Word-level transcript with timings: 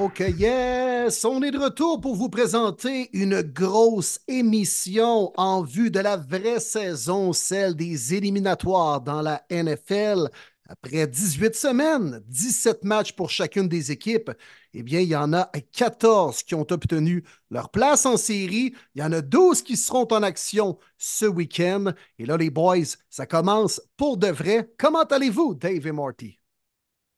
OK, 0.00 0.20
yes! 0.20 1.24
On 1.24 1.42
est 1.42 1.50
de 1.50 1.58
retour 1.58 2.00
pour 2.00 2.14
vous 2.14 2.28
présenter 2.28 3.10
une 3.12 3.42
grosse 3.42 4.20
émission 4.28 5.32
en 5.36 5.62
vue 5.62 5.90
de 5.90 5.98
la 5.98 6.16
vraie 6.16 6.60
saison, 6.60 7.32
celle 7.32 7.74
des 7.74 8.14
éliminatoires 8.14 9.00
dans 9.00 9.22
la 9.22 9.42
NFL. 9.50 10.28
Après 10.68 11.08
18 11.08 11.52
semaines, 11.56 12.22
17 12.28 12.84
matchs 12.84 13.12
pour 13.12 13.28
chacune 13.28 13.66
des 13.66 13.90
équipes, 13.90 14.30
eh 14.72 14.84
bien, 14.84 15.00
il 15.00 15.08
y 15.08 15.16
en 15.16 15.32
a 15.32 15.50
14 15.72 16.44
qui 16.44 16.54
ont 16.54 16.66
obtenu 16.70 17.24
leur 17.50 17.68
place 17.70 18.06
en 18.06 18.16
série. 18.16 18.74
Il 18.94 19.00
y 19.00 19.04
en 19.04 19.10
a 19.10 19.20
12 19.20 19.62
qui 19.62 19.76
seront 19.76 20.06
en 20.12 20.22
action 20.22 20.78
ce 20.96 21.26
week-end. 21.26 21.86
Et 22.20 22.26
là, 22.26 22.36
les 22.36 22.50
boys, 22.50 22.94
ça 23.10 23.26
commence 23.26 23.82
pour 23.96 24.16
de 24.16 24.28
vrai. 24.28 24.70
Comment 24.78 25.02
allez-vous, 25.02 25.56
Dave 25.56 25.88
et 25.88 25.92
Marty? 25.92 26.37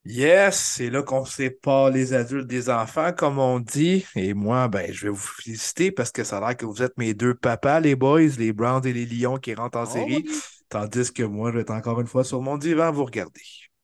Yes, 0.05 0.57
c'est 0.59 0.89
là 0.91 1.03
qu'on 1.03 1.25
sépare 1.27 1.91
les 1.91 2.15
adultes 2.15 2.47
des 2.47 2.71
enfants, 2.71 3.13
comme 3.13 3.39
on 3.39 3.61
dit. 3.61 4.07
Et 4.17 4.33
moi, 4.33 4.67
ben, 4.69 4.91
je 4.93 5.05
vais 5.07 5.11
vous 5.11 5.17
féliciter 5.19 5.93
parce 5.93 6.11
que 6.11 6.25
ça 6.25 6.39
a 6.39 6.41
l'air 6.41 6.57
que 6.57 6.65
vous 6.65 6.83
êtes 6.83 6.97
mes 6.97 7.13
deux 7.13 7.35
papas, 7.35 7.81
les 7.81 7.95
boys, 7.97 8.21
les 8.39 8.53
Browns 8.55 8.87
et 8.87 8.93
les 8.95 9.05
Lions 9.07 9.37
qui 9.37 9.55
rentrent 9.55 9.79
en 9.79 9.85
Oh 9.85 9.87
série. 9.87 10.25
oui. 10.25 10.41
Tandis 10.71 11.13
que 11.13 11.23
moi, 11.23 11.51
je 11.51 11.57
vais 11.57 11.63
être 11.63 11.71
encore 11.73 12.01
une 12.01 12.07
fois 12.07 12.25
sur 12.25 12.41
mon 12.41 12.57
divan 12.57 12.85
à 12.85 12.91
vous 12.91 13.05
regarder. 13.05 13.43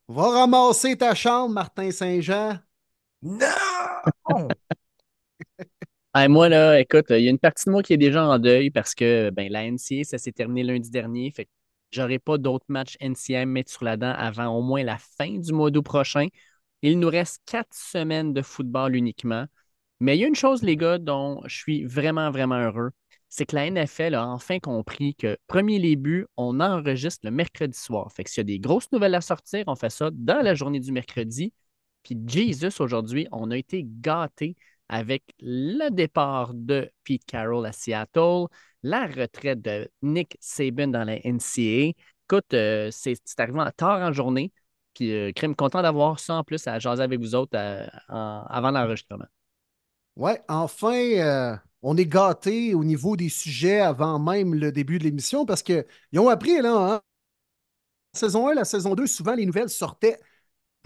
Va 0.09 0.31
ramasser 0.31 0.97
ta 0.97 1.15
chambre, 1.15 1.55
Martin 1.55 1.91
Saint-Jean. 1.93 2.59
Non! 3.23 3.47
Hey, 6.15 6.29
moi, 6.29 6.49
là, 6.49 6.81
écoute, 6.81 7.07
il 7.11 7.21
y 7.25 7.27
a 7.29 7.31
une 7.31 7.39
partie 7.39 7.65
de 7.67 7.71
moi 7.73 7.83
qui 7.83 7.93
est 7.93 7.97
déjà 7.99 8.25
en 8.27 8.39
deuil 8.39 8.71
parce 8.71 8.95
que 8.95 9.31
ben, 9.31 9.51
la 9.53 9.65
NCA, 9.67 10.03
ça 10.05 10.17
s'est 10.19 10.33
terminé 10.33 10.63
lundi 10.63 10.89
dernier. 10.91 11.31
Fait 11.31 11.45
que 11.45 11.51
j'aurai 11.91 12.19
pas 12.19 12.39
d'autres 12.39 12.67
matchs 12.69 12.97
me 13.01 13.45
mettre 13.45 13.71
sur 13.71 13.85
la 13.85 13.97
dent 13.97 14.13
avant 14.17 14.49
au 14.49 14.63
moins 14.63 14.83
la 14.83 14.99
fin 14.99 15.39
du 15.39 15.53
mois 15.53 15.71
d'août 15.71 15.83
prochain. 15.83 16.29
Il 16.83 16.99
nous 16.99 17.09
reste 17.09 17.43
quatre 17.47 17.75
semaines 17.75 18.33
de 18.33 18.43
football 18.43 18.95
uniquement. 18.95 19.47
Mais 20.01 20.17
il 20.17 20.21
y 20.21 20.25
a 20.25 20.29
une 20.29 20.35
chose, 20.35 20.63
les 20.63 20.77
gars, 20.77 20.99
dont 20.99 21.41
je 21.47 21.57
suis 21.57 21.85
vraiment, 21.85 22.31
vraiment 22.31 22.59
heureux. 22.59 22.91
C'est 23.29 23.47
que 23.47 23.57
la 23.57 23.67
NFL 23.67 24.15
a 24.15 24.27
enfin 24.29 24.61
compris 24.61 25.15
que 25.15 25.37
premier 25.47 25.79
les 25.79 25.97
buts, 25.97 26.27
on 26.37 26.61
enregistre 26.61 27.21
le 27.25 27.31
mercredi 27.31 27.77
soir. 27.77 28.13
Fait 28.13 28.25
que 28.25 28.31
s'il 28.31 28.39
y 28.39 28.41
a 28.43 28.45
des 28.45 28.61
grosses 28.61 28.91
nouvelles 28.93 29.15
à 29.15 29.21
sortir, 29.21 29.65
on 29.67 29.75
fait 29.75 29.91
ça 29.91 30.11
dans 30.13 30.43
la 30.43 30.55
journée 30.55 30.81
du 30.81 30.93
mercredi. 30.93 31.53
Puis 32.03 32.17
Jesus, 32.27 32.81
aujourd'hui, 32.81 33.27
on 33.33 33.51
a 33.51 33.57
été 33.57 33.85
gâtés 33.85 34.57
avec 34.89 35.25
le 35.41 35.91
départ 35.91 36.53
de 36.55 36.91
Pete 37.05 37.25
Carroll 37.27 37.67
à 37.67 37.73
Seattle, 37.73 38.47
la 38.83 39.07
retraite 39.07 39.61
de 39.63 39.89
Nick 40.03 40.37
Saban 40.41 40.89
dans 40.89 41.05
la 41.05 41.17
NCAA. 41.27 41.93
Écoute, 42.29 42.55
euh, 42.55 42.91
c'est 42.91 43.19
arrivé 43.39 43.61
en 43.61 43.71
tard 43.71 44.01
en 44.01 44.13
journée. 44.13 44.53
Puis, 44.97 45.13
euh, 45.13 45.31
crème, 45.33 45.55
content 45.55 45.83
d'avoir 45.83 46.19
ça 46.19 46.37
en 46.37 46.45
plus 46.45 46.67
à 46.67 46.79
jaser 46.79 47.03
avec 47.03 47.21
vous 47.21 47.35
autres 47.35 47.57
euh, 47.57 47.87
avant 48.09 48.71
l'enregistrement. 48.71 49.27
Ouais, 50.17 50.43
enfin, 50.49 50.95
euh, 50.95 51.55
on 51.83 51.99
est 51.99 52.07
gâtés 52.07 52.75
au 52.75 52.83
niveau 52.83 53.15
des 53.15 53.29
sujets 53.29 53.81
avant 53.81 54.19
même 54.19 54.55
le 54.55 54.73
début 54.73 54.99
de 54.99 55.05
l'émission 55.05 55.45
parce 55.45 55.63
qu'ils 55.63 55.85
ont 56.17 56.29
appris, 56.29 56.63
là, 56.63 56.95
hein, 56.95 57.01
la 58.15 58.21
saison 58.21 58.49
1, 58.49 58.55
la 58.55 58.65
saison 58.65 58.95
2, 58.95 59.07
souvent 59.07 59.35
les 59.35 59.45
nouvelles 59.45 59.69
sortaient 59.69 60.19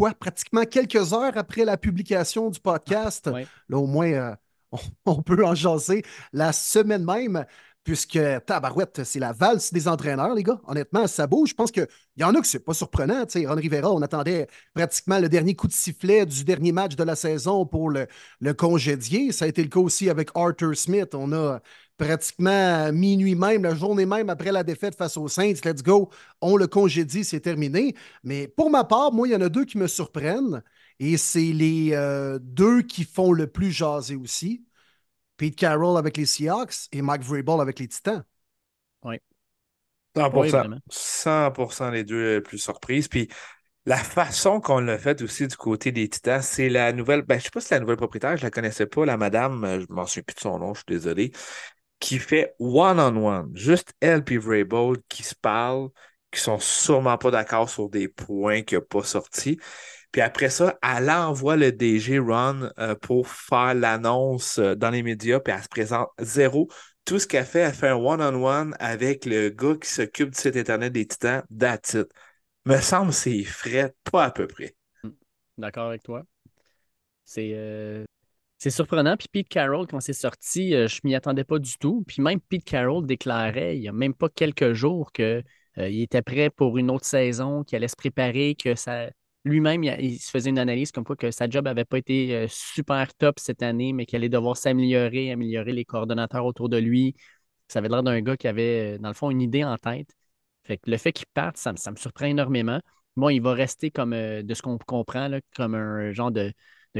quoi, 0.00 0.14
pratiquement 0.14 0.64
quelques 0.64 1.12
heures 1.12 1.36
après 1.36 1.66
la 1.66 1.76
publication 1.76 2.48
du 2.48 2.58
podcast. 2.58 3.28
Ouais. 3.30 3.46
Là, 3.68 3.76
au 3.76 3.86
moins, 3.86 4.10
euh, 4.10 4.34
on, 4.72 4.78
on 5.04 5.22
peut 5.22 5.44
en 5.44 5.54
jaser 5.54 6.02
la 6.32 6.52
semaine 6.52 7.04
même, 7.04 7.44
puisque 7.84 8.18
Tabarouette, 8.46 9.04
c'est 9.04 9.18
la 9.18 9.32
valse 9.32 9.72
des 9.72 9.88
entraîneurs, 9.88 10.34
les 10.34 10.42
gars. 10.42 10.60
Honnêtement, 10.66 11.06
ça 11.06 11.26
bouge. 11.26 11.50
Je 11.50 11.54
pense 11.54 11.70
qu'il 11.70 11.86
y 12.16 12.24
en 12.24 12.34
a 12.34 12.40
que 12.40 12.46
c'est 12.46 12.64
pas 12.64 12.74
surprenant. 12.74 13.24
Tu 13.24 13.40
sais, 13.40 13.46
Ron 13.46 13.54
Rivera, 13.54 13.90
on 13.90 14.02
attendait 14.02 14.48
pratiquement 14.74 15.18
le 15.18 15.28
dernier 15.28 15.54
coup 15.54 15.66
de 15.66 15.72
sifflet 15.72 16.26
du 16.26 16.44
dernier 16.44 16.72
match 16.72 16.94
de 16.94 17.04
la 17.04 17.16
saison 17.16 17.64
pour 17.66 17.90
le, 17.90 18.06
congédier. 18.54 19.32
Ça 19.32 19.46
a 19.46 19.48
été 19.48 19.62
le 19.62 19.68
cas 19.68 19.80
aussi 19.80 20.10
avec 20.10 20.30
Arthur 20.34 20.76
Smith. 20.76 21.14
On 21.14 21.32
a 21.32 21.60
pratiquement 21.96 22.92
minuit 22.92 23.34
même, 23.34 23.62
la 23.62 23.74
journée 23.74 24.06
même 24.06 24.30
après 24.30 24.52
la 24.52 24.62
défaite 24.62 24.96
face 24.96 25.16
aux 25.16 25.28
Saints. 25.28 25.54
Let's 25.64 25.82
go. 25.82 26.10
On 26.40 26.56
le 26.56 26.66
congédie, 26.66 27.24
c'est 27.24 27.40
terminé. 27.40 27.94
Mais 28.24 28.46
pour 28.48 28.70
ma 28.70 28.84
part, 28.84 29.12
moi, 29.12 29.26
il 29.26 29.32
y 29.32 29.36
en 29.36 29.40
a 29.40 29.48
deux 29.48 29.64
qui 29.64 29.78
me 29.78 29.86
surprennent. 29.86 30.62
Et 30.98 31.16
c'est 31.16 31.40
les 31.40 31.90
euh, 31.94 32.38
deux 32.42 32.82
qui 32.82 33.04
font 33.04 33.32
le 33.32 33.46
plus 33.46 33.70
jaser 33.70 34.16
aussi. 34.16 34.66
Pete 35.40 35.56
Carroll 35.56 35.96
avec 35.96 36.18
les 36.18 36.26
Seahawks 36.26 36.88
et 36.92 37.00
Mike 37.00 37.22
Vrabel 37.22 37.62
avec 37.62 37.78
les 37.78 37.88
Titans. 37.88 38.22
100%. 40.14 40.38
Oui, 40.38 40.50
vraiment. 40.50 40.76
100% 40.90 41.90
les 41.92 42.04
deux 42.04 42.36
euh, 42.36 42.40
plus 42.42 42.58
surprises. 42.58 43.08
Puis 43.08 43.30
la 43.86 43.96
façon 43.96 44.60
qu'on 44.60 44.80
l'a 44.80 44.98
fait 44.98 45.22
aussi 45.22 45.46
du 45.46 45.56
côté 45.56 45.92
des 45.92 46.10
Titans, 46.10 46.42
c'est 46.42 46.68
la 46.68 46.92
nouvelle, 46.92 47.22
ben, 47.22 47.38
je 47.38 47.44
sais 47.44 47.50
pas 47.50 47.62
si 47.62 47.68
c'est 47.68 47.76
la 47.76 47.80
nouvelle 47.80 47.96
propriétaire, 47.96 48.36
je 48.36 48.42
la 48.42 48.50
connaissais 48.50 48.84
pas, 48.84 49.06
la 49.06 49.16
madame, 49.16 49.64
euh, 49.64 49.80
je 49.80 49.86
m'en 49.88 50.04
souviens 50.04 50.24
plus 50.24 50.34
de 50.34 50.40
son 50.40 50.58
nom, 50.58 50.74
je 50.74 50.80
suis 50.80 50.84
désolé, 50.88 51.32
qui 52.00 52.18
fait 52.18 52.54
one-on-one, 52.58 53.50
juste 53.54 53.94
elle 54.00 54.22
puis 54.22 54.36
Vrabel 54.36 54.98
qui 55.08 55.22
se 55.22 55.34
parlent, 55.34 55.88
qui 56.30 56.40
sont 56.40 56.58
sûrement 56.58 57.16
pas 57.16 57.30
d'accord 57.30 57.70
sur 57.70 57.88
des 57.88 58.08
points 58.08 58.60
qu'il 58.60 58.76
n'a 58.76 58.84
pas 58.84 59.04
sortis. 59.04 59.58
Puis 60.12 60.20
après 60.20 60.50
ça, 60.50 60.78
elle 60.82 61.10
envoie 61.10 61.56
le 61.56 61.70
DG 61.72 62.18
Ron 62.18 62.70
euh, 62.78 62.94
pour 62.96 63.28
faire 63.28 63.74
l'annonce 63.74 64.58
euh, 64.58 64.74
dans 64.74 64.90
les 64.90 65.02
médias, 65.02 65.40
puis 65.40 65.52
elle 65.54 65.62
se 65.62 65.68
présente 65.68 66.08
zéro. 66.18 66.68
Tout 67.04 67.18
ce 67.18 67.26
qu'elle 67.26 67.44
fait, 67.44 67.60
elle 67.60 67.74
fait 67.74 67.88
un 67.88 67.96
one-on-one 67.96 68.74
avec 68.78 69.24
le 69.24 69.50
gars 69.50 69.76
qui 69.80 69.88
s'occupe 69.88 70.30
du 70.30 70.38
site 70.38 70.56
Internet 70.56 70.92
des 70.92 71.06
Titans, 71.06 71.42
that's. 71.56 71.96
Me 72.66 72.78
semble 72.78 73.12
c'est 73.12 73.42
frais, 73.44 73.94
pas 74.10 74.24
à 74.24 74.30
peu 74.30 74.46
près. 74.46 74.74
D'accord 75.56 75.88
avec 75.88 76.02
toi. 76.02 76.24
C'est 77.24 77.52
euh, 77.54 78.04
c'est 78.58 78.70
surprenant. 78.70 79.16
Puis 79.16 79.28
Pete 79.32 79.48
Carroll, 79.48 79.86
quand 79.86 80.00
c'est 80.00 80.12
sorti, 80.12 80.74
euh, 80.74 80.86
je 80.86 81.00
m'y 81.04 81.14
attendais 81.14 81.44
pas 81.44 81.58
du 81.58 81.78
tout. 81.78 82.04
Puis 82.06 82.20
même 82.20 82.40
Pete 82.40 82.64
Carroll 82.64 83.06
déclarait 83.06 83.76
il 83.76 83.82
y 83.82 83.88
a 83.88 83.92
même 83.92 84.14
pas 84.14 84.28
quelques 84.28 84.72
jours 84.72 85.12
qu'il 85.12 85.44
était 85.76 86.22
prêt 86.22 86.50
pour 86.50 86.76
une 86.76 86.90
autre 86.90 87.06
saison, 87.06 87.64
qu'il 87.64 87.76
allait 87.76 87.88
se 87.88 87.96
préparer, 87.96 88.54
que 88.56 88.74
ça. 88.74 89.10
Lui-même, 89.44 89.82
il, 89.84 90.18
se 90.18 90.30
faisait 90.30 90.50
une 90.50 90.58
analyse 90.58 90.92
comme 90.92 91.04
quoi 91.04 91.16
que 91.16 91.30
sa 91.30 91.48
job 91.48 91.64
n'avait 91.64 91.86
pas 91.86 91.96
été 91.98 92.36
euh, 92.36 92.46
super 92.48 93.14
top 93.14 93.38
cette 93.38 93.62
année, 93.62 93.92
mais 93.94 94.04
qu'il 94.04 94.16
allait 94.16 94.28
devoir 94.28 94.56
s'améliorer, 94.56 95.32
améliorer 95.32 95.72
les 95.72 95.84
coordonnateurs 95.86 96.44
autour 96.44 96.68
de 96.68 96.76
lui. 96.76 97.16
Ça 97.68 97.78
avait 97.78 97.88
l'air 97.88 98.02
d'un 98.02 98.20
gars 98.20 98.36
qui 98.36 98.48
avait, 98.48 98.96
euh, 98.96 98.98
dans 98.98 99.08
le 99.08 99.14
fond, 99.14 99.30
une 99.30 99.40
idée 99.40 99.64
en 99.64 99.78
tête. 99.78 100.10
Fait 100.64 100.78
le 100.86 100.96
fait 100.98 101.12
qu'il 101.12 101.26
parte, 101.32 101.56
ça, 101.56 101.72
me- 101.72 101.96
surprend 101.96 102.26
énormément. 102.26 102.80
Bon, 103.16 103.30
il 103.30 103.40
va 103.40 103.54
rester 103.54 103.90
comme, 103.90 104.12
euh, 104.12 104.42
de 104.42 104.54
ce 104.54 104.60
qu'on 104.62 104.76
comprend, 104.78 105.28
là, 105.28 105.40
comme 105.56 105.74
un 105.74 106.12
genre 106.12 106.30
de, 106.32 106.52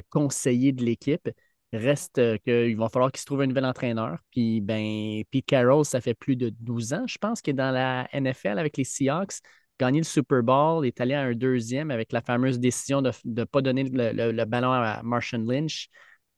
conseiller 0.08 0.72
de 0.72 0.82
l'équipe. 0.84 1.28
Reste 1.72 2.20
qu'il 2.44 2.76
va 2.76 2.88
falloir 2.88 3.12
qu'il 3.12 3.20
se 3.20 3.26
trouve 3.26 3.42
un 3.42 3.46
nouvel 3.46 3.64
entraîneur. 3.66 4.18
Puis, 4.30 4.60
ben, 4.60 5.22
Pete 5.30 5.46
Carroll, 5.46 5.84
ça 5.84 6.00
fait 6.00 6.14
plus 6.14 6.36
de 6.36 6.48
12 6.48 6.92
ans, 6.94 7.06
je 7.06 7.18
pense, 7.18 7.42
qu'il 7.42 7.52
est 7.52 7.54
dans 7.54 7.70
la 7.70 8.08
NFL 8.12 8.58
avec 8.58 8.76
les 8.76 8.84
Seahawks. 8.84 9.40
Gagné 9.80 10.00
le 10.00 10.04
Super 10.04 10.42
Bowl, 10.42 10.84
est 10.86 11.00
allé 11.00 11.14
à 11.14 11.22
un 11.22 11.32
deuxième 11.32 11.90
avec 11.90 12.12
la 12.12 12.20
fameuse 12.20 12.60
décision 12.60 13.00
de 13.00 13.12
ne 13.24 13.44
pas 13.44 13.62
donner 13.62 13.84
le, 13.84 14.44
ballon 14.44 14.70
à 14.72 15.00
Martian 15.02 15.38
Lynch. 15.38 15.88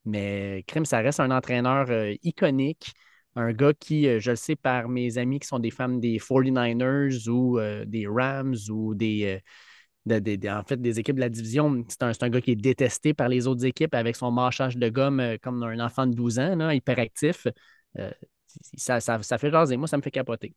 Mais 0.04 0.62
Crime, 0.68 0.84
ça 0.84 0.98
reste 0.98 1.18
un 1.18 1.32
entraîneur 1.32 1.90
euh, 1.90 2.14
iconique. 2.22 2.92
Un 3.34 3.52
gars 3.52 3.72
qui, 3.72 4.06
euh, 4.06 4.20
je 4.20 4.30
le 4.30 4.36
sais 4.36 4.54
par 4.54 4.88
mes 4.88 5.18
amis 5.18 5.40
qui 5.40 5.48
sont 5.48 5.58
des 5.58 5.72
fans 5.72 5.88
des 5.88 6.20
49ers 6.20 7.28
ou 7.28 7.58
euh, 7.58 7.84
des 7.84 8.06
Rams 8.06 8.54
ou 8.70 8.94
des, 8.94 9.40
équipes 10.06 11.16
de 11.16 11.20
la 11.20 11.28
division. 11.28 11.84
C'est 11.88 12.04
un, 12.04 12.12
un 12.20 12.30
gars 12.30 12.40
qui 12.40 12.52
est 12.52 12.56
détesté 12.56 13.12
par 13.12 13.28
les 13.28 13.48
autres 13.48 13.64
équipes 13.64 13.94
avec 13.94 14.14
son 14.14 14.30
mâchage 14.30 14.76
de 14.76 14.88
gomme 14.88 15.36
comme 15.42 15.64
un 15.64 15.80
enfant 15.80 16.06
de 16.06 16.14
12 16.14 16.38
ans, 16.38 16.54
là, 16.54 16.74
hyperactif. 16.74 17.48
ça, 18.76 19.00
ça, 19.00 19.38
fait 19.38 19.50
jaser. 19.50 19.76
Moi, 19.76 19.88
ça 19.88 19.96
me 19.96 20.02
fait 20.02 20.12
capoter. 20.12 20.54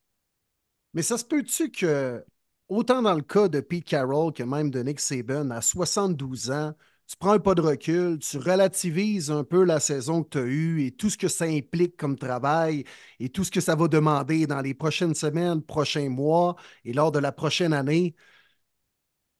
Mais 0.94 1.02
ça 1.02 1.18
se 1.18 1.26
peut-tu 1.26 1.72
que, 1.72 2.24
autant 2.70 3.02
dans 3.02 3.14
le 3.14 3.22
cas 3.22 3.48
de 3.48 3.60
Pete 3.62 3.86
Carroll 3.86 4.34
que 4.34 4.44
même 4.44 4.70
de 4.72 4.82
Nick 4.82 5.00
Saban, 5.00 5.50
à 5.52 5.62
72 5.62 6.52
ans, 6.52 6.74
tu 7.08 7.16
prends 7.18 7.34
un 7.34 7.40
pas 7.40 7.54
de 7.56 7.62
recul, 7.62 8.18
tu 8.20 8.38
relativises 8.38 9.30
un 9.30 9.44
peu 9.44 9.64
la 9.64 9.80
saison 9.80 10.24
que 10.24 10.30
tu 10.30 10.38
as 10.40 10.42
eue 10.46 10.86
et 10.86 10.92
tout 10.92 11.10
ce 11.10 11.18
que 11.18 11.28
ça 11.28 11.46
implique 11.46 11.98
comme 11.98 12.18
travail 12.18 12.84
et 13.20 13.30
tout 13.30 13.44
ce 13.44 13.52
que 13.52 13.62
ça 13.62 13.76
va 13.76 13.88
demander 13.88 14.48
dans 14.48 14.62
les 14.62 14.74
prochaines 14.74 15.14
semaines, 15.14 15.62
prochains 15.62 16.10
mois 16.10 16.56
et 16.84 16.94
lors 16.94 17.12
de 17.12 17.20
la 17.20 17.32
prochaine 17.32 17.74
année. 17.74 18.16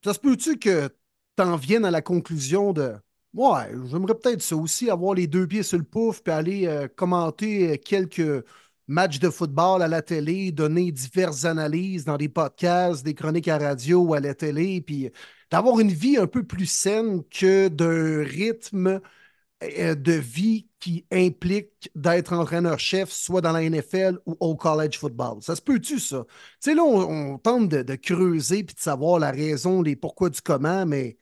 Ça 0.04 0.14
se 0.14 0.20
peut-tu 0.20 0.58
que 0.60 0.88
tu 1.38 1.44
en 1.44 1.56
viennes 1.56 1.86
à 1.86 1.92
la 1.92 2.02
conclusion 2.02 2.74
de 2.74 2.96
Ouais, 3.34 3.70
j'aimerais 3.90 4.16
peut-être 4.16 4.42
ça 4.42 4.56
aussi, 4.56 4.90
avoir 4.90 5.14
les 5.14 5.28
deux 5.28 5.46
pieds 5.46 5.64
sur 5.64 5.78
le 5.78 5.84
pouf 5.84 6.22
puis 6.24 6.32
aller 6.32 6.68
euh, 6.68 6.88
commenter 6.88 7.78
quelques 7.80 8.46
matchs 8.88 9.20
de 9.20 9.30
football 9.30 9.82
à 9.82 9.88
la 9.88 10.02
télé, 10.02 10.52
donner 10.52 10.92
diverses 10.92 11.46
analyses 11.46 12.06
dans 12.06 12.18
des 12.18 12.30
podcasts, 12.30 13.04
des 13.06 13.16
chroniques 13.16 13.48
à 13.48 13.58
radio 13.58 14.02
ou 14.02 14.14
à 14.14 14.20
la 14.20 14.36
télé, 14.36 14.82
puis 14.82 15.12
d'avoir 15.52 15.80
une 15.80 15.92
vie 15.92 16.18
un 16.18 16.28
peu 16.28 16.44
plus 16.44 16.68
saine 16.68 17.24
que 17.30 17.68
d'un 17.68 18.24
rythme 18.24 19.02
euh, 19.64 19.96
de 19.96 20.12
vie 20.14 20.68
qui 20.80 21.06
implique 21.12 21.90
d'être 21.96 22.34
entraîneur-chef, 22.34 23.10
soit 23.12 23.42
dans 23.42 23.52
la 23.54 23.64
NFL 23.64 24.20
ou 24.26 24.36
au 24.40 24.56
college 24.56 25.00
football. 25.00 25.42
Ça 25.42 25.56
se 25.56 25.62
peut-tu, 25.62 26.00
ça? 26.00 26.26
Tu 26.62 26.72
sais, 26.72 26.76
là, 26.76 26.84
on, 26.84 27.38
tente 27.38 27.70
de, 27.70 27.96
creuser 27.96 28.64
puis 28.64 28.76
de 28.76 28.80
savoir 28.80 29.20
la 29.20 29.32
raison, 29.32 29.82
les 29.82 29.96
pourquoi 29.96 30.30
du 30.30 30.42
comment, 30.42 30.86
mais 30.86 31.18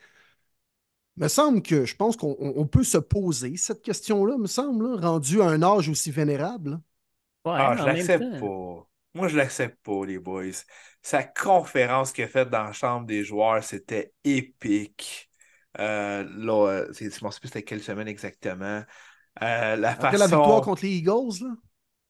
me 1.18 1.28
semble 1.28 1.62
que 1.62 1.86
je 1.86 1.96
pense 1.96 2.18
qu'on 2.18 2.68
peut 2.68 2.84
se 2.84 2.98
poser 2.98 3.58
cette 3.58 3.82
question-là, 3.82 4.38
me 4.38 4.48
semble, 4.48 4.96
rendu 4.96 5.42
à 5.42 5.46
un 5.46 5.62
âge 5.62 5.90
aussi 5.90 6.12
vénérable. 6.12 6.80
Ah, 7.46 7.76
je 7.78 7.84
l'accepte 7.84 8.40
pas. 8.40 8.88
Moi, 9.16 9.28
je 9.28 9.38
l'accepte 9.38 9.78
pas, 9.84 10.06
les 10.06 10.18
boys. 10.18 10.46
Sa 11.02 11.24
conférence 11.24 12.12
qu'il 12.12 12.24
a 12.24 12.28
faite 12.28 12.50
dans 12.50 12.64
la 12.64 12.74
chambre 12.74 13.06
des 13.06 13.24
joueurs, 13.24 13.64
c'était 13.64 14.12
épique. 14.24 15.30
Euh, 15.80 16.24
là, 16.36 16.68
euh, 16.68 16.94
je 16.98 17.06
ne 17.06 17.10
sais 17.10 17.20
plus 17.20 17.48
c'était 17.48 17.64
quelle 17.64 17.82
semaine 17.82 18.08
exactement. 18.08 18.84
Euh, 19.42 19.76
la 19.76 19.92
Après 19.92 20.18
la 20.18 20.28
victoire 20.28 20.62
contre 20.62 20.84
les 20.84 20.98
Eagles, 20.98 21.42
là? 21.42 21.56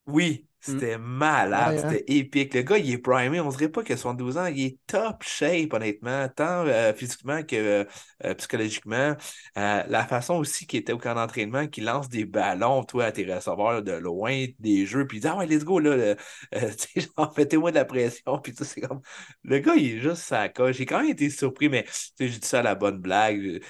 Oui, 0.05 0.47
Mm. 0.67 0.71
C'était 0.71 0.97
malade, 0.97 1.81
hein. 1.83 1.89
c'était 1.89 2.13
épique. 2.13 2.53
Le 2.53 2.61
gars, 2.61 2.77
il 2.77 2.91
est 2.91 2.97
primé. 2.97 3.39
On 3.41 3.49
dirait 3.49 3.69
pas 3.69 3.81
a 3.81 3.97
72 3.97 4.37
ans. 4.37 4.45
Il 4.45 4.61
est 4.61 4.77
top 4.87 5.21
shape, 5.23 5.73
honnêtement, 5.73 6.29
tant 6.29 6.65
euh, 6.65 6.93
physiquement 6.93 7.43
que 7.43 7.85
euh, 8.23 8.33
psychologiquement. 8.35 9.15
Euh, 9.57 9.83
la 9.87 10.05
façon 10.05 10.35
aussi 10.35 10.65
qu'il 10.65 10.79
était 10.79 10.93
au 10.93 10.97
camp 10.97 11.15
d'entraînement, 11.15 11.67
qu'il 11.67 11.83
lance 11.85 12.07
des 12.07 12.25
ballons, 12.25 12.83
toi, 12.83 13.05
à 13.05 13.11
tes 13.11 13.31
receveurs 13.31 13.83
de 13.83 13.91
loin, 13.91 14.45
des 14.59 14.85
jeux, 14.85 15.05
puis 15.05 15.17
il 15.17 15.21
dit 15.21 15.27
Ah 15.27 15.35
ouais, 15.37 15.47
let's 15.47 15.65
go, 15.65 15.79
là. 15.79 16.15
genre, 17.17 17.33
mettez-moi 17.37 17.71
de 17.71 17.75
la 17.75 17.85
pression. 17.85 18.39
Puis 18.39 18.53
tout, 18.53 18.63
c'est 18.63 18.81
comme. 18.81 19.01
Le 19.43 19.59
gars, 19.59 19.75
il 19.75 19.97
est 19.97 19.99
juste 19.99 20.23
sa 20.23 20.47
coche. 20.49 20.77
J'ai 20.77 20.85
quand 20.85 21.01
même 21.01 21.11
été 21.11 21.29
surpris, 21.29 21.67
mais 21.67 21.85
j'ai 22.19 22.29
dit 22.29 22.47
ça 22.47 22.59
à 22.59 22.63
la 22.63 22.75
bonne 22.75 22.99
blague. 22.99 23.61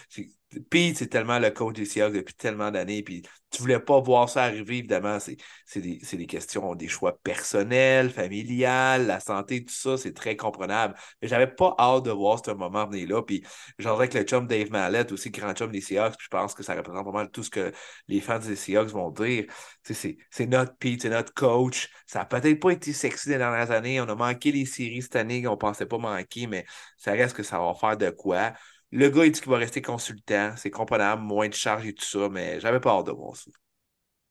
Pete, 0.69 0.97
c'est 0.97 1.07
tellement 1.07 1.39
le 1.39 1.49
coach 1.51 1.75
des 1.75 1.85
Seahawks 1.85 2.13
depuis 2.13 2.33
tellement 2.33 2.71
d'années. 2.71 3.03
Puis 3.03 3.23
tu 3.51 3.61
voulais 3.61 3.79
pas 3.79 3.99
voir 3.99 4.29
ça 4.29 4.43
arriver, 4.43 4.79
évidemment. 4.79 5.19
C'est 5.19 5.37
des, 5.79 5.99
des, 5.99 6.25
questions, 6.25 6.75
des 6.75 6.87
choix 6.87 7.17
personnels, 7.19 8.09
familiales, 8.09 9.05
la 9.07 9.19
santé, 9.19 9.63
tout 9.63 9.73
ça, 9.73 9.97
c'est 9.97 10.13
très 10.13 10.35
comprenable. 10.35 10.95
Mais 11.21 11.27
j'avais 11.27 11.47
pas 11.47 11.75
hâte 11.79 12.03
de 12.05 12.11
voir 12.11 12.41
ce 12.43 12.51
moment 12.51 12.87
venir 12.87 13.07
là. 13.09 13.21
Puis 13.21 13.43
j'en 13.77 13.97
que 13.97 14.17
le 14.17 14.23
chum 14.23 14.47
Dave 14.47 14.71
Mallett, 14.71 15.11
aussi 15.11 15.29
grand 15.29 15.53
chum 15.53 15.71
des 15.71 15.81
Seahawks, 15.81 16.17
puis 16.17 16.25
je 16.25 16.29
pense 16.29 16.53
que 16.53 16.63
ça 16.63 16.75
représente 16.75 17.11
mal 17.13 17.29
tout 17.29 17.43
ce 17.43 17.49
que 17.49 17.71
les 18.07 18.21
fans 18.21 18.39
des 18.39 18.55
Seahawks 18.55 18.89
vont 18.89 19.11
dire. 19.11 19.45
C'est 19.83 20.45
notre 20.47 20.75
Pete, 20.77 21.03
c'est 21.03 21.09
notre 21.09 21.33
coach. 21.33 21.89
Ça 22.07 22.21
a 22.21 22.25
peut-être 22.25 22.59
pas 22.59 22.71
été 22.71 22.93
sexy 22.93 23.29
les 23.29 23.37
dernières 23.37 23.71
années. 23.71 24.01
On 24.01 24.09
a 24.09 24.15
manqué 24.15 24.51
les 24.51 24.65
séries 24.65 25.01
cette 25.01 25.15
année 25.15 25.43
qu'on 25.43 25.57
pensait 25.57 25.85
pas 25.85 25.97
manquer, 25.97 26.47
mais 26.47 26.65
ça 26.97 27.11
reste 27.11 27.35
que 27.35 27.43
ça 27.43 27.59
va 27.59 27.73
faire 27.73 27.97
de 27.97 28.09
quoi. 28.09 28.53
Le 28.95 29.09
gars, 29.09 29.25
il 29.25 29.31
dit 29.31 29.41
qu'il 29.41 29.49
va 29.49 29.57
rester 29.57 29.81
consultant. 29.81 30.53
C'est 30.55 30.69
comprenable, 30.69 31.23
moins 31.23 31.49
de 31.49 31.53
charges 31.53 31.87
et 31.87 31.93
tout 31.93 32.05
ça, 32.05 32.29
mais 32.29 32.59
j'avais 32.59 32.79
pas 32.79 32.91
hâte 32.91 33.07
de 33.07 33.11
voir 33.11 33.35
ça. 33.35 33.49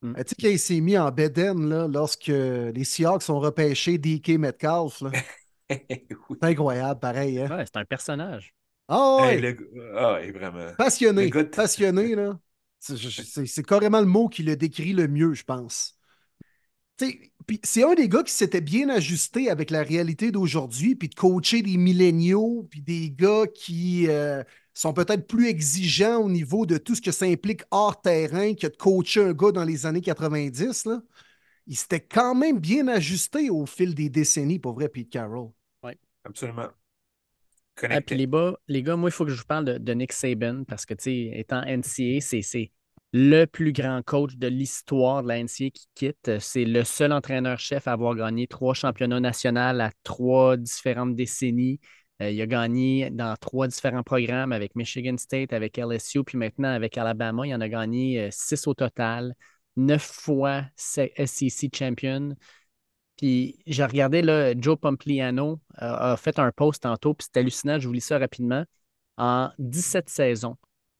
Mm. 0.02 0.14
Tu 0.14 0.22
sais 0.28 0.34
qu'il 0.36 0.58
s'est 0.58 0.80
mis 0.80 0.96
en 0.96 1.10
beden 1.10 1.68
là, 1.68 1.88
lorsque 1.88 2.28
les 2.28 2.84
Seahawks 2.84 3.28
ont 3.28 3.40
repêché 3.40 3.98
DK 3.98 4.38
Metcalf. 4.38 5.02
C'est 5.68 6.42
incroyable, 6.42 7.00
pareil. 7.00 7.40
Hein? 7.40 7.56
Ouais, 7.56 7.64
c'est 7.64 7.78
un 7.78 7.84
personnage. 7.86 8.54
Ah 8.88 9.16
ouais. 9.22 9.56
Ah 9.96 10.18
vraiment. 10.34 10.70
Passionné. 10.76 11.30
Passionné, 11.30 12.14
là. 12.14 12.38
C'est 12.78 13.64
carrément 13.64 14.00
le 14.00 14.06
mot 14.06 14.28
qui 14.28 14.42
le 14.42 14.54
décrit 14.54 14.92
le 14.92 15.08
mieux, 15.08 15.32
je 15.32 15.44
pense 15.44 15.98
c'est 16.98 17.82
un 17.82 17.94
des 17.94 18.08
gars 18.08 18.22
qui 18.22 18.32
s'était 18.32 18.60
bien 18.60 18.88
ajusté 18.88 19.50
avec 19.50 19.70
la 19.70 19.82
réalité 19.82 20.30
d'aujourd'hui, 20.30 20.94
puis 20.94 21.08
de 21.08 21.14
coacher 21.14 21.62
des 21.62 21.76
milléniaux, 21.76 22.66
puis 22.70 22.80
des 22.80 23.10
gars 23.10 23.46
qui 23.52 24.06
euh, 24.08 24.42
sont 24.74 24.92
peut-être 24.92 25.26
plus 25.26 25.48
exigeants 25.48 26.18
au 26.18 26.30
niveau 26.30 26.66
de 26.66 26.78
tout 26.78 26.94
ce 26.94 27.02
que 27.02 27.12
ça 27.12 27.26
implique 27.26 27.62
hors 27.70 28.00
terrain 28.00 28.54
que 28.54 28.66
de 28.66 28.76
coacher 28.76 29.22
un 29.22 29.32
gars 29.32 29.52
dans 29.52 29.64
les 29.64 29.86
années 29.86 30.00
90. 30.00 30.86
Là. 30.86 31.02
Il 31.66 31.76
s'était 31.76 32.00
quand 32.00 32.34
même 32.34 32.58
bien 32.58 32.88
ajusté 32.88 33.50
au 33.50 33.66
fil 33.66 33.94
des 33.94 34.08
décennies, 34.08 34.58
pour 34.58 34.74
vrai, 34.74 34.88
Pete 34.88 35.10
Carroll. 35.10 35.50
Oui. 35.82 35.92
Absolument. 36.24 36.68
Ah, 37.82 38.00
les, 38.10 38.26
gars, 38.26 38.54
les 38.68 38.82
gars, 38.82 38.96
moi, 38.96 39.08
il 39.08 39.12
faut 39.12 39.24
que 39.24 39.30
je 39.30 39.38
vous 39.38 39.46
parle 39.46 39.64
de, 39.64 39.78
de 39.78 39.92
Nick 39.94 40.12
Saban 40.12 40.64
parce 40.64 40.84
que, 40.84 40.94
tu 40.94 41.04
sais, 41.04 41.30
étant 41.34 41.62
NCA, 41.62 42.20
c'est 42.20 42.70
le 43.12 43.44
plus 43.44 43.72
grand 43.72 44.02
coach 44.02 44.36
de 44.36 44.46
l'histoire 44.46 45.22
de 45.22 45.28
la 45.28 45.38
NCA 45.38 45.70
qui 45.70 45.86
quitte. 45.94 46.38
C'est 46.40 46.64
le 46.64 46.82
seul 46.84 47.12
entraîneur-chef 47.12 47.86
à 47.86 47.92
avoir 47.92 48.14
gagné 48.14 48.46
trois 48.46 48.74
championnats 48.74 49.20
nationaux 49.20 49.60
à 49.60 49.90
trois 50.02 50.56
différentes 50.56 51.14
décennies. 51.14 51.80
Euh, 52.22 52.30
il 52.30 52.40
a 52.40 52.46
gagné 52.46 53.10
dans 53.10 53.34
trois 53.36 53.68
différents 53.68 54.02
programmes 54.02 54.52
avec 54.52 54.74
Michigan 54.76 55.16
State, 55.18 55.52
avec 55.52 55.78
LSU, 55.78 56.24
puis 56.24 56.38
maintenant 56.38 56.70
avec 56.70 56.96
Alabama. 56.96 57.46
Il 57.46 57.54
en 57.54 57.60
a 57.60 57.68
gagné 57.68 58.20
euh, 58.20 58.28
six 58.30 58.66
au 58.66 58.74
total, 58.74 59.34
neuf 59.76 60.02
fois 60.02 60.62
SEC 60.76 61.74
champion. 61.74 62.34
Puis 63.18 63.58
j'ai 63.66 63.84
regardé, 63.84 64.22
là, 64.22 64.54
Joe 64.56 64.78
Pompliano 64.78 65.60
a 65.76 66.16
fait 66.16 66.38
un 66.38 66.50
post 66.50 66.82
tantôt, 66.82 67.14
puis 67.14 67.26
c'est 67.30 67.38
hallucinant, 67.40 67.78
je 67.78 67.86
vous 67.86 67.92
lis 67.92 68.00
ça 68.00 68.18
rapidement. 68.18 68.64
En 69.18 69.50
17 69.58 70.08
saisons, 70.08 70.56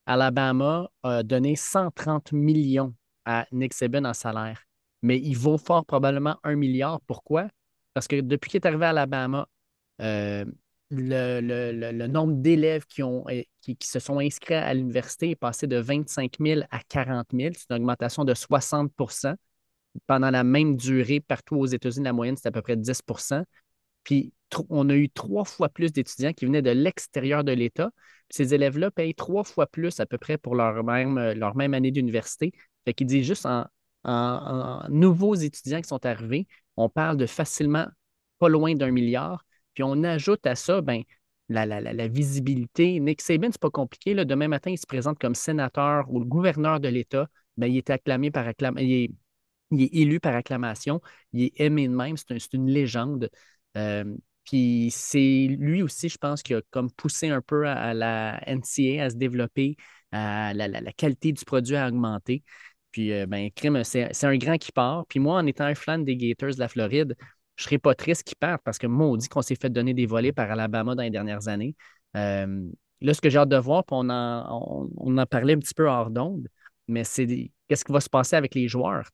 Alabama 0.07 0.91
a 1.03 1.23
donné 1.23 1.57
130 1.57 2.33
millions 2.33 2.95
à 3.25 3.47
Nick 3.53 3.75
Saban 3.75 4.05
en 4.05 4.15
salaire, 4.15 4.65
mais 5.03 5.19
il 5.19 5.35
vaut 5.35 5.59
fort 5.59 5.85
probablement 5.85 6.39
un 6.43 6.57
milliard. 6.57 7.01
Pourquoi? 7.03 7.49
Parce 7.95 8.09
que 8.09 8.21
depuis 8.21 8.51
qu'il 8.51 8.59
est 8.59 8.67
arrivé 8.67 8.87
à 8.87 8.91
Alabama, 8.91 9.47
euh, 10.01 10.45
le, 10.91 12.07
nombre 12.07 12.35
d'élèves 12.35 12.85
qui, 12.87 13.03
qui, 13.61 13.87
se 13.87 13.99
sont 13.99 14.19
inscrits 14.19 14.55
à 14.55 14.75
l'université 14.75 15.31
est 15.31 15.37
passé 15.37 15.67
de 15.67 15.77
25 15.77 16.35
000 16.41 16.61
à 16.71 16.81
40 16.89 17.29
000. 17.33 17.55
C'est 17.57 17.71
une 17.71 17.77
augmentation 17.77 18.25
de 18.25 18.35
60% 18.35 19.35
Pendant 20.07 20.31
la 20.31 20.45
même 20.45 20.77
durée, 20.77 21.21
partout 21.21 21.57
aux 21.57 21.67
États-Unis, 21.67 22.05
la 22.05 22.13
moyenne, 22.13 22.37
c'est 22.37 22.49
à 22.49 22.53
peu 22.53 22.63
près 22.63 22.77
10% 22.77 23.45
Puis 24.05 24.33
on 24.69 24.89
a 24.89 24.95
eu 24.95 25.09
trois 25.09 25.45
fois 25.45 25.69
plus 25.69 25.93
d'étudiants 25.93 26.33
qui 26.33 26.47
venaient 26.47 26.63
de 26.63 26.71
l'extérieur 26.71 27.45
de 27.45 27.53
l'État. 27.53 27.91
Ces 28.29 28.55
élèves-là 28.55 28.91
payent 28.91 29.15
trois 29.15 29.45
fois 29.45 29.67
plus 29.67 30.01
à 30.01 30.07
peu 30.07 30.19
près 30.19 30.39
pour 30.39 30.55
leur 30.55 30.83
même, 30.85 31.35
même 31.55 31.75
année 31.75 31.91
d'université. 31.91 32.53
Fait 32.85 32.95
qu'ils 32.95 33.07
disent 33.07 33.27
juste 33.27 33.47
en, 33.47 33.67
nouveaux 34.89 35.35
étudiants 35.35 35.81
qui 35.81 35.89
sont 35.89 36.05
arrivés, 36.05 36.47
on 36.77 36.89
parle 36.89 37.17
de 37.17 37.27
facilement 37.27 37.87
pas 38.39 38.49
loin 38.49 38.75
d'un 38.75 38.91
milliard. 38.91 39.45
Puis 39.75 39.85
on 39.85 40.03
ajoute 40.03 40.47
à 40.47 40.55
ça 40.55 40.81
ben, 40.81 41.03
la, 41.49 42.09
visibilité. 42.09 42.99
Nick 43.01 43.21
Saban, 43.21 43.49
c'est 43.53 43.61
pas 43.61 43.71
compliqué. 43.71 44.15
Demain 44.15 44.49
matin, 44.49 44.71
il 44.71 44.79
se 44.79 44.87
présente 44.87 45.19
comme 45.19 45.35
sénateur 45.35 46.13
ou 46.13 46.25
gouverneur 46.25 46.81
de 46.81 46.89
l'État. 46.89 47.29
Ben, 47.57 47.67
il 47.67 47.77
est 47.77 47.91
acclamé 47.91 48.31
par 48.31 48.47
acclamation. 48.47 48.89
Il 49.71 49.83
est, 49.83 49.95
élu 49.95 50.21
par 50.21 50.35
acclamation. 50.35 51.01
Il 51.33 51.45
est 51.45 51.61
aimé 51.61 51.89
de 51.89 51.95
même. 51.95 52.17
C'est 52.17 52.53
une 52.53 52.69
légende. 52.69 53.31
Euh, 53.77 54.17
puis 54.45 54.91
c'est 54.93 55.47
lui 55.59 55.83
aussi, 55.83 56.09
je 56.09 56.19
pense, 56.19 56.43
qui 56.43 56.55
a 56.55 56.63
comme 56.71 56.91
poussé 56.91 57.29
un 57.29 57.41
peu 57.41 57.67
à, 57.69 57.95
la 57.95 58.41
NCA 58.47 59.05
à 59.05 59.11
se 59.11 59.17
développer, 59.17 59.77
à 60.11 60.53
la, 60.55 60.93
qualité 60.93 61.33
du 61.33 61.45
produit 61.45 61.77
à 61.77 61.89
augmenter. 61.89 62.43
Puis, 62.91 63.13
euh, 63.13 63.27
ben, 63.27 63.51
c'est 63.85 64.25
un 64.25 64.37
grand 64.37 64.59
qui 64.59 64.73
part. 64.73 65.07
Puis 65.07 65.19
moi, 65.19 65.39
en 65.39 65.47
étant 65.47 65.65
un 65.65 65.75
fan 65.75 66.05
des 66.05 66.17
Gators 66.17 66.55
de 66.55 66.61
la 66.61 66.69
Floride, 66.69 67.17
je 67.57 67.63
ne 67.63 67.65
serais 67.65 67.79
pas 67.79 67.95
triste 67.95 68.25
qu'il 68.25 68.37
parte 68.37 68.63
parce 68.65 68.79
que 68.79 68.87
moi, 68.87 69.07
on 69.07 69.17
dit 69.17 69.29
qu'on 69.29 69.43
s'est 69.43 69.57
fait 69.57 69.71
donner 69.71 69.95
des 69.95 70.07
volets 70.07 70.33
par 70.33 70.51
Alabama 70.51 70.95
dans 70.95 71.03
les 71.03 71.11
dernières 71.11 71.49
années. 71.49 71.75
Euh, 72.17 72.69
là, 73.01 73.15
ce 73.15 73.21
que 73.21 73.31
j'ai 73.31 73.39
hâte 73.39 73.49
de 73.49 73.57
voir, 73.57 73.85
puis 73.85 73.97
on 73.99 74.09
en, 74.11 74.91
on, 74.97 75.19
en 75.19 75.27
parlait 75.27 75.55
un 75.55 75.59
petit 75.59 75.75
peu 75.75 75.89
hors 75.89 76.11
d'onde, 76.11 76.49
mais 76.89 77.05
c'est 77.05 77.27
qu'est-ce 77.69 77.85
qui 77.85 77.93
va 77.93 78.01
se 78.01 78.11
passer 78.11 78.37
avec 78.37 78.55
les 78.55 78.69
joueurs? 78.69 79.09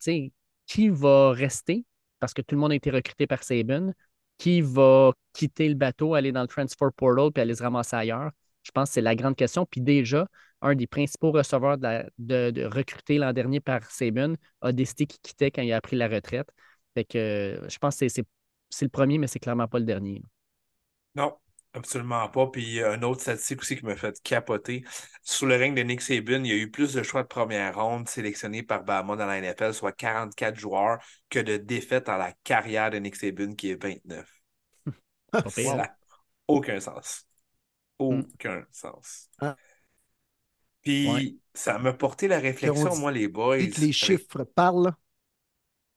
Qui 0.66 0.88
va 0.88 1.32
rester? 1.32 1.84
Parce 2.20 2.34
que 2.34 2.42
tout 2.42 2.54
le 2.54 2.60
monde 2.60 2.72
a 2.72 2.74
été 2.74 2.90
recruté 2.90 3.26
par 3.26 3.42
Saban? 3.42 3.92
Qui 4.38 4.60
va 4.60 5.12
quitter 5.32 5.68
le 5.68 5.74
bateau, 5.74 6.14
aller 6.14 6.32
dans 6.32 6.42
le 6.42 6.48
transfer 6.48 6.88
portal 6.96 7.30
puis 7.32 7.42
aller 7.42 7.54
se 7.54 7.62
ramasser 7.62 7.96
ailleurs? 7.96 8.30
Je 8.62 8.70
pense 8.70 8.90
que 8.90 8.94
c'est 8.94 9.00
la 9.00 9.14
grande 9.14 9.36
question. 9.36 9.66
Puis 9.66 9.80
déjà, 9.80 10.26
un 10.60 10.74
des 10.74 10.86
principaux 10.86 11.32
receveurs 11.32 11.78
de, 11.78 13.18
l'an 13.18 13.32
dernier 13.32 13.60
par 13.60 13.90
Saban, 13.90 14.34
a 14.60 14.72
décidé 14.72 15.06
qu'il 15.06 15.20
quittait 15.20 15.50
quand 15.50 15.62
il 15.62 15.72
a 15.72 15.80
pris 15.80 15.96
la 15.96 16.08
retraite. 16.08 16.48
Fait 16.94 17.04
que 17.04 17.60
je 17.68 17.78
pense 17.78 17.98
que 17.98 18.08
c'est 18.08 18.24
le 18.82 18.88
premier, 18.88 19.18
mais 19.18 19.26
c'est 19.26 19.38
clairement 19.38 19.68
pas 19.68 19.78
le 19.78 19.84
dernier. 19.84 20.22
Non, 21.14 21.36
absolument 21.78 22.28
pas. 22.28 22.46
Puis 22.48 22.82
un 22.82 23.02
autre 23.02 23.20
statistique 23.22 23.60
aussi 23.60 23.76
qui 23.76 23.84
m'a 23.84 23.96
fait 23.96 24.20
capoter. 24.22 24.84
Sous 25.22 25.46
le 25.46 25.56
règne 25.56 25.74
de 25.74 25.82
Nick 25.82 26.00
Saban, 26.00 26.44
il 26.44 26.46
y 26.46 26.52
a 26.52 26.56
eu 26.56 26.70
plus 26.70 26.94
de 26.94 27.02
choix 27.02 27.22
de 27.22 27.28
première 27.28 27.74
ronde 27.74 28.08
sélectionnés 28.08 28.62
par 28.62 28.84
Bama 28.84 29.16
dans 29.16 29.26
la 29.26 29.40
NFL, 29.40 29.74
soit 29.74 29.92
44 29.92 30.56
joueurs, 30.58 30.98
que 31.30 31.38
de 31.38 31.56
défaites 31.56 32.06
dans 32.06 32.16
la 32.16 32.32
carrière 32.44 32.90
de 32.90 32.98
Nick 32.98 33.16
Saban, 33.16 33.54
qui 33.54 33.70
est 33.70 33.82
29. 33.82 34.30
Ça 35.48 35.76
n'a 35.76 35.96
aucun 36.46 36.80
sens. 36.80 37.26
Hmm. 37.98 38.20
Aucun 38.20 38.64
sens. 38.70 39.28
Ah. 39.40 39.56
Puis 40.82 41.40
ça 41.52 41.78
m'a 41.78 41.92
porté 41.92 42.28
la 42.28 42.38
réflexion, 42.38 42.96
moi, 42.96 43.12
les 43.12 43.28
boys. 43.28 43.58
Que 43.58 43.80
les 43.80 43.92
chiffres 43.92 44.44
parlent. 44.44 44.92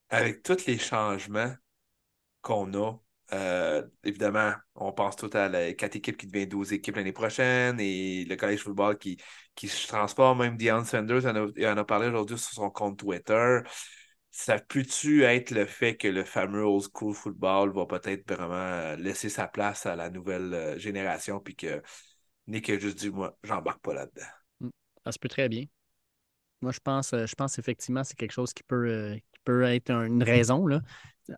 Avec 0.09 0.43
tous 0.43 0.65
les 0.65 0.77
changements 0.77 1.53
qu'on 2.41 2.73
a, 2.73 2.97
euh, 3.33 3.83
évidemment, 4.03 4.53
on 4.75 4.91
pense 4.91 5.15
tout 5.15 5.29
à 5.33 5.47
la 5.47 5.73
quatre 5.73 5.95
équipes 5.95 6.17
qui 6.17 6.27
deviennent 6.27 6.49
12 6.49 6.73
équipes 6.73 6.97
l'année 6.97 7.13
prochaine 7.13 7.79
et 7.79 8.25
le 8.25 8.35
college 8.35 8.59
football 8.59 8.97
qui, 8.97 9.17
qui 9.55 9.67
se 9.69 9.87
transforme. 9.87 10.39
Même 10.39 10.57
Deion 10.57 10.83
Sanders 10.83 11.25
en 11.25 11.35
a, 11.35 11.73
en 11.73 11.77
a 11.77 11.83
parlé 11.85 12.07
aujourd'hui 12.07 12.37
sur 12.37 12.51
son 12.51 12.69
compte 12.69 12.99
Twitter. 12.99 13.59
Ça 14.31 14.59
peut-tu 14.59 15.23
être 15.23 15.51
le 15.51 15.65
fait 15.65 15.95
que 15.95 16.07
le 16.07 16.23
fameux 16.23 16.63
old 16.63 16.83
school 16.93 17.13
football 17.13 17.73
va 17.73 17.85
peut-être 17.85 18.29
vraiment 18.29 18.95
laisser 18.95 19.29
sa 19.29 19.47
place 19.47 19.85
à 19.85 19.95
la 19.95 20.09
nouvelle 20.09 20.53
euh, 20.53 20.77
génération 20.77 21.39
puis 21.39 21.55
que 21.55 21.81
Nick 22.47 22.69
a 22.69 22.79
juste 22.79 22.97
dit 22.97 23.09
Moi, 23.09 23.37
j'embarque 23.43 23.81
pas 23.81 23.93
là-dedans? 23.93 24.27
Mm. 24.59 24.69
Ça 25.05 25.11
se 25.11 25.19
peut 25.19 25.29
très 25.29 25.47
bien. 25.47 25.65
Moi, 26.61 26.71
je 26.71 26.79
pense, 26.79 27.13
euh, 27.13 27.25
je 27.25 27.35
pense 27.35 27.59
effectivement 27.59 28.03
c'est 28.03 28.15
quelque 28.15 28.31
chose 28.31 28.53
qui 28.53 28.63
peut, 28.63 29.15
qui 29.15 29.39
peut 29.45 29.63
être 29.63 29.89
une 29.91 30.23
raison. 30.23 30.67
Là 30.67 30.81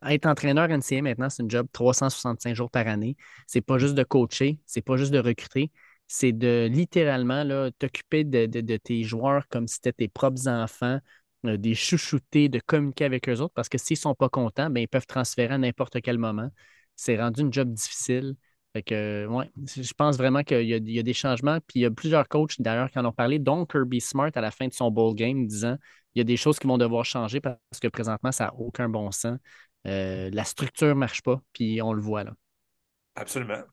être 0.09 0.25
entraîneur 0.25 0.69
NCA 0.69 1.01
maintenant, 1.01 1.29
c'est 1.29 1.43
un 1.43 1.49
job 1.49 1.67
365 1.71 2.55
jours 2.55 2.71
par 2.71 2.87
année. 2.87 3.15
C'est 3.47 3.61
pas 3.61 3.77
juste 3.77 3.95
de 3.95 4.03
coacher, 4.03 4.59
c'est 4.65 4.81
pas 4.81 4.97
juste 4.97 5.11
de 5.11 5.19
recruter, 5.19 5.71
c'est 6.07 6.31
de 6.31 6.67
littéralement 6.71 7.43
t'occuper 7.79 8.23
de, 8.23 8.77
tes 8.77 9.03
joueurs 9.03 9.47
comme 9.49 9.67
si 9.67 9.75
c'était 9.75 9.93
tes 9.93 10.07
propres 10.07 10.47
enfants, 10.47 10.99
euh, 11.45 11.57
des 11.57 11.75
chouchouter, 11.75 12.49
de 12.49 12.59
communiquer 12.59 13.05
avec 13.05 13.27
eux 13.29 13.39
autres 13.41 13.53
parce 13.53 13.69
que 13.69 13.77
s'ils 13.77 13.97
sont 13.97 14.15
pas 14.15 14.29
contents, 14.29 14.69
ben, 14.69 14.81
ils 14.81 14.87
peuvent 14.87 15.07
transférer 15.07 15.53
à 15.55 15.57
n'importe 15.57 16.01
quel 16.01 16.17
moment. 16.17 16.49
C'est 16.95 17.19
rendu 17.19 17.41
un 17.43 17.51
job 17.51 17.73
difficile. 17.73 18.35
Fait 18.73 18.83
que, 18.83 19.27
ouais, 19.27 19.51
je 19.67 19.93
pense 19.93 20.17
vraiment 20.17 20.43
qu'il 20.43 20.63
y, 20.67 20.99
a 20.99 21.03
des 21.03 21.13
changements. 21.13 21.59
Puis 21.67 21.79
il 21.79 21.83
y 21.83 21.85
a 21.85 21.91
plusieurs 21.91 22.27
coachs 22.27 22.59
d'ailleurs 22.59 22.89
qui 22.89 22.97
en 22.99 23.05
ont 23.05 23.11
parlé, 23.11 23.39
dont 23.39 23.65
Kirby 23.65 24.01
Smart 24.01 24.31
à 24.35 24.41
la 24.41 24.51
fin 24.51 24.67
de 24.67 24.73
son 24.73 24.89
bowl 24.89 25.13
game, 25.15 25.45
disant 25.45 25.77
il 26.15 26.19
y 26.19 26.21
a 26.21 26.23
des 26.23 26.37
choses 26.37 26.59
qui 26.59 26.67
vont 26.67 26.77
devoir 26.77 27.05
changer 27.05 27.39
parce 27.41 27.57
que 27.81 27.87
présentement, 27.87 28.31
ça 28.31 28.45
n'a 28.45 28.53
aucun 28.55 28.89
bon 28.89 29.11
sens. 29.11 29.37
Euh, 29.87 30.29
la 30.31 30.43
structure 30.43 30.87
ne 30.87 30.93
marche 30.93 31.21
pas, 31.21 31.41
puis 31.53 31.81
on 31.81 31.93
le 31.93 32.01
voit 32.01 32.23
là. 32.23 32.33
Absolument. 33.15 33.63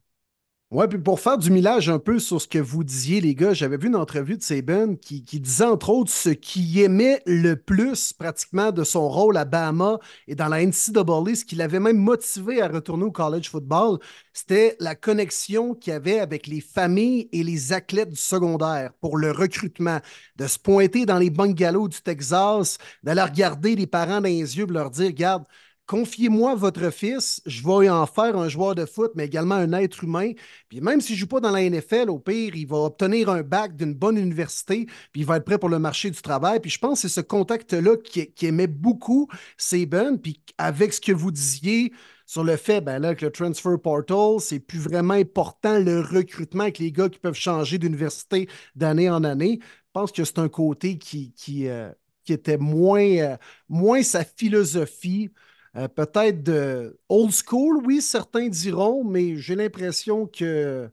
Oui, 0.72 0.86
puis 0.86 0.98
pour 1.00 1.18
faire 1.18 1.36
du 1.36 1.50
millage 1.50 1.88
un 1.88 1.98
peu 1.98 2.20
sur 2.20 2.40
ce 2.40 2.46
que 2.46 2.60
vous 2.60 2.84
disiez, 2.84 3.20
les 3.20 3.34
gars, 3.34 3.52
j'avais 3.52 3.76
vu 3.76 3.88
une 3.88 3.96
entrevue 3.96 4.36
de 4.36 4.42
Saban 4.42 4.94
qui, 4.94 5.24
qui 5.24 5.40
disait 5.40 5.64
entre 5.64 5.90
autres 5.90 6.12
ce 6.12 6.28
qu'il 6.30 6.78
aimait 6.78 7.20
le 7.26 7.56
plus 7.56 8.12
pratiquement 8.12 8.70
de 8.70 8.84
son 8.84 9.08
rôle 9.08 9.36
à 9.36 9.44
Bama 9.44 9.98
et 10.28 10.36
dans 10.36 10.46
la 10.46 10.64
NCAA, 10.64 11.34
ce 11.34 11.44
qui 11.44 11.56
l'avait 11.56 11.80
même 11.80 11.96
motivé 11.98 12.62
à 12.62 12.68
retourner 12.68 13.02
au 13.02 13.10
college 13.10 13.50
football, 13.50 13.98
c'était 14.32 14.76
la 14.78 14.94
connexion 14.94 15.74
qu'il 15.74 15.92
avait 15.92 16.20
avec 16.20 16.46
les 16.46 16.60
familles 16.60 17.28
et 17.32 17.42
les 17.42 17.72
athlètes 17.72 18.10
du 18.10 18.16
secondaire 18.16 18.92
pour 19.00 19.16
le 19.16 19.32
recrutement, 19.32 19.98
de 20.36 20.46
se 20.46 20.60
pointer 20.60 21.04
dans 21.04 21.18
les 21.18 21.30
bungalows 21.30 21.88
du 21.88 22.00
Texas, 22.00 22.78
d'aller 23.02 23.22
regarder 23.22 23.74
les 23.74 23.88
parents 23.88 24.20
dans 24.20 24.28
les 24.28 24.56
yeux 24.56 24.66
et 24.68 24.72
leur 24.72 24.90
dire, 24.90 25.06
regarde, 25.06 25.42
confiez-moi 25.90 26.54
votre 26.54 26.90
fils, 26.90 27.42
je 27.46 27.64
vais 27.64 27.88
en 27.88 28.06
faire 28.06 28.36
un 28.36 28.48
joueur 28.48 28.76
de 28.76 28.86
foot, 28.86 29.10
mais 29.16 29.24
également 29.24 29.56
un 29.56 29.72
être 29.72 30.04
humain. 30.04 30.30
Puis 30.68 30.80
même 30.80 31.00
s'il 31.00 31.16
ne 31.16 31.18
joue 31.18 31.26
pas 31.26 31.40
dans 31.40 31.50
la 31.50 31.68
NFL, 31.68 32.10
au 32.10 32.20
pire, 32.20 32.54
il 32.54 32.68
va 32.68 32.76
obtenir 32.76 33.28
un 33.28 33.42
bac 33.42 33.74
d'une 33.74 33.94
bonne 33.94 34.16
université, 34.16 34.86
puis 35.10 35.22
il 35.22 35.26
va 35.26 35.38
être 35.38 35.44
prêt 35.44 35.58
pour 35.58 35.68
le 35.68 35.80
marché 35.80 36.08
du 36.08 36.22
travail. 36.22 36.60
Puis 36.60 36.70
je 36.70 36.78
pense 36.78 37.02
que 37.02 37.08
c'est 37.08 37.20
ce 37.20 37.20
contact-là 37.20 37.96
qui, 37.96 38.46
aimait 38.46 38.68
beaucoup 38.68 39.26
Saban. 39.56 40.16
Puis 40.16 40.40
avec 40.58 40.92
ce 40.92 41.00
que 41.00 41.10
vous 41.10 41.32
disiez 41.32 41.92
sur 42.24 42.44
le 42.44 42.54
fait 42.54 42.80
ben 42.80 43.00
là, 43.00 43.16
que 43.16 43.24
le 43.24 43.32
transfer 43.32 43.76
portal, 43.76 44.38
c'est 44.38 44.60
plus 44.60 44.78
vraiment 44.78 45.14
important 45.14 45.80
le 45.80 46.02
recrutement 46.02 46.62
avec 46.62 46.78
les 46.78 46.92
gars 46.92 47.08
qui 47.08 47.18
peuvent 47.18 47.34
changer 47.34 47.78
d'université 47.78 48.48
d'année 48.76 49.10
en 49.10 49.24
année. 49.24 49.58
Je 49.60 49.90
pense 49.92 50.12
que 50.12 50.22
c'est 50.22 50.38
un 50.38 50.48
côté 50.48 50.98
qui, 50.98 51.34
euh, 51.66 51.90
était 52.28 52.58
euh, 52.60 53.36
moins 53.68 54.02
sa 54.04 54.22
philosophie. 54.22 55.30
Euh, 55.76 55.88
peut-être 55.88 56.42
de 56.42 56.98
old 57.08 57.32
school, 57.32 57.82
oui, 57.86 58.02
certains 58.02 58.48
diront, 58.48 59.04
mais 59.04 59.36
j'ai 59.36 59.54
l'impression 59.54 60.26
que 60.26 60.90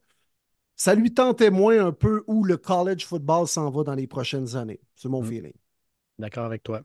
ça 0.76 0.94
lui 0.94 1.14
tentait 1.14 1.50
moins 1.50 1.88
un 1.88 1.92
peu 1.92 2.24
où 2.28 2.44
le 2.44 2.58
college 2.58 3.06
football 3.06 3.48
s'en 3.48 3.70
va 3.72 3.84
dans 3.84 3.96
les 3.96 4.08
prochaines 4.08 4.56
années. 4.56 4.80
C'est 4.96 5.10
mon 5.10 5.24
mm. 5.24 5.26
feeling. 5.26 5.54
D'accord 6.20 6.46
avec 6.46 6.64
toi. 6.64 6.82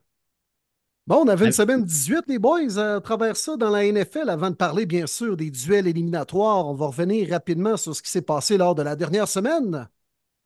Bon, 1.07 1.17
on 1.25 1.29
avait 1.29 1.47
une 1.47 1.53
semaine 1.53 1.85
18, 1.85 2.25
les 2.29 2.39
boys, 2.39 2.79
à 2.79 3.01
travers 3.01 3.37
ça 3.37 3.57
dans 3.57 3.71
la 3.71 3.85
NFL. 3.85 4.31
Avant 4.31 4.51
de 4.51 4.55
parler, 4.55 4.87
bien 4.87 5.07
sûr, 5.09 5.37
des 5.37 5.51
duels 5.51 5.89
éliminatoires, 5.89 6.69
on 6.69 6.75
va 6.75 6.87
revenir 6.87 7.29
rapidement 7.29 7.77
sur 7.77 7.95
ce 7.95 8.03
qui 8.03 8.11
s'est 8.11 8.23
passé 8.23 8.57
lors 8.57 8.77
de 8.77 8.83
la 8.83 8.95
dernière 8.95 9.27
semaine. 9.27 9.89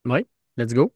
Oui, 0.07 0.27
let's 0.57 0.73
go. 0.73 0.95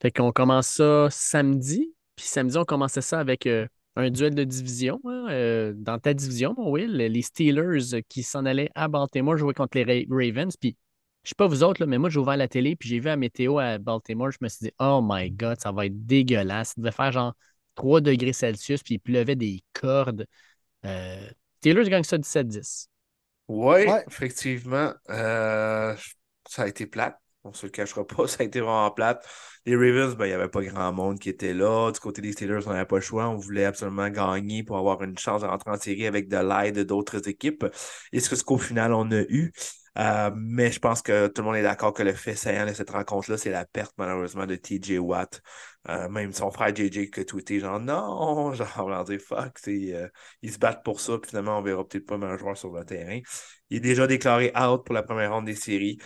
Fait 0.00 0.10
qu'on 0.10 0.32
commence 0.32 0.68
ça 0.68 1.08
samedi. 1.10 1.92
Puis 2.16 2.24
samedi, 2.26 2.56
on 2.56 2.64
commençait 2.64 3.02
ça 3.02 3.20
avec 3.20 3.46
euh, 3.46 3.68
un 3.98 4.10
duel 4.10 4.34
de 4.34 4.44
division. 4.44 5.00
Hein, 5.04 5.26
euh, 5.30 5.72
dans 5.76 5.98
ta 5.98 6.14
division, 6.14 6.54
mon 6.56 6.70
Will, 6.70 6.96
les 6.96 7.22
Steelers 7.22 8.02
qui 8.08 8.22
s'en 8.22 8.46
allaient 8.46 8.70
à 8.74 8.88
Baltimore 8.88 9.36
jouer 9.36 9.54
contre 9.54 9.76
les 9.76 10.06
Ravens. 10.08 10.56
Puis, 10.56 10.76
je 11.24 11.30
sais 11.30 11.34
pas 11.34 11.48
vous 11.48 11.64
autres, 11.64 11.84
mais 11.84 11.98
moi, 11.98 12.08
j'ai 12.08 12.20
ouvert 12.20 12.36
la 12.36 12.48
télé 12.48 12.76
puis 12.76 12.88
j'ai 12.88 13.00
vu 13.00 13.06
la 13.06 13.16
météo 13.16 13.58
à 13.58 13.78
Baltimore. 13.78 14.30
Je 14.30 14.38
me 14.40 14.48
suis 14.48 14.66
dit, 14.66 14.72
oh 14.78 15.00
my 15.02 15.30
God, 15.32 15.60
ça 15.60 15.72
va 15.72 15.86
être 15.86 16.06
dégueulasse. 16.06 16.68
Ça 16.68 16.74
devait 16.78 16.92
faire 16.92 17.10
genre 17.10 17.34
3 17.74 18.00
degrés 18.00 18.32
Celsius 18.32 18.82
puis 18.84 18.94
il 18.94 18.98
pleuvait 19.00 19.36
des 19.36 19.62
cordes. 19.72 20.26
Euh, 20.84 21.28
Steelers 21.58 21.90
gagne 21.90 22.04
ça 22.04 22.18
17-10. 22.18 22.88
Oui, 23.48 23.84
ouais. 23.84 24.04
effectivement. 24.06 24.92
Euh, 25.10 25.96
ça 26.48 26.62
a 26.62 26.68
été 26.68 26.86
plate. 26.86 27.18
On 27.44 27.52
se 27.52 27.66
le 27.66 27.70
cachera 27.70 28.06
pas, 28.06 28.26
ça 28.28 28.38
a 28.40 28.44
été 28.44 28.60
vraiment 28.60 28.90
plate. 28.90 29.26
Les 29.64 29.76
Ravens, 29.76 30.16
ben, 30.16 30.26
il 30.26 30.28
n'y 30.28 30.34
avait 30.34 30.48
pas 30.48 30.62
grand 30.62 30.92
monde 30.92 31.18
qui 31.18 31.28
était 31.28 31.54
là. 31.54 31.90
Du 31.92 32.00
côté 32.00 32.20
des 32.22 32.32
Steelers, 32.32 32.66
on 32.66 32.70
n'avait 32.70 32.84
pas 32.86 32.96
le 32.96 33.02
choix. 33.02 33.28
On 33.28 33.36
voulait 33.36 33.64
absolument 33.64 34.08
gagner 34.08 34.62
pour 34.64 34.78
avoir 34.78 35.02
une 35.02 35.18
chance 35.18 35.42
de 35.42 35.46
rentrer 35.46 35.70
en 35.70 35.76
série 35.76 36.06
avec 36.06 36.28
de 36.28 36.36
l'aide 36.36 36.80
d'autres 36.80 37.28
équipes. 37.28 37.66
Et 38.12 38.20
ce 38.20 38.42
qu'au 38.42 38.58
final, 38.58 38.92
on 38.92 39.10
a 39.10 39.22
eu. 39.28 39.52
Euh, 39.98 40.30
mais 40.36 40.70
je 40.70 40.78
pense 40.78 41.02
que 41.02 41.26
tout 41.26 41.42
le 41.42 41.46
monde 41.46 41.56
est 41.56 41.62
d'accord 41.62 41.92
que 41.92 42.04
le 42.04 42.12
fait 42.12 42.36
saillant 42.36 42.66
de 42.66 42.72
cette 42.72 42.90
rencontre-là, 42.90 43.36
c'est 43.36 43.50
la 43.50 43.64
perte 43.64 43.92
malheureusement 43.98 44.46
de 44.46 44.54
TJ 44.54 44.98
Watt. 44.98 45.42
Euh, 45.88 46.08
même 46.08 46.32
son 46.32 46.50
frère 46.50 46.74
JJ 46.74 47.10
qui 47.10 47.20
a 47.20 47.24
tweeté 47.24 47.58
genre 47.60 47.80
non, 47.80 48.52
genre 48.54 48.86
on 48.86 49.02
dire 49.02 49.20
fuck, 49.20 49.58
euh, 49.66 50.08
ils 50.42 50.52
se 50.52 50.58
battent 50.58 50.84
pour 50.84 51.00
ça, 51.00 51.18
puis 51.18 51.30
finalement 51.30 51.58
on 51.58 51.62
verra 51.62 51.86
peut-être 51.86 52.06
pas 52.06 52.14
un 52.14 52.36
joueur 52.36 52.56
sur 52.56 52.70
le 52.72 52.84
terrain. 52.84 53.18
Il 53.70 53.78
est 53.78 53.80
déjà 53.80 54.06
déclaré 54.06 54.52
out 54.56 54.84
pour 54.84 54.94
la 54.94 55.02
première 55.02 55.32
ronde 55.32 55.46
des 55.46 55.56
séries 55.56 55.98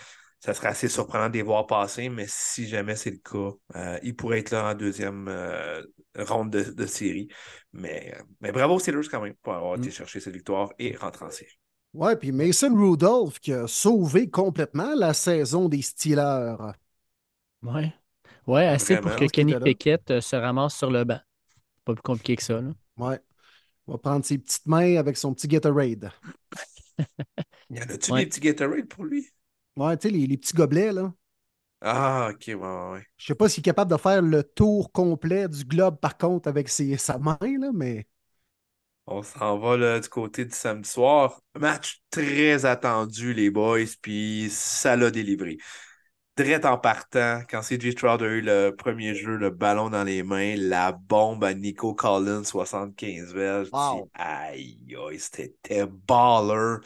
ça 0.45 0.55
serait 0.55 0.69
assez 0.69 0.89
surprenant 0.89 1.29
de 1.29 1.35
les 1.35 1.43
voir 1.43 1.69
passer, 1.69 2.09
mais 2.09 2.27
si 2.29 2.67
jamais 2.67 2.97
c'est 2.97 3.13
le 3.13 3.19
cas, 3.19 3.57
euh, 3.77 3.99
il 4.03 4.17
pourrait 4.17 4.41
être 4.41 4.51
là 4.51 4.73
en 4.73 4.75
deuxième 4.75 5.29
euh, 5.29 5.81
ronde 6.19 6.51
de, 6.51 6.87
série. 6.87 7.29
Mais, 7.73 8.13
euh, 8.17 8.23
mais 8.41 8.51
bravo 8.51 8.75
aux 8.75 8.79
Steelers 8.81 9.09
quand 9.09 9.21
même 9.21 9.35
pour 9.41 9.55
avoir 9.55 9.77
été 9.77 9.89
mm. 9.89 9.93
chercher 9.93 10.19
cette 10.19 10.35
victoire 10.35 10.73
et 10.81 10.97
rentrer 10.97 11.27
en 11.27 11.31
série. 11.31 11.57
Ouais, 11.95 12.17
puis 12.17 12.33
Mason 12.33 12.75
Rudolph 12.75 13.39
qui 13.39 13.53
a 13.53 13.69
sauvé 13.69 14.31
complètement 14.31 14.97
la 14.97 15.15
saison 15.15 15.69
des 15.69 15.83
Steelers. 15.83 16.57
Ouais. 17.63 17.95
Ouais, 18.49 18.67
assez 18.67 18.97
pour 18.97 19.15
que 19.15 19.27
Kenny 19.27 19.55
Pickett 19.61 20.19
se 20.21 20.35
ramasse 20.35 20.77
sur 20.77 20.91
le 20.91 21.05
banc. 21.05 21.21
Pas 21.85 21.95
plus 21.95 22.03
compliqué 22.03 22.35
que 22.35 22.43
ça. 22.43 22.61
Là. 22.61 22.73
Ouais. 22.97 23.21
On 23.87 23.93
va 23.93 23.99
prendre 23.99 24.25
ses 24.25 24.39
petites 24.39 24.67
mains 24.67 24.97
avec 24.97 25.17
son 25.17 25.35
petit 25.35 25.47
Gatorade. 25.47 26.11
Il 27.71 27.77
y 27.77 27.81
en 27.81 27.85
a-tu 27.85 28.11
des 28.13 28.27
petits 28.27 28.41
Gatorade 28.41 28.89
pour 28.89 29.05
lui? 29.05 29.29
Ouais, 29.77 29.97
tu 29.97 30.09
sais, 30.09 30.15
les, 30.15 30.37
petits 30.37 30.55
gobelets, 30.55 30.93
là. 30.93 31.13
Ah, 31.81 32.31
ok, 32.33 32.45
ouais, 32.47 32.55
ouais. 32.55 33.07
Je 33.17 33.27
sais 33.27 33.35
pas 33.35 33.49
s'il 33.49 33.61
est 33.61 33.65
capable 33.65 33.91
de 33.91 33.97
faire 33.97 34.23
le 34.23 34.45
tour 34.45 34.93
complet 34.93 35.49
du 35.49 35.65
globe, 35.65 35.99
par 35.99 36.17
contre, 36.17 36.49
avec 36.49 36.69
ses, 36.69 36.97
sa 36.97 37.19
main, 37.19 37.39
là, 37.41 37.71
mais. 37.73 38.07
On 39.07 39.23
s'en 39.23 39.59
va 39.59 39.77
là, 39.77 39.99
du 39.99 40.09
côté 40.09 40.45
du 40.45 40.55
samedi 40.55 40.89
soir. 40.89 41.41
Match 41.59 42.03
très 42.11 42.65
attendu, 42.67 43.35
les 43.35 43.51
boys, 43.51 43.81
puis 44.01 44.49
ça 44.51 44.95
l'a 44.95 45.11
délivré. 45.11 45.59
Direct 46.37 46.65
en 46.65 46.79
partant, 46.79 47.43
quand 47.51 47.61
CJ 47.61 47.91
Stroud 47.91 48.23
a 48.23 48.27
eu 48.27 48.41
le 48.41 48.71
premier 48.71 49.15
jeu, 49.15 49.37
le 49.37 49.51
ballon 49.51 49.91
dans 49.91 50.05
les 50.05 50.23
mains, 50.23 50.55
la 50.57 50.93
bombe 50.93 51.45
à 51.45 51.53
Nico 51.53 51.95
Collins, 51.95 52.45
75 52.45 53.35
verges. 53.35 53.69
Aïe, 54.15 54.79
aïe, 54.97 55.19
c'était 55.19 55.87
baller. 55.87 56.79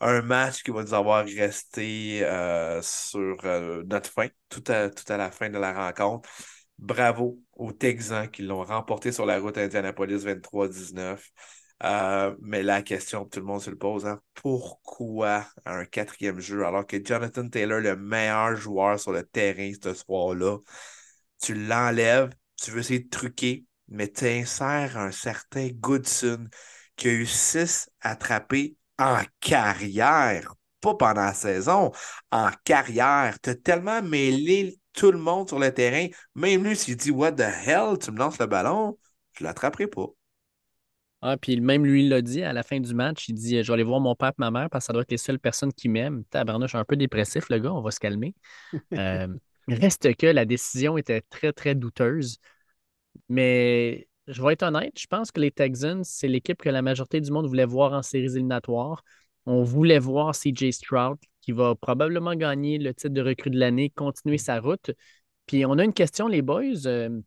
Un 0.00 0.22
match 0.22 0.62
qui 0.62 0.70
va 0.70 0.82
nous 0.82 0.94
avoir 0.94 1.24
resté 1.26 2.24
euh, 2.24 2.80
sur 2.82 3.36
euh, 3.44 3.82
notre 3.86 4.10
fin, 4.10 4.28
tout 4.48 4.64
à, 4.68 4.90
tout 4.90 5.10
à 5.12 5.16
la 5.16 5.30
fin 5.30 5.50
de 5.50 5.58
la 5.58 5.72
rencontre. 5.72 6.28
Bravo 6.78 7.40
aux 7.54 7.72
Texans 7.72 8.30
qui 8.30 8.42
l'ont 8.42 8.62
remporté 8.64 9.10
sur 9.10 9.26
la 9.26 9.40
route 9.40 9.58
Indianapolis 9.58 10.24
23-19. 10.24 11.32
Euh, 11.84 12.34
mais 12.40 12.62
la 12.62 12.82
question 12.82 13.24
que 13.24 13.30
tout 13.30 13.40
le 13.40 13.46
monde 13.46 13.60
se 13.62 13.70
le 13.70 13.76
pose, 13.78 14.04
hein, 14.06 14.20
pourquoi 14.34 15.46
un 15.64 15.84
quatrième 15.84 16.40
jeu 16.40 16.64
alors 16.64 16.84
que 16.86 16.96
Jonathan 17.04 17.48
Taylor, 17.48 17.80
le 17.80 17.96
meilleur 17.96 18.56
joueur 18.56 18.98
sur 18.98 19.12
le 19.12 19.22
terrain 19.24 19.70
ce 19.80 19.94
soir-là, 19.94 20.58
tu 21.40 21.54
l'enlèves, 21.54 22.30
tu 22.56 22.70
veux 22.72 22.80
essayer 22.80 23.00
de 23.00 23.08
truquer, 23.08 23.64
mais 23.88 24.08
tu 24.10 24.26
insères 24.26 24.98
un 24.98 25.12
certain 25.12 25.68
Goodson 25.68 26.48
qui 26.96 27.08
a 27.08 27.12
eu 27.12 27.26
six 27.26 27.88
attrapés 28.00 28.76
en 28.98 29.20
carrière, 29.40 30.54
pas 30.80 30.94
pendant 30.94 31.22
la 31.22 31.34
saison, 31.34 31.92
en 32.30 32.50
carrière. 32.64 33.38
Tu 33.40 33.50
as 33.50 33.54
tellement 33.54 34.02
mêlé 34.02 34.78
tout 34.92 35.12
le 35.12 35.18
monde 35.18 35.48
sur 35.48 35.58
le 35.58 35.72
terrain, 35.72 36.08
même 36.34 36.64
lui 36.64 36.76
s'il 36.76 36.96
dit 36.96 37.10
What 37.10 37.32
the 37.32 37.40
hell, 37.40 37.98
tu 38.00 38.10
me 38.10 38.18
lances 38.18 38.38
le 38.38 38.46
ballon, 38.46 38.98
je 39.32 39.44
ne 39.44 39.48
l'attraperai 39.48 39.86
pas. 39.86 40.08
Ah, 41.20 41.36
puis 41.36 41.60
même 41.60 41.84
lui, 41.84 42.04
il 42.04 42.10
l'a 42.10 42.22
dit 42.22 42.42
à 42.42 42.52
la 42.52 42.62
fin 42.62 42.78
du 42.78 42.94
match. 42.94 43.28
Il 43.28 43.34
dit 43.34 43.62
Je 43.62 43.66
vais 43.66 43.72
aller 43.72 43.82
voir 43.82 44.00
mon 44.00 44.14
père 44.14 44.30
et 44.30 44.34
ma 44.38 44.50
mère 44.50 44.70
parce 44.70 44.84
que 44.84 44.86
ça 44.86 44.92
doit 44.92 45.02
être 45.02 45.10
les 45.10 45.16
seules 45.16 45.40
personnes 45.40 45.72
qui 45.72 45.88
m'aiment. 45.88 46.24
Tabarnouche, 46.24 46.74
un 46.76 46.84
peu 46.84 46.96
dépressif, 46.96 47.48
le 47.48 47.58
gars, 47.58 47.72
on 47.72 47.80
va 47.80 47.90
se 47.90 47.98
calmer. 47.98 48.34
euh, 48.94 49.26
reste 49.66 50.14
que 50.16 50.26
la 50.26 50.44
décision 50.44 50.96
était 50.96 51.22
très, 51.22 51.52
très 51.52 51.74
douteuse. 51.74 52.38
Mais 53.28 54.07
je 54.28 54.42
vais 54.42 54.52
être 54.52 54.62
honnête, 54.62 54.98
je 54.98 55.06
pense 55.06 55.30
que 55.32 55.40
les 55.40 55.50
Texans, 55.50 56.04
c'est 56.04 56.28
l'équipe 56.28 56.60
que 56.60 56.68
la 56.68 56.82
majorité 56.82 57.20
du 57.20 57.30
monde 57.30 57.46
voulait 57.46 57.64
voir 57.64 57.92
en 57.92 58.02
séries 58.02 58.26
éliminatoires. 58.26 59.02
On 59.46 59.62
voulait 59.62 59.98
voir 59.98 60.34
CJ 60.34 60.70
Stroud, 60.70 61.18
qui 61.40 61.52
va 61.52 61.74
probablement 61.74 62.34
gagner 62.34 62.78
le 62.78 62.92
titre 62.94 63.14
de 63.14 63.22
recrue 63.22 63.50
de 63.50 63.58
l'année, 63.58 63.90
continuer 63.90 64.38
sa 64.38 64.60
route. 64.60 64.90
Puis 65.46 65.64
on 65.64 65.78
a 65.78 65.84
une 65.84 65.94
question, 65.94 66.28
les 66.28 66.42
boys. 66.42 66.86
Euh, 66.86 67.20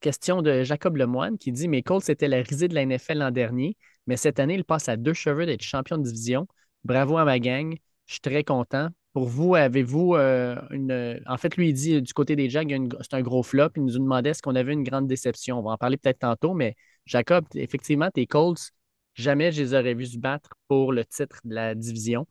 question 0.00 0.42
de 0.42 0.64
Jacob 0.64 0.96
Lemoine 0.96 1.38
qui 1.38 1.52
dit 1.52 1.68
Mais 1.68 1.82
Colts 1.82 2.04
c'était 2.04 2.28
la 2.28 2.38
risée 2.42 2.68
de 2.68 2.74
la 2.74 2.82
NFL 2.82 3.18
l'an 3.18 3.30
dernier, 3.30 3.76
mais 4.06 4.16
cette 4.16 4.40
année, 4.40 4.54
il 4.54 4.64
passe 4.64 4.88
à 4.88 4.96
deux 4.96 5.12
cheveux 5.12 5.46
d'être 5.46 5.62
champion 5.62 5.98
de 5.98 6.02
division. 6.04 6.46
Bravo 6.84 7.18
à 7.18 7.24
ma 7.24 7.38
gang. 7.38 7.76
Je 8.06 8.14
suis 8.14 8.20
très 8.20 8.42
content. 8.44 8.88
Pour 9.12 9.26
vous, 9.26 9.56
avez-vous 9.56 10.14
euh, 10.14 10.56
une. 10.70 11.20
En 11.26 11.36
fait, 11.36 11.56
lui, 11.56 11.70
il 11.70 11.72
dit 11.72 12.00
du 12.00 12.12
côté 12.12 12.36
des 12.36 12.48
Jags, 12.48 12.88
c'est 13.00 13.14
un 13.14 13.22
gros 13.22 13.42
flop. 13.42 13.70
Il 13.76 13.84
nous 13.84 13.92
demandait 13.98 14.30
est-ce 14.30 14.42
qu'on 14.42 14.54
avait 14.54 14.72
une 14.72 14.84
grande 14.84 15.08
déception? 15.08 15.58
On 15.58 15.62
va 15.62 15.72
en 15.72 15.76
parler 15.76 15.96
peut-être 15.96 16.20
tantôt, 16.20 16.54
mais 16.54 16.76
Jacob, 17.06 17.44
effectivement, 17.54 18.08
tes 18.10 18.26
Colts, 18.26 18.70
jamais 19.14 19.50
je 19.50 19.62
les 19.62 19.74
aurais 19.74 19.94
vus 19.94 20.12
se 20.12 20.18
battre 20.18 20.50
pour 20.68 20.92
le 20.92 21.04
titre 21.04 21.40
de 21.44 21.54
la 21.54 21.74
division. 21.74 22.26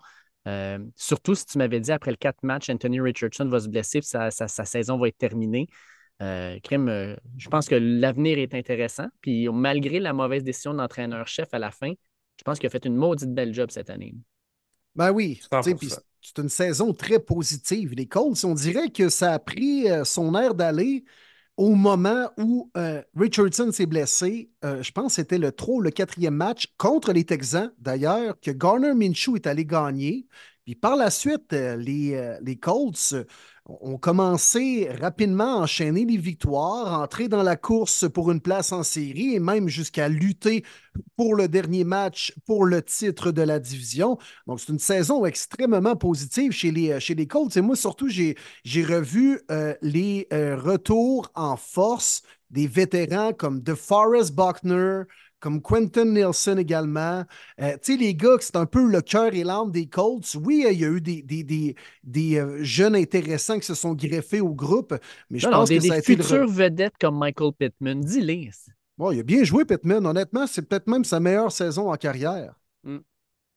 Euh, 0.47 0.79
surtout 0.95 1.35
si 1.35 1.45
tu 1.45 1.57
m'avais 1.57 1.79
dit 1.79 1.91
après 1.91 2.11
le 2.11 2.17
quatre 2.17 2.43
matchs, 2.43 2.69
Anthony 2.69 3.01
Richardson 3.01 3.47
va 3.49 3.59
se 3.59 3.67
blesser 3.67 3.99
et 3.99 4.01
sa, 4.01 4.47
saison 4.47 4.97
va 4.97 5.09
être 5.09 5.17
terminée. 5.17 5.67
Euh, 6.21 6.57
euh, 6.71 7.15
je 7.37 7.49
pense 7.49 7.67
que 7.67 7.75
l'avenir 7.75 8.37
est 8.37 8.53
intéressant. 8.53 9.07
Puis 9.21 9.47
malgré 9.49 9.99
la 9.99 10.13
mauvaise 10.13 10.43
décision 10.43 10.73
d'entraîneur-chef 10.73 11.53
à 11.53 11.59
la 11.59 11.71
fin, 11.71 11.91
je 12.37 12.43
pense 12.43 12.57
qu'il 12.57 12.67
a 12.67 12.69
fait 12.69 12.85
une 12.85 12.95
maudite 12.95 13.33
belle 13.33 13.53
job 13.53 13.69
cette 13.69 13.89
année. 13.89 14.15
Ben 14.95 15.11
oui. 15.11 15.41
C'est 16.21 16.41
une 16.41 16.49
saison 16.49 16.93
très 16.93 17.19
positive. 17.19 17.93
Les 17.93 18.07
Colts, 18.07 18.43
on 18.43 18.53
dirait 18.53 18.89
que 18.89 19.09
ça 19.09 19.33
a 19.33 19.39
pris 19.39 19.89
euh, 19.89 20.03
son 20.03 20.35
air 20.35 20.53
d'aller 20.53 21.05
au 21.55 21.75
moment 21.75 22.29
où 22.37 22.71
euh, 22.77 23.01
Richardson 23.15 23.71
s'est 23.71 23.85
blessé. 23.85 24.49
Euh, 24.63 24.83
je 24.83 24.91
pense 24.91 25.07
que 25.07 25.21
c'était 25.21 25.37
le 25.37 25.51
3 25.51 25.75
ou 25.75 25.81
le 25.81 25.91
quatrième 25.91 26.35
match 26.35 26.67
contre 26.77 27.13
les 27.13 27.25
Texans, 27.25 27.71
d'ailleurs, 27.79 28.39
que 28.39 28.51
Garner 28.51 28.93
Minshew 28.93 29.35
est 29.35 29.47
allé 29.47 29.65
gagner. 29.65 30.27
Puis 30.65 30.75
par 30.75 30.95
la 30.95 31.09
suite, 31.09 31.51
les 31.51 32.59
Colts 32.61 33.15
ont 33.81 33.97
commencé 33.97 34.89
rapidement 34.99 35.59
à 35.59 35.63
enchaîner 35.63 36.05
les 36.05 36.17
victoires, 36.17 36.99
entrer 37.01 37.27
dans 37.27 37.43
la 37.43 37.55
course 37.55 38.07
pour 38.09 38.31
une 38.31 38.41
place 38.41 38.71
en 38.71 38.83
série 38.83 39.35
et 39.35 39.39
même 39.39 39.67
jusqu'à 39.67 40.09
lutter 40.09 40.63
pour 41.15 41.35
le 41.35 41.47
dernier 41.47 41.83
match 41.83 42.33
pour 42.45 42.65
le 42.65 42.81
titre 42.81 43.31
de 43.31 43.41
la 43.41 43.59
division. 43.59 44.17
Donc, 44.47 44.59
c'est 44.59 44.71
une 44.71 44.79
saison 44.79 45.25
extrêmement 45.25 45.95
positive 45.95 46.51
chez 46.51 46.71
les, 46.71 46.99
chez 46.99 47.15
Colts. 47.27 47.55
Et 47.57 47.61
moi, 47.61 47.75
surtout, 47.75 48.09
j'ai 48.09 48.35
revu 48.83 49.39
euh, 49.51 49.73
les 49.81 50.27
euh, 50.33 50.55
retours 50.57 51.31
en 51.35 51.55
force 51.55 52.23
des 52.49 52.67
vétérans 52.67 53.33
comme 53.33 53.61
DeForest 53.61 54.33
Buckner, 54.33 55.03
comme 55.39 55.61
Quentin 55.61 56.05
Nelson 56.05 56.57
également. 56.57 57.23
Euh, 57.61 57.73
tu 57.81 57.93
sais, 57.93 57.97
les 57.97 58.15
gars, 58.15 58.37
c'est 58.39 58.55
un 58.55 58.65
peu 58.65 58.85
le 58.85 59.01
cœur 59.01 59.33
et 59.33 59.43
l'âme 59.43 59.71
des 59.71 59.87
Colts. 59.87 60.35
Oui, 60.43 60.65
il 60.69 60.79
y 60.79 60.85
a 60.85 60.89
eu 60.89 61.01
des, 61.01 61.21
des, 62.03 62.37
euh, 62.37 62.57
jeunes 62.61 62.95
intéressants 62.95 63.59
qui 63.59 63.65
se 63.65 63.75
sont 63.75 63.93
greffés 63.93 64.41
au 64.41 64.53
groupe, 64.53 64.95
mais 65.29 65.39
je 65.39 65.47
pense 65.47 65.69
que 65.69 65.79
ça 65.79 65.93
a 65.93 65.97
été. 65.97 66.15
Des 66.15 66.23
futures 66.23 66.47
vedettes 66.47 66.95
comme 66.99 67.17
Michael 67.17 67.53
Pittman, 67.57 68.01
dis-les. 68.01 68.49
Bon, 68.97 69.11
il 69.11 69.19
a 69.19 69.23
bien 69.23 69.43
joué, 69.43 69.65
Pittman. 69.65 70.05
Honnêtement, 70.05 70.45
c'est 70.45 70.61
peut-être 70.61 70.87
même 70.87 71.05
sa 71.05 71.19
meilleure 71.19 71.51
saison 71.51 71.91
en 71.91 71.95
carrière. 71.95 72.53
Mm. 72.83 72.97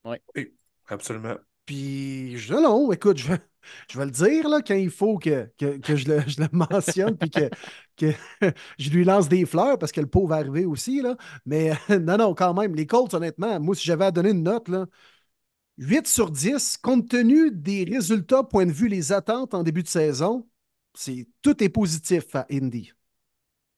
Oui, 0.04 0.52
absolument. 0.88 1.36
Puis, 1.66 2.36
je, 2.38 2.54
non, 2.54 2.90
écoute, 2.92 3.18
je 3.18 3.28
vais, 3.28 4.04
le 4.04 4.10
dire 4.10 4.48
là, 4.48 4.60
quand 4.66 4.74
il 4.74 4.90
faut 4.90 5.18
que, 5.18 5.48
que, 5.58 5.96
je, 5.96 6.08
le, 6.08 6.20
je, 6.26 6.40
le, 6.40 6.48
mentionne 6.52 7.16
puis 7.16 7.30
que, 7.30 7.48
que 7.96 8.12
je 8.78 8.90
lui 8.90 9.04
lance 9.04 9.28
des 9.28 9.46
fleurs 9.46 9.78
parce 9.78 9.92
que 9.92 10.00
le 10.00 10.08
pot 10.08 10.26
va 10.26 10.36
arriver 10.36 10.64
aussi. 10.64 11.02
Là. 11.02 11.16
Mais 11.46 11.72
non, 11.88 12.16
non, 12.18 12.34
quand 12.34 12.54
même, 12.54 12.74
les 12.74 12.86
Colts, 12.86 13.14
honnêtement, 13.14 13.60
moi, 13.60 13.74
si 13.74 13.84
j'avais 13.84 14.06
à 14.06 14.10
donner 14.10 14.30
une 14.30 14.42
note, 14.42 14.68
là, 14.68 14.86
8 15.78 16.06
sur 16.06 16.30
10, 16.30 16.78
compte 16.78 17.08
tenu 17.08 17.50
des 17.50 17.84
résultats, 17.84 18.42
point 18.44 18.66
de 18.66 18.72
vue 18.72 18.88
les 18.88 19.12
attentes 19.12 19.54
en 19.54 19.62
début 19.62 19.82
de 19.82 19.88
saison, 19.88 20.48
c'est 20.94 21.28
tout 21.42 21.62
est 21.62 21.68
positif 21.68 22.34
à 22.34 22.46
Indy. 22.50 22.92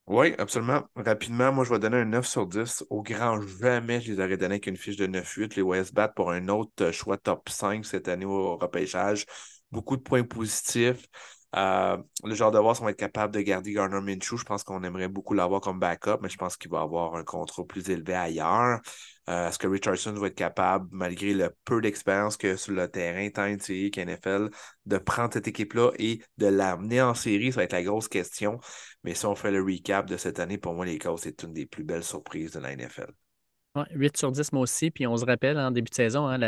Oui, 0.07 0.35
absolument. 0.37 0.83
Rapidement, 0.95 1.51
moi, 1.51 1.63
je 1.65 1.71
vais 1.71 1.79
donner 1.79 1.97
un 1.97 2.05
9 2.05 2.27
sur 2.27 2.45
10. 2.45 2.85
Au 2.91 3.01
grand 3.01 3.41
jamais, 3.41 4.01
je 4.01 4.13
les 4.13 4.19
aurais 4.23 4.37
donné 4.37 4.59
qu'une 4.59 4.77
fiche 4.77 4.97
de 4.97 5.07
9-8. 5.07 5.55
Les 5.55 5.63
West 5.63 5.93
Bat 5.95 6.09
pour 6.09 6.31
un 6.31 6.47
autre 6.47 6.91
choix 6.91 7.17
top 7.17 7.49
5 7.49 7.83
cette 7.85 8.07
année 8.07 8.25
au 8.25 8.55
repêchage 8.57 9.25
beaucoup 9.71 9.97
de 9.97 10.01
points 10.03 10.23
positifs. 10.23 11.07
Euh, 11.55 11.97
le 12.23 12.35
genre 12.35 12.51
de 12.51 12.59
voir 12.59 12.75
si 12.75 12.81
on 12.81 12.85
va 12.85 12.91
être 12.91 12.97
capable 12.97 13.33
de 13.33 13.41
garder 13.41 13.71
Garner 13.71 14.01
Minshew, 14.01 14.37
je 14.37 14.43
pense 14.43 14.63
qu'on 14.63 14.83
aimerait 14.83 15.07
beaucoup 15.07 15.33
l'avoir 15.33 15.61
comme 15.61 15.79
backup, 15.79 16.17
mais 16.21 16.27
je 16.27 16.37
pense 16.37 16.57
qu'il 16.57 16.69
va 16.69 16.81
avoir 16.81 17.15
un 17.15 17.23
contrat 17.23 17.63
plus 17.65 17.89
élevé 17.89 18.13
ailleurs. 18.13 18.81
Euh, 19.29 19.47
est-ce 19.47 19.57
que 19.57 19.67
Richardson 19.67 20.13
va 20.13 20.27
être 20.27 20.35
capable, 20.35 20.87
malgré 20.91 21.33
le 21.33 21.55
peu 21.63 21.81
d'expérience 21.81 22.35
que 22.37 22.57
sur 22.57 22.73
le 22.73 22.87
terrain, 22.89 23.29
tant 23.29 23.45
NCAA 23.45 23.89
qu'NFL, 23.91 24.49
de 24.85 24.97
prendre 24.97 25.33
cette 25.33 25.47
équipe-là 25.47 25.91
et 25.97 26.21
de 26.37 26.47
l'amener 26.47 27.01
en 27.01 27.13
série? 27.13 27.51
Ça 27.51 27.61
va 27.61 27.63
être 27.63 27.73
la 27.73 27.83
grosse 27.83 28.09
question. 28.09 28.59
Mais 29.03 29.15
si 29.15 29.25
on 29.25 29.35
fait 29.35 29.51
le 29.51 29.63
recap 29.63 30.07
de 30.07 30.17
cette 30.17 30.39
année, 30.39 30.57
pour 30.57 30.73
moi, 30.73 30.85
les 30.85 30.97
Cowboys, 30.97 31.21
c'est 31.23 31.43
une 31.43 31.53
des 31.53 31.65
plus 31.65 31.83
belles 31.83 32.03
surprises 32.03 32.51
de 32.51 32.59
la 32.59 32.75
NFL. 32.75 33.11
8 33.91 34.17
sur 34.17 34.31
10, 34.31 34.51
moi 34.53 34.61
aussi. 34.61 34.91
Puis 34.91 35.05
on 35.07 35.17
se 35.17 35.25
rappelle 35.25 35.57
en 35.57 35.71
début 35.71 35.89
de 35.89 35.95
saison, 35.95 36.27
hein, 36.27 36.39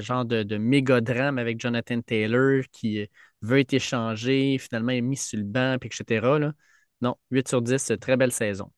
genre 0.00 0.24
de, 0.24 0.56
méga 0.56 1.00
drame 1.00 1.38
avec 1.38 1.60
Jonathan 1.60 2.00
Taylor 2.00 2.62
qui 2.72 3.08
veut 3.44 3.60
être 3.60 3.74
échangé, 3.74 4.58
finalement 4.58 4.92
est 4.92 5.00
mis 5.00 5.16
sur 5.16 5.38
le 5.38 5.44
banc, 5.44 5.76
puis 5.80 5.88
etc. 5.88 6.26
Non, 7.00 7.16
8 7.30 7.48
sur 7.48 7.62
10, 7.62 7.92
très 8.00 8.16
belle 8.16 8.32
saison. 8.32 8.70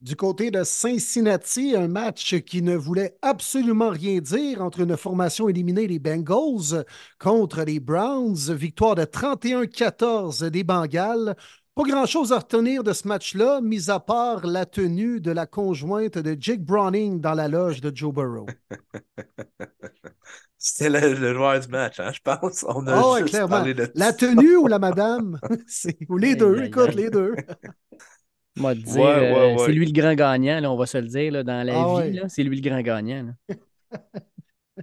Du 0.00 0.16
côté 0.16 0.50
de 0.50 0.64
Cincinnati, 0.64 1.74
un 1.74 1.88
match 1.88 2.38
qui 2.40 2.60
ne 2.60 2.76
voulait 2.76 3.16
absolument 3.22 3.88
rien 3.88 4.20
dire 4.20 4.60
entre 4.60 4.80
une 4.80 4.98
formation 4.98 5.48
éliminée, 5.48 5.86
les 5.86 5.98
Bengals, 5.98 6.84
contre 7.18 7.62
les 7.62 7.80
Browns. 7.80 8.52
Victoire 8.52 8.96
de 8.96 9.04
31-14 9.04 10.44
des 10.50 10.62
Bengals. 10.62 11.34
Pas 11.74 11.82
grand-chose 11.84 12.32
à 12.32 12.38
retenir 12.38 12.84
de 12.84 12.92
ce 12.92 13.08
match-là, 13.08 13.62
mis 13.62 13.90
à 13.90 13.98
part 13.98 14.46
la 14.46 14.66
tenue 14.66 15.20
de 15.20 15.30
la 15.30 15.46
conjointe 15.46 16.18
de 16.18 16.36
Jake 16.38 16.62
Browning 16.62 17.20
dans 17.22 17.34
la 17.34 17.48
loge 17.48 17.80
de 17.80 17.90
Joe 17.94 18.12
Burrow. 18.12 18.46
C'était 20.58 20.88
le, 20.88 21.34
joueur 21.34 21.60
du 21.60 21.68
match, 21.68 22.00
hein, 22.00 22.10
je 22.12 22.20
pense. 22.20 22.64
On 22.68 22.86
a 22.86 23.00
oh, 23.00 23.24
clairement. 23.24 23.64
La 23.94 24.12
tenue 24.12 24.56
ou 24.56 24.66
la 24.66 24.78
madame? 24.78 25.38
ou 26.08 26.16
les 26.16 26.36
deux, 26.36 26.64
écoute, 26.64 26.94
les 26.94 27.10
deux. 27.10 27.34
Moi, 28.56 28.74
dire, 28.76 29.04
euh, 29.04 29.56
c'est 29.58 29.72
lui 29.72 29.84
le 29.84 29.92
grand 29.92 30.14
gagnant, 30.14 30.60
là, 30.60 30.70
on 30.70 30.76
va 30.76 30.86
se 30.86 30.98
le 30.98 31.08
dire, 31.08 31.32
là, 31.32 31.42
dans 31.42 31.66
la 31.66 31.74
ah 31.76 32.06
vie. 32.06 32.20
C'est 32.28 32.44
lui 32.44 32.60
le 32.60 32.68
grand 32.68 32.80
gagnant. 32.82 33.34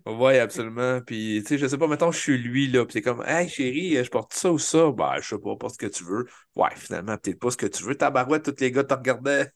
Oui, 0.06 0.38
absolument. 0.38 1.02
Puis, 1.02 1.40
tu 1.42 1.48
sais, 1.50 1.58
je 1.58 1.68
sais 1.68 1.78
pas, 1.78 1.88
mettons, 1.88 2.12
je 2.12 2.20
suis 2.20 2.38
lui, 2.38 2.68
là, 2.68 2.86
puis 2.86 2.94
c'est 2.94 3.02
comme, 3.02 3.24
hey, 3.26 3.50
chérie, 3.50 4.02
je 4.04 4.10
porte 4.10 4.34
ça 4.34 4.52
ou 4.52 4.58
ça? 4.58 4.90
Ben, 4.92 5.16
je 5.22 5.30
sais 5.30 5.38
pas, 5.38 5.56
pas 5.58 5.70
ce 5.70 5.78
que 5.78 5.88
tu 5.88 6.06
veux. 6.06 6.28
Ouais, 6.56 6.70
finalement, 6.76 7.18
peut-être 7.18 7.40
pas 7.40 7.52
ce 7.52 7.58
que 7.58 7.66
tu 7.66 7.84
veux. 7.84 7.96
Ta 7.96 8.10
barouette, 8.10 8.44
tous 8.44 8.62
les 8.62 8.72
gars 8.72 8.86
te 8.86 8.94
regardaient. 8.94 9.52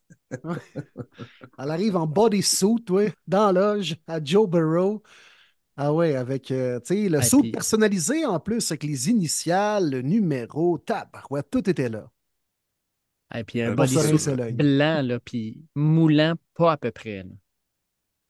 Elle 1.59 1.71
arrive 1.71 1.95
en 1.95 2.05
bodysuit, 2.05 2.83
ouais, 2.89 3.13
dans 3.27 3.51
l'âge, 3.51 3.95
à 4.07 4.21
Joe 4.21 4.49
Burrow. 4.49 5.01
Ah 5.77 5.93
ouais, 5.93 6.15
avec 6.15 6.51
euh, 6.51 6.79
sais, 6.83 7.09
le 7.09 7.21
saut 7.21 7.43
personnalisé 7.51 8.25
en 8.25 8.39
plus, 8.39 8.71
avec 8.71 8.83
les 8.83 9.09
initiales, 9.09 9.89
le 9.89 10.01
numéro, 10.01 10.77
tabarouette, 10.77 11.49
tout 11.51 11.69
était 11.69 11.89
là. 11.89 12.09
Et 13.33 13.43
puis 13.43 13.61
un 13.61 13.73
bodysuit 13.73 14.53
blanc, 14.53 15.01
là, 15.01 15.19
puis 15.19 15.65
moulant, 15.75 16.35
pas 16.53 16.73
à 16.73 16.77
peu 16.77 16.91
près. 16.91 17.23
Là. 17.23 17.29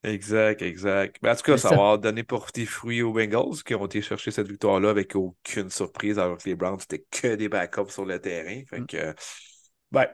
Exact, 0.05 0.61
exact. 0.61 1.17
Mais 1.21 1.31
en 1.31 1.35
tout 1.35 1.41
cas, 1.41 1.57
ça, 1.57 1.75
va 1.75 1.97
donner 1.97 2.23
pour 2.23 2.47
des 2.53 2.65
fruits 2.65 3.01
aux 3.01 3.11
Bengals 3.11 3.63
qui 3.65 3.73
ont 3.73 3.85
été 3.85 4.01
chercher 4.01 4.29
cette 4.29 4.47
victoire-là 4.47 4.89
avec 4.91 5.15
aucune 5.15 5.69
surprise, 5.69 6.19
alors 6.19 6.37
que 6.37 6.47
les 6.47 6.55
Browns, 6.55 6.79
c'était 6.79 7.05
que 7.09 7.35
des 7.35 7.49
backups 7.49 7.91
sur 7.91 8.05
le 8.05 8.19
terrain. 8.19 8.61
Fait 8.69 8.81
mm. 8.81 8.87
que, 8.87 9.15
ben, 9.91 10.07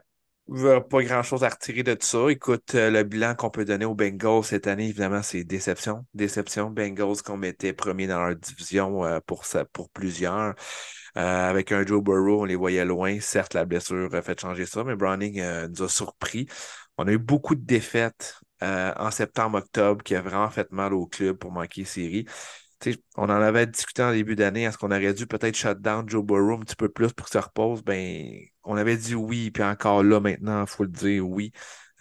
pas 0.47 1.03
grand-chose 1.03 1.43
à 1.43 1.49
retirer 1.49 1.83
de 1.83 1.95
ça. 1.99 2.29
Écoute, 2.29 2.75
euh, 2.75 2.89
le 2.89 3.03
bilan 3.03 3.35
qu'on 3.35 3.49
peut 3.49 3.65
donner 3.65 3.85
aux 3.85 3.95
Bengals 3.95 4.43
cette 4.43 4.67
année, 4.67 4.89
évidemment, 4.89 5.21
c'est 5.21 5.43
déception. 5.43 6.05
Déception. 6.13 6.69
Bengals 6.69 7.21
qu'on 7.23 7.37
mettait 7.37 7.73
premier 7.73 8.07
dans 8.07 8.19
leur 8.25 8.35
division 8.35 9.05
euh, 9.05 9.19
pour, 9.25 9.45
ça, 9.45 9.65
pour 9.65 9.89
plusieurs. 9.89 10.55
Euh, 11.17 11.49
avec 11.49 11.71
un 11.71 11.85
Joe 11.85 12.03
Burrow, 12.03 12.41
on 12.41 12.45
les 12.45 12.55
voyait 12.55 12.85
loin. 12.85 13.19
Certes, 13.19 13.53
la 13.53 13.65
blessure 13.65 14.13
a 14.13 14.21
fait 14.21 14.39
changer 14.39 14.65
ça, 14.65 14.83
mais 14.83 14.95
Browning 14.95 15.41
nous 15.69 15.83
a 15.83 15.89
surpris. 15.89 16.47
On 16.97 17.07
a 17.07 17.11
eu 17.11 17.17
beaucoup 17.17 17.55
de 17.55 17.65
défaites 17.65 18.35
en 18.61 19.09
septembre-octobre 19.09 20.03
qui 20.03 20.15
a 20.15 20.21
vraiment 20.21 20.49
fait 20.49 20.71
mal 20.71 20.93
au 20.93 21.07
club 21.07 21.37
pour 21.37 21.51
manquer 21.51 21.83
série 21.83 22.25
on 23.17 23.23
en 23.23 23.29
avait 23.29 23.67
discuté 23.67 24.03
en 24.03 24.11
début 24.11 24.35
d'année. 24.35 24.63
Est-ce 24.63 24.77
qu'on 24.77 24.91
aurait 24.91 25.13
dû 25.13 25.27
peut-être 25.27 25.55
shut 25.55 25.79
down 25.79 26.07
Joe 26.09 26.23
Burrow 26.23 26.53
un 26.55 26.59
petit 26.59 26.75
peu 26.75 26.89
plus 26.89 27.13
pour 27.13 27.27
qu'il 27.27 27.39
se 27.39 27.45
repose? 27.45 27.83
Ben, 27.83 28.33
on 28.63 28.77
avait 28.77 28.97
dit 28.97 29.15
oui, 29.15 29.51
puis 29.51 29.63
encore 29.63 30.03
là, 30.03 30.19
maintenant, 30.19 30.61
il 30.61 30.67
faut 30.67 30.83
le 30.83 30.89
dire 30.89 31.27
oui. 31.27 31.51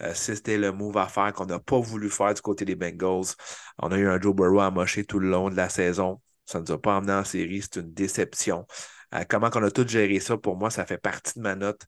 Euh, 0.01 0.13
c'était 0.15 0.57
le 0.57 0.71
move 0.71 0.97
à 0.97 1.07
faire 1.07 1.31
qu'on 1.33 1.45
n'a 1.45 1.59
pas 1.59 1.79
voulu 1.79 2.09
faire 2.09 2.33
du 2.33 2.41
côté 2.41 2.65
des 2.65 2.75
Bengals. 2.75 3.35
On 3.77 3.91
a 3.91 3.97
eu 3.97 4.07
un 4.07 4.19
Joe 4.19 4.35
Burrow 4.35 4.61
à 4.61 4.71
mocher 4.71 5.05
tout 5.05 5.19
le 5.19 5.29
long 5.29 5.49
de 5.49 5.55
la 5.55 5.69
saison. 5.69 6.21
Ça 6.45 6.59
ne 6.59 6.65
nous 6.65 6.71
a 6.71 6.81
pas 6.81 6.97
emmené 6.97 7.13
en 7.13 7.23
série. 7.23 7.61
C'est 7.61 7.77
une 7.77 7.93
déception. 7.93 8.65
Euh, 9.13 9.23
comment 9.29 9.49
on 9.53 9.63
a 9.63 9.71
tout 9.71 9.87
géré 9.87 10.19
ça, 10.19 10.37
pour 10.37 10.57
moi, 10.57 10.69
ça 10.71 10.85
fait 10.85 10.97
partie 10.97 11.37
de 11.37 11.43
ma 11.43 11.55
note. 11.55 11.81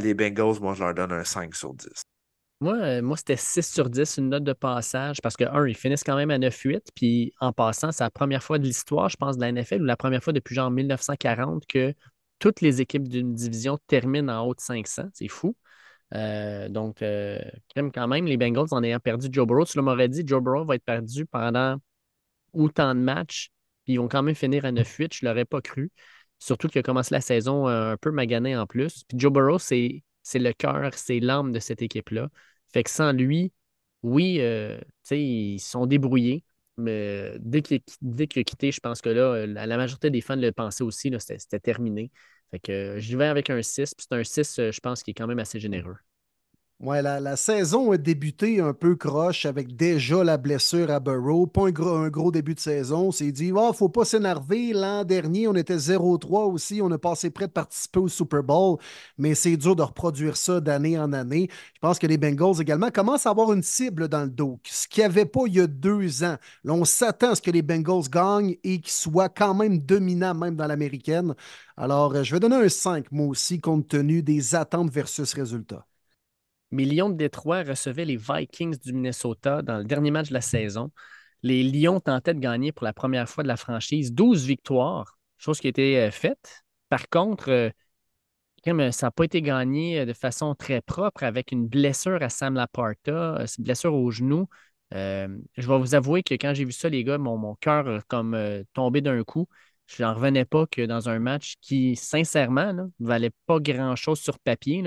les 0.00 0.14
Bengals, 0.14 0.60
moi, 0.60 0.74
je 0.74 0.82
leur 0.84 0.94
donne 0.94 1.12
un 1.12 1.24
5 1.24 1.54
sur 1.54 1.74
10. 1.74 1.88
Moi, 2.60 2.74
euh, 2.74 3.02
moi 3.02 3.16
c'était 3.16 3.36
6 3.36 3.62
sur 3.62 3.88
10, 3.88 4.16
une 4.16 4.30
note 4.30 4.42
de 4.42 4.52
passage, 4.52 5.20
parce 5.22 5.36
que, 5.36 5.44
un, 5.44 5.66
ils 5.66 5.76
finissent 5.76 6.02
quand 6.02 6.16
même 6.16 6.30
à 6.30 6.38
9-8, 6.38 6.88
puis 6.94 7.32
en 7.40 7.52
passant, 7.52 7.92
c'est 7.92 8.02
la 8.02 8.10
première 8.10 8.42
fois 8.42 8.58
de 8.58 8.64
l'histoire, 8.64 9.08
je 9.08 9.16
pense, 9.16 9.36
de 9.36 9.42
la 9.42 9.52
NFL, 9.52 9.82
ou 9.82 9.84
la 9.84 9.96
première 9.96 10.22
fois 10.24 10.32
depuis 10.32 10.56
genre 10.56 10.70
1940 10.70 11.66
que 11.66 11.94
toutes 12.38 12.60
les 12.60 12.80
équipes 12.80 13.08
d'une 13.08 13.34
division 13.34 13.78
terminent 13.86 14.32
en 14.32 14.46
haut 14.46 14.54
de 14.54 14.60
500. 14.60 15.04
C'est 15.12 15.28
fou. 15.28 15.56
Euh, 16.14 16.68
donc, 16.68 17.02
euh, 17.02 17.38
quand 17.76 18.08
même, 18.08 18.26
les 18.26 18.36
Bengals, 18.36 18.68
en 18.70 18.82
ayant 18.82 19.00
perdu 19.00 19.28
Joe 19.30 19.46
Burrow, 19.46 19.64
tu 19.64 19.80
m'aurais 19.80 20.08
dit, 20.08 20.22
Joe 20.26 20.42
Burrow 20.42 20.64
va 20.64 20.76
être 20.76 20.84
perdu 20.84 21.26
pendant 21.26 21.76
autant 22.52 22.94
de 22.94 23.00
matchs, 23.00 23.50
puis 23.84 23.94
ils 23.94 23.98
vont 23.98 24.08
quand 24.08 24.22
même 24.22 24.34
finir 24.34 24.64
à 24.64 24.72
9-8, 24.72 25.14
je 25.14 25.24
ne 25.24 25.30
l'aurais 25.30 25.44
pas 25.44 25.60
cru. 25.60 25.90
Surtout 26.38 26.68
qu'il 26.68 26.78
a 26.78 26.82
commencé 26.82 27.14
la 27.14 27.20
saison 27.20 27.66
un 27.66 27.96
peu 27.96 28.10
magané 28.10 28.56
en 28.56 28.66
plus. 28.66 29.04
Joe 29.12 29.32
Burrow, 29.32 29.58
c'est 29.58 30.02
c'est 30.28 30.38
le 30.38 30.52
cœur, 30.52 30.92
c'est 30.94 31.20
l'âme 31.20 31.52
de 31.52 31.58
cette 31.58 31.80
équipe-là. 31.82 32.28
Fait 32.72 32.82
que 32.84 32.90
sans 32.90 33.12
lui, 33.12 33.52
oui, 34.02 34.38
euh, 34.40 34.78
ils 35.10 35.58
sont 35.58 35.86
débrouillés, 35.86 36.44
mais 36.78 37.36
dès 37.40 37.62
qu'il 37.62 37.80
a 38.40 38.44
quitté, 38.44 38.72
je 38.72 38.80
pense 38.80 39.00
que 39.02 39.10
là, 39.10 39.46
la, 39.46 39.76
majorité 39.76 40.10
des 40.10 40.20
fans 40.20 40.36
le 40.36 40.52
pensaient 40.52 40.84
aussi, 40.84 41.12
c'était 41.18 41.60
terminé. 41.60 42.10
Fait 42.50 42.60
que 42.60 42.98
je 42.98 43.16
vais 43.16 43.26
avec 43.26 43.50
un 43.50 43.60
6, 43.60 43.94
c'est 43.98 44.12
un 44.12 44.24
6, 44.24 44.58
euh, 44.58 44.72
je 44.72 44.80
pense, 44.80 45.02
qui 45.02 45.10
est 45.10 45.14
quand 45.14 45.26
même 45.26 45.38
assez 45.38 45.60
généreux. 45.60 45.96
Ouais, 46.80 47.02
la, 47.02 47.34
saison 47.36 47.90
a 47.90 47.96
débuté 47.96 48.60
un 48.60 48.72
peu 48.72 48.94
croche 48.94 49.46
avec 49.46 49.74
déjà 49.74 50.22
la 50.22 50.36
blessure 50.36 50.92
à 50.92 51.00
Burrow. 51.00 51.48
Pas 51.48 51.66
un 51.66 52.08
gros, 52.08 52.30
début 52.30 52.54
de 52.54 52.60
saison. 52.60 53.08
On 53.08 53.10
s'est 53.10 53.32
dit, 53.32 53.50
oh, 53.52 53.72
faut 53.72 53.88
pas 53.88 54.04
s'énerver. 54.04 54.72
L'an 54.72 55.02
dernier, 55.02 55.48
on 55.48 55.56
était 55.56 55.76
0-3 55.76 56.52
aussi. 56.52 56.80
On 56.80 56.92
a 56.92 56.98
passé 56.98 57.30
près 57.30 57.48
de 57.48 57.52
participer 57.52 57.98
au 57.98 58.06
Super 58.06 58.44
Bowl. 58.44 58.78
Mais 59.18 59.34
c'est 59.34 59.56
dur 59.56 59.74
de 59.74 59.82
reproduire 59.82 60.36
ça 60.36 60.60
d'année 60.60 60.96
en 60.96 61.12
année. 61.12 61.48
Je 61.74 61.80
pense 61.80 61.98
que 61.98 62.06
les 62.06 62.16
Bengals 62.16 62.62
également 62.62 62.92
commencent 62.92 63.26
à 63.26 63.30
avoir 63.30 63.52
une 63.52 63.64
cible 63.64 64.06
dans 64.06 64.22
le 64.22 64.30
dos. 64.30 64.60
Ce 64.62 64.86
qu'il 64.86 65.00
n'y 65.00 65.06
avait 65.06 65.26
pas 65.26 65.46
il 65.48 65.54
y 65.56 65.60
a 65.60 65.66
deux 65.66 66.22
ans. 66.22 66.36
Là, 66.62 66.74
on 66.74 66.84
s'attend 66.84 67.30
à 67.30 67.34
ce 67.34 67.42
que 67.42 67.50
les 67.50 67.62
Bengals 67.62 68.08
gagnent 68.08 68.56
et 68.62 68.80
qu'ils 68.80 68.92
soient 68.92 69.28
quand 69.28 69.54
même 69.54 69.80
dominants, 69.80 70.34
même 70.34 70.54
dans 70.54 70.68
l'américaine. 70.68 71.34
Alors, 71.76 72.14
euh, 72.14 72.22
je 72.22 72.32
vais 72.32 72.40
donner 72.40 72.56
un 72.56 72.68
5, 72.68 73.10
moi 73.10 73.26
aussi, 73.26 73.60
compte 73.60 73.88
tenu 73.88 74.22
des 74.22 74.54
attentes 74.54 74.92
versus 74.92 75.34
résultats. 75.34 75.84
Mais 76.70 76.84
Lyon 76.84 77.10
de 77.10 77.16
Détroit 77.16 77.62
recevait 77.62 78.04
les 78.04 78.16
Vikings 78.16 78.78
du 78.78 78.92
Minnesota 78.92 79.62
dans 79.62 79.78
le 79.78 79.84
dernier 79.84 80.10
match 80.10 80.28
de 80.28 80.34
la 80.34 80.40
saison. 80.40 80.90
Les 81.42 81.62
Lions 81.62 82.00
tentaient 82.00 82.34
de 82.34 82.40
gagner 82.40 82.72
pour 82.72 82.84
la 82.84 82.92
première 82.92 83.28
fois 83.28 83.42
de 83.42 83.48
la 83.48 83.56
franchise 83.56 84.12
12 84.12 84.44
victoires, 84.44 85.18
chose 85.38 85.60
qui 85.60 85.68
a 85.68 85.70
été 85.70 85.98
euh, 86.00 86.10
faite. 86.10 86.64
Par 86.88 87.08
contre, 87.08 87.50
euh, 87.50 88.90
ça 88.90 89.06
n'a 89.06 89.10
pas 89.10 89.24
été 89.24 89.40
gagné 89.40 90.00
euh, 90.00 90.04
de 90.04 90.12
façon 90.12 90.54
très 90.54 90.80
propre 90.80 91.22
avec 91.22 91.52
une 91.52 91.68
blessure 91.68 92.22
à 92.22 92.28
Sam 92.28 92.54
Laporta, 92.54 93.44
une 93.58 93.64
blessure 93.64 93.94
au 93.94 94.10
genou. 94.10 94.48
je 94.92 95.28
vais 95.56 95.78
vous 95.78 95.94
avouer 95.94 96.22
que 96.22 96.34
quand 96.34 96.54
j'ai 96.54 96.64
vu 96.64 96.72
ça, 96.72 96.88
les 96.88 97.04
gars, 97.04 97.18
mon, 97.18 97.54
cœur 97.56 98.02
comme 98.08 98.36
tombé 98.72 99.00
d'un 99.00 99.22
coup. 99.24 99.48
Je 99.86 100.02
n'en 100.02 100.12
revenais 100.14 100.44
pas 100.44 100.66
que 100.66 100.84
dans 100.84 101.08
un 101.08 101.18
match 101.18 101.54
qui, 101.62 101.96
sincèrement, 101.96 102.74
ne 102.74 102.84
valait 103.00 103.32
pas 103.46 103.58
grand-chose 103.58 104.20
sur 104.20 104.38
papier. 104.38 104.82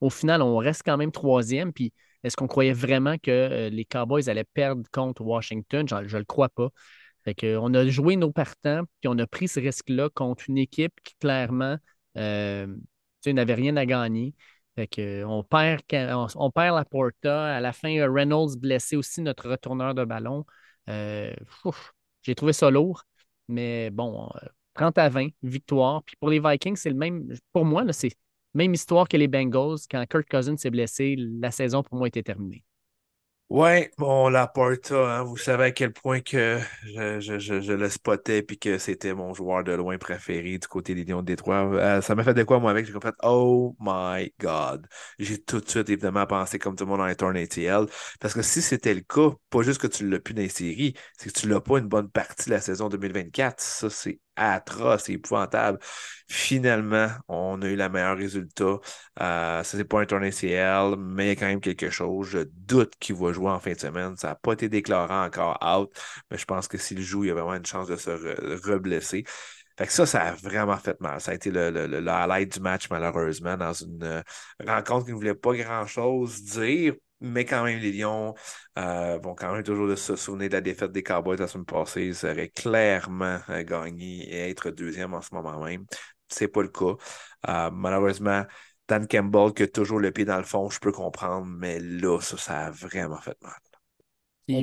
Au 0.00 0.10
final, 0.10 0.42
on 0.42 0.56
reste 0.56 0.82
quand 0.84 0.96
même 0.96 1.12
troisième. 1.12 1.72
Puis 1.72 1.92
est-ce 2.22 2.36
qu'on 2.36 2.46
croyait 2.46 2.72
vraiment 2.72 3.16
que 3.18 3.30
euh, 3.30 3.68
les 3.70 3.84
Cowboys 3.84 4.28
allaient 4.28 4.44
perdre 4.44 4.82
contre 4.92 5.22
Washington? 5.22 5.86
Je 5.88 5.94
ne 5.94 6.18
le 6.18 6.24
crois 6.24 6.48
pas. 6.48 6.70
Fait 7.24 7.56
on 7.56 7.74
a 7.74 7.86
joué 7.88 8.16
nos 8.16 8.30
partants, 8.30 8.82
puis 9.00 9.08
on 9.08 9.18
a 9.18 9.26
pris 9.26 9.48
ce 9.48 9.58
risque-là 9.58 10.08
contre 10.10 10.44
une 10.48 10.58
équipe 10.58 10.92
qui, 11.02 11.14
clairement, 11.20 11.76
euh, 12.16 12.66
n'avait 13.26 13.54
rien 13.54 13.76
à 13.76 13.84
gagner. 13.86 14.34
Fait 14.76 14.86
que, 14.86 15.24
on, 15.24 15.42
perd, 15.42 15.82
on, 16.36 16.50
perd 16.50 16.76
la 16.76 16.84
Porta. 16.84 17.56
À 17.56 17.60
la 17.60 17.72
fin, 17.72 18.12
Reynolds 18.12 18.56
blessé 18.58 18.96
aussi, 18.96 19.22
notre 19.22 19.50
retourneur 19.50 19.94
de 19.94 20.04
ballon. 20.04 20.44
Euh, 20.88 21.34
j'ai 22.22 22.34
trouvé 22.34 22.52
ça 22.52 22.70
lourd. 22.70 23.04
Mais 23.48 23.90
bon, 23.90 24.28
30 24.74 24.98
à 24.98 25.08
20, 25.08 25.28
victoire. 25.42 26.02
Puis 26.04 26.16
pour 26.20 26.30
les 26.30 26.40
Vikings, 26.40 26.76
c'est 26.76 26.90
le 26.90 26.96
même. 26.96 27.28
Pour 27.52 27.64
moi, 27.64 27.84
c'est 27.92 28.12
même 28.56 28.74
histoire 28.74 29.08
que 29.08 29.16
les 29.16 29.28
Bengals, 29.28 29.78
quand 29.90 30.04
Kirk 30.06 30.28
Cousins 30.28 30.56
s'est 30.56 30.70
blessé, 30.70 31.16
la 31.16 31.50
saison 31.50 31.82
pour 31.82 31.98
moi 31.98 32.08
était 32.08 32.22
terminée. 32.22 32.64
Ouais, 33.48 33.92
bon, 33.96 34.28
la 34.28 34.48
Porta, 34.48 35.18
hein, 35.18 35.22
vous 35.22 35.36
savez 35.36 35.64
à 35.66 35.70
quel 35.70 35.92
point 35.92 36.20
que 36.20 36.58
je, 36.82 37.72
le 37.74 37.88
spottais 37.88 38.42
puis 38.42 38.58
que 38.58 38.76
c'était 38.76 39.14
mon 39.14 39.34
joueur 39.34 39.62
de 39.62 39.70
loin 39.70 39.98
préféré 39.98 40.58
du 40.58 40.66
côté 40.66 40.96
des 40.96 41.04
Lions 41.04 41.20
de 41.20 41.26
Détroit. 41.26 41.58
Euh, 41.74 42.00
ça 42.00 42.16
m'a 42.16 42.24
fait 42.24 42.34
de 42.34 42.42
quoi, 42.42 42.58
moi, 42.58 42.72
avec? 42.72 42.86
J'ai 42.86 42.92
fait, 42.92 43.14
oh 43.22 43.76
my 43.78 44.32
God. 44.40 44.88
J'ai 45.20 45.40
tout 45.40 45.60
de 45.60 45.68
suite, 45.68 45.88
évidemment, 45.88 46.26
pensé 46.26 46.58
comme 46.58 46.74
tout 46.74 46.84
le 46.84 46.90
monde 46.90 47.02
en 47.02 47.06
étant 47.06 47.28
ATL. 47.28 47.86
Parce 48.18 48.34
que 48.34 48.42
si 48.42 48.60
c'était 48.62 48.94
le 48.94 49.02
cas, 49.02 49.30
pas 49.48 49.62
juste 49.62 49.80
que 49.80 49.86
tu 49.86 50.08
l'as 50.08 50.18
plus 50.18 50.34
dans 50.34 50.42
les 50.42 50.48
séries, 50.48 50.94
c'est 51.16 51.32
que 51.32 51.38
tu 51.38 51.48
l'as 51.48 51.60
pas 51.60 51.78
une 51.78 51.86
bonne 51.86 52.10
partie 52.10 52.46
de 52.50 52.54
la 52.54 52.60
saison 52.60 52.88
2024. 52.88 53.60
Ça, 53.60 53.90
c'est 53.90 54.18
atroce, 54.36 55.04
c'est 55.04 55.14
épouvantable. 55.14 55.78
Finalement, 56.28 57.08
on 57.28 57.60
a 57.62 57.66
eu 57.66 57.76
le 57.76 57.88
meilleur 57.88 58.16
résultat. 58.16 58.78
Euh, 59.20 59.62
ce 59.62 59.76
n'est 59.76 59.84
pas 59.84 60.00
un 60.00 60.06
tournée 60.06 60.32
CL, 60.32 60.96
mais 60.98 61.26
il 61.26 61.28
y 61.28 61.30
a 61.32 61.36
quand 61.36 61.46
même 61.46 61.60
quelque 61.60 61.90
chose. 61.90 62.28
Je 62.28 62.38
doute 62.52 62.94
qu'il 62.98 63.14
va 63.16 63.32
jouer 63.32 63.50
en 63.50 63.60
fin 63.60 63.72
de 63.72 63.78
semaine. 63.78 64.16
Ça 64.16 64.28
n'a 64.28 64.34
pas 64.34 64.52
été 64.52 64.68
déclaré 64.68 65.14
encore 65.14 65.58
out, 65.62 65.90
mais 66.30 66.38
je 66.38 66.44
pense 66.44 66.68
que 66.68 66.78
s'il 66.78 67.00
joue, 67.02 67.24
il 67.24 67.28
y 67.28 67.30
a 67.30 67.34
vraiment 67.34 67.54
une 67.54 67.66
chance 67.66 67.88
de 67.88 67.96
se 67.96 68.10
reblesser. 68.68 69.24
Fait 69.78 69.86
que 69.86 69.92
ça, 69.92 70.06
ça 70.06 70.22
a 70.22 70.32
vraiment 70.32 70.76
fait 70.78 70.98
mal. 71.00 71.20
Ça 71.20 71.32
a 71.32 71.34
été 71.34 71.50
le, 71.50 71.70
le, 71.70 72.08
highlight 72.08 72.54
du 72.54 72.60
match, 72.60 72.88
malheureusement, 72.90 73.56
dans 73.58 73.74
une 73.74 74.02
euh, 74.02 74.22
rencontre 74.66 75.04
qui 75.04 75.10
ne 75.12 75.16
voulait 75.16 75.34
pas 75.34 75.54
grand-chose 75.54 76.42
dire 76.44 76.94
mais 77.20 77.44
quand 77.44 77.64
même, 77.64 77.78
les 77.78 77.92
Lions 77.92 78.34
euh, 78.78 79.18
vont 79.22 79.34
quand 79.34 79.52
même 79.52 79.62
toujours 79.62 79.96
se 79.96 80.16
souvenir 80.16 80.48
de 80.48 80.54
la 80.54 80.60
défaite 80.60 80.92
des 80.92 81.02
Cowboys 81.02 81.36
la 81.38 81.48
semaine 81.48 81.64
passée. 81.64 82.06
Ils 82.06 82.26
auraient 82.26 82.48
clairement 82.48 83.38
euh, 83.48 83.62
gagné 83.62 84.28
et 84.28 84.50
être 84.50 84.70
deuxième 84.70 85.14
en 85.14 85.22
ce 85.22 85.34
moment 85.34 85.64
même. 85.64 85.86
C'est 86.28 86.48
pas 86.48 86.62
le 86.62 86.68
cas. 86.68 86.94
Euh, 87.48 87.70
malheureusement, 87.72 88.44
Dan 88.88 89.06
Campbell, 89.06 89.54
qui 89.54 89.62
a 89.62 89.68
toujours 89.68 89.98
le 89.98 90.10
pied 90.10 90.24
dans 90.24 90.36
le 90.36 90.44
fond, 90.44 90.68
je 90.68 90.78
peux 90.78 90.92
comprendre, 90.92 91.46
mais 91.46 91.80
là, 91.80 92.20
ça, 92.20 92.36
ça 92.36 92.66
a 92.66 92.70
vraiment 92.70 93.20
fait 93.20 93.36
mal. 93.42 93.52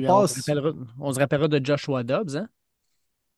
On, 0.08 0.26
se 0.26 1.18
rappellera, 1.18 1.48
de 1.48 1.64
Joshua 1.64 2.04
Dobbs, 2.04 2.36
hein? 2.36 2.48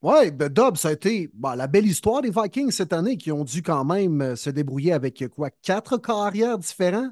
Oui, 0.02 0.30
ben 0.30 0.48
Dobbs, 0.48 0.76
ça 0.76 0.88
a 0.88 0.92
été 0.92 1.32
la 1.42 1.66
belle 1.66 1.86
histoire 1.86 2.22
des 2.22 2.30
Vikings 2.30 2.70
cette 2.70 2.92
année 2.92 3.16
qui 3.16 3.32
ont 3.32 3.42
dû 3.42 3.62
quand 3.62 3.84
même 3.84 4.36
se 4.36 4.50
débrouiller 4.50 4.92
avec 4.92 5.26
quoi, 5.34 5.50
quatre 5.62 5.96
carrières 5.96 6.58
différents? 6.58 7.10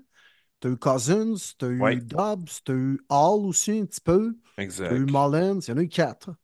Tu 0.61 0.69
as 0.69 0.71
eu 0.71 0.77
Cousins, 0.77 1.55
tu 1.59 1.65
as 1.65 1.69
eu 1.69 1.97
Dobbs, 2.01 2.63
tu 2.65 2.73
as 2.73 2.75
eu 2.75 3.01
Hall 3.09 3.47
aussi 3.47 3.73
un 3.73 3.85
petit 3.85 4.01
peu. 4.01 4.37
Exact. 4.59 4.89
Tu 4.89 4.95
as 4.95 4.99
eu 4.99 5.05
Mullins, 5.07 5.61
il 5.61 5.69
y 5.69 5.73
en 5.73 5.77
a 5.79 5.83
eu 5.83 5.89
quatre. 5.89 6.35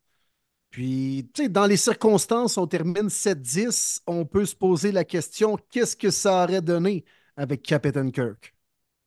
Puis, 0.70 1.28
tu 1.34 1.42
sais, 1.42 1.48
dans 1.48 1.66
les 1.66 1.76
circonstances, 1.76 2.56
on 2.56 2.66
termine 2.66 3.08
7-10, 3.08 4.02
on 4.06 4.24
peut 4.24 4.44
se 4.46 4.54
poser 4.54 4.92
la 4.92 5.04
question 5.04 5.56
qu'est-ce 5.70 5.96
que 5.96 6.10
ça 6.10 6.44
aurait 6.44 6.62
donné 6.62 7.04
avec 7.36 7.62
Captain 7.62 8.10
Kirk? 8.10 8.54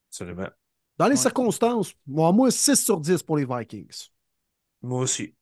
Absolument. 0.10 0.50
Dans 0.98 1.08
les 1.08 1.16
circonstances, 1.16 1.94
moi, 2.06 2.32
moi, 2.34 2.52
6 2.52 2.76
sur 2.76 3.00
10 3.00 3.24
pour 3.24 3.38
les 3.38 3.46
Vikings. 3.46 4.10
Moi 4.82 5.02
aussi. 5.02 5.34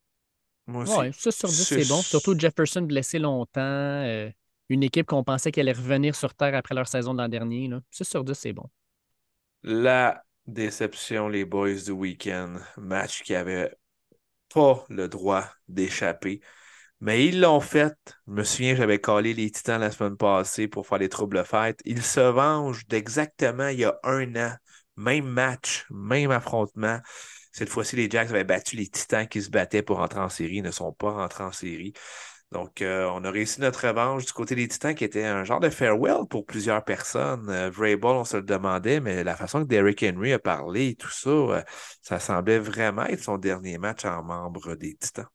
Moi 0.67 0.83
aussi. 0.83 0.97
Ouais, 0.97 1.11
6 1.11 1.31
sur 1.31 1.49
10, 1.49 1.63
c'est 1.67 1.87
bon. 1.87 2.01
Surtout 2.01 2.37
Jefferson 2.37 2.81
blessé 2.83 3.17
longtemps. 3.17 3.59
Euh, 3.59 4.29
une 4.69 4.83
équipe 4.83 5.07
qu'on 5.07 5.23
pensait 5.23 5.51
qu'elle 5.51 5.67
allait 5.67 5.77
revenir 5.77 6.15
sur 6.15 6.33
Terre 6.35 6.55
après 6.55 6.75
leur 6.75 6.87
saison 6.87 7.13
de 7.13 7.21
l'an 7.21 7.29
dernier. 7.29 7.67
Là. 7.67 7.81
6 7.89 8.03
sur 8.03 8.23
10, 8.23 8.33
c'est 8.33 8.53
bon 8.53 8.69
la 9.63 10.23
déception, 10.47 11.27
les 11.29 11.45
boys 11.45 11.73
du 11.73 11.91
week-end. 11.91 12.55
Match 12.77 13.23
qui 13.23 13.35
avait 13.35 13.73
pas 14.53 14.85
le 14.89 15.07
droit 15.07 15.45
d'échapper. 15.67 16.41
Mais 16.99 17.25
ils 17.27 17.41
l'ont 17.41 17.61
fait. 17.61 17.95
Je 18.27 18.33
me 18.33 18.43
souviens, 18.43 18.75
j'avais 18.75 18.99
collé 18.99 19.33
les 19.33 19.49
Titans 19.51 19.79
la 19.81 19.91
semaine 19.91 20.17
passée 20.17 20.67
pour 20.67 20.87
faire 20.87 20.99
les 20.99 21.09
troubles 21.09 21.43
fêtes. 21.45 21.81
Ils 21.85 22.03
se 22.03 22.19
vengent 22.19 22.85
d'exactement 22.87 23.69
il 23.69 23.79
y 23.79 23.85
a 23.85 23.97
un 24.03 24.35
an. 24.35 24.55
Même 24.97 25.25
match, 25.25 25.85
même 25.89 26.31
affrontement. 26.31 26.99
Cette 27.51 27.69
fois-ci, 27.69 27.95
les 27.95 28.09
Jacks 28.09 28.29
avaient 28.29 28.43
battu 28.43 28.75
les 28.75 28.87
Titans 28.87 29.27
qui 29.27 29.41
se 29.41 29.49
battaient 29.49 29.81
pour 29.81 29.97
rentrer 29.97 30.19
en 30.19 30.29
série, 30.29 30.57
ils 30.57 30.63
ne 30.63 30.71
sont 30.71 30.93
pas 30.93 31.11
rentrés 31.11 31.43
en 31.43 31.51
série. 31.51 31.93
Donc, 32.51 32.81
euh, 32.81 33.09
on 33.13 33.23
a 33.23 33.31
réussi 33.31 33.61
notre 33.61 33.87
revanche 33.87 34.25
du 34.25 34.33
côté 34.33 34.55
des 34.55 34.67
Titans, 34.67 34.93
qui 34.93 35.05
était 35.05 35.23
un 35.23 35.45
genre 35.45 35.61
de 35.61 35.69
farewell 35.69 36.25
pour 36.29 36.45
plusieurs 36.45 36.83
personnes. 36.83 37.49
Euh, 37.49 37.71
on 38.03 38.25
se 38.25 38.37
le 38.37 38.43
demandait, 38.43 38.99
mais 38.99 39.23
la 39.23 39.37
façon 39.37 39.61
que 39.61 39.67
Derrick 39.67 40.03
Henry 40.03 40.33
a 40.33 40.39
parlé 40.39 40.89
et 40.89 40.95
tout 40.95 41.09
ça, 41.09 41.29
euh, 41.29 41.61
ça 42.01 42.19
semblait 42.19 42.59
vraiment 42.59 43.05
être 43.05 43.23
son 43.23 43.37
dernier 43.37 43.77
match 43.77 44.03
en 44.03 44.21
membre 44.21 44.75
des 44.75 44.95
Titans. 44.95 45.27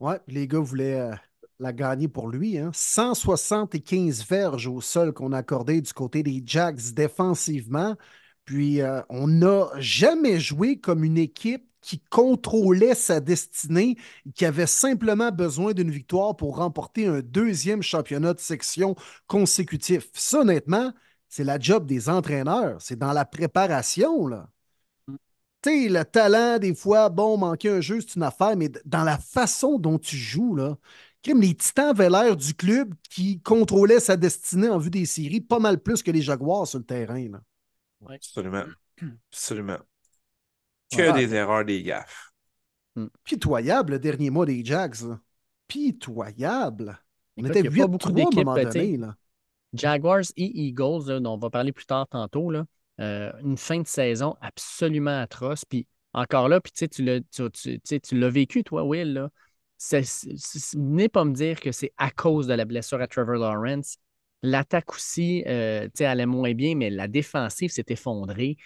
Ouais, 0.00 0.18
les 0.26 0.48
gars 0.48 0.60
voulaient 0.60 1.00
euh, 1.00 1.14
la 1.58 1.74
gagner 1.74 2.08
pour 2.08 2.28
lui. 2.28 2.56
Hein. 2.56 2.70
175 2.72 4.26
verges 4.26 4.68
au 4.68 4.80
sol 4.80 5.12
qu'on 5.12 5.32
a 5.32 5.38
accordé 5.38 5.82
du 5.82 5.92
côté 5.92 6.22
des 6.22 6.42
Jacks 6.46 6.94
défensivement. 6.94 7.94
Puis, 8.46 8.80
on 9.08 9.26
n'a 9.26 9.70
jamais 9.78 10.38
joué 10.38 10.78
comme 10.78 11.02
une 11.02 11.18
équipe 11.18 11.68
qui 11.86 12.00
contrôlait 12.10 12.96
sa 12.96 13.20
destinée, 13.20 13.96
qui 14.34 14.44
avait 14.44 14.66
simplement 14.66 15.30
besoin 15.30 15.72
d'une 15.72 15.92
victoire 15.92 16.34
pour 16.34 16.56
remporter 16.56 17.06
un 17.06 17.20
deuxième 17.20 17.80
championnat 17.80 18.34
de 18.34 18.40
section 18.40 18.96
consécutif. 19.28 20.08
Ça, 20.12 20.40
honnêtement, 20.40 20.92
c'est 21.28 21.44
la 21.44 21.60
job 21.60 21.86
des 21.86 22.08
entraîneurs. 22.08 22.82
C'est 22.82 22.98
dans 22.98 23.12
la 23.12 23.24
préparation, 23.24 24.26
là. 24.26 24.50
Tu 25.62 25.84
sais, 25.84 25.88
le 25.88 26.04
talent, 26.04 26.58
des 26.58 26.74
fois, 26.74 27.08
bon, 27.08 27.38
manquer 27.38 27.70
un 27.70 27.80
jeu, 27.80 28.00
c'est 28.00 28.16
une 28.16 28.24
affaire, 28.24 28.56
mais 28.56 28.68
dans 28.84 29.04
la 29.04 29.16
façon 29.16 29.78
dont 29.78 29.98
tu 30.00 30.16
joues, 30.16 30.56
là, 30.56 30.76
les 31.24 31.54
Titans 31.54 31.94
avaient 31.98 32.34
du 32.34 32.54
club 32.54 32.94
qui 33.10 33.40
contrôlait 33.42 34.00
sa 34.00 34.16
destinée 34.16 34.68
en 34.68 34.78
vue 34.78 34.90
des 34.90 35.06
séries 35.06 35.40
pas 35.40 35.60
mal 35.60 35.80
plus 35.80 36.02
que 36.02 36.10
les 36.10 36.22
Jaguars 36.22 36.66
sur 36.66 36.80
le 36.80 36.84
terrain. 36.84 37.28
Là. 37.28 37.40
Absolument. 38.08 38.64
Absolument. 39.30 39.78
Que 40.92 41.14
des 41.14 41.34
erreurs, 41.34 41.64
des 41.64 41.82
gaffes. 41.82 42.32
Hmm. 42.94 43.08
Pitoyable 43.24 43.94
le 43.94 43.98
dernier 43.98 44.30
mois 44.30 44.46
des 44.46 44.64
Jags. 44.64 44.96
Pitoyable. 45.66 46.98
On 47.36 47.44
était 47.44 47.62
8 47.62 47.82
beaucoup 47.86 48.12
d'équipes. 48.12 48.44
Donné, 48.44 48.98
Jaguars 49.74 50.24
et 50.36 50.66
Eagles, 50.66 51.20
dont 51.20 51.34
on 51.34 51.38
va 51.38 51.50
parler 51.50 51.72
plus 51.72 51.86
tard 51.86 52.06
tantôt, 52.08 52.50
là, 52.50 52.64
euh, 53.00 53.30
une 53.42 53.58
fin 53.58 53.80
de 53.80 53.86
saison 53.86 54.36
absolument 54.40 55.20
atroce. 55.20 55.64
Puis 55.64 55.86
encore 56.14 56.48
là, 56.48 56.60
puis 56.60 56.72
tu 56.72 57.02
l'as 57.02 58.30
vécu, 58.30 58.64
toi, 58.64 58.84
Will. 58.84 59.12
Là. 59.12 59.30
Venez 59.78 61.08
pas 61.08 61.24
me 61.24 61.34
dire 61.34 61.60
que 61.60 61.72
c'est 61.72 61.92
à 61.98 62.10
cause 62.10 62.46
de 62.46 62.54
la 62.54 62.64
blessure 62.64 63.00
à 63.00 63.06
Trevor 63.06 63.36
Lawrence. 63.36 63.98
L'attaque 64.42 64.94
aussi 64.94 65.44
euh, 65.46 65.88
allait 66.00 66.26
moins 66.26 66.54
bien, 66.54 66.74
mais 66.74 66.88
la 66.88 67.08
défensive 67.08 67.70
s'est 67.70 67.84
effondrée. 67.88 68.56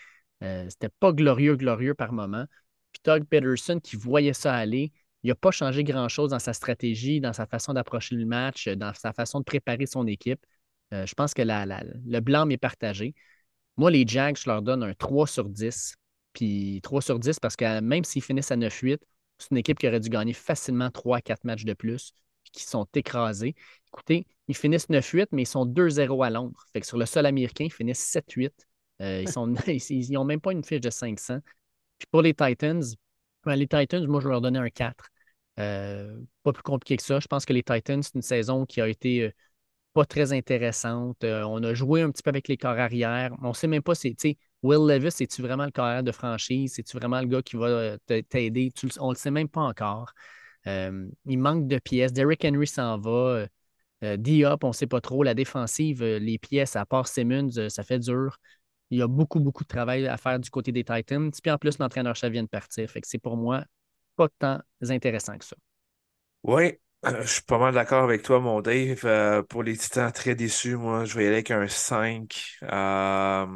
Euh, 0.42 0.66
c'était 0.68 0.88
pas 0.88 1.12
glorieux, 1.12 1.56
glorieux 1.56 1.94
par 1.94 2.12
moment. 2.12 2.46
Puis 2.92 3.00
Doug 3.04 3.24
Peterson, 3.24 3.78
qui 3.82 3.96
voyait 3.96 4.32
ça 4.32 4.54
aller, 4.54 4.92
il 5.22 5.28
n'a 5.28 5.34
pas 5.34 5.50
changé 5.50 5.84
grand-chose 5.84 6.30
dans 6.30 6.38
sa 6.38 6.52
stratégie, 6.52 7.20
dans 7.20 7.32
sa 7.32 7.46
façon 7.46 7.74
d'approcher 7.74 8.16
le 8.16 8.24
match, 8.24 8.68
dans 8.68 8.94
sa 8.94 9.12
façon 9.12 9.40
de 9.40 9.44
préparer 9.44 9.86
son 9.86 10.06
équipe. 10.06 10.44
Euh, 10.92 11.06
je 11.06 11.14
pense 11.14 11.34
que 11.34 11.42
le 11.42 12.20
blâme 12.20 12.50
est 12.50 12.56
partagé. 12.56 13.14
Moi, 13.76 13.90
les 13.90 14.06
Jags, 14.06 14.36
je 14.36 14.48
leur 14.48 14.62
donne 14.62 14.82
un 14.82 14.94
3 14.94 15.26
sur 15.26 15.48
10. 15.48 15.94
Puis 16.32 16.80
3 16.82 17.02
sur 17.02 17.18
10 17.18 17.40
parce 17.40 17.56
que 17.56 17.80
même 17.80 18.04
s'ils 18.04 18.22
finissent 18.22 18.50
à 18.50 18.56
9-8, 18.56 19.02
c'est 19.38 19.50
une 19.50 19.56
équipe 19.56 19.78
qui 19.78 19.88
aurait 19.88 20.00
dû 20.00 20.08
gagner 20.08 20.32
facilement 20.32 20.90
3-4 20.90 21.44
matchs 21.44 21.64
de 21.64 21.72
plus, 21.72 22.12
puis 22.42 22.52
qui 22.52 22.62
sont 22.64 22.86
écrasés. 22.94 23.54
Écoutez, 23.88 24.26
ils 24.48 24.56
finissent 24.56 24.88
9-8, 24.88 25.28
mais 25.32 25.42
ils 25.42 25.46
sont 25.46 25.66
2-0 25.66 26.22
à 26.22 26.30
Londres. 26.30 26.64
Fait 26.72 26.80
que 26.80 26.86
sur 26.86 26.98
le 26.98 27.06
sol 27.06 27.26
américain, 27.26 27.64
ils 27.64 27.72
finissent 27.72 28.04
7-8. 28.04 28.52
Euh, 29.00 29.24
ils 29.26 30.12
n'ont 30.12 30.24
même 30.24 30.40
pas 30.40 30.52
une 30.52 30.64
fiche 30.64 30.80
de 30.80 30.90
500. 30.90 31.38
Puis 31.98 32.06
pour 32.10 32.22
les 32.22 32.34
Titans, 32.34 32.82
ben, 33.44 33.56
les 33.56 33.66
Titans, 33.66 34.06
moi, 34.06 34.20
je 34.20 34.26
vais 34.26 34.32
leur 34.32 34.40
donner 34.40 34.58
un 34.58 34.70
4. 34.70 35.08
Euh, 35.58 36.18
pas 36.42 36.52
plus 36.52 36.62
compliqué 36.62 36.96
que 36.96 37.02
ça. 37.02 37.20
Je 37.20 37.26
pense 37.26 37.44
que 37.44 37.52
les 37.52 37.62
Titans, 37.62 38.02
c'est 38.02 38.14
une 38.14 38.22
saison 38.22 38.66
qui 38.66 38.80
a 38.80 38.88
été 38.88 39.24
euh, 39.24 39.30
pas 39.92 40.04
très 40.04 40.32
intéressante. 40.32 41.24
on 41.24 41.62
a 41.62 41.74
joué 41.74 42.02
un 42.02 42.10
petit 42.10 42.22
peu 42.22 42.30
avec 42.30 42.48
les 42.48 42.56
corps 42.56 42.78
arrière. 42.78 43.34
On 43.42 43.48
ne 43.48 43.54
sait 43.54 43.66
même 43.66 43.82
pas 43.82 43.94
si, 43.94 44.16
Will 44.62 44.86
Levis, 44.86 45.12
c'est-tu 45.12 45.42
vraiment 45.42 45.64
le 45.64 45.70
carrière 45.70 46.02
de 46.02 46.12
franchise? 46.12 46.74
C'est-tu 46.74 46.96
vraiment 46.96 47.20
le 47.20 47.26
gars 47.26 47.42
qui 47.42 47.56
va 47.56 47.98
t'aider? 48.06 48.72
On 48.98 49.08
ne 49.08 49.14
le 49.14 49.18
sait 49.18 49.30
même 49.30 49.48
pas 49.48 49.62
encore. 49.62 50.12
il 50.66 51.38
manque 51.38 51.66
de 51.66 51.78
pièces. 51.78 52.12
Derrick 52.12 52.44
Henry 52.44 52.66
s'en 52.66 52.98
va. 52.98 53.46
Diop, 54.16 54.64
on 54.64 54.68
ne 54.68 54.72
sait 54.72 54.86
pas 54.86 55.00
trop. 55.00 55.22
La 55.24 55.34
défensive, 55.34 56.04
les 56.04 56.38
pièces, 56.38 56.76
à 56.76 56.86
part 56.86 57.08
Simmons, 57.08 57.68
ça 57.68 57.82
fait 57.82 57.98
dur 57.98 58.38
il 58.90 58.98
y 58.98 59.02
a 59.02 59.06
beaucoup, 59.06 59.40
beaucoup 59.40 59.62
de 59.62 59.68
travail 59.68 60.06
à 60.06 60.16
faire 60.16 60.38
du 60.38 60.50
côté 60.50 60.72
des 60.72 60.84
Titans. 60.84 61.30
Puis 61.30 61.50
en 61.50 61.58
plus, 61.58 61.78
l'entraîneur-chef 61.78 62.30
vient 62.32 62.42
de 62.42 62.48
partir. 62.48 62.90
C'est 63.04 63.18
pour 63.18 63.36
moi 63.36 63.64
pas 64.16 64.28
tant 64.38 64.60
intéressant 64.82 65.38
que 65.38 65.44
ça. 65.44 65.56
Oui, 66.42 66.78
euh, 67.06 67.22
je 67.22 67.26
suis 67.28 67.42
pas 67.42 67.58
mal 67.58 67.74
d'accord 67.74 68.02
avec 68.04 68.22
toi, 68.22 68.40
mon 68.40 68.60
Dave. 68.60 69.00
Euh, 69.04 69.42
pour 69.42 69.62
les 69.62 69.76
Titans, 69.76 70.12
très 70.12 70.34
déçus. 70.34 70.76
Moi, 70.76 71.04
je 71.04 71.16
vais 71.16 71.24
y 71.24 71.26
aller 71.26 71.36
avec 71.36 71.50
un 71.50 71.68
5. 71.68 72.58
Euh, 72.64 73.46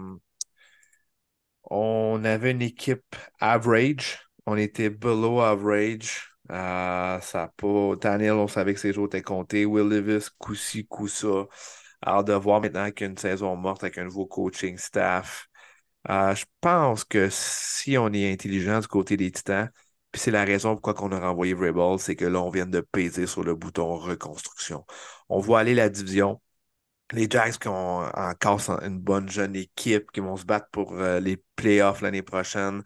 on 1.65 2.25
avait 2.25 2.53
une 2.53 2.63
équipe 2.63 3.17
average. 3.41 4.21
On 4.47 4.57
était 4.57 4.91
below 4.91 5.41
average. 5.41 6.31
ça 6.49 7.53
pas... 7.57 7.97
Daniel, 8.01 8.35
on 8.35 8.49
savait 8.49 8.75
que 8.75 8.81
ses 8.81 8.93
jours 8.93 9.07
étaient 9.07 9.23
comptés. 9.23 9.65
Will 9.67 9.89
Levis, 9.89 10.29
coup-ci, 10.39 10.87
coup-ça. 10.87 11.47
Alors, 12.05 12.23
de 12.25 12.35
voir 12.35 12.61
maintenant 12.61 12.91
qu'il 12.91 13.07
y 13.07 13.09
a 13.09 13.11
une 13.11 13.17
saison 13.19 13.57
morte 13.57 13.83
avec 13.83 13.97
un 13.99 14.05
nouveau 14.05 14.27
coaching 14.27 14.77
staff, 14.77 15.49
euh, 16.11 16.35
je 16.35 16.45
pense 16.61 17.05
que 17.05 17.29
si 17.31 17.97
on 17.99 18.13
est 18.13 18.31
intelligent 18.33 18.81
du 18.81 18.89
côté 18.89 19.17
des 19.17 19.33
Titans, 19.33 19.71
puis 20.13 20.21
c'est 20.21 20.31
la 20.31 20.45
raison 20.45 20.77
pourquoi 20.77 20.95
on 21.05 21.13
a 21.13 21.21
renvoyé 21.21 21.55
Vrabel, 21.55 21.99
c'est 21.99 22.15
que 22.17 22.27
là, 22.27 22.41
on 22.43 22.51
vient 22.51 22.67
de 22.67 22.81
peser 22.81 23.27
sur 23.27 23.43
le 23.43 23.55
bouton 23.55 23.97
reconstruction. 23.97 24.85
On 25.31 25.41
voit 25.41 25.61
aller 25.61 25.75
la 25.75 25.89
division. 25.89 26.43
Les 27.13 27.29
Jacks 27.31 27.59
qui 27.59 27.69
ont 27.69 28.01
encore 28.15 28.61
une 28.83 28.99
bonne 29.01 29.29
jeune 29.31 29.57
équipe, 29.57 30.11
qui 30.13 30.21
vont 30.21 30.37
se 30.37 30.45
battre 30.45 30.69
pour 30.73 30.95
euh, 30.95 31.21
les 31.21 31.39
playoffs 31.57 32.03
l'année 32.03 32.23
prochaine. 32.23 32.83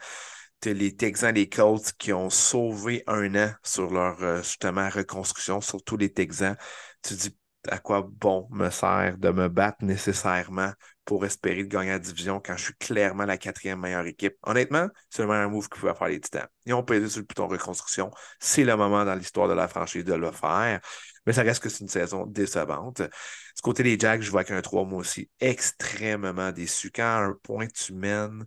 les 0.64 0.96
Texans 0.96 1.34
les 1.34 1.48
Colts 1.48 1.92
qui 1.98 2.12
ont 2.12 2.30
sauvé 2.30 3.04
un 3.06 3.34
an 3.36 3.52
sur 3.64 3.90
leur 3.92 4.22
euh, 4.22 4.42
justement 4.42 4.88
reconstruction, 4.90 5.60
surtout 5.60 5.96
les 5.96 6.12
Texans. 6.12 6.56
Tu 7.02 7.14
dis 7.14 7.36
à 7.70 7.78
quoi 7.78 8.08
bon 8.10 8.48
me 8.50 8.70
sert 8.70 9.16
de 9.18 9.30
me 9.30 9.48
battre 9.48 9.84
nécessairement 9.84 10.72
pour 11.04 11.24
espérer 11.24 11.64
de 11.64 11.68
gagner 11.68 11.90
la 11.90 11.98
division 11.98 12.40
quand 12.44 12.56
je 12.56 12.64
suis 12.64 12.74
clairement 12.74 13.24
la 13.24 13.38
quatrième 13.38 13.80
meilleure 13.80 14.06
équipe? 14.06 14.36
Honnêtement, 14.42 14.88
c'est 15.10 15.22
le 15.22 15.28
meilleur 15.28 15.50
move 15.50 15.68
qu'il 15.68 15.80
pouvait 15.80 15.94
faire 15.94 16.08
les 16.08 16.20
Titans. 16.20 16.46
Ils 16.66 16.74
ont 16.74 16.82
pesé 16.82 17.08
sur 17.08 17.20
le 17.20 17.26
bouton 17.26 17.48
reconstruction. 17.48 18.10
C'est 18.38 18.64
le 18.64 18.76
moment 18.76 19.04
dans 19.04 19.14
l'histoire 19.14 19.48
de 19.48 19.54
la 19.54 19.68
franchise 19.68 20.04
de 20.04 20.14
le 20.14 20.30
faire. 20.32 20.80
Mais 21.26 21.32
ça 21.32 21.42
reste 21.42 21.62
que 21.62 21.68
c'est 21.68 21.80
une 21.80 21.88
saison 21.88 22.26
décevante. 22.26 23.00
Du 23.00 23.62
côté 23.62 23.82
des 23.82 23.98
Jacks, 23.98 24.22
je 24.22 24.30
vois 24.30 24.44
qu'un 24.44 24.60
3 24.60 24.84
mois 24.84 25.00
aussi 25.00 25.30
extrêmement 25.40 26.52
déçu. 26.52 26.90
Quand 26.90 27.22
un 27.24 27.34
point 27.42 27.66
tu 27.66 27.92
mènes 27.92 28.44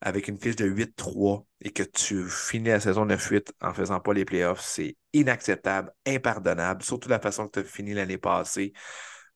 avec 0.00 0.28
une 0.28 0.38
fiche 0.38 0.56
de 0.56 0.66
8-3 0.66 1.46
et 1.60 1.70
que 1.70 1.82
tu 1.82 2.28
finis 2.28 2.68
la 2.68 2.80
saison 2.80 3.04
9-8 3.06 3.52
en 3.60 3.74
faisant 3.74 4.00
pas 4.00 4.12
les 4.14 4.24
playoffs, 4.24 4.60
c'est 4.60 4.96
inacceptable, 5.12 5.92
impardonnable, 6.06 6.82
surtout 6.82 7.08
la 7.08 7.20
façon 7.20 7.46
que 7.46 7.60
tu 7.60 7.66
as 7.66 7.70
fini 7.70 7.94
l'année 7.94 8.18
passée. 8.18 8.72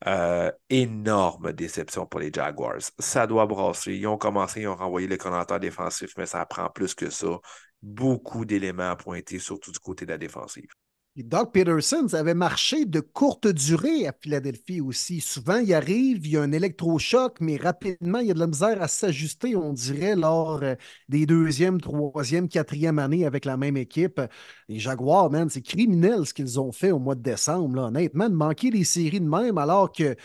Euh, 0.07 0.51
énorme 0.69 1.53
déception 1.53 2.05
pour 2.07 2.21
les 2.21 2.31
Jaguars. 2.33 2.77
Ça 2.99 3.27
doit 3.27 3.47
brasser. 3.47 3.95
Ils 3.95 4.07
ont 4.07 4.19
commencé, 4.19 4.63
ils 4.63 4.69
ont 4.69 4.77
renvoyé 4.77 5.09
les 5.09 5.17
coordinateur 5.17 5.61
défensif, 5.61 6.11
mais 6.19 6.27
ça 6.27 6.45
prend 6.45 6.69
plus 6.69 6.95
que 6.95 7.09
ça. 7.09 7.39
Beaucoup 7.81 8.45
d'éléments 8.45 8.91
à 8.91 8.97
pointer, 8.97 9.39
surtout 9.39 9.73
du 9.73 9.79
côté 9.79 10.05
de 10.05 10.11
la 10.11 10.19
défensive. 10.19 10.69
Doug 11.23 11.53
Peterson 11.53 12.09
avait 12.13 12.35
marché 12.35 12.87
de 12.87 12.99
courte 12.99 13.47
durée 13.47 14.09
à 14.09 14.13
Philadelphie 14.21 14.81
aussi. 14.81 15.21
Souvent, 15.21 15.59
il 15.59 15.73
arrive, 15.73 16.27
il 16.27 16.33
y 16.33 16.37
a 16.37 16.43
un 16.43 16.51
électrochoc, 16.51 17.41
mais 17.41 17.57
rapidement, 17.57 18.19
il 18.19 18.27
y 18.27 18.31
a 18.33 18.35
de 18.35 18.41
la 18.41 18.49
misère 18.49 18.83
à 18.83 18.89
s'ajuster, 18.89 19.55
on 19.55 19.73
dirait, 19.73 20.17
lors 20.17 20.61
euh, 20.65 20.75
des 21.09 21.25
deuxième, 21.25 21.81
troisième, 21.81 22.49
quatrième 22.49 22.99
années 22.99 23.27
avec 23.27 23.45
la 23.45 23.57
même 23.57 23.77
équipe. 23.77 24.21
Les 24.69 24.81
Jaguars, 24.81 25.31
man, 25.31 25.49
c'est 25.49 25.63
criminel 25.63 26.27
ce 26.27 26.35
qu'ils 26.35 26.59
ont 26.59 26.73
fait 26.73 26.91
au 26.91 26.99
mois 26.99 27.15
de 27.15 27.23
décembre. 27.23 27.79
Honnêtement, 27.81 28.29
de 28.29 28.35
manquer 28.35 28.73
les 28.73 28.85
séries 28.85 29.21
de 29.21 29.29
même 29.29 29.57
alors 29.57 29.93
que 29.93 30.17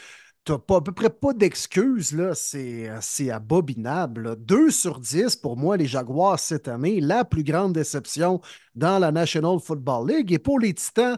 tu 0.54 0.60
pas, 0.60 0.78
à 0.78 0.82
peu 0.82 0.92
près 0.92 1.10
pas 1.10 1.34
d'excuses, 1.34 2.14
là. 2.14 2.34
C'est, 2.36 2.90
c'est 3.02 3.30
abominable. 3.30 4.36
2 4.38 4.72
sur 4.72 5.00
10 5.00 5.36
pour 5.36 5.58
moi, 5.58 5.78
les 5.78 5.86
Jaguars 5.86 6.40
cette 6.40 6.68
année, 6.68 7.02
la 7.02 7.26
plus 7.26 7.44
grande 7.44 7.74
déception 7.74 8.42
dans 8.76 9.00
la 9.00 9.12
National 9.12 9.60
Football 9.60 10.10
League. 10.10 10.32
Et 10.32 10.40
pour 10.40 10.60
les 10.60 10.74
Titans, 10.74 11.18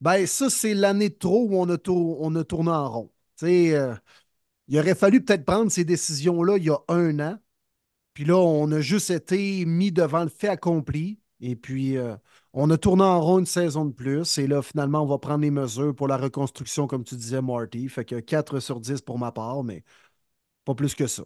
ben 0.00 0.26
ça, 0.26 0.50
c'est 0.50 0.74
l'année 0.74 1.08
de 1.10 1.14
trop 1.16 1.46
où 1.48 1.56
on 1.60 1.68
a, 1.70 1.76
on 1.88 2.36
a 2.36 2.44
tourné 2.44 2.70
en 2.70 2.88
rond. 2.88 3.12
Euh, 3.42 3.94
il 4.68 4.78
aurait 4.78 4.94
fallu 4.94 5.24
peut-être 5.24 5.44
prendre 5.44 5.70
ces 5.70 5.84
décisions-là 5.84 6.56
il 6.58 6.64
y 6.64 6.70
a 6.70 6.78
un 6.88 7.18
an. 7.20 7.38
Puis 8.14 8.24
là, 8.24 8.36
on 8.36 8.70
a 8.72 8.80
juste 8.80 9.10
été 9.10 9.64
mis 9.64 9.92
devant 9.92 10.24
le 10.24 10.30
fait 10.30 10.48
accompli. 10.48 11.20
Et 11.40 11.56
puis, 11.56 11.96
euh, 11.96 12.16
on 12.52 12.70
a 12.70 12.78
tourné 12.78 13.02
en 13.04 13.20
rond 13.20 13.38
une 13.40 13.46
saison 13.46 13.84
de 13.84 13.92
plus. 13.92 14.38
Et 14.38 14.46
là, 14.46 14.62
finalement, 14.62 15.02
on 15.02 15.06
va 15.06 15.18
prendre 15.18 15.42
les 15.42 15.50
mesures 15.50 15.94
pour 15.94 16.08
la 16.08 16.16
reconstruction, 16.16 16.86
comme 16.86 17.04
tu 17.04 17.16
disais, 17.16 17.42
Marty. 17.42 17.88
Fait 17.88 18.04
que 18.04 18.20
4 18.20 18.60
sur 18.60 18.80
10 18.80 19.00
pour 19.02 19.18
ma 19.18 19.32
part, 19.32 19.62
mais 19.64 19.84
pas 20.64 20.74
plus 20.74 20.94
que 20.94 21.06
ça. 21.06 21.24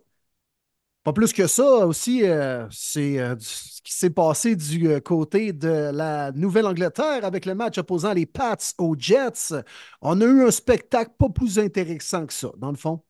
Pas 1.05 1.13
plus 1.13 1.33
que 1.33 1.49
ça 1.49 1.87
aussi, 1.87 2.25
euh, 2.25 2.69
c'est 2.71 3.19
euh, 3.19 3.35
ce 3.41 3.83
qui 3.83 3.93
s'est 3.93 4.11
passé 4.11 4.55
du 4.55 4.87
euh, 4.89 5.01
côté 5.01 5.53
de 5.53 5.91
la 5.93 6.31
Nouvelle-Angleterre 6.31 7.25
avec 7.25 7.45
le 7.45 7.57
match 7.57 7.77
opposant 7.79 8.13
les 8.13 8.25
Pats 8.25 8.57
aux 8.79 8.95
Jets. 8.97 9.53
On 10.01 10.21
a 10.21 10.25
eu 10.25 10.47
un 10.47 10.53
spectacle 10.53 11.11
pas 11.19 11.29
plus 11.29 11.59
intéressant 11.59 12.25
que 12.25 12.33
ça, 12.33 12.53
dans 12.57 12.71
le 12.71 12.77
fond. 12.77 13.03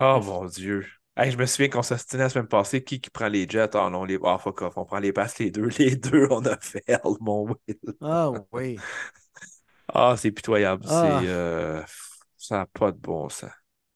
Oh 0.00 0.20
mon 0.20 0.46
Dieu. 0.46 0.84
Je 1.18 1.36
me 1.36 1.46
souviens 1.46 1.68
qu'on 1.68 1.82
s'astinait 1.82 2.24
la 2.24 2.28
semaine 2.28 2.48
passée, 2.48 2.82
qui, 2.82 3.00
qui 3.00 3.10
prend 3.10 3.28
les 3.28 3.48
Jets? 3.48 3.70
Ah 3.74 3.90
non, 3.90 4.04
les 4.04 4.18
oh, 4.20 4.38
fuck 4.38 4.62
off, 4.62 4.76
on 4.76 4.84
prend 4.84 4.98
les 4.98 5.12
Pats, 5.12 5.28
les 5.38 5.50
deux. 5.50 5.68
Les 5.78 5.96
deux, 5.96 6.26
on 6.30 6.44
a 6.46 6.56
fait 6.58 6.84
mon 7.20 7.46
Will. 7.46 7.78
Ah 8.00 8.30
oui. 8.52 8.78
ah, 9.92 10.14
c'est 10.16 10.32
pitoyable. 10.32 10.84
Ah. 10.88 11.84
ça 12.36 12.56
n'a 12.58 12.66
pas 12.66 12.92
de 12.92 12.98
bon 12.98 13.28
sens. 13.28 13.50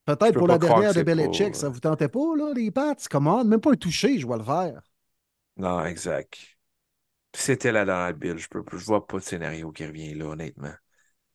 Peut-être 0.04 0.38
pour 0.38 0.46
la 0.46 0.58
dernière 0.58 0.94
de 0.94 1.02
Belichick, 1.02 1.56
ça 1.56 1.68
vous 1.68 1.80
tentait 1.80 2.08
pas, 2.08 2.36
là, 2.36 2.52
les 2.54 2.70
Pats? 2.70 2.94
Comment? 3.10 3.44
Même 3.44 3.60
pas 3.60 3.72
un 3.72 3.76
toucher, 3.76 4.18
je 4.18 4.26
vois 4.26 4.36
le 4.36 4.44
faire. 4.44 4.80
Non, 5.56 5.84
exact. 5.84 6.38
C'était 7.34 7.72
là 7.72 7.84
dans 7.84 7.98
la 7.98 8.12
Bill. 8.12 8.38
Je, 8.38 8.48
peux, 8.48 8.62
je 8.70 8.84
vois 8.84 9.06
pas 9.06 9.18
de 9.18 9.22
scénario 9.22 9.72
qui 9.72 9.84
revient 9.84 10.14
là, 10.14 10.26
honnêtement. 10.26 10.72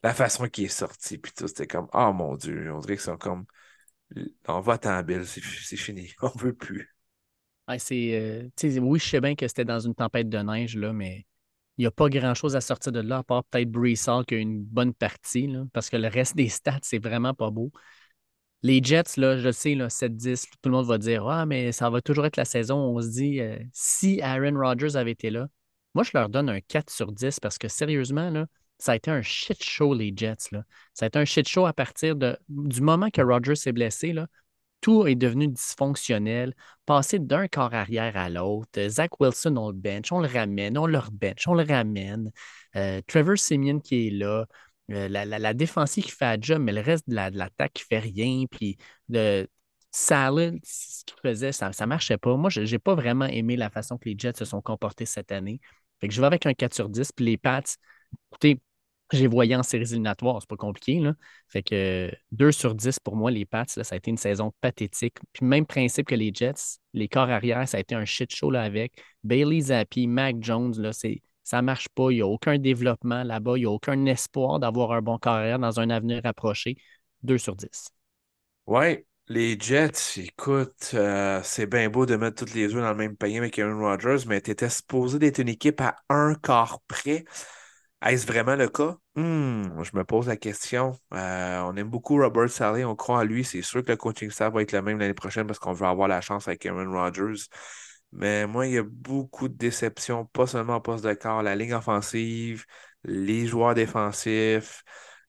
La 0.04 0.14
façon 0.14 0.48
qui 0.48 0.66
est 0.66 0.68
sorti, 0.68 1.18
puis 1.18 1.32
tout, 1.32 1.48
c'était 1.48 1.68
comme, 1.68 1.88
oh 1.94 2.14
mon 2.14 2.36
Dieu, 2.36 2.72
on 2.74 2.80
dirait 2.80 2.96
que 2.96 3.04
c'est 3.04 3.18
comme, 3.20 3.46
on 4.48 4.60
va 4.60 4.80
en 4.86 5.04
Bill, 5.04 5.26
c'est 5.26 5.78
fini, 5.78 6.12
on 6.22 6.30
veut 6.38 6.54
plus. 6.54 6.90
euh, 8.16 8.50
oui, 8.82 9.00
je 9.00 9.06
sais 9.06 9.22
bien 9.22 9.36
que 9.36 9.48
c'était 9.48 9.66
dans 9.66 9.80
une 9.80 9.96
tempête 9.96 10.30
de 10.30 10.38
neige, 10.40 10.76
là, 10.76 10.94
mais 10.94 11.26
il 11.78 11.82
n'y 11.82 11.88
a 11.88 11.92
pas 11.92 12.10
grand-chose 12.10 12.56
à 12.56 12.62
sortir 12.62 12.92
de 12.92 13.00
là, 13.00 13.20
à 13.20 13.24
part 13.24 13.44
peut-être 13.46 13.72
Brees 13.72 13.96
qui 14.28 14.36
a 14.36 14.38
une 14.38 14.62
bonne 14.64 14.94
partie, 14.94 15.50
parce 15.74 15.90
que 15.90 15.98
le 15.98 16.08
reste 16.08 16.36
des 16.38 16.50
stats, 16.50 16.80
c'est 16.82 17.02
vraiment 17.02 17.34
pas 17.34 17.50
beau. 17.50 17.72
Les 18.64 18.82
Jets, 18.84 19.18
là, 19.18 19.38
je 19.38 19.52
sais, 19.52 19.76
7-10, 19.90 20.48
tout 20.62 20.70
le 20.70 20.72
monde 20.72 20.86
va 20.86 20.98
dire 21.00 21.28
Ah, 21.28 21.46
mais 21.46 21.72
ça 21.72 21.90
va 21.90 22.02
toujours 22.02 22.26
être 22.28 22.38
la 22.38 22.46
saison 22.46 22.78
on 22.78 23.02
se 23.02 23.08
dit 23.08 23.40
euh, 23.40 23.58
si 23.74 24.22
Aaron 24.22 24.56
Rodgers 24.60 24.96
avait 24.96 25.12
été 25.12 25.32
là. 25.32 25.48
Moi, 25.96 26.04
je 26.04 26.12
leur 26.14 26.30
donne 26.30 26.50
un 26.50 26.62
4 26.62 26.92
sur 26.92 27.12
10 27.12 27.40
parce 27.40 27.58
que 27.58 27.68
sérieusement, 27.68 28.30
là, 28.30 28.46
ça 28.82 28.94
a 28.94 28.96
été 28.96 29.12
un 29.12 29.22
shit 29.22 29.64
show, 29.64 29.94
les 29.94 30.14
Jets. 30.16 30.50
Là. 30.52 30.64
Ça 30.94 31.06
a 31.06 31.08
été 31.08 31.20
un 31.20 31.26
shit 31.26 31.48
show 31.48 31.66
à 31.66 31.74
partir 31.74 32.16
de, 32.16 32.38
du 32.50 32.82
moment 32.82 33.10
que 33.10 33.22
Rodgers 33.22 33.56
s'est 33.56 33.72
blessé. 33.72 34.14
Là, 34.14 34.28
tout 34.82 35.06
est 35.08 35.16
devenu 35.16 35.48
dysfonctionnel, 35.48 36.56
passé 36.86 37.20
d'un 37.20 37.48
corps 37.48 37.74
arrière 37.74 38.18
à 38.18 38.30
l'autre. 38.30 38.88
Zach 38.88 39.20
Wilson, 39.20 39.56
on 39.58 39.70
le 39.70 39.76
bench, 39.76 40.12
on 40.12 40.20
le 40.20 40.28
ramène, 40.28 40.78
on 40.78 40.88
le 40.88 41.00
bench, 41.12 41.48
on 41.48 41.54
le 41.54 41.64
ramène. 41.64 42.32
Euh, 42.76 43.02
Trevor 43.08 43.38
Simeon 43.38 43.80
qui 43.80 44.08
est 44.08 44.12
là. 44.12 44.46
Euh, 44.92 45.08
la, 45.08 45.54
défensive 45.54 46.04
qui 46.04 46.12
fait 46.12 46.26
la 46.26 46.38
job, 46.42 46.62
mais 46.62 46.74
le 46.74 46.82
reste 46.82 47.08
de 47.08 47.16
l'attaque 47.16 47.74
qui 47.74 47.84
fait 47.84 48.00
rien. 48.00 48.46
Puis 48.50 48.78
de 49.08 49.48
Salad, 49.92 50.58
ce 50.64 51.04
qu'il 51.06 51.18
faisait, 51.22 51.52
ça 51.52 51.70
ne 51.70 51.86
marchait 51.86 52.18
pas. 52.18 52.36
Moi, 52.36 52.50
je 52.50 52.62
n'ai 52.62 52.80
pas 52.80 52.96
vraiment 52.96 53.26
aimé 53.26 53.56
la 53.56 53.70
façon 53.70 53.98
que 53.98 54.10
les 54.10 54.16
Jets 54.18 54.34
se 54.38 54.46
sont 54.46 54.62
comportés 54.62 55.06
cette 55.06 55.32
année. 55.32 55.60
Fait 56.02 56.08
que 56.08 56.14
je 56.14 56.20
vais 56.20 56.28
avec 56.28 56.46
un 56.46 56.54
4 56.54 56.74
sur 56.74 56.90
10. 56.90 57.12
Puis 57.14 57.26
les 57.26 57.38
Pats, 57.38 57.62
écoutez, 58.32 58.60
j'ai 59.12 59.28
voyé 59.28 59.56
en 59.56 59.64
séries 59.64 59.84
éliminatoires, 59.84 60.38
c'est 60.42 60.50
pas 60.50 60.58
compliqué. 60.58 61.00
Là. 61.00 61.14
Fait 61.48 61.64
que 61.64 62.12
2 62.32 62.52
sur 62.52 62.76
10 62.76 63.00
pour 63.00 63.16
moi, 63.16 63.32
les 63.32 63.46
Pats, 63.46 63.66
ça 63.68 63.82
a 63.90 63.96
été 63.96 64.12
une 64.12 64.18
saison 64.18 64.54
pathétique. 64.62 65.18
Puis 65.34 65.46
même 65.46 65.66
principe 65.66 66.08
que 66.08 66.16
les 66.16 66.32
Jets, 66.34 66.80
les 66.94 67.08
corps 67.08 67.30
arrière, 67.30 67.68
ça 67.68 67.78
a 67.78 67.80
été 67.80 67.96
un 67.96 68.06
shit 68.06 68.34
show 68.34 68.52
là, 68.52 68.64
avec. 68.64 68.94
Bailey 69.24 69.62
Zappi, 69.62 70.08
Mac 70.08 70.38
Jones, 70.42 70.74
là, 70.78 70.94
c'est 70.94 71.22
ça 71.44 71.62
marche 71.62 71.90
pas. 71.90 72.12
Il 72.12 72.16
n'y 72.16 72.22
a 72.22 72.28
aucun 72.28 72.58
développement 72.58 73.24
là-bas. 73.24 73.58
Il 73.58 73.62
n'y 73.62 73.66
a 73.66 73.72
aucun 73.72 74.06
espoir 74.06 74.60
d'avoir 74.60 74.92
un 74.94 75.02
bon 75.02 75.18
carrière 75.18 75.60
dans 75.60 75.80
un 75.80 75.90
avenir 75.90 76.22
approché. 76.26 76.78
2 77.24 77.38
sur 77.38 77.56
10. 77.56 77.90
Oui, 78.68 79.06
les 79.28 79.60
Jets, 79.60 80.18
écoute, 80.18 80.92
euh, 80.94 81.42
c'est 81.44 81.66
bien 81.66 81.90
beau 81.90 82.06
de 82.06 82.16
mettre 82.16 82.38
toutes 82.38 82.54
les 82.54 82.74
œufs 82.74 82.82
dans 82.82 82.92
le 82.92 82.96
même 82.96 83.16
panier 83.16 83.38
avec 83.38 83.58
Aaron 83.60 83.80
Rodgers, 83.80 84.26
mais 84.28 84.42
tu 84.42 84.52
étais 84.52 84.70
supposé 84.70 85.20
d'être 85.20 85.40
une 85.40 85.50
équipe 85.50 85.82
à 85.82 85.96
un 86.10 86.36
quart 86.36 86.82
près. 86.88 87.26
Est-ce 88.04 88.26
vraiment 88.26 88.56
le 88.56 88.68
cas? 88.68 88.98
Hmm, 89.16 89.84
je 89.84 89.96
me 89.96 90.04
pose 90.04 90.28
la 90.28 90.36
question. 90.38 90.98
Euh, 91.14 91.62
on 91.62 91.76
aime 91.76 91.90
beaucoup 91.90 92.18
Robert 92.18 92.50
Saleh, 92.50 92.84
on 92.84 92.96
croit 92.96 93.20
en 93.20 93.24
lui. 93.24 93.44
C'est 93.44 93.62
sûr 93.62 93.84
que 93.84 93.92
le 93.92 93.98
coaching 93.98 94.32
staff 94.32 94.54
va 94.54 94.62
être 94.64 94.72
le 94.72 94.82
même 94.82 94.98
l'année 94.98 95.14
prochaine 95.14 95.46
parce 95.46 95.60
qu'on 95.60 95.74
veut 95.74 95.86
avoir 95.86 96.08
la 96.08 96.20
chance 96.22 96.48
avec 96.48 96.66
Aaron 96.66 96.92
Rodgers. 96.92 97.44
Mais 98.12 98.48
moi, 98.48 98.68
il 98.68 98.74
y 98.74 98.78
a 98.80 98.84
beaucoup 98.84 99.48
de 99.48 99.54
déceptions, 99.54 100.26
pas 100.26 100.48
seulement 100.48 100.76
en 100.76 100.82
poste 100.82 101.06
de 101.06 101.14
corps, 101.14 101.44
la 101.44 101.56
ligne 101.56 101.74
offensive, 101.74 102.66
les 103.04 103.46
joueurs 103.46 103.76
défensifs. 103.76 104.84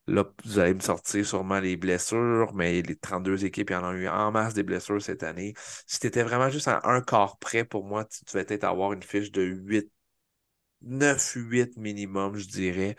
Là, 0.07 0.25
vous 0.43 0.59
allez 0.59 0.73
me 0.73 0.81
sortir 0.81 1.25
sûrement 1.25 1.59
les 1.59 1.77
blessures, 1.77 2.53
mais 2.53 2.81
les 2.81 2.95
32 2.97 3.45
équipes, 3.45 3.69
il 3.69 3.75
en 3.77 3.85
ont 3.85 3.93
eu 3.93 4.07
en 4.09 4.31
masse 4.31 4.53
des 4.53 4.63
blessures 4.63 5.01
cette 5.01 5.23
année. 5.23 5.53
Si 5.87 5.99
tu 5.99 6.07
étais 6.07 6.23
vraiment 6.23 6.49
juste 6.49 6.67
à 6.67 6.81
un 6.83 7.01
quart 7.01 7.37
près, 7.37 7.63
pour 7.63 7.85
moi, 7.85 8.03
tu 8.05 8.19
devais 8.25 8.43
peut-être 8.43 8.65
avoir 8.65 8.91
une 8.93 9.03
fiche 9.03 9.31
de 9.31 9.43
8, 9.43 9.89
9, 10.83 11.33
8 11.35 11.77
minimum, 11.77 12.37
je 12.37 12.47
dirais. 12.47 12.95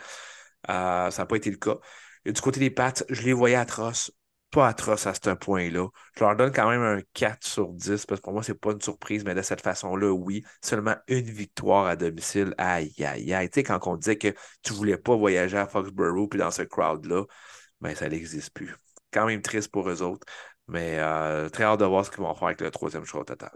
Euh, 0.70 1.10
ça 1.10 1.22
n'a 1.22 1.26
pas 1.26 1.36
été 1.36 1.50
le 1.50 1.56
cas. 1.56 1.78
Et 2.24 2.32
du 2.32 2.40
côté 2.40 2.60
des 2.60 2.70
pattes, 2.70 3.04
je 3.10 3.22
les 3.22 3.32
voyais 3.32 3.56
atroces 3.56 4.12
pas 4.54 4.68
atroce 4.68 5.06
à 5.08 5.14
ce 5.14 5.30
point-là. 5.34 5.88
Je 6.16 6.24
leur 6.24 6.36
donne 6.36 6.52
quand 6.52 6.68
même 6.70 6.82
un 6.82 7.00
4 7.12 7.44
sur 7.44 7.72
10 7.72 8.06
parce 8.06 8.20
que 8.20 8.24
pour 8.24 8.32
moi, 8.32 8.42
c'est 8.44 8.54
pas 8.54 8.70
une 8.70 8.80
surprise, 8.80 9.24
mais 9.24 9.34
de 9.34 9.42
cette 9.42 9.60
façon-là, 9.60 10.12
oui. 10.12 10.44
Seulement 10.62 10.94
une 11.08 11.24
victoire 11.28 11.86
à 11.86 11.96
domicile. 11.96 12.54
Aïe, 12.56 12.94
aïe, 13.04 13.34
aïe. 13.34 13.50
Tu 13.50 13.60
sais, 13.60 13.62
quand 13.64 13.80
on 13.88 13.96
disait 13.96 14.16
que 14.16 14.32
tu 14.62 14.72
voulais 14.72 14.96
pas 14.96 15.16
voyager 15.16 15.58
à 15.58 15.66
Foxborough 15.66 16.28
puis 16.30 16.38
dans 16.38 16.52
ce 16.52 16.62
crowd-là, 16.62 17.24
ben 17.80 17.94
ça 17.96 18.08
n'existe 18.08 18.52
plus. 18.54 18.76
Quand 19.12 19.26
même 19.26 19.42
triste 19.42 19.70
pour 19.72 19.88
eux 19.90 20.02
autres, 20.02 20.26
mais 20.68 20.98
euh, 20.98 21.48
très 21.48 21.64
hâte 21.64 21.80
de 21.80 21.84
voir 21.86 22.04
ce 22.06 22.10
qu'ils 22.10 22.20
vont 22.22 22.34
faire 22.34 22.48
avec 22.48 22.60
le 22.60 22.70
troisième 22.70 23.04
choix 23.04 23.22
au 23.22 23.24
total. 23.24 23.50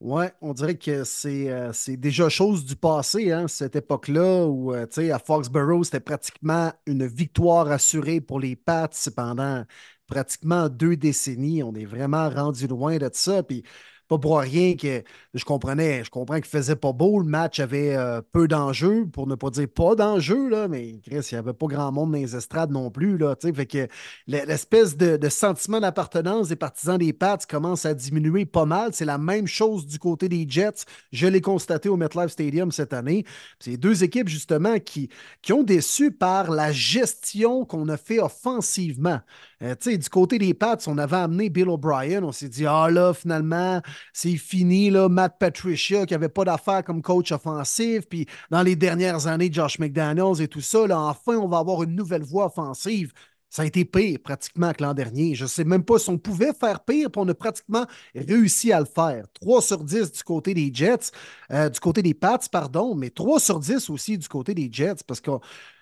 Ouais, 0.00 0.30
on 0.42 0.52
dirait 0.52 0.76
que 0.76 1.04
c'est 1.04 1.50
euh, 1.50 1.72
déjà 1.88 2.28
chose 2.28 2.66
du 2.66 2.76
passé, 2.76 3.32
hein, 3.32 3.48
cette 3.48 3.76
époque-là, 3.76 4.44
où 4.46 4.74
euh, 4.74 4.86
à 5.10 5.18
Foxborough, 5.18 5.84
c'était 5.84 6.00
pratiquement 6.00 6.70
une 6.86 7.06
victoire 7.06 7.68
assurée 7.70 8.20
pour 8.20 8.38
les 8.38 8.56
Pats 8.56 8.90
pendant 9.16 9.64
pratiquement 10.06 10.68
deux 10.68 10.96
décennies. 10.96 11.62
On 11.62 11.74
est 11.74 11.86
vraiment 11.86 12.28
rendu 12.28 12.66
loin 12.66 12.98
de 12.98 13.08
ça. 13.12 13.42
Puis 13.42 13.62
pas 14.08 14.18
pour 14.18 14.38
rien 14.38 14.76
que 14.76 15.02
je 15.34 15.44
comprenais, 15.44 16.04
je 16.04 16.10
comprends 16.10 16.36
qu'il 16.36 16.46
faisait 16.46 16.76
pas 16.76 16.92
beau. 16.92 17.18
Le 17.18 17.26
match 17.26 17.60
avait 17.60 17.96
euh, 17.96 18.20
peu 18.32 18.46
d'enjeux, 18.46 19.06
pour 19.12 19.26
ne 19.26 19.34
pas 19.34 19.50
dire 19.50 19.68
pas 19.68 19.94
d'enjeux, 19.94 20.68
mais 20.68 21.00
Chris, 21.04 21.28
il 21.30 21.34
n'y 21.34 21.38
avait 21.38 21.52
pas 21.52 21.66
grand 21.66 21.92
monde 21.92 22.12
dans 22.12 22.18
les 22.18 22.36
estrades 22.36 22.70
non 22.70 22.90
plus. 22.90 23.18
Là, 23.18 23.34
fait 23.40 23.66
que 23.66 23.88
l'espèce 24.26 24.96
de, 24.96 25.28
sentiment 25.28 25.80
d'appartenance 25.80 26.48
des 26.48 26.56
partisans 26.56 26.98
des 26.98 27.12
Pats 27.12 27.38
commence 27.48 27.84
à 27.84 27.94
diminuer 27.94 28.46
pas 28.46 28.64
mal. 28.64 28.90
C'est 28.92 29.04
la 29.04 29.18
même 29.18 29.46
chose 29.46 29.86
du 29.86 29.98
côté 29.98 30.28
des 30.28 30.46
Jets. 30.48 30.84
Je 31.12 31.26
l'ai 31.26 31.40
constaté 31.40 31.88
au 31.88 31.96
MetLife 31.96 32.30
Stadium 32.30 32.70
cette 32.70 32.92
année. 32.92 33.24
C'est 33.58 33.76
deux 33.76 34.04
équipes, 34.04 34.28
justement, 34.28 34.78
qui, 34.78 35.08
qui 35.42 35.52
ont 35.52 35.62
déçu 35.62 36.12
par 36.12 36.50
la 36.50 36.72
gestion 36.72 37.64
qu'on 37.64 37.88
a 37.88 37.96
fait 37.96 38.20
offensivement. 38.20 39.20
Euh, 39.62 39.74
du 39.74 40.08
côté 40.10 40.38
des 40.38 40.52
Pats, 40.54 40.78
on 40.86 40.98
avait 40.98 41.16
amené 41.16 41.48
Bill 41.48 41.68
O'Brien. 41.68 42.22
On 42.22 42.32
s'est 42.32 42.48
dit, 42.48 42.66
ah 42.66 42.90
là, 42.90 43.14
finalement, 43.14 43.80
c'est 44.12 44.36
fini. 44.36 44.90
Là, 44.90 45.08
Matt 45.08 45.38
Patricia, 45.38 46.04
qui 46.06 46.14
n'avait 46.14 46.28
pas 46.28 46.44
d'affaires 46.44 46.84
comme 46.84 47.02
coach 47.02 47.32
offensif. 47.32 48.06
Puis 48.08 48.26
dans 48.50 48.62
les 48.62 48.76
dernières 48.76 49.26
années, 49.26 49.50
Josh 49.52 49.78
McDaniels 49.78 50.40
et 50.40 50.48
tout 50.48 50.60
ça, 50.60 50.86
là, 50.86 51.00
enfin, 51.00 51.36
on 51.36 51.48
va 51.48 51.58
avoir 51.58 51.82
une 51.82 51.94
nouvelle 51.94 52.22
voie 52.22 52.46
offensive. 52.46 53.12
Ça 53.48 53.62
a 53.62 53.64
été 53.64 53.84
pire 53.84 54.18
pratiquement 54.22 54.72
que 54.72 54.82
l'an 54.82 54.92
dernier. 54.92 55.34
Je 55.34 55.44
ne 55.44 55.48
sais 55.48 55.64
même 55.64 55.84
pas 55.84 55.98
si 55.98 56.10
on 56.10 56.18
pouvait 56.18 56.52
faire 56.52 56.84
pire, 56.84 57.10
puis 57.10 57.22
on 57.24 57.28
a 57.28 57.34
pratiquement 57.34 57.86
réussi 58.14 58.72
à 58.72 58.80
le 58.80 58.86
faire. 58.86 59.24
3 59.40 59.62
sur 59.62 59.82
10 59.84 60.12
du 60.12 60.22
côté 60.24 60.52
des 60.52 60.70
Jets, 60.74 61.10
euh, 61.52 61.70
du 61.70 61.80
côté 61.80 62.02
des 62.02 62.12
Pats, 62.12 62.38
pardon, 62.50 62.94
mais 62.94 63.08
3 63.08 63.40
sur 63.40 63.60
10 63.60 63.88
aussi 63.88 64.18
du 64.18 64.28
côté 64.28 64.52
des 64.52 64.68
Jets, 64.70 65.04
parce 65.06 65.20
que 65.20 65.30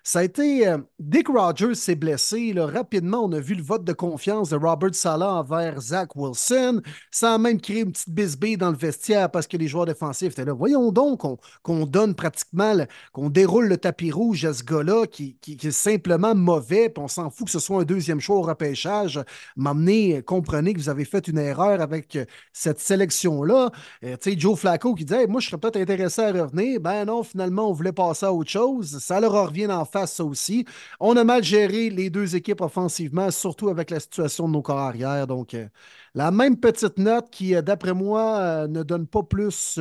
ça 0.06 0.18
a 0.18 0.22
été. 0.22 0.68
Euh, 0.68 0.78
Dick 0.98 1.28
Rogers 1.28 1.74
s'est 1.74 1.94
blessé. 1.94 2.52
Rapidement, 2.56 3.24
on 3.24 3.32
a 3.32 3.40
vu 3.40 3.55
le 3.55 3.62
vote 3.62 3.84
de 3.84 3.94
confiance 3.94 4.50
de 4.50 4.57
Robert 4.57 4.94
Sala 4.94 5.32
envers 5.32 5.80
Zach 5.80 6.14
Wilson. 6.14 6.82
A 7.22 7.38
même 7.38 7.59
créé 7.59 7.80
une 7.80 7.92
petite 7.92 8.11
bisbille 8.11 8.59
dans 8.59 8.70
le 8.70 8.76
vestiaire 8.76 9.30
parce 9.30 9.46
que 9.46 9.57
les 9.57 9.66
joueurs 9.66 9.86
défensifs 9.86 10.32
étaient 10.32 10.44
là. 10.44 10.52
Voyons 10.52 10.92
donc 10.92 11.22
qu'on 11.62 11.86
donne 11.86 12.14
pratiquement, 12.14 12.76
qu'on 13.12 13.30
déroule 13.30 13.66
le 13.66 13.78
tapis 13.78 14.11
rouge 14.11 14.44
à 14.44 14.52
ce 14.52 14.62
gars-là 14.62 15.07
qui, 15.07 15.38
est 15.48 15.70
simplement 15.70 16.34
mauvais. 16.34 16.90
Puis 16.90 17.02
on 17.02 17.09
s'en 17.09 17.30
fout 17.30 17.46
que 17.46 17.52
ce 17.52 17.59
soit 17.59 17.80
un 17.80 17.84
deuxième 17.84 18.20
choix 18.20 18.36
au 18.36 18.42
repêchage. 18.42 19.18
M'amener, 19.57 20.22
comprenez 20.22 20.74
que 20.74 20.80
vous 20.80 20.90
avez 20.90 21.07
fait 21.07 21.26
une 21.28 21.38
erreur 21.38 21.80
avec 21.80 22.16
euh, 22.16 22.26
cette 22.52 22.78
sélection-là. 22.78 23.70
Euh, 24.05 24.16
tu 24.20 24.32
sais, 24.32 24.38
Joe 24.38 24.59
Flacco 24.59 24.94
qui 24.94 25.07
disait 25.07 25.26
Moi, 25.26 25.40
je 25.40 25.48
serais 25.48 25.59
peut-être 25.59 25.78
intéressé 25.78 26.20
à 26.20 26.30
revenir. 26.30 26.78
Ben 26.78 27.07
non, 27.07 27.22
finalement, 27.22 27.70
on 27.70 27.72
voulait 27.72 27.92
passer 27.92 28.26
à 28.26 28.32
autre 28.34 28.50
chose. 28.50 28.98
Ça 28.98 29.18
leur 29.18 29.32
revient 29.32 29.66
en 29.68 29.86
face 29.95 30.14
ça 30.14 30.24
aussi. 30.24 30.64
On 30.99 31.16
a 31.16 31.24
mal 31.24 31.42
géré 31.45 31.88
les 31.88 32.11
deux 32.11 32.34
équipes 32.34 32.61
offensivement, 32.61 33.30
surtout 33.30 33.68
avec 33.68 33.90
la 33.90 34.01
situation 34.01 34.49
de 34.49 34.53
nos 34.53 34.62
corps 34.62 34.78
arrière. 34.78 35.26
Donc, 35.26 35.55
euh, 35.55 35.68
la 36.14 36.30
même 36.30 36.59
petite 36.59 36.99
note 36.99 37.30
qui, 37.30 37.55
euh, 37.55 37.62
d'après 37.62 37.95
moi, 37.95 38.38
euh, 38.38 38.66
ne 38.66 38.82
donne 38.82 39.07
pas 39.07 39.22
plus 39.22 39.78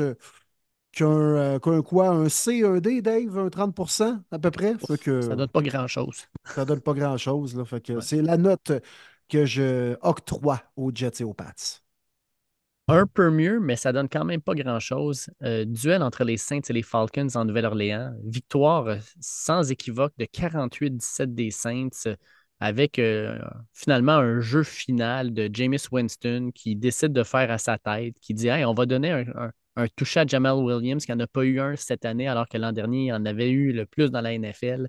qu'un 0.92 1.60
quoi, 1.60 2.10
un 2.10 2.30
C, 2.30 2.64
un 2.64 2.78
D, 2.78 3.02
Dave, 3.02 3.38
un 3.40 3.50
30% 3.50 4.20
à 4.32 4.40
peu 4.40 4.52
près. 4.52 4.76
que, 5.02 5.22
ça 5.22 5.36
donne 5.36 5.48
pas 5.48 5.64
grand-chose. 5.64 6.28
Ça 6.46 6.66
donne 6.66 6.82
pas 6.82 6.94
grand-chose. 6.94 7.60
C'est 8.02 8.22
la 8.22 8.38
note 8.38 8.72
que 9.28 9.46
je 9.46 9.96
octroie 10.02 10.62
aux 10.76 10.92
Jets 10.94 11.22
et 11.22 11.24
aux 11.24 11.34
Pats. 11.34 11.83
Un 12.90 13.08
peu 13.08 13.30
mieux, 13.30 13.62
mais 13.62 13.78
ça 13.78 13.94
donne 13.94 14.10
quand 14.10 14.26
même 14.26 14.42
pas 14.42 14.56
grand-chose. 14.56 15.30
Euh, 15.42 15.64
duel 15.64 16.04
entre 16.04 16.26
les 16.26 16.36
Saints 16.36 16.60
et 16.68 16.74
les 16.74 16.82
Falcons 16.82 17.30
en 17.36 17.46
Nouvelle-Orléans. 17.46 18.14
Victoire 18.26 18.88
euh, 18.88 18.98
sans 19.22 19.72
équivoque 19.72 20.14
de 20.18 20.26
48-17 20.26 21.34
des 21.34 21.50
Saints 21.50 21.88
euh, 22.08 22.16
avec 22.60 23.02
finalement 23.74 24.14
un 24.14 24.40
jeu 24.40 24.64
final 24.64 25.34
de 25.34 25.50
Jameis 25.52 25.86
Winston 25.92 26.52
qui 26.56 26.78
décide 26.78 27.12
de 27.12 27.24
faire 27.24 27.52
à 27.52 27.58
sa 27.58 27.78
tête, 27.78 28.18
qui 28.22 28.34
dit 28.34 28.48
hey, 28.48 28.64
on 28.64 28.74
va 28.74 28.86
donner 28.86 29.12
un, 29.12 29.52
un, 29.76 29.86
à 29.86 30.26
Jamal 30.26 30.56
Williams 30.56 31.06
qui 31.06 31.12
n'en 31.12 31.20
a 31.20 31.28
pas 31.28 31.44
eu 31.44 31.60
un 31.60 31.76
cette 31.76 32.06
année 32.06 32.28
alors 32.30 32.48
que 32.48 32.58
l'an 32.58 32.72
dernier, 32.72 33.08
il 33.08 33.14
en 33.14 33.26
avait 33.26 33.50
eu 33.50 33.74
le 33.74 33.86
plus 33.86 34.12
dans 34.12 34.22
la 34.22 34.32
NFL. 34.34 34.88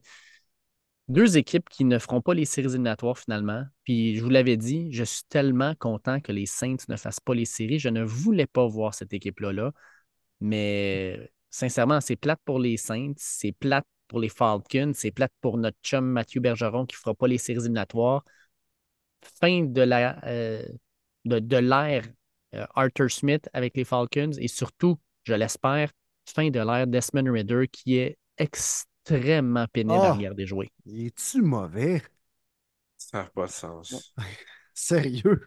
Deux 1.09 1.37
équipes 1.37 1.69
qui 1.69 1.85
ne 1.85 1.99
feront 1.99 2.23
pas 2.23 2.33
les 2.33 2.47
séries 2.47 2.69
éliminatoires 2.69 3.19
finalement. 3.19 3.65
Puis 3.85 4.17
je 4.17 4.23
vous 4.23 4.31
l'avais 4.31 4.57
dit, 4.57 4.91
je 4.91 5.05
suis 5.05 5.25
tellement 5.29 5.75
content 5.75 6.21
que 6.21 6.33
les 6.33 6.47
Saints 6.47 6.77
ne 6.89 6.97
fassent 6.97 7.21
pas 7.21 7.35
les 7.35 7.45
séries. 7.45 7.79
Je 7.79 7.91
ne 7.91 8.03
voulais 8.03 8.47
pas 8.47 8.67
voir 8.67 8.95
cette 8.95 9.13
équipe-là. 9.13 9.53
Là. 9.53 9.73
Mais 10.41 11.31
sincèrement, 11.51 12.01
c'est 12.01 12.17
plate 12.17 12.41
pour 12.45 12.59
les 12.59 12.79
Saints, 12.79 13.13
c'est 13.17 13.53
plate 13.53 13.87
pour 14.09 14.19
les 14.21 14.31
Falcons, 14.31 14.93
c'est 14.95 15.11
plate 15.11 15.33
pour 15.41 15.59
notre 15.59 15.79
chum 15.83 16.07
Mathieu 16.07 16.41
Bergeron 16.41 16.87
qui 16.87 16.97
ne 16.97 16.99
fera 16.99 17.15
pas 17.15 17.29
les 17.29 17.39
séries 17.39 17.61
éliminatoires. 17.61 18.25
Fin 19.41 19.65
de 19.65 19.83
la 19.83 20.25
euh, 20.27 20.67
de, 21.25 21.57
l'ère 21.57 22.05
euh, 22.55 22.67
Arthur 22.75 23.11
Smith 23.11 23.49
avec 23.53 23.77
les 23.77 23.85
Falcons 23.85 24.33
et 24.39 24.49
surtout, 24.49 24.99
je 25.25 25.35
l'espère, 25.35 25.91
fin 26.27 26.51
de 26.51 26.61
l'ère 26.61 26.87
Desmond 26.87 27.31
Ridder 27.33 27.69
qui 27.71 27.97
est 27.97 28.19
extrêmement 28.39 28.93
extrêmement 29.05 29.67
pénible 29.69 30.01
à 30.01 30.11
ah! 30.11 30.13
regarder 30.13 30.47
jouer. 30.47 30.73
Es-tu 30.87 31.43
mauvais? 31.43 32.03
Ça 32.97 33.19
n'a 33.19 33.25
pas 33.25 33.47
de 33.47 33.51
sens. 33.51 34.15
Sérieux, 34.75 35.41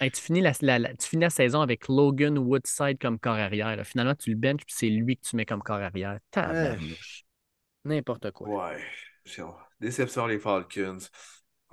tu, 0.00 0.10
finis 0.20 0.40
la, 0.40 0.52
tu 0.52 1.08
finis 1.08 1.22
la 1.22 1.30
saison 1.30 1.62
avec 1.62 1.88
Logan 1.88 2.38
Woodside 2.38 2.98
comme 3.00 3.18
corps 3.18 3.34
arrière. 3.34 3.84
Finalement, 3.84 4.14
tu 4.14 4.30
le 4.30 4.36
benches 4.36 4.64
puis 4.64 4.74
c'est 4.76 4.88
lui 4.88 5.16
que 5.16 5.26
tu 5.26 5.36
mets 5.36 5.46
comme 5.46 5.62
corps 5.62 5.80
arrière. 5.80 6.18
N'importe 7.84 8.30
quoi. 8.30 8.68
Ouais. 8.70 8.84
Déception 9.80 10.26
les 10.26 10.38
Falcons 10.38 10.98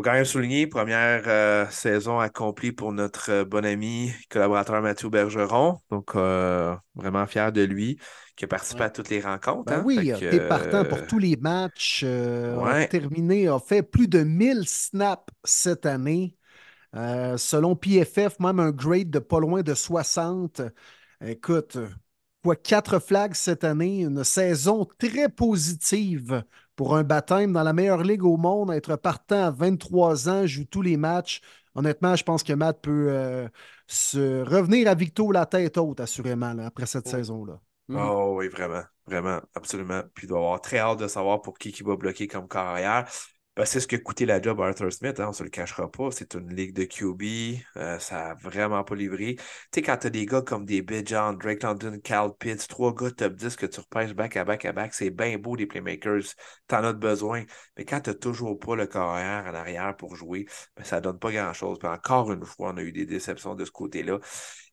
faut 0.02 0.10
quand 0.10 0.14
même 0.14 0.26
souligner, 0.26 0.66
première 0.66 1.26
euh, 1.28 1.68
saison 1.70 2.18
accomplie 2.20 2.72
pour 2.72 2.92
notre 2.92 3.30
euh, 3.30 3.46
bon 3.46 3.64
ami, 3.64 4.12
collaborateur 4.32 4.82
Mathieu 4.82 5.10
Bergeron. 5.10 5.78
Donc, 5.92 6.16
euh, 6.16 6.76
vraiment 6.96 7.28
fier 7.28 7.52
de 7.52 7.62
lui, 7.62 8.00
qui 8.36 8.46
a 8.46 8.48
participé 8.48 8.82
à 8.86 8.90
toutes 8.90 9.10
les 9.10 9.22
rencontres. 9.22 9.66
Ben 9.66 9.80
hein. 9.80 9.84
Oui, 9.86 10.00
il 10.02 10.24
est 10.24 10.48
partant 10.48 10.86
pour 10.86 11.06
tous 11.06 11.20
les 11.20 11.36
matchs. 11.36 12.04
a 12.04 12.86
terminé, 12.86 13.48
a 13.48 13.60
fait 13.60 13.84
plus 13.84 14.08
de 14.08 14.24
1000 14.24 14.64
snaps 14.66 15.32
cette 15.44 15.86
année. 15.86 16.36
selon 16.96 17.76
PFF, 17.76 18.40
même 18.40 18.60
un 18.60 18.72
grade 18.72 19.12
de 19.12 19.20
pas 19.20 19.40
loin 19.40 19.62
de 19.62 19.76
60. 19.76 20.64
Écoute, 21.24 21.78
quoi, 22.44 22.56
quatre 22.56 23.00
flags 23.00 23.34
cette 23.34 23.64
année, 23.64 24.02
une 24.02 24.24
saison 24.24 24.88
très 24.98 25.30
positive 25.30 26.44
pour 26.76 26.96
un 26.96 27.04
baptême 27.04 27.54
dans 27.54 27.64
la 27.64 27.74
meilleure 27.74 28.04
ligue 28.04 28.24
au 28.24 28.38
monde, 28.38 28.72
être 28.72 28.96
partant 28.96 29.46
à 29.46 29.52
23 29.52 30.30
ans, 30.30 30.46
joue 30.48 30.66
tous 30.66 30.82
les 30.82 30.98
matchs. 30.98 31.42
Honnêtement, 31.76 32.16
je 32.16 32.24
pense 32.24 32.44
que 32.44 32.54
Matt 32.54 32.82
peut 32.82 33.08
euh, 33.10 33.48
se 33.88 34.44
revenir 34.44 34.90
à 34.90 34.96
Victo 34.96 35.32
la 35.32 35.46
tête 35.46 35.78
haute, 35.78 36.00
assurément, 36.00 36.58
après 36.60 36.86
cette 36.86 37.08
saison-là. 37.08 37.60
Oh 37.94 38.36
oui, 38.38 38.48
vraiment, 38.48 38.84
vraiment, 39.06 39.42
absolument. 39.54 40.02
Puis 40.14 40.26
il 40.26 40.30
doit 40.30 40.40
avoir 40.40 40.62
très 40.62 40.80
hâte 40.80 41.00
de 41.00 41.08
savoir 41.08 41.42
pour 41.42 41.58
qui 41.58 41.72
qui 41.72 41.84
va 41.84 41.96
bloquer 41.96 42.28
comme 42.28 42.48
carrière. 42.48 43.08
Ben, 43.58 43.66
c'est 43.66 43.82
ce 43.82 43.88
que 43.88 43.98
coûtait 43.98 44.26
la 44.26 44.42
job 44.42 44.62
Arthur 44.62 44.94
Smith, 44.94 45.20
hein, 45.20 45.26
on 45.26 45.30
ne 45.30 45.34
se 45.34 45.44
le 45.44 45.50
cachera 45.50 45.92
pas. 45.92 46.10
C'est 46.12 46.36
une 46.36 46.56
ligue 46.56 46.74
de 46.74 46.86
QB. 46.86 47.60
Euh, 47.76 48.00
ça 48.00 48.30
n'a 48.30 48.34
vraiment 48.36 48.82
pas 48.86 48.96
livré. 48.96 49.36
Tu 49.36 49.44
sais, 49.76 49.82
quand 49.82 49.98
tu 49.98 50.08
as 50.08 50.10
des 50.10 50.26
gars 50.26 50.42
comme 50.42 50.66
des 50.66 50.86
John, 51.06 51.38
Drake 51.38 51.62
London, 51.64 52.00
Cal 52.02 52.32
Pitts, 52.40 52.68
trois 52.70 52.94
gars 52.96 53.12
top 53.12 53.34
10 53.36 53.58
que 53.58 53.66
tu 53.66 53.82
repêches 53.82 54.14
back 54.14 54.38
à 54.38 54.46
back 54.46 54.64
à 54.64 54.72
back, 54.72 54.94
c'est 54.94 55.10
bien 55.10 55.38
beau 55.38 55.58
des 55.58 55.66
playmakers. 55.66 56.24
Tu 56.70 56.76
en 56.76 56.84
as 56.86 56.94
besoin. 56.94 57.44
Mais 57.78 57.84
quand 57.84 58.00
tu 58.00 58.10
n'as 58.12 58.16
toujours 58.16 58.58
pas 58.58 58.76
le 58.78 58.88
carrière 58.88 59.46
en 59.46 59.54
arrière 59.54 59.98
pour 59.98 60.16
jouer, 60.16 60.46
ben, 60.78 60.86
ça 60.86 60.98
ne 60.98 61.02
donne 61.02 61.20
pas 61.20 61.32
grand-chose. 61.34 61.78
Encore 61.84 62.32
une 62.32 62.46
fois, 62.46 62.70
on 62.74 62.78
a 62.78 62.82
eu 62.82 62.94
des 62.94 63.06
déceptions 63.06 63.56
de 63.56 63.66
ce 63.66 63.72
côté-là. 63.72 64.20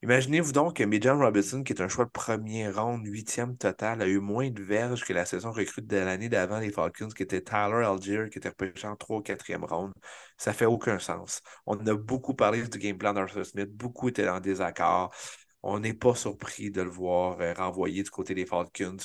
Imaginez-vous 0.02 0.52
donc 0.52 0.76
que 0.76 0.84
Bijan 0.84 1.18
Robinson, 1.18 1.64
qui 1.64 1.72
est 1.72 1.80
un 1.80 1.88
choix 1.88 2.04
de 2.04 2.10
premier 2.10 2.68
round, 2.70 3.04
huitième 3.04 3.56
total, 3.56 4.00
a 4.00 4.06
eu 4.06 4.20
moins 4.20 4.48
de 4.48 4.62
verges 4.62 5.04
que 5.04 5.12
la 5.12 5.24
saison 5.26 5.50
recrute 5.50 5.88
de 5.88 5.96
l'année 5.96 6.28
d'avant 6.28 6.60
les 6.60 6.70
Falcons, 6.70 7.08
qui 7.08 7.24
était 7.24 7.42
Tyler 7.42 7.84
Algier, 7.84 8.28
qui 8.30 8.38
était 8.38 8.48
repêché 8.50 8.86
en 8.86 8.94
3 8.94 9.18
ou 9.18 9.22
4e 9.22 9.64
round. 9.64 9.92
Ça 10.36 10.52
fait 10.52 10.66
aucun 10.66 11.00
sens. 11.00 11.42
On 11.66 11.76
a 11.84 11.94
beaucoup 11.94 12.34
parlé 12.34 12.62
du 12.62 12.78
game 12.78 12.96
plan 12.96 13.12
d'Arthur 13.12 13.44
Smith, 13.44 13.70
beaucoup 13.72 14.08
étaient 14.08 14.28
en 14.28 14.38
désaccord. 14.38 15.12
On 15.62 15.80
n'est 15.80 15.94
pas 15.94 16.14
surpris 16.14 16.70
de 16.70 16.82
le 16.82 16.90
voir 16.90 17.40
euh, 17.40 17.52
renvoyer 17.54 18.04
du 18.04 18.10
côté 18.10 18.34
des 18.34 18.46
Falcons. 18.46 18.96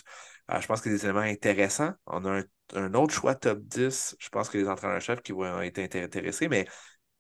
Euh, 0.51 0.61
je 0.61 0.67
pense 0.67 0.81
que 0.81 0.89
des 0.89 1.03
éléments 1.05 1.21
intéressants. 1.21 1.93
On 2.05 2.23
a 2.25 2.43
un, 2.75 2.93
autre 2.93 3.13
choix 3.13 3.33
top 3.35 3.59
10. 3.61 4.15
Je 4.19 4.29
pense 4.29 4.49
que 4.49 4.59
les 4.59 4.67
entraîneurs-chefs 4.69 5.21
qui 5.21 5.31
vont 5.31 5.61
être 5.61 5.79
intéressés, 5.79 6.47
mais 6.47 6.67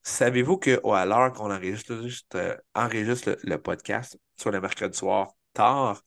Savez-vous 0.03 0.57
qu'à 0.57 1.05
l'heure 1.05 1.31
qu'on 1.31 1.49
enregistre, 1.49 1.93
euh, 2.35 2.57
le, 2.75 3.55
podcast 3.55 4.19
sur 4.37 4.51
le 4.51 4.59
mercredi 4.59 4.97
soir 4.97 5.31
tard, 5.53 6.03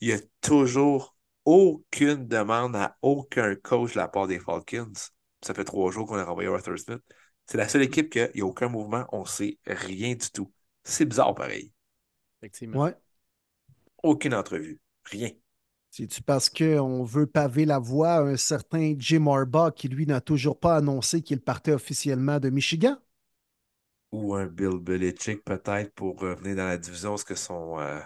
il 0.00 0.08
n'y 0.08 0.14
a 0.14 0.20
toujours 0.40 1.16
aucune 1.44 2.28
demande 2.28 2.76
à 2.76 2.96
aucun 3.02 3.56
coach 3.56 3.94
de 3.94 3.98
la 3.98 4.08
part 4.08 4.28
des 4.28 4.38
Falcons. 4.38 4.92
Ça 5.42 5.52
fait 5.52 5.64
trois 5.64 5.90
jours 5.90 6.06
qu'on 6.06 6.16
a 6.16 6.24
renvoyé 6.24 6.48
Arthur 6.48 6.78
Smith. 6.78 7.02
C'est 7.46 7.58
la 7.58 7.68
seule 7.68 7.82
équipe 7.82 8.08
qu'il 8.08 8.30
n'y 8.36 8.40
a 8.40 8.46
aucun 8.46 8.68
mouvement, 8.68 9.04
on 9.10 9.22
ne 9.22 9.26
sait 9.26 9.58
rien 9.66 10.14
du 10.14 10.30
tout. 10.30 10.52
C'est 10.84 11.04
bizarre 11.04 11.34
pareil. 11.34 11.72
Effectivement. 12.40 12.84
Ouais. 12.84 12.94
Aucune 14.02 14.34
entrevue. 14.34 14.80
Rien. 15.04 15.30
C'est-tu 15.90 16.22
parce 16.22 16.48
qu'on 16.50 17.04
veut 17.04 17.26
paver 17.26 17.64
la 17.64 17.78
voie 17.78 18.14
à 18.14 18.22
un 18.22 18.36
certain 18.36 18.94
Jim 18.98 19.26
Harbaugh 19.26 19.72
qui, 19.72 19.88
lui, 19.88 20.06
n'a 20.06 20.20
toujours 20.20 20.58
pas 20.58 20.76
annoncé 20.76 21.22
qu'il 21.22 21.40
partait 21.40 21.72
officiellement 21.72 22.38
de 22.38 22.50
Michigan? 22.50 22.96
Ou 24.14 24.34
un 24.34 24.46
Bill 24.46 24.78
Belichick 24.78 25.44
peut-être 25.44 25.92
pour 25.94 26.20
revenir 26.20 26.56
dans 26.56 26.66
la 26.66 26.78
division 26.78 27.16
ce 27.16 27.24
que 27.24 27.34
son 27.34 27.80
euh, 27.80 27.98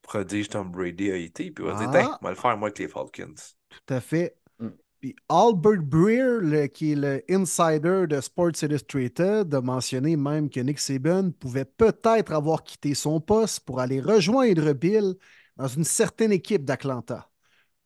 prodige 0.00 0.48
Tom 0.48 0.70
Brady 0.70 1.10
a 1.10 1.16
été. 1.16 1.50
Puis 1.50 1.64
on 1.64 1.74
va 1.74 1.86
dire, 1.86 2.08
ah! 2.10 2.18
on 2.20 2.24
va 2.24 2.30
le 2.30 2.36
faire 2.36 2.56
moi 2.56 2.68
avec 2.68 2.78
les 2.78 2.88
Falcons. 2.88 3.34
Tout 3.68 3.94
à 3.94 4.00
fait. 4.00 4.36
Mm. 4.58 4.68
Puis 5.00 5.16
Albert 5.28 5.82
Breer, 5.82 6.70
qui 6.72 6.92
est 6.92 6.96
le 6.96 7.22
insider 7.28 8.06
de 8.08 8.20
Sports 8.22 8.62
Illustrated, 8.62 9.54
a 9.54 9.60
mentionné 9.60 10.16
même 10.16 10.48
que 10.48 10.60
Nick 10.60 10.78
Saban 10.78 11.30
pouvait 11.30 11.66
peut-être 11.66 12.32
avoir 12.32 12.62
quitté 12.62 12.94
son 12.94 13.20
poste 13.20 13.60
pour 13.60 13.80
aller 13.80 14.00
rejoindre 14.00 14.72
Bill 14.72 15.14
dans 15.56 15.68
une 15.68 15.84
certaine 15.84 16.32
équipe 16.32 16.64
d'Atlanta. 16.64 17.28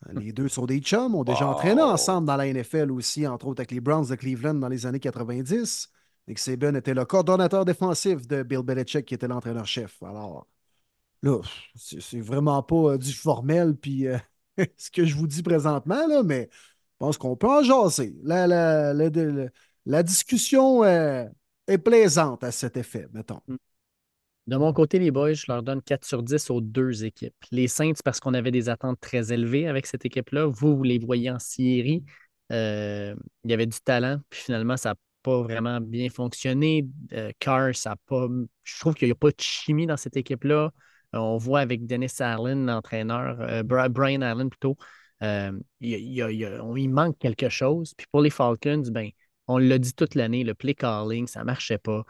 Les 0.13 0.33
deux 0.33 0.49
sont 0.49 0.67
des 0.67 0.79
chums, 0.79 1.15
ont 1.15 1.25
déjà 1.25 1.49
entraîné 1.49 1.83
ensemble 1.83 2.27
dans 2.27 2.37
la 2.37 2.53
NFL 2.53 2.93
aussi, 2.93 3.27
entre 3.27 3.47
autres 3.47 3.63
avec 3.63 3.73
les 3.73 3.81
Browns 3.81 4.07
de 4.07 4.15
Cleveland 4.15 4.55
dans 4.55 4.69
les 4.69 4.87
années 4.87 5.01
90. 5.01 5.89
Nick 6.27 6.39
Saban 6.39 6.75
était 6.75 6.95
le 6.95 7.05
coordonnateur 7.05 7.65
défensif 7.65 8.27
de 8.27 8.43
Bill 8.43 8.63
Belichick, 8.63 9.05
qui 9.05 9.15
était 9.15 9.29
l'entraîneur-chef. 9.29 10.03
Alors, 10.03 10.47
là, 11.23 11.41
c'est 11.77 12.21
vraiment 12.21 12.63
pas 12.63 12.93
euh, 12.93 12.99
du 12.99 13.13
formel, 13.13 13.75
puis 13.77 14.07
euh, 14.09 14.17
ce 14.77 14.91
que 14.91 15.05
je 15.05 15.15
vous 15.15 15.27
dis 15.27 15.43
présentement, 15.43 16.07
là, 16.07 16.23
mais 16.23 16.49
je 16.53 16.97
pense 16.99 17.19
qu'on 17.19 17.37
peut 17.37 17.49
en 17.49 17.63
jaser. 17.63 18.17
La, 18.25 20.03
discussion 20.03 20.83
euh, 20.85 21.27
est 21.67 21.79
plaisante 21.79 22.43
à 22.43 22.53
cet 22.53 22.77
effet, 22.77 23.07
mettons. 23.13 23.41
Mm. 23.47 23.57
De 24.47 24.57
mon 24.57 24.75
côté, 24.75 24.99
les 24.99 25.11
boys, 25.11 25.33
je 25.33 25.47
leur 25.49 25.63
donne 25.63 25.81
4 25.81 26.05
sur 26.05 26.23
10 26.23 26.51
aux 26.51 26.61
deux 26.61 27.05
équipes. 27.05 27.35
Les 27.51 27.67
Saints, 27.67 27.95
parce 28.05 28.21
qu'on 28.21 28.35
avait 28.35 28.51
des 28.51 28.69
attentes 28.69 29.01
très 29.01 29.33
élevées 29.33 29.67
avec 29.69 29.87
cette 29.87 30.05
équipe-là. 30.05 30.47
Vous, 30.47 30.77
vous 30.77 30.83
les 30.83 30.99
voyez 30.99 31.31
en 31.31 31.39
série. 31.39 32.05
il 32.51 33.17
y 33.45 33.53
avait 33.53 33.67
du 33.67 33.81
talent, 33.81 34.21
puis 34.29 34.41
finalement, 34.41 34.77
ça 34.77 34.95
pas 35.25 35.43
vraiment 35.43 35.81
bien 35.81 36.11
fonctionné. 36.11 36.87
Euh, 37.15 37.33
Carr, 37.41 37.75
ça 37.75 37.97
pas. 38.07 38.29
Je 38.63 38.79
trouve 38.79 38.95
qu'il 38.95 39.09
n'y 39.09 39.13
a 39.13 39.17
pas 39.17 39.31
de 39.31 39.41
chimie 39.41 39.87
dans 39.87 39.97
cette 39.97 40.17
équipe-là. 40.17 40.71
Euh, 41.15 41.19
on 41.19 41.39
voit 41.39 41.61
avec 41.61 41.87
Dennis 41.87 42.13
Allen, 42.21 42.67
l'entraîneur, 42.67 43.41
euh, 43.41 43.63
Brian 43.63 44.21
Allen 44.21 44.51
plutôt, 44.51 44.77
il, 45.81 46.89
manque 46.91 47.19
quelque 47.19 47.49
chose. 47.49 47.95
Puis 47.97 48.07
pour 48.13 48.21
les 48.21 48.31
Falcons, 48.31 48.83
ben, 48.93 49.09
on 49.49 49.59
l'a 49.59 49.79
dit 49.79 49.95
toute 49.95 50.15
l'année, 50.15 50.45
le 50.45 50.55
play 50.55 50.75
calling, 50.75 51.27
ça 51.27 51.41
ne 51.41 51.47
marchait 51.47 51.79
pas. 51.79 52.05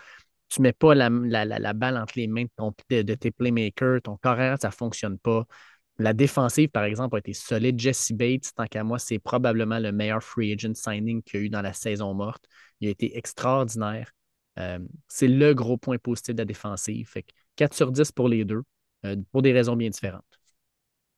Tu 0.48 0.60
ne 0.60 0.64
mets 0.64 0.72
pas 0.72 0.94
la, 0.94 1.08
balle 1.72 1.96
entre 1.96 2.14
les 2.16 2.26
mains 2.26 2.46
de, 2.90 3.14
tes 3.14 3.30
playmakers, 3.30 4.02
ton 4.02 4.16
carrière, 4.16 4.58
ça 4.60 4.68
ne 4.68 4.74
fonctionne 4.74 5.18
pas. 5.18 5.46
La 5.98 6.12
défensive, 6.12 6.68
par 6.70 6.84
exemple, 6.84 7.16
a 7.16 7.18
été 7.20 7.32
solide. 7.32 7.78
Jesse 7.78 8.12
Bates, 8.12 8.50
tant 8.56 8.66
qu'à 8.66 8.82
moi, 8.82 8.98
c'est 8.98 9.18
probablement 9.18 9.78
le 9.78 9.92
meilleur 9.92 10.22
free 10.22 10.52
agent 10.52 10.74
signing 10.74 11.22
qu'il 11.22 11.40
y 11.40 11.42
a 11.42 11.46
eu 11.46 11.48
dans 11.50 11.62
la 11.62 11.72
saison 11.72 12.12
morte. 12.14 12.44
Il 12.80 12.88
a 12.88 12.90
été 12.90 13.16
extraordinaire. 13.16 14.10
Euh, 14.58 14.78
c'est 15.08 15.28
le 15.28 15.54
gros 15.54 15.76
point 15.76 15.98
positif 15.98 16.34
de 16.34 16.40
la 16.40 16.44
défensive. 16.44 17.08
Fait 17.08 17.24
4 17.56 17.74
sur 17.74 17.92
10 17.92 18.10
pour 18.12 18.28
les 18.28 18.44
deux, 18.44 18.62
euh, 19.06 19.16
pour 19.30 19.42
des 19.42 19.52
raisons 19.52 19.76
bien 19.76 19.90
différentes. 19.90 20.24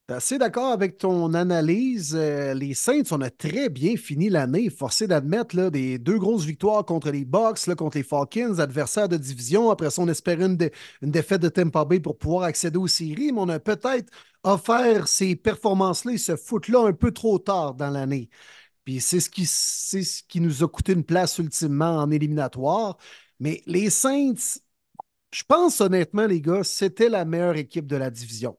Assez 0.09 0.38
d'accord 0.38 0.70
avec 0.70 0.98
ton 0.98 1.34
analyse? 1.34 2.14
Euh, 2.14 2.54
les 2.54 2.74
Saints, 2.74 3.02
on 3.11 3.20
a 3.22 3.30
très 3.30 3.68
bien 3.68 3.96
fini 3.96 4.28
l'année. 4.28 4.70
Forcé 4.70 5.09
d'admettre 5.09 5.68
des 5.70 5.98
deux 5.98 6.16
grosses 6.18 6.44
victoires 6.44 6.84
contre 6.84 7.11
les 7.11 7.24
Bucks, 7.24 7.74
contre 7.74 7.96
les 7.96 8.04
Falcons, 8.04 8.61
adversaires 8.61 9.09
de 9.09 9.16
division. 9.16 9.68
Après 9.68 9.90
ça, 9.90 10.02
on 10.02 10.09
espérait 10.09 10.44
une, 10.46 10.57
défaite 11.02 11.42
de 11.42 11.48
Tampa 11.48 11.84
Bay 11.84 11.98
pour 11.98 12.18
pouvoir 12.18 12.44
accéder 12.44 12.78
aux 12.78 12.86
séries, 12.86 13.32
mais 13.32 13.40
on 13.40 13.48
a 13.48 13.59
peut-être 13.59 14.12
offert 14.44 15.09
ces 15.09 15.34
performances-là 15.34 16.12
et 16.12 16.18
ce 16.18 16.36
foot-là 16.36 16.86
un 16.86 16.92
peu 16.92 17.11
trop 17.11 17.40
tard 17.40 17.74
dans 17.74 17.90
l'année. 17.90 18.28
Puis 18.84 19.00
c'est 19.00 19.20
ce, 19.20 19.30
qui, 19.30 19.46
ce 19.46 20.22
qui 20.28 20.40
nous 20.40 20.62
a 20.64 20.68
coûté 20.68 20.92
une 20.92 21.04
place 21.04 21.38
ultimement 21.38 21.98
en 21.98 22.11
éliminatoire. 22.12 22.96
Mais 23.40 23.62
les 23.66 23.90
Saints, 23.90 24.61
je 25.32 25.42
pense 25.44 25.80
honnêtement, 25.80 26.26
les 26.26 26.40
gars, 26.40 26.64
c'était 26.64 27.09
la 27.09 27.24
meilleure 27.24 27.57
équipe 27.57 27.86
de 27.86 27.96
la 27.96 28.11
division. 28.11 28.57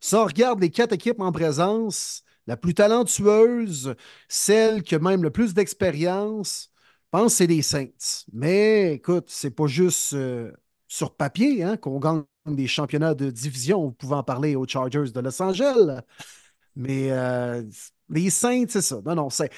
Si 0.00 0.14
on 0.14 0.24
regarde 0.24 0.60
les 0.60 0.70
quatre 0.70 0.92
équipes 0.92 1.20
en 1.20 1.32
présence, 1.32 2.22
la 2.46 2.56
plus 2.56 2.74
talentueuse, 2.74 3.94
celle 4.28 4.82
qui 4.82 4.94
a 4.94 4.98
même 4.98 5.22
le 5.22 5.30
plus 5.30 5.54
d'expérience, 5.54 6.70
je 7.06 7.08
pense 7.10 7.32
que 7.32 7.36
c'est 7.38 7.46
les 7.46 7.62
Saints. 7.62 8.24
Mais 8.32 8.94
écoute, 8.94 9.26
c'est 9.28 9.50
pas 9.50 9.66
juste 9.66 10.14
euh, 10.14 10.52
sur 10.88 11.14
papier 11.16 11.62
hein, 11.62 11.76
qu'on 11.76 11.98
gagne 11.98 12.24
des 12.46 12.66
championnats 12.66 13.14
de 13.14 13.30
division. 13.30 13.84
Vous 13.84 13.92
pouvez 13.92 14.14
en 14.14 14.22
parler 14.22 14.56
aux 14.56 14.66
Chargers 14.66 15.10
de 15.12 15.20
Los 15.20 15.40
Angeles. 15.42 16.02
Mais 16.76 17.10
euh, 17.10 17.62
les 18.10 18.30
Saints, 18.30 18.66
c'est 18.68 18.82
ça. 18.82 19.00
Non, 19.04 19.14
non, 19.14 19.30
c'est. 19.30 19.50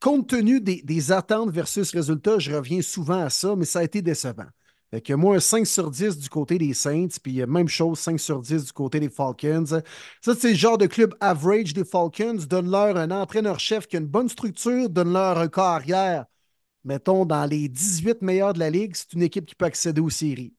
Compte 0.00 0.28
tenu 0.28 0.60
des, 0.60 0.82
des, 0.82 1.12
attentes 1.12 1.50
versus 1.50 1.90
résultats, 1.92 2.38
je 2.38 2.52
reviens 2.52 2.82
souvent 2.82 3.22
à 3.24 3.30
ça, 3.30 3.56
mais 3.56 3.64
ça 3.64 3.78
a 3.80 3.84
été 3.84 4.02
décevant. 4.02 4.46
Fait 4.90 5.00
que 5.00 5.12
moi, 5.14 5.36
un 5.36 5.40
5 5.40 5.66
sur 5.66 5.90
10 5.90 6.18
du 6.18 6.28
côté 6.28 6.58
des 6.58 6.72
Saints, 6.72 7.08
puis 7.22 7.44
même 7.46 7.68
chose, 7.68 7.98
5 7.98 8.20
sur 8.20 8.40
10 8.40 8.66
du 8.66 8.72
côté 8.72 9.00
des 9.00 9.08
Falcons. 9.08 9.64
Ça, 9.66 10.34
c'est 10.34 10.50
le 10.50 10.54
genre 10.54 10.78
de 10.78 10.86
club 10.86 11.14
average 11.20 11.74
des 11.74 11.84
Falcons. 11.84 12.38
Donne-leur 12.48 12.96
un 12.96 13.10
entraîneur-chef 13.10 13.86
qui 13.88 13.96
a 13.96 14.00
une 14.00 14.06
bonne 14.06 14.28
structure, 14.28 14.88
donne-leur 14.88 15.38
un 15.38 15.48
carrière. 15.48 16.26
Mettons, 16.84 17.24
dans 17.24 17.46
les 17.46 17.68
18 17.68 18.22
meilleurs 18.22 18.52
de 18.54 18.60
la 18.60 18.70
ligue, 18.70 18.94
c'est 18.94 19.12
une 19.12 19.22
équipe 19.22 19.46
qui 19.46 19.56
peut 19.56 19.64
accéder 19.64 20.00
aux 20.00 20.10
séries. 20.10 20.54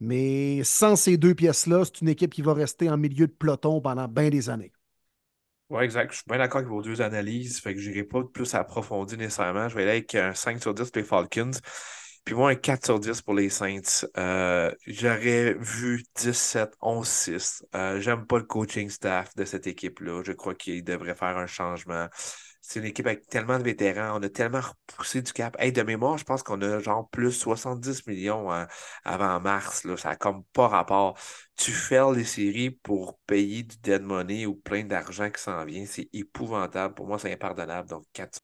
Mais 0.00 0.62
sans 0.64 0.96
ces 0.96 1.16
deux 1.16 1.34
pièces-là, 1.34 1.84
c'est 1.84 2.00
une 2.00 2.08
équipe 2.08 2.32
qui 2.32 2.42
va 2.42 2.54
rester 2.54 2.88
en 2.90 2.96
milieu 2.96 3.26
de 3.26 3.32
peloton 3.32 3.80
pendant 3.80 4.06
bien 4.06 4.30
des 4.30 4.50
années. 4.50 4.72
Oui, 5.70 5.82
exact. 5.82 6.12
Je 6.12 6.16
suis 6.18 6.24
bien 6.28 6.38
d'accord 6.38 6.58
avec 6.58 6.68
vos 6.68 6.82
deux 6.82 7.00
analyses. 7.00 7.58
Fait 7.60 7.74
que 7.74 7.80
je 7.80 7.90
n'irai 7.90 8.04
pas 8.04 8.22
plus 8.22 8.54
approfondir 8.54 9.18
nécessairement. 9.18 9.68
Je 9.68 9.74
vais 9.74 9.82
aller 9.82 9.90
avec 9.92 10.14
un 10.14 10.34
5 10.34 10.60
sur 10.60 10.74
10 10.74 10.90
pour 10.90 11.00
les 11.00 11.04
Falcons. 11.08 11.50
Puis 12.24 12.34
moi, 12.34 12.50
un 12.50 12.54
4 12.54 12.86
sur 12.86 12.98
10 13.00 13.20
pour 13.22 13.34
les 13.34 13.50
Saints. 13.50 14.06
Euh, 14.16 14.72
j'aurais 14.86 15.54
vu 15.54 16.04
17, 16.14 16.74
11, 16.80 17.06
6. 17.06 17.64
J'aime 17.98 18.26
pas 18.26 18.38
le 18.38 18.44
coaching 18.44 18.88
staff 18.88 19.34
de 19.36 19.44
cette 19.44 19.66
équipe-là. 19.66 20.22
Je 20.24 20.32
crois 20.32 20.54
qu'il 20.54 20.82
devrait 20.84 21.14
faire 21.14 21.36
un 21.36 21.46
changement. 21.46 22.08
C'est 22.62 22.80
une 22.80 22.86
équipe 22.86 23.06
avec 23.06 23.26
tellement 23.28 23.58
de 23.58 23.64
vétérans. 23.64 24.18
On 24.18 24.22
a 24.22 24.28
tellement 24.30 24.60
repoussé 24.62 25.20
du 25.20 25.32
cap. 25.34 25.54
Hey, 25.60 25.70
de 25.70 25.82
mémoire, 25.82 26.16
je 26.16 26.24
pense 26.24 26.42
qu'on 26.42 26.62
a 26.62 26.78
genre 26.78 27.10
plus 27.10 27.32
70 27.32 28.06
millions 28.06 28.48
avant 29.04 29.38
mars. 29.40 29.84
Là. 29.84 29.96
Ça 29.98 30.10
n'a 30.10 30.16
comme 30.16 30.44
pas 30.54 30.68
rapport. 30.68 31.18
Tu 31.56 31.72
fais 31.72 32.00
les 32.14 32.24
séries 32.24 32.70
pour 32.70 33.18
payer 33.26 33.64
du 33.64 33.76
dead 33.78 34.02
money 34.02 34.46
ou 34.46 34.54
plein 34.54 34.84
d'argent 34.84 35.30
qui 35.30 35.42
s'en 35.42 35.62
vient. 35.66 35.84
C'est 35.84 36.08
épouvantable. 36.14 36.94
Pour 36.94 37.06
moi, 37.06 37.18
c'est 37.18 37.32
impardonnable. 37.32 37.88
Donc, 37.88 38.06
4 38.14 38.40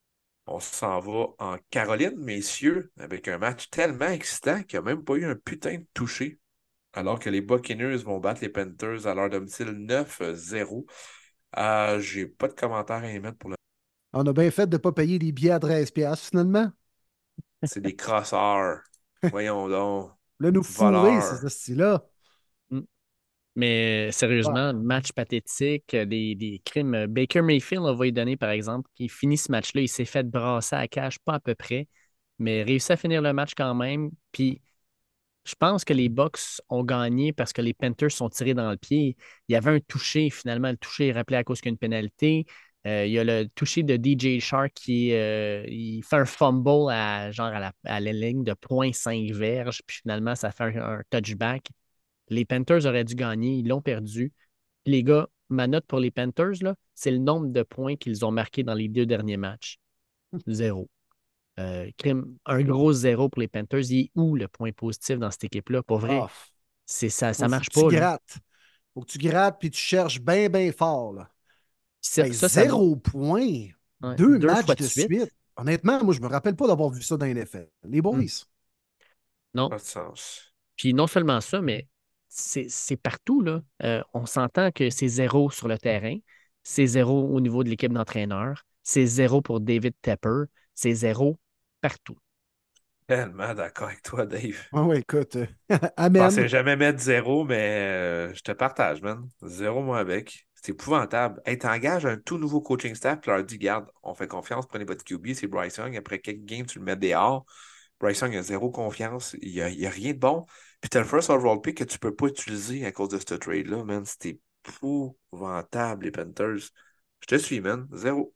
on 0.47 0.61
s'en 0.61 1.01
va 1.01 1.29
en 1.39 1.57
Caroline, 1.71 2.17
messieurs, 2.17 2.93
avec 2.99 3.29
un 3.29 3.39
match 3.39 3.71
tellement 3.71 4.09
excitant 4.09 4.63
qu'il 4.63 4.81
n'y 4.81 4.89
a 4.89 4.95
même 4.95 5.05
pas 5.05 5.15
eu 5.15 5.25
un 5.25 5.37
putain 5.37 5.79
de 5.79 5.87
toucher. 5.95 6.41
Alors 6.93 7.19
que 7.21 7.31
les 7.31 7.41
Buccaneers 7.41 7.99
vont 7.99 8.19
battre 8.19 8.43
les 8.43 8.49
Panthers 8.49 9.07
à 9.07 9.15
leur 9.15 9.31
domicile 9.31 9.69
9-0. 9.71 10.87
Euh, 11.57 12.01
J'ai 12.01 12.27
pas 12.27 12.49
de 12.49 12.55
commentaires 12.55 12.97
à 13.05 13.11
émettre 13.11 13.39
pour 13.39 13.51
le. 13.51 13.57
On 14.13 14.27
a 14.27 14.33
bien 14.33 14.51
fait 14.51 14.67
de 14.69 14.77
ne 14.77 14.79
pas 14.79 14.93
payer 14.93 15.19
des 15.19 15.33
billets 15.33 15.51
à 15.53 15.61
13$ 15.61 16.29
finalement. 16.29 16.71
C'est 17.63 17.81
des 17.81 17.97
crosseurs. 17.97 18.81
Voyons 19.31 19.69
donc. 19.69 20.13
Là, 20.41 20.51
nous 20.51 20.63
fourrer, 20.63 21.21
c'est 21.21 21.37
ce 21.37 21.49
style-là. 21.49 22.05
Mais 23.57 24.13
sérieusement, 24.13 24.73
match 24.75 25.13
pathétique, 25.13 25.95
des, 25.95 26.63
crimes. 26.65 27.07
Baker 27.07 27.43
Mayfield, 27.43 27.83
on 27.85 27.95
va 27.95 28.07
y 28.07 28.13
donner, 28.13 28.37
par 28.37 28.51
exemple, 28.51 28.89
qui 28.95 29.09
finit 29.09 29.37
ce 29.37 29.51
match-là, 29.51 29.83
il 29.83 29.89
s'est 29.89 30.05
fait 30.05 30.29
brasser 30.29 30.77
à 30.77 30.89
cache, 30.89 31.19
pas 31.19 31.35
à 31.35 31.41
peu 31.41 31.55
près, 31.55 31.89
mais 32.39 32.63
réussi 32.63 32.93
à 32.93 32.97
finir 32.97 33.23
le 33.23 33.33
match 33.33 33.53
quand 33.57 33.75
même. 33.75 34.11
Puis 34.33 34.63
je 35.45 35.55
pense 35.57 35.85
que 35.85 35.93
les 35.93 36.09
Bucks 36.09 36.61
ont 36.69 36.85
gagné 36.85 37.33
parce 37.33 37.53
que 37.53 37.63
les 37.63 37.75
Panthers 37.75 38.13
sont 38.13 38.29
tirés 38.29 38.55
dans 38.55 38.71
le 38.71 38.77
pied. 38.77 39.17
Il 39.49 39.53
y 39.53 39.57
avait 39.57 39.71
un 39.73 39.81
toucher, 39.81 40.31
finalement, 40.31 40.71
le 40.71 40.77
toucher 40.77 41.09
est 41.09 41.13
rappelé 41.13 41.37
à 41.39 41.45
cause 41.45 41.61
qu'il 41.61 41.71
y 41.71 41.73
a 41.73 41.75
une 41.75 41.79
pénalité. 41.79 42.47
Euh, 42.87 43.05
il 43.07 43.13
y 43.13 43.19
a 43.19 43.25
le 43.25 43.47
toucher 43.49 43.83
de 43.83 43.97
DJ 43.97 44.41
Shark 44.41 44.73
qui 44.75 45.13
euh, 45.13 45.65
il 45.69 46.03
fait 46.03 46.17
un 46.17 46.25
fumble 46.25 46.91
à 46.91 47.31
genre 47.31 47.53
à 47.53 48.01
la, 48.01 48.13
ligne 48.13 48.43
de 48.43 48.55
0.5 48.55 49.33
verges, 49.35 49.83
puis 49.87 49.99
finalement, 49.99 50.35
ça 50.35 50.51
fait 50.51 50.77
un 50.79 51.03
touchback. 51.11 51.69
Les 52.31 52.45
Panthers 52.45 52.87
auraient 52.87 53.05
dû 53.05 53.15
gagner, 53.15 53.59
ils 53.59 53.69
l'ont 53.69 53.83
perdu. 53.83 54.33
Les 54.87 55.03
gars, 55.03 55.29
ma 55.49 55.67
note 55.67 55.85
pour 55.87 55.99
les 55.99 56.11
Panthers, 56.11 56.75
c'est 56.95 57.11
le 57.11 57.19
nombre 57.19 57.49
de 57.49 57.63
points 57.63 57.97
qu'ils 57.97 58.25
ont 58.25 58.31
marqués 58.31 58.63
dans 58.63 58.75
les 58.75 58.89
deux 58.89 59.07
derniers 59.07 59.37
matchs. 59.37 59.79
Zéro. 60.47 60.89
Euh, 61.59 61.91
un 62.47 62.63
gros 62.63 62.93
zéro 62.93 63.29
pour 63.29 63.41
les 63.41 63.49
Panthers. 63.49 63.91
Il 63.91 64.01
est 64.01 64.11
où 64.15 64.37
le 64.37 64.49
point 64.49 64.73
positif 64.73 65.19
dans 65.19 65.31
cette 65.31 65.45
équipe-là? 65.45 65.83
Pour 65.83 65.99
vrai, 65.99 66.21
c'est 66.87 67.11
ça 67.11 67.33
ne 67.33 67.49
marche 67.49 67.69
pas. 67.71 67.83
Tu 67.83 67.97
grattes. 67.97 68.39
Faut 68.95 69.03
que 69.03 69.11
tu 69.11 69.19
grattes 69.19 69.59
puis 69.61 69.71
tu 69.71 69.81
cherches 69.81 70.21
bien, 70.21 70.49
bien 70.49 70.73
fort. 70.73 71.13
Là. 71.13 71.31
zéro 72.03 72.97
point. 72.97 73.67
deux, 74.17 74.39
matchs 74.39 74.77
de, 74.77 74.85
suite. 74.85 75.35
Honnêtement, 75.57 76.03
moi, 76.03 76.15
je 76.15 76.21
me 76.21 76.29
rappelle 76.29 76.57
pas 76.57 76.67
d'avoir 76.67 76.91
vu 76.91 77.03
ça 77.03 77.17
dans 77.17 77.27
les 77.27 77.35
NFL. 77.35 77.69
Les 77.85 78.01
boys. 78.01 78.21
Non. 79.53 79.69
Pas 79.69 79.77
de 79.77 79.83
sens. 79.83 80.55
Puis 80.77 80.95
non 80.95 81.07
seulement 81.07 81.41
ça, 81.41 81.61
mais 81.61 81.87
c'est 82.31 82.97
partout. 82.97 83.43
Là. 83.43 83.61
Euh, 83.83 84.03
on 84.15 84.25
s'entend 84.25 84.71
que 84.71 84.89
c'est 84.89 85.09
zéro 85.09 85.51
sur 85.51 85.69
le 85.69 85.77
terrain, 85.77 86.17
c'est 86.63 86.87
zéro 86.87 87.29
au 87.29 87.41
niveau 87.41 87.65
de 87.65 87.69
l'équipe 87.69 87.93
d'entraîneur, 87.93 88.65
c'est 88.83 89.07
zéro 89.07 89.43
pour 89.43 89.61
David 89.61 89.95
Tepper, 90.01 90.45
c'est 90.75 90.95
zéro 90.95 91.39
partout. 91.81 92.17
Tellement 93.07 93.55
d'accord 93.55 93.89
avec 93.89 94.03
toi, 94.03 94.25
Dave. 94.25 94.57
Ah 94.73 94.85
oui, 94.85 94.99
écoute, 94.99 95.35
euh, 95.35 95.47
amen. 95.97 96.23
Je 96.23 96.27
pensais 96.29 96.49
jamais 96.49 96.77
mettre 96.77 97.01
zéro, 97.01 97.45
mais 97.45 97.81
euh, 97.81 98.35
je 98.35 98.41
te 98.41 98.53
partage, 98.53 99.03
man. 99.03 99.29
Zéro, 99.43 99.83
moi, 99.83 99.99
avec. 99.99 100.47
C'est 100.55 100.71
épouvantable. 100.71 101.41
Hey, 101.45 101.59
t'engages 101.59 102.07
un 102.07 102.19
tout 102.19 102.39
nouveau 102.39 102.61
coaching 102.61 102.95
staff, 102.95 103.21
tu 103.21 103.31
leur 103.31 103.43
dis, 103.43 103.59
garde, 103.59 103.91
on 104.05 104.15
fait 104.15 104.29
confiance, 104.29 104.67
prenez 104.69 104.85
votre 104.85 105.03
QB, 105.03 105.33
c'est 105.33 105.49
Bryce 105.49 105.79
Young. 105.79 105.97
Après 105.97 106.21
quelques 106.21 106.45
games, 106.45 106.67
tu 106.67 106.79
le 106.79 106.85
mets 106.85 106.95
dehors. 106.95 107.47
Bryce 107.99 108.21
Young 108.21 108.37
a 108.37 108.43
zéro 108.43 108.71
confiance. 108.71 109.35
Il 109.43 109.55
n'y 109.55 109.61
a, 109.61 109.89
a, 109.89 109.91
rien 109.91 110.13
de 110.13 110.19
bon. 110.19 110.47
Puis 110.81 110.89
t'as 110.89 111.01
le 111.01 111.07
first 111.07 111.31
overall 111.31 111.61
pick 111.61 111.79
que 111.79 111.85
tu 111.85 111.99
peux 111.99 112.15
pas 112.15 112.27
utiliser 112.27 112.87
à 112.87 112.93
cause 112.93 113.11
de 113.11 113.19
ce 113.19 113.35
trade-là, 113.35 113.85
man. 113.85 114.05
C'était 114.05 114.41
épouvantable, 114.65 116.05
les 116.05 116.11
Panthers. 116.11 116.71
Je 117.21 117.27
te 117.27 117.37
suis, 117.37 117.61
man. 117.61 117.87
Zéro. 117.93 118.35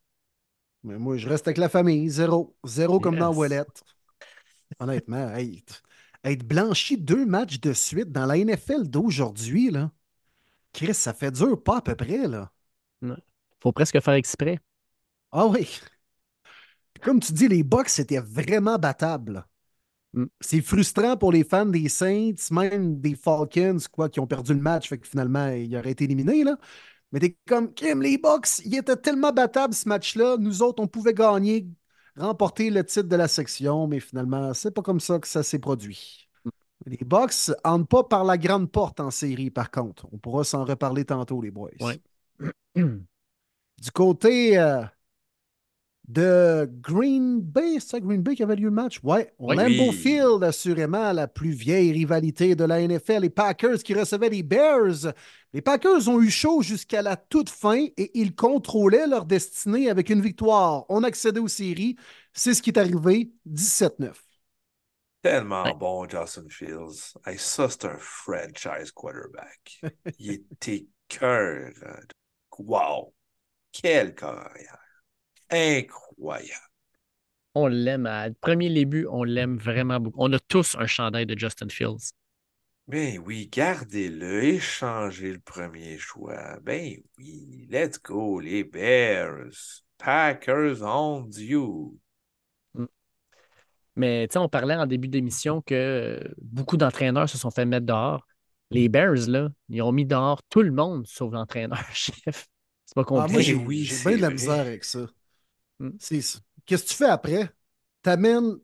Mais 0.83 0.97
moi, 0.97 1.17
je 1.17 1.27
reste 1.27 1.47
avec 1.47 1.57
la 1.57 1.69
famille. 1.69 2.07
Zéro. 2.09 2.55
Zéro 2.63 2.99
comme 2.99 3.17
dans 3.17 3.33
Ouellette. 3.33 3.83
Honnêtement, 4.79 5.33
être 6.23 6.47
blanchi 6.47 6.97
deux 6.97 7.25
matchs 7.25 7.59
de 7.59 7.73
suite 7.73 8.11
dans 8.11 8.25
la 8.25 8.37
NFL 8.37 8.87
d'aujourd'hui, 8.87 9.71
là. 9.71 9.91
Chris, 10.73 10.93
ça 10.93 11.13
fait 11.13 11.31
dur, 11.31 11.61
pas 11.63 11.77
à 11.77 11.81
peu 11.81 11.95
près, 11.95 12.27
là. 12.27 12.51
Faut 13.61 13.71
presque 13.71 13.99
faire 14.01 14.13
exprès. 14.13 14.59
Ah 15.31 15.47
oui. 15.47 15.79
Comme 17.01 17.19
tu 17.19 17.33
dis, 17.33 17.47
les 17.47 17.63
Bucks, 17.63 17.89
c'était 17.89 18.19
vraiment 18.19 18.77
battable. 18.77 19.45
C'est 20.39 20.61
frustrant 20.61 21.17
pour 21.17 21.31
les 21.31 21.43
fans 21.43 21.65
des 21.65 21.89
Saints, 21.89 22.35
même 22.51 22.99
des 22.99 23.15
Falcons, 23.15 23.77
quoi, 23.91 24.09
qui 24.09 24.19
ont 24.19 24.27
perdu 24.27 24.53
le 24.53 24.61
match, 24.61 24.89
fait 24.89 24.97
que 24.97 25.07
finalement, 25.07 25.47
ils 25.49 25.75
auraient 25.75 25.91
été 25.91 26.05
éliminés, 26.05 26.43
là. 26.43 26.57
Mais 27.11 27.19
t'es 27.19 27.37
comme, 27.47 27.73
Kim, 27.73 28.01
les 28.01 28.17
Bucks, 28.17 28.59
ils 28.65 28.75
étaient 28.75 28.95
tellement 28.95 29.31
battables 29.31 29.73
ce 29.73 29.87
match-là. 29.87 30.37
Nous 30.37 30.61
autres, 30.61 30.81
on 30.81 30.87
pouvait 30.87 31.13
gagner, 31.13 31.67
remporter 32.17 32.69
le 32.69 32.83
titre 32.83 33.07
de 33.07 33.15
la 33.15 33.27
section, 33.27 33.87
mais 33.87 33.99
finalement, 33.99 34.53
c'est 34.53 34.71
pas 34.71 34.81
comme 34.81 34.99
ça 34.99 35.19
que 35.19 35.27
ça 35.27 35.43
s'est 35.43 35.59
produit. 35.59 36.29
Les 36.85 36.97
Bucks 36.97 37.51
entrent 37.63 37.87
pas 37.87 38.03
par 38.03 38.23
la 38.25 38.37
grande 38.37 38.71
porte 38.71 38.99
en 38.99 39.11
série, 39.11 39.49
par 39.49 39.71
contre. 39.71 40.07
On 40.11 40.17
pourra 40.17 40.43
s'en 40.43 40.65
reparler 40.65 41.05
tantôt, 41.05 41.41
les 41.41 41.51
boys. 41.51 41.71
Ouais. 41.79 42.01
du 42.75 43.91
côté 43.93 44.57
euh, 44.57 44.83
de 46.07 46.69
Green 46.81 47.41
Bay. 47.41 47.79
C'est 47.79 47.89
ça, 47.91 47.99
Green 47.99 48.21
Bay 48.21 48.35
qui 48.35 48.43
avait 48.43 48.55
lieu 48.55 48.65
le 48.65 48.71
match? 48.71 48.99
Ouais, 49.03 49.33
au 49.39 49.53
Oui. 49.53 49.55
Lambeau. 49.55 49.91
Field, 49.91 50.43
assurément, 50.43 51.11
la 51.13 51.27
plus 51.27 51.51
vieille 51.51 51.91
rivalité 51.91 52.55
de 52.55 52.63
la 52.63 52.81
NFL. 52.81 53.21
Les 53.21 53.29
Packers 53.29 53.79
qui 53.83 53.93
recevaient 53.93 54.29
les 54.29 54.43
Bears. 54.43 55.13
Les 55.53 55.61
Packers 55.61 56.07
ont 56.09 56.21
eu 56.21 56.29
chaud 56.29 56.61
jusqu'à 56.61 57.01
la 57.01 57.15
toute 57.15 57.49
fin 57.49 57.85
et 57.97 58.11
ils 58.19 58.35
contrôlaient 58.35 59.07
leur 59.07 59.25
destinée 59.25 59.89
avec 59.89 60.09
une 60.09 60.21
victoire. 60.21 60.85
On 60.89 61.03
accédait 61.03 61.39
aux 61.39 61.47
séries. 61.47 61.95
C'est 62.33 62.53
ce 62.53 62.61
qui 62.61 62.69
est 62.71 62.77
arrivé, 62.79 63.31
17-9. 63.45 64.21
Tellement 65.21 65.63
Ouais. 65.63 65.73
bon, 65.73 66.07
Justin 66.07 66.47
Fields. 66.49 67.13
Hey, 67.25 67.37
ça, 67.39 67.67
c'est 67.69 67.85
un 67.85 67.97
franchise 67.97 68.91
quarterback. 68.91 69.81
Il 70.19 70.31
était 70.51 70.87
cœur. 71.07 71.71
Wow! 72.59 73.13
Quelle 73.71 74.15
carrière! 74.15 74.79
Incroyable! 75.49 76.69
On 77.55 77.65
l'aime. 77.67 78.05
À 78.05 78.29
premier 78.29 78.69
début, 78.71 79.07
on 79.09 79.23
l'aime 79.23 79.57
vraiment 79.57 79.99
beaucoup. 79.99 80.19
On 80.21 80.31
a 80.33 80.39
tous 80.39 80.75
un 80.77 80.85
chandail 80.85 81.25
de 81.25 81.37
Justin 81.37 81.69
Fields. 81.69 82.11
Ben 82.87 83.19
oui, 83.19 83.47
gardez-le, 83.51 84.43
échangez 84.43 85.31
le 85.33 85.39
premier 85.39 85.99
choix. 85.99 86.59
Ben 86.63 86.97
oui, 87.19 87.67
let's 87.69 87.99
go, 88.01 88.39
les 88.39 88.63
Bears. 88.63 89.83
Packers 89.99 90.81
on 90.81 91.29
you. 91.37 91.99
Mais 93.95 94.27
tu 94.27 94.33
sais, 94.33 94.39
on 94.39 94.49
parlait 94.49 94.75
en 94.75 94.85
début 94.87 95.07
d'émission 95.07 95.61
que 95.61 95.73
euh, 95.75 96.33
beaucoup 96.41 96.77
d'entraîneurs 96.77 97.29
se 97.29 97.37
sont 97.37 97.51
fait 97.51 97.65
mettre 97.65 97.85
dehors. 97.85 98.25
Les 98.71 98.89
Bears, 98.89 99.27
là, 99.29 99.49
ils 99.69 99.81
ont 99.81 99.91
mis 99.91 100.05
dehors 100.05 100.41
tout 100.49 100.61
le 100.61 100.71
monde 100.71 101.05
sauf 101.07 101.31
l'entraîneur-chef. 101.33 102.47
C'est 102.85 102.95
pas 102.95 103.05
Ah, 103.13 103.27
moi, 103.27 103.41
compliqué. 103.41 103.43
j'ai 103.43 103.55
oui, 103.55 103.91
bien 104.03 104.17
de 104.17 104.21
la 104.21 104.29
misère 104.29 104.59
avec 104.59 104.83
ça. 104.83 105.07
C'est 105.99 106.21
ça. 106.21 106.39
Qu'est-ce 106.65 106.83
que 106.83 106.89
tu 106.89 106.95
fais 106.95 107.05
après? 107.05 107.49
T'amènes 108.01 108.57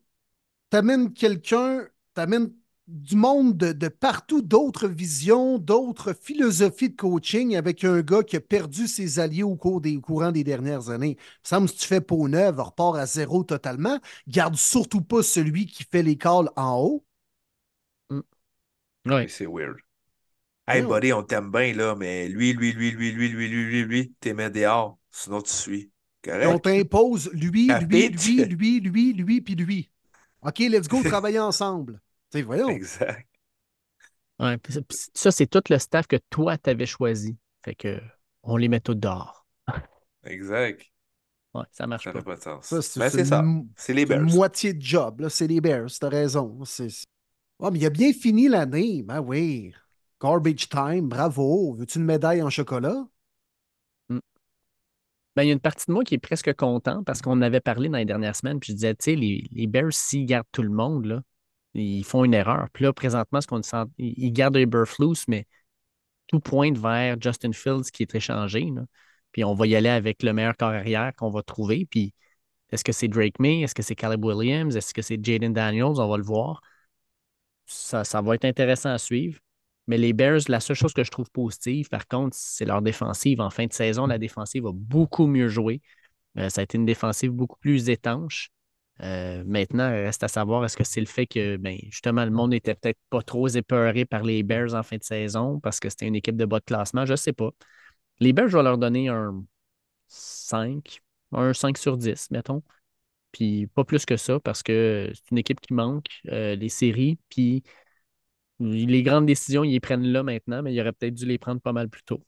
t'amènes 0.71 1.13
quelqu'un, 1.13 1.87
t'amènes 2.15 2.51
du 2.87 3.15
monde 3.15 3.55
de, 3.57 3.71
de 3.73 3.87
partout, 3.87 4.41
d'autres 4.41 4.87
visions, 4.87 5.59
d'autres 5.59 6.13
philosophies 6.13 6.89
de 6.89 6.95
coaching 6.95 7.55
avec 7.55 7.83
un 7.83 8.01
gars 8.01 8.23
qui 8.23 8.35
a 8.37 8.41
perdu 8.41 8.87
ses 8.87 9.19
alliés 9.19 9.43
au, 9.43 9.55
cours 9.55 9.81
des, 9.81 9.97
au 9.97 10.01
courant 10.01 10.31
des 10.31 10.43
dernières 10.43 10.89
années. 10.89 11.17
Il 11.19 11.43
me 11.43 11.47
semble 11.47 11.67
que 11.67 11.73
si 11.73 11.79
tu 11.79 11.87
fais 11.87 12.01
peau 12.01 12.27
neuve, 12.27 12.59
repart 12.59 12.97
à 12.97 13.05
zéro 13.05 13.43
totalement. 13.43 13.99
Garde 14.27 14.55
surtout 14.55 15.01
pas 15.01 15.23
celui 15.23 15.67
qui 15.67 15.83
fait 15.83 16.03
les 16.03 16.17
calls 16.17 16.49
en 16.55 16.79
haut. 16.79 17.05
Ouais. 18.09 18.21
Oui, 19.05 19.29
c'est 19.29 19.47
weird. 19.47 19.77
Hey, 20.67 20.83
buddy, 20.83 21.11
on 21.11 21.23
t'aime 21.23 21.51
bien, 21.51 21.73
là, 21.73 21.95
mais 21.95 22.29
lui, 22.29 22.53
lui, 22.53 22.71
lui, 22.71 22.91
lui, 22.91 23.11
lui, 23.11 23.29
lui, 23.29 23.47
lui, 23.49 23.65
lui, 23.65 23.83
lui, 23.83 24.15
t'es 24.19 24.33
mis 24.33 24.49
dehors, 24.49 24.97
sinon 25.11 25.41
tu 25.41 25.51
suis. 25.51 25.91
On 26.27 26.59
t'impose 26.59 27.29
lui, 27.33 27.67
lui, 27.67 28.09
lui, 28.09 28.45
lui, 28.45 28.79
lui, 28.79 29.13
lui, 29.13 29.41
puis 29.41 29.55
lui. 29.55 29.91
OK, 30.43 30.59
let's 30.59 30.87
go 30.87 31.01
travailler 31.03 31.39
ensemble. 31.39 31.99
Tu 32.31 32.39
sais, 32.39 32.41
voyons. 32.43 32.69
Exact. 32.69 33.27
Ouais, 34.39 34.57
ça- 35.13 35.31
c'est 35.31 35.47
tout 35.47 35.61
le 35.69 35.77
staff 35.77 36.07
que 36.07 36.15
toi, 36.29 36.57
t'avais 36.57 36.85
choisi. 36.85 37.37
Fait 37.63 37.75
que 37.75 37.99
on 38.43 38.57
les 38.57 38.67
met 38.69 38.79
tous 38.79 38.95
dehors. 38.95 39.45
Exact. 40.23 40.81
Ouais, 41.53 41.63
ça 41.71 41.85
marche 41.85 42.05
Ça 42.05 42.11
pas. 42.11 42.19
n'a 42.19 42.23
pas 42.25 42.35
de 42.37 42.41
sens. 42.41 42.65
Ça, 42.65 42.81
c'est- 42.81 42.99
Ben, 42.99 43.09
c'est 43.09 43.17
c'est 43.19 43.25
ça. 43.25 43.39
une- 43.41 43.67
C'est 43.75 43.93
les 43.93 44.05
Bears. 44.05 44.21
moitié 44.21 44.73
de 44.73 44.81
job, 44.81 45.21
là. 45.21 45.29
C'est 45.29 45.47
les 45.47 45.59
Bears, 45.61 45.89
t'as 45.99 46.09
raison. 46.09 46.59
Ouais, 47.59 47.69
mais 47.71 47.79
il 47.79 47.85
a 47.85 47.89
bien 47.89 48.13
fini 48.13 48.47
l'année. 48.47 49.03
Ben 49.03 49.19
oui. 49.21 49.73
Garbage 50.19 50.69
time, 50.69 51.07
bravo. 51.09 51.75
Veux-tu 51.75 51.99
une 51.99 52.05
médaille 52.05 52.41
en 52.41 52.49
chocolat? 52.49 53.05
Ben, 55.35 55.43
il 55.43 55.47
y 55.47 55.49
a 55.51 55.53
une 55.53 55.59
partie 55.59 55.85
de 55.87 55.93
moi 55.93 56.03
qui 56.03 56.15
est 56.15 56.17
presque 56.19 56.53
content 56.55 57.03
parce 57.03 57.21
qu'on 57.21 57.41
avait 57.41 57.61
parlé 57.61 57.87
dans 57.89 57.97
les 57.97 58.05
dernières 58.05 58.35
semaines, 58.35 58.59
puis 58.59 58.71
je 58.71 58.75
disais, 58.75 58.95
tu 58.95 59.11
sais, 59.11 59.15
les, 59.15 59.47
les 59.51 59.67
Bears, 59.67 59.93
s'ils 59.93 60.25
gardent 60.25 60.47
tout 60.51 60.63
le 60.63 60.69
monde, 60.69 61.05
là, 61.05 61.21
ils 61.73 62.03
font 62.03 62.25
une 62.25 62.33
erreur. 62.33 62.67
Puis 62.73 62.83
là, 62.83 62.93
présentement, 62.93 63.39
ce 63.39 63.47
qu'on 63.47 63.61
sent, 63.63 63.83
ils 63.97 64.31
gardent 64.33 64.57
Eberflus, 64.57 65.23
mais 65.29 65.47
tout 66.27 66.39
pointe 66.39 66.77
vers 66.77 67.17
Justin 67.21 67.53
Fields 67.53 67.91
qui 67.91 68.03
est 68.03 68.15
échangé. 68.15 68.67
Puis 69.31 69.43
on 69.43 69.53
va 69.53 69.67
y 69.67 69.75
aller 69.75 69.89
avec 69.89 70.23
le 70.23 70.33
meilleur 70.33 70.57
corps 70.57 70.69
arrière 70.71 71.13
qu'on 71.15 71.29
va 71.29 71.43
trouver. 71.43 71.85
Puis 71.89 72.13
est-ce 72.71 72.83
que 72.83 72.91
c'est 72.93 73.07
Drake 73.07 73.39
May? 73.39 73.61
Est-ce 73.61 73.75
que 73.75 73.83
c'est 73.83 73.95
Caleb 73.95 74.23
Williams? 74.25 74.75
Est-ce 74.75 74.93
que 74.93 75.01
c'est 75.01 75.23
Jaden 75.23 75.53
Daniels? 75.53 75.99
On 75.99 76.09
va 76.09 76.17
le 76.17 76.23
voir. 76.23 76.61
Ça, 77.65 78.03
ça 78.03 78.21
va 78.21 78.35
être 78.35 78.45
intéressant 78.45 78.89
à 78.91 78.97
suivre. 78.99 79.39
Mais 79.87 79.97
les 79.97 80.13
Bears, 80.13 80.41
la 80.47 80.59
seule 80.59 80.75
chose 80.75 80.93
que 80.93 81.03
je 81.03 81.11
trouve 81.11 81.29
positive, 81.31 81.89
par 81.89 82.07
contre, 82.07 82.35
c'est 82.39 82.65
leur 82.65 82.81
défensive. 82.81 83.41
En 83.41 83.49
fin 83.49 83.65
de 83.65 83.73
saison, 83.73 84.07
la 84.07 84.17
défensive 84.17 84.65
a 84.67 84.71
beaucoup 84.73 85.27
mieux 85.27 85.47
joué. 85.47 85.81
Euh, 86.37 86.49
ça 86.49 86.61
a 86.61 86.63
été 86.63 86.77
une 86.77 86.85
défensive 86.85 87.31
beaucoup 87.31 87.57
plus 87.59 87.89
étanche. 87.89 88.51
Euh, 89.01 89.43
maintenant, 89.45 89.89
il 89.89 90.05
reste 90.05 90.23
à 90.23 90.27
savoir 90.27 90.63
est-ce 90.63 90.77
que 90.77 90.83
c'est 90.83 90.99
le 90.99 91.07
fait 91.07 91.25
que 91.25 91.57
ben, 91.57 91.77
justement 91.89 92.23
le 92.23 92.31
monde 92.31 92.51
n'était 92.51 92.75
peut-être 92.75 92.99
pas 93.09 93.23
trop 93.23 93.47
épeuré 93.47 94.05
par 94.05 94.23
les 94.23 94.43
Bears 94.43 94.75
en 94.75 94.83
fin 94.83 94.97
de 94.97 95.03
saison 95.03 95.59
parce 95.59 95.79
que 95.79 95.89
c'était 95.89 96.05
une 96.07 96.15
équipe 96.15 96.37
de 96.37 96.45
bas 96.45 96.59
de 96.59 96.65
classement, 96.65 97.05
je 97.05 97.13
ne 97.13 97.17
sais 97.17 97.33
pas. 97.33 97.49
Les 98.19 98.33
Bears, 98.33 98.49
je 98.49 98.57
vais 98.57 98.63
leur 98.63 98.77
donner 98.77 99.09
un 99.09 99.43
5, 100.07 101.01
un 101.33 101.53
5 101.53 101.77
sur 101.77 101.97
10, 101.97 102.31
mettons. 102.31 102.63
Puis 103.31 103.67
pas 103.67 103.83
plus 103.85 104.05
que 104.05 104.17
ça 104.17 104.39
parce 104.39 104.63
que 104.63 105.11
c'est 105.13 105.31
une 105.31 105.37
équipe 105.39 105.61
qui 105.61 105.73
manque 105.73 106.07
euh, 106.27 106.55
les 106.55 106.69
séries. 106.69 107.17
Puis 107.29 107.63
les 108.61 109.03
grandes 109.03 109.25
décisions, 109.25 109.63
ils 109.63 109.71
les 109.71 109.79
prennent 109.79 110.05
là 110.07 110.23
maintenant, 110.23 110.61
mais 110.61 110.73
ils 110.73 110.81
auraient 110.81 110.93
peut-être 110.93 111.15
dû 111.15 111.25
les 111.25 111.37
prendre 111.37 111.61
pas 111.61 111.73
mal 111.73 111.89
plus 111.89 112.03
tôt. 112.03 112.21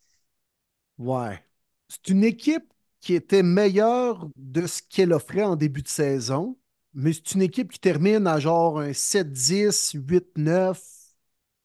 Ouais. 0.97 1.43
C'est 1.87 2.09
une 2.09 2.23
équipe 2.23 2.73
qui 3.01 3.13
était 3.13 3.43
meilleure 3.43 4.27
de 4.37 4.65
ce 4.65 4.81
qu'elle 4.89 5.13
offrait 5.13 5.43
en 5.43 5.55
début 5.55 5.81
de 5.81 5.87
saison, 5.87 6.57
mais 6.93 7.13
c'est 7.13 7.33
une 7.33 7.41
équipe 7.41 7.71
qui 7.71 7.79
termine 7.79 8.27
à 8.27 8.39
genre 8.39 8.79
un 8.79 8.93
7-10, 8.93 9.93
8-9, 9.95 10.81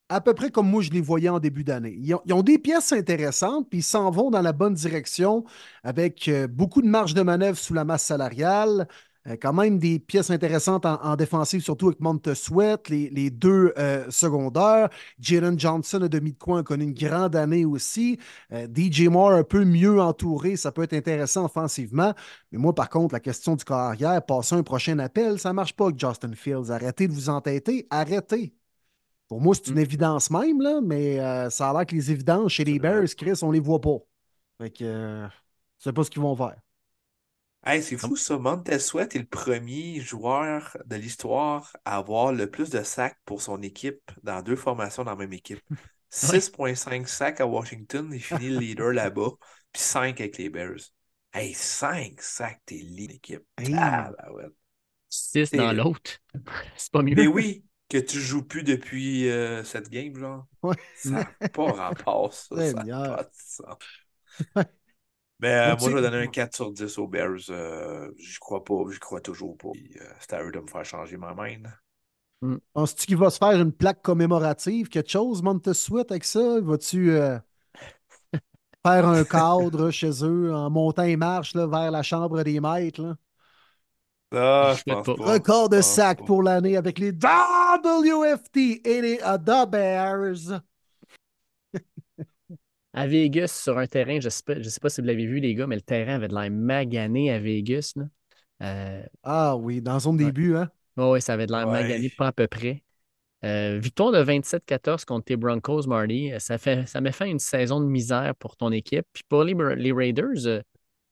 à 0.08 0.20
peu 0.20 0.34
près 0.34 0.50
comme 0.50 0.68
moi 0.68 0.82
je 0.82 0.90
les 0.90 1.00
voyais 1.00 1.28
en 1.28 1.38
début 1.38 1.64
d'année. 1.64 1.94
Ils 2.00 2.14
ont, 2.14 2.22
ils 2.26 2.32
ont 2.32 2.42
des 2.42 2.58
pièces 2.58 2.92
intéressantes, 2.92 3.68
puis 3.70 3.80
ils 3.80 3.82
s'en 3.82 4.10
vont 4.10 4.30
dans 4.30 4.40
la 4.42 4.52
bonne 4.52 4.74
direction 4.74 5.44
avec 5.84 6.28
euh, 6.28 6.46
beaucoup 6.48 6.82
de 6.82 6.88
marge 6.88 7.14
de 7.14 7.22
manœuvre 7.22 7.58
sous 7.58 7.74
la 7.74 7.84
masse 7.84 8.04
salariale. 8.04 8.88
Euh, 9.28 9.36
quand 9.40 9.52
même 9.52 9.78
des 9.78 9.98
pièces 9.98 10.30
intéressantes 10.30 10.86
en, 10.86 11.00
en 11.02 11.16
défensive, 11.16 11.60
surtout 11.60 11.88
avec 11.88 12.00
Monte 12.00 12.34
Sweat, 12.34 12.88
les, 12.88 13.10
les 13.10 13.30
deux 13.30 13.72
euh, 13.78 14.10
secondaires. 14.10 14.88
Jalen 15.20 15.58
Johnson 15.58 16.02
a 16.02 16.08
demi 16.08 16.32
de 16.32 16.38
coin 16.38 16.60
a 16.60 16.62
connu 16.62 16.84
une 16.84 16.94
grande 16.94 17.36
année 17.36 17.64
aussi. 17.64 18.18
Euh, 18.52 18.66
DJ 18.66 19.08
Moore 19.08 19.32
un 19.32 19.44
peu 19.44 19.64
mieux 19.64 20.00
entouré, 20.00 20.56
ça 20.56 20.72
peut 20.72 20.82
être 20.82 20.94
intéressant 20.94 21.44
offensivement. 21.44 22.14
Mais 22.52 22.58
moi, 22.58 22.74
par 22.74 22.88
contre, 22.88 23.14
la 23.14 23.20
question 23.20 23.54
du 23.56 23.64
carrière, 23.64 24.24
passer 24.24 24.54
un 24.54 24.62
prochain 24.62 24.98
appel, 24.98 25.38
ça 25.38 25.50
ne 25.50 25.54
marche 25.54 25.74
pas 25.74 25.86
avec 25.86 25.98
Justin 25.98 26.32
Fields. 26.34 26.70
Arrêtez 26.70 27.08
de 27.08 27.12
vous 27.12 27.28
entêter, 27.28 27.86
arrêtez. 27.90 28.54
Pour 29.28 29.40
moi, 29.40 29.54
c'est 29.54 29.68
une 29.68 29.78
Mm. 29.78 29.78
évidence 29.78 30.30
même, 30.30 30.60
là, 30.62 30.80
mais 30.82 31.20
euh, 31.20 31.50
ça 31.50 31.70
a 31.70 31.72
l'air 31.74 31.86
que 31.86 31.94
les 31.94 32.10
évidences 32.10 32.52
chez 32.52 32.64
les. 32.64 32.78
Bears, 32.78 33.08
Chris, 33.16 33.38
on 33.42 33.50
les 33.50 33.60
voit 33.60 33.80
pas. 33.80 33.98
Fait 34.58 34.70
que 34.70 34.84
je 35.78 35.84
sais 35.84 35.92
pas 35.92 36.04
ce 36.04 36.10
qu'ils 36.10 36.22
vont 36.22 36.36
faire. 36.36 36.56
Hey, 37.64 37.82
c'est 37.82 37.98
fou 37.98 38.16
ça. 38.16 38.38
Montez 38.38 38.78
Sweat 38.78 39.14
est 39.16 39.18
le 39.18 39.26
premier 39.26 40.00
joueur 40.00 40.76
de 40.86 40.96
l'histoire 40.96 41.76
à 41.84 41.96
avoir 41.96 42.32
le 42.32 42.48
plus 42.48 42.70
de 42.70 42.82
sacs 42.82 43.18
pour 43.24 43.42
son 43.42 43.60
équipe 43.62 44.10
dans 44.22 44.42
deux 44.42 44.56
formations 44.56 45.04
dans 45.04 45.10
la 45.10 45.16
même 45.16 45.32
équipe. 45.32 45.60
6,5 46.10 47.06
sacs 47.06 47.40
à 47.40 47.46
Washington, 47.46 48.08
il 48.12 48.22
finit 48.22 48.48
le 48.48 48.58
leader 48.58 48.92
là-bas, 48.92 49.30
puis 49.72 49.82
5 49.82 50.20
avec 50.20 50.38
les 50.38 50.48
Bears. 50.48 50.78
Hey, 51.34 51.52
5 51.52 52.20
sacs, 52.22 52.60
t'es 52.64 52.76
lead 52.76 53.10
d'équipe. 53.10 53.42
Hey. 53.58 53.74
Ah, 53.76 54.10
ben 54.16 54.32
ouais. 54.32 54.46
6 55.10 55.50
dans 55.50 55.72
l'autre. 55.72 56.12
C'est 56.76 56.92
pas 56.92 57.02
mieux. 57.02 57.14
Mais 57.14 57.26
oui, 57.26 57.64
que 57.88 57.98
tu 57.98 58.20
joues 58.20 58.44
plus 58.44 58.62
depuis 58.62 59.28
euh, 59.28 59.64
cette 59.64 59.90
game, 59.90 60.16
genre. 60.16 60.46
Ouais. 60.62 60.76
Ça 60.96 61.10
n'a 61.10 61.48
pas 61.48 61.72
rapport, 61.72 62.32
ça. 62.32 62.56
Ça 62.56 62.84
pas 62.84 63.22
de 63.24 63.30
sens. 63.34 63.76
Mais 65.40 65.52
euh, 65.54 65.76
moi, 65.76 65.90
je 65.90 65.96
vais 65.96 66.02
donner 66.02 66.18
un 66.18 66.26
4 66.28 66.54
sur 66.54 66.72
10 66.72 66.98
aux 66.98 67.06
Bears. 67.08 67.50
Euh, 67.50 68.10
j'y 68.18 68.38
crois 68.38 68.64
pas, 68.64 68.74
j'y 68.92 68.98
crois 68.98 69.20
toujours 69.20 69.56
pas. 69.56 69.68
Euh, 69.68 70.12
c'est 70.20 70.32
à 70.34 70.42
eux 70.44 70.50
de 70.52 70.58
me 70.60 70.66
faire 70.68 70.84
changer 70.84 71.16
ma 71.16 71.34
main. 71.34 71.56
Penses-tu 72.72 73.06
qu'il 73.06 73.16
va 73.16 73.30
se 73.30 73.38
faire 73.38 73.60
une 73.60 73.72
plaque 73.72 74.02
commémorative, 74.02 74.88
quelque 74.88 75.10
chose, 75.10 75.42
Monte 75.42 75.72
Sweat, 75.72 76.10
avec 76.10 76.24
ça? 76.24 76.60
Vas-tu 76.60 77.10
euh, 77.12 77.38
faire 78.86 79.06
un 79.06 79.24
cadre 79.24 79.90
chez 79.92 80.10
eux 80.24 80.52
en 80.54 80.70
montant 80.70 81.02
les 81.04 81.16
marches 81.16 81.54
là, 81.54 81.66
vers 81.66 81.90
la 81.90 82.02
chambre 82.02 82.42
des 82.42 82.60
maîtres? 82.60 83.02
là? 83.02 83.16
Ah, 84.32 84.74
Je 84.74 84.78
je 84.78 84.84
pense 84.84 85.04
souhaite 85.06 85.16
pas. 85.16 85.16
pas. 85.16 85.32
Record 85.32 85.68
de 85.70 85.80
Je 85.80 85.82
sac 85.82 86.22
pour 86.24 86.42
l'année 86.42 86.76
avec 86.76 86.98
les 86.98 87.12
WFT 87.12 88.80
et 88.84 89.00
les 89.00 89.18
The 89.18 89.68
Bears. 89.68 90.60
À 92.98 93.06
Vegas, 93.06 93.60
sur 93.62 93.78
un 93.78 93.86
terrain, 93.86 94.18
je 94.18 94.26
ne 94.26 94.30
sais, 94.30 94.42
pas- 94.44 94.60
je 94.60 94.68
sais 94.68 94.80
pas 94.80 94.88
si 94.88 95.00
vous 95.00 95.06
l'avez 95.06 95.26
vu, 95.26 95.38
les 95.38 95.54
gars, 95.54 95.68
mais 95.68 95.76
le 95.76 95.82
terrain 95.82 96.16
avait 96.16 96.26
de 96.26 96.34
l'air 96.34 96.50
magané 96.50 97.30
à 97.30 97.38
Vegas. 97.38 97.92
Là. 97.94 98.04
Euh, 98.62 99.02
Ah 99.22 99.56
oui, 99.56 99.80
dans 99.80 100.00
son 100.00 100.16
Ouais. 100.16 100.24
début, 100.24 100.56
hein? 100.56 100.68
ouais, 100.96 101.20
ça 101.20 101.34
avait 101.34 101.46
de 101.46 101.52
l'air 101.52 101.68
Ouais. 101.68 101.82
magané, 101.82 102.10
pas 102.10 102.28
à 102.28 102.32
peu 102.32 102.48
près. 102.48 102.82
Euh, 103.44 103.78
victoire 103.80 104.10
de 104.10 104.18
27-14 104.18 105.04
contre 105.04 105.26
tes 105.26 105.36
Broncos, 105.36 105.86
Marty. 105.86 106.32
Ça, 106.38 106.58
fait, 106.58 106.88
ça 106.88 107.00
m'a 107.00 107.12
fait 107.12 107.30
une 107.30 107.38
saison 107.38 107.80
de 107.80 107.86
misère 107.86 108.34
pour 108.36 108.56
ton 108.56 108.72
équipe. 108.72 109.06
Puis 109.12 109.22
pour 109.28 109.44
les, 109.44 109.54
les 109.76 109.92
Raiders, 109.92 110.46
euh, 110.46 110.60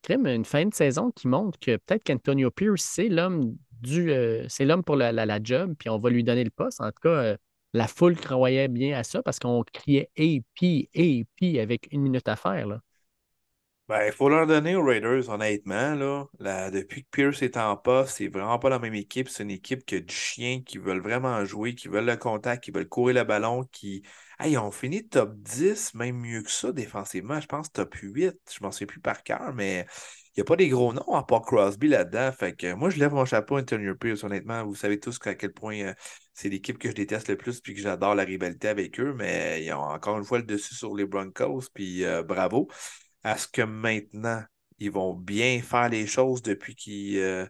une 0.08 0.44
fin 0.44 0.66
de 0.66 0.74
saison 0.74 1.12
qui 1.12 1.28
montre 1.28 1.56
que 1.60 1.76
peut-être 1.76 2.02
qu'Antonio 2.02 2.50
Pierce, 2.50 2.82
c'est 2.82 3.08
l'homme 3.08 3.56
du 3.80 4.10
euh, 4.10 4.44
c'est 4.48 4.64
l'homme 4.64 4.82
pour 4.82 4.96
la, 4.96 5.12
la, 5.12 5.40
job, 5.42 5.74
puis 5.78 5.88
on 5.88 5.98
va 5.98 6.10
lui 6.10 6.24
donner 6.24 6.42
le 6.44 6.50
poste. 6.50 6.80
En 6.80 6.88
tout 6.88 7.00
cas, 7.02 7.08
euh, 7.08 7.36
la 7.76 7.86
foule 7.88 8.16
croyait 8.16 8.68
bien 8.68 8.98
à 8.98 9.04
ça 9.04 9.22
parce 9.22 9.38
qu'on 9.38 9.62
criait 9.72 10.10
AP, 10.18 10.88
AP 10.96 11.58
avec 11.60 11.88
une 11.92 12.02
minute 12.02 12.28
à 12.28 12.36
faire. 12.36 12.66
Là. 12.66 12.80
Ben, 13.88 14.04
il 14.04 14.12
faut 14.12 14.28
leur 14.28 14.48
donner 14.48 14.74
aux 14.74 14.84
Raiders, 14.84 15.28
honnêtement. 15.28 15.94
Là, 15.94 16.70
depuis 16.72 17.04
que 17.04 17.08
Pierce 17.12 17.42
est 17.42 17.56
en 17.56 17.76
poste, 17.76 18.16
c'est 18.16 18.26
vraiment 18.26 18.58
pas 18.58 18.68
la 18.68 18.80
même 18.80 18.94
équipe. 18.94 19.28
C'est 19.28 19.44
une 19.44 19.50
équipe 19.52 19.86
qui 19.86 19.94
a 19.94 20.00
du 20.00 20.12
chien, 20.12 20.60
qui 20.62 20.78
veulent 20.78 21.00
vraiment 21.00 21.44
jouer, 21.44 21.76
qui 21.76 21.86
veulent 21.86 22.04
le 22.06 22.16
contact, 22.16 22.64
qui 22.64 22.72
veulent 22.72 22.88
courir 22.88 23.14
le 23.14 23.24
ballon, 23.24 23.62
qui. 23.70 24.02
Hey, 24.40 24.52
ils 24.52 24.58
ont 24.58 24.72
fini 24.72 25.06
top 25.08 25.36
10, 25.36 25.94
même 25.94 26.16
mieux 26.16 26.42
que 26.42 26.50
ça 26.50 26.72
défensivement. 26.72 27.40
Je 27.40 27.46
pense 27.46 27.70
top 27.70 27.94
8. 27.94 28.34
Je 28.52 28.64
m'en 28.64 28.72
souviens 28.72 28.88
plus 28.88 29.00
par 29.00 29.22
cœur, 29.22 29.54
mais 29.54 29.86
il 30.34 30.40
n'y 30.40 30.42
a 30.42 30.44
pas 30.44 30.56
des 30.56 30.68
gros 30.68 30.92
noms 30.92 31.14
à 31.14 31.22
part 31.24 31.42
Crosby 31.42 31.86
là-dedans. 31.88 32.32
Fait 32.32 32.54
que 32.54 32.74
moi, 32.74 32.90
je 32.90 32.98
lève 32.98 33.12
mon 33.12 33.24
chapeau 33.24 33.56
à 33.56 33.60
Antonio 33.60 33.94
Pierce, 33.94 34.24
honnêtement. 34.24 34.64
Vous 34.64 34.74
savez 34.74 34.98
tous 34.98 35.18
à 35.24 35.34
quel 35.36 35.52
point 35.52 35.78
euh, 35.80 35.94
c'est 36.36 36.50
l'équipe 36.50 36.76
que 36.78 36.90
je 36.90 36.94
déteste 36.94 37.28
le 37.28 37.36
plus 37.38 37.60
puis 37.62 37.74
que 37.74 37.80
j'adore 37.80 38.14
la 38.14 38.24
rivalité 38.24 38.68
avec 38.68 39.00
eux, 39.00 39.14
mais 39.14 39.64
ils 39.64 39.72
ont 39.72 39.78
encore 39.80 40.18
une 40.18 40.24
fois 40.24 40.38
le 40.38 40.44
dessus 40.44 40.74
sur 40.74 40.94
les 40.94 41.06
Broncos, 41.06 41.62
puis 41.72 42.04
euh, 42.04 42.22
bravo 42.22 42.68
à 43.22 43.38
ce 43.38 43.48
que 43.48 43.62
maintenant, 43.62 44.42
ils 44.78 44.90
vont 44.90 45.14
bien 45.14 45.62
faire 45.62 45.88
les 45.88 46.06
choses 46.06 46.42
depuis 46.42 46.74
qu'ils 46.76 47.18
euh, 47.18 47.46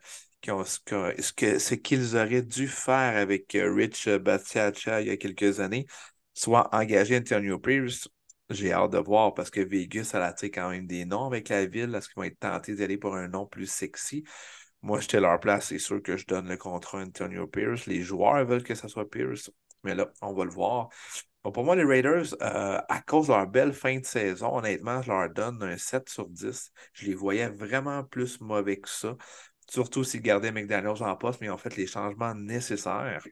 ont 0.49 0.65
ce 0.65 1.75
qu'ils 1.75 2.17
auraient 2.17 2.43
dû 2.43 2.69
faire 2.69 3.17
avec 3.17 3.55
euh, 3.57 3.73
Rich 3.75 4.09
Bastiacha 4.09 5.01
il 5.03 5.09
y 5.09 5.11
a 5.11 5.17
quelques 5.17 5.61
années, 5.61 5.87
soit 6.35 6.69
engager 6.75 7.17
Antonio 7.19 7.59
Pierce. 7.59 8.09
J'ai 8.51 8.73
hâte 8.73 8.93
de 8.93 8.99
voir 8.99 9.35
parce 9.35 9.51
que 9.51 9.61
Vegas, 9.61 10.13
elle 10.15 10.23
attire 10.23 10.51
quand 10.55 10.71
même 10.71 10.87
des 10.87 11.05
noms 11.05 11.27
avec 11.27 11.49
la 11.49 11.67
ville. 11.67 11.93
Est-ce 11.95 12.09
qu'ils 12.09 12.17
vont 12.17 12.23
être 12.23 12.39
tentés 12.39 12.77
d'aller 12.77 12.97
pour 12.99 13.17
un 13.17 13.27
nom 13.27 13.47
plus 13.47 13.67
sexy? 13.69 14.23
Moi, 14.87 15.01
j'étais 15.01 15.21
leur 15.21 15.39
place, 15.41 15.67
c'est 15.69 15.79
sûr 15.79 16.03
que 16.03 16.17
je 16.17 16.27
donne 16.27 16.49
le 16.49 16.57
contrat 16.57 17.01
à 17.01 17.03
Antonio 17.05 17.47
Pierce. 17.47 17.87
Les 17.87 18.03
joueurs 18.03 18.45
veulent 18.47 18.63
que 18.63 18.75
ce 18.75 18.89
soit 18.89 19.09
Pierce, 19.11 19.51
mais 19.85 19.95
là, 19.95 20.09
on 20.23 20.33
va 20.33 20.45
le 20.45 20.51
voir 20.51 20.89
pour 21.53 21.65
moi, 21.65 21.77
les 21.77 21.85
Raiders, 21.85 22.35
euh, 22.43 22.81
à 22.89 23.01
cause 23.03 23.29
de 23.29 23.33
leur 23.33 23.47
belle 23.47 23.73
fin 23.73 23.99
de 23.99 24.05
saison, 24.05 24.57
honnêtement, 24.59 25.03
je 25.03 25.11
leur 25.11 25.31
donne 25.31 25.63
un 25.63 25.77
7 25.77 26.09
sur 26.09 26.29
10. 26.29 26.73
Je 26.93 27.07
les 27.07 27.15
voyais 27.15 27.49
vraiment 27.49 28.03
plus 28.05 28.41
mauvais 28.41 28.79
que 28.79 28.89
ça. 28.89 29.17
Surtout 29.69 30.05
s'ils 30.05 30.23
gardaient 30.23 30.53
McDaniels 30.53 31.03
en 31.03 31.17
poste, 31.17 31.41
mais 31.41 31.49
ils 31.49 31.51
ont 31.51 31.57
fait 31.57 31.77
les 31.77 31.87
changements 31.87 32.35
nécessaires. 32.35 33.25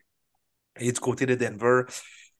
Et 0.77 0.91
du 0.91 0.99
côté 0.99 1.25
de 1.25 1.35
Denver, 1.35 1.83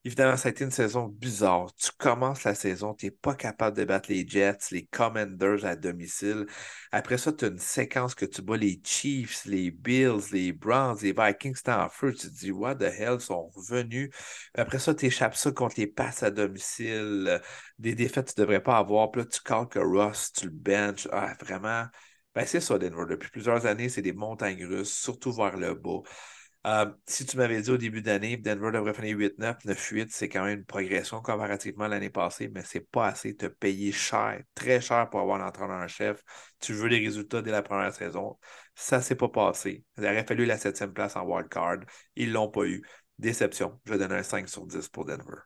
Évidemment, 0.06 0.38
ça 0.38 0.50
a 0.50 0.52
été 0.52 0.64
une 0.64 0.70
saison 0.72 1.08
bizarre. 1.08 1.74
Tu 1.76 1.90
commences 1.98 2.44
la 2.44 2.54
saison, 2.54 2.94
tu 2.94 3.08
n'es 3.08 3.12
pas 3.12 3.34
capable 3.34 3.76
de 3.76 3.86
battre 3.86 4.12
les 4.12 4.26
Jets, 4.28 4.60
les 4.70 4.86
Commanders 4.86 5.66
à 5.66 5.76
domicile. 5.76 6.46
Après 6.92 7.18
ça, 7.18 7.34
tu 7.34 7.46
as 7.46 7.48
une 7.48 7.58
séquence 7.58 8.14
que 8.14 8.26
tu 8.26 8.44
bats 8.44 8.56
les 8.56 8.80
Chiefs, 8.84 9.46
les 9.46 9.72
Bills, 9.72 10.22
les 10.32 10.54
Browns, 10.54 10.98
les 11.02 11.12
Vikings, 11.12 11.56
c'est 11.56 11.70
en 11.72 11.90
feu. 11.90 12.14
Tu 12.14 12.28
te 12.30 12.34
dis, 12.36 12.52
what 12.52 12.76
the 12.76 12.84
hell, 12.84 13.20
sont 13.20 13.50
revenus. 13.56 14.12
Après 14.54 14.78
ça, 14.78 14.94
tu 14.94 15.08
échappes 15.08 15.36
ça 15.36 15.52
contre 15.52 15.76
les 15.80 15.88
passes 15.88 16.22
à 16.22 16.30
domicile. 16.30 17.42
Des 17.80 17.96
défaites, 17.96 18.28
tu 18.36 18.40
ne 18.40 18.46
devrais 18.46 18.62
pas 18.62 18.78
avoir. 18.78 19.10
Puis 19.10 19.24
là, 19.24 19.28
tu 19.28 19.42
calques 19.42 19.74
Ross, 19.76 20.32
tu 20.34 20.46
le 20.46 20.52
benches. 20.52 21.08
Ah, 21.12 21.34
vraiment. 21.42 21.86
Ben, 22.36 22.46
c'est 22.46 22.60
ça, 22.60 22.78
Denver. 22.78 23.06
Depuis 23.10 23.30
plusieurs 23.32 23.66
années, 23.66 23.90
c'est 23.90 24.02
des 24.04 24.14
montagnes 24.14 24.66
russes, 24.66 24.94
surtout 24.94 25.32
vers 25.32 25.58
le 25.58 25.74
bas. 25.74 26.02
Euh, 26.66 26.92
si 27.06 27.26
tu 27.28 27.38
m'avais 27.38 27.62
dit 27.62 27.70
au 27.70 27.78
début 27.78 28.02
d'année, 28.02 28.38
Denver 28.38 28.72
devrait 28.72 28.96
finir 28.96 29.16
8-9, 29.18 29.64
9-8, 29.66 30.08
c'est 30.10 30.28
quand 30.30 30.44
même 30.44 30.60
une 30.60 30.66
progression 30.66 31.22
comparativement 31.22 31.84
à 31.84 31.88
l'année 31.88 32.10
passée, 32.10 32.48
mais 32.48 32.64
c'est 32.64 32.80
pas 32.80 33.08
assez 33.08 33.36
te 33.36 33.46
payer 33.46 33.92
cher, 33.92 34.42
très 34.56 34.82
cher 34.82 35.08
pour 35.12 35.20
avoir 35.20 35.38
l'entraîneur-chef. 35.38 36.24
Tu 36.60 36.74
veux 36.74 36.88
les 36.88 36.98
résultats 36.98 37.44
dès 37.44 37.52
la 37.52 37.62
première 37.62 37.94
saison. 37.94 38.40
Ça 38.74 39.00
s'est 39.02 39.16
pas 39.16 39.30
passé. 39.30 39.84
Il 39.98 40.06
aurait 40.06 40.26
fallu 40.26 40.46
la 40.46 40.58
septième 40.58 40.92
place 40.92 41.16
en 41.16 41.24
wildcard. 41.24 41.82
Ils 42.16 42.32
l'ont 42.32 42.50
pas 42.50 42.66
eu. 42.66 42.84
Déception. 43.20 43.80
Je 43.86 43.94
donne 43.94 44.12
un 44.12 44.24
5 44.24 44.50
sur 44.50 44.66
10 44.66 44.90
pour 44.90 45.06
Denver. 45.06 45.38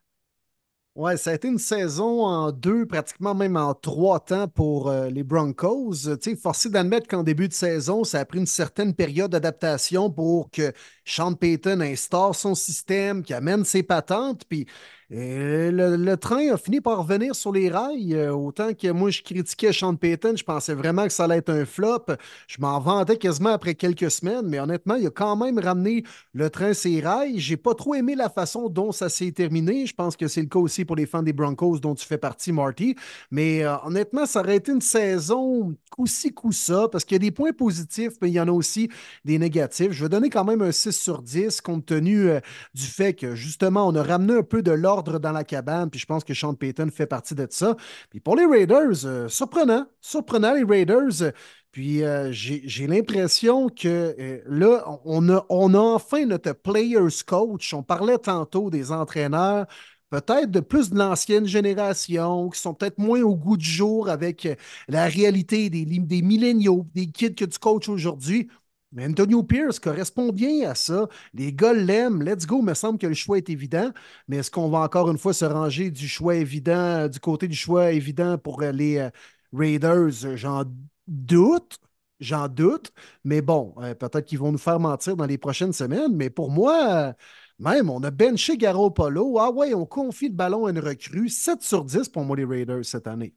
Ouais, 0.96 1.16
ça 1.16 1.32
a 1.32 1.36
été 1.36 1.48
une 1.48 1.60
saison 1.60 2.26
en 2.26 2.52
deux, 2.52 2.86
pratiquement 2.86 3.34
même 3.34 3.56
en 3.56 3.74
trois 3.74 4.20
temps 4.20 4.50
pour 4.50 4.90
euh, 4.90 5.08
les 5.10 5.24
Broncos. 5.24 5.94
Tu 5.94 6.32
sais, 6.32 6.36
forcé 6.36 6.70
d'admettre 6.70 7.08
qu'en 7.08 7.24
début 7.24 7.48
de 7.48 7.54
saison, 7.54 8.04
ça 8.04 8.20
a 8.20 8.26
pris 8.26 8.40
une 8.40 8.46
certaine 8.46 8.94
période 8.94 9.32
d'adaptation 9.32 10.12
pour 10.12 10.50
que 10.52 10.74
Sean 11.10 11.34
Payton 11.34 11.82
instaure 11.82 12.36
son 12.36 12.54
système, 12.54 13.24
qui 13.24 13.34
amène 13.34 13.66
ses 13.66 13.82
patentes. 13.84 14.44
Puis 14.48 14.68
et 15.12 15.72
le, 15.72 16.16
train 16.18 16.54
a 16.54 16.58
fini 16.58 16.82
par 16.82 17.00
revenir 17.00 17.34
sur 17.34 17.52
les 17.52 17.68
rails. 17.68 18.14
Euh, 18.14 18.32
autant 18.32 18.76
que 18.76 18.92
moi, 18.92 19.10
je 19.10 19.24
critiquais 19.24 19.74
Sean 19.74 19.96
Payton, 19.96 20.36
je 20.36 20.44
pensais 20.44 20.76
vraiment 20.76 21.04
que 21.06 21.12
ça 21.12 21.24
allait 21.24 21.38
être 21.38 21.50
un 21.50 21.66
flop. 21.66 22.06
Je 22.48 22.58
m'en 22.60 22.80
vantais 22.80 23.18
quasiment 23.18 23.50
après 23.50 23.74
quelques 23.74 24.12
semaines, 24.12 24.46
mais 24.46 24.60
honnêtement, 24.60 24.96
il 24.96 25.08
a 25.08 25.10
quand 25.10 25.36
même 25.36 25.58
ramené 25.58 26.04
le 26.34 26.52
train 26.52 26.76
sur 26.76 26.92
les 26.92 27.02
rails. 27.02 27.40
J'ai 27.40 27.58
pas 27.58 27.74
trop 27.74 27.96
aimé 27.96 28.14
la 28.14 28.30
façon 28.30 28.70
dont 28.70 28.92
ça 28.92 29.10
s'est 29.10 29.32
terminé. 29.32 29.88
Je 29.88 29.96
pense 29.96 30.16
que 30.16 30.28
c'est 30.28 30.42
le 30.42 30.48
cas 30.48 30.60
aussi 30.60 30.86
pour 30.86 30.96
les 30.96 31.08
fans 31.08 31.24
des 31.24 31.34
Broncos 31.34 31.80
dont 31.80 31.96
tu 31.96 32.06
fais 32.06 32.20
partie, 32.20 32.52
Marty. 32.52 32.96
Mais 33.32 33.64
euh, 33.64 33.78
honnêtement, 33.86 34.28
ça 34.28 34.42
aurait 34.42 34.58
été 34.58 34.72
une 34.72 34.82
saison 34.82 35.74
coup-ci, 35.90 36.32
coup-ça, 36.32 36.88
parce 36.88 37.04
qu'il 37.04 37.16
y 37.16 37.20
a 37.20 37.20
des 37.20 37.32
points 37.32 37.52
positifs, 37.52 38.14
mais 38.22 38.30
il 38.30 38.34
y 38.34 38.40
en 38.40 38.48
a 38.48 38.52
aussi 38.52 38.90
des 39.26 39.40
négatifs. 39.40 39.92
Je 39.92 40.04
vais 40.06 40.10
donner 40.10 40.30
quand 40.30 40.46
même 40.46 40.62
un 40.62 40.72
6 40.72 40.92
sur 41.00 41.22
10, 41.22 41.62
compte 41.62 41.86
tenu 41.86 42.30
euh, 42.30 42.40
du 42.74 42.86
fait 42.86 43.14
que 43.14 43.36
justement, 43.36 43.88
on 43.88 43.96
a 43.96 44.04
ramené 44.04 44.36
un 44.40 44.44
peu 44.44 44.62
de 44.62 44.72
l'ordre 44.72 45.20
dans 45.20 45.32
la 45.32 45.44
cabane, 45.44 45.90
puis 45.90 46.00
je 46.00 46.06
pense 46.06 46.24
que 46.24 46.34
Sean 46.34 46.54
Payton 46.54 46.90
fait 46.94 47.08
partie 47.08 47.36
de 47.36 47.48
ça. 47.50 47.76
Puis 48.10 48.20
pour 48.20 48.36
les 48.36 48.46
Raiders, 48.46 49.06
euh, 49.06 49.28
surprenant, 49.28 49.86
surprenant 50.02 50.54
les 50.54 50.64
Raiders. 50.64 51.32
Puis 51.72 52.04
euh, 52.04 52.30
j'ai 52.32 52.88
l'impression 52.88 53.70
que 53.70 54.42
là, 54.48 54.84
on 55.06 55.30
a, 55.30 55.46
on 55.50 55.74
a 55.76 55.80
enfin 55.80 56.26
notre 56.26 56.54
players 56.54 57.24
coach. 57.26 57.74
On 57.74 57.84
parlait 57.84 58.18
tantôt 58.18 58.70
des 58.70 58.92
entraîneurs 58.92 59.68
peut-être 60.10 60.52
de 60.52 60.60
plus 60.60 60.90
de 60.90 60.98
l'ancienne 60.98 61.46
génération, 61.46 62.50
qui 62.50 62.60
sont 62.60 62.74
peut-être 62.74 62.98
moins 62.98 63.22
au 63.22 63.36
goût 63.36 63.58
du 63.58 63.66
jour 63.70 64.10
avec 64.10 64.48
la 64.88 65.06
réalité 65.06 65.70
des, 65.70 65.86
des 65.86 66.22
milléniaux, 66.22 66.88
des 66.96 67.08
kids 67.12 67.36
que 67.36 67.46
tu 67.46 67.60
coaches 67.60 67.90
aujourd'hui. 67.90 68.50
Mais 68.92 69.06
Antonio 69.06 69.44
Pierce 69.44 69.80
correspond 69.80 70.32
bien 70.32 70.70
à 70.70 70.76
ça. 70.76 71.08
Les 71.34 71.54
gars 71.54 71.74
l'aiment. 71.74 72.24
Let's 72.24 72.46
go. 72.48 72.60
Il 72.60 72.66
me 72.66 72.74
semble 72.74 72.98
que 72.98 73.06
le 73.06 73.14
choix 73.14 73.38
est 73.38 73.50
évident. 73.50 73.92
Mais 74.28 74.38
est-ce 74.38 74.50
qu'on 74.50 74.70
va 74.70 74.80
encore 74.80 75.12
une 75.12 75.18
fois 75.20 75.34
se 75.34 75.46
ranger 75.46 75.92
du 75.92 76.08
choix 76.08 76.36
évident, 76.36 77.04
euh, 77.04 77.08
du 77.08 77.20
côté 77.20 77.48
du 77.48 77.56
choix 77.56 77.92
évident 77.92 78.38
pour 78.40 78.62
euh, 78.64 78.72
les 78.72 78.98
euh, 78.98 79.10
Raiders? 79.54 80.36
J'en 80.36 80.64
doute. 81.08 81.80
J'en 82.20 82.48
doute. 82.48 82.92
Mais 83.24 83.42
bon, 83.42 83.76
peut-être 84.00 84.26
qu'ils 84.26 84.40
vont 84.40 84.52
nous 84.52 84.58
faire 84.58 84.80
mentir 84.80 85.16
dans 85.16 85.26
les 85.26 85.38
prochaines 85.38 85.72
semaines. 85.72 86.16
Mais 86.16 86.30
pour 86.30 86.52
moi, 86.52 87.14
même, 87.60 87.90
on 87.90 88.02
a 88.04 88.12
benché 88.12 88.58
Polo. 88.96 89.38
Ah 89.40 89.52
ouais, 89.52 89.74
on 89.74 89.86
confie 89.86 90.30
le 90.30 90.36
ballon 90.36 90.66
à 90.66 90.72
une 90.72 90.80
recrue. 90.80 91.30
7 91.30 91.62
sur 91.62 91.86
10 91.86 92.10
pour 92.10 92.24
moi, 92.24 92.36
les 92.36 92.46
Raiders 92.46 92.84
cette 92.84 93.08
année. 93.08 93.36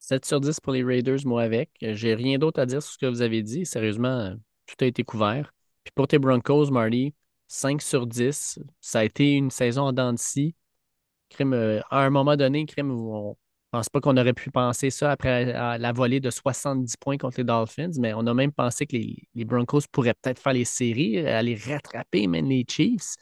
7 0.00 0.24
sur 0.24 0.40
10 0.40 0.60
pour 0.60 0.72
les 0.72 0.84
Raiders, 0.84 1.20
moi 1.24 1.42
avec. 1.42 1.70
J'ai 1.80 2.14
rien 2.14 2.38
d'autre 2.38 2.60
à 2.60 2.66
dire 2.66 2.82
sur 2.82 2.92
ce 2.92 2.98
que 2.98 3.06
vous 3.06 3.22
avez 3.22 3.42
dit. 3.42 3.64
Sérieusement, 3.64 4.34
tout 4.68 4.84
a 4.84 4.86
été 4.86 5.04
couvert. 5.04 5.52
Puis 5.84 5.92
pour 5.94 6.08
tes 6.08 6.18
Broncos, 6.18 6.70
Marty, 6.70 7.14
5 7.48 7.82
sur 7.82 8.06
10. 8.06 8.60
Ça 8.80 9.00
a 9.00 9.04
été 9.04 9.34
une 9.34 9.50
saison 9.50 9.82
en 9.84 9.92
dents 9.92 10.12
de 10.12 10.18
scie. 10.18 10.54
Crime, 11.30 11.54
euh, 11.54 11.80
à 11.90 12.04
un 12.04 12.10
moment 12.10 12.36
donné, 12.36 12.66
crime 12.66 12.92
on 12.92 13.36
pense 13.70 13.88
pas 13.90 14.00
qu'on 14.00 14.16
aurait 14.16 14.32
pu 14.32 14.50
penser 14.50 14.90
ça 14.90 15.10
après 15.12 15.44
la 15.78 15.92
volée 15.92 16.20
de 16.20 16.30
70 16.30 16.96
points 16.96 17.18
contre 17.18 17.38
les 17.38 17.44
Dolphins, 17.44 17.90
mais 17.98 18.14
on 18.14 18.26
a 18.26 18.32
même 18.32 18.52
pensé 18.52 18.86
que 18.86 18.96
les, 18.96 19.44
Broncos 19.44 19.82
pourraient 19.92 20.14
peut-être 20.14 20.38
faire 20.40 20.54
les 20.54 20.64
séries, 20.64 21.18
aller 21.26 21.54
rattraper 21.54 22.26
même 22.28 22.48
les 22.48 22.64
Chiefs. 22.66 23.16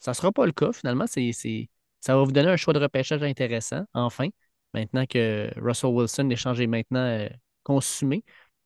Ça 0.00 0.12
ne 0.12 0.14
sera 0.14 0.32
pas 0.32 0.46
le 0.46 0.52
cas, 0.52 0.72
finalement. 0.72 1.06
C'est, 1.06 1.30
ça 2.00 2.16
va 2.16 2.24
vous 2.24 2.32
donner 2.32 2.48
un 2.48 2.56
choix 2.56 2.74
de 2.74 2.80
repêchage 2.80 3.22
intéressant, 3.22 3.84
enfin, 3.94 4.28
maintenant 4.74 5.06
que 5.06 5.50
Russell 5.60 5.90
Wilson, 5.90 6.24
l'échange 6.28 6.60
est 6.60 6.66
maintenant 6.66 7.00
euh, 7.00 7.28
consumé. 7.62 8.24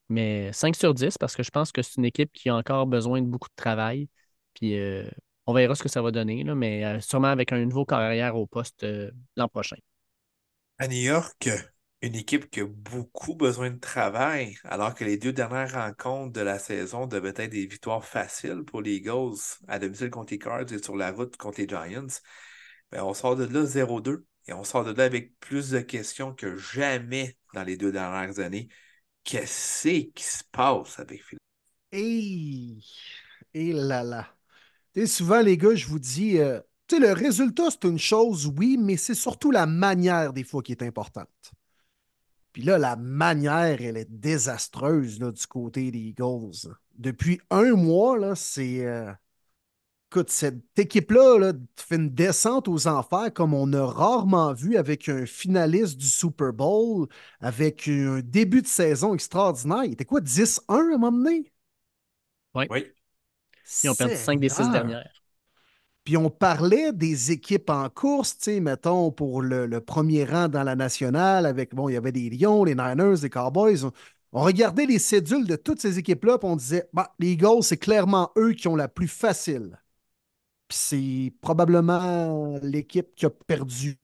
Mais 0.09 0.53
5 0.53 0.77
sur 0.77 0.95
10 0.95 1.19
parce 1.19 1.35
que 1.35 1.43
je 1.43 1.51
pense 1.51 1.73
que 1.73 1.83
c'est 1.83 1.97
une 1.97 2.05
équipe 2.05 2.33
qui 2.33 2.49
a 2.49 2.57
encore 2.57 2.87
besoin 2.87 3.23
de 3.23 3.27
beaucoup 3.27 3.49
de 3.49 3.55
travail. 3.57 4.09
Puis 4.55 4.79
euh, 4.79 5.09
on 5.47 5.53
verra 5.53 5.75
ce 5.75 5.83
que 5.83 5.89
ça 5.89 6.03
va 6.03 6.11
donner, 6.11 6.45
là, 6.45 6.55
mais 6.55 6.85
euh, 6.85 7.01
sûrement 7.01 7.29
avec 7.29 7.53
un 7.53 7.65
nouveau 7.65 7.85
carrière 7.85 8.37
au 8.37 8.47
poste 8.47 8.85
euh, 8.85 9.11
l'an 9.37 9.49
prochain. 9.49 9.77
À 10.79 10.89
New 10.89 11.03
York, 11.03 11.49
une 12.03 12.15
équipe 12.15 12.51
qui 12.51 12.61
a 12.61 12.67
beaucoup 12.67 13.35
besoin 13.35 13.71
de 13.71 13.79
travail, 13.79 14.57
alors 14.65 14.95
que 14.95 15.05
les 15.05 15.17
deux 15.17 15.33
dernières 15.33 15.73
rencontres 15.73 16.33
de 16.33 16.41
la 16.41 16.59
saison 16.59 17.07
devaient 17.07 17.35
être 17.37 17.51
des 17.51 17.67
victoires 17.67 18.05
faciles 18.05 18.65
pour 18.67 18.83
les 18.83 18.97
Eagles 18.97 19.39
à 19.69 19.79
domicile 19.79 20.11
contre 20.11 20.33
les 20.33 20.39
Cards 20.39 20.73
et 20.73 20.83
sur 20.83 20.97
la 20.97 21.13
route 21.13 21.37
contre 21.37 21.61
les 21.61 21.69
Giants. 21.69 22.07
Ben, 22.91 23.03
on 23.05 23.15
sort 23.15 23.37
de 23.37 23.45
là 23.45 23.65
0-2 23.65 24.27
et 24.47 24.53
on 24.53 24.65
sort 24.65 24.85
de 24.85 24.93
là 24.93 25.05
avec 25.05 25.39
plus 25.41 25.71
de 25.71 25.81
questions 25.81 26.35
que 26.35 26.57
jamais 26.57 27.37
dans 27.55 27.63
les 27.63 27.77
deux 27.77 27.93
dernières 27.93 28.39
années. 28.39 28.69
Qu'est-ce 29.25 29.89
qui 29.89 30.22
se 30.22 30.45
passe 30.53 30.99
avec 30.99 31.25
Philippe? 31.25 31.41
Et, 31.93 32.77
et 33.55 33.72
là 33.72 34.03
là. 34.03 34.29
souvent, 35.07 35.41
les 35.41 35.57
gars, 35.57 35.75
je 35.75 35.87
vous 35.87 35.99
dis, 35.99 36.39
euh, 36.39 36.61
le 36.93 37.12
résultat, 37.12 37.70
c'est 37.70 37.89
une 37.89 37.99
chose, 37.99 38.47
oui, 38.57 38.77
mais 38.79 38.97
c'est 38.97 39.14
surtout 39.14 39.51
la 39.51 39.66
manière 39.66 40.33
des 40.33 40.45
fois 40.45 40.62
qui 40.62 40.72
est 40.72 40.83
importante. 40.83 41.29
Puis 42.53 42.62
là, 42.62 42.79
la 42.79 42.97
manière, 42.97 43.81
elle 43.81 43.97
est 43.97 44.11
désastreuse 44.11 45.18
là, 45.18 45.33
du 45.33 45.47
côté 45.47 45.91
des 45.91 45.99
Eagles. 45.99 46.68
Depuis 46.97 47.41
un 47.51 47.75
mois, 47.75 48.18
là, 48.18 48.35
c'est. 48.35 48.87
Euh, 48.87 49.12
écoute, 50.15 50.31
cette 50.31 50.79
équipe-là 50.79 51.39
là, 51.41 51.53
fait 51.77 51.97
une 51.97 52.11
descente 52.11 52.69
aux 52.69 52.87
enfers 52.87 53.33
comme 53.35 53.53
on 53.53 53.73
a 53.73 53.85
rarement 53.85 54.53
vu 54.53 54.77
avec 54.77 55.09
un 55.09 55.27
finaliste 55.27 55.97
du 55.97 56.07
Super 56.07 56.53
Bowl, 56.53 57.09
avec 57.41 57.89
un 57.89 58.21
début 58.23 58.62
de 58.62 58.69
saison 58.69 59.12
extraordinaire. 59.12 59.83
Il 59.85 59.95
était 59.95 60.05
quoi, 60.05 60.21
10-1 60.21 60.62
à 60.69 60.75
un 60.75 60.99
moment 60.99 61.11
donné? 61.11 61.53
Oui. 62.55 62.67
Oui. 62.71 62.87
Ils 63.83 63.91
ont 63.91 63.95
perdu 63.97 64.15
5 64.15 64.39
des 64.39 64.49
6 64.49 64.71
dernières. 64.71 65.11
Puis 66.05 66.17
on 66.17 66.31
parlait 66.31 66.93
des 66.93 67.33
équipes 67.33 67.71
en 67.71 67.89
course, 67.89 68.39
tu 68.39 68.45
sais, 68.45 68.61
mettons, 68.61 69.11
pour 69.11 69.43
le, 69.43 69.81
premier 69.81 70.25
rang 70.25 70.47
dans 70.47 70.62
la 70.62 70.77
nationale, 70.77 71.45
avec, 71.45 71.75
bon, 71.75 71.89
il 71.89 71.95
y 71.95 71.97
avait 71.97 72.12
des 72.12 72.31
Lions, 72.31 72.62
les 72.62 72.77
Niners, 72.77 73.17
les 73.21 73.31
Cowboys. 73.31 73.85
On, 74.33 74.43
regardait 74.43 74.87
les 74.87 75.01
cédules 75.01 75.47
de 75.47 75.57
toutes 75.57 75.81
ces 75.81 75.99
équipes-là, 75.99 76.39
puis 76.39 76.49
on 76.49 76.55
disait, 76.55 76.89
bah, 76.93 77.15
les 77.19 77.33
Eagles, 77.33 77.62
c'est 77.62 77.79
clairement 77.79 78.31
eux 78.37 78.53
qui 78.53 78.69
ont 78.69 78.77
la 78.77 78.87
plus 78.87 79.09
facile. 79.09 79.77
C'est 80.71 81.33
probablement 81.41 82.59
l'équipe 82.62 83.15
qui 83.15 83.27
a 83.27 83.31
perdu 83.31 83.99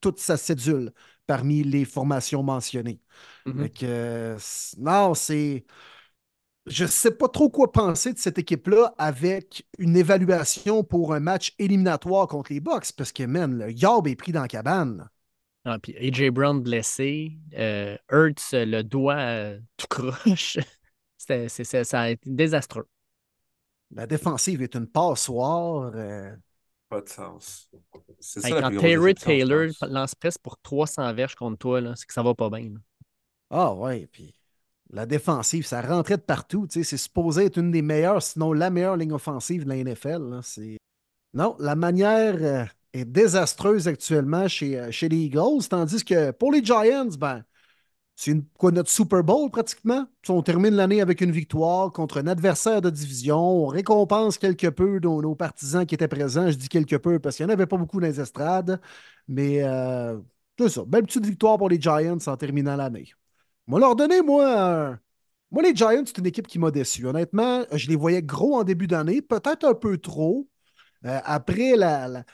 toute 0.00 0.18
sa 0.18 0.36
cédule 0.36 0.92
parmi 1.26 1.62
les 1.62 1.84
formations 1.84 2.42
mentionnées. 2.42 3.00
Mm-hmm. 3.46 4.76
non, 4.78 5.14
c'est 5.14 5.64
je 6.66 6.84
ne 6.84 6.88
sais 6.88 7.10
pas 7.10 7.28
trop 7.28 7.50
quoi 7.50 7.72
penser 7.72 8.12
de 8.12 8.18
cette 8.18 8.38
équipe-là 8.38 8.94
avec 8.98 9.66
une 9.78 9.96
évaluation 9.96 10.84
pour 10.84 11.14
un 11.14 11.20
match 11.20 11.54
éliminatoire 11.58 12.28
contre 12.28 12.52
les 12.52 12.60
Bucks 12.60 12.92
parce 12.96 13.12
que, 13.12 13.24
man, 13.24 13.58
le 13.58 13.72
Yob 13.72 14.06
est 14.06 14.16
pris 14.16 14.32
dans 14.32 14.42
la 14.42 14.48
cabane. 14.48 15.08
Ah, 15.64 15.78
puis 15.78 15.96
AJ 15.96 16.30
Brown 16.30 16.60
blessé, 16.62 17.32
euh, 17.58 17.96
Hurts 18.10 18.52
le 18.52 18.82
doigt 18.82 19.18
euh, 19.18 19.58
tout 19.76 19.86
croche. 19.88 20.58
ça 21.18 22.00
a 22.00 22.10
été 22.10 22.30
désastreux. 22.30 22.86
La 23.94 24.06
défensive 24.06 24.62
est 24.62 24.74
une 24.74 24.86
passoire. 24.86 25.92
Euh. 25.94 26.34
Pas 26.88 27.00
de 27.00 27.08
sens. 27.08 27.70
C'est 28.18 28.40
ça 28.40 28.60
quand 28.60 28.76
Terry 28.78 29.14
Taylor 29.14 29.68
lance 29.82 30.14
presque 30.14 30.40
pour 30.40 30.58
300 30.60 31.14
verges 31.14 31.34
contre 31.34 31.58
toi, 31.58 31.80
c'est 31.96 32.06
que 32.06 32.12
ça 32.12 32.22
va 32.22 32.34
pas 32.34 32.50
bien. 32.50 32.72
Ah 33.50 33.74
ouais, 33.74 34.08
puis 34.10 34.34
la 34.92 35.06
défensive, 35.06 35.66
ça 35.66 35.82
rentrait 35.82 36.16
de 36.16 36.22
partout. 36.22 36.66
C'est 36.68 36.84
supposé 36.84 37.46
être 37.46 37.58
une 37.58 37.70
des 37.70 37.82
meilleures, 37.82 38.22
sinon 38.22 38.52
la 38.52 38.70
meilleure 38.70 38.96
ligne 38.96 39.12
offensive 39.12 39.64
de 39.64 39.68
la 39.68 39.76
NFL. 39.76 40.40
Non, 41.32 41.56
la 41.60 41.76
manière 41.76 42.36
euh, 42.40 42.64
est 42.92 43.04
désastreuse 43.04 43.86
actuellement 43.86 44.48
chez, 44.48 44.78
euh, 44.78 44.90
chez 44.90 45.08
les 45.08 45.16
Eagles, 45.16 45.68
tandis 45.68 46.04
que 46.04 46.32
pour 46.32 46.50
les 46.50 46.64
Giants, 46.64 47.06
ben, 47.18 47.44
c'est 48.22 48.36
quoi 48.58 48.70
notre 48.70 48.90
Super 48.90 49.24
Bowl 49.24 49.50
pratiquement? 49.50 50.06
On 50.28 50.42
termine 50.42 50.74
l'année 50.74 51.00
avec 51.00 51.22
une 51.22 51.30
victoire 51.30 51.90
contre 51.90 52.18
un 52.18 52.26
adversaire 52.26 52.82
de 52.82 52.90
division. 52.90 53.38
On 53.38 53.66
récompense 53.66 54.36
quelque 54.36 54.66
peu 54.66 54.98
nos, 54.98 55.34
partisans 55.34 55.86
qui 55.86 55.94
étaient 55.94 56.06
présents. 56.06 56.50
Je 56.50 56.56
dis 56.56 56.68
quelque 56.68 56.96
peu 56.96 57.18
parce 57.18 57.36
qu'il 57.36 57.46
n'y 57.46 57.52
en 57.52 57.54
avait 57.54 57.66
pas 57.66 57.78
beaucoup 57.78 57.98
dans 57.98 58.06
les 58.06 58.20
estrades. 58.20 58.78
Mais 59.26 59.62
euh, 59.62 60.18
c'est 60.58 60.68
ça. 60.68 60.84
Belle 60.86 61.04
petite 61.04 61.24
victoire 61.24 61.56
pour 61.56 61.70
les 61.70 61.80
Giants 61.80 62.18
en 62.26 62.36
terminant 62.36 62.76
l'année. 62.76 63.10
Moi, 63.66 63.80
leur 63.80 63.96
donner, 63.96 64.20
moi, 64.20 64.98
moi, 65.50 65.62
les 65.62 65.74
Giants, 65.74 66.02
c'est 66.04 66.18
une 66.18 66.26
équipe 66.26 66.46
qui 66.46 66.58
m'a 66.58 66.70
déçu. 66.70 67.06
Honnêtement, 67.06 67.64
je 67.72 67.88
les 67.88 67.96
voyais 67.96 68.22
gros 68.22 68.56
en 68.56 68.64
début 68.64 68.86
d'année, 68.86 69.22
peut-être 69.22 69.64
un 69.66 69.74
peu 69.74 69.96
trop. 69.96 70.46
Euh, 71.06 71.20
après 71.24 71.74
la, 71.76 72.06
la 72.08 72.24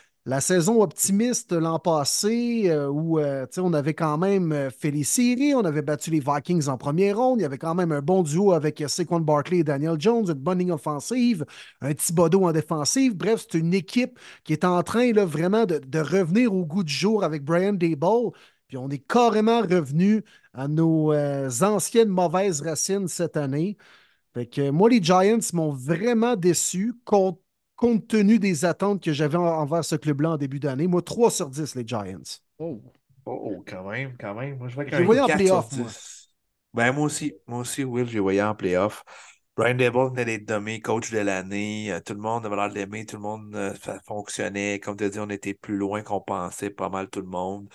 saison 0.41 0.81
optimiste 0.81 1.53
l'an 1.53 1.79
passé, 1.79 2.63
euh, 2.65 2.89
où 2.89 3.17
euh, 3.17 3.45
on 3.55 3.71
avait 3.71 3.93
quand 3.93 4.17
même 4.17 4.51
euh, 4.51 4.69
fait 4.69 4.91
les 4.91 5.05
séries, 5.05 5.55
on 5.55 5.63
avait 5.63 5.81
battu 5.81 6.11
les 6.11 6.19
Vikings 6.19 6.67
en 6.67 6.77
première 6.77 7.17
ronde, 7.17 7.39
il 7.39 7.43
y 7.43 7.45
avait 7.45 7.57
quand 7.57 7.75
même 7.75 7.93
un 7.93 8.01
bon 8.01 8.23
duo 8.23 8.51
avec 8.51 8.83
Saquon 8.87 9.21
Barkley 9.21 9.59
et 9.59 9.63
Daniel 9.63 9.95
Jones, 9.97 10.25
une 10.27 10.33
bonne 10.33 10.69
offensive, 10.69 11.45
un 11.79 11.93
Thibodeau 11.93 12.43
en 12.43 12.51
défensive. 12.51 13.15
Bref, 13.15 13.45
c'est 13.49 13.57
une 13.57 13.73
équipe 13.73 14.19
qui 14.43 14.51
est 14.51 14.65
en 14.65 14.83
train 14.83 15.13
vraiment 15.13 15.65
de, 15.65 15.99
revenir 15.99 16.53
au 16.53 16.65
goût 16.65 16.83
du 16.83 16.93
jour 16.93 17.23
avec 17.23 17.45
Brian 17.45 17.71
Dayball. 17.73 18.31
Puis 18.67 18.77
on 18.77 18.89
est 18.89 18.99
carrément 19.07 19.61
revenu 19.61 20.25
à 20.53 20.67
nos 20.67 21.13
anciennes 21.63 22.09
mauvaises 22.09 22.61
racines 22.61 23.07
cette 23.07 23.37
année. 23.37 23.77
Fait 24.33 24.45
que 24.45 24.71
moi, 24.71 24.89
les 24.89 25.01
Giants 25.01 25.39
m'ont 25.53 25.71
vraiment 25.71 26.35
déçu 26.35 26.93
contre 27.05 27.39
compte 27.77 28.07
tenu 28.07 28.39
des 28.39 28.65
attentes 28.65 29.01
que 29.01 29.13
j'avais 29.13 29.37
envers 29.37 29.85
ce 29.85 29.95
club-là 29.95 30.31
en 30.31 30.37
début 30.37 30.59
d'année. 30.59 30.87
Moi, 30.87 31.01
3 31.01 31.31
sur 31.31 31.49
10, 31.49 31.75
les 31.75 31.87
Giants. 31.87 32.41
Oh, 32.59 32.81
oh, 33.25 33.41
oh 33.45 33.63
quand 33.65 33.89
même, 33.89 34.17
quand 34.19 34.33
même. 34.33 34.57
Moi, 34.57 34.67
je 34.67 34.75
vois 34.75 34.83
voyé 35.03 35.21
en 35.21 35.27
playoff, 35.27 35.71
moi. 35.77 35.87
Ben, 36.73 36.91
moi 36.91 37.05
aussi, 37.05 37.33
moi 37.47 37.59
aussi, 37.59 37.83
Will, 37.83 38.07
j'ai 38.07 38.19
voyé 38.19 38.41
en 38.41 38.53
playoff. 38.53 39.03
Brian 39.55 39.73
Dable 39.73 40.09
venait 40.09 40.25
d'être 40.25 40.49
nommé 40.49 40.79
coach 40.81 41.09
de 41.11 41.17
l'année. 41.17 41.91
Euh, 41.91 41.99
tout 41.99 42.13
le 42.13 42.19
monde 42.19 42.45
avait 42.45 42.55
l'air 42.55 42.69
de 42.69 42.75
l'aimer. 42.75 43.05
Tout 43.05 43.15
le 43.15 43.23
monde, 43.23 43.55
euh, 43.55 43.73
ça 43.81 43.99
fonctionnait. 44.05 44.79
Comme 44.79 44.95
tu 44.95 45.03
as 45.03 45.09
dit, 45.09 45.19
on 45.19 45.29
était 45.29 45.55
plus 45.55 45.77
loin 45.77 46.03
qu'on 46.03 46.21
pensait, 46.21 46.69
pas 46.69 46.89
mal 46.89 47.09
tout 47.09 47.21
le 47.21 47.27
monde. 47.27 47.67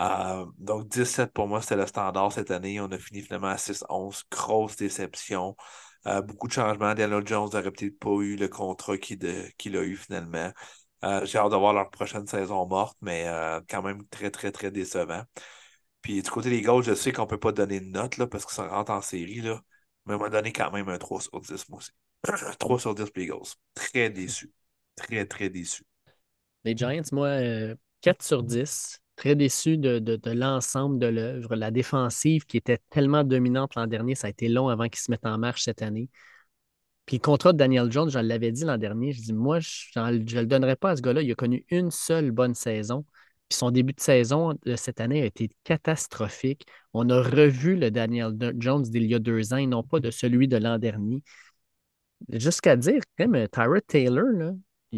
Euh, 0.00 0.44
donc, 0.58 0.88
17 0.88 1.32
pour 1.32 1.46
moi, 1.46 1.62
c'était 1.62 1.76
le 1.76 1.86
standard 1.86 2.32
cette 2.32 2.50
année. 2.50 2.80
On 2.80 2.90
a 2.90 2.98
fini 2.98 3.22
finalement 3.22 3.48
à 3.48 3.56
6-11. 3.56 4.24
Grosse 4.30 4.76
déception. 4.76 5.56
Euh, 6.06 6.20
beaucoup 6.20 6.48
de 6.48 6.52
changements. 6.52 6.94
Daniel 6.94 7.26
Jones 7.26 7.48
n'aurait 7.52 7.70
peut-être 7.70 7.98
pas 7.98 8.10
eu 8.20 8.36
le 8.36 8.48
contrat 8.48 8.98
qu'il 8.98 9.26
a 9.76 9.82
eu 9.82 9.96
finalement. 9.96 10.52
Euh, 11.04 11.24
j'ai 11.24 11.38
hâte 11.38 11.50
de 11.50 11.56
voir 11.56 11.72
leur 11.72 11.90
prochaine 11.90 12.26
saison 12.26 12.66
morte, 12.66 12.96
mais 13.00 13.26
euh, 13.26 13.60
quand 13.68 13.82
même 13.82 14.06
très, 14.08 14.30
très, 14.30 14.52
très 14.52 14.70
décevant. 14.70 15.22
Puis 16.00 16.22
du 16.22 16.30
côté 16.30 16.50
des 16.50 16.62
Gaules, 16.62 16.84
je 16.84 16.94
sais 16.94 17.12
qu'on 17.12 17.22
ne 17.22 17.28
peut 17.28 17.38
pas 17.38 17.52
donner 17.52 17.80
de 17.80 17.86
note 17.86 18.16
là, 18.16 18.26
parce 18.26 18.44
que 18.44 18.52
ça 18.52 18.66
rentre 18.68 18.92
en 18.92 19.02
série, 19.02 19.40
là, 19.40 19.60
mais 20.06 20.14
on 20.14 20.18
m'a 20.18 20.28
donné 20.28 20.52
quand 20.52 20.70
même 20.72 20.88
un 20.88 20.98
3 20.98 21.20
sur 21.20 21.40
10, 21.40 21.68
moi 21.68 21.78
aussi. 21.78 21.92
3 22.58 22.80
sur 22.80 22.94
10 22.94 23.04
pour 23.04 23.12
les 23.16 23.26
Gaules. 23.26 23.46
Très 23.74 24.10
déçu. 24.10 24.52
Très, 24.96 25.24
très 25.26 25.48
déçu. 25.48 25.84
Les 26.64 26.76
Giants, 26.76 27.02
moi, 27.12 27.38
4 28.00 28.22
sur 28.22 28.42
10 28.42 29.01
très 29.22 29.36
déçu 29.36 29.78
de, 29.78 30.18
l'ensemble 30.32 30.98
de 30.98 31.06
l'œuvre. 31.06 31.54
La 31.54 31.70
défensive 31.70 32.44
qui 32.44 32.56
était 32.56 32.78
tellement 32.90 33.22
dominante 33.22 33.76
l'an 33.76 33.86
dernier, 33.86 34.16
ça 34.16 34.26
a 34.26 34.30
été 34.30 34.48
long 34.48 34.68
avant 34.68 34.88
qu'il 34.88 34.98
se 34.98 35.12
mette 35.12 35.24
en 35.24 35.38
marche 35.38 35.62
cette 35.62 35.80
année. 35.80 36.08
Puis 37.06 37.18
le 37.18 37.22
contrat 37.22 37.52
de 37.52 37.58
Daniel 37.58 37.90
Jones, 37.92 38.10
je 38.10 38.18
l'avais 38.18 38.50
dit 38.50 38.64
l'an 38.64 38.78
dernier, 38.78 39.12
je 39.12 39.22
dis 39.22 39.32
moi, 39.32 39.60
je 39.60 39.96
ne 39.96 40.40
le 40.40 40.46
donnerai 40.46 40.74
pas 40.74 40.90
à 40.90 40.96
ce 40.96 41.02
gars-là. 41.02 41.22
Il 41.22 41.30
a 41.30 41.34
connu 41.36 41.64
une 41.70 41.92
seule 41.92 42.32
bonne 42.32 42.54
saison. 42.54 43.04
Puis 43.48 43.58
son 43.58 43.70
début 43.70 43.92
de 43.92 44.00
saison 44.00 44.54
de 44.64 44.74
cette 44.74 45.00
année 45.00 45.22
a 45.22 45.26
été 45.26 45.50
catastrophique. 45.62 46.66
On 46.92 47.08
a 47.08 47.22
revu 47.22 47.76
le 47.76 47.92
Daniel 47.92 48.32
Jones 48.58 48.82
d'il 48.82 49.04
y 49.06 49.14
a 49.14 49.20
deux 49.20 49.52
ans 49.52 49.58
et 49.58 49.66
non 49.68 49.84
pas 49.84 50.00
de 50.00 50.10
celui 50.10 50.48
de 50.48 50.56
l'an 50.56 50.78
dernier. 50.78 51.22
Jusqu'à 52.28 52.76
dire, 52.76 53.02
même 53.20 53.48
Tyra 53.48 53.80
Taylor, 53.82 54.24
là, 54.32 54.52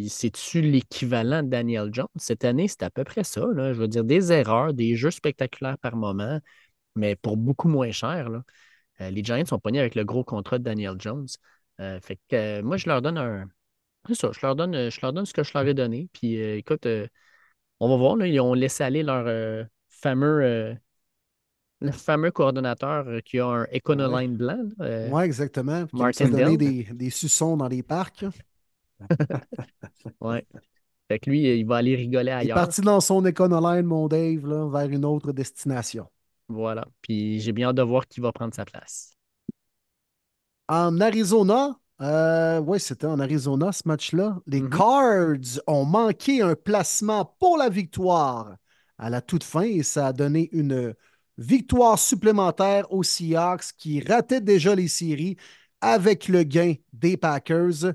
c'est-tu 0.09 0.61
l'équivalent 0.61 1.43
de 1.43 1.49
Daniel 1.49 1.89
Jones? 1.93 2.09
Cette 2.17 2.45
année, 2.45 2.69
c'est 2.69 2.83
à 2.83 2.91
peu 2.91 3.05
près 3.05 3.25
ça. 3.25 3.43
Je 3.57 3.73
veux 3.73 3.89
dire, 3.89 4.05
des 4.05 4.33
erreurs, 4.33 4.75
des 4.75 4.97
jeux 4.97 5.11
spectaculaires 5.11 5.79
par 5.79 5.97
moment, 5.97 6.41
mais 6.97 7.17
pour 7.17 7.37
beaucoup 7.37 7.69
moins 7.69 7.93
cher. 7.93 8.29
Euh, 9.01 9.11
les 9.11 9.25
Giants 9.25 9.45
sont 9.45 9.59
pognés 9.59 9.81
avec 9.81 9.95
le 9.95 10.05
gros 10.05 10.25
contrat 10.25 10.59
de 10.59 10.65
Daniel 10.65 10.97
Jones. 10.99 11.27
Euh, 11.81 12.01
fait 12.01 12.17
que 12.29 12.37
euh, 12.37 12.63
moi, 12.63 12.77
je 12.77 12.89
leur 12.89 13.03
donne 13.03 13.19
un. 13.19 13.49
C'est 14.09 14.15
ça, 14.15 14.31
je 14.33 14.41
leur 14.45 14.55
donne, 14.55 14.91
je 14.91 15.01
leur 15.01 15.13
donne 15.13 15.25
ce 15.27 15.33
que 15.33 15.43
je 15.43 15.53
leur 15.55 15.67
ai 15.67 15.75
donné. 15.75 16.09
Puis 16.13 16.37
écoute, 16.37 16.87
on 17.81 17.89
va 17.89 17.97
voir. 17.97 18.27
ils 18.27 18.39
ont 18.41 18.53
laissé 18.53 18.85
aller 18.85 19.03
leur 19.03 19.67
fameux 19.89 20.77
le 21.81 21.91
fameux 21.91 22.31
coordonnateur 22.31 23.07
qui 23.25 23.39
a 23.39 23.47
un 23.47 23.65
Econoline 23.73 24.37
blanc. 24.37 24.59
oui, 24.79 25.23
exactement. 25.23 25.87
Qui 25.87 26.23
a 26.23 26.29
donné 26.29 26.59
des, 26.59 26.85
des 26.93 27.11
suçons 27.11 27.57
dans 27.57 27.69
les 27.69 27.83
parcs. 27.83 28.27
Ouais. 30.21 30.47
Fait 31.09 31.19
que 31.19 31.31
lui, 31.31 31.59
il 31.59 31.67
va 31.67 31.77
aller 31.77 31.97
rigoler 31.97 32.31
ailleurs. 32.31 32.45
Il 32.45 32.51
est 32.51 32.55
parti 32.55 32.81
dans 32.81 33.01
son 33.01 33.25
Econoline, 33.25 33.85
mon 33.85 34.09
Dave, 34.09 34.47
là, 34.47 34.69
vers 34.69 34.89
une 34.89 35.05
autre 35.05 35.33
destination. 35.33 36.09
Voilà. 36.49 36.87
Puis 37.03 37.41
j'ai 37.41 37.53
bien 37.53 37.69
hâte 37.69 37.77
de 37.77 37.83
voir 37.83 38.07
qui 38.07 38.21
va 38.21 38.33
prendre 38.33 38.55
sa 38.55 38.65
place. 38.65 39.13
En 40.69 41.01
Arizona, 41.01 41.79
euh, 42.01 42.59
oui, 42.61 42.81
c'était 42.81 43.07
en 43.07 43.21
Arizona 43.21 43.73
ce 43.73 43.83
match-là. 43.87 44.41
Les 44.47 44.61
mm-hmm. 44.61 44.77
Cards 44.77 45.63
ont 45.67 45.85
manqué 45.85 46.43
un 46.43 46.55
placement 46.55 47.37
pour 47.39 47.59
la 47.59 47.69
victoire 47.69 48.57
à 48.99 49.11
la 49.11 49.21
toute 49.21 49.45
fin 49.45 49.63
et 49.63 49.83
ça 49.83 50.09
a 50.09 50.13
donné 50.13 50.49
une 50.53 50.95
victoire 51.39 51.99
supplémentaire 51.99 52.91
aux 52.93 53.03
Seahawks 53.03 53.73
qui 53.77 54.01
rataient 54.01 54.41
déjà 54.41 54.75
les 54.75 54.89
séries 54.89 55.37
avec 55.81 56.29
le 56.29 56.45
gain 56.45 56.75
des 56.93 57.17
Packers. 57.17 57.93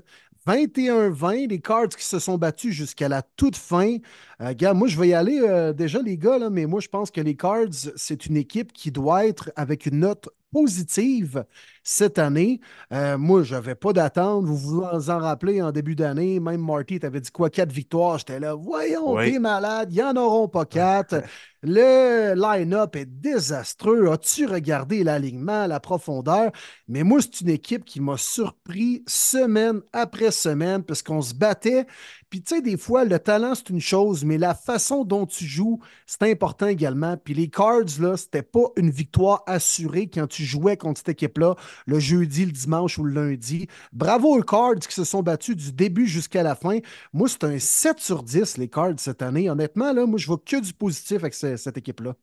21-20, 0.50 1.48
les 1.48 1.60
Cards 1.60 1.88
qui 1.88 2.04
se 2.04 2.18
sont 2.18 2.36
battus 2.36 2.74
jusqu'à 2.74 3.08
la 3.08 3.22
toute 3.22 3.56
fin. 3.56 3.98
Euh, 4.42 4.54
gars, 4.54 4.72
moi, 4.72 4.88
je 4.88 4.98
vais 4.98 5.08
y 5.08 5.14
aller 5.14 5.40
euh, 5.42 5.72
déjà, 5.72 6.00
les 6.00 6.16
gars, 6.16 6.38
là, 6.38 6.48
mais 6.50 6.64
moi, 6.66 6.80
je 6.80 6.88
pense 6.88 7.10
que 7.10 7.20
les 7.20 7.36
Cards, 7.36 7.90
c'est 7.96 8.26
une 8.26 8.36
équipe 8.36 8.72
qui 8.72 8.90
doit 8.90 9.26
être 9.26 9.50
avec 9.54 9.84
une 9.86 10.00
note 10.00 10.30
positive 10.52 11.44
cette 11.82 12.18
année. 12.18 12.60
Euh, 12.92 13.16
moi, 13.16 13.42
je 13.42 13.54
n'avais 13.54 13.74
pas 13.74 13.92
d'attente. 13.92 14.44
Vous 14.44 14.56
vous 14.56 14.82
en 14.82 15.18
rappelez 15.18 15.62
en 15.62 15.72
début 15.72 15.94
d'année, 15.94 16.40
même 16.40 16.60
Marty 16.60 16.98
t'avait 17.00 17.20
dit 17.20 17.30
quoi, 17.30 17.50
quatre 17.50 17.72
victoires. 17.72 18.18
J'étais 18.18 18.40
là, 18.40 18.54
voyons, 18.54 19.14
Oui. 19.14 19.32
t'es 19.32 19.38
malade, 19.38 19.88
il 19.92 19.96
n'y 19.96 20.02
en 20.02 20.16
auront 20.16 20.48
pas 20.48 20.64
quatre. 20.64 21.22
Le 21.62 22.34
line-up 22.34 22.96
est 22.96 23.04
désastreux. 23.06 24.10
As-tu 24.10 24.46
regardé 24.46 25.04
l'alignement, 25.04 25.66
la 25.66 25.78
profondeur? 25.78 26.50
Mais 26.88 27.02
moi, 27.02 27.20
c'est 27.20 27.42
une 27.42 27.50
équipe 27.50 27.84
qui 27.84 28.00
m'a 28.00 28.16
surpris 28.16 29.04
semaine 29.06 29.80
après 29.92 30.30
semaine 30.30 30.82
parce 30.82 31.02
qu'on 31.02 31.20
se 31.22 31.34
battait. 31.34 31.86
Puis, 32.30 32.42
tu 32.42 32.54
sais, 32.54 32.62
des 32.62 32.76
fois, 32.76 33.04
le 33.04 33.18
talent, 33.18 33.54
c'est 33.54 33.70
une 33.70 33.80
chose, 33.80 34.24
mais 34.30 34.38
la 34.38 34.54
façon 34.54 35.04
dont 35.04 35.26
tu 35.26 35.44
joues, 35.44 35.80
c'est 36.06 36.30
important 36.30 36.68
également. 36.68 37.16
Puis, 37.16 37.34
les 37.34 37.50
Cards, 37.50 37.98
là, 38.00 38.16
c'était 38.16 38.42
pas 38.42 38.66
une 38.76 38.90
victoire 38.90 39.42
assurée 39.46 40.08
quand 40.08 40.28
tu 40.28 40.44
jouais 40.44 40.76
contre 40.76 40.98
cette 40.98 41.08
équipe-là 41.10 41.56
le 41.86 41.98
jeudi, 41.98 42.46
le 42.46 42.52
dimanche 42.52 42.96
ou 42.98 43.04
le 43.04 43.12
lundi. 43.12 43.66
Bravo 43.92 44.38
aux 44.38 44.42
Cards 44.42 44.76
qui 44.78 44.94
se 44.94 45.04
sont 45.04 45.22
battus 45.22 45.56
du 45.56 45.72
début 45.72 46.06
jusqu'à 46.06 46.42
la 46.44 46.54
fin. 46.54 46.78
Moi, 47.12 47.28
c'est 47.28 47.42
un 47.44 47.58
7 47.58 47.98
sur 48.00 48.22
10, 48.22 48.56
les 48.56 48.68
Cards, 48.68 48.98
cette 48.98 49.22
année. 49.22 49.50
Honnêtement, 49.50 49.92
là, 49.92 50.06
moi, 50.06 50.18
je 50.18 50.26
vois 50.28 50.38
que 50.38 50.60
du 50.60 50.72
positif 50.72 51.18
avec 51.18 51.34
ce- 51.34 51.56
cette 51.56 51.76
équipe-là. 51.76 52.14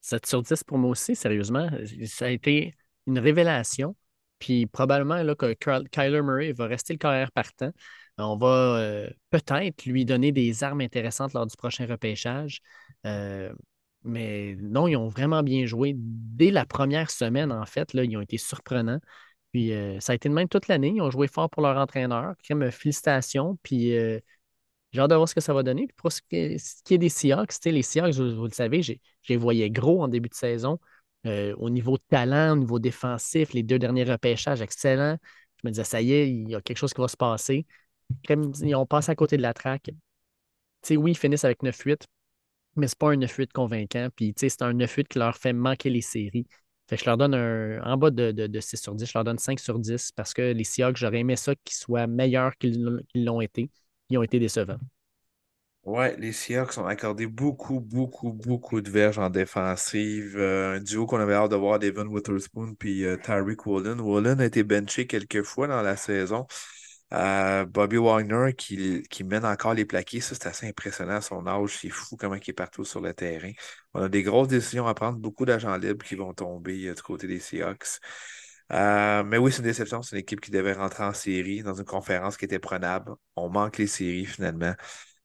7 0.00 0.26
sur 0.26 0.42
10 0.42 0.64
pour 0.64 0.78
moi 0.78 0.90
aussi, 0.90 1.14
sérieusement. 1.14 1.68
Ça 2.06 2.26
a 2.26 2.28
été 2.30 2.74
une 3.06 3.18
révélation. 3.18 3.94
Puis 4.38 4.66
probablement 4.66 5.22
là, 5.22 5.34
que 5.36 5.52
Kyle- 5.54 5.88
Kyler 5.90 6.22
Murray 6.22 6.52
va 6.52 6.66
rester 6.66 6.94
le 6.94 6.98
carrière 6.98 7.30
partant. 7.30 7.70
On 8.18 8.36
va 8.36 8.76
euh, 8.78 9.10
peut-être 9.30 9.84
lui 9.86 10.04
donner 10.04 10.32
des 10.32 10.64
armes 10.64 10.80
intéressantes 10.80 11.32
lors 11.32 11.46
du 11.46 11.56
prochain 11.56 11.86
repêchage. 11.86 12.60
Euh, 13.06 13.52
mais 14.04 14.56
non, 14.60 14.86
ils 14.88 14.96
ont 14.96 15.08
vraiment 15.08 15.42
bien 15.42 15.66
joué. 15.66 15.94
Dès 15.96 16.50
la 16.50 16.66
première 16.66 17.10
semaine, 17.10 17.52
en 17.52 17.64
fait, 17.66 17.94
là, 17.94 18.04
ils 18.04 18.16
ont 18.16 18.20
été 18.20 18.36
surprenants. 18.38 19.00
Puis 19.52 19.72
euh, 19.72 19.98
ça 20.00 20.12
a 20.12 20.14
été 20.14 20.28
de 20.28 20.34
même 20.34 20.48
toute 20.48 20.68
l'année. 20.68 20.92
Ils 20.94 21.00
ont 21.02 21.10
joué 21.10 21.26
fort 21.26 21.48
pour 21.50 21.62
leur 21.62 21.76
entraîneur. 21.76 22.34
Crème, 22.42 22.70
félicitations. 22.70 23.58
Puis 23.62 23.92
j'ai 24.92 25.00
hâte 25.00 25.10
de 25.10 25.14
voir 25.14 25.28
ce 25.28 25.34
que 25.34 25.40
ça 25.40 25.54
va 25.54 25.62
donner. 25.62 25.86
Puis 25.86 25.96
pour 25.96 26.12
ce 26.12 26.20
qui 26.22 26.36
est, 26.36 26.98
des 26.98 27.08
Seahawks, 27.08 27.54
les 27.64 27.82
Seahawks, 27.82 28.14
vous, 28.14 28.44
le 28.44 28.50
savez, 28.50 28.82
j'ai- 28.82 29.00
je 29.22 29.32
les 29.32 29.36
voyais 29.38 29.70
gros 29.70 30.02
en 30.02 30.08
début 30.08 30.28
de 30.28 30.34
saison. 30.34 30.78
Au 31.24 31.70
niveau 31.70 31.96
de 31.96 32.02
talent, 32.08 32.52
au 32.52 32.56
niveau 32.56 32.78
défensif, 32.78 33.52
les 33.52 33.62
deux 33.62 33.78
derniers 33.78 34.04
repêchages, 34.04 34.60
excellents. 34.60 35.16
Je 35.62 35.68
me 35.68 35.70
disais, 35.70 35.84
ça 35.84 36.02
y 36.02 36.12
est, 36.12 36.28
il 36.28 36.50
y 36.50 36.54
a 36.54 36.60
quelque 36.60 36.78
chose 36.78 36.92
qui 36.92 37.00
va 37.00 37.08
se 37.08 37.16
passer. 37.16 37.66
Crème, 38.22 38.52
Ils 38.62 38.74
ont 38.76 38.86
passé 38.86 39.10
à 39.12 39.14
côté 39.16 39.36
de 39.36 39.42
la 39.42 39.54
traque. 39.54 39.90
Oui, 40.90 41.12
ils 41.12 41.16
finissent 41.18 41.44
avec 41.44 41.62
9-8, 41.62 42.06
mais 42.76 42.88
c'est 42.88 42.98
pas 42.98 43.10
un 43.10 43.16
9-8 43.16 43.52
convaincant. 43.52 44.08
C'est 44.36 44.62
un 44.62 44.72
9-8 44.74 45.08
qui 45.08 45.18
leur 45.18 45.36
fait 45.36 45.52
manquer 45.52 45.90
les 45.90 46.00
séries. 46.02 46.46
Je 46.90 47.04
leur 47.06 47.16
donne 47.16 47.34
un, 47.34 47.80
en 47.84 47.96
bas 47.96 48.10
de, 48.10 48.32
de, 48.32 48.46
de 48.46 48.60
6 48.60 48.76
sur 48.76 48.94
10, 48.94 49.06
je 49.06 49.12
leur 49.14 49.24
donne 49.24 49.38
5 49.38 49.58
sur 49.60 49.78
10 49.78 50.12
parce 50.12 50.34
que 50.34 50.42
les 50.52 50.64
Seahawks, 50.64 50.96
j'aurais 50.96 51.20
aimé 51.20 51.36
ça 51.36 51.54
qu'ils 51.64 51.76
soient 51.76 52.06
meilleurs 52.06 52.54
qu'ils 52.58 52.82
l'ont- 53.14 53.40
été. 53.40 53.70
Ils 54.10 54.18
ont 54.18 54.22
été 54.22 54.38
décevants. 54.38 54.78
Ouais, 55.84 56.16
les 56.16 56.30
Seahawks 56.32 56.78
ont 56.78 56.86
accordé 56.86 57.26
beaucoup, 57.26 57.80
beaucoup, 57.80 58.32
beaucoup 58.32 58.80
de 58.80 58.88
verges 58.88 59.18
en 59.18 59.30
défensive. 59.30 60.36
Euh, 60.38 60.76
un 60.76 60.80
duo 60.80 61.06
qu'on 61.06 61.18
avait 61.18 61.34
hâte 61.34 61.50
de 61.50 61.56
voir, 61.56 61.80
Devin 61.80 62.06
Witherspoon 62.06 62.74
puis 62.76 63.04
euh, 63.04 63.16
Tyreek. 63.16 63.66
Woolen 63.66 64.40
a 64.40 64.44
été 64.44 64.62
benché 64.62 65.08
quelques 65.08 65.42
fois 65.42 65.66
dans 65.66 65.82
la 65.82 65.96
saison. 65.96 66.46
Euh, 67.12 67.64
Bobby 67.66 67.98
Wagner 67.98 68.54
qui, 68.54 69.02
qui 69.10 69.24
mène 69.24 69.44
encore 69.44 69.74
les 69.74 69.84
plaqués, 69.84 70.20
ça 70.20 70.34
c'est 70.34 70.46
assez 70.46 70.66
impressionnant 70.68 71.16
à 71.16 71.20
son 71.20 71.46
âge. 71.46 71.78
C'est 71.80 71.90
fou 71.90 72.16
comment 72.16 72.36
il 72.36 72.50
est 72.50 72.52
partout 72.54 72.84
sur 72.84 73.00
le 73.00 73.12
terrain. 73.14 73.52
On 73.94 74.02
a 74.02 74.08
des 74.08 74.22
grosses 74.22 74.48
décisions 74.48 74.86
à 74.86 74.94
prendre, 74.94 75.18
beaucoup 75.18 75.44
d'agents 75.44 75.76
libres 75.76 76.04
qui 76.04 76.14
vont 76.14 76.32
tomber 76.34 76.88
euh, 76.88 76.94
du 76.94 77.02
côté 77.02 77.26
des 77.26 77.40
Seahawks. 77.40 78.00
Euh, 78.72 79.22
mais 79.24 79.38
oui, 79.38 79.52
c'est 79.52 79.58
une 79.58 79.64
déception. 79.64 80.02
C'est 80.02 80.16
une 80.16 80.20
équipe 80.22 80.40
qui 80.40 80.50
devait 80.50 80.72
rentrer 80.72 81.04
en 81.04 81.12
série 81.12 81.62
dans 81.62 81.74
une 81.74 81.84
conférence 81.84 82.36
qui 82.36 82.46
était 82.46 82.58
prenable. 82.58 83.12
On 83.36 83.50
manque 83.50 83.78
les 83.78 83.86
séries 83.86 84.24
finalement. 84.26 84.74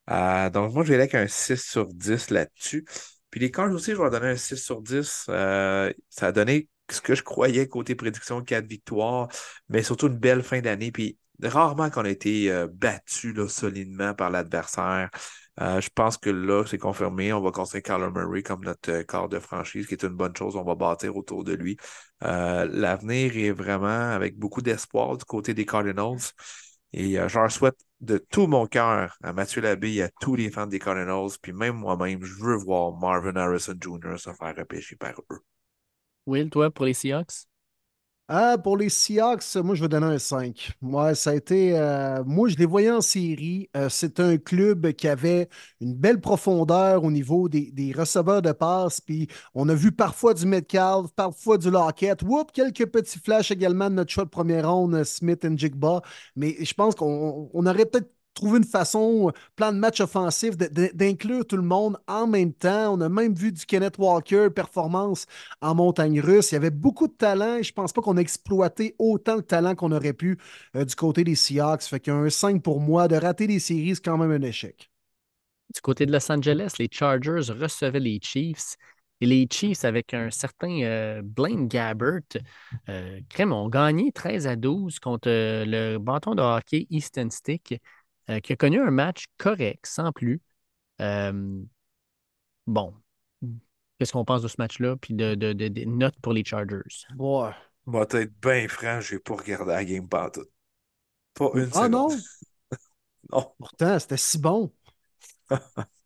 Donc, 0.08 0.74
moi, 0.74 0.84
je 0.84 0.90
vais 0.90 0.96
aller 0.96 1.04
avec 1.04 1.16
un 1.16 1.28
6 1.28 1.62
sur 1.64 1.88
10 1.88 2.30
là-dessus. 2.30 2.86
Puis 3.30 3.40
les 3.40 3.52
Cards 3.52 3.72
aussi, 3.72 3.92
je 3.92 3.98
vais 3.98 4.04
leur 4.04 4.12
donner 4.12 4.30
un 4.30 4.36
6 4.38 4.58
sur 4.58 4.82
10. 4.82 5.26
Euh, 5.30 5.92
ça 6.10 6.28
a 6.28 6.32
donné 6.32 6.70
ce 6.90 7.02
que 7.02 7.16
je 7.16 7.24
croyais 7.24 7.68
côté 7.68 7.96
prédiction, 7.96 8.42
4 8.42 8.66
victoires, 8.66 9.28
mais 9.70 9.84
surtout 9.84 10.08
une 10.08 10.18
belle 10.18 10.44
fin 10.44 10.62
d'année. 10.62 10.92
Puis 10.92 11.18
rarement 11.44 11.90
qu'on 11.90 12.06
a 12.06 12.10
été 12.10 12.52
euh, 12.52 12.68
battu 12.72 13.36
solidement 13.48 14.14
par 14.14 14.30
l'adversaire. 14.30 15.10
Euh, 15.60 15.82
je 15.82 15.90
pense 15.94 16.18
que 16.18 16.30
là, 16.30 16.64
c'est 16.66 16.78
confirmé. 16.78 17.34
On 17.34 17.42
va 17.42 17.52
considérer 17.52 17.82
Kyler 17.82 18.12
Murray 18.12 18.44
comme 18.44 18.64
notre 18.64 18.92
euh, 18.92 19.04
corps 19.04 19.30
de 19.30 19.40
franchise, 19.40 19.88
qui 19.88 19.94
est 19.96 20.04
une 20.04 20.10
bonne 20.16 20.36
chose. 20.36 20.56
On 20.56 20.64
va 20.64 20.76
bâtir 20.76 21.16
autour 21.16 21.44
de 21.44 21.54
lui. 21.54 21.78
L'avenir 22.22 23.38
est 23.38 23.52
vraiment 23.52 24.12
avec 24.12 24.38
beaucoup 24.38 24.62
d'espoir 24.62 25.18
du 25.18 25.26
côté 25.26 25.54
des 25.54 25.66
Cardinals. 25.66 26.34
Et 26.94 27.20
euh, 27.20 27.28
je 27.28 27.38
leur 27.38 27.52
souhaite 27.52 27.78
de 28.00 28.18
tout 28.18 28.48
mon 28.48 28.66
cœur 28.66 29.18
à 29.22 29.34
Mathieu 29.34 29.62
Labbé 29.62 29.94
et 29.94 30.04
à 30.04 30.10
tous 30.22 30.36
les 30.36 30.50
fans 30.50 30.68
des 30.68 30.80
Cardinals, 30.80 31.32
puis 31.42 31.52
même 31.52 31.76
moi-même, 31.76 32.24
je 32.24 32.34
veux 32.44 32.56
voir 32.56 32.94
Marvin 32.94 33.36
Harrison 33.36 33.76
Jr. 33.80 34.18
se 34.18 34.32
faire 34.32 34.56
repêcher 34.56 34.96
par 34.96 35.14
eux. 35.32 35.40
Will, 36.26 36.50
toi, 36.50 36.72
pour 36.72 36.86
les 36.86 36.94
Seahawks? 36.94 37.46
Ah, 38.30 38.58
pour 38.62 38.76
les 38.76 38.90
Seahawks, 38.90 39.56
moi, 39.64 39.74
je 39.74 39.82
vais 39.82 39.88
donner 39.88 40.08
un 40.08 40.20
5. 40.20 40.72
Moi, 40.82 41.16
ça 41.16 41.30
a 41.30 41.36
été. 41.36 41.78
euh, 41.80 42.22
moi, 42.26 42.50
je 42.50 42.58
les 42.58 42.66
voyais 42.66 42.92
en 42.92 43.00
série. 43.00 43.70
Euh, 43.78 43.88
c'est 43.88 44.20
un 44.20 44.36
club 44.38 44.92
qui 44.92 45.08
avait 45.08 45.48
une 45.80 45.94
belle 45.94 46.20
profondeur 46.20 47.06
au 47.06 47.12
niveau 47.12 47.48
des, 47.48 47.94
receveurs 47.96 48.42
de 48.42 48.52
passe. 48.52 49.00
Puis, 49.00 49.30
on 49.54 49.70
a 49.70 49.74
vu 49.74 49.94
parfois 49.94 50.34
du 50.34 50.46
Metcalf, 50.46 51.10
parfois 51.16 51.58
du 51.58 51.72
Lockett. 51.72 52.22
Whoop, 52.22 52.52
quelques 52.52 52.88
petits 52.88 53.20
flashs 53.20 53.50
également 53.52 53.90
de 53.90 53.96
notre 53.96 54.12
choix 54.12 54.26
de 54.26 54.30
première 54.30 54.70
ronde, 54.70 55.02
Smith 55.06 55.46
et 55.46 55.58
Jigba. 55.58 56.02
Mais 56.36 56.58
je 56.60 56.74
pense 56.74 56.96
qu'on 56.96 57.50
on 57.54 57.66
aurait 57.66 57.86
peut-être 57.86 58.12
trouvé 58.38 58.60
une 58.60 58.64
façon, 58.64 59.32
plan 59.56 59.72
de 59.74 59.78
match 59.78 60.00
offensif, 60.00 60.58
d'inclure 60.58 61.46
tout 61.46 61.58
le 61.58 61.64
monde 61.64 61.98
en 62.08 62.28
même 62.28 62.54
temps. 62.54 62.94
On 62.94 63.02
a 63.02 63.10
même 63.10 63.34
vu 63.34 63.52
du 63.52 63.66
Kenneth 63.66 63.98
Walker, 63.98 64.50
performance 64.50 65.26
en 65.62 65.76
montagne 65.76 66.22
russe. 66.22 66.52
Il 66.52 66.56
y 66.56 66.58
avait 66.58 66.70
beaucoup 66.70 67.08
de 67.08 67.14
talent 67.14 67.58
et 67.58 67.64
je 67.64 67.74
pense 67.74 67.94
pas 67.94 68.02
qu'on 68.02 68.18
a 68.18 68.22
exploité 68.22 68.96
autant 69.00 69.38
de 69.38 69.42
talent 69.42 69.76
qu'on 69.76 69.92
aurait 69.92 70.14
pu 70.14 70.38
euh, 70.76 70.86
du 70.86 70.96
côté 70.96 71.24
des 71.24 71.36
Seahawks. 71.36 71.84
Fait 71.84 72.00
qu'un 72.00 72.30
5 72.30 72.62
pour 72.64 72.80
moi, 72.80 73.08
de 73.08 73.16
rater 73.16 73.48
les 73.48 73.60
séries, 73.60 73.96
c'est 73.96 74.06
quand 74.06 74.18
même 74.18 74.32
un 74.32 74.46
échec. 74.46 74.90
Du 75.74 75.82
côté 75.82 76.06
de 76.06 76.12
Los 76.12 76.32
Angeles, 76.32 76.74
les 76.80 76.88
Chargers 76.92 77.52
recevaient 77.52 78.00
les 78.00 78.20
Chiefs. 78.22 78.78
Et 79.20 79.26
les 79.26 79.48
Chiefs, 79.52 79.84
avec 79.84 80.14
un 80.14 80.30
certain 80.30 80.82
euh, 80.84 81.22
Blaine 81.24 81.68
Gabbert, 81.68 82.22
euh, 82.90 83.20
crème, 83.30 83.52
ont 83.52 83.68
gagné 83.68 84.12
13 84.12 84.46
à 84.48 84.56
12 84.56 85.00
contre 85.00 85.30
euh, 85.30 85.66
le 85.66 85.98
bâton 85.98 86.36
de 86.36 86.42
hockey 86.42 86.86
Easton 86.92 87.30
Stick, 87.32 87.82
euh, 88.30 88.40
qui 88.40 88.54
a 88.54 88.56
connu 88.56 88.80
un 88.82 88.92
match 88.92 89.26
correct, 89.38 89.86
sans 89.86 90.12
plus. 90.12 90.42
Euh, 91.02 91.62
bon, 92.68 92.94
qu'est-ce 94.00 94.12
qu'on 94.14 94.26
pense 94.26 94.42
de 94.42 94.48
ce 94.48 94.56
match-là? 94.60 94.96
Puis 94.98 95.14
de, 95.14 95.36
de- 95.36 95.54
de- 95.54 95.68
des 95.68 95.86
notes 95.86 96.20
pour 96.22 96.34
les 96.34 96.44
Chargers? 96.44 96.82
Ouais. 97.18 97.52
Moi, 97.86 98.06
être 98.12 98.34
bien 98.42 98.68
franc, 98.70 99.02
j'ai 99.02 99.20
pas 99.20 99.36
regardé 99.36 99.72
la 99.74 99.84
game 99.86 100.08
pantoute. 100.08 100.50
Pas 101.36 101.52
une 101.56 101.72
Ah 101.72 101.88
seconde. 101.90 101.90
non? 101.90 102.22
Non, 103.32 103.56
Pourtant, 103.60 104.00
c'était 104.00 104.18
si 104.18 104.38
bon. 104.40 104.72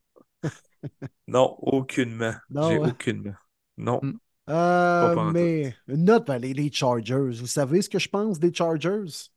non, 1.28 1.56
aucunement. 1.62 2.36
Non, 2.50 2.68
j'ai 2.68 2.78
ouais. 2.78 2.90
aucunement. 2.90 3.36
Non. 3.78 4.04
Mm. 4.04 4.12
Euh, 4.50 5.18
mais 5.18 5.76
une 5.88 6.06
note, 6.06 6.28
ben, 6.28 6.40
les, 6.40 6.54
les 6.54 6.72
Chargers. 6.72 7.32
Vous 7.40 7.48
savez 7.48 7.82
ce 7.82 7.90
que 7.90 8.00
je 8.00 8.10
pense 8.10 8.40
des 8.40 8.54
Chargers? 8.54 9.30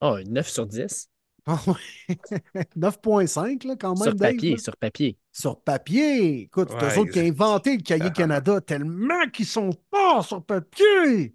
Oh, 0.00 0.18
9 0.26 0.48
sur 0.48 0.66
10. 0.66 1.10
Ah 1.46 1.58
ouais. 1.66 2.16
9.5 2.76 3.64
là, 3.64 3.76
quand 3.76 3.96
même, 3.96 4.02
Sur 4.02 4.14
Dave, 4.14 4.32
papier, 4.34 4.50
là. 4.52 4.58
sur 4.58 4.76
papier. 4.76 5.18
Sur 5.32 5.60
papier. 5.62 6.42
Écoute, 6.42 6.70
c'est 6.70 6.76
Ouais, 6.76 6.94
eux 6.94 6.98
autres 6.98 7.12
qui 7.12 7.20
ont 7.20 7.22
inventé 7.24 7.76
le 7.76 7.82
cahier 7.82 8.10
Canada 8.12 8.60
tellement 8.60 9.28
qu'ils 9.32 9.46
sont 9.46 9.70
forts 9.92 10.24
sur 10.26 10.44
papier. 10.44 11.34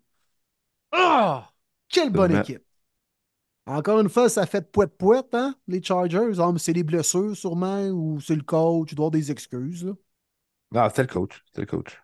Ah! 0.91 1.51
Quelle 1.89 2.10
bonne 2.12 2.32
équipe. 2.32 2.64
Encore 3.68 3.99
une 3.99 4.10
fois, 4.10 4.28
ça 4.30 4.45
fait 4.47 4.62
de 4.62 4.66
poète-poète, 4.68 5.34
hein, 5.34 5.56
les 5.68 5.82
Chargers. 5.82 6.34
Ah, 6.39 6.51
c'est 6.58 6.74
les 6.74 6.84
blessures, 6.84 7.36
sûrement, 7.36 7.88
ou 7.89 8.20
c'est 8.22 8.36
le 8.36 8.41
coach, 8.43 8.91
il 8.91 8.95
doit 8.95 9.06
avoir 9.06 9.12
des 9.12 9.32
excuses, 9.32 9.86
là. 9.86 9.93
Non, 10.72 10.88
c'était 10.89 11.01
le 11.03 11.08
coach. 11.08 11.41
C'était 11.47 11.62
le 11.62 11.66
coach. 11.68 11.99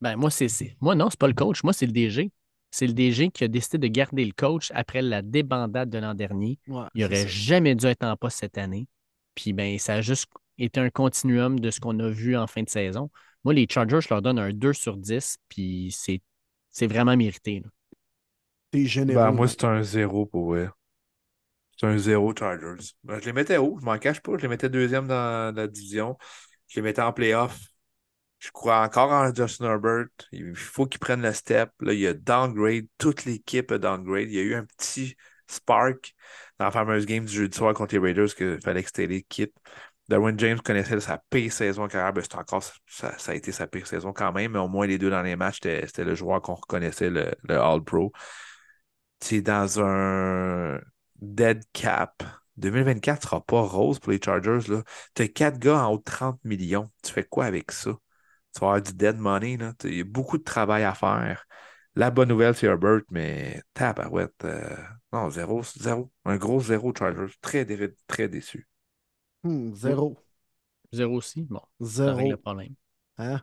Ben, 0.00 0.16
moi, 0.16 0.30
c'est, 0.30 0.48
c'est- 0.48 0.76
moi, 0.80 0.94
non, 0.94 1.08
c'est 1.10 1.18
pas 1.18 1.26
le 1.28 1.34
coach. 1.34 1.62
Moi, 1.64 1.72
c'est 1.72 1.86
le 1.86 1.92
DG. 1.92 2.30
C'est 2.76 2.86
le 2.86 2.92
DG 2.92 3.30
qui 3.30 3.44
a 3.44 3.48
décidé 3.48 3.78
de 3.78 3.86
garder 3.88 4.24
le 4.24 4.32
coach 4.32 4.70
après 4.74 5.02
la 5.02 5.22
débandade 5.22 5.90
de 5.90 5.98
l'an 5.98 6.14
dernier. 6.14 6.58
Ouais, 6.68 6.86
Il 6.94 7.04
c'est 7.04 7.06
aurait 7.06 7.16
ça. 7.16 7.28
jamais 7.28 7.74
dû 7.74 7.86
être 7.86 8.04
en 8.04 8.16
poste 8.16 8.38
cette 8.38 8.58
année. 8.58 8.88
Puis, 9.34 9.52
ben, 9.52 9.78
ça 9.78 9.94
a 9.94 10.00
juste 10.02 10.26
été 10.58 10.80
un 10.80 10.90
continuum 10.90 11.60
de 11.60 11.70
ce 11.70 11.80
qu'on 11.80 11.98
a 12.00 12.08
vu 12.08 12.36
en 12.36 12.46
fin 12.46 12.62
de 12.62 12.68
saison. 12.68 13.10
Moi, 13.44 13.54
les 13.54 13.66
Chargers, 13.70 14.00
je 14.02 14.08
leur 14.10 14.22
donne 14.22 14.38
un 14.38 14.50
2 14.52 14.72
sur 14.72 14.96
10, 14.96 15.36
puis 15.48 15.90
c'est, 15.96 16.20
c'est 16.70 16.86
vraiment 16.86 17.16
mérité. 17.16 17.60
là. 17.60 17.70
T'es 18.70 18.86
généreux. 18.86 19.18
Ben, 19.18 19.32
moi, 19.32 19.48
c'est 19.48 19.64
un 19.64 19.82
zéro 19.82 20.24
pour 20.26 20.54
eux. 20.54 20.70
C'est 21.76 21.86
un 21.86 21.98
zéro 21.98 22.34
Chargers. 22.36 22.94
Ben, 23.04 23.18
je 23.20 23.26
les 23.26 23.32
mettais 23.32 23.58
haut, 23.58 23.76
je 23.80 23.84
m'en 23.84 23.98
cache 23.98 24.20
pas. 24.20 24.36
Je 24.36 24.42
les 24.42 24.48
mettais 24.48 24.68
deuxième 24.70 25.06
dans 25.06 25.54
la 25.54 25.66
division. 25.68 26.16
Je 26.68 26.76
les 26.76 26.82
mettais 26.82 27.02
en 27.02 27.12
playoff. 27.12 27.58
Je 28.38 28.50
crois 28.50 28.82
encore 28.82 29.12
en 29.12 29.34
Justin 29.34 29.66
Herbert. 29.66 30.06
Il 30.32 30.54
faut 30.54 30.86
qu'il 30.86 31.00
prenne 31.00 31.22
le 31.22 31.32
step. 31.32 31.70
Là, 31.80 31.92
il 31.92 32.06
a 32.06 32.14
downgrade. 32.14 32.86
Toute 32.98 33.24
l'équipe 33.24 33.70
a 33.72 33.78
downgrade. 33.78 34.28
Il 34.28 34.34
y 34.34 34.38
a 34.38 34.42
eu 34.42 34.54
un 34.54 34.64
petit 34.64 35.16
spark 35.46 36.14
dans 36.58 36.66
la 36.66 36.70
fameuse 36.70 37.06
game 37.06 37.24
du 37.24 37.32
jeudi 37.32 37.56
soir 37.56 37.74
contre 37.74 37.94
les 37.94 38.00
Raiders 38.00 38.34
qu'il 38.34 38.60
fallait 38.60 38.82
que 38.82 38.88
c'était 38.88 39.06
l'équipe. 39.06 39.58
Darwin 40.08 40.38
James 40.38 40.60
connaissait 40.60 41.00
sa 41.00 41.18
pire 41.30 41.52
saison 41.52 41.88
carrière. 41.88 42.12
Ben, 42.12 42.22
encore, 42.34 42.62
ça, 42.86 43.16
a 43.26 43.34
été 43.34 43.52
sa 43.52 43.66
pire 43.66 43.86
saison 43.86 44.12
quand 44.12 44.32
même, 44.32 44.52
mais 44.52 44.58
au 44.58 44.68
moins 44.68 44.86
les 44.86 44.98
deux 44.98 45.10
dans 45.10 45.22
les 45.22 45.36
matchs, 45.36 45.58
c'était 45.62 46.04
le 46.04 46.14
joueur 46.14 46.40
qu'on 46.42 46.54
reconnaissait, 46.54 47.10
le, 47.10 47.32
le 47.42 47.58
All-Pro. 47.58 48.12
C'est 49.20 49.42
dans 49.42 49.80
un 49.80 50.80
dead 51.16 51.62
cap. 51.72 52.22
2024 52.56 53.18
ne 53.18 53.22
sera 53.22 53.44
pas 53.44 53.60
rose 53.62 53.98
pour 53.98 54.12
les 54.12 54.20
Chargers. 54.22 54.60
Tu 55.14 55.22
as 55.22 55.28
quatre 55.28 55.58
gars 55.58 55.84
en 55.86 55.92
haut 55.92 55.98
de 55.98 56.04
30 56.04 56.42
millions. 56.44 56.90
Tu 57.02 57.12
fais 57.12 57.24
quoi 57.24 57.46
avec 57.46 57.72
ça? 57.72 57.92
Tu 58.56 58.60
vas 58.60 58.68
avoir 58.68 58.82
du 58.82 58.94
dead 58.94 59.18
money. 59.18 59.58
Là. 59.58 59.74
Il 59.84 59.94
y 59.94 60.00
a 60.00 60.04
beaucoup 60.04 60.38
de 60.38 60.42
travail 60.42 60.82
à 60.82 60.94
faire. 60.94 61.44
La 61.94 62.10
bonne 62.10 62.30
nouvelle, 62.30 62.54
c'est 62.54 62.66
Herbert, 62.66 63.02
mais 63.10 63.62
tabarouette. 63.74 64.44
Euh, 64.44 64.74
non, 65.12 65.28
zéro, 65.28 65.62
zéro. 65.62 66.10
Un 66.24 66.36
gros 66.36 66.60
zéro 66.60 66.94
Chargers. 66.98 67.34
Très, 67.42 67.66
très 68.06 68.28
déçu. 68.28 68.66
Hmm, 69.42 69.74
zéro. 69.74 70.16
Zéro 70.90 71.16
aussi? 71.16 71.42
Bon. 71.42 71.60
Zéro. 71.80 72.30
le 72.30 72.36
problème. 72.38 72.74
Hein? 73.18 73.42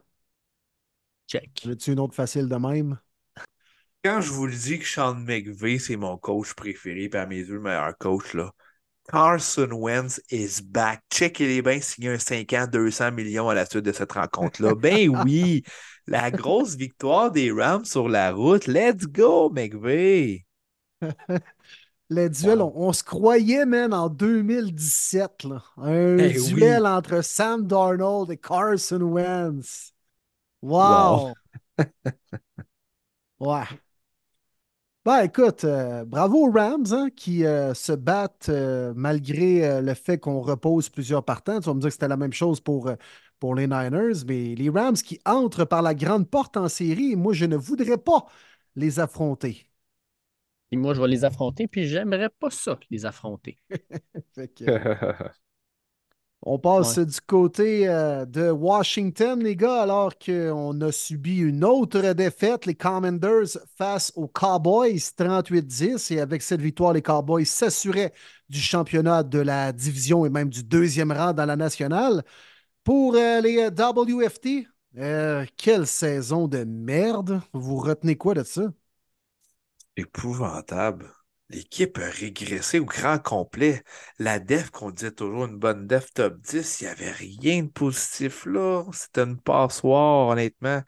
Check. 1.27 1.61
Veux-tu 1.63 1.91
une 1.91 1.99
autre 1.99 2.15
facile 2.15 2.49
de 2.49 2.55
même? 2.55 2.97
Quand 4.03 4.19
je 4.19 4.31
vous 4.31 4.47
le 4.47 4.55
dis 4.55 4.79
que 4.79 4.85
Sean 4.85 5.13
McVay, 5.13 5.77
c'est 5.77 5.95
mon 5.95 6.17
coach 6.17 6.55
préféré, 6.55 7.07
puis 7.07 7.19
à 7.19 7.27
mes 7.27 7.37
yeux, 7.37 7.53
le 7.53 7.61
meilleur 7.61 7.95
coach, 7.99 8.33
là, 8.33 8.51
Carson 9.09 9.69
Wentz 9.73 10.21
is 10.31 10.61
back. 10.61 11.03
Checkez 11.11 11.47
les 11.47 11.61
bains, 11.61 11.81
signé 11.81 12.09
un 12.09 12.17
5 12.17 12.53
ans, 12.53 12.67
200 12.71 13.11
millions 13.11 13.49
à 13.49 13.53
la 13.53 13.65
suite 13.65 13.85
de 13.85 13.91
cette 13.91 14.13
rencontre-là. 14.13 14.73
Ben 14.79 15.09
oui, 15.23 15.63
la 16.07 16.31
grosse 16.31 16.75
victoire 16.75 17.31
des 17.31 17.51
Rams 17.51 17.85
sur 17.85 18.07
la 18.07 18.31
route. 18.31 18.67
Let's 18.67 19.05
go, 19.05 19.49
McVay. 19.49 20.45
Le 22.09 22.29
duel, 22.29 22.61
on, 22.61 22.93
se 22.93 23.03
croyait, 23.03 23.65
man, 23.65 23.93
en 23.93 24.07
2017. 24.07 25.45
Là. 25.45 25.63
Un 25.77 26.17
eh 26.17 26.33
duel 26.33 26.85
entre 26.85 27.23
Sam 27.23 27.65
Darnold 27.65 28.29
et 28.29 28.37
Carson 28.37 29.01
Wentz. 29.01 29.93
Wow! 30.61 31.33
ouais. 33.39 33.63
Ben, 35.05 35.23
écoute, 35.25 35.65
euh, 35.65 36.05
bravo 36.05 36.47
aux 36.47 36.51
Rams 36.51 36.85
hein, 36.91 37.09
qui 37.13 37.45
euh, 37.45 37.73
se 37.73 37.91
battent 37.91 38.47
euh, 38.47 38.93
malgré 38.95 39.81
le 39.81 39.93
fait 39.95 40.17
qu'on 40.17 40.39
repose 40.39 40.87
plusieurs 40.89 41.25
partants. 41.25 41.59
Tu 41.59 41.65
vas 41.65 41.73
me 41.73 41.81
dire 41.81 41.89
que 41.89 41.93
c'était 41.93 42.07
la 42.07 42.15
même 42.15 42.31
chose 42.31 42.61
pour, 42.61 42.89
pour 43.39 43.53
les 43.55 43.67
Niners, 43.67 44.23
mais 44.25 44.55
les 44.55 44.69
Rams 44.69 44.95
qui 44.95 45.19
entrent 45.25 45.65
par 45.65 45.81
la 45.81 45.93
grande 45.93 46.29
porte 46.29 46.55
en 46.55 46.69
série, 46.69 47.15
moi, 47.17 47.33
je 47.33 47.43
ne 47.45 47.57
voudrais 47.57 47.97
pas 47.97 48.27
les 48.77 48.99
affronter. 49.01 49.67
Et 50.71 50.77
moi, 50.77 50.93
je 50.93 51.01
vais 51.01 51.07
les 51.07 51.23
affronter, 51.23 51.67
puis 51.67 51.87
j'aimerais 51.87 52.29
pas 52.29 52.49
ça, 52.49 52.77
les 52.89 53.05
affronter. 53.05 53.57
On 56.45 56.59
passe 56.59 56.99
du 56.99 57.21
côté 57.21 57.87
euh, 57.87 58.25
de 58.25 58.49
Washington, 58.51 59.41
les 59.41 59.55
gars, 59.55 59.83
alors 59.83 60.11
qu'on 60.17 60.81
a 60.81 60.91
subi 60.91 61.37
une 61.37 61.63
autre 61.63 62.01
défaite, 62.13 62.65
les 62.65 62.75
Commanders 62.75 63.57
face 63.77 64.11
aux 64.17 64.27
Cowboys, 64.27 64.99
38-10. 65.17 66.13
Et 66.13 66.19
avec 66.19 66.41
cette 66.41 66.59
victoire, 66.61 66.91
les 66.91 67.01
Cowboys 67.01 67.45
s'assuraient 67.45 68.13
du 68.49 68.59
championnat 68.59 69.23
de 69.23 69.39
la 69.39 69.71
division 69.71 70.25
et 70.25 70.29
même 70.29 70.49
du 70.49 70.63
deuxième 70.63 71.13
rang 71.13 71.31
dans 71.31 71.45
la 71.45 71.55
nationale. 71.55 72.23
Pour 72.83 73.15
euh, 73.15 73.39
les 73.39 73.69
WFT, 73.69 74.67
euh, 74.97 75.45
quelle 75.55 75.87
saison 75.87 76.49
de 76.49 76.65
merde. 76.65 77.41
Vous 77.53 77.77
retenez 77.77 78.17
quoi 78.17 78.33
de 78.33 78.43
ça? 78.43 78.63
Épouvantable. 79.97 81.09
L'équipe 81.53 81.97
a 81.99 82.09
régressé 82.09 82.79
au 82.79 82.85
grand 82.85 83.19
complet. 83.19 83.83
La 84.19 84.39
def, 84.39 84.71
qu'on 84.71 84.91
disait 84.91 85.11
toujours 85.11 85.45
une 85.45 85.57
bonne 85.57 85.87
def 85.87 86.11
top 86.13 86.39
10, 86.41 86.81
il 86.81 86.85
n'y 86.85 86.89
avait 86.91 87.11
rien 87.11 87.63
de 87.63 87.69
positif 87.69 88.45
là. 88.45 88.83
C'était 88.91 89.23
une 89.23 89.39
passoire, 89.39 90.29
honnêtement. 90.29 90.81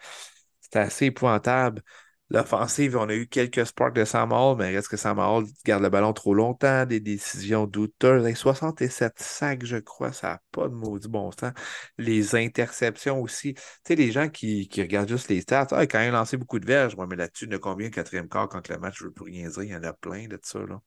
C'était 0.62 0.80
assez 0.80 1.06
épouvantable. 1.08 1.84
L'offensive, 2.32 2.98
on 2.98 3.08
a 3.08 3.14
eu 3.14 3.28
quelques 3.28 3.68
sparks 3.68 3.96
de 3.96 4.04
Sam 4.04 4.32
Hall, 4.32 4.58
mais 4.58 4.74
reste 4.76 4.88
que 4.88 4.98
Sam 4.98 5.20
Hall 5.20 5.46
garde 5.64 5.84
le 5.84 5.90
ballon 5.90 6.12
trop 6.12 6.34
longtemps, 6.34 6.86
des 6.88 7.00
décisions 7.00 7.68
douteuses. 7.68 8.24
Avec 8.24 8.36
67 8.36 9.14
sacs, 9.20 9.64
je 9.64 9.78
crois, 9.78 10.12
ça 10.12 10.30
n'a 10.30 10.42
pas 10.52 10.68
de 10.68 10.74
maudit 10.74 11.08
bon 11.08 11.30
sens. 11.32 11.54
Les 12.00 12.36
interceptions 12.36 13.22
aussi. 13.22 13.54
Tu 13.54 13.62
sais, 13.88 13.96
les 13.96 14.12
gens 14.12 14.28
qui, 14.30 14.68
regardent 14.76 15.10
juste 15.10 15.30
les 15.30 15.42
stats, 15.42 15.68
ah, 15.72 15.86
quand 15.86 16.02
il 16.02 16.08
a 16.08 16.12
lancé 16.12 16.36
beaucoup 16.38 16.60
de 16.60 16.66
verges, 16.66 16.96
mais 16.98 17.16
là-dessus, 17.16 17.48
a 17.54 17.60
combien 17.60 17.92
quatrième 17.92 18.28
quart 18.28 18.50
quand 18.50 18.68
le 18.70 18.80
match? 18.80 19.02
Ne 19.02 19.08
veut 19.08 19.14
plus 19.14 19.26
rien 19.26 19.48
dire? 19.50 19.64
Il 19.64 19.70
y 19.70 19.76
en 19.76 19.84
a 19.84 19.94
plein 19.94 20.28
de 20.28 20.40
ça. 20.42 20.60
Là. 20.60 20.82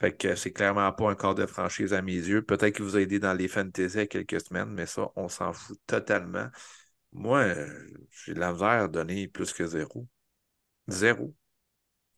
Fait 0.00 0.16
que 0.16 0.34
c'est 0.36 0.52
clairement 0.52 0.90
pas 0.92 1.10
un 1.10 1.14
quart 1.14 1.34
de 1.34 1.44
franchise 1.46 1.92
à 1.92 2.00
mes 2.00 2.14
yeux. 2.14 2.42
Peut-être 2.42 2.76
qu'il 2.76 2.84
vous 2.84 2.96
a 2.96 3.00
aidé 3.02 3.18
dans 3.20 3.34
les 3.34 3.46
fantasy 3.46 3.96
il 3.96 4.00
y 4.00 4.02
a 4.02 4.06
quelques 4.06 4.40
semaines, 4.40 4.70
mais 4.70 4.86
ça, 4.86 5.10
on 5.16 5.28
s'en 5.28 5.52
fout 5.52 5.78
totalement. 5.86 6.48
Moi, 7.12 7.54
j'ai 8.24 8.34
de 8.34 8.40
la 8.40 8.52
misère 8.52 8.68
à 8.68 8.88
donner 8.88 9.28
plus 9.28 9.52
que 9.52 9.66
zéro. 9.66 10.08
Zéro. 10.92 11.34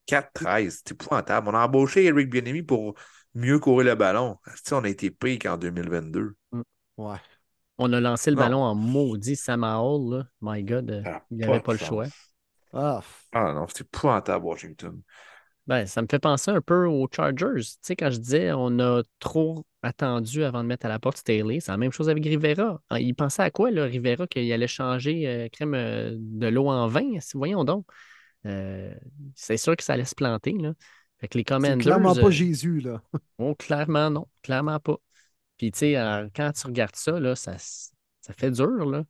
4-13. 0.06 0.82
C'est 0.84 0.92
épouvantable. 0.92 1.48
On 1.48 1.54
a 1.54 1.66
embauché 1.66 2.04
Eric 2.04 2.28
Bienemi 2.28 2.62
pour 2.62 2.94
mieux 3.34 3.58
courir 3.58 3.86
le 3.86 3.94
ballon. 3.94 4.38
on 4.72 4.84
a 4.84 4.88
été 4.88 5.10
pris 5.10 5.38
qu'en 5.38 5.56
2022. 5.56 6.34
Mm. 6.52 6.62
Ouais. 6.98 7.16
On 7.78 7.92
a 7.92 8.00
lancé 8.00 8.30
le 8.30 8.36
ballon 8.36 8.62
en 8.62 8.74
maudit 8.74 9.34
Sam 9.34 9.64
Hall, 9.64 10.18
là. 10.18 10.26
My 10.40 10.62
God, 10.62 11.02
il 11.30 11.38
n'y 11.38 11.44
avait 11.44 11.60
pas, 11.60 11.72
le 11.72 11.78
choix. 11.78 12.06
Ah. 12.72 13.02
ah 13.32 13.52
non, 13.52 13.66
c'est 13.68 13.80
épouvantable, 13.80 14.44
Washington. 14.44 15.00
Ben, 15.66 15.86
ça 15.86 16.02
me 16.02 16.06
fait 16.08 16.18
penser 16.18 16.50
un 16.50 16.60
peu 16.60 16.86
aux 16.86 17.08
Chargers. 17.10 17.62
Tu 17.62 17.78
sais, 17.80 17.96
quand 17.96 18.10
je 18.10 18.18
disais 18.18 18.52
on 18.52 18.78
a 18.80 19.02
trop 19.18 19.64
attendu 19.82 20.44
avant 20.44 20.62
de 20.62 20.68
mettre 20.68 20.86
à 20.86 20.88
la 20.88 20.98
porte 20.98 21.16
Staley, 21.16 21.60
c'est 21.60 21.72
la 21.72 21.78
même 21.78 21.90
chose 21.90 22.10
avec 22.10 22.24
Rivera. 22.24 22.80
Ah, 22.90 23.00
il 23.00 23.14
pensait 23.14 23.42
à 23.42 23.50
quoi, 23.50 23.70
là, 23.70 23.84
Rivera, 23.84 24.26
qu'il 24.26 24.52
allait 24.52 24.66
changer 24.66 25.26
euh, 25.26 25.48
crème 25.48 25.74
euh, 25.74 26.14
de 26.16 26.46
l'eau 26.48 26.68
en 26.68 26.86
vin? 26.86 27.18
Voyons 27.34 27.64
donc. 27.64 27.86
Euh, 28.47 28.92
c'est 29.34 29.57
sûr 29.57 29.76
que 29.76 29.82
ça 29.82 29.95
allait 29.95 30.05
se 30.05 30.14
planter. 30.14 30.53
Là. 30.53 30.72
Fait 31.20 31.28
que 31.28 31.38
les 31.38 31.45
Commanders. 31.45 31.78
clairement 31.78 32.14
pas 32.14 32.26
euh, 32.26 32.30
Jésus, 32.30 32.80
là. 32.80 33.01
oh, 33.38 33.55
clairement 33.55 34.11
non. 34.11 34.26
Clairement 34.42 34.78
pas. 34.80 34.97
Puis, 35.57 35.70
tu 35.70 35.78
sais, 35.80 35.97
euh, 35.97 36.28
quand 36.34 36.53
tu 36.53 36.66
regardes 36.66 36.97
ça, 36.97 37.18
là, 37.18 37.36
ça, 37.36 37.55
ça 37.59 38.32
fait 38.36 38.51
dur, 38.51 38.86
là. 38.86 39.05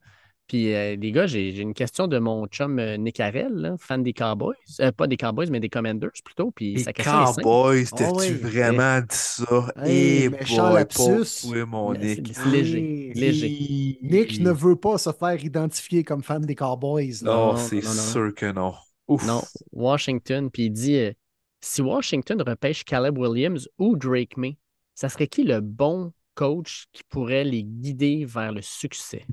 Puis, 0.47 0.65
les 0.65 1.11
gars, 1.11 1.25
j'ai 1.25 1.59
une 1.59 1.73
question 1.73 2.05
de 2.07 2.19
mon 2.19 2.45
chum 2.45 2.79
Nick 2.97 3.19
Harrell, 3.19 3.73
fan 3.79 4.03
des 4.03 4.13
Cowboys. 4.13 4.53
pas 4.95 5.07
des 5.07 5.17
Cowboys, 5.17 5.49
mais 5.49 5.59
des 5.59 5.69
Commanders 5.69 6.11
plutôt. 6.23 6.51
Puis, 6.51 6.75
les 6.75 6.93
Cowboys, 6.93 7.85
t'as-tu 7.85 8.35
oh, 8.43 8.47
vraiment 8.47 8.99
dit 8.99 9.07
ça? 9.09 9.73
Hey, 9.81 10.29
méchant 10.29 10.71
lapsus. 10.71 11.47
Oui, 11.47 11.65
mon 11.65 11.93
Nick. 11.93 12.31
C'est 12.31 12.45
léger. 12.45 13.11
léger. 13.15 13.97
Nick 14.03 14.39
ne 14.39 14.51
veut 14.51 14.75
pas 14.75 14.99
se 14.99 15.11
faire 15.11 15.43
identifier 15.43 16.03
comme 16.03 16.21
fan 16.21 16.43
des 16.43 16.53
Cowboys. 16.53 17.23
Non, 17.23 17.57
c'est 17.57 17.81
sûr 17.81 18.31
que 18.35 18.51
non. 18.51 18.75
Non, 19.07 19.41
Washington. 19.71 20.49
Puis 20.49 20.65
il 20.65 20.71
dit 20.71 20.97
euh, 20.97 21.13
si 21.61 21.81
Washington 21.81 22.41
repêche 22.41 22.83
Caleb 22.83 23.17
Williams 23.17 23.67
ou 23.77 23.95
Drake 23.95 24.37
May, 24.37 24.57
ça 24.93 25.09
serait 25.09 25.27
qui 25.27 25.43
le 25.43 25.61
bon 25.61 26.13
coach 26.35 26.87
qui 26.91 27.03
pourrait 27.09 27.43
les 27.43 27.63
guider 27.63 28.25
vers 28.25 28.51
le 28.51 28.61
succès? 28.61 29.25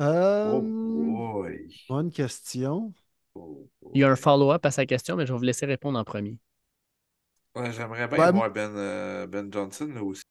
Euh, 0.00 0.60
oh 0.60 1.46
bonne 1.88 2.10
question. 2.10 2.92
Il 3.92 4.00
y 4.00 4.04
a 4.04 4.10
un 4.10 4.16
follow-up 4.16 4.64
à 4.66 4.70
sa 4.70 4.86
question, 4.86 5.16
mais 5.16 5.26
je 5.26 5.32
vais 5.32 5.38
vous 5.38 5.44
laisser 5.44 5.66
répondre 5.66 5.98
en 5.98 6.04
premier. 6.04 6.38
J'aimerais 7.70 8.08
bien 8.08 8.32
voir 8.32 8.50
ben, 8.50 8.76
euh, 8.76 9.26
ben 9.26 9.52
Johnson 9.52 9.88
aussi. 10.02 10.24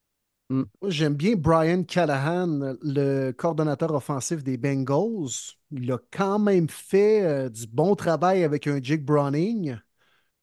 Mm. 0.49 0.63
J'aime 0.87 1.15
bien 1.15 1.35
Brian 1.35 1.83
Callahan, 1.83 2.75
le 2.81 3.31
coordonnateur 3.31 3.93
offensif 3.93 4.43
des 4.43 4.57
Bengals. 4.57 5.55
Il 5.71 5.91
a 5.91 5.97
quand 6.11 6.39
même 6.39 6.69
fait 6.69 7.23
euh, 7.23 7.49
du 7.49 7.67
bon 7.67 7.95
travail 7.95 8.43
avec 8.43 8.67
un 8.67 8.81
Jake 8.81 9.03
Browning. 9.05 9.77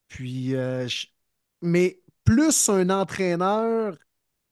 Puis, 0.09 0.56
euh, 0.56 0.89
mais 1.62 2.02
plus 2.24 2.68
un 2.68 2.90
entraîneur, 2.90 3.97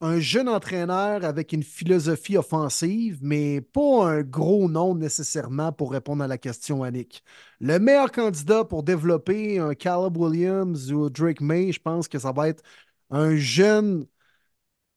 un 0.01 0.20
jeune 0.20 0.49
entraîneur 0.49 1.25
avec 1.25 1.53
une 1.53 1.62
philosophie 1.65 2.37
offensive, 2.37 3.19
mais 3.23 3.61
pas 3.61 4.07
un 4.09 4.23
gros 4.23 4.69
nom 4.69 4.95
nécessairement 4.95 5.73
pour 5.73 5.93
répondre 5.93 6.25
à 6.25 6.29
la 6.29 6.39
question, 6.39 6.85
Annick. 6.85 7.25
Le 7.61 7.79
meilleur 7.79 8.12
candidat 8.12 8.65
pour 8.65 8.83
développer 8.85 9.59
un 9.59 9.75
Caleb 9.75 10.16
Williams 10.16 10.93
ou 10.93 11.11
Drake 11.11 11.41
May, 11.41 11.73
je 11.73 11.81
pense 11.81 12.09
que 12.09 12.19
ça 12.19 12.33
va 12.33 12.49
être 12.49 12.62
un 13.11 13.37
jeune 13.37 14.07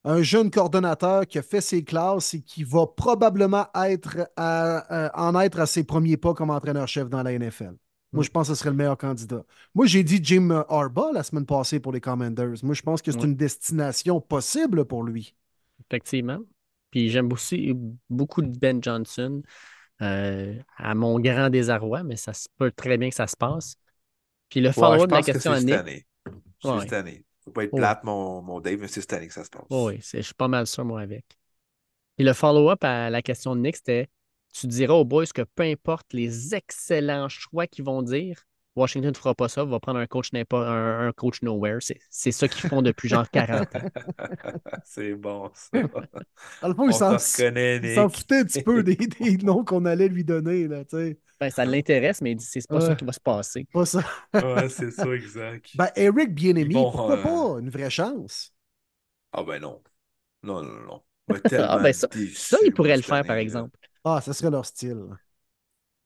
un 0.04 0.22
jeune 0.22 0.50
coordonnateur 0.50 1.26
qui 1.26 1.38
a 1.38 1.42
fait 1.42 1.60
ses 1.60 1.84
classes 1.84 2.34
et 2.34 2.42
qui 2.42 2.64
va 2.64 2.86
probablement 2.86 3.66
être 3.74 4.28
en 4.36 5.40
être 5.40 5.60
à 5.60 5.66
ses 5.66 5.84
premiers 5.84 6.16
pas 6.16 6.34
comme 6.34 6.50
entraîneur-chef 6.50 7.08
dans 7.08 7.22
la 7.22 7.32
NFL. 7.32 7.74
Moi, 8.12 8.22
je 8.24 8.28
pense 8.30 8.48
que 8.48 8.54
ce 8.54 8.58
serait 8.60 8.70
le 8.70 8.76
meilleur 8.76 8.98
candidat. 8.98 9.42
Moi, 9.74 9.86
j'ai 9.86 10.02
dit 10.04 10.20
Jim 10.22 10.50
Harbaugh 10.68 11.12
la 11.14 11.22
semaine 11.22 11.46
passée 11.46 11.80
pour 11.80 11.92
les 11.92 12.00
Commanders. 12.00 12.62
Moi, 12.62 12.74
je 12.74 12.82
pense 12.82 13.00
que 13.00 13.10
c'est 13.10 13.22
une 13.22 13.36
destination 13.36 14.20
possible 14.20 14.84
pour 14.84 15.02
lui. 15.02 15.34
Effectivement. 15.88 16.38
Puis 16.90 17.08
j'aime 17.08 17.32
aussi 17.32 17.74
beaucoup 18.10 18.42
de 18.42 18.56
Ben 18.58 18.82
Johnson. 18.82 19.42
euh, 20.02 20.58
à 20.78 20.94
mon 20.96 21.20
grand 21.20 21.48
désarroi, 21.48 22.02
mais 22.02 22.16
ça 22.16 22.32
se 22.32 22.48
peut 22.58 22.72
très 22.72 22.98
bien 22.98 23.08
que 23.08 23.14
ça 23.14 23.28
se 23.28 23.36
passe. 23.36 23.76
Puis 24.48 24.60
le 24.60 24.68
Ouais, 24.68 24.72
follow-up 24.72 25.08
de 25.08 25.14
la 25.14 25.20
que 25.22 25.26
question 25.26 25.52
c'est 25.52 25.56
à 25.56 25.60
cette 25.60 25.66
Nick. 25.66 25.74
année. 25.74 26.06
C'est 26.60 26.68
Ouais. 26.68 26.80
cette 26.80 26.92
année. 26.92 27.24
Faut 27.44 27.50
pas 27.50 27.64
être 27.64 27.76
plate, 27.76 28.04
mon, 28.04 28.40
mon 28.42 28.60
Dave, 28.60 28.80
mais 28.80 28.88
c'est 28.88 29.00
cette 29.00 29.12
année 29.12 29.28
que 29.28 29.34
ça 29.34 29.44
se 29.44 29.50
passe. 29.50 29.64
Oui, 29.70 29.98
je 30.00 30.20
suis 30.20 30.34
pas 30.34 30.48
mal 30.48 30.66
sûr, 30.66 30.84
moi, 30.84 31.00
avec. 31.00 31.24
Puis 32.16 32.24
le 32.24 32.32
follow-up 32.32 32.84
à 32.84 33.10
la 33.10 33.22
question 33.22 33.56
de 33.56 33.60
Nick, 33.60 33.76
c'était 33.76 34.08
tu 34.52 34.66
diras 34.66 34.94
aux 34.94 35.04
boys 35.04 35.26
que 35.26 35.42
peu 35.42 35.62
importe 35.62 36.12
les 36.12 36.54
excellents 36.54 37.28
choix 37.28 37.66
qu'ils 37.66 37.84
vont 37.84 38.02
dire, 38.02 38.44
Washington 38.76 39.10
ne 39.10 39.16
fera 39.16 39.34
pas 39.34 39.48
ça, 39.48 39.64
va 39.64 39.80
prendre 39.80 39.98
un 39.98 40.06
coach 40.06 40.32
n'importe 40.32 40.66
un, 40.66 41.08
un 41.08 41.12
coach 41.12 41.42
nowhere. 41.42 41.78
C'est 41.80 41.98
c'est 42.10 42.32
ça 42.32 42.48
qu'ils 42.48 42.62
font 42.62 42.82
depuis 42.82 43.08
genre 43.08 43.28
40 43.30 43.76
ans. 43.76 43.84
c'est 44.84 45.14
bon, 45.14 45.50
ça. 45.54 45.78
Dans 46.60 46.68
le 46.68 46.74
fond, 46.74 46.90
s'en 46.92 47.18
foutait 48.08 48.38
un 48.38 48.44
petit 48.44 48.60
peu 48.60 48.82
des, 48.82 48.96
des 48.96 49.36
noms 49.42 49.64
qu'on 49.64 49.84
allait 49.84 50.08
lui 50.08 50.24
donner, 50.24 50.68
là, 50.68 50.84
tu 50.84 50.96
sais. 50.96 51.18
Ben, 51.40 51.50
ça 51.50 51.64
l'intéresse, 51.64 52.20
mais 52.20 52.32
il 52.32 52.36
dit 52.36 52.44
c'est 52.44 52.66
pas 52.68 52.80
ça 52.80 52.90
Ouais. 52.90 52.96
qui 52.96 53.04
va 53.04 53.12
se 53.12 53.20
passer. 53.20 53.66
Pas 53.72 53.84
ça. 53.84 54.00
Ouais, 54.34 54.68
c'est 54.68 54.90
ça, 54.90 55.06
exact. 55.14 55.70
Ben, 55.74 55.88
Eric 55.96 56.34
Bien-Aimé, 56.34 56.74
vont, 56.74 56.90
pourquoi 56.90 57.18
euh, 57.18 57.22
pas? 57.22 57.60
Une 57.60 57.70
vraie 57.70 57.90
chance. 57.90 58.54
Ah 59.32 59.42
ben 59.42 59.60
non. 59.60 59.82
Non, 60.42 60.62
non, 60.62 60.80
non. 60.86 61.02
Ah, 61.52 61.78
ben 61.82 61.92
ça, 61.92 62.08
ça, 62.34 62.58
il 62.64 62.72
pourrait 62.74 62.96
le 62.96 63.02
faire, 63.02 63.24
par 63.24 63.36
exemple. 63.36 63.76
Ah, 64.04 64.20
ça 64.20 64.32
serait 64.32 64.50
leur 64.50 64.66
style. 64.66 65.06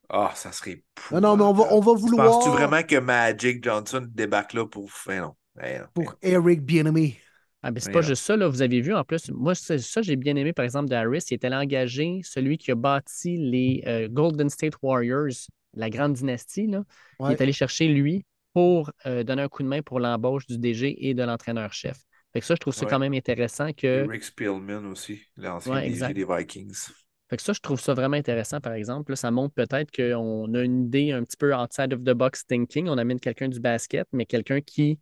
Ah, 0.09 0.33
ça 0.35 0.53
serait 0.53 0.83
Non, 1.11 1.21
non, 1.21 1.37
mais 1.37 1.43
on 1.45 1.53
va, 1.53 1.65
on 1.73 1.81
va 1.81 1.93
Tu 1.95 2.01
vouloir 2.01 2.27
Penses-tu 2.31 2.51
vraiment 2.51 2.83
que 2.83 2.97
Magic 2.97 3.63
Johnson 3.63 4.07
débarque 4.09 4.53
là 4.53 4.67
pour. 4.67 4.91
Ben 5.07 5.21
non. 5.23 5.35
Ben 5.55 5.81
non. 5.83 5.87
pour 5.95 6.15
Eric 6.23 6.63
Bien-Aimé. 6.63 7.19
Ah, 7.63 7.71
ben, 7.73 7.81
c'est 7.81 7.91
pas 7.91 8.03
juste 8.03 8.23
ça, 8.23 8.37
là. 8.37 8.47
Vous 8.49 8.63
avez 8.63 8.81
vu, 8.81 8.95
en 8.95 9.03
plus, 9.03 9.31
moi, 9.31 9.55
c'est 9.55 9.79
ça, 9.79 10.03
j'ai 10.03 10.15
bien 10.15 10.37
aimé, 10.37 10.53
par 10.53 10.65
exemple, 10.65 10.89
d'Harris. 10.89 11.25
Il 11.31 11.35
était 11.35 11.49
allé 11.49 11.57
engager 11.57 12.21
celui 12.23 12.59
qui 12.59 12.71
a 12.71 12.75
bâti 12.77 13.37
les 13.37 13.83
euh, 13.87 14.09
Golden 14.09 14.49
State 14.49 14.75
Warriors, 14.83 15.33
la 15.75 15.91
grande 15.91 16.13
dynastie, 16.13 16.69
là. 16.69 16.85
Il 17.21 17.33
est 17.33 17.41
allé 17.41 17.53
chercher 17.53 17.89
lui 17.89 18.25
pour 18.53 18.93
euh, 19.07 19.25
donner 19.25 19.43
un 19.43 19.49
coup 19.49 19.63
de 19.65 19.69
main 19.69 19.83
pour 19.83 19.99
l'embauche 19.99 20.47
du 20.47 20.59
DG 20.59 21.09
et 21.09 21.15
de 21.15 21.23
l'entraîneur-chef. 21.25 21.97
Fait 22.33 22.41
que 22.41 22.47
ça, 22.47 22.55
je 22.55 22.61
trouve 22.61 22.75
ça 22.75 22.85
Ouais. 22.85 22.91
quand 22.91 22.99
même 22.99 23.15
intéressant 23.15 23.73
que. 23.73 24.07
Rick 24.09 24.23
Spielman 24.23 24.87
aussi, 24.87 25.21
l'ancien 25.37 25.73
Ouais, 25.73 25.81
DG 25.83 25.93
exact. 25.93 26.15
des 26.15 26.25
Vikings. 26.25 26.89
Fait 27.29 27.37
que 27.37 27.43
ça, 27.43 27.53
je 27.53 27.61
trouve 27.61 27.81
ça 27.81 27.93
vraiment 27.95 28.17
intéressant, 28.17 28.61
par 28.61 28.73
exemple. 28.75 29.11
Là, 29.13 29.17
ça 29.17 29.31
montre 29.33 29.55
peut-être 29.55 29.91
qu'on 29.91 30.55
a 30.55 30.61
une 30.63 30.85
idée 30.87 31.11
un 31.13 31.25
petit 31.25 31.37
peu 31.37 31.55
outside 31.55 31.93
of 31.93 32.05
the 32.05 32.13
box 32.13 32.47
thinking. 32.47 32.89
On 32.89 32.99
amène 32.99 33.19
quelqu'un 33.19 33.49
du 33.49 33.59
basket, 33.59 34.07
mais 34.13 34.27
quelqu'un 34.27 34.61
qui 34.61 35.01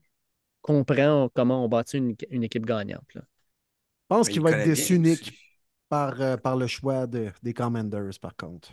comprend 0.63 1.29
comment 1.35 1.65
on 1.65 1.69
bâtit 1.69 1.99
une, 1.99 2.15
une 2.31 2.45
équipe 2.45 2.65
gagnante. 2.65 3.13
là. 3.15 3.21
Je 3.23 4.07
pense 4.09 4.27
Mais 4.29 4.33
qu'il 4.33 4.43
il 4.43 4.45
va 4.45 4.51
être 4.53 4.65
déçu, 4.65 4.99
Nick, 4.99 5.39
par, 5.89 6.19
euh, 6.21 6.37
par 6.39 6.57
le 6.57 6.67
choix 6.67 7.07
de- 7.07 7.31
des 7.43 7.53
Commanders, 7.53 8.19
par 8.21 8.35
contre. 8.37 8.71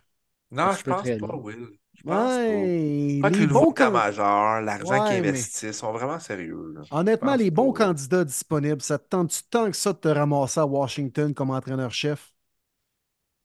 Non, 0.51 0.71
je 0.71 0.83
pense 0.83 1.01
pas, 1.01 1.01
bien. 1.03 1.17
Will. 1.19 1.67
Je 1.93 2.03
pense 2.03 2.29
Ouais, 2.29 3.19
pas. 3.21 3.29
Pas 3.29 3.31
que 3.31 3.39
les 3.39 3.41
le 3.41 3.47
nouveau 3.47 3.65
bons 3.65 3.71
can- 3.73 3.91
majeur, 3.91 4.61
l'argent 4.61 4.85
qu'ils 4.85 5.15
Ouais, 5.15 5.21
mais- 5.21 5.29
investissent, 5.29 5.77
sont 5.77 5.91
vraiment 5.91 6.19
sérieux. 6.19 6.73
là. 6.75 6.81
Honnêtement, 6.91 7.35
les 7.35 7.51
bons 7.51 7.73
pas. 7.73 7.85
candidats 7.87 8.23
disponibles, 8.23 8.81
ça 8.81 8.97
te 8.97 9.07
tente 9.09 9.41
tant 9.49 9.69
que 9.71 9.75
ça 9.77 9.91
de 9.93 9.97
te 9.97 10.07
ramasser 10.07 10.59
à 10.61 10.65
Washington 10.65 11.33
comme 11.33 11.49
entraîneur-chef? 11.51 12.33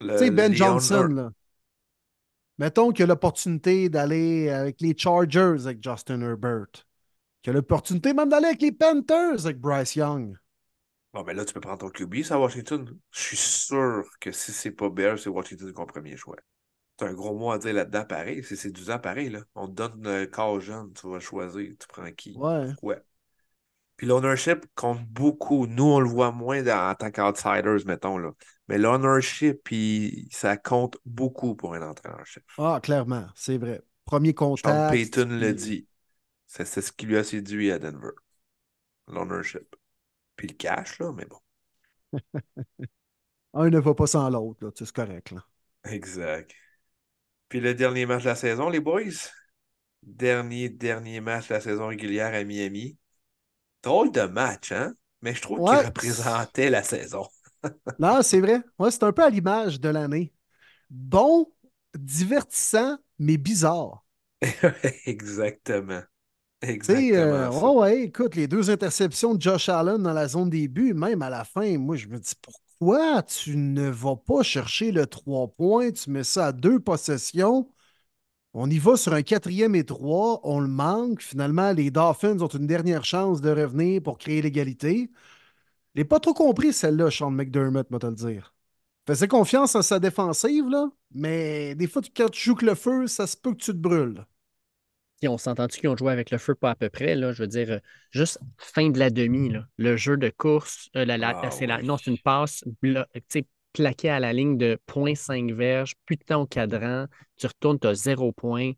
Tu 0.01 0.17
sais, 0.17 0.31
Ben 0.31 0.51
les 0.51 0.57
Johnson, 0.57 1.07
là. 1.09 1.31
Mettons 2.59 2.91
qu'il 2.91 3.03
a 3.03 3.07
l'opportunité 3.07 3.89
d'aller 3.89 4.49
avec 4.49 4.81
les 4.81 4.95
Chargers 4.97 5.65
avec 5.65 5.83
Justin 5.83 6.21
Herbert. 6.21 6.67
Qu'il 7.41 7.51
a 7.51 7.53
l'opportunité 7.53 8.13
même 8.13 8.29
d'aller 8.29 8.47
avec 8.47 8.61
les 8.61 8.71
Panthers 8.71 9.45
avec 9.45 9.59
Bryce 9.59 9.95
Young. 9.95 10.37
Bon, 11.13 11.23
ben 11.23 11.35
là, 11.35 11.45
tu 11.45 11.53
peux 11.53 11.61
prendre 11.61 11.79
ton 11.79 11.89
QB, 11.89 12.23
ça, 12.23 12.35
à 12.35 12.39
Washington. 12.39 12.97
Je 13.11 13.19
suis 13.19 13.37
sûr 13.37 14.03
que 14.19 14.31
si 14.31 14.51
c'est 14.51 14.71
pas 14.71 14.89
Bears, 14.89 15.19
c'est 15.19 15.29
Washington 15.29 15.73
comme 15.73 15.87
premier 15.87 16.17
choix. 16.17 16.35
C'est 16.99 17.07
un 17.07 17.13
gros 17.13 17.35
mot 17.37 17.51
à 17.51 17.59
dire 17.59 17.73
là-dedans, 17.73 18.05
pareil. 18.05 18.43
C'est 18.43 18.55
c'est 18.55 18.71
12 18.71 18.91
ans 18.91 18.99
pareil, 18.99 19.29
là. 19.29 19.41
On 19.55 19.67
te 19.67 19.73
donne 19.73 20.01
le 20.03 20.25
corps 20.27 20.59
jeune, 20.59 20.93
tu 20.93 21.09
vas 21.09 21.19
choisir, 21.19 21.73
tu 21.79 21.87
prends 21.87 22.11
qui? 22.11 22.35
Ouais. 22.35 22.67
Ouais. 22.81 23.01
Puis 23.97 24.07
l'ownership 24.07 24.65
compte 24.75 25.03
beaucoup. 25.07 25.67
Nous, 25.67 25.83
on 25.83 25.99
le 25.99 26.07
voit 26.07 26.31
moins 26.31 26.61
dans- 26.61 26.91
en 26.91 26.95
tant 26.95 27.11
qu'outsiders, 27.11 27.85
mettons, 27.85 28.17
là. 28.17 28.31
Mais 28.67 28.77
l'ownership, 28.77 29.61
puis 29.63 30.27
ça 30.31 30.55
compte 30.57 30.97
beaucoup 31.05 31.55
pour 31.55 31.73
un 31.73 31.81
entraîneur-chef. 31.81 32.43
Ah, 32.57 32.79
clairement, 32.81 33.27
c'est 33.35 33.57
vrai. 33.57 33.81
Premier 34.05 34.29
Sean 34.37 34.55
contact. 34.55 34.91
Payton 34.93 35.27
l'a 35.29 35.47
puis- 35.47 35.55
dit. 35.55 35.87
C'est 36.45 36.65
c'est 36.65 36.81
ce 36.81 36.91
qui 36.93 37.07
lui 37.07 37.17
a 37.17 37.23
séduit 37.25 37.71
à 37.71 37.79
Denver. 37.79 38.11
L'ownership. 39.07 39.75
Puis 40.37 40.47
le 40.47 40.53
cash, 40.53 40.99
là, 40.99 41.11
mais 41.11 41.25
bon. 41.25 41.39
Un 43.53 43.69
ne 43.69 43.79
va 43.79 43.93
pas 43.95 44.07
sans 44.07 44.29
l'autre, 44.29 44.63
là. 44.63 44.71
C'est 44.75 44.91
correct, 44.91 45.31
là. 45.31 45.43
Exact. 45.85 46.53
Puis 47.49 47.59
le 47.59 47.73
dernier 47.73 48.05
match 48.05 48.23
de 48.23 48.29
la 48.29 48.35
saison, 48.35 48.69
les 48.69 48.79
boys? 48.79 49.31
Dernier, 50.03 50.69
dernier 50.69 51.19
match 51.21 51.47
de 51.49 51.53
la 51.55 51.61
saison 51.61 51.87
régulière 51.87 52.33
à 52.33 52.43
Miami. 52.43 52.97
Drôle 53.83 54.11
de 54.11 54.21
match, 54.23 54.71
hein? 54.71 54.93
Mais 55.21 55.33
je 55.33 55.41
trouve 55.41 55.63
Ouais. 55.63 55.81
qu'il 55.81 55.85
représentait 55.85 56.69
la 56.69 56.83
saison. 56.83 57.27
Non, 57.99 58.21
c'est 58.21 58.39
vrai. 58.41 58.61
Ouais, 58.79 58.91
c'est 58.91 59.03
un 59.03 59.11
peu 59.13 59.23
à 59.23 59.29
l'image 59.29 59.79
de 59.81 59.89
l'année. 59.89 60.33
Bon, 60.89 61.51
divertissant, 61.95 62.97
mais 63.19 63.37
bizarre. 63.37 64.05
Exactement. 65.05 66.03
Exactement. 66.61 67.51
euh, 67.51 67.51
ça. 67.51 67.73
ouais, 67.73 67.79
ouais, 67.79 68.01
écoute, 68.03 68.35
les 68.35 68.47
deux 68.47 68.69
interceptions 68.69 69.35
de 69.35 69.41
Josh 69.41 69.69
Allen 69.69 70.01
dans 70.01 70.13
la 70.13 70.27
zone 70.27 70.49
des 70.49 70.67
buts, 70.67 70.93
même 70.93 71.21
à 71.21 71.29
la 71.29 71.43
fin, 71.43 71.77
moi, 71.77 71.95
je 71.95 72.07
me 72.07 72.19
dis 72.19 72.33
pourquoi 72.41 73.23
tu 73.23 73.57
ne 73.57 73.89
vas 73.89 74.15
pas 74.15 74.43
chercher 74.43 74.91
le 74.91 75.05
trois 75.07 75.47
points, 75.47 75.91
tu 75.91 76.09
mets 76.11 76.23
ça 76.23 76.47
à 76.47 76.51
deux 76.51 76.79
possessions? 76.79 77.71
On 78.59 78.71
y 78.71 78.79
va 78.79 78.97
sur 78.97 79.13
un 79.13 79.21
quatrième 79.21 79.75
et 79.75 79.83
trois, 79.83 80.39
on 80.43 80.59
le 80.59 80.67
manque. 80.67 81.21
Finalement, 81.21 81.73
les 81.73 81.91
Dolphins 81.91 82.39
ont 82.39 82.47
une 82.47 82.65
dernière 82.65 83.05
chance 83.05 83.39
de 83.39 83.51
revenir 83.51 84.01
pour 84.01 84.17
créer 84.17 84.41
l'égalité. 84.41 85.11
Je 85.93 86.01
n'ai 86.01 86.05
pas 86.05 86.19
trop 86.19 86.33
compris 86.33 86.73
celle-là, 86.73 87.11
Sean 87.11 87.29
McDermott, 87.29 87.91
moi 87.91 87.99
te 87.99 88.07
le 88.07 88.15
dire. 88.15 88.55
Faisait 89.05 89.27
confiance 89.27 89.75
en 89.75 89.83
sa 89.83 89.99
défensive, 89.99 90.67
là, 90.69 90.89
mais 91.13 91.75
des 91.75 91.85
fois, 91.85 92.01
quand 92.15 92.29
tu 92.29 92.41
joues 92.41 92.55
que 92.55 92.65
le 92.65 92.73
feu, 92.73 93.05
ça 93.05 93.27
se 93.27 93.37
peut 93.37 93.51
que 93.51 93.57
tu 93.57 93.73
te 93.73 93.77
brûles. 93.77 94.25
On 95.23 95.37
s'entend-tu 95.37 95.79
qu'ils 95.79 95.89
ont 95.89 95.95
joué 95.97 96.11
avec 96.11 96.31
le 96.31 96.39
feu 96.39 96.55
pas 96.55 96.71
à 96.71 96.75
peu 96.75 96.89
près, 96.89 97.13
là? 97.13 97.33
Je 97.33 97.43
veux 97.43 97.47
dire, 97.47 97.69
euh, 97.69 97.79
juste 98.09 98.39
fin 98.57 98.89
de 98.89 98.97
la 98.97 99.11
demi, 99.11 99.49
là. 99.49 99.67
Le 99.77 99.97
jeu 99.97 100.17
de 100.17 100.31
course, 100.35 100.89
euh, 100.95 101.05
la- 101.05 101.17
la- 101.17 101.39
Ah 101.43 101.51
c'est 101.51 101.67
la- 101.67 101.77
oui. 101.77 101.85
non, 101.85 101.97
c'est 101.97 102.09
une 102.09 102.17
passe 102.17 102.63
blo- 102.81 103.05
plaquée 103.77 104.09
à 104.09 104.19
la 104.19 104.33
ligne 104.33 104.57
de 104.57 104.79
0.5 104.87 105.53
verges, 105.53 105.93
plus 106.05 106.17
de 106.17 106.23
temps 106.23 106.41
au 106.41 106.47
cadran, 106.47 107.05
tu 107.37 107.47
retournes, 107.47 107.79
tu 107.79 107.87
as 107.87 107.93
zéro 107.93 108.31
point. 108.31 108.73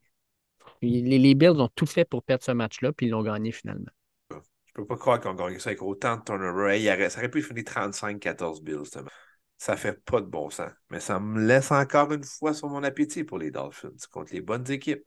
Puis 0.79 1.01
les, 1.01 1.17
les 1.17 1.35
Bills 1.35 1.59
ont 1.59 1.69
tout 1.73 1.85
fait 1.85 2.05
pour 2.05 2.23
perdre 2.23 2.43
ce 2.43 2.51
match-là, 2.51 2.91
puis 2.91 3.07
ils 3.07 3.09
l'ont 3.09 3.23
gagné 3.23 3.51
finalement. 3.51 3.91
Je 4.29 4.73
peux 4.73 4.85
pas 4.85 4.97
croire 4.97 5.19
qu'on 5.19 5.33
gagne 5.33 5.57
ça 5.59 5.69
avec 5.69 5.81
autant 5.81 6.17
de 6.17 6.23
turnover. 6.23 7.09
Ça 7.09 7.19
aurait 7.19 7.29
pu 7.29 7.41
finir 7.41 7.63
35-14 7.63 8.61
Bills, 8.61 8.77
match. 8.95 9.13
Ça 9.57 9.75
fait 9.75 10.01
pas 10.05 10.21
de 10.21 10.25
bon 10.25 10.49
sens. 10.49 10.71
Mais 10.89 11.01
ça 11.01 11.19
me 11.19 11.45
laisse 11.45 11.71
encore 11.71 12.13
une 12.13 12.23
fois 12.23 12.53
sur 12.53 12.69
mon 12.69 12.83
appétit 12.83 13.25
pour 13.25 13.39
les 13.39 13.51
Dolphins 13.51 13.89
contre 14.11 14.33
les 14.33 14.41
bonnes 14.41 14.69
équipes. 14.71 15.03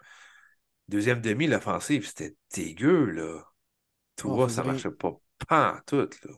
Deuxième 0.88 1.22
demi, 1.22 1.46
l'offensive, 1.46 2.06
c'était 2.06 2.34
dégueu, 2.54 3.06
là. 3.06 3.42
On 4.24 4.34
vois, 4.34 4.48
ça 4.48 4.62
marchait 4.62 4.90
pas 4.90 5.12
pas 5.48 5.74
en 5.74 5.80
tout, 5.86 6.08
là. 6.24 6.34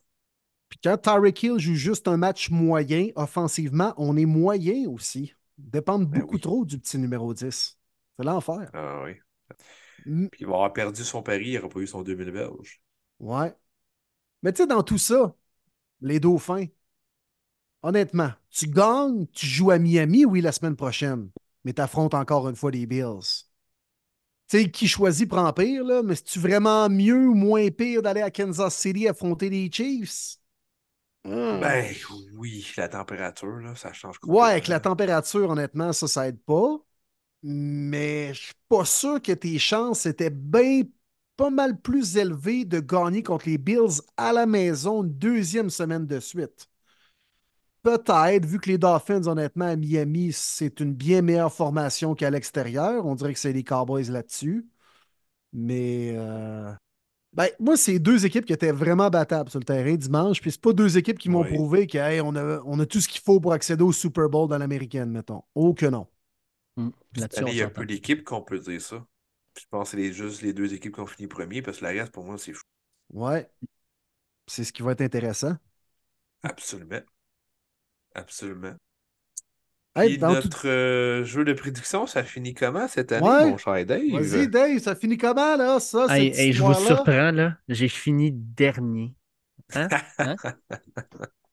Puis 0.75 0.81
quand 0.85 0.99
Tyreek 0.99 1.43
Hill 1.43 1.59
joue 1.59 1.75
juste 1.75 2.09
un 2.09 2.17
match 2.19 2.51
moyen, 2.51 3.09
offensivement, 3.17 3.95
on 3.97 4.17
est 4.17 4.27
moyen 4.27 4.89
aussi. 4.91 5.35
Dépendre 5.59 6.07
Ben 6.11 6.23
beaucoup 6.23 6.39
oui. 6.39 6.41
trop 6.41 6.65
du 6.65 6.79
petit 6.79 6.99
numéro 6.99 7.33
10. 7.35 7.79
C'est 8.19 8.25
l'enfer. 8.25 8.73
Ah 8.73 9.03
oui. 9.05 9.21
Mm, 10.07 10.29
Puis 10.31 10.43
il 10.43 10.47
va 10.47 10.53
avoir 10.57 10.73
perdu 10.75 11.03
son 11.03 11.23
pari, 11.23 11.53
il 11.53 11.55
n'aura 11.55 11.71
pas 11.71 11.81
eu 11.81 11.87
son 11.87 12.03
2000 12.03 12.31
belges. 12.31 12.83
Ouais. 13.19 13.55
Mais 14.43 14.53
tu 14.53 14.63
sais, 14.63 14.69
dans 14.69 14.83
tout 14.85 14.99
ça, 14.99 15.37
les 16.03 16.21
Dauphins, 16.21 16.67
honnêtement, 17.85 18.33
tu 18.51 18.67
gagnes, 18.69 19.27
tu 19.33 19.47
joues 19.47 19.71
à 19.71 19.79
Miami, 19.79 20.25
oui, 20.25 20.41
la 20.41 20.51
semaine 20.53 20.75
prochaine, 20.77 21.31
mais 21.65 21.73
tu 21.73 21.81
affrontes 21.83 22.15
encore 22.15 22.49
une 22.49 22.57
fois 22.57 22.71
les 22.73 22.85
Bills. 22.87 23.45
Tu 24.49 24.59
sais, 24.59 24.71
qui 24.71 24.89
choisit 24.89 25.29
prend 25.29 25.53
pire, 25.53 25.85
là, 25.85 26.03
mais 26.03 26.15
c'est-tu 26.17 26.39
vraiment 26.39 26.89
mieux 26.91 27.29
ou 27.29 27.35
moins 27.35 27.71
pire 27.71 28.03
d'aller 28.03 28.21
à 28.23 28.31
Kansas 28.31 28.75
City 28.77 29.09
affronter 29.09 29.49
les 29.51 29.71
Chiefs? 29.73 30.37
Hmm. 31.25 31.61
Ben 31.61 31.95
oui, 32.35 32.67
la 32.77 32.89
température, 32.89 33.57
là, 33.61 33.75
ça 33.75 33.93
change 33.93 34.17
Ouais, 34.25 34.51
avec 34.51 34.69
la 34.69 34.79
température, 34.81 35.49
honnêtement, 35.51 35.93
ça, 35.93 36.07
ça 36.07 36.29
aide 36.29 36.41
pas. 36.43 36.79
Mais 37.43 38.35
je 38.35 38.43
suis 38.45 38.55
pas 38.69 38.85
sûr 38.85 39.23
que 39.23 39.33
tes 39.33 39.59
chances 39.59 40.07
étaient 40.07 40.31
bien 40.31 40.83
pas 41.37 41.51
mal 41.51 41.81
plus 41.81 42.17
élevées 42.17 42.65
de 42.65 42.81
gagner 42.81 43.23
contre 43.23 43.49
les 43.49 43.59
Bills 43.59 44.03
à 44.17 44.33
la 44.33 44.47
maison 44.47 45.05
une 45.05 45.15
deuxième 45.15 45.71
semaine 45.71 46.07
de 46.07 46.21
suite. 46.21 46.69
Peut-être, 47.83 48.47
vu 48.47 48.59
que 48.59 48.71
les 48.71 48.79
Dolphins, 48.79 49.27
honnêtement, 49.27 49.67
à 49.67 49.77
Miami, 49.77 50.33
c'est 50.33 50.81
une 50.81 50.95
bien 50.95 51.21
meilleure 51.21 51.53
formation 51.53 52.15
qu'à 52.15 52.31
l'extérieur. 52.31 53.05
On 53.05 53.15
dirait 53.15 53.35
que 53.35 53.39
c'est 53.39 53.53
les 53.53 53.63
Cowboys 53.65 54.11
là-dessus. 54.11 54.67
Mais 55.53 56.15
euh, 56.17 56.73
ben, 57.35 57.49
moi, 57.59 57.77
c'est 57.77 57.99
deux 57.99 58.25
équipes 58.27 58.45
qui 58.47 58.53
étaient 58.53 58.73
vraiment 58.73 59.11
battables 59.11 59.51
sur 59.51 59.59
le 59.59 59.65
terrain 59.65 59.95
dimanche. 59.95 60.41
Puis 60.41 60.53
c'est 60.53 60.61
pas 60.61 60.73
deux 60.73 60.97
équipes 60.99 61.19
qui 61.19 61.29
m'ont 61.29 61.43
Oui. 61.43 61.49
prouvé 61.55 61.87
qu'on 61.87 62.37
a, 62.37 62.61
on 62.65 62.79
a 62.79 62.87
tout 62.87 63.01
ce 63.01 63.09
qu'il 63.09 63.21
faut 63.21 63.41
pour 63.41 63.53
accéder 63.53 63.83
au 63.83 63.93
Super 63.93 64.29
Bowl 64.29 64.49
dans 64.49 64.59
l'américaine, 64.59 65.11
mettons. 65.11 65.43
Oh 65.55 65.75
que 65.75 65.87
non. 65.87 66.07
Mm. 66.77 66.89
On 67.39 67.47
il 67.47 67.57
y 67.57 67.63
a 67.63 67.69
peu 67.71 67.87
d'équipes 67.87 68.25
qu'on 68.25 68.43
peut 68.43 68.59
dire 68.59 68.81
ça. 68.81 69.05
Je 69.59 69.65
pense 69.71 69.93
que 69.93 69.97
c'est 69.99 70.13
juste 70.13 70.43
les 70.43 70.53
deux 70.53 70.75
équipes 70.75 70.95
qui 70.95 71.01
ont 71.01 71.07
fini 71.07 71.29
premier, 71.29 71.63
parce 71.63 71.79
que 71.79 71.85
la 71.85 71.91
reste, 71.91 72.13
pour 72.13 72.25
moi, 72.25 72.39
c'est 72.39 72.53
fou. 72.53 72.65
Ouais. 73.13 73.49
C'est 74.47 74.65
ce 74.65 74.73
qui 74.73 74.83
va 74.83 74.93
être 74.93 75.03
intéressant. 75.03 75.57
Absolument. 76.45 77.05
Absolument. 78.15 78.79
Hey, 79.97 80.11
Puis 80.11 80.19
dans 80.19 80.29
tout- 80.35 80.43
notre 80.45 80.69
euh, 80.69 81.25
jeu 81.25 81.45
de 81.45 81.53
prédiction, 81.53 82.07
ça 82.09 82.25
finit 82.25 82.53
comment 82.53 82.89
cette 82.89 83.13
année, 83.13 83.27
Ouais. 83.29 83.51
mon 83.51 83.57
cher 83.59 83.87
Dave? 83.87 84.03
Vas-y, 84.13 84.49
Dave, 84.49 84.79
ça 84.81 84.97
finit 84.97 85.17
comment, 85.17 85.57
là, 85.57 85.79
ça, 85.79 86.07
Hey, 86.11 86.33
cette 86.33 86.41
hey, 86.41 86.53
je 86.53 86.63
vous 86.63 86.75
surprends, 86.75 87.31
là. 87.31 87.57
J'ai 87.69 87.89
fini 87.89 88.33
dernier. 88.33 89.15
Hein? 89.75 89.89
Hein? 90.19 90.37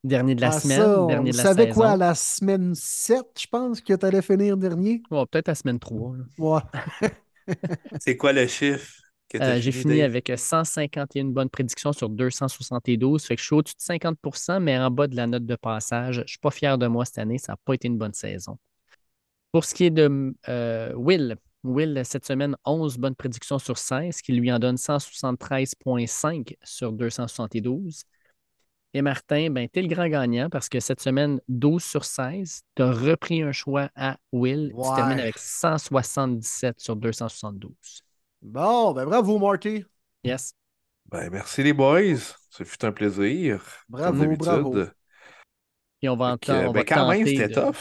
Dernier 0.04 0.34
de 0.34 0.42
la 0.42 0.48
Ah, 0.48 0.60
semaine, 0.60 0.78
ça, 0.82 1.00
on 1.04 1.06
dernier 1.08 1.32
de 1.32 1.38
la 1.38 1.44
savait 1.44 1.64
saison. 1.66 1.76
quoi, 1.76 1.92
à 1.92 1.98
la 1.98 2.16
semaine 2.16 2.74
7, 2.74 3.24
je 3.40 3.46
pense, 3.48 3.82
que 3.82 3.94
tu 3.94 4.06
allais 4.06 4.24
finir 4.24 4.58
dernier? 4.58 5.04
Ouais, 5.12 5.24
peut-être 5.30 5.48
la 5.48 5.56
semaine 5.56 5.80
3. 5.80 6.16
là. 6.18 6.24
Ouais. 6.40 6.62
C'est 8.00 8.18
quoi 8.18 8.34
le 8.34 8.48
chiffre? 8.48 8.92
Euh, 9.36 9.60
J'ai 9.62 9.72
fini, 9.72 9.98
Dave? 9.98 10.06
avec 10.12 10.32
151 10.36 11.26
bonnes 11.26 11.50
prédictions 11.50 11.94
sur 11.94 12.10
272. 12.10 13.24
Fait 13.26 13.36
que 13.36 13.42
je 13.42 13.46
suis 13.46 13.56
au-dessus 13.56 13.76
de 13.76 13.82
50% 13.82 14.60
mais 14.60 14.78
en 14.78 14.92
bas 14.92 15.08
de 15.08 15.16
la 15.16 15.28
note 15.28 15.46
de 15.46 15.56
passage. 15.56 16.16
Je 16.16 16.22
ne 16.22 16.28
suis 16.28 16.40
pas 16.40 16.52
fier 16.52 16.78
de 16.78 16.88
moi 16.88 17.06
cette 17.06 17.20
année. 17.20 17.38
Ça 17.38 17.54
n'a 17.54 17.58
pas 17.64 17.74
été 17.74 17.88
une 17.88 17.98
bonne 17.98 18.14
saison. 18.14 18.58
Pour 19.52 19.66
ce 19.66 19.74
qui 19.74 19.86
est 19.86 19.90
de 19.92 20.34
euh, 20.48 20.94
Will, 20.96 21.36
Will, 21.64 22.02
cette 22.06 22.26
semaine, 22.26 22.56
11 22.66 22.98
bonnes 22.98 23.16
prédictions 23.16 23.60
sur 23.60 23.78
16, 23.78 24.16
ce 24.18 24.24
qui 24.24 24.32
lui 24.34 24.52
en 24.52 24.60
donne 24.60 24.78
173,5 24.78 26.56
sur 26.64 26.92
272. 26.92 28.04
Et 28.94 29.02
Martin, 29.02 29.50
ben, 29.52 29.68
tu 29.72 29.80
es 29.80 29.84
le 29.84 29.88
grand 29.88 30.08
gagnant 30.08 30.50
parce 30.50 30.68
que 30.68 30.80
cette 30.82 31.00
semaine, 31.02 31.40
12 31.48 31.84
sur 31.84 32.04
16, 32.04 32.64
tu 32.76 32.82
as 32.82 32.92
repris 32.92 33.42
un 33.42 33.52
choix 33.54 33.90
à 33.96 34.18
Will. 34.34 34.70
Tu 34.70 34.76
Ouais. 34.76 34.96
termines 34.96 35.20
avec 35.20 35.38
177 35.38 36.80
sur 36.80 36.96
272. 36.96 38.04
Bon, 38.42 38.94
ben 38.94 39.06
bravo, 39.06 39.38
Marty. 39.40 39.86
Yes. 40.24 40.54
Ben, 41.06 41.30
merci 41.30 41.64
les 41.64 41.74
boys. 41.74 42.18
Ça 42.50 42.66
fut 42.66 42.84
un 42.86 42.92
plaisir. 42.92 43.64
Bravo, 43.90 44.12
comme 44.12 44.20
d'habitude. 44.22 44.46
bravo. 44.46 44.76
Puis 46.00 46.10
on 46.10 46.16
va, 46.16 46.32
Fait 46.32 46.48
que, 46.48 46.52
enten- 46.52 46.68
on 46.68 46.72
ben, 46.72 46.80
va 46.80 46.84
quand 46.86 47.10
même, 47.10 47.28
c'était 47.28 47.48
de- 47.48 47.54
tough. 47.54 47.76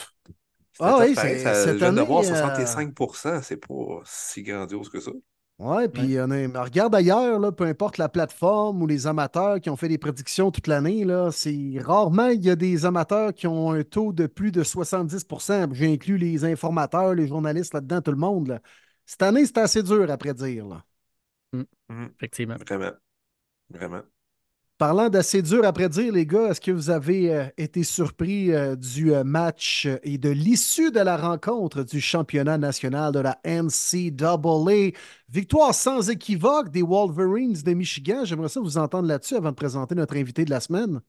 Ah 0.79 0.97
oui, 1.01 1.15
c'est- 1.15 1.39
ça- 1.41 1.55
cette 1.55 1.77
viens 1.77 1.93
de 1.93 2.01
voir 2.01 2.21
année, 2.21 2.31
euh, 2.31 2.35
65% 2.37 3.43
c'est 3.43 3.57
pas 3.59 4.01
si 4.05 4.43
grandiose 4.43 4.89
que 4.89 5.01
ça. 5.01 5.11
Ouais, 5.59 5.89
puis 5.89 6.19
regarde 6.19 6.95
ailleurs, 6.95 7.39
là, 7.39 7.53
peu 7.53 7.65
importe 7.65 7.99
la 7.99 8.09
plateforme 8.09 8.83
ou 8.83 8.87
les 8.87 9.07
amateurs 9.07 9.61
qui 9.61 9.69
ont 9.69 9.77
fait 9.77 9.89
des 9.89 9.99
prédictions 9.99 10.51
toute 10.51 10.67
l'année, 10.69 11.05
là, 11.05 11.31
c'est 11.33 11.75
rarement 11.81 12.29
il 12.29 12.43
y 12.43 12.49
a 12.49 12.57
des 12.57 12.87
amateurs 12.87 13.35
qui 13.35 13.47
ont 13.47 13.71
un 13.73 13.83
taux 13.83 14.15
de 14.15 14.27
plus 14.27 14.53
de 14.53 14.63
70 14.63 15.27
J'ai 15.73 15.93
inclus 15.93 16.17
les 16.17 16.47
informateurs, 16.47 17.15
les 17.15 17.27
journalistes 17.27 17.75
là-dedans, 17.75 18.01
tout 18.01 18.11
le 18.13 18.17
monde. 18.17 18.49
là. 18.49 18.61
Cette 19.11 19.23
année, 19.23 19.45
c'est 19.45 19.59
assez 19.59 19.83
dur 19.83 20.09
à 20.09 20.17
prédire. 20.17 20.69
Là. 20.69 20.85
Mhm. 21.53 22.11
Effectivement. 22.15 22.55
Vraiment. 22.65 22.93
Vraiment. 23.69 24.03
Parlant 24.79 25.09
d'assez 25.09 25.43
dur 25.43 25.65
à 25.65 25.73
prédire, 25.73 26.13
les 26.13 26.25
gars, 26.25 26.51
est-ce 26.51 26.61
que 26.61 26.71
vous 26.71 26.91
avez 26.91 27.35
euh, 27.35 27.45
été 27.57 27.83
surpris 27.83 28.53
euh, 28.53 28.77
du 28.77 29.13
euh, 29.13 29.25
match 29.25 29.89
et 30.05 30.17
de 30.17 30.31
l'issue 30.31 30.93
de 30.93 31.01
la 31.01 31.17
rencontre 31.17 31.83
du 31.83 32.01
championnat 32.01 32.57
national 32.57 33.13
de 33.13 33.19
la 33.19 33.41
NCAA? 33.45 34.93
Victoire 35.29 35.75
sans 35.75 36.09
équivoque 36.09 36.69
des 36.71 36.83
Wolverines 36.83 37.61
de 37.61 37.75
Michigan. 37.75 38.25
J'aimerais 38.25 38.49
ça 38.49 38.61
vous 38.61 38.79
entendre 38.79 39.09
là-dessus 39.09 39.35
avant 39.35 39.51
de 39.51 39.57
présenter 39.57 39.97
notre 39.97 40.17
invité 40.17 40.45
de 40.45 40.51
la 40.51 40.61
semaine. 40.61 41.01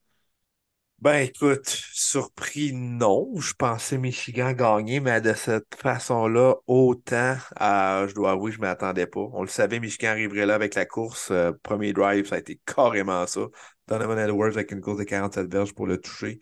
Ben 1.01 1.15
écoute, 1.23 1.65
surpris, 1.67 2.73
non. 2.73 3.31
Je 3.39 3.53
pensais 3.55 3.97
Michigan 3.97 4.51
gagner, 4.53 4.99
mais 4.99 5.19
de 5.19 5.33
cette 5.33 5.73
façon-là, 5.75 6.55
autant, 6.67 7.35
euh, 7.59 8.07
je 8.07 8.13
dois 8.13 8.31
avouer, 8.31 8.51
je 8.51 8.57
ne 8.57 8.61
m'attendais 8.61 9.07
pas. 9.07 9.21
On 9.33 9.41
le 9.41 9.47
savait, 9.47 9.79
Michigan 9.79 10.09
arriverait 10.09 10.45
là 10.45 10.53
avec 10.53 10.75
la 10.75 10.85
course. 10.85 11.31
Euh, 11.31 11.53
premier 11.63 11.91
drive, 11.93 12.27
ça 12.27 12.35
a 12.35 12.37
été 12.37 12.59
carrément 12.67 13.25
ça. 13.25 13.41
Donovan 13.87 14.19
Edwards 14.19 14.49
avec 14.51 14.71
une 14.71 14.79
course 14.81 14.99
de 14.99 15.03
47 15.03 15.51
verges 15.51 15.73
pour 15.73 15.87
le 15.87 15.97
toucher. 15.99 16.37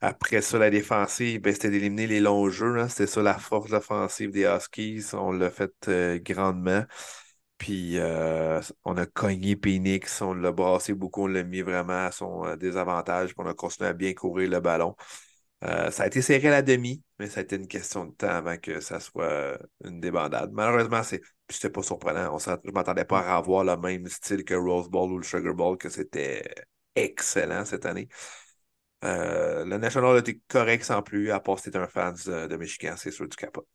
Après 0.00 0.42
ça, 0.42 0.58
la 0.58 0.70
défensive, 0.70 1.40
ben, 1.40 1.52
c'était 1.54 1.70
d'éliminer 1.70 2.06
les 2.06 2.20
longs 2.20 2.50
jeux. 2.50 2.78
hein. 2.78 2.88
C'était 2.88 3.06
ça 3.08 3.22
la 3.22 3.38
force 3.38 3.72
offensive 3.72 4.30
des 4.30 4.44
Huskies. 4.44 5.04
On 5.14 5.32
l'a 5.32 5.50
fait 5.50 5.72
euh, 5.88 6.18
grandement. 6.22 6.84
Puis 7.58 7.98
euh, 7.98 8.60
on 8.84 8.96
a 8.96 9.06
cogné 9.06 9.56
Phoenix, 9.62 10.22
on 10.22 10.34
l'a 10.34 10.52
brassé 10.52 10.94
beaucoup, 10.94 11.24
on 11.24 11.26
l'a 11.26 11.42
mis 11.42 11.60
vraiment 11.62 12.06
à 12.06 12.12
son 12.12 12.44
euh, 12.46 12.56
désavantage, 12.56 13.34
puis 13.34 13.44
on 13.44 13.48
a 13.50 13.54
continué 13.54 13.90
à 13.90 13.92
bien 13.94 14.14
courir 14.14 14.48
le 14.50 14.60
ballon. 14.60 14.94
Euh, 15.64 15.90
ça 15.90 16.04
a 16.04 16.06
été 16.06 16.22
serré 16.22 16.48
à 16.48 16.50
la 16.52 16.62
demi, 16.62 17.02
mais 17.18 17.28
ça 17.28 17.40
a 17.40 17.42
été 17.42 17.56
une 17.56 17.66
question 17.66 18.04
de 18.06 18.12
temps 18.12 18.28
avant 18.28 18.56
que 18.58 18.80
ça 18.80 19.00
soit 19.00 19.58
une 19.84 20.00
débandade. 20.00 20.52
Malheureusement, 20.52 21.02
c'était 21.02 21.70
pas 21.70 21.82
surprenant. 21.82 22.38
Je 22.38 22.50
ne 22.50 22.72
m'attendais 22.72 23.04
pas 23.04 23.20
à 23.20 23.36
avoir 23.38 23.64
le 23.64 23.76
même 23.76 24.06
style 24.08 24.44
que 24.44 24.54
Rose 24.54 24.88
Bowl 24.88 25.10
ou 25.12 25.18
le 25.18 25.24
Sugar 25.24 25.54
Bowl, 25.54 25.76
que 25.76 25.88
c'était 25.88 26.44
excellent 26.94 27.64
cette 27.64 27.86
année. 27.86 28.08
Le 29.02 29.76
National 29.78 30.16
a 30.16 30.18
été 30.20 30.40
correct 30.48 30.84
sans 30.84 31.02
plus, 31.02 31.30
à 31.32 31.40
part 31.40 31.58
si 31.58 31.70
un 31.74 31.88
fan 31.88 32.14
de, 32.26 32.46
de 32.46 32.56
Michigan, 32.56 32.94
c'est 32.96 33.10
sûr 33.10 33.28
du 33.28 33.36
capote. 33.36 33.66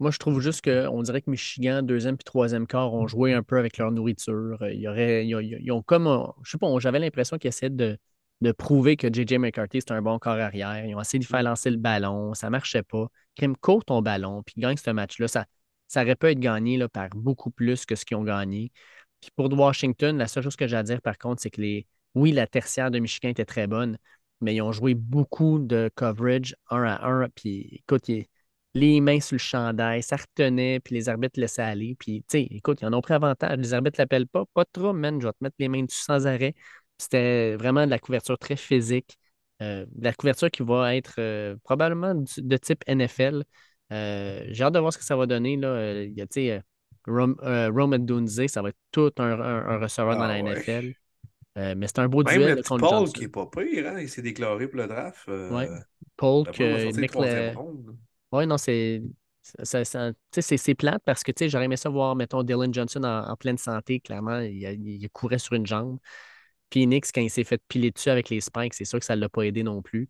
Moi, 0.00 0.10
je 0.10 0.18
trouve 0.18 0.40
juste 0.40 0.62
qu'on 0.64 1.02
dirait 1.02 1.20
que 1.20 1.30
Michigan, 1.30 1.82
deuxième 1.82 2.16
puis 2.16 2.24
troisième 2.24 2.66
quart, 2.66 2.94
ont 2.94 3.06
joué 3.06 3.34
un 3.34 3.42
peu 3.42 3.58
avec 3.58 3.76
leur 3.78 3.92
nourriture. 3.92 4.56
Euh, 4.62 4.72
ils, 4.72 5.34
ont, 5.36 5.40
ils 5.40 5.70
ont 5.72 5.82
comme, 5.82 6.32
je 6.42 6.50
sais 6.52 6.58
pas, 6.58 6.68
j'avais 6.78 6.98
l'impression 6.98 7.36
qu'ils 7.38 7.48
essayaient 7.48 7.68
de, 7.70 7.98
de 8.40 8.52
prouver 8.52 8.96
que 8.96 9.12
J.J. 9.12 9.36
McCarthy, 9.38 9.80
c'est 9.82 9.92
un 9.92 10.00
bon 10.00 10.18
corps 10.18 10.38
arrière. 10.38 10.86
Ils 10.86 10.94
ont 10.94 11.00
essayé 11.02 11.18
de 11.18 11.24
faire 11.26 11.42
lancer 11.42 11.70
le 11.70 11.76
ballon, 11.76 12.32
ça 12.34 12.48
marchait 12.48 12.82
pas. 12.82 13.08
Crime, 13.36 13.56
court 13.56 13.84
ton 13.84 14.00
ballon, 14.00 14.42
puis 14.42 14.54
gagne 14.58 14.76
ce 14.78 14.90
match-là. 14.90 15.28
Ça, 15.28 15.44
ça 15.86 16.02
aurait 16.02 16.16
pu 16.16 16.28
être 16.28 16.40
gagné 16.40 16.78
là, 16.78 16.88
par 16.88 17.10
beaucoup 17.10 17.50
plus 17.50 17.84
que 17.84 17.94
ce 17.94 18.04
qu'ils 18.06 18.16
ont 18.16 18.24
gagné. 18.24 18.72
Puis 19.20 19.30
pour 19.36 19.52
Washington, 19.52 20.16
la 20.16 20.26
seule 20.28 20.42
chose 20.44 20.56
que 20.56 20.66
j'ai 20.66 20.76
à 20.76 20.82
dire, 20.82 21.02
par 21.02 21.18
contre, 21.18 21.42
c'est 21.42 21.50
que 21.50 21.60
les, 21.60 21.86
oui, 22.14 22.32
la 22.32 22.46
tertiaire 22.46 22.90
de 22.90 22.98
Michigan 22.98 23.28
était 23.28 23.44
très 23.44 23.66
bonne, 23.66 23.98
mais 24.40 24.54
ils 24.54 24.62
ont 24.62 24.72
joué 24.72 24.94
beaucoup 24.94 25.58
de 25.58 25.90
coverage 25.94 26.56
un 26.70 26.84
à 26.84 27.06
un. 27.06 27.28
Puis 27.28 27.68
écoute, 27.82 28.08
il- 28.08 28.26
les 28.74 29.00
mains 29.00 29.20
sur 29.20 29.34
le 29.34 29.38
chandail, 29.38 30.02
ça 30.02 30.16
retenait, 30.16 30.80
puis 30.80 30.94
les 30.94 31.08
arbitres 31.08 31.40
laissaient 31.40 31.62
aller. 31.62 31.96
Puis, 31.98 32.20
tu 32.28 32.38
sais, 32.38 32.42
écoute, 32.50 32.80
ils 32.82 32.86
en 32.86 32.92
ont 32.92 33.00
pris 33.00 33.14
avantage. 33.14 33.58
Les 33.58 33.74
arbitres 33.74 33.98
ne 34.00 34.02
l'appellent 34.02 34.28
pas. 34.28 34.44
Pas 34.54 34.64
trop, 34.72 34.92
man, 34.92 35.20
je 35.20 35.26
vais 35.26 35.32
te 35.32 35.38
mettre 35.42 35.56
les 35.58 35.68
mains 35.68 35.82
dessus 35.84 36.02
sans 36.02 36.26
arrêt. 36.26 36.54
C'était 36.98 37.56
vraiment 37.56 37.84
de 37.84 37.90
la 37.90 37.98
couverture 37.98 38.38
très 38.38 38.56
physique. 38.56 39.16
euh, 39.62 39.84
de 39.90 40.04
la 40.04 40.14
couverture 40.14 40.50
qui 40.50 40.62
va 40.62 40.96
être 40.96 41.16
euh, 41.18 41.54
probablement 41.64 42.14
du- 42.14 42.40
de 42.40 42.56
type 42.56 42.82
NFL. 42.86 43.44
Euh, 43.92 44.42
J'ai 44.48 44.64
hâte 44.64 44.72
de 44.72 44.78
voir 44.78 44.90
ce 44.90 44.96
que 44.98 45.04
ça 45.04 45.16
va 45.16 45.26
donner. 45.26 45.56
Là. 45.58 46.02
Il 46.02 46.12
y 46.16 46.22
a, 46.22 46.26
tu 46.26 46.40
sais, 46.48 46.62
Rom, 47.06 47.36
Rome 47.42 47.92
Odunze, 47.92 48.46
ça 48.46 48.62
va 48.62 48.70
être 48.70 48.78
tout 48.90 49.10
un, 49.18 49.38
un- 49.38 49.66
un 49.68 49.78
receveur 49.78 50.16
dans 50.16 50.22
Ah 50.22 50.28
la 50.38 50.42
ouais. 50.42 50.52
NFL. 50.52 50.94
Euh, 51.58 51.74
mais 51.76 51.88
c'est 51.88 51.98
un 51.98 52.08
beau 52.08 52.22
Même 52.22 52.38
duel 52.38 52.56
le 52.56 52.62
Paul 52.62 52.80
Johnson. 52.80 53.12
qui 53.12 53.24
est 53.24 53.28
pas 53.28 53.46
pire, 53.46 53.86
hein, 53.88 54.00
il 54.00 54.08
s'est 54.08 54.22
déclaré 54.22 54.66
pour 54.68 54.78
le 54.80 54.86
draft. 54.86 55.28
euh, 55.28 55.50
Ouais. 55.50 55.68
Paul, 56.16 56.46
que 56.50 56.62
le-. 56.62 57.92
Oui, 58.32 58.46
non, 58.46 58.58
c'est. 58.58 59.02
ça- 59.62 59.84
c'est 60.32 60.56
c'est 60.56 60.74
plate 60.74 61.02
parce 61.04 61.22
que 61.24 61.32
j'aurais 61.48 61.64
aimé 61.64 61.76
ça 61.76 61.88
voir, 61.88 62.14
mettons, 62.14 62.42
Dylan 62.42 62.72
Johnson 62.72 63.02
en, 63.04 63.28
en 63.30 63.36
pleine 63.36 63.58
santé. 63.58 64.00
Clairement, 64.00 64.38
il, 64.40 64.62
il 64.86 65.10
courait 65.10 65.38
sur 65.38 65.54
une 65.54 65.66
jambe. 65.66 65.98
Phoenix, 66.72 67.12
quand 67.12 67.20
il 67.20 67.30
s'est 67.30 67.44
fait 67.44 67.62
piler 67.68 67.90
dessus 67.90 68.10
avec 68.10 68.28
les 68.30 68.40
spikes, 68.40 68.74
c'est 68.74 68.84
sûr 68.84 68.98
que 69.00 69.04
ça 69.04 69.16
ne 69.16 69.20
l'a 69.20 69.28
pas 69.28 69.42
aidé 69.42 69.62
non 69.62 69.82
plus. 69.82 70.08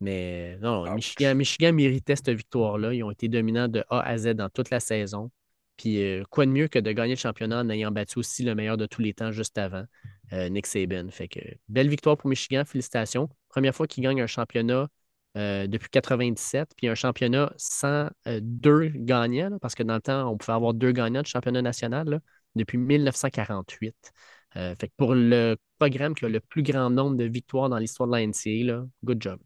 Mais 0.00 0.58
non, 0.60 0.84
Ouch. 0.84 0.94
Michigan, 0.94 1.34
Michigan 1.36 1.72
méritait 1.72 2.16
cette 2.16 2.30
victoire-là. 2.30 2.94
Ils 2.94 3.04
ont 3.04 3.10
été 3.10 3.28
dominants 3.28 3.68
de 3.68 3.84
A 3.90 4.00
à 4.00 4.18
Z 4.18 4.34
dans 4.34 4.48
toute 4.50 4.70
la 4.70 4.80
saison. 4.80 5.30
Puis 5.76 6.02
euh, 6.02 6.24
quoi 6.30 6.46
de 6.46 6.50
mieux 6.50 6.68
que 6.68 6.78
de 6.78 6.92
gagner 6.92 7.14
le 7.14 7.18
championnat 7.20 7.60
en 7.60 7.68
ayant 7.70 7.90
battu 7.90 8.18
aussi 8.18 8.42
le 8.44 8.54
meilleur 8.54 8.76
de 8.76 8.86
tous 8.86 9.02
les 9.02 9.14
temps 9.14 9.32
juste 9.32 9.58
avant, 9.58 9.84
euh, 10.32 10.48
Nick 10.48 10.66
Saban. 10.66 11.08
Fait 11.10 11.28
que 11.28 11.40
belle 11.68 11.88
victoire 11.88 12.16
pour 12.16 12.28
Michigan, 12.30 12.64
félicitations. 12.66 13.28
Première 13.48 13.74
fois 13.74 13.86
qu'il 13.86 14.02
gagne 14.04 14.20
un 14.22 14.26
championnat 14.26 14.88
euh, 15.36 15.66
depuis 15.66 15.88
97, 15.90 16.72
puis 16.76 16.88
un 16.88 16.94
championnat 16.94 17.52
sans 17.56 18.08
euh, 18.26 18.40
deux 18.42 18.88
gagnants, 18.88 19.58
parce 19.60 19.74
que 19.74 19.82
dans 19.82 19.94
le 19.94 20.00
temps, 20.00 20.30
on 20.30 20.36
pouvait 20.36 20.52
avoir 20.54 20.74
deux 20.74 20.92
gagnants 20.92 21.22
de 21.22 21.26
championnat 21.26 21.62
national 21.62 22.20
depuis 22.56 22.78
1948. 22.78 24.12
Euh, 24.56 24.74
fait 24.74 24.88
que 24.88 24.92
pour 24.96 25.14
le 25.14 25.56
programme 25.78 26.14
qui 26.14 26.24
a 26.24 26.28
le 26.28 26.40
plus 26.40 26.62
grand 26.62 26.90
nombre 26.90 27.16
de 27.16 27.24
victoires 27.24 27.68
dans 27.68 27.78
l'histoire 27.78 28.08
de 28.08 28.12
la 28.14 28.22
NCA, 28.22 28.84
good 29.04 29.22
job. 29.22 29.40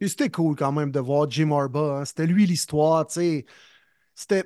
C'était 0.00 0.28
cool 0.28 0.54
quand 0.56 0.72
même 0.72 0.90
de 0.90 1.00
voir 1.00 1.30
Jim 1.30 1.50
Harbaugh. 1.52 2.00
hein. 2.00 2.04
C'était 2.04 2.26
lui 2.26 2.46
l'histoire, 2.46 3.06
tu 3.06 3.14
sais. 3.14 3.46
C'était, 4.16 4.44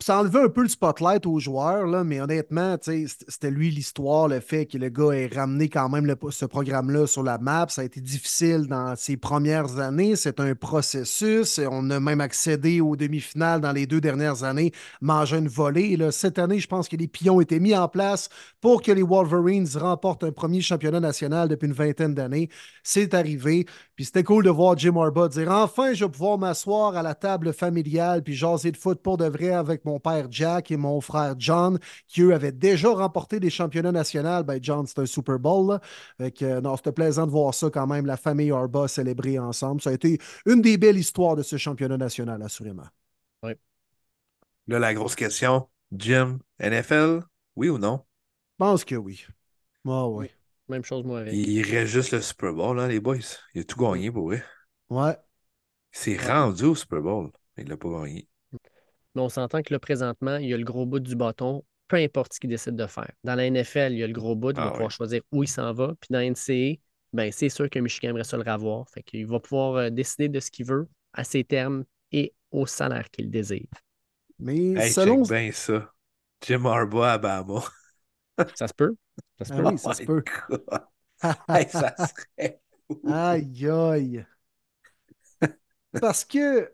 ça 0.00 0.20
enlevait 0.20 0.44
un 0.44 0.48
peu 0.48 0.62
le 0.62 0.68
spotlight 0.68 1.26
aux 1.26 1.40
joueurs, 1.40 1.86
là, 1.86 2.04
mais 2.04 2.20
honnêtement, 2.20 2.76
c'était 2.80 3.50
lui 3.50 3.68
l'histoire, 3.70 4.28
le 4.28 4.38
fait 4.38 4.66
que 4.66 4.78
le 4.78 4.90
gars 4.90 5.10
ait 5.10 5.26
ramené 5.26 5.68
quand 5.68 5.88
même 5.88 6.14
ce 6.30 6.44
programme-là 6.44 7.08
sur 7.08 7.24
la 7.24 7.38
map. 7.38 7.66
Ça 7.68 7.80
a 7.80 7.84
été 7.84 8.00
difficile 8.00 8.68
dans 8.68 8.94
ses 8.94 9.16
premières 9.16 9.80
années. 9.80 10.14
C'est 10.14 10.38
un 10.38 10.54
processus. 10.54 11.60
On 11.68 11.90
a 11.90 11.98
même 11.98 12.20
accédé 12.20 12.80
aux 12.80 12.94
demi-finales 12.94 13.60
dans 13.60 13.72
les 13.72 13.86
deux 13.86 14.00
dernières 14.00 14.44
années, 14.44 14.72
manger 15.00 15.38
une 15.38 15.48
volée. 15.48 15.96
Là. 15.96 16.12
Cette 16.12 16.38
année, 16.38 16.60
je 16.60 16.68
pense 16.68 16.88
que 16.88 16.96
les 16.96 17.08
pions 17.08 17.40
étaient 17.40 17.58
mis 17.58 17.74
en 17.74 17.88
place 17.88 18.28
pour 18.60 18.82
que 18.82 18.92
les 18.92 19.02
Wolverines 19.02 19.66
remportent 19.74 20.22
un 20.22 20.32
premier 20.32 20.60
championnat 20.60 21.00
national 21.00 21.48
depuis 21.48 21.66
une 21.66 21.74
vingtaine 21.74 22.14
d'années. 22.14 22.50
C'est 22.84 23.14
arrivé. 23.14 23.66
Puis 23.96 24.04
c'était 24.04 24.22
cool 24.22 24.44
de 24.44 24.50
voir 24.50 24.78
Jim 24.78 24.96
Harbaugh 24.96 25.28
dire 25.28 25.50
enfin, 25.50 25.92
je 25.92 26.04
vais 26.04 26.10
pouvoir 26.10 26.38
m'asseoir 26.38 26.96
à 26.96 27.02
la 27.02 27.16
table 27.16 27.52
familiale 27.52 28.22
puis 28.22 28.34
jaser 28.34 28.70
de 28.70 28.76
foot 28.76 29.02
pour 29.08 29.16
de 29.16 29.24
vrai 29.24 29.52
avec 29.52 29.86
mon 29.86 29.98
père 29.98 30.26
Jack 30.30 30.70
et 30.70 30.76
mon 30.76 31.00
frère 31.00 31.34
John, 31.38 31.78
qui 32.08 32.20
eux 32.20 32.34
avaient 32.34 32.52
déjà 32.52 32.90
remporté 32.90 33.40
des 33.40 33.48
championnats 33.48 33.90
nationaux. 33.90 34.42
Ben, 34.44 34.58
John, 34.60 34.86
c'est 34.86 34.98
un 34.98 35.06
Super 35.06 35.38
Bowl. 35.38 35.80
non, 36.20 36.76
c'était 36.76 36.92
plaisant 36.92 37.24
de 37.24 37.30
voir 37.30 37.54
ça 37.54 37.70
quand 37.70 37.86
même, 37.86 38.04
la 38.04 38.18
famille 38.18 38.52
Arba 38.52 38.86
célébrer 38.86 39.38
ensemble. 39.38 39.80
Ça 39.80 39.88
a 39.88 39.92
été 39.94 40.18
une 40.44 40.60
des 40.60 40.76
belles 40.76 40.98
histoires 40.98 41.36
de 41.36 41.42
ce 41.42 41.56
championnat 41.56 41.96
national, 41.96 42.42
assurément. 42.42 42.86
Oui. 43.42 43.52
Là, 44.66 44.78
la 44.78 44.92
grosse 44.92 45.14
question, 45.14 45.70
Jim, 45.90 46.38
NFL, 46.60 47.22
oui 47.56 47.70
ou 47.70 47.78
non? 47.78 48.04
Je 48.60 48.64
pense 48.66 48.84
que 48.84 48.94
oui. 48.94 49.24
Ah, 49.86 50.06
oui. 50.06 50.26
Même 50.68 50.84
chose, 50.84 51.02
moi, 51.02 51.20
avec. 51.20 51.32
Il 51.32 51.62
reste 51.62 51.92
juste 51.92 52.12
le 52.12 52.20
Super 52.20 52.52
Bowl, 52.52 52.76
là, 52.76 52.86
les 52.86 53.00
boys. 53.00 53.16
Il 53.54 53.62
a 53.62 53.64
tout 53.64 53.80
gagné 53.80 54.10
pour 54.10 54.32
eux. 54.32 54.42
Ouais. 54.90 55.16
Il 55.94 55.98
s'est 55.98 56.18
rendu 56.18 56.64
au 56.64 56.74
Super 56.74 57.00
Bowl. 57.00 57.30
Il 57.56 57.64
ne 57.64 57.70
l'a 57.70 57.78
pas 57.78 57.88
gagné 57.88 58.28
mais 59.18 59.24
on 59.24 59.28
s'entend 59.28 59.62
que 59.62 59.74
là, 59.74 59.80
présentement, 59.80 60.36
il 60.36 60.48
y 60.48 60.54
a 60.54 60.56
le 60.56 60.62
gros 60.64 60.86
bout 60.86 61.00
du 61.00 61.16
bâton, 61.16 61.64
peu 61.88 61.96
importe 61.96 62.34
ce 62.34 62.40
qu'il 62.40 62.50
décide 62.50 62.76
de 62.76 62.86
faire. 62.86 63.10
Dans 63.24 63.34
la 63.34 63.50
NFL, 63.50 63.88
il 63.90 63.98
y 63.98 64.04
a 64.04 64.06
le 64.06 64.12
gros 64.12 64.36
bout, 64.36 64.50
il 64.50 64.56
va 64.56 64.68
ah 64.68 64.70
pouvoir 64.70 64.92
choisir 64.92 65.22
où 65.32 65.42
il 65.42 65.48
s'en 65.48 65.72
va. 65.72 65.94
Puis 66.00 66.08
dans 66.10 66.20
la 66.20 66.30
NCA, 66.30 66.80
ben, 67.12 67.32
c'est 67.32 67.48
sûr 67.48 67.68
que 67.68 67.80
Michigan 67.80 68.10
aimerait 68.10 68.22
ça 68.22 68.36
le 68.36 68.48
revoir. 68.48 68.88
Fait 68.90 69.02
qu'il 69.02 69.26
va 69.26 69.40
pouvoir 69.40 69.74
euh, 69.74 69.90
décider 69.90 70.28
de 70.28 70.38
ce 70.38 70.52
qu'il 70.52 70.66
veut 70.66 70.88
à 71.14 71.24
ses 71.24 71.42
termes 71.42 71.84
et 72.12 72.32
au 72.52 72.66
salaire 72.66 73.10
qu'il 73.10 73.28
désire. 73.28 73.66
Mais 74.38 74.56
hey, 74.56 74.90
selon. 74.92 75.22
bien 75.22 75.50
ça. 75.52 75.92
Jim 76.46 76.64
Harbaugh 76.64 77.02
à 77.02 77.18
Bama. 77.18 77.64
ça 78.54 78.68
se 78.68 78.74
peut. 78.74 78.94
Ça 79.38 79.46
se 79.46 79.52
ah 79.52 79.56
peut. 79.56 79.68
oui, 79.68 79.78
ça 79.78 79.94
se 79.94 80.02
peut. 80.04 80.22
ça 81.20 81.96
serait. 82.38 82.60
aïe, 83.08 83.68
aïe. 83.68 84.26
Parce 86.00 86.24
que 86.24 86.70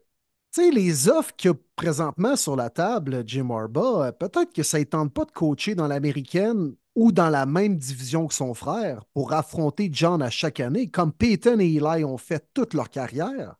sais, 0.55 0.71
les 0.71 1.09
offres 1.09 1.35
qu'il 1.37 1.51
y 1.51 1.55
a 1.55 1.57
présentement 1.77 2.37
sur 2.37 2.57
la 2.57 2.71
table, 2.71 3.25
Jim 3.27 3.51
Harbaugh, 3.51 4.03
euh, 4.03 4.13
peut-être 4.13 4.53
que 4.53 4.63
ça 4.63 4.79
ne 4.79 4.85
tente 4.85 5.13
pas 5.13 5.25
de 5.25 5.33
coacher 5.33 5.75
dans 5.75 5.89
l'américaine 5.89 6.75
ou 6.95 7.13
dans 7.13 7.29
la 7.29 7.45
même 7.45 7.77
division 7.77 8.27
que 8.27 8.35
son 8.35 8.55
frère 8.55 9.05
pour 9.13 9.33
affronter 9.33 9.91
John 9.93 10.23
à 10.23 10.31
chaque 10.31 10.61
année, 10.61 10.89
comme 10.89 11.13
Peyton 11.13 11.59
et 11.59 11.75
Eli 11.75 12.05
ont 12.05 12.19
fait 12.19 12.49
toute 12.55 12.75
leur 12.75 12.89
carrière. 12.89 13.57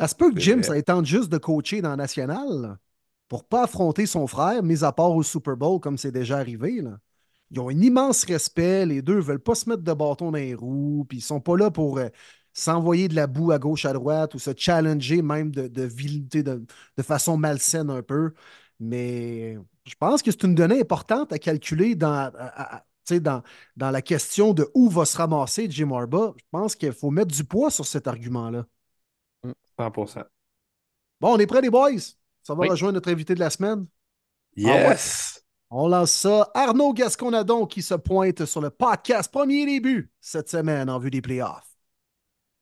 Est-ce 0.00 0.14
que 0.14 0.38
Jim, 0.38 0.62
ça 0.62 0.80
tente 0.82 1.06
juste 1.06 1.28
de 1.28 1.38
coacher 1.38 1.82
dans 1.82 1.90
la 1.90 1.96
nationale 1.96 2.78
pour 3.28 3.44
pas 3.44 3.64
affronter 3.64 4.06
son 4.06 4.26
frère, 4.26 4.62
mis 4.62 4.82
à 4.82 4.92
part 4.92 5.12
au 5.12 5.22
Super 5.22 5.56
Bowl 5.56 5.78
comme 5.78 5.98
c'est 5.98 6.10
déjà 6.10 6.38
arrivé. 6.38 6.80
Là. 6.80 6.98
Ils 7.50 7.60
ont 7.60 7.68
un 7.68 7.80
immense 7.80 8.24
respect, 8.24 8.86
les 8.86 9.02
deux 9.02 9.16
ne 9.16 9.20
veulent 9.20 9.42
pas 9.42 9.54
se 9.54 9.68
mettre 9.68 9.82
de 9.82 9.92
bâton 9.92 10.32
dans 10.32 10.38
les 10.38 10.54
roues, 10.54 11.04
puis 11.08 11.18
ils 11.18 11.22
sont 11.22 11.40
pas 11.40 11.56
là 11.56 11.70
pour 11.70 11.98
euh, 11.98 12.08
s'envoyer 12.60 13.08
de 13.08 13.14
la 13.14 13.26
boue 13.26 13.52
à 13.52 13.58
gauche, 13.58 13.84
à 13.86 13.92
droite 13.92 14.34
ou 14.34 14.38
se 14.38 14.50
challenger 14.56 15.22
même 15.22 15.50
de, 15.50 15.68
de, 15.68 15.88
de, 16.42 16.66
de 16.96 17.02
façon 17.02 17.36
malsaine 17.36 17.90
un 17.90 18.02
peu. 18.02 18.32
Mais 18.78 19.58
je 19.84 19.94
pense 19.98 20.22
que 20.22 20.30
c'est 20.30 20.44
une 20.44 20.54
donnée 20.54 20.80
importante 20.80 21.32
à 21.32 21.38
calculer 21.38 21.94
dans, 21.94 22.32
dans, 23.10 23.42
dans 23.76 23.90
la 23.90 24.02
question 24.02 24.52
de 24.54 24.70
où 24.74 24.88
va 24.88 25.04
se 25.04 25.16
ramasser 25.16 25.70
Jim 25.70 25.90
Harbaugh. 25.90 26.34
Je 26.38 26.44
pense 26.50 26.76
qu'il 26.76 26.92
faut 26.92 27.10
mettre 27.10 27.34
du 27.34 27.44
poids 27.44 27.70
sur 27.70 27.86
cet 27.86 28.06
argument-là. 28.06 28.66
100%. 29.78 30.24
Bon, 31.20 31.34
on 31.34 31.38
est 31.38 31.46
prêts, 31.46 31.60
les 31.60 31.70
boys? 31.70 32.00
Ça 32.42 32.54
va 32.54 32.64
rejoindre 32.64 32.94
notre 32.94 33.10
invité 33.10 33.34
de 33.34 33.40
la 33.40 33.50
semaine? 33.50 33.86
Yes! 34.56 35.42
Ah 35.70 35.76
on 35.76 35.88
lance 35.88 36.10
ça. 36.12 36.50
Arnaud 36.54 36.92
Gasconadon 36.92 37.66
qui 37.66 37.82
se 37.82 37.94
pointe 37.94 38.44
sur 38.44 38.60
le 38.60 38.70
podcast 38.70 39.30
Premier 39.30 39.66
Début 39.66 40.10
cette 40.20 40.48
semaine 40.48 40.90
en 40.90 40.98
vue 40.98 41.10
des 41.10 41.22
playoffs. 41.22 41.69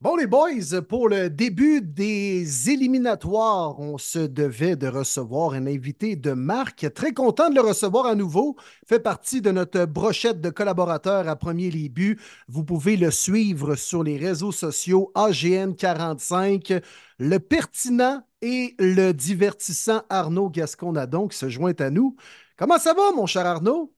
Bon, 0.01 0.15
les 0.15 0.29
boys, 0.29 0.81
pour 0.89 1.09
le 1.09 1.29
début 1.29 1.83
des 1.83 2.71
éliminatoires, 2.71 3.81
on 3.81 3.99
se 3.99 4.21
devait 4.21 4.77
de 4.77 4.87
recevoir 4.87 5.55
un 5.55 5.67
invité 5.67 6.15
de 6.15 6.31
marque. 6.35 6.87
Très 6.95 7.13
content 7.13 7.51
de 7.51 7.57
le 7.57 7.63
recevoir 7.63 8.07
à 8.07 8.15
nouveau. 8.15 8.55
Fait 8.87 9.01
partie 9.01 9.41
de 9.41 9.51
notre 9.51 9.87
brochette 9.87 10.41
de 10.41 10.51
collaborateurs 10.51 11.29
à 11.29 11.35
Premier 11.35 11.71
Début. 11.71 12.17
Vous 12.47 12.63
pouvez 12.63 12.97
le 12.97 13.11
suivre 13.11 13.75
sur 13.75 14.05
les 14.05 14.19
réseaux 14.19 14.53
sociaux 14.53 15.11
AGN45. 15.17 16.81
Le 17.19 17.39
pertinent 17.41 18.23
et 18.41 18.77
le 18.79 19.11
divertissant 19.11 20.03
Arnaud 20.11 20.49
Gasconadon 20.49 21.27
qui 21.27 21.37
se 21.39 21.49
joint 21.49 21.75
à 21.81 21.91
nous. 21.91 22.15
Comment 22.57 22.79
ça 22.79 22.95
va, 22.95 23.11
mon 23.17 23.27
cher 23.27 23.47
Arnaud? 23.47 23.93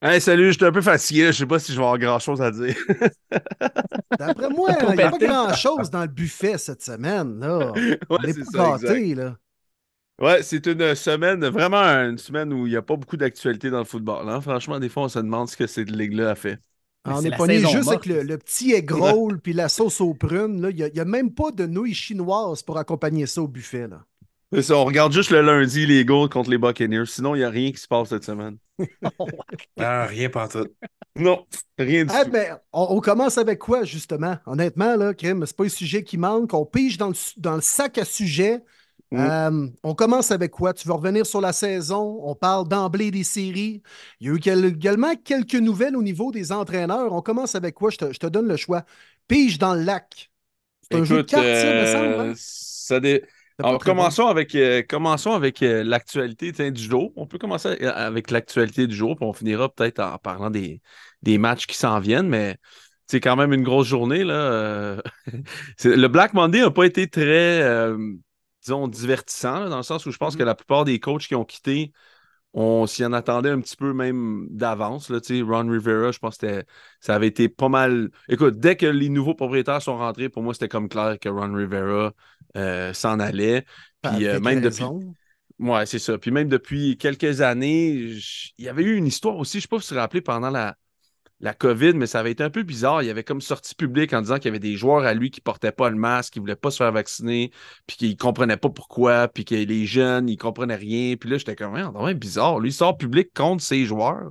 Hey, 0.00 0.20
salut, 0.20 0.52
je 0.52 0.58
suis 0.58 0.64
un 0.64 0.70
peu 0.70 0.80
fatigué. 0.80 1.26
Je 1.26 1.32
sais 1.32 1.46
pas 1.46 1.58
si 1.58 1.72
je 1.72 1.76
vais 1.76 1.82
avoir 1.82 1.98
grand-chose 1.98 2.40
à 2.40 2.52
dire. 2.52 2.76
D'après 4.18 4.48
moi, 4.48 4.70
il 4.80 4.94
n'y 4.94 5.02
a 5.02 5.10
pas 5.10 5.18
grand-chose 5.18 5.90
dans 5.90 6.02
le 6.02 6.08
buffet 6.08 6.56
cette 6.56 6.82
semaine. 6.82 7.40
Là. 7.40 7.72
On 8.08 8.18
est, 8.18 8.52
pas 8.52 8.78
gâtés, 8.78 9.16
là. 9.16 9.36
Ouais, 10.20 10.42
c'est 10.44 10.64
une 10.66 10.94
semaine, 10.94 11.44
vraiment 11.46 11.82
une 11.82 12.18
semaine 12.18 12.52
où 12.52 12.66
il 12.66 12.70
n'y 12.70 12.76
a 12.76 12.82
pas 12.82 12.96
beaucoup 12.96 13.16
d'actualité 13.16 13.70
dans 13.70 13.78
le 13.78 13.84
football. 13.84 14.28
Hein. 14.28 14.40
Franchement, 14.40 14.78
des 14.78 14.88
fois, 14.88 15.04
on 15.04 15.08
se 15.08 15.18
demande 15.18 15.48
ce 15.48 15.56
que 15.56 15.66
cette 15.66 15.90
ligue-là 15.90 16.30
a 16.30 16.34
fait. 16.36 16.60
on 17.04 17.20
est 17.24 17.36
pas 17.36 17.46
né 17.48 17.58
juste 17.58 17.88
avec 17.88 18.06
le, 18.06 18.38
petit 18.38 18.74
egg 18.74 18.90
roll 18.92 19.40
puis 19.40 19.52
la 19.52 19.68
sauce 19.68 20.00
aux 20.00 20.14
prunes. 20.14 20.64
Il 20.70 20.76
n'y 20.76 20.98
a, 20.98 21.02
a, 21.02 21.04
même 21.04 21.34
pas 21.34 21.50
de 21.50 21.66
nouilles 21.66 21.94
chinoises 21.94 22.62
pour 22.62 22.78
accompagner 22.78 23.26
ça 23.26 23.42
au 23.42 23.48
buffet. 23.48 23.88
Là 23.88 24.04
on 24.52 24.84
regarde 24.84 25.12
juste 25.12 25.30
le 25.30 25.40
lundi 25.42 25.86
les 25.86 26.04
Goals 26.04 26.28
contre 26.28 26.50
les 26.50 26.58
Buccaneers. 26.58 27.06
Sinon, 27.06 27.34
il 27.34 27.38
n'y 27.38 27.44
a 27.44 27.50
rien 27.50 27.70
qui 27.70 27.78
se 27.78 27.88
passe 27.88 28.08
cette 28.08 28.24
semaine. 28.24 28.56
ah, 29.78 30.06
rien 30.06 30.28
pas 30.28 30.48
tout. 30.48 30.66
Non, 31.16 31.44
rien 31.78 32.04
du 32.04 32.12
eh 32.14 32.24
tout. 32.24 32.30
Ben, 32.30 32.58
on, 32.72 33.00
commence 33.00 33.38
avec 33.38 33.58
quoi, 33.58 33.84
justement? 33.84 34.36
Honnêtement, 34.46 34.96
là, 34.96 35.14
Krim, 35.14 35.44
c'est 35.46 35.56
pas 35.56 35.64
un 35.64 35.68
sujet 35.68 36.04
qui 36.04 36.16
manque. 36.16 36.54
On 36.54 36.64
pige 36.64 36.96
dans 36.96 37.08
le, 37.08 37.14
dans 37.36 37.56
le 37.56 37.60
sac 37.60 37.98
à 37.98 38.04
sujet. 38.04 38.62
Mm. 39.10 39.18
Euh, 39.18 39.66
on 39.82 39.94
commence 39.94 40.30
avec 40.30 40.50
quoi? 40.50 40.72
Tu 40.74 40.86
veux 40.86 40.94
revenir 40.94 41.26
sur 41.26 41.40
la 41.40 41.52
saison? 41.52 42.20
On 42.22 42.34
parle 42.34 42.68
d'emblée 42.68 43.10
des 43.10 43.24
séries. 43.24 43.82
Il 44.20 44.28
y 44.28 44.30
a 44.30 44.34
eu 44.34 44.66
également 44.66 45.14
quelques 45.16 45.54
nouvelles 45.54 45.96
au 45.96 46.02
niveau 46.02 46.30
des 46.30 46.52
entraîneurs. 46.52 47.12
On 47.12 47.22
commence 47.22 47.54
avec 47.54 47.74
quoi? 47.74 47.90
Je 47.90 47.96
te, 47.96 48.26
donne 48.26 48.48
le 48.48 48.56
choix. 48.56 48.84
Pige 49.26 49.58
dans 49.58 49.74
le 49.74 49.82
lac. 49.82 50.30
C'est 50.82 50.98
un 50.98 51.04
jeu 51.04 51.18
de 51.18 51.22
cartes, 51.22 51.44
ça, 51.44 51.74
me 51.74 51.86
semble. 51.86 52.30
Hein? 52.30 52.32
Ça 52.36 53.00
dé... 53.00 53.24
Alors, 53.60 53.82
commençons 53.82 54.28
avec, 54.28 54.54
euh, 54.54 54.82
commençons 54.88 55.32
avec 55.32 55.62
euh, 55.62 55.82
l'actualité 55.82 56.70
du 56.70 56.80
jour. 56.80 57.12
On 57.16 57.26
peut 57.26 57.38
commencer 57.38 57.76
euh, 57.82 57.92
avec 57.92 58.30
l'actualité 58.30 58.86
du 58.86 58.94
jour, 58.94 59.16
puis 59.16 59.26
on 59.26 59.32
finira 59.32 59.68
peut-être 59.68 59.98
en 59.98 60.16
parlant 60.18 60.48
des, 60.48 60.80
des 61.22 61.38
matchs 61.38 61.66
qui 61.66 61.76
s'en 61.76 61.98
viennent, 61.98 62.28
mais 62.28 62.56
c'est 63.08 63.18
quand 63.20 63.34
même 63.34 63.52
une 63.52 63.64
grosse 63.64 63.88
journée. 63.88 64.22
Là. 64.22 65.00
le 65.84 66.06
Black 66.06 66.34
Monday 66.34 66.60
n'a 66.60 66.70
pas 66.70 66.84
été 66.84 67.08
très, 67.08 67.90
disons, 68.62 68.86
divertissant, 68.86 69.68
dans 69.68 69.78
le 69.78 69.82
sens 69.82 70.06
où 70.06 70.12
je 70.12 70.18
pense 70.18 70.36
que 70.36 70.42
mm-hmm. 70.42 70.46
la 70.46 70.54
plupart 70.54 70.84
des 70.84 71.00
coachs 71.00 71.26
qui 71.26 71.34
ont 71.34 71.44
quitté, 71.44 71.92
on 72.54 72.86
s'y 72.86 73.04
en 73.04 73.12
attendait 73.12 73.50
un 73.50 73.60
petit 73.60 73.76
peu 73.76 73.92
même 73.92 74.46
d'avance. 74.50 75.10
Ron 75.10 75.68
Rivera, 75.68 76.12
je 76.12 76.18
pense 76.18 76.38
que 76.38 76.64
ça 77.00 77.14
avait 77.14 77.26
été 77.26 77.48
pas 77.48 77.68
mal. 77.68 78.10
Écoute, 78.28 78.58
dès 78.58 78.76
que 78.76 78.86
les 78.86 79.08
nouveaux 79.08 79.34
propriétaires 79.34 79.82
sont 79.82 79.98
rentrés, 79.98 80.28
pour 80.28 80.42
moi, 80.42 80.54
c'était 80.54 80.68
comme 80.68 80.88
clair 80.88 81.18
que 81.20 81.28
Ron 81.28 81.54
Rivera 81.54 82.12
euh, 82.58 82.92
s'en 82.92 83.20
allait. 83.20 83.64
Puis 84.02 84.26
euh, 84.26 84.40
même 84.40 84.60
depuis. 84.60 84.84
Ouais, 85.58 85.86
c'est 85.86 85.98
ça. 85.98 86.18
Puis 86.18 86.30
même 86.30 86.48
depuis 86.48 86.96
quelques 86.96 87.40
années, 87.40 87.90
il 88.58 88.64
y 88.64 88.68
avait 88.68 88.84
eu 88.84 88.94
une 88.96 89.06
histoire 89.06 89.36
aussi, 89.36 89.54
je 89.54 89.58
ne 89.58 89.62
sais 89.62 89.68
pas 89.68 89.80
si 89.80 89.88
vous 89.88 89.94
vous 89.94 90.00
rappelez, 90.00 90.20
pendant 90.20 90.50
la, 90.50 90.76
la 91.40 91.52
COVID, 91.52 91.94
mais 91.94 92.06
ça 92.06 92.20
avait 92.20 92.30
été 92.30 92.44
un 92.44 92.50
peu 92.50 92.62
bizarre. 92.62 93.02
Il 93.02 93.06
y 93.06 93.10
avait 93.10 93.24
comme 93.24 93.40
sortie 93.40 93.74
publique 93.74 94.12
en 94.12 94.20
disant 94.20 94.36
qu'il 94.36 94.46
y 94.46 94.48
avait 94.48 94.60
des 94.60 94.76
joueurs 94.76 95.04
à 95.04 95.14
lui 95.14 95.30
qui 95.30 95.40
ne 95.40 95.44
portaient 95.44 95.72
pas 95.72 95.90
le 95.90 95.96
masque, 95.96 96.34
qui 96.34 96.38
ne 96.38 96.42
voulaient 96.42 96.56
pas 96.56 96.70
se 96.70 96.76
faire 96.78 96.92
vacciner, 96.92 97.50
puis 97.86 97.96
qu'ils 97.96 98.10
ne 98.10 98.16
comprenaient 98.16 98.56
pas 98.56 98.70
pourquoi, 98.70 99.28
puis 99.28 99.44
que 99.44 99.54
les 99.54 99.86
jeunes, 99.86 100.28
ils 100.28 100.34
ne 100.34 100.38
comprenaient 100.38 100.76
rien. 100.76 101.16
Puis 101.16 101.28
là, 101.28 101.38
j'étais 101.38 101.56
comme, 101.56 101.72
vraiment 101.72 102.12
bizarre. 102.12 102.60
Lui, 102.60 102.70
il 102.70 102.72
sort 102.72 102.96
public 102.96 103.30
contre 103.34 103.62
ses 103.62 103.84
joueurs. 103.84 104.30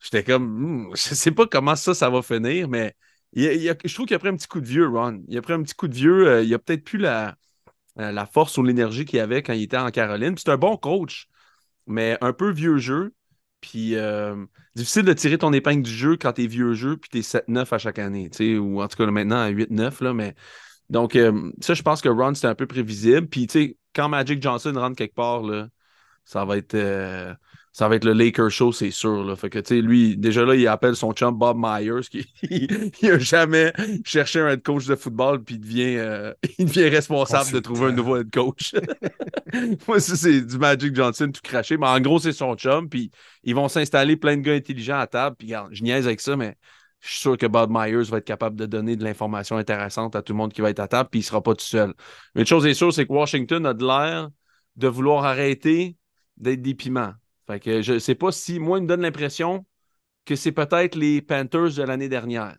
J'étais 0.00 0.24
comme, 0.24 0.46
hmm, 0.46 0.84
je 0.96 1.10
ne 1.10 1.14
sais 1.14 1.32
pas 1.32 1.46
comment 1.46 1.76
ça, 1.76 1.94
ça 1.94 2.10
va 2.10 2.22
finir, 2.22 2.68
mais 2.68 2.94
je 3.34 3.94
trouve 3.94 4.06
qu'il 4.06 4.16
a 4.16 4.18
pris 4.18 4.28
un 4.28 4.36
petit 4.36 4.48
coup 4.48 4.60
de 4.60 4.66
vieux, 4.66 4.88
Ron. 4.88 5.22
Il 5.28 5.36
a 5.36 5.42
pris 5.42 5.52
un 5.52 5.62
petit 5.62 5.74
coup 5.74 5.88
de 5.88 5.94
vieux. 5.94 6.28
Euh, 6.28 6.42
il 6.42 6.52
a 6.54 6.58
peut-être 6.58 6.84
plus 6.84 6.98
la, 6.98 7.36
euh, 7.98 8.12
la 8.12 8.26
force 8.26 8.58
ou 8.58 8.62
l'énergie 8.62 9.04
qu'il 9.04 9.20
avait 9.20 9.42
quand 9.42 9.52
il 9.52 9.62
était 9.62 9.76
en 9.76 9.90
Caroline. 9.90 10.36
C'est 10.36 10.50
un 10.50 10.56
bon 10.56 10.76
coach, 10.76 11.28
mais 11.86 12.18
un 12.20 12.32
peu 12.32 12.50
vieux 12.50 12.78
jeu. 12.78 13.14
Puis 13.60 13.96
euh, 13.96 14.44
difficile 14.74 15.02
de 15.04 15.12
tirer 15.12 15.38
ton 15.38 15.52
épingle 15.52 15.82
du 15.82 15.90
jeu 15.90 16.16
quand 16.16 16.34
t'es 16.34 16.46
vieux 16.46 16.74
jeu, 16.74 16.96
puis 16.98 17.10
t'es 17.10 17.22
7-9 17.22 17.72
à 17.72 17.78
chaque 17.78 17.98
année. 17.98 18.30
Ou 18.58 18.82
en 18.82 18.88
tout 18.88 18.96
cas 18.96 19.06
maintenant 19.10 19.38
à 19.40 19.50
8-9, 19.50 20.02
là, 20.02 20.12
mais 20.14 20.34
Donc, 20.90 21.16
euh, 21.16 21.52
ça, 21.60 21.74
je 21.74 21.82
pense 21.82 22.02
que 22.02 22.08
Ron, 22.08 22.34
c'était 22.34 22.48
un 22.48 22.54
peu 22.54 22.66
prévisible. 22.66 23.28
Puis, 23.28 23.46
tu 23.48 23.52
sais, 23.52 23.78
quand 23.94 24.08
Magic 24.08 24.42
Johnson 24.42 24.72
rentre 24.76 24.96
quelque 24.96 25.14
part, 25.14 25.42
là, 25.42 25.68
ça 26.24 26.44
va 26.44 26.58
être. 26.58 26.76
Ça 27.76 27.88
va 27.88 27.96
être 27.96 28.06
le 28.06 28.14
Laker 28.14 28.48
Show, 28.48 28.72
c'est 28.72 28.90
sûr. 28.90 29.22
Là. 29.22 29.36
Fait 29.36 29.50
que, 29.50 29.58
tu 29.58 29.74
sais, 29.74 29.82
lui, 29.82 30.16
déjà 30.16 30.46
là, 30.46 30.54
il 30.54 30.66
appelle 30.66 30.96
son 30.96 31.12
chum 31.12 31.36
Bob 31.36 31.58
Myers, 31.60 32.08
qui 32.10 32.24
il 33.02 33.10
a 33.10 33.18
jamais 33.18 33.70
cherché 34.02 34.40
un 34.40 34.48
head 34.48 34.62
coach 34.62 34.86
de 34.86 34.94
football, 34.94 35.44
puis 35.44 35.56
il 35.56 35.60
devient, 35.60 35.96
euh, 35.98 36.32
il 36.58 36.64
devient 36.64 36.88
responsable 36.88 37.52
de 37.52 37.58
trouver 37.58 37.88
un 37.88 37.92
nouveau 37.92 38.16
head 38.16 38.30
coach. 38.32 38.74
Moi, 39.86 40.00
ça, 40.00 40.16
c'est 40.16 40.40
du 40.40 40.56
Magic 40.56 40.96
Johnson 40.96 41.30
tout 41.30 41.42
craché. 41.44 41.76
Mais 41.76 41.86
en 41.86 42.00
gros, 42.00 42.18
c'est 42.18 42.32
son 42.32 42.54
chum, 42.54 42.88
puis 42.88 43.10
ils 43.44 43.54
vont 43.54 43.68
s'installer 43.68 44.16
plein 44.16 44.38
de 44.38 44.40
gars 44.40 44.54
intelligents 44.54 44.98
à 44.98 45.06
table. 45.06 45.36
Puis, 45.38 45.52
je 45.70 45.82
niaise 45.82 46.06
avec 46.06 46.22
ça, 46.22 46.34
mais 46.34 46.56
je 47.00 47.10
suis 47.10 47.20
sûr 47.20 47.36
que 47.36 47.44
Bob 47.44 47.70
Myers 47.70 48.04
va 48.04 48.16
être 48.16 48.24
capable 48.24 48.56
de 48.56 48.64
donner 48.64 48.96
de 48.96 49.04
l'information 49.04 49.58
intéressante 49.58 50.16
à 50.16 50.22
tout 50.22 50.32
le 50.32 50.38
monde 50.38 50.54
qui 50.54 50.62
va 50.62 50.70
être 50.70 50.80
à 50.80 50.88
table, 50.88 51.10
puis 51.10 51.20
il 51.20 51.24
ne 51.24 51.26
sera 51.26 51.42
pas 51.42 51.54
tout 51.54 51.66
seul. 51.66 51.92
Mais 52.34 52.40
une 52.40 52.46
chose 52.46 52.64
est 52.64 52.72
sûre, 52.72 52.94
c'est 52.94 53.06
que 53.06 53.12
Washington 53.12 53.66
a 53.66 53.74
de 53.74 53.84
l'air 53.84 54.30
de 54.76 54.88
vouloir 54.88 55.26
arrêter 55.26 55.98
d'être 56.38 56.62
des 56.62 56.74
piments. 56.74 57.12
Fait 57.46 57.60
que 57.60 57.82
je 57.82 57.94
ne 57.94 57.98
sais 57.98 58.14
pas 58.14 58.32
si, 58.32 58.58
moi, 58.58 58.78
il 58.78 58.82
me 58.82 58.88
donne 58.88 59.02
l'impression 59.02 59.66
que 60.24 60.36
c'est 60.36 60.52
peut-être 60.52 60.96
les 60.96 61.22
Panthers 61.22 61.74
de 61.76 61.82
l'année 61.82 62.08
dernière. 62.08 62.56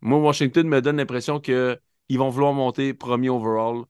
Moi, 0.00 0.18
Washington 0.18 0.66
me 0.68 0.80
donne 0.80 0.96
l'impression 0.96 1.40
qu'ils 1.40 1.78
vont 2.10 2.30
vouloir 2.30 2.52
monter 2.52 2.94
premier 2.94 3.28
overall. 3.28 3.84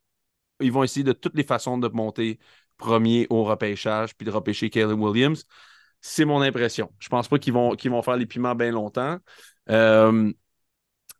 Ils 0.61 0.73
vont 0.73 0.83
essayer 0.83 1.05
de 1.05 1.13
toutes 1.13 1.37
les 1.37 1.45
façons 1.45 1.79
de 1.79 1.89
monter 1.89 2.39
premier 2.77 3.27
au 3.31 3.45
repêchage 3.45 4.15
puis 4.17 4.25
de 4.27 4.31
repêcher 4.31 4.71
Caleb 4.71 4.99
Williams. 4.99 5.45
C'est 6.01 6.25
mon 6.25 6.41
impression. 6.43 6.93
Je 6.99 7.09
pense 7.09 7.29
pas 7.29 7.39
qu'ils 7.39 7.53
vont, 7.53 7.75
vont 7.75 8.03
faire 8.03 8.17
les 8.17 8.27
piments 8.27 8.55
bien 8.55 8.71
longtemps. 8.71 9.19
Euh, 9.71 10.33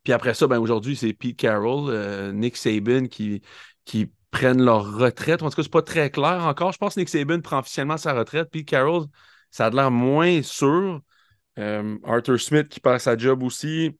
puis 0.03 0.13
après 0.13 0.33
ça, 0.33 0.47
ben 0.47 0.59
aujourd'hui, 0.59 0.95
c'est 0.95 1.13
Pete 1.13 1.37
Carroll, 1.37 1.89
euh, 1.89 2.31
Nick 2.31 2.55
Saban 2.57 3.07
qui, 3.07 3.41
qui 3.85 4.11
prennent 4.31 4.63
leur 4.63 4.97
retraite. 4.97 5.41
En 5.41 5.49
tout 5.49 5.55
cas, 5.55 5.63
c'est 5.63 5.71
pas 5.71 5.81
très 5.81 6.09
clair 6.09 6.45
encore. 6.45 6.71
Je 6.71 6.77
pense 6.77 6.95
que 6.95 6.99
Nick 6.99 7.09
Saban 7.09 7.41
prend 7.41 7.59
officiellement 7.59 7.97
sa 7.97 8.13
retraite. 8.13 8.49
Puis 8.51 8.65
Carroll, 8.65 9.05
ça 9.51 9.67
a 9.67 9.69
l'air 9.69 9.91
moins 9.91 10.41
sûr. 10.41 11.01
Euh, 11.57 11.97
Arthur 12.03 12.39
Smith 12.39 12.69
qui 12.69 12.79
perd 12.79 12.99
sa 12.99 13.17
job 13.17 13.43
aussi. 13.43 13.97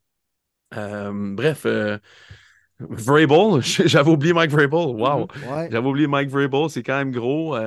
Euh, 0.76 1.12
bref, 1.14 1.66
euh, 1.66 1.98
Vrabel, 2.80 3.62
j'avais 3.62 4.10
oublié 4.10 4.34
Mike 4.34 4.52
Vrabel. 4.52 4.96
Wow. 4.96 5.22
Mhm. 5.22 5.72
J'avais 5.72 5.88
oublié 5.88 6.08
Mike 6.08 6.30
Vrabel, 6.30 6.70
c'est 6.70 6.84
quand 6.84 6.98
même 6.98 7.12
gros. 7.12 7.58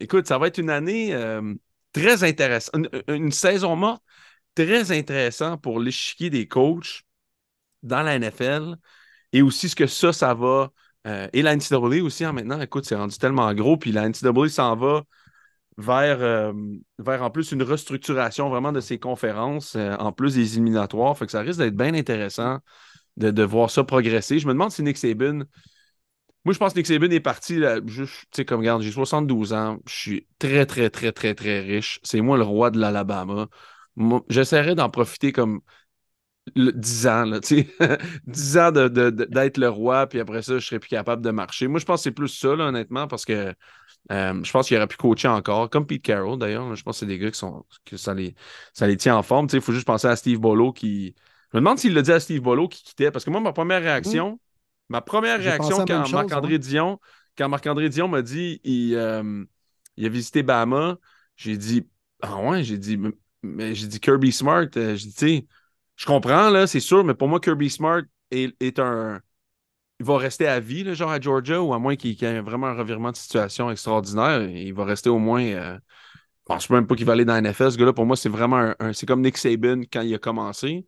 écoute, 0.00 0.26
ça 0.26 0.38
va 0.38 0.48
être 0.48 0.58
une 0.58 0.70
année 0.70 1.16
très 1.92 2.24
intéressante. 2.24 2.88
Une, 3.08 3.32
saison 3.32 3.76
morte 3.76 4.02
très 4.54 4.92
intéressante 4.96 5.62
pour 5.62 5.80
l'échiquier 5.80 6.30
des 6.30 6.46
coachs 6.46 7.02
dans 7.82 8.02
la 8.02 8.18
NFL 8.18 8.76
et 9.32 9.42
aussi 9.42 9.68
ce 9.68 9.76
que 9.76 9.86
ça, 9.86 10.12
ça 10.12 10.34
va 10.34 10.70
euh, 11.06 11.28
et 11.32 11.42
la 11.42 11.54
NCAA 11.54 12.02
aussi, 12.02 12.24
hein, 12.24 12.32
maintenant, 12.32 12.60
écoute, 12.60 12.84
c'est 12.84 12.96
rendu 12.96 13.16
tellement 13.18 13.52
gros. 13.54 13.76
Puis 13.76 13.92
la 13.92 14.08
NCAA 14.08 14.48
s'en 14.48 14.76
va 14.76 15.04
vers, 15.76 16.20
euh, 16.20 16.52
vers 16.98 17.22
en 17.22 17.30
plus 17.30 17.52
une 17.52 17.62
restructuration 17.62 18.48
vraiment 18.50 18.72
de 18.72 18.80
ses 18.80 18.98
conférences, 18.98 19.76
euh, 19.76 19.94
en 19.96 20.12
plus 20.12 20.34
des 20.34 20.54
éliminatoires. 20.54 21.16
Fait 21.16 21.26
que 21.26 21.32
ça 21.32 21.40
risque 21.40 21.60
d'être 21.60 21.76
bien 21.76 21.94
intéressant 21.94 22.58
de, 23.16 23.42
voir 23.42 23.70
ça 23.70 23.84
progresser. 23.84 24.38
Je 24.38 24.46
me 24.46 24.52
demande 24.52 24.70
si 24.70 24.82
Nick 24.82 24.96
Saban. 24.96 25.42
Moi, 26.44 26.54
je 26.54 26.58
pense 26.58 26.72
que 26.72 26.78
Nick 26.78 26.86
Saban 26.86 27.10
est 27.10 27.20
parti, 27.20 27.56
là, 27.56 27.80
juste, 27.84 28.14
tu 28.30 28.36
sais, 28.36 28.44
comme 28.44 28.60
regarde, 28.60 28.82
j'ai 28.82 28.92
72 28.92 29.52
ans, 29.52 29.78
je 29.86 29.94
suis 29.94 30.26
très, 30.38 30.66
très, 30.66 30.88
très, 30.88 31.12
très, 31.12 31.34
très 31.34 31.60
riche. 31.60 32.00
C'est 32.02 32.20
moi 32.20 32.38
le 32.38 32.44
roi 32.44 32.70
de 32.70 32.78
l'Alabama. 32.78 33.48
J'essaierai 34.28 34.74
d'en 34.74 34.88
profiter 34.88 35.32
comme 35.32 35.60
10 36.56 37.06
ans, 37.06 37.24
là, 37.24 37.40
10 37.40 38.56
ans 38.58 38.72
d'être 38.72 39.56
de, 39.56 39.60
le 39.60 39.68
roi, 39.68 40.06
puis 40.06 40.20
après 40.20 40.42
ça, 40.42 40.58
je 40.58 40.66
serais 40.66 40.78
plus 40.78 40.88
capable 40.88 41.22
de 41.22 41.30
marcher. 41.30 41.68
Moi, 41.68 41.80
je 41.80 41.84
pense 41.84 42.00
que 42.00 42.04
c'est 42.04 42.12
plus 42.12 42.28
ça, 42.28 42.48
honnêtement, 42.48 43.06
parce 43.06 43.24
que 43.24 43.54
euh, 44.12 44.42
je 44.42 44.50
pense 44.50 44.68
qu'il 44.68 44.76
aurait 44.76 44.86
pu 44.86 44.96
coacher 44.96 45.28
encore, 45.28 45.68
comme 45.70 45.86
Pete 45.86 46.02
Carroll 46.02 46.38
d'ailleurs. 46.38 46.74
Je 46.74 46.82
pense 46.82 46.96
que 46.96 47.00
c'est 47.00 47.06
des 47.06 47.18
gars 47.18 47.30
qui 47.30 47.38
sont 47.38 47.64
que 47.84 47.96
ça 47.96 48.14
les, 48.14 48.34
ça 48.72 48.86
les 48.86 48.96
tient 48.96 49.16
en 49.16 49.22
forme. 49.22 49.48
Il 49.52 49.60
faut 49.60 49.72
juste 49.72 49.86
penser 49.86 50.06
à 50.06 50.16
Steve 50.16 50.38
Bolo 50.38 50.72
qui. 50.72 51.14
Je 51.52 51.56
me 51.56 51.60
demande 51.60 51.78
s'il 51.78 51.94
l'a 51.94 52.02
dit 52.02 52.12
à 52.12 52.20
Steve 52.20 52.42
Bolo 52.42 52.68
qui 52.68 52.82
quittait, 52.82 53.10
parce 53.10 53.24
que 53.24 53.30
moi, 53.30 53.40
ma 53.40 53.52
première 53.52 53.80
réaction, 53.80 54.32
mmh. 54.32 54.38
ma 54.90 55.00
première 55.00 55.38
réaction 55.38 55.84
quand 55.84 56.10
Marc-André 56.10 56.58
Dion, 56.58 56.98
quand 57.36 57.48
Marc-André 57.48 57.88
Dion 57.88 58.08
m'a 58.08 58.22
dit 58.22 58.60
il, 58.64 58.94
euh, 58.94 59.44
il, 59.96 60.06
a 60.06 60.08
visité 60.08 60.42
Bama, 60.42 60.98
j'ai 61.36 61.56
dit 61.56 61.86
Ah 62.20 62.36
ouais, 62.36 62.62
j'ai 62.64 62.78
dit 62.78 62.98
mais 63.42 63.74
j'ai 63.74 63.86
dit 63.86 64.00
Kirby 64.00 64.32
Smart, 64.32 64.66
euh, 64.76 64.96
j'ai 64.96 65.06
dit, 65.08 65.14
tu 65.14 65.26
sais, 65.26 65.46
je 65.98 66.06
comprends, 66.06 66.48
là, 66.48 66.66
c'est 66.68 66.80
sûr, 66.80 67.04
mais 67.04 67.14
pour 67.14 67.28
moi, 67.28 67.40
Kirby 67.40 67.68
Smart 67.68 68.02
est, 68.30 68.78
un. 68.78 69.20
Il 69.98 70.06
va 70.06 70.16
rester 70.16 70.46
à 70.46 70.60
vie, 70.60 70.84
là, 70.84 70.94
genre 70.94 71.10
à 71.10 71.20
Georgia, 71.20 71.60
ou 71.60 71.74
à 71.74 71.80
moins 71.80 71.96
qu'il 71.96 72.12
y 72.12 72.24
ait 72.24 72.40
vraiment 72.40 72.68
un 72.68 72.74
revirement 72.74 73.10
de 73.10 73.16
situation 73.16 73.68
extraordinaire. 73.68 74.42
Il 74.42 74.72
va 74.74 74.84
rester 74.84 75.10
au 75.10 75.18
moins. 75.18 75.42
Euh... 75.42 75.76
Je 75.76 76.54
pense 76.54 76.70
même 76.70 76.86
pas 76.86 76.94
qu'il 76.94 77.04
va 77.04 77.14
aller 77.14 77.24
dans 77.24 77.34
la 77.34 77.42
NFL. 77.42 77.72
Ce 77.72 77.76
gars-là, 77.76 77.92
pour 77.92 78.06
moi, 78.06 78.16
c'est 78.16 78.28
vraiment 78.28 78.74
un. 78.78 78.92
c'est 78.92 79.06
comme 79.06 79.22
Nick 79.22 79.36
Saban 79.36 79.82
quand 79.92 80.02
il 80.02 80.14
a 80.14 80.18
commencé. 80.18 80.86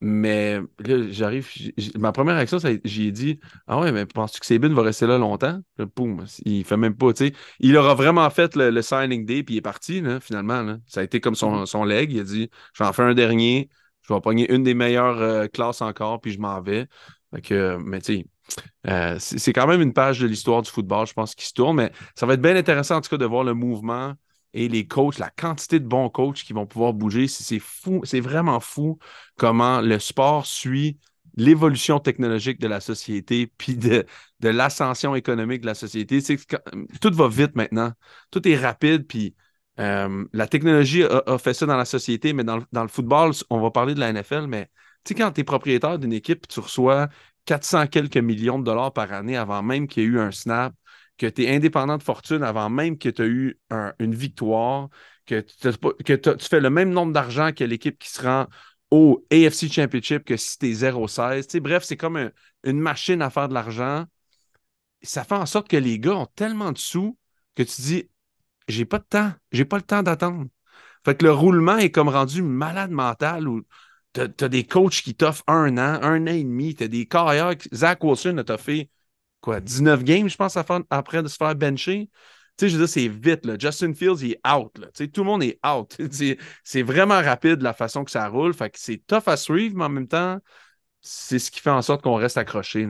Mais 0.00 0.58
là, 0.80 1.10
j'arrive. 1.10 1.48
Ma 1.96 2.10
première 2.10 2.34
réaction, 2.34 2.58
j'ai 2.84 3.12
dit 3.12 3.38
Ah 3.68 3.78
ouais, 3.78 3.92
mais 3.92 4.06
penses-tu 4.06 4.40
que 4.40 4.46
Saban 4.46 4.74
va 4.74 4.82
rester 4.82 5.06
là 5.06 5.18
longtemps 5.18 5.60
Poum, 5.94 6.24
il 6.44 6.64
fait 6.64 6.76
même 6.76 6.96
pas. 6.96 7.14
sais. 7.14 7.32
Il 7.60 7.76
aura 7.76 7.94
vraiment 7.94 8.28
fait 8.28 8.56
le, 8.56 8.82
signing 8.82 9.24
day, 9.24 9.44
puis 9.44 9.54
il 9.54 9.58
est 9.58 9.62
parti, 9.62 10.00
là, 10.00 10.18
finalement. 10.18 10.78
Ça 10.88 11.00
a 11.00 11.04
été 11.04 11.20
comme 11.20 11.36
son, 11.36 11.62
mm-hmm. 11.62 11.66
son 11.66 11.84
leg. 11.84 12.12
Il 12.12 12.20
a 12.20 12.24
dit 12.24 12.50
J'en 12.74 12.92
fais 12.92 13.02
un 13.02 13.14
dernier 13.14 13.70
je 14.02 14.12
vais 14.12 14.20
pogner 14.20 14.52
une 14.52 14.62
des 14.62 14.74
meilleures 14.74 15.20
euh, 15.20 15.46
classes 15.46 15.82
encore, 15.82 16.20
puis 16.20 16.32
je 16.32 16.40
m'en 16.40 16.60
vais. 16.60 16.86
mais 17.32 17.40
tu 18.00 18.02
sais, 18.02 18.26
euh, 18.88 19.16
c'est 19.18 19.52
quand 19.52 19.66
même 19.66 19.80
une 19.80 19.92
page 19.92 20.20
de 20.20 20.26
l'histoire 20.26 20.62
du 20.62 20.70
football, 20.70 21.06
je 21.06 21.12
pense, 21.12 21.34
qui 21.34 21.46
se 21.46 21.52
tourne. 21.52 21.76
Mais 21.76 21.92
ça 22.14 22.26
va 22.26 22.34
être 22.34 22.42
bien 22.42 22.56
intéressant, 22.56 22.96
en 22.96 23.00
tout 23.00 23.10
cas, 23.10 23.16
de 23.16 23.24
voir 23.24 23.44
le 23.44 23.54
mouvement 23.54 24.14
et 24.54 24.68
les 24.68 24.86
coachs, 24.86 25.18
la 25.18 25.30
quantité 25.30 25.80
de 25.80 25.86
bons 25.86 26.10
coachs 26.10 26.42
qui 26.42 26.52
vont 26.52 26.66
pouvoir 26.66 26.92
bouger. 26.92 27.28
C'est 27.28 27.58
fou, 27.58 28.02
c'est 28.04 28.20
vraiment 28.20 28.60
fou 28.60 28.98
comment 29.36 29.80
le 29.80 29.98
sport 29.98 30.46
suit 30.46 30.98
l'évolution 31.36 31.98
technologique 31.98 32.60
de 32.60 32.68
la 32.68 32.80
société, 32.80 33.46
puis 33.58 33.76
de, 33.76 34.04
de 34.40 34.48
l'ascension 34.48 35.14
économique 35.14 35.62
de 35.62 35.66
la 35.66 35.74
société. 35.74 36.20
tout 37.00 37.14
va 37.14 37.28
vite 37.28 37.56
maintenant. 37.56 37.92
Tout 38.30 38.46
est 38.46 38.56
rapide, 38.56 39.06
puis 39.06 39.34
euh, 39.80 40.24
la 40.32 40.46
technologie 40.46 41.04
a, 41.04 41.38
fait 41.38 41.54
ça 41.54 41.66
dans 41.66 41.76
la 41.76 41.84
société, 41.84 42.32
mais 42.32 42.44
dans, 42.44 42.58
le 42.58 42.88
football, 42.88 43.32
on 43.50 43.60
va 43.60 43.70
parler 43.70 43.94
de 43.94 44.00
la 44.00 44.12
NFL, 44.12 44.46
mais 44.46 44.66
tu 45.04 45.08
sais, 45.08 45.14
quand 45.14 45.32
tu 45.32 45.40
es 45.40 45.44
propriétaire 45.44 45.98
d'une 45.98 46.12
équipe, 46.12 46.46
tu 46.46 46.60
reçois 46.60 47.08
400 47.46 47.86
quelques 47.88 48.18
millions 48.18 48.58
de 48.58 48.64
dollars 48.64 48.92
par 48.92 49.12
année 49.12 49.36
avant 49.36 49.62
même 49.62 49.88
qu'il 49.88 50.02
y 50.02 50.06
ait 50.06 50.08
eu 50.08 50.20
un 50.20 50.30
snap, 50.30 50.74
que 51.18 51.26
tu 51.26 51.44
es 51.44 51.54
indépendant 51.54 51.98
de 51.98 52.02
fortune 52.02 52.42
avant 52.42 52.70
même 52.70 52.98
que 52.98 53.08
tu 53.08 53.22
aies 53.22 53.26
eu 53.26 53.60
une 53.98 54.14
victoire, 54.14 54.88
que, 55.26 55.40
tu 55.40 56.48
fais 56.48 56.60
le 56.60 56.70
même 56.70 56.90
nombre 56.90 57.12
d'argent 57.12 57.52
que 57.52 57.64
l'équipe 57.64 57.98
qui 57.98 58.10
se 58.10 58.22
rend 58.22 58.46
au 58.90 59.24
AFC 59.30 59.72
Championship 59.72 60.24
que 60.24 60.36
si 60.36 60.58
tu 60.58 60.70
es 60.70 60.74
0-16. 60.74 61.60
Bref, 61.60 61.84
c'est 61.84 61.96
comme 61.96 62.30
une 62.64 62.78
machine 62.78 63.22
à 63.22 63.30
faire 63.30 63.48
de 63.48 63.54
l'argent. 63.54 64.04
Ça 65.02 65.24
fait 65.24 65.34
en 65.34 65.46
sorte 65.46 65.68
que 65.68 65.76
les 65.76 65.98
gars 65.98 66.16
ont 66.16 66.26
tellement 66.26 66.72
de 66.72 66.78
sous 66.78 67.16
que 67.54 67.62
tu 67.62 67.80
dis 67.82 68.10
j'ai 68.68 68.84
pas 68.84 68.98
de 68.98 69.04
temps. 69.04 69.32
J'ai 69.52 69.64
pas 69.64 69.76
le 69.76 69.82
temps 69.82 70.02
d'attendre. 70.02 70.46
Fait 71.04 71.16
que 71.16 71.24
le 71.24 71.32
roulement 71.32 71.78
est 71.78 71.90
comme 71.90 72.08
rendu 72.08 72.42
malade 72.42 72.90
mental 72.90 73.48
où 73.48 73.62
t'as 74.12 74.28
as 74.40 74.48
des 74.48 74.64
coachs 74.64 75.02
qui 75.02 75.14
t'offrent 75.14 75.44
un 75.46 75.76
an, 75.78 76.00
un 76.02 76.22
an 76.22 76.26
et 76.26 76.44
demi. 76.44 76.74
T'as 76.74 76.88
des 76.88 77.06
carrières. 77.06 77.54
Zach 77.74 78.04
Wilson 78.04 78.42
a 78.46 78.58
fait 78.58 78.88
quoi, 79.40 79.60
19 79.60 80.04
games, 80.04 80.28
je 80.28 80.36
pense, 80.36 80.56
après 80.90 81.22
de 81.22 81.28
se 81.28 81.36
faire 81.36 81.54
bencher. 81.54 82.08
Tu 82.56 82.66
sais, 82.66 82.68
je 82.68 82.76
veux 82.76 82.84
dire, 82.84 82.92
c'est 82.92 83.08
vite. 83.08 83.60
Justin 83.60 83.94
Fields, 83.94 84.22
il 84.22 84.32
est 84.32 84.48
out. 84.48 84.78
Là. 84.78 84.86
Tu 84.88 85.04
sais, 85.04 85.08
tout 85.08 85.22
le 85.22 85.26
monde 85.26 85.42
est 85.42 85.58
out. 85.66 85.96
c'est 86.64 86.82
vraiment 86.82 87.20
rapide 87.20 87.62
la 87.62 87.72
façon 87.72 88.04
que 88.04 88.10
ça 88.10 88.28
roule. 88.28 88.54
Fait 88.54 88.70
que 88.70 88.78
c'est 88.78 89.02
tough 89.06 89.26
à 89.26 89.36
suivre, 89.36 89.76
mais 89.76 89.84
en 89.84 89.88
même 89.88 90.08
temps, 90.08 90.38
c'est 91.00 91.38
ce 91.38 91.50
qui 91.50 91.60
fait 91.60 91.70
en 91.70 91.82
sorte 91.82 92.02
qu'on 92.02 92.14
reste 92.14 92.36
accroché. 92.38 92.86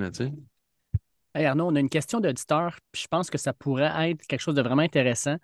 Hey 1.35 1.47
Arnaud, 1.47 1.69
on 1.69 1.77
a 1.77 1.81
une 1.81 1.89
question 1.89 2.21
d'auditeur, 2.21 2.79
je 2.93 3.07
pense 3.07 3.31
que 3.31 3.39
ça 3.39 3.55
pourrait 3.55 4.11
être 4.11 4.27
quelque 4.27 4.41
chose 4.41 4.55
de 4.55 4.61
vraiment 4.61 4.83
intéressant. 4.83 5.37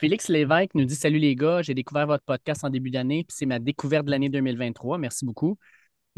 Félix 0.00 0.28
Lévesque 0.28 0.74
nous 0.74 0.86
dit 0.86 0.94
Salut 0.94 1.18
les 1.18 1.36
gars, 1.36 1.60
j'ai 1.60 1.74
découvert 1.74 2.06
votre 2.06 2.24
podcast 2.24 2.64
en 2.64 2.70
début 2.70 2.90
d'année, 2.90 3.22
puis 3.22 3.36
c'est 3.36 3.44
ma 3.44 3.58
découverte 3.58 4.06
de 4.06 4.10
l'année 4.10 4.30
2023. 4.30 4.96
Merci 4.96 5.26
beaucoup. 5.26 5.58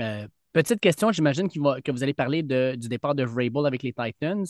Euh, 0.00 0.28
petite 0.52 0.78
question, 0.78 1.10
j'imagine 1.10 1.48
que 1.48 1.90
vous 1.90 2.02
allez 2.04 2.14
parler 2.14 2.44
du 2.44 2.88
départ 2.88 3.16
de 3.16 3.24
Vrabel 3.24 3.66
avec 3.66 3.82
les 3.82 3.92
Titans. 3.92 4.44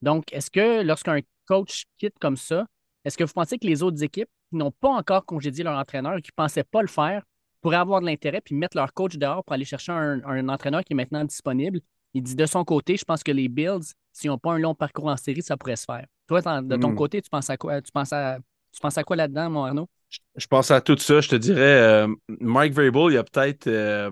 Donc, 0.00 0.32
est-ce 0.32 0.50
que 0.50 0.82
lorsqu'un 0.82 1.20
coach 1.46 1.84
quitte 1.98 2.14
comme 2.18 2.38
ça, 2.38 2.64
est-ce 3.04 3.18
que 3.18 3.24
vous 3.24 3.32
pensez 3.34 3.58
que 3.58 3.66
les 3.66 3.82
autres 3.82 4.02
équipes 4.02 4.30
qui 4.48 4.56
n'ont 4.56 4.70
pas 4.70 4.88
encore 4.88 5.26
congédié 5.26 5.64
leur 5.64 5.78
entraîneur 5.78 6.16
et 6.16 6.22
qui 6.22 6.30
ne 6.30 6.42
pensaient 6.42 6.64
pas 6.64 6.80
le 6.80 6.88
faire 6.88 7.22
pourraient 7.60 7.76
avoir 7.76 8.00
de 8.00 8.06
l'intérêt 8.06 8.40
puis 8.40 8.54
mettre 8.54 8.78
leur 8.78 8.94
coach 8.94 9.18
dehors 9.18 9.44
pour 9.44 9.52
aller 9.52 9.66
chercher 9.66 9.92
un, 9.92 10.48
entraîneur 10.48 10.82
qui 10.82 10.94
est 10.94 10.96
maintenant 10.96 11.24
disponible? 11.26 11.80
Il 12.14 12.22
dit 12.22 12.36
de 12.36 12.46
son 12.46 12.64
côté, 12.64 12.96
je 12.96 13.04
pense 13.04 13.22
que 13.22 13.32
les 13.32 13.48
Bills, 13.48 13.92
s'ils 14.14 14.30
n'ont 14.30 14.38
pas 14.38 14.52
un 14.52 14.58
long 14.58 14.74
parcours 14.74 15.08
en 15.08 15.16
série, 15.18 15.42
ça 15.42 15.58
pourrait 15.58 15.76
se 15.76 15.84
faire. 15.84 16.06
Toi, 16.26 16.40
de 16.62 16.76
ton 16.76 16.92
hmm. 16.92 16.94
côté, 16.94 17.20
tu 17.20 17.28
penses 17.28 17.50
à 17.50 17.58
quoi? 17.58 17.82
Tu 17.82 17.92
penses 17.92 18.14
à 18.14 18.38
tu 18.72 18.80
penses 18.80 18.98
à 18.98 19.04
quoi 19.04 19.16
là-dedans, 19.16 19.50
mon 19.50 19.64
Arnaud? 19.64 19.88
Je, 20.36 20.46
pense 20.46 20.70
à 20.70 20.80
tout 20.80 20.96
ça. 20.98 21.20
Je 21.20 21.28
te 21.28 21.36
dirais, 21.36 21.60
euh, 21.60 22.08
Mike 22.40 22.72
Vrabel, 22.72 23.12
il 23.12 23.14
y 23.14 23.18
a 23.18 23.24
peut-être. 23.24 23.66
Euh, 23.66 24.10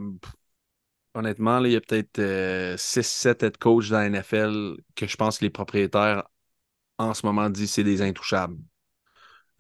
honnêtement, 1.15 1.65
il 1.65 1.73
y 1.73 1.77
a 1.77 1.81
peut-être 1.81 2.21
6-7 2.77 3.43
euh, 3.43 3.47
head 3.47 3.57
coach 3.57 3.89
dans 3.89 3.99
la 3.99 4.07
NFL 4.11 4.77
que 4.95 5.07
je 5.07 5.17
pense 5.17 5.39
que 5.39 5.45
les 5.45 5.51
propriétaires 5.51 6.25
en 6.99 7.15
ce 7.15 7.25
moment 7.27 7.49
disent 7.51 7.73
c'est 7.73 7.85
des 7.85 8.03
intouchables. 8.03 8.57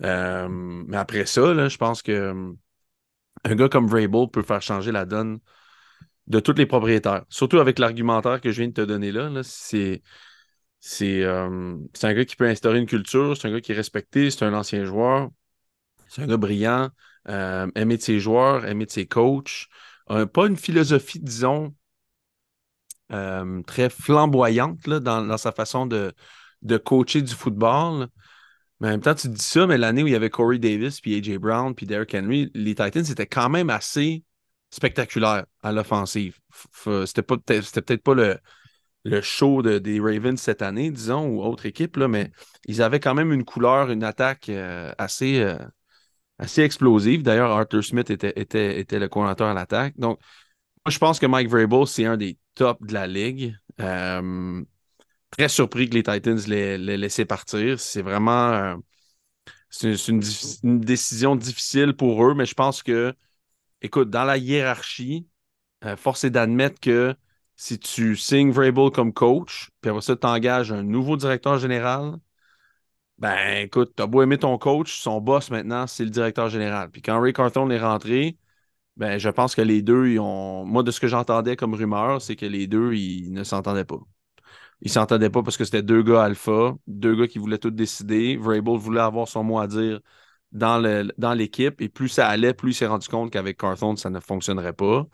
Euh, 0.02 0.48
mais 0.48 0.96
après 0.96 1.26
ça, 1.26 1.68
je 1.68 1.76
pense 1.76 2.02
que 2.02 2.54
un 3.44 3.54
gars 3.54 3.68
comme 3.68 3.86
Vrabel 3.86 4.28
peut 4.30 4.42
faire 4.42 4.62
changer 4.62 4.92
la 4.92 5.06
donne 5.06 5.38
de 6.26 6.40
tous 6.40 6.54
les 6.54 6.66
propriétaires. 6.66 7.24
Surtout 7.28 7.58
avec 7.58 7.78
l'argumentaire 7.78 8.40
que 8.40 8.50
je 8.50 8.58
viens 8.60 8.68
de 8.68 8.74
te 8.74 8.80
donner 8.82 9.12
là. 9.12 9.30
c'est, 9.42 10.02
c'est, 10.88 11.24
un 11.24 12.14
gars 12.14 12.24
qui 12.24 12.36
peut 12.36 12.46
instaurer 12.46 12.78
une 12.78 12.86
culture, 12.86 13.36
c'est 13.36 13.48
un 13.48 13.50
gars 13.50 13.60
qui 13.60 13.72
est 13.72 13.74
respecté, 13.74 14.30
c'est 14.30 14.44
un 14.44 14.54
ancien 14.54 14.84
joueur, 14.84 15.30
c'est 16.06 16.22
un 16.22 16.26
gars 16.28 16.36
brillant, 16.36 16.90
euh, 17.28 17.66
aimé 17.74 17.96
de 17.96 18.02
ses 18.02 18.20
joueurs, 18.20 18.64
aimé 18.66 18.86
de 18.86 18.90
ses 18.92 19.06
coachs. 19.06 19.66
pas 20.06 20.46
une 20.46 20.56
philosophie, 20.56 21.18
disons, 21.18 21.74
euh, 23.12 23.62
très 23.62 23.90
flamboyante 23.90 24.88
dans, 24.88 25.36
sa 25.38 25.50
façon 25.50 25.86
de, 25.86 26.12
de 26.62 26.76
coacher 26.76 27.20
du 27.20 27.34
football. 27.34 28.06
Mais 28.78 28.88
en 28.88 28.90
même 28.92 29.00
temps, 29.00 29.14
tu 29.16 29.28
dis 29.28 29.42
ça, 29.42 29.66
mais 29.66 29.78
l'année 29.78 30.04
où 30.04 30.06
il 30.06 30.12
y 30.12 30.16
avait 30.16 30.30
Corey 30.30 30.58
Davis, 30.58 31.00
puis 31.00 31.16
A.J. 31.16 31.38
Brown, 31.38 31.74
puis 31.74 31.86
Derrick 31.86 32.14
Henry, 32.14 32.48
les 32.54 32.76
Titans, 32.76 33.04
c'était 33.04 33.26
quand 33.26 33.48
même 33.48 33.70
assez 33.70 34.22
spectaculaire 34.70 35.46
à 35.62 35.72
l'offensive. 35.72 36.38
C'était 37.06 37.22
peut-être 37.22 38.02
pas 38.02 38.14
le, 38.14 38.38
le 39.06 39.20
show 39.20 39.62
des 39.62 40.00
Ravens 40.00 40.40
cette 40.40 40.62
année, 40.62 40.90
disons, 40.90 41.28
ou 41.28 41.42
autre 41.42 41.66
équipe, 41.66 41.96
mais 41.96 42.32
ils 42.66 42.82
avaient 42.82 42.98
quand 42.98 43.14
même 43.14 43.32
une 43.32 43.44
couleur, 43.44 43.90
une 43.90 44.02
attaque 44.02 44.48
euh, 44.48 44.92
assez, 44.98 45.40
euh, 45.40 45.56
assez 46.38 46.62
explosive. 46.62 47.22
D'ailleurs, 47.22 47.52
Arthur 47.52 47.84
Smith 47.84 48.10
était, 48.10 48.34
le 48.34 49.06
coordinateur 49.06 49.46
à 49.46 49.54
l'attaque. 49.54 49.94
Donc, 49.96 50.18
moi, 50.84 50.90
je 50.90 50.98
pense 50.98 51.20
que 51.20 51.26
Mike 51.26 51.48
Vrabel, 51.48 51.86
c'est 51.86 52.04
un 52.04 52.16
des 52.16 52.36
tops 52.56 52.84
de 52.84 52.92
la 52.92 53.06
ligue. 53.06 53.56
Euh, 53.80 54.64
très 55.30 55.48
surpris 55.48 55.88
que 55.88 55.94
les 55.94 56.02
Titans 56.02 56.40
l'aient 56.48 56.78
laissé 56.78 57.24
partir. 57.24 57.78
C'est 57.78 58.02
vraiment 58.02 58.76
une, 59.82 60.22
une, 60.64 60.80
décision 60.80 61.36
difficile 61.36 61.94
pour 61.94 62.24
eux, 62.26 62.34
mais 62.34 62.46
je 62.46 62.54
pense 62.54 62.82
que, 62.82 63.14
écoute, 63.82 64.10
dans 64.10 64.24
la 64.24 64.36
hiérarchie, 64.36 65.28
force 65.96 66.24
est 66.24 66.30
d'admettre 66.30 66.80
que 66.80 67.14
si 67.56 67.78
tu 67.78 68.16
signes 68.16 68.52
Vrabel 68.52 68.90
comme 68.90 69.12
coach, 69.12 69.70
puis 69.80 69.90
après 69.90 70.02
ça, 70.02 70.16
tu 70.16 70.26
engages 70.26 70.72
un 70.72 70.82
nouveau 70.82 71.16
directeur 71.16 71.58
général, 71.58 72.18
ben 73.18 73.64
écoute, 73.64 73.92
t'as 73.96 74.06
beau 74.06 74.22
aimer 74.22 74.38
ton 74.38 74.58
coach, 74.58 75.00
son 75.00 75.20
boss 75.20 75.50
maintenant, 75.50 75.86
c'est 75.86 76.04
le 76.04 76.10
directeur 76.10 76.48
général. 76.50 76.90
Puis 76.90 77.00
quand 77.02 77.18
Ray 77.20 77.32
Carthon 77.32 77.70
est 77.70 77.80
rentré, 77.80 78.38
ben 78.96 79.18
je 79.18 79.28
pense 79.30 79.54
que 79.54 79.62
les 79.62 79.82
deux, 79.82 80.08
ils 80.08 80.20
ont. 80.20 80.64
Moi, 80.66 80.82
de 80.82 80.90
ce 80.90 81.00
que 81.00 81.08
j'entendais 81.08 81.56
comme 81.56 81.74
rumeur, 81.74 82.22
c'est 82.22 82.36
que 82.36 82.46
les 82.46 82.66
deux, 82.66 82.94
ils 82.94 83.32
ne 83.32 83.44
s'entendaient 83.44 83.84
pas. 83.84 83.98
Ils 84.82 84.90
s'entendaient 84.90 85.30
pas 85.30 85.42
parce 85.42 85.56
que 85.56 85.64
c'était 85.64 85.82
deux 85.82 86.02
gars 86.02 86.24
alpha, 86.24 86.76
deux 86.86 87.16
gars 87.16 87.28
qui 87.28 87.38
voulaient 87.38 87.58
tout 87.58 87.70
décider. 87.70 88.36
Vrabel 88.36 88.76
voulait 88.78 89.00
avoir 89.00 89.28
son 89.28 89.44
mot 89.44 89.58
à 89.60 89.66
dire 89.66 90.00
dans 90.52 91.34
l'équipe. 91.36 91.80
Et 91.80 91.88
plus 91.88 92.08
ça 92.08 92.28
allait, 92.28 92.54
plus 92.54 92.72
il 92.72 92.74
s'est 92.74 92.86
rendu 92.86 93.08
compte 93.08 93.32
qu'avec 93.32 93.58
Carthon, 93.58 93.96
ça 93.96 94.10
ne 94.10 94.20
fonctionnerait 94.20 94.72
pas. 94.72 95.06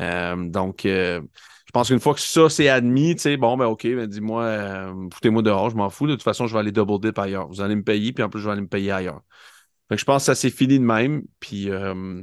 Euh, 0.00 0.36
donc, 0.48 0.86
euh, 0.86 1.20
je 1.66 1.72
pense 1.72 1.88
qu'une 1.88 2.00
fois 2.00 2.14
que 2.14 2.20
ça 2.20 2.48
c'est 2.48 2.68
admis, 2.68 3.16
tu 3.16 3.22
sais, 3.22 3.36
bon, 3.36 3.56
ben 3.56 3.66
OK, 3.66 3.82
ben 3.82 4.06
dis-moi, 4.06 4.44
euh, 4.44 5.08
foutez-moi 5.12 5.42
dehors, 5.42 5.70
je 5.70 5.76
m'en 5.76 5.90
fous. 5.90 6.06
De 6.06 6.14
toute 6.14 6.22
façon, 6.22 6.46
je 6.46 6.52
vais 6.52 6.60
aller 6.60 6.72
double 6.72 7.00
dip 7.00 7.18
ailleurs. 7.18 7.48
Vous 7.48 7.60
allez 7.60 7.76
me 7.76 7.82
payer, 7.82 8.12
puis 8.12 8.22
en 8.22 8.28
plus, 8.28 8.40
je 8.40 8.46
vais 8.46 8.52
aller 8.52 8.62
me 8.62 8.68
payer 8.68 8.92
ailleurs. 8.92 9.22
Fait 9.88 9.98
je 9.98 10.04
pense 10.04 10.22
que 10.22 10.26
ça 10.26 10.34
s'est 10.34 10.50
fini 10.50 10.78
de 10.78 10.84
même. 10.84 11.24
Puis 11.40 11.70
euh, 11.70 12.22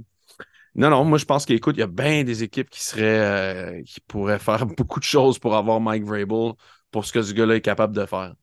non, 0.75 0.89
non, 0.89 1.03
moi 1.05 1.17
je 1.17 1.25
pense 1.25 1.45
qu'écoute, 1.45 1.75
il 1.77 1.81
y 1.81 1.83
a 1.83 1.87
bien 1.87 2.23
des 2.23 2.43
équipes 2.43 2.69
qui 2.69 2.83
seraient 2.83 3.79
euh, 3.79 3.83
qui 3.83 3.99
pourraient 4.01 4.39
faire 4.39 4.65
beaucoup 4.77 4.99
de 4.99 5.05
choses 5.05 5.37
pour 5.39 5.55
avoir 5.55 5.79
Mike 5.79 6.03
Vrabel 6.03 6.53
pour 6.91 7.05
ce 7.05 7.11
que 7.11 7.21
ce 7.21 7.33
gars-là 7.33 7.55
est 7.55 7.61
capable 7.61 7.95
de 7.95 8.05
faire. 8.05 8.33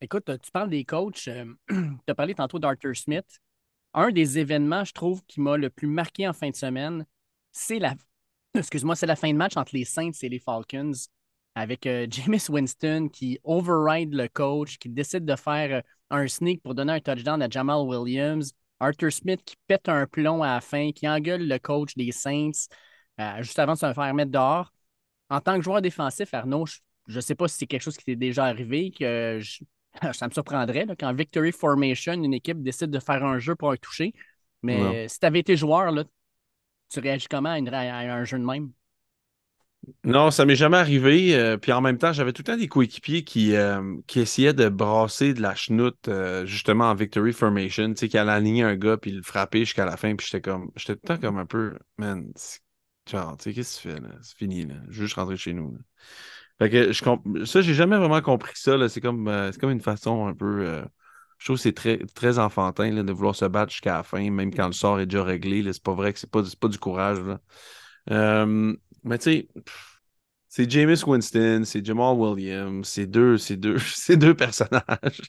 Écoute, 0.00 0.30
tu 0.42 0.50
parles 0.50 0.70
des 0.70 0.84
coachs. 0.84 1.14
tu 1.68 1.94
as 2.08 2.14
parlé 2.14 2.34
tantôt 2.34 2.58
d'Arthur 2.58 2.96
Smith. 2.96 3.40
Un 3.94 4.10
des 4.10 4.38
événements, 4.38 4.84
je 4.84 4.92
trouve, 4.92 5.22
qui 5.26 5.40
m'a 5.40 5.56
le 5.56 5.70
plus 5.70 5.86
marqué 5.86 6.26
en 6.26 6.32
fin 6.32 6.50
de 6.50 6.56
semaine, 6.56 7.06
c'est 7.52 7.78
la 7.78 7.94
excuse-moi, 8.54 8.96
c'est 8.96 9.06
la 9.06 9.16
fin 9.16 9.32
de 9.32 9.36
match 9.36 9.56
entre 9.56 9.74
les 9.74 9.84
Saints 9.84 10.10
et 10.22 10.28
les 10.28 10.38
Falcons 10.38 10.92
avec 11.54 11.86
euh, 11.86 12.06
James 12.10 12.40
Winston 12.48 13.08
qui 13.12 13.38
override 13.44 14.14
le 14.14 14.28
coach, 14.28 14.78
qui 14.78 14.88
décide 14.88 15.24
de 15.24 15.36
faire 15.36 15.78
euh, 15.78 15.80
un 16.10 16.26
sneak 16.28 16.62
pour 16.62 16.74
donner 16.74 16.92
un 16.94 17.00
touchdown 17.00 17.42
à 17.42 17.48
Jamal 17.48 17.86
Williams. 17.86 18.52
Arthur 18.80 19.12
Smith 19.12 19.40
qui 19.44 19.56
pète 19.66 19.88
un 19.88 20.06
plomb 20.06 20.42
à 20.42 20.54
la 20.54 20.60
fin, 20.60 20.90
qui 20.92 21.08
engueule 21.08 21.46
le 21.46 21.58
coach 21.58 21.94
des 21.94 22.10
Saints 22.10 22.50
euh, 23.20 23.42
juste 23.42 23.58
avant 23.58 23.74
de 23.74 23.78
se 23.78 23.92
faire 23.92 24.14
mettre 24.14 24.32
dehors. 24.32 24.72
En 25.30 25.40
tant 25.40 25.56
que 25.56 25.62
joueur 25.62 25.80
défensif, 25.80 26.34
Arnaud, 26.34 26.66
je 27.06 27.16
ne 27.16 27.20
sais 27.20 27.34
pas 27.34 27.48
si 27.48 27.58
c'est 27.58 27.66
quelque 27.66 27.82
chose 27.82 27.96
qui 27.96 28.04
t'est 28.04 28.16
déjà 28.16 28.46
arrivé, 28.46 28.90
que 28.90 29.40
ça 30.12 30.26
me 30.26 30.32
surprendrait 30.32 30.86
quand 30.98 31.12
Victory 31.14 31.52
Formation, 31.52 32.14
une 32.14 32.34
équipe 32.34 32.62
décide 32.62 32.90
de 32.90 32.98
faire 32.98 33.24
un 33.24 33.38
jeu 33.38 33.54
pour 33.54 33.70
un 33.70 33.76
toucher. 33.76 34.12
Mais 34.62 35.08
si 35.08 35.18
tu 35.18 35.26
avais 35.26 35.40
été 35.40 35.56
joueur, 35.56 35.90
là, 35.90 36.04
tu 36.92 37.00
réagis 37.00 37.26
comment 37.28 37.50
à, 37.50 37.56
un 37.56 38.24
jeu 38.24 38.38
de 38.38 38.44
même? 38.44 38.72
Non, 40.04 40.30
ça 40.30 40.44
m'est 40.44 40.54
jamais 40.54 40.76
arrivé. 40.76 41.34
Euh, 41.34 41.56
puis 41.56 41.72
en 41.72 41.80
même 41.80 41.98
temps, 41.98 42.12
j'avais 42.12 42.32
tout 42.32 42.42
le 42.42 42.52
temps 42.52 42.56
des 42.56 42.68
coéquipiers 42.68 43.24
qui, 43.24 43.56
euh, 43.56 43.96
qui 44.06 44.20
essayaient 44.20 44.52
de 44.52 44.68
brasser 44.68 45.34
de 45.34 45.42
la 45.42 45.54
chenoute 45.56 46.06
euh, 46.08 46.46
justement 46.46 46.84
en 46.84 46.94
victory 46.94 47.32
formation, 47.32 47.88
tu 47.88 47.96
sais, 47.96 48.08
qui 48.08 48.16
allaient 48.16 48.32
aligner 48.32 48.62
un 48.62 48.76
gars 48.76 48.96
puis 48.96 49.10
le 49.10 49.22
frapper 49.22 49.60
jusqu'à 49.60 49.84
la 49.84 49.96
fin. 49.96 50.14
Puis 50.14 50.28
j'étais 50.30 50.40
comme, 50.40 50.70
j'étais 50.76 50.94
tout 50.94 51.00
le 51.02 51.08
temps 51.08 51.20
comme 51.20 51.38
un 51.38 51.46
peu, 51.46 51.76
man, 51.98 52.32
genre, 53.10 53.36
tu 53.36 53.44
sais, 53.44 53.54
qu'est-ce 53.54 53.82
que 53.82 53.88
tu 53.88 53.94
fais 53.94 54.00
là? 54.00 54.14
C'est 54.22 54.36
fini, 54.36 54.66
là. 54.66 54.74
Je 54.88 55.02
juste 55.02 55.14
rentrer 55.14 55.36
chez 55.36 55.52
nous. 55.52 55.76
Fait 56.60 56.70
que 56.70 56.92
je 56.92 57.44
ça, 57.44 57.60
j'ai 57.60 57.74
jamais 57.74 57.96
vraiment 57.96 58.20
compris 58.20 58.52
ça. 58.54 58.88
C'est 58.88 59.00
comme, 59.00 59.28
c'est 59.52 59.60
comme 59.60 59.70
une 59.70 59.80
façon 59.80 60.26
un 60.28 60.34
peu 60.34 60.84
je 61.42 61.46
trouve 61.48 61.56
que 61.56 61.62
c'est 61.62 61.72
très, 61.72 61.98
très 62.14 62.38
enfantin 62.38 63.02
de 63.02 63.12
vouloir 63.12 63.34
se 63.34 63.44
battre 63.46 63.72
jusqu'à 63.72 63.94
la 63.94 64.02
fin, 64.04 64.30
même 64.30 64.54
quand 64.54 64.68
le 64.68 64.72
sort 64.72 65.00
est 65.00 65.06
déjà 65.06 65.24
réglé. 65.24 65.64
C'est 65.72 65.82
pas 65.82 65.92
vrai 65.92 66.12
que 66.12 66.20
c'est 66.20 66.30
pas, 66.30 66.44
pas 66.60 66.68
du 66.68 66.78
courage. 66.78 67.18
Euh, 68.12 68.76
mais 69.02 69.18
tu 69.18 69.24
sais, 69.24 69.48
c'est 70.48 70.70
James 70.70 70.94
Winston, 71.04 71.62
c'est 71.64 71.84
Jamal 71.84 72.14
Williams, 72.16 72.86
c'est 72.86 73.06
deux, 73.06 73.38
c'est 73.38 73.56
deux, 73.56 73.76
c'est 73.92 74.16
deux 74.16 74.36
personnages. 74.36 75.20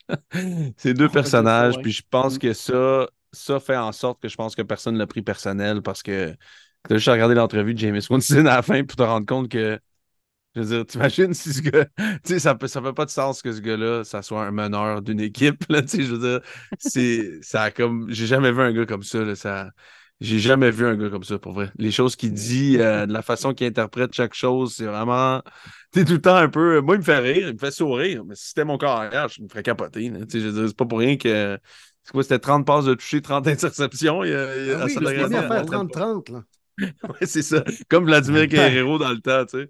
c'est 0.77 0.93
deux 0.93 1.09
personnages. 1.11 1.79
Puis 1.81 1.93
je 1.93 2.03
pense 2.07 2.35
mm. 2.35 2.39
que 2.39 2.53
ça, 2.53 3.07
ça 3.31 3.59
fait 3.59 3.77
en 3.77 3.91
sorte 3.91 4.21
que 4.21 4.29
je 4.29 4.35
pense 4.35 4.55
que 4.55 4.61
personne 4.61 4.93
ne 4.93 4.99
l'a 4.99 5.07
pris 5.07 5.23
personnel 5.23 5.81
parce 5.81 6.03
que 6.03 6.35
tu 6.87 6.93
as 6.93 6.97
juste 6.97 7.09
regardé 7.09 7.33
l'entrevue 7.33 7.73
de 7.73 7.79
James 7.79 8.01
Winston 8.07 8.45
à 8.45 8.57
la 8.57 8.61
fin 8.61 8.83
pour 8.83 8.97
te 8.97 9.01
rendre 9.01 9.25
compte 9.25 9.49
que 9.49 9.79
je 10.55 10.61
veux 10.61 10.67
dire, 10.67 10.85
t'imagines 10.85 11.33
si 11.33 11.53
ce 11.53 11.61
gars. 11.61 11.85
Tu 11.97 12.33
sais, 12.33 12.39
ça 12.39 12.55
fait, 12.59 12.67
ça 12.67 12.81
fait 12.81 12.93
pas 12.93 13.05
de 13.05 13.09
sens 13.09 13.41
que 13.41 13.51
ce 13.51 13.59
gars-là, 13.59 14.03
ça 14.03 14.21
soit 14.21 14.45
un 14.45 14.51
meneur 14.51 15.01
d'une 15.01 15.19
équipe. 15.19 15.63
Là, 15.69 15.81
tu 15.81 15.87
sais, 15.87 16.03
je 16.03 16.13
veux 16.15 16.19
dire, 16.19 16.41
c'est. 16.77 17.41
Ça 17.41 17.63
a 17.63 17.71
comme. 17.71 18.05
J'ai 18.09 18.27
jamais 18.27 18.51
vu 18.51 18.61
un 18.61 18.71
gars 18.71 18.85
comme 18.85 19.03
ça. 19.03 19.23
Là, 19.23 19.35
ça... 19.35 19.69
J'ai 20.21 20.39
jamais 20.39 20.71
vu 20.71 20.85
un 20.85 20.95
gars 20.95 21.09
comme 21.09 21.23
ça, 21.23 21.39
pour 21.39 21.53
vrai. 21.53 21.71
Les 21.75 21.91
choses 21.91 22.15
qu'il 22.15 22.33
dit, 22.33 22.77
euh, 22.79 23.05
de 23.05 23.11
la 23.11 23.21
façon 23.23 23.53
qu'il 23.53 23.67
interprète 23.67 24.13
chaque 24.13 24.35
chose, 24.35 24.75
c'est 24.75 24.85
vraiment. 24.85 25.41
Tu 25.91 25.99
sais, 25.99 26.05
tout 26.05 26.13
le 26.13 26.21
temps 26.21 26.35
un 26.35 26.49
peu. 26.49 26.81
Moi, 26.81 26.95
il 26.95 26.99
me 26.99 27.03
fait 27.03 27.19
rire, 27.19 27.47
il 27.49 27.53
me 27.55 27.59
fait 27.59 27.71
sourire. 27.71 28.23
Mais 28.23 28.35
si 28.35 28.49
c'était 28.49 28.63
mon 28.63 28.77
carrière, 28.77 29.27
je 29.29 29.41
me 29.41 29.47
ferais 29.47 29.63
capoter. 29.63 30.11
Tu 30.11 30.19
sais, 30.29 30.39
je 30.39 30.47
veux 30.47 30.53
dire, 30.53 30.67
c'est 30.67 30.77
pas 30.77 30.85
pour 30.85 30.99
rien 30.99 31.17
que. 31.17 31.57
C'est 32.03 32.11
quoi, 32.11 32.21
c'était 32.23 32.39
30 32.39 32.65
passes 32.65 32.85
de 32.85 32.93
toucher, 32.93 33.21
30 33.21 33.47
interceptions. 33.49 34.23
Il, 34.23 34.29
il, 34.29 34.35
ah 34.35 34.85
oui, 34.85 35.07
a 35.07 35.47
faire 35.47 35.65
30-30, 35.65 36.31
là. 36.31 36.43
ouais, 36.79 37.25
c'est 37.25 37.41
ça. 37.41 37.63
Comme 37.89 38.05
Vladimir 38.05 38.47
Guerrero 38.47 38.97
dans 38.97 39.11
le 39.11 39.19
temps, 39.19 39.45
tu 39.45 39.61
sais. 39.61 39.69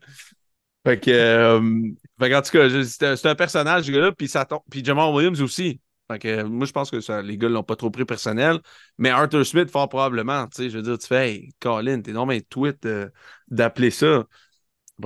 Fait 0.85 0.99
que, 0.99 1.11
euh, 1.11 1.59
en 1.59 2.41
tout 2.41 2.51
cas, 2.51 2.83
c'est 2.83 3.25
un 3.25 3.35
personnage, 3.35 3.85
ce 3.85 3.91
gars-là, 3.91 4.11
puis, 4.11 4.27
ça 4.27 4.45
puis 4.69 4.83
Jamal 4.83 5.13
Williams 5.13 5.41
aussi. 5.41 5.79
Fait 6.11 6.19
que, 6.19 6.43
moi, 6.43 6.65
je 6.65 6.73
pense 6.73 6.91
que 6.91 7.21
les 7.21 7.37
gars 7.37 7.47
l'ont 7.47 7.63
pas 7.63 7.77
trop 7.77 7.89
pris 7.89 8.03
personnel. 8.03 8.59
Mais 8.97 9.09
Arthur 9.09 9.45
Smith, 9.45 9.69
fort 9.71 9.87
probablement, 9.87 10.45
tu 10.47 10.63
sais, 10.63 10.69
je 10.69 10.77
veux 10.77 10.83
dire, 10.83 10.97
tu 10.97 11.07
fais, 11.07 11.31
hey, 11.31 11.49
Colin, 11.59 12.01
t'es 12.01 12.11
non 12.11 12.25
mais 12.25 12.41
tweet 12.41 12.85
euh, 12.85 13.09
d'appeler 13.47 13.91
ça. 13.91 14.25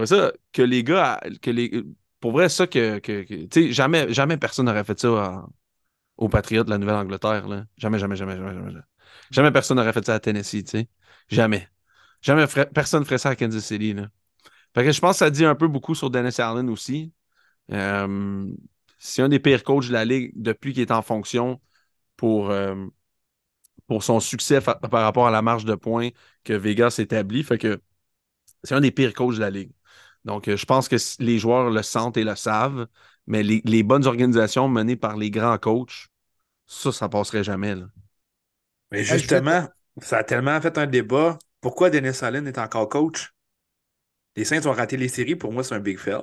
Ça, 0.06 0.34
que 0.52 0.62
les 0.64 0.84
gars, 0.84 1.20
que 1.42 1.52
les, 1.52 1.84
pour 2.20 2.32
vrai, 2.32 2.50
ça, 2.50 2.68
que, 2.68 3.00
que, 3.00 3.24
tu 3.24 3.48
sais, 3.52 3.72
jamais, 3.72 4.12
jamais 4.12 4.38
personne 4.38 4.66
n'aurait 4.66 4.84
fait 4.84 5.00
ça 5.00 5.46
aux 6.18 6.30
Patriotes 6.30 6.66
de 6.66 6.72
la 6.72 6.78
Nouvelle-Angleterre, 6.80 7.48
là. 7.48 7.66
Jamais, 7.78 8.00
jamais, 8.00 8.16
jamais, 8.16 8.36
jamais, 8.36 8.54
jamais. 8.54 8.80
Jamais 9.32 9.52
personne 9.52 9.78
n'aurait 9.78 9.94
fait 9.94 10.06
ça 10.06 10.16
à 10.16 10.20
Tennessee, 10.20 10.64
tu 10.64 10.72
sais. 10.72 10.90
Jamais. 11.30 11.68
Jamais 12.22 12.46
personne 12.74 13.02
ne 13.02 13.06
ferait 13.06 13.20
ça 13.20 13.30
à 13.30 13.36
Kansas 13.36 13.64
City, 13.64 13.94
là 13.94 14.08
je 14.86 15.00
pense 15.00 15.14
que 15.14 15.20
ça 15.20 15.30
dit 15.30 15.46
un 15.46 15.56
peu 15.56 15.68
beaucoup 15.68 15.96
sur 15.96 16.10
Dennis 16.10 16.40
Allen 16.40 16.70
aussi. 16.70 17.12
Euh, 17.72 18.46
c'est 19.00 19.22
un 19.22 19.30
des 19.30 19.40
pires 19.40 19.64
coachs 19.64 19.88
de 19.88 19.94
la 19.94 20.06
Ligue 20.06 20.32
depuis 20.36 20.74
qu'il 20.74 20.82
est 20.82 20.92
en 20.92 21.02
fonction 21.02 21.60
pour, 22.16 22.50
euh, 22.50 22.76
pour 23.88 24.04
son 24.04 24.20
succès 24.20 24.62
par 24.62 24.80
rapport 24.92 25.28
à 25.28 25.32
la 25.32 25.42
marge 25.42 25.66
de 25.66 25.76
points 25.76 26.10
que 26.44 26.54
Vegas 26.54 26.96
établit. 27.00 27.44
Fait 27.44 27.58
que 27.58 27.82
c'est 28.64 28.76
un 28.76 28.82
des 28.82 28.92
pires 28.92 29.14
coachs 29.14 29.36
de 29.36 29.40
la 29.40 29.50
Ligue. 29.50 29.72
Donc, 30.26 30.48
euh, 30.48 30.58
je 30.58 30.66
pense 30.66 30.88
que 30.90 30.98
les 31.20 31.40
joueurs 31.40 31.70
le 31.70 31.84
sentent 31.84 32.18
et 32.18 32.24
le 32.24 32.36
savent, 32.36 32.88
mais 33.28 33.44
les, 33.44 33.84
bonnes 33.84 34.06
organisations 34.06 34.68
menées 34.68 34.96
par 34.96 35.16
les 35.16 35.32
grands 35.32 35.58
coachs, 35.58 36.08
ça, 36.66 36.92
ça 36.92 37.08
passerait 37.08 37.44
jamais. 37.44 37.76
Mais 38.92 39.04
justement, 39.04 39.68
ça 40.02 40.18
a 40.18 40.24
tellement 40.24 40.60
fait 40.60 40.78
un 40.78 40.86
débat. 40.86 41.40
Pourquoi 41.62 41.90
Dennis 41.90 42.24
Allen 42.24 42.48
est 42.48 42.58
encore 42.58 42.90
coach? 42.90 43.34
Les 44.38 44.46
Saints 44.46 44.66
ont 44.68 44.72
raté 44.72 44.98
les 44.98 45.08
séries. 45.08 45.36
Pour 45.36 45.52
moi, 45.52 45.64
c'est 45.64 45.74
un 45.74 45.80
big 45.80 45.98
fail. 45.98 46.22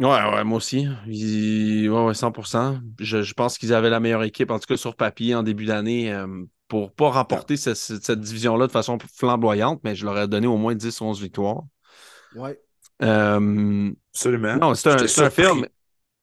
Ouais, 0.00 0.06
ouais, 0.06 0.44
moi 0.44 0.58
aussi. 0.58 0.86
Ouais, 1.06 1.88
ouais, 1.88 2.14
100%. 2.14 2.80
Je, 2.98 3.32
pense 3.34 3.56
qu'ils 3.56 3.72
avaient 3.72 3.88
la 3.88 4.00
meilleure 4.00 4.24
équipe, 4.24 4.50
en 4.50 4.58
tout 4.58 4.66
cas 4.66 4.76
sur 4.76 4.96
papier, 4.96 5.34
en 5.34 5.44
début 5.44 5.64
d'année, 5.64 6.12
euh, 6.12 6.44
pour 6.66 6.92
pas 6.92 7.10
remporter 7.10 7.56
cette, 7.56 8.10
division-là 8.10 8.66
de 8.66 8.72
façon 8.72 8.98
flamboyante, 9.14 9.80
mais 9.84 9.94
je 9.94 10.04
leur 10.04 10.18
ai 10.18 10.26
donné 10.26 10.48
au 10.48 10.56
moins 10.56 10.74
10-11 10.74 11.20
victoires. 11.20 11.62
Ouais. 12.34 12.60
Euh, 13.02 13.92
Absolument. 14.12 14.56
Non, 14.56 14.74
c'est 14.74 14.90
un, 14.90 15.24
un 15.24 15.30
film. 15.30 15.66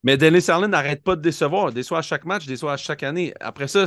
Mais 0.04 0.18
Dennis 0.18 0.52
Allen 0.52 0.70
n'arrête 0.70 1.04
pas 1.04 1.16
de 1.16 1.22
décevoir. 1.22 1.72
Déçoit 1.72 2.00
à 2.00 2.02
chaque 2.02 2.26
match, 2.26 2.46
déçoit 2.46 2.74
à 2.74 2.78
chaque 2.78 3.02
année. 3.02 3.34
Après 3.40 3.70
ça, 3.70 3.86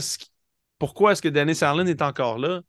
pourquoi 0.78 1.12
est-ce 1.12 1.23
que 1.23 1.28
Dennis 1.28 1.62
Allen 1.62 1.86
est 1.86 2.02
encore 2.02 2.39
là? 2.39 2.62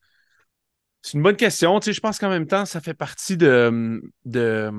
C'est 1.02 1.18
une 1.18 1.24
bonne 1.24 1.36
question. 1.36 1.80
Tu 1.80 1.86
sais, 1.86 1.94
je 1.94 2.02
pense 2.02 2.20
qu'en 2.20 2.30
même 2.30 2.48
temps, 2.48 2.66
ça 2.66 2.82
fait 2.82 2.94
partie 2.94 3.38
de, 3.38 4.02
de, 4.26 4.72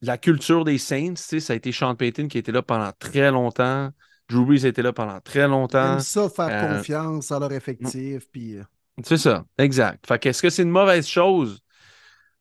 la 0.00 0.18
culture 0.18 0.64
des 0.64 0.78
Saints. 0.78 1.14
Tu 1.14 1.22
sais, 1.22 1.40
ça 1.40 1.52
a 1.52 1.56
été 1.56 1.72
Sean 1.72 1.94
Payton 1.94 2.28
qui 2.28 2.38
était 2.38 2.52
là 2.52 2.62
pendant 2.62 2.90
très 2.98 3.30
longtemps. 3.30 3.90
Drew 4.28 4.44
Brees 4.44 4.64
a 4.64 4.68
été 4.68 4.82
là 4.82 4.92
pendant 4.92 5.20
très 5.20 5.46
longtemps. 5.46 5.98
ça, 6.00 6.28
faire 6.28 6.48
euh, 6.50 6.76
confiance 6.76 7.30
à 7.30 7.38
leur 7.38 7.52
effectif. 7.52 8.26
Puis... 8.30 8.56
Euh. 8.56 8.64
C'est 9.04 9.16
ça, 9.16 9.44
exact. 9.58 10.06
Fait 10.06 10.18
qu'est-ce 10.18 10.42
que 10.42 10.50
c'est 10.50 10.62
une 10.62 10.70
mauvaise 10.70 11.06
chose? 11.06 11.60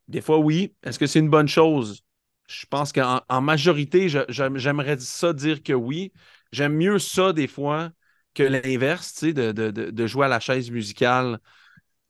Des 0.07 0.21
fois, 0.21 0.39
oui. 0.39 0.75
Est-ce 0.83 0.99
que 0.99 1.07
c'est 1.07 1.19
une 1.19 1.29
bonne 1.29 1.47
chose? 1.47 2.01
Je 2.47 2.65
pense 2.69 2.91
qu'en 2.91 3.41
majorité, 3.41 4.09
j'aimerais 4.09 4.97
ça 4.99 5.31
dire 5.31 5.63
que 5.63 5.73
oui. 5.73 6.11
J'aime 6.51 6.75
mieux 6.75 6.99
ça 6.99 7.31
des 7.31 7.47
fois 7.47 7.91
que 8.33 8.43
l'inverse, 8.43 9.13
tu 9.13 9.27
sais, 9.27 9.33
de, 9.33 9.51
de, 9.51 10.07
jouer 10.07 10.25
à 10.25 10.29
la 10.29 10.39
chaise 10.39 10.69
musicale 10.69 11.39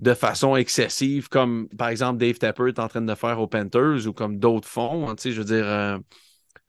de 0.01 0.13
façon 0.15 0.55
excessive, 0.55 1.29
comme 1.29 1.69
par 1.77 1.89
exemple 1.89 2.19
Dave 2.19 2.37
Tepper 2.39 2.69
est 2.69 2.79
en 2.79 2.87
train 2.87 3.01
de 3.01 3.15
faire 3.15 3.39
aux 3.39 3.47
Panthers 3.47 4.07
ou 4.07 4.13
comme 4.13 4.39
d'autres 4.39 4.67
font. 4.67 5.09
Hein, 5.09 5.15
je 5.23 5.29
veux 5.29 5.45
dire, 5.45 5.65
euh, 5.65 5.99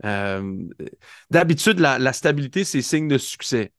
euh, 0.04 0.68
d'habitude, 1.30 1.80
la, 1.80 2.12
stabilité, 2.12 2.64
c'est 2.64 2.82
signe 2.82 3.08
de 3.08 3.18
succès. 3.18 3.72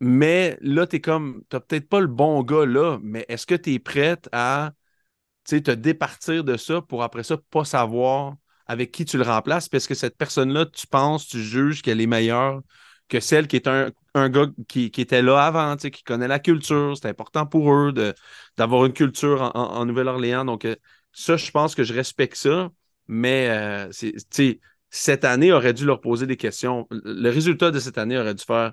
Mais 0.00 0.58
là, 0.60 0.86
tu 0.86 0.96
es 0.96 1.00
comme, 1.00 1.44
tu 1.50 1.58
peut-être 1.60 1.88
pas 1.88 2.00
le 2.00 2.08
bon 2.08 2.42
gars 2.42 2.66
là, 2.66 2.98
mais 3.02 3.24
est-ce 3.28 3.46
que 3.46 3.54
tu 3.54 3.74
es 3.74 3.78
prête 3.78 4.28
à 4.32 4.72
te 5.44 5.70
départir 5.72 6.44
de 6.44 6.56
ça 6.56 6.82
pour 6.82 7.02
après 7.02 7.22
ça 7.22 7.36
pas 7.50 7.64
savoir 7.64 8.36
avec 8.66 8.90
qui 8.92 9.04
tu 9.04 9.18
le 9.18 9.24
remplaces? 9.24 9.68
Parce 9.68 9.86
que 9.86 9.94
cette 9.94 10.16
personne-là, 10.18 10.66
tu 10.66 10.86
penses, 10.88 11.28
tu 11.28 11.42
juges 11.42 11.82
qu'elle 11.82 12.00
est 12.00 12.06
meilleure 12.06 12.62
que 13.08 13.20
celle 13.20 13.46
qui 13.46 13.56
est 13.56 13.68
un, 13.68 14.28
gars 14.28 14.46
qui, 14.68 14.86
était 14.96 15.22
là 15.22 15.44
avant, 15.44 15.76
qui 15.76 16.02
connaît 16.02 16.28
la 16.28 16.38
culture. 16.38 16.96
C'est 16.96 17.08
important 17.08 17.46
pour 17.46 17.72
eux 17.72 17.92
d'avoir 18.56 18.86
une 18.86 18.92
culture 18.92 19.52
en, 19.54 19.84
Nouvelle-Orléans. 19.84 20.44
Donc, 20.44 20.64
euh, 20.64 20.76
ça, 21.12 21.36
je 21.36 21.50
pense 21.50 21.74
que 21.74 21.84
je 21.84 21.92
respecte 21.92 22.36
ça. 22.36 22.70
Mais 23.06 23.48
euh, 23.50 23.90
cette 24.90 25.24
année 25.24 25.52
aurait 25.52 25.74
dû 25.74 25.84
leur 25.84 26.00
poser 26.00 26.26
des 26.26 26.36
questions. 26.36 26.86
Le 26.90 27.28
résultat 27.30 27.70
de 27.70 27.78
cette 27.78 27.98
année 27.98 28.18
aurait 28.18 28.34
dû 28.34 28.44
faire 28.44 28.72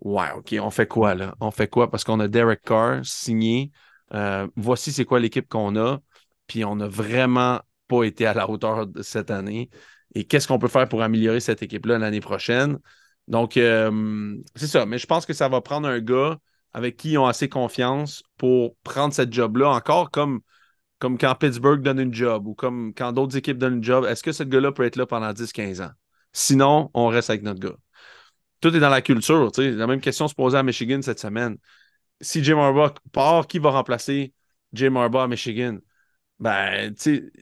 Ouais, 0.00 0.30
OK, 0.36 0.54
on 0.60 0.70
fait 0.70 0.86
quoi 0.86 1.14
là? 1.14 1.34
On 1.40 1.50
fait 1.50 1.68
quoi? 1.68 1.90
Parce 1.90 2.04
qu'on 2.04 2.20
a 2.20 2.28
Derek 2.28 2.62
Carr 2.62 3.04
signé. 3.04 3.70
Euh, 4.14 4.48
voici 4.56 4.92
c'est 4.92 5.04
quoi 5.04 5.20
l'équipe 5.20 5.48
qu'on 5.48 5.76
a. 5.76 6.00
Puis 6.46 6.64
on 6.64 6.76
n'a 6.76 6.88
vraiment 6.88 7.60
pas 7.86 8.04
été 8.04 8.26
à 8.26 8.34
la 8.34 8.48
hauteur 8.48 8.86
de 8.86 9.02
cette 9.02 9.30
année. 9.30 9.70
Et 10.14 10.24
qu'est-ce 10.24 10.48
qu'on 10.48 10.58
peut 10.58 10.68
faire 10.68 10.88
pour 10.88 11.02
améliorer 11.02 11.40
cette 11.40 11.62
équipe-là 11.62 11.98
l'année 11.98 12.20
prochaine? 12.20 12.78
Donc, 13.30 13.56
euh, 13.56 14.36
c'est 14.56 14.66
ça. 14.66 14.84
Mais 14.86 14.98
je 14.98 15.06
pense 15.06 15.24
que 15.24 15.32
ça 15.32 15.48
va 15.48 15.60
prendre 15.60 15.88
un 15.88 16.00
gars 16.00 16.36
avec 16.72 16.96
qui 16.96 17.12
ils 17.12 17.18
ont 17.18 17.26
assez 17.26 17.48
confiance 17.48 18.24
pour 18.36 18.76
prendre 18.82 19.14
cette 19.14 19.32
job-là, 19.32 19.70
encore 19.70 20.10
comme, 20.10 20.40
comme 20.98 21.16
quand 21.16 21.34
Pittsburgh 21.36 21.80
donne 21.80 22.00
une 22.00 22.12
job 22.12 22.48
ou 22.48 22.54
comme 22.54 22.92
quand 22.92 23.12
d'autres 23.12 23.36
équipes 23.36 23.56
donnent 23.56 23.76
une 23.76 23.84
job. 23.84 24.04
Est-ce 24.04 24.24
que 24.24 24.32
ce 24.32 24.42
gars-là 24.42 24.72
peut 24.72 24.82
être 24.84 24.96
là 24.96 25.06
pendant 25.06 25.32
10-15 25.32 25.80
ans? 25.80 25.92
Sinon, 26.32 26.90
on 26.92 27.06
reste 27.06 27.30
avec 27.30 27.42
notre 27.42 27.60
gars. 27.60 27.76
Tout 28.60 28.74
est 28.74 28.80
dans 28.80 28.90
la 28.90 29.00
culture. 29.00 29.50
La 29.56 29.86
même 29.86 30.00
question 30.00 30.26
se 30.26 30.34
posait 30.34 30.58
à 30.58 30.62
Michigan 30.64 31.00
cette 31.00 31.20
semaine. 31.20 31.56
Si 32.20 32.42
Jim 32.44 32.58
Harbaugh 32.58 32.94
part, 33.12 33.46
qui 33.46 33.60
va 33.60 33.70
remplacer 33.70 34.34
Jim 34.72 34.96
Harbaugh 34.96 35.22
à 35.22 35.28
Michigan? 35.28 35.78
Ben, 36.40 36.94
tu 36.94 37.00
sais, 37.00 37.32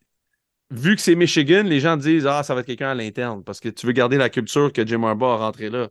vu 0.70 0.96
que 0.96 1.02
c'est 1.02 1.14
Michigan, 1.14 1.62
les 1.64 1.80
gens 1.80 1.96
disent 1.96 2.26
Ah, 2.26 2.42
ça 2.42 2.54
va 2.54 2.60
être 2.60 2.66
quelqu'un 2.66 2.90
à 2.90 2.94
l'interne 2.94 3.42
parce 3.44 3.60
que 3.60 3.68
tu 3.68 3.86
veux 3.86 3.92
garder 3.92 4.16
la 4.16 4.28
culture 4.30 4.72
que 4.72 4.86
Jim 4.86 5.02
Harbaugh 5.04 5.26
a 5.32 5.36
rentré 5.36 5.70
là. 5.70 5.88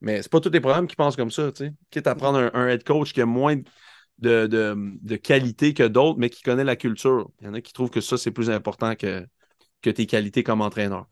Mais 0.00 0.22
c'est 0.22 0.30
pas 0.30 0.40
tous 0.40 0.50
les 0.50 0.60
programmes 0.60 0.86
qui 0.86 0.96
pensent 0.96 1.16
comme 1.16 1.30
ça, 1.30 1.52
tu 1.52 1.66
sais. 1.66 1.72
Quitte 1.90 2.06
à 2.06 2.14
prendre 2.14 2.50
un, 2.54 2.68
head 2.68 2.84
coach 2.84 3.12
qui 3.12 3.20
a 3.20 3.26
moins 3.26 3.56
de, 4.18 4.46
de, 4.46 5.16
qualité 5.16 5.74
que 5.74 5.82
d'autres, 5.82 6.18
mais 6.18 6.30
qui 6.30 6.42
connaît 6.42 6.64
la 6.64 6.76
culture. 6.76 7.30
Il 7.40 7.46
y 7.46 7.50
en 7.50 7.54
a 7.54 7.60
qui 7.60 7.72
trouvent 7.72 7.90
que 7.90 8.00
ça, 8.00 8.16
c'est 8.16 8.30
plus 8.30 8.50
important 8.50 8.94
que, 8.96 9.26
que 9.82 9.90
tes 9.90 10.06
qualités 10.06 10.42
comme 10.42 10.62
entraîneur 10.62 11.06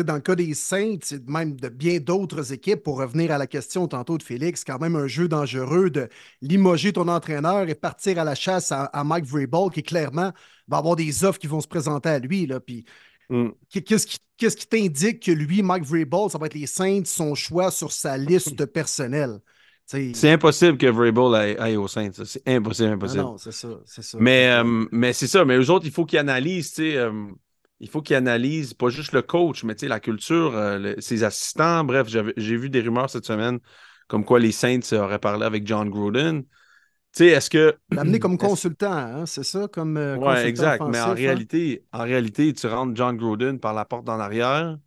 dans 0.00 0.14
le 0.14 0.20
cas 0.20 0.34
des 0.34 0.54
Saints, 0.54 0.98
même 1.26 1.54
de 1.56 1.68
bien 1.68 1.98
d'autres 1.98 2.52
équipes, 2.52 2.82
pour 2.82 2.98
revenir 2.98 3.30
à 3.30 3.38
la 3.38 3.46
question 3.46 3.86
tantôt 3.88 4.16
de 4.16 4.22
Félix, 4.22 4.64
quand 4.64 4.78
même 4.78 4.96
un 4.96 5.06
jeu 5.06 5.28
dangereux 5.28 5.90
de 5.90 6.08
limoger 6.40 6.92
ton 6.92 7.08
entraîneur 7.08 7.68
et 7.68 7.74
partir 7.74 8.18
à 8.18 8.24
la 8.24 8.34
chasse 8.34 8.72
à, 8.72 9.04
Mike 9.04 9.26
Vrabel, 9.26 9.70
qui 9.72 9.82
clairement 9.82 10.32
va 10.68 10.78
avoir 10.78 10.96
des 10.96 11.24
offres 11.24 11.38
qui 11.38 11.46
vont 11.46 11.60
se 11.60 11.68
présenter 11.68 12.08
à 12.08 12.18
lui. 12.18 12.46
Là, 12.46 12.60
puis, 12.60 12.86
mm. 13.28 13.50
Qu'est-ce 13.70 14.06
qui, 14.06 14.18
qui 14.38 14.66
t'indique 14.66 15.22
que 15.22 15.32
lui, 15.32 15.62
Mike 15.62 15.84
Vrabel, 15.84 16.30
ça 16.30 16.38
va 16.38 16.46
être 16.46 16.54
les 16.54 16.66
Saints, 16.66 17.04
son 17.04 17.34
choix 17.34 17.70
sur 17.70 17.92
sa 17.92 18.16
liste 18.16 18.64
personnelle? 18.66 19.40
C'est 19.84 20.30
impossible 20.30 20.78
que 20.78 20.86
Vrabel 20.86 21.58
aille, 21.60 21.76
aux 21.76 21.88
Saints. 21.88 22.12
C'est 22.24 22.48
impossible, 22.48 22.92
impossible. 22.92 23.22
non, 23.22 23.36
c'est 23.36 23.52
ça, 23.52 23.68
ça, 23.84 24.18
Mais, 24.18 24.48
euh, 24.48 24.86
mais 24.90 25.12
c'est 25.12 25.26
ça. 25.26 25.44
Mais 25.44 25.58
eux 25.58 25.70
autres, 25.70 25.84
il 25.84 25.92
faut 25.92 26.06
qu'ils 26.06 26.18
analysent. 26.18 26.72
tu 26.72 26.92
sais... 26.92 26.96
Euh, 26.96 27.12
il 27.82 27.88
faut 27.88 28.00
qu'il 28.00 28.14
analyse 28.14 28.74
pas 28.74 28.90
juste 28.90 29.12
le 29.12 29.22
coach, 29.22 29.64
mais 29.64 29.74
la 29.82 29.98
culture, 29.98 30.54
euh, 30.54 30.94
ses 30.98 31.24
assistants. 31.24 31.82
Bref, 31.82 32.06
j'ai 32.08 32.56
vu 32.56 32.70
des 32.70 32.80
rumeurs 32.80 33.10
cette 33.10 33.26
semaine 33.26 33.58
comme 34.06 34.24
quoi 34.24 34.38
les 34.38 34.52
Saints 34.52 34.92
auraient 34.92 35.18
parlé 35.18 35.44
avec 35.44 35.66
John 35.66 35.90
Gruden. 35.90 36.44
Est-ce 37.18 37.50
que. 37.50 37.74
L'amener 37.90 38.20
comme 38.20 38.38
consultant, 38.38 38.92
hein, 38.92 39.26
c'est 39.26 39.42
ça? 39.42 39.66
Comme 39.66 39.96
euh, 39.96 40.16
Oui, 40.16 40.36
exact. 40.44 40.84
mais 40.88 41.00
en, 41.00 41.08
hein? 41.08 41.14
réalité, 41.14 41.84
en 41.92 42.04
réalité, 42.04 42.52
tu 42.52 42.68
rentres 42.68 42.94
John 42.94 43.16
Gruden 43.16 43.58
par 43.58 43.74
la 43.74 43.84
porte 43.84 44.08
en 44.08 44.20
arrière, 44.20 44.78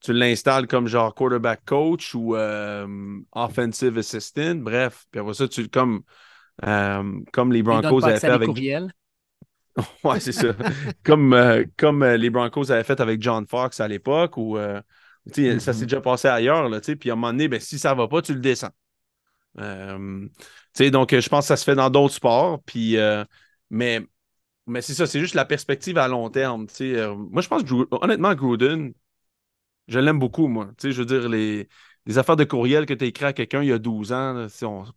tu 0.00 0.14
l'installes 0.14 0.66
comme 0.68 0.86
genre 0.86 1.14
quarterback 1.14 1.66
coach 1.66 2.14
ou 2.14 2.34
euh, 2.34 3.18
offensive 3.32 3.98
assistant. 3.98 4.54
Bref, 4.54 5.04
puis 5.10 5.20
après 5.20 5.34
ça, 5.34 5.48
tu 5.48 5.68
comme, 5.68 6.00
comme 6.62 7.52
les 7.52 7.62
Broncos 7.62 8.06
avaient 8.06 8.20
fait 8.20 8.28
avec. 8.28 8.48
Ouais, 10.04 10.20
c'est 10.20 10.32
ça. 10.32 10.54
comme 11.04 11.32
euh, 11.32 11.64
comme 11.76 12.02
euh, 12.02 12.16
les 12.16 12.30
Broncos 12.30 12.70
avaient 12.70 12.84
fait 12.84 13.00
avec 13.00 13.20
John 13.22 13.46
Fox 13.46 13.80
à 13.80 13.88
l'époque, 13.88 14.36
ou 14.36 14.56
euh, 14.56 14.80
ça 15.26 15.34
s'est 15.34 15.56
mm-hmm. 15.56 15.82
déjà 15.82 16.00
passé 16.00 16.28
ailleurs, 16.28 16.68
là, 16.68 16.80
puis 16.80 17.10
à 17.10 17.12
un 17.12 17.16
moment 17.16 17.32
donné, 17.32 17.48
ben, 17.48 17.60
si 17.60 17.78
ça 17.78 17.92
ne 17.92 17.96
va 17.98 18.08
pas, 18.08 18.22
tu 18.22 18.34
le 18.34 18.40
descends. 18.40 18.70
donc, 19.56 21.14
je 21.14 21.28
pense 21.28 21.44
que 21.44 21.48
ça 21.48 21.56
se 21.56 21.64
fait 21.64 21.74
dans 21.74 21.90
d'autres 21.90 22.14
sports, 22.14 22.62
puis, 22.64 22.96
mais, 23.70 24.00
mais 24.66 24.82
c'est 24.82 24.94
ça, 24.94 25.06
c'est 25.06 25.20
juste 25.20 25.34
la 25.34 25.44
perspective 25.44 25.98
à 25.98 26.08
long 26.08 26.30
terme. 26.30 26.66
moi, 27.30 27.42
je 27.42 27.48
pense 27.48 27.62
que, 27.64 27.74
honnêtement, 27.90 28.34
Gruden, 28.34 28.92
je 29.88 29.98
l'aime 29.98 30.18
beaucoup, 30.18 30.48
moi. 30.48 30.70
je 30.82 30.90
veux 30.90 31.04
dire, 31.04 31.28
les, 31.28 31.68
les 32.06 32.18
affaires 32.18 32.36
de 32.36 32.44
courriel 32.44 32.86
que 32.86 32.94
tu 32.94 33.04
as 33.04 33.08
écrit 33.08 33.24
à 33.26 33.32
quelqu'un 33.32 33.62
il 33.62 33.68
y 33.68 33.72
a 33.72 33.78
12 33.78 34.12
ans, 34.12 34.46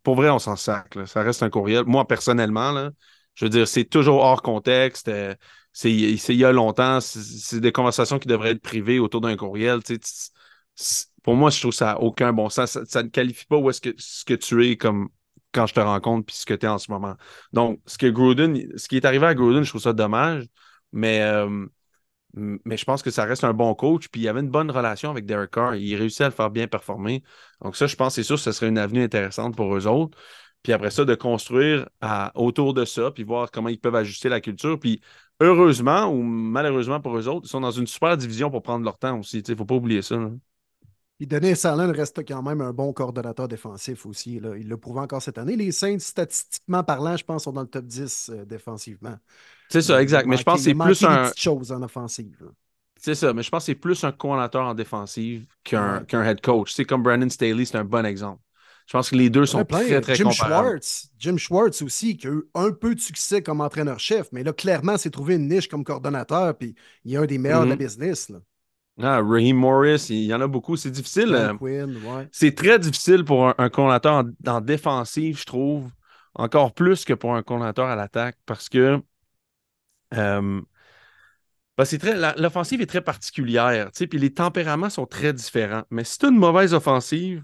pour 0.03 0.15
vrai, 0.15 0.29
on 0.29 0.39
s'en 0.39 0.55
sac. 0.55 0.95
Ça 1.05 1.23
reste 1.23 1.43
un 1.43 1.49
courriel. 1.49 1.83
Moi, 1.85 2.07
personnellement, 2.07 2.71
là, 2.71 2.91
je 3.39 3.45
veux 3.45 3.49
dire, 3.49 3.67
c'est 3.69 3.85
toujours 3.85 4.17
hors 4.19 4.41
contexte. 4.41 5.07
Euh, 5.07 5.33
c'est 5.71 5.91
il 5.93 6.35
y 6.35 6.43
a 6.43 6.51
longtemps. 6.51 6.99
C'est 6.99 7.61
des 7.61 7.71
conversations 7.71 8.19
qui 8.19 8.27
devraient 8.27 8.51
être 8.51 8.61
privées 8.61 8.99
autour 8.99 9.21
d'un 9.21 9.37
courriel. 9.37 9.79
pour 11.23 11.35
moi, 11.35 11.49
je 11.49 11.59
trouve 11.61 11.71
ça 11.71 11.99
aucun 12.01 12.33
bon 12.33 12.49
sens. 12.49 12.77
Ça, 12.83 13.01
ne 13.01 13.07
qualifie 13.07 13.45
pas 13.45 13.55
où 13.55 13.69
est-ce 13.69 13.79
que, 13.79 13.93
ce 13.97 14.25
que 14.25 14.33
tu 14.33 14.67
es 14.67 14.75
comme 14.75 15.07
quand 15.53 15.67
je 15.67 15.73
te 15.73 15.79
rencontre 15.79 16.25
puis 16.25 16.35
ce 16.35 16.45
que 16.45 16.53
tu 16.53 16.65
es 16.65 16.69
en 16.69 16.79
ce 16.79 16.91
moment. 16.91 17.15
Donc, 17.53 17.79
ce 17.85 17.97
que 17.97 18.07
ce 18.07 18.87
qui 18.89 18.97
est 18.97 19.05
arrivé 19.05 19.25
à 19.25 19.33
Gruden, 19.33 19.63
je 19.63 19.69
trouve 19.69 19.81
ça 19.81 19.93
dommage. 19.93 20.45
Mais, 20.91 21.21
euh, 21.21 21.65
mais 22.33 22.75
je 22.75 22.83
pense 22.83 23.01
que 23.01 23.09
ça 23.09 23.23
reste 23.23 23.45
un 23.45 23.53
bon 23.53 23.73
coach. 23.73 24.09
Puis 24.09 24.19
il 24.19 24.27
avait 24.27 24.41
une 24.41 24.49
bonne 24.49 24.69
relation 24.69 25.11
avec 25.11 25.25
Derek 25.25 25.51
Carr. 25.51 25.75
Il 25.75 25.95
réussit 25.95 26.21
à 26.21 26.25
le 26.25 26.31
faire 26.31 26.51
bien 26.51 26.67
performer. 26.67 27.23
Donc, 27.61 27.77
ça, 27.77 27.87
je 27.87 27.95
pense, 27.95 28.15
c'est 28.15 28.23
sûr, 28.23 28.37
ce 28.37 28.51
serait 28.51 28.67
une 28.67 28.77
avenue 28.77 29.01
intéressante 29.01 29.55
pour 29.55 29.73
eux 29.73 29.87
autres. 29.87 30.17
Puis 30.63 30.73
après 30.73 30.91
ça, 30.91 31.05
de 31.05 31.15
construire 31.15 31.87
autour 32.35 32.73
de 32.73 32.85
ça, 32.85 33.11
puis 33.11 33.23
voir 33.23 33.49
comment 33.51 33.69
ils 33.69 33.79
peuvent 33.79 33.95
ajuster 33.95 34.29
la 34.29 34.41
culture. 34.41 34.79
Puis 34.79 35.01
heureusement 35.39 36.07
ou 36.07 36.21
malheureusement 36.21 36.99
pour 36.99 37.17
eux 37.17 37.27
autres, 37.27 37.45
ils 37.45 37.49
sont 37.49 37.61
dans 37.61 37.71
une 37.71 37.87
super 37.87 38.17
division 38.17 38.51
pour 38.51 38.61
prendre 38.61 38.83
leur 38.83 38.97
temps 38.97 39.19
aussi. 39.19 39.39
Il 39.39 39.51
ne 39.51 39.55
faut 39.55 39.65
pas 39.65 39.75
oublier 39.75 40.01
ça. 40.01 40.17
Puis 41.17 41.27
Denis 41.27 41.65
Allen 41.65 41.91
reste 41.91 42.25
quand 42.25 42.41
même 42.41 42.61
un 42.61 42.71
bon 42.71 42.93
coordonnateur 42.93 43.47
défensif 43.47 44.05
aussi. 44.05 44.39
Là. 44.39 44.55
Il 44.57 44.69
l'a 44.69 44.77
prouvé 44.77 45.01
encore 45.01 45.21
cette 45.21 45.37
année. 45.37 45.57
Les 45.57 45.73
Saints, 45.73 45.99
statistiquement 45.99 46.83
parlant, 46.83 47.17
je 47.17 47.25
pense, 47.25 47.43
sont 47.43 47.51
dans 47.51 47.61
le 47.61 47.67
top 47.67 47.85
10 47.85 48.31
euh, 48.33 48.45
défensivement. 48.45 49.17
C'est 49.67 49.81
ça, 49.81 50.01
exact. 50.01 50.27
Mais 50.27 50.37
je 50.37 50.43
pense 50.43 50.59
que 50.59 50.63
c'est 50.63 50.73
plus 50.73 51.03
un. 51.03 51.29
chose 51.35 51.73
en 51.73 51.81
offensive. 51.83 52.49
C'est 52.97 53.15
ça, 53.15 53.33
mais 53.33 53.43
je 53.43 53.49
pense 53.49 53.63
que 53.63 53.65
c'est 53.67 53.75
plus 53.75 54.01
un 54.03 54.11
coordonnateur 54.11 54.65
en 54.65 54.73
défensive 54.73 55.45
qu'un 55.63 56.05
head 56.11 56.41
coach. 56.41 56.73
C'est 56.73 56.85
comme 56.85 57.03
Brandon 57.03 57.29
Staley, 57.29 57.65
c'est 57.65 57.77
un 57.77 57.85
bon 57.85 58.05
exemple 58.05 58.41
Je 58.89 58.93
pense 58.97 59.11
que 59.11 59.15
les 59.15 59.29
deux 59.29 59.45
sont 59.45 59.63
très, 59.63 60.01
très 60.01 60.15
Jim 60.15 60.23
comparables. 60.23 60.67
Schwartz, 60.67 61.09
Jim 61.19 61.37
Schwartz 61.37 61.83
aussi, 61.83 62.17
qui 62.17 62.25
a 62.25 62.31
eu 62.31 62.41
un 62.55 62.71
peu 62.71 62.95
de 62.95 62.99
succès 62.99 63.43
comme 63.43 63.61
entraîneur-chef, 63.61 64.29
mais 64.31 64.41
là, 64.43 64.51
clairement, 64.51 64.97
s'est 64.97 65.11
trouvé 65.11 65.35
une 65.35 65.47
niche 65.47 65.67
comme 65.67 65.83
coordonnateur, 65.83 66.57
puis 66.57 66.73
il 67.05 67.13
est 67.13 67.17
un 67.17 67.27
des 67.27 67.37
meilleurs 67.37 67.65
de 67.65 67.69
la 67.69 67.75
Mhm. 67.75 67.85
business. 67.85 68.29
Là. 68.29 68.39
Ah, 68.99 69.21
Raheem 69.21 69.57
Morris, 69.57 70.07
il 70.09 70.23
y 70.23 70.33
en 70.33 70.41
a 70.41 70.47
beaucoup. 70.47 70.75
C'est 70.75 70.89
difficile. 70.89 71.29
Dan 71.29 71.59
euh, 71.61 71.85
ouais. 71.85 72.27
C'est 72.31 72.55
très 72.55 72.79
difficile 72.79 73.23
pour 73.23 73.47
un, 73.49 73.55
un 73.59 73.69
coordinateur 73.69 74.25
en, 74.25 74.51
en 74.51 74.59
défensive, 74.59 75.37
je 75.39 75.45
trouve, 75.45 75.91
encore 76.33 76.73
plus 76.73 77.05
que 77.05 77.13
pour 77.13 77.35
un 77.35 77.43
coordinateur 77.43 77.85
à 77.85 77.95
l'attaque, 77.95 78.37
parce 78.47 78.69
que 78.69 78.99
euh, 80.15 80.61
ben, 81.77 81.85
c'est 81.85 81.99
très, 81.99 82.15
la- 82.15 82.33
l'offensive 82.37 82.81
est 82.81 82.87
très 82.87 83.01
particulière, 83.01 83.91
puis 83.93 84.19
les 84.19 84.33
tempéraments 84.33 84.89
sont 84.89 85.05
très 85.05 85.31
différents. 85.31 85.83
Mais 85.91 86.03
si 86.03 86.17
tu 86.17 86.25
as 86.25 86.29
une 86.29 86.37
mauvaise 86.37 86.73
offensive, 86.73 87.43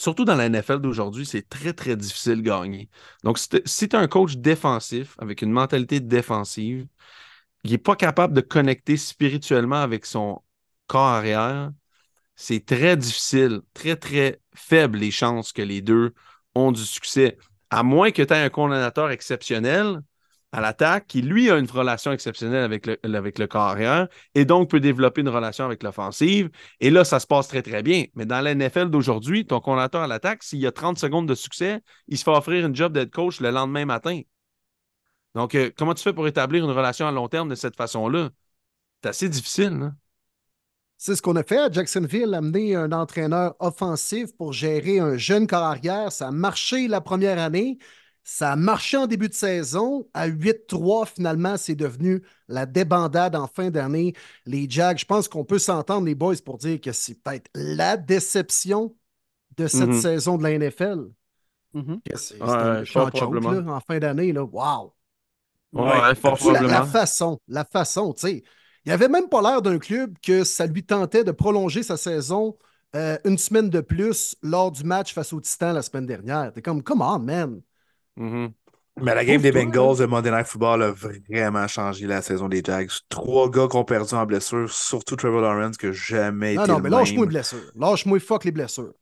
surtout 0.00 0.24
dans 0.24 0.34
la 0.34 0.46
NFL 0.46 0.78
d'aujourd'hui, 0.80 1.26
c'est 1.26 1.46
très, 1.48 1.74
très 1.74 1.94
difficile 1.94 2.36
de 2.36 2.42
gagner. 2.42 2.88
Donc, 3.22 3.38
si 3.38 3.88
tu 3.88 3.96
as 3.96 3.98
un 3.98 4.08
coach 4.08 4.36
défensif 4.36 5.14
avec 5.18 5.42
une 5.42 5.52
mentalité 5.52 6.00
défensive, 6.00 6.86
il 7.64 7.72
n'est 7.72 7.78
pas 7.78 7.96
capable 7.96 8.34
de 8.34 8.40
connecter 8.40 8.96
spirituellement 8.96 9.82
avec 9.82 10.06
son 10.06 10.42
corps 10.86 11.02
arrière, 11.02 11.72
c'est 12.34 12.64
très 12.64 12.96
difficile, 12.96 13.60
très, 13.74 13.96
très 13.96 14.40
faible 14.54 14.98
les 14.98 15.10
chances 15.10 15.52
que 15.52 15.62
les 15.62 15.82
deux 15.82 16.14
ont 16.54 16.72
du 16.72 16.84
succès. 16.84 17.36
À 17.70 17.82
moins 17.82 18.10
que 18.10 18.22
tu 18.22 18.32
aies 18.32 18.38
un 18.38 18.48
coordonnateur 18.50 19.10
exceptionnel 19.10 20.00
à 20.52 20.60
l'attaque 20.60 21.06
qui, 21.06 21.22
lui, 21.22 21.50
a 21.50 21.58
une 21.58 21.70
relation 21.70 22.12
exceptionnelle 22.12 22.64
avec 22.64 22.86
le, 22.86 22.98
avec 23.04 23.38
le 23.38 23.46
corps 23.46 23.62
arrière 23.62 24.08
et 24.34 24.44
donc 24.44 24.70
peut 24.70 24.80
développer 24.80 25.20
une 25.20 25.28
relation 25.28 25.64
avec 25.64 25.82
l'offensive. 25.82 26.50
Et 26.80 26.90
là, 26.90 27.04
ça 27.04 27.20
se 27.20 27.26
passe 27.26 27.48
très, 27.48 27.62
très 27.62 27.82
bien. 27.82 28.04
Mais 28.14 28.26
dans 28.26 28.40
la 28.40 28.54
NFL 28.54 28.90
d'aujourd'hui, 28.90 29.46
ton 29.46 29.60
coordonnateur 29.60 30.02
à 30.02 30.06
l'attaque, 30.06 30.42
s'il 30.42 30.58
y 30.58 30.66
a 30.66 30.72
30 30.72 30.98
secondes 30.98 31.28
de 31.28 31.34
succès, 31.34 31.80
il 32.08 32.18
se 32.18 32.24
fait 32.24 32.30
offrir 32.30 32.66
une 32.66 32.74
job 32.74 32.92
d'head 32.92 33.10
coach 33.10 33.40
le 33.40 33.50
lendemain 33.50 33.84
matin. 33.84 34.20
Donc, 35.34 35.54
euh, 35.54 35.70
comment 35.76 35.94
tu 35.94 36.02
fais 36.02 36.12
pour 36.12 36.26
établir 36.26 36.64
une 36.64 36.70
relation 36.70 37.06
à 37.06 37.12
long 37.12 37.28
terme 37.28 37.48
de 37.48 37.54
cette 37.54 37.76
façon-là? 37.76 38.30
C'est 39.02 39.08
assez 39.08 39.28
difficile. 39.28 39.78
Hein? 39.82 39.96
C'est 40.96 41.16
ce 41.16 41.22
qu'on 41.22 41.36
a 41.36 41.42
fait 41.42 41.58
à 41.58 41.70
Jacksonville, 41.70 42.34
amener 42.34 42.74
un 42.76 42.92
entraîneur 42.92 43.54
offensif 43.58 44.36
pour 44.36 44.52
gérer 44.52 44.98
un 44.98 45.16
jeune 45.16 45.46
corps 45.46 45.62
arrière. 45.62 46.12
Ça 46.12 46.28
a 46.28 46.30
marché 46.30 46.88
la 46.88 47.00
première 47.00 47.38
année. 47.38 47.78
Ça 48.22 48.52
a 48.52 48.56
marché 48.56 48.96
en 48.96 49.06
début 49.06 49.28
de 49.28 49.34
saison. 49.34 50.08
À 50.14 50.26
8-3, 50.26 51.06
finalement, 51.06 51.56
c'est 51.56 51.74
devenu 51.74 52.22
la 52.48 52.66
débandade 52.66 53.34
en 53.34 53.46
fin 53.46 53.70
d'année. 53.70 54.14
Les 54.46 54.68
Jags, 54.70 54.98
je 54.98 55.04
pense 55.04 55.26
qu'on 55.28 55.44
peut 55.44 55.58
s'entendre, 55.58 56.06
les 56.06 56.14
boys, 56.14 56.36
pour 56.44 56.58
dire 56.58 56.80
que 56.80 56.92
c'est 56.92 57.14
peut-être 57.14 57.50
la 57.54 57.96
déception 57.96 58.94
de 59.56 59.66
cette 59.66 59.88
Mhm. 59.90 60.00
saison 60.00 60.38
de 60.38 60.42
la 60.44 60.50
NFL. 60.52 61.06
Mhm. 61.74 62.00
Que 62.08 62.16
C'est 62.18 62.40
Ouais, 62.42 62.84
fort 62.86 63.10
probablement. 63.10 63.50
là, 63.52 63.72
en 63.74 63.80
fin 63.80 63.98
d'année. 63.98 64.32
là. 64.32 64.44
Wow! 64.44 64.94
Ouais, 65.72 65.82
Ouais, 65.82 66.14
fort 66.14 66.36
Puis 66.36 66.46
la, 66.52 66.84
façon, 66.84 67.40
la 67.48 67.64
façon, 67.64 68.12
tu 68.12 68.20
sais. 68.22 68.42
Il 68.84 68.92
avait 68.92 69.08
même 69.08 69.28
pas 69.28 69.42
l'air 69.42 69.62
d'un 69.62 69.78
club 69.78 70.14
que 70.22 70.42
ça 70.42 70.66
lui 70.66 70.84
tentait 70.84 71.22
de 71.24 71.32
prolonger 71.32 71.82
sa 71.82 71.96
saison 71.96 72.56
euh, 72.96 73.16
une 73.24 73.38
semaine 73.38 73.70
de 73.70 73.80
plus 73.80 74.34
lors 74.42 74.72
du 74.72 74.82
match 74.82 75.14
face 75.14 75.32
aux 75.32 75.40
Titans 75.40 75.74
la 75.74 75.82
semaine 75.82 76.06
dernière. 76.06 76.52
T'es 76.52 76.62
comme, 76.62 76.82
come 76.82 77.02
on, 77.02 77.18
man. 77.20 77.60
Mhm. 78.16 78.52
Mais 79.02 79.14
la 79.14 79.24
game 79.24 79.40
des 79.40 79.52
Bengals 79.52 79.98
de 79.98 80.04
Monday 80.06 80.30
Night 80.30 80.46
Football 80.46 80.82
a 80.82 80.90
vraiment 80.92 81.66
changé 81.68 82.06
la 82.06 82.20
saison 82.20 82.48
des 82.48 82.62
Jags. 82.62 82.90
Trois 83.08 83.48
gars 83.50 83.66
qui 83.68 83.76
ont 83.76 83.84
perdu 83.84 84.12
en 84.14 84.26
blessure, 84.26 84.70
surtout 84.70 85.16
Trevor 85.16 85.40
Lawrence, 85.40 85.78
qui 85.78 85.86
n'a 85.86 85.92
jamais 85.92 86.54
Non, 86.54 86.62
été 86.64 86.72
non, 86.72 86.76
le 86.78 86.82
mais 86.82 86.90
lâche-moi 86.90 87.24
les 87.24 87.28
blessures. 87.30 87.72
Lâche-moi 87.76 88.20
fuck 88.20 88.44
les 88.44 88.50
blessures. 88.52 88.92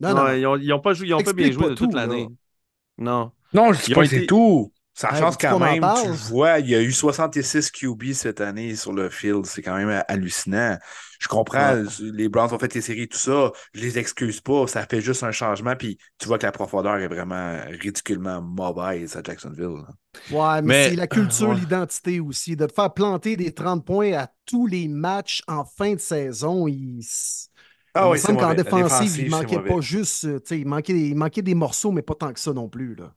Non, 0.00 0.14
non. 0.14 0.28
Ils, 0.32 0.46
ont, 0.46 0.56
ils 0.56 0.72
ont 0.72 0.80
pas 0.80 0.92
joué, 0.92 1.08
ils 1.08 1.14
ont 1.14 1.22
pas 1.22 1.32
bien 1.32 1.50
joué 1.50 1.64
pas 1.64 1.70
de 1.70 1.74
toute 1.74 1.90
tout, 1.90 1.96
l'année. 1.96 2.28
Non. 2.98 3.32
Non, 3.52 3.72
je 3.72 3.80
dis 3.80 3.90
Ils 3.90 3.94
pas 3.94 4.00
ont 4.00 4.04
que 4.04 4.08
c'est 4.10 4.16
été- 4.18 4.26
tout. 4.26 4.72
Ça 4.98 5.14
change 5.14 5.36
quand 5.38 5.60
même. 5.60 5.86
Tu 6.02 6.08
le 6.08 6.12
vois, 6.14 6.58
il 6.58 6.68
y 6.68 6.74
a 6.74 6.82
eu 6.82 6.90
66 6.90 7.70
QB 7.70 8.12
cette 8.14 8.40
année 8.40 8.74
sur 8.74 8.92
le 8.92 9.08
field. 9.10 9.46
C'est 9.46 9.62
quand 9.62 9.76
même 9.76 10.02
hallucinant. 10.08 10.76
Je 11.20 11.28
comprends, 11.28 11.84
les 12.00 12.28
Browns 12.28 12.52
ont 12.52 12.58
fait 12.58 12.74
les 12.74 12.80
séries, 12.80 13.06
tout 13.08 13.16
ça. 13.16 13.52
Je 13.74 13.80
les 13.80 13.96
excuse 13.98 14.40
pas. 14.40 14.66
Ça 14.66 14.84
fait 14.90 15.00
juste 15.00 15.22
un 15.22 15.30
changement. 15.30 15.76
Puis 15.76 15.98
tu 16.18 16.26
vois 16.26 16.36
que 16.38 16.46
la 16.46 16.50
profondeur 16.52 16.96
est 16.96 17.06
vraiment 17.06 17.58
ridiculement 17.80 18.42
mauvaise 18.42 19.14
à 19.16 19.22
Jacksonville. 19.22 19.84
Ouais, 20.32 20.62
mais, 20.62 20.62
Mais- 20.62 20.88
c'est 20.90 20.96
la 20.96 21.06
culture, 21.06 21.50
Ouais. 21.50 21.54
l'identité 21.54 22.18
aussi. 22.18 22.56
De 22.56 22.66
te 22.66 22.72
faire 22.72 22.92
planter 22.92 23.36
des 23.36 23.52
30 23.54 23.84
points 23.86 24.14
à 24.14 24.28
tous 24.46 24.66
les 24.66 24.88
matchs 24.88 25.42
en 25.46 25.64
fin 25.64 25.94
de 25.94 26.00
saison, 26.00 26.66
il, 26.66 27.00
Ah 27.94 28.06
il 28.08 28.12
oui, 28.12 28.18
semble 28.18 28.38
qu'en 28.40 28.52
défensive, 28.54 28.84
défensive, 28.84 29.24
il 29.26 29.30
manquait 29.30 29.60
pas 29.60 29.80
juste. 29.80 30.22
tu 30.22 30.40
sais, 30.44 30.58
il, 30.60 30.66
manquait, 30.66 30.92
des- 30.92 31.08
il 31.10 31.16
manquait 31.16 31.42
des 31.42 31.54
morceaux, 31.54 31.92
mais 31.92 32.02
pas 32.02 32.14
tant 32.16 32.32
que 32.32 32.40
ça 32.40 32.52
non 32.52 32.68
plus. 32.68 32.96
Là. 32.96 33.14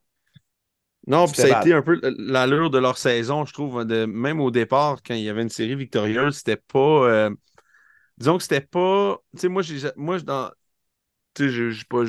Non, 1.07 1.27
puis 1.27 1.37
ça 1.37 1.47
a 1.47 1.49
bad. 1.49 1.61
été 1.61 1.73
un 1.73 1.81
peu 1.81 1.99
l'allure 2.19 2.69
de 2.69 2.77
leur 2.77 2.97
saison, 2.97 3.45
je 3.45 3.53
trouve. 3.53 3.85
De, 3.85 4.05
même 4.05 4.39
au 4.39 4.51
départ, 4.51 5.01
quand 5.03 5.15
il 5.15 5.21
y 5.23 5.29
avait 5.29 5.41
une 5.41 5.49
série 5.49 5.75
victorieuse, 5.75 6.37
c'était 6.37 6.57
pas. 6.57 6.79
euh, 6.79 7.29
disons 8.17 8.37
que 8.37 8.43
c'était 8.43 8.61
pas. 8.61 9.17
Tu 9.35 9.41
sais, 9.41 9.47
moi, 9.49 9.63
moi, 9.97 10.17
je- 10.17 10.25
dans. 10.25 10.51
Tu 11.35 11.45
sais, 11.45 11.49
je 11.49 11.69
je 11.71 11.77
suis 11.77 11.85
pas, 11.85 12.03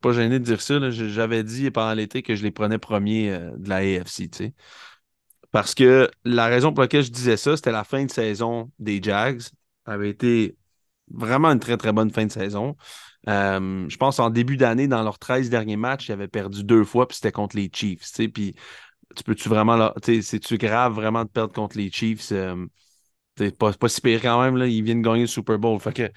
pas, 0.00 0.12
gêné 0.12 0.38
de 0.38 0.44
dire 0.44 0.60
ça. 0.62 0.90
J'avais 0.90 1.44
dit 1.44 1.70
pendant 1.70 1.94
l'été 1.94 2.22
que 2.22 2.36
je 2.36 2.42
les 2.44 2.52
prenais 2.52 2.78
premiers 2.78 3.32
euh, 3.32 3.50
de 3.56 3.68
la 3.68 3.76
AFC, 3.78 4.28
tu 4.30 4.38
sais. 4.38 4.54
Parce 5.50 5.74
que 5.74 6.10
la 6.24 6.46
raison 6.46 6.72
pour 6.72 6.82
laquelle 6.82 7.02
je 7.04 7.10
disais 7.10 7.36
ça, 7.36 7.56
c'était 7.56 7.72
la 7.72 7.84
fin 7.84 8.04
de 8.04 8.10
saison 8.10 8.70
des 8.78 9.02
Jags. 9.02 9.40
Ça 9.40 9.52
avait 9.92 10.10
été 10.10 10.56
vraiment 11.10 11.48
une 11.50 11.60
très, 11.60 11.76
très 11.78 11.92
bonne 11.92 12.10
fin 12.10 12.26
de 12.26 12.32
saison. 12.32 12.76
Euh, 13.28 13.88
je 13.88 13.96
pense 13.96 14.20
en 14.20 14.30
début 14.30 14.56
d'année, 14.56 14.86
dans 14.86 15.02
leurs 15.02 15.18
13 15.18 15.50
derniers 15.50 15.76
matchs, 15.76 16.08
ils 16.08 16.12
avaient 16.12 16.28
perdu 16.28 16.62
deux 16.62 16.84
fois, 16.84 17.08
puis 17.08 17.16
c'était 17.16 17.32
contre 17.32 17.56
les 17.56 17.70
Chiefs. 17.72 18.12
Puis 18.32 18.54
tu 19.16 19.24
peux-tu 19.24 19.48
vraiment 19.48 19.92
c'est-tu 20.02 20.58
grave 20.58 20.94
vraiment 20.94 21.24
de 21.24 21.30
perdre 21.30 21.52
contre 21.52 21.76
les 21.76 21.90
Chiefs? 21.90 22.30
Euh, 22.32 22.66
pas, 23.58 23.72
pas 23.72 23.88
si 23.88 24.00
pire 24.00 24.20
quand 24.20 24.40
même, 24.42 24.56
là. 24.56 24.66
Ils 24.66 24.82
viennent 24.82 25.02
gagner 25.02 25.22
le 25.22 25.26
Super 25.26 25.58
Bowl. 25.58 25.78
Fait 25.80 25.92
que, 25.92 26.10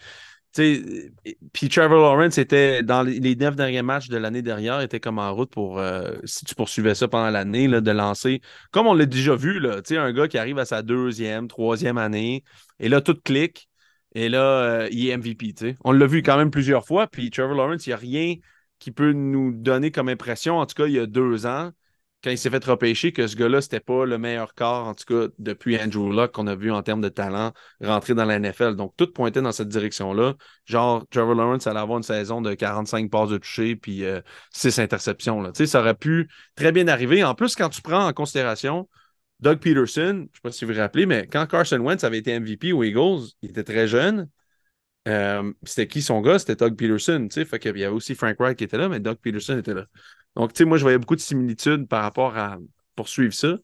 puis 1.53 1.69
Trevor 1.69 2.01
Lawrence 2.01 2.37
était 2.37 2.83
dans 2.83 3.03
les, 3.03 3.35
neuf 3.35 3.55
derniers 3.55 3.81
matchs 3.81 4.09
de 4.09 4.17
l'année 4.17 4.41
dernière, 4.41 4.81
était 4.81 4.99
comme 4.99 5.17
en 5.17 5.33
route 5.33 5.49
pour, 5.49 5.79
euh, 5.79 6.11
si 6.25 6.43
tu 6.43 6.55
poursuivais 6.55 6.93
ça 6.93 7.07
pendant 7.07 7.29
l'année, 7.29 7.67
de 7.67 7.91
lancer, 7.91 8.41
comme 8.71 8.87
on 8.87 8.93
l'a 8.93 9.05
déjà 9.05 9.35
vu, 9.35 9.59
là, 9.59 9.81
un 9.91 10.13
gars 10.13 10.27
qui 10.27 10.37
arrive 10.37 10.59
à 10.59 10.65
sa 10.65 10.81
deuxième, 10.81 11.47
troisième 11.47 11.97
année, 11.97 12.43
et 12.79 12.89
là, 12.89 13.01
tout 13.01 13.15
clique. 13.15 13.69
Et 14.13 14.29
là, 14.29 14.41
euh, 14.41 14.89
il 14.91 15.07
est 15.07 15.17
MVP. 15.17 15.77
On 15.83 15.91
l'a 15.91 16.05
vu 16.05 16.21
quand 16.21 16.37
même 16.37 16.51
plusieurs 16.51 16.85
fois. 16.85 17.07
Puis 17.07 17.29
Trevor 17.29 17.55
Lawrence, 17.55 17.85
il 17.87 17.89
n'y 17.89 17.93
a 17.93 17.97
rien 17.97 18.35
qui 18.79 18.91
peut 18.91 19.13
nous 19.13 19.51
donner 19.51 19.91
comme 19.91 20.09
impression, 20.09 20.57
en 20.57 20.65
tout 20.65 20.73
cas, 20.73 20.87
il 20.87 20.93
y 20.93 20.99
a 20.99 21.05
deux 21.05 21.45
ans, 21.45 21.71
quand 22.23 22.31
il 22.31 22.37
s'est 22.37 22.49
fait 22.49 22.63
repêcher, 22.63 23.11
que 23.13 23.27
ce 23.27 23.35
gars-là, 23.35 23.61
c'était 23.61 23.79
pas 23.79 24.05
le 24.05 24.17
meilleur 24.17 24.53
corps, 24.53 24.87
en 24.87 24.93
tout 24.93 25.05
cas, 25.05 25.31
depuis 25.39 25.79
Andrew 25.79 26.11
Luck 26.11 26.31
qu'on 26.31 26.47
a 26.47 26.55
vu 26.55 26.71
en 26.71 26.81
termes 26.83 27.01
de 27.01 27.09
talent 27.09 27.51
rentrer 27.81 28.13
dans 28.15 28.25
la 28.25 28.39
NFL. 28.39 28.75
Donc, 28.75 28.93
tout 28.97 29.11
pointait 29.11 29.41
dans 29.41 29.51
cette 29.51 29.69
direction-là. 29.69 30.35
Genre, 30.65 31.05
Trevor 31.09 31.35
Lawrence 31.35 31.67
allait 31.67 31.79
avoir 31.79 31.97
une 31.97 32.03
saison 32.03 32.41
de 32.41 32.53
45 32.53 33.09
passes 33.09 33.29
de 33.29 33.37
toucher 33.37 33.75
puis 33.75 34.03
euh, 34.03 34.21
6 34.51 34.79
interceptions. 34.79 35.41
Là. 35.41 35.51
Tu 35.51 35.59
sais, 35.59 35.67
Ça 35.67 35.79
aurait 35.79 35.95
pu 35.95 36.27
très 36.55 36.71
bien 36.71 36.87
arriver. 36.87 37.23
En 37.23 37.35
plus, 37.35 37.55
quand 37.55 37.69
tu 37.69 37.81
prends 37.81 38.07
en 38.07 38.13
considération 38.13 38.87
Doug 39.41 39.59
Peterson, 39.59 40.01
je 40.01 40.11
ne 40.11 40.23
sais 40.25 40.41
pas 40.43 40.51
si 40.51 40.65
vous 40.65 40.73
vous 40.73 40.79
rappelez, 40.79 41.05
mais 41.05 41.27
quand 41.27 41.45
Carson 41.47 41.79
Wentz 41.79 42.03
avait 42.03 42.19
été 42.19 42.39
MVP 42.39 42.73
aux 42.73 42.83
Eagles, 42.83 43.27
il 43.41 43.49
était 43.49 43.63
très 43.63 43.87
jeune. 43.87 44.29
Euh, 45.07 45.51
c'était 45.63 45.87
qui 45.87 46.01
son 46.01 46.21
gars? 46.21 46.37
C'était 46.37 46.55
Doug 46.55 46.75
Peterson. 46.75 47.27
qu'il 47.27 47.77
y 47.77 47.83
avait 47.83 47.87
aussi 47.87 48.13
Frank 48.13 48.37
Wright 48.39 48.57
qui 48.57 48.63
était 48.63 48.77
là, 48.77 48.87
mais 48.87 48.99
Doug 48.99 49.17
Peterson 49.17 49.57
était 49.57 49.73
là. 49.73 49.85
Donc, 50.35 50.57
moi, 50.61 50.77
je 50.77 50.83
voyais 50.83 50.99
beaucoup 50.99 51.15
de 51.15 51.21
similitudes 51.21 51.87
par 51.87 52.03
rapport 52.03 52.37
à 52.37 52.57
poursuivre 52.95 53.33
ça. 53.33 53.57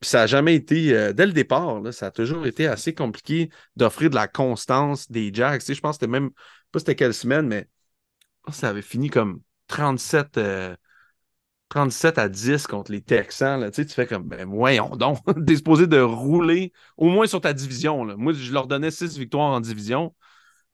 Puis 0.00 0.10
ça 0.10 0.18
n'a 0.18 0.26
jamais 0.26 0.54
été, 0.54 0.94
euh, 0.94 1.12
dès 1.12 1.26
le 1.26 1.32
départ, 1.32 1.80
ça 1.92 2.06
a 2.06 2.10
toujours 2.10 2.46
été 2.46 2.66
assez 2.66 2.94
compliqué 2.94 3.48
d'offrir 3.76 4.10
de 4.10 4.14
la 4.14 4.28
constance 4.28 5.10
des 5.10 5.32
Jacks. 5.32 5.62
Je 5.66 5.80
pense 5.80 5.96
que 5.96 6.00
c'était 6.00 6.12
même, 6.12 6.30
pas 6.70 6.80
c'était 6.80 6.94
quelle 6.94 7.14
semaine, 7.14 7.46
mais 7.46 7.66
ça 8.52 8.68
avait 8.68 8.82
fini 8.82 9.08
comme 9.08 9.40
37, 9.68 10.36
euh, 10.36 10.76
37 11.74 12.18
à 12.18 12.28
10 12.28 12.68
contre 12.68 12.92
les 12.92 13.02
Texans. 13.02 13.60
Là. 13.60 13.70
Tu, 13.72 13.84
fais 13.84 14.06
comme, 14.06 14.22
ben 14.22 14.48
voyons 14.48 14.94
donc, 14.94 15.18
t'es 15.46 15.56
supposé 15.56 15.88
de 15.88 15.98
rouler 16.00 16.72
au 16.96 17.08
moins 17.08 17.26
sur 17.26 17.40
ta 17.40 17.52
division. 17.52 18.04
Moi, 18.16 18.32
je 18.32 18.52
leur 18.52 18.68
donnais 18.68 18.92
6 18.92 19.18
victoires 19.18 19.50
en 19.50 19.60
division. 19.60 20.14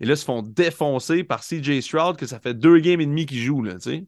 Et 0.00 0.04
là, 0.04 0.12
ils 0.12 0.16
se 0.18 0.24
font 0.26 0.42
défoncer 0.42 1.24
par 1.24 1.40
CJ 1.42 1.80
Stroud, 1.80 2.16
que 2.18 2.26
ça 2.26 2.38
fait 2.38 2.52
deux 2.52 2.78
games 2.80 3.00
et 3.00 3.06
demi 3.06 3.24
qu'ils 3.24 3.40
jouent. 3.40 3.62
Là, 3.62 3.74
tu 3.74 3.80
sais. 3.80 4.06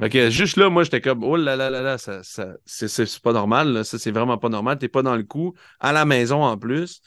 Fait 0.00 0.08
que 0.08 0.30
juste 0.30 0.56
là, 0.56 0.70
moi, 0.70 0.84
j'étais 0.84 1.02
comme, 1.02 1.22
oh 1.22 1.36
là 1.36 1.54
là 1.54 1.68
là 1.68 1.82
là, 1.82 1.98
ça, 1.98 2.22
c'est, 2.22 3.22
pas 3.22 3.32
normal. 3.32 3.84
Ça, 3.84 3.98
c'est 3.98 4.10
vraiment 4.10 4.38
pas 4.38 4.48
normal. 4.48 4.78
T'es 4.78 4.88
pas 4.88 5.02
dans 5.02 5.16
le 5.16 5.24
coup, 5.24 5.54
à 5.80 5.92
la 5.92 6.06
maison 6.06 6.42
en 6.42 6.56
plus. 6.56 7.02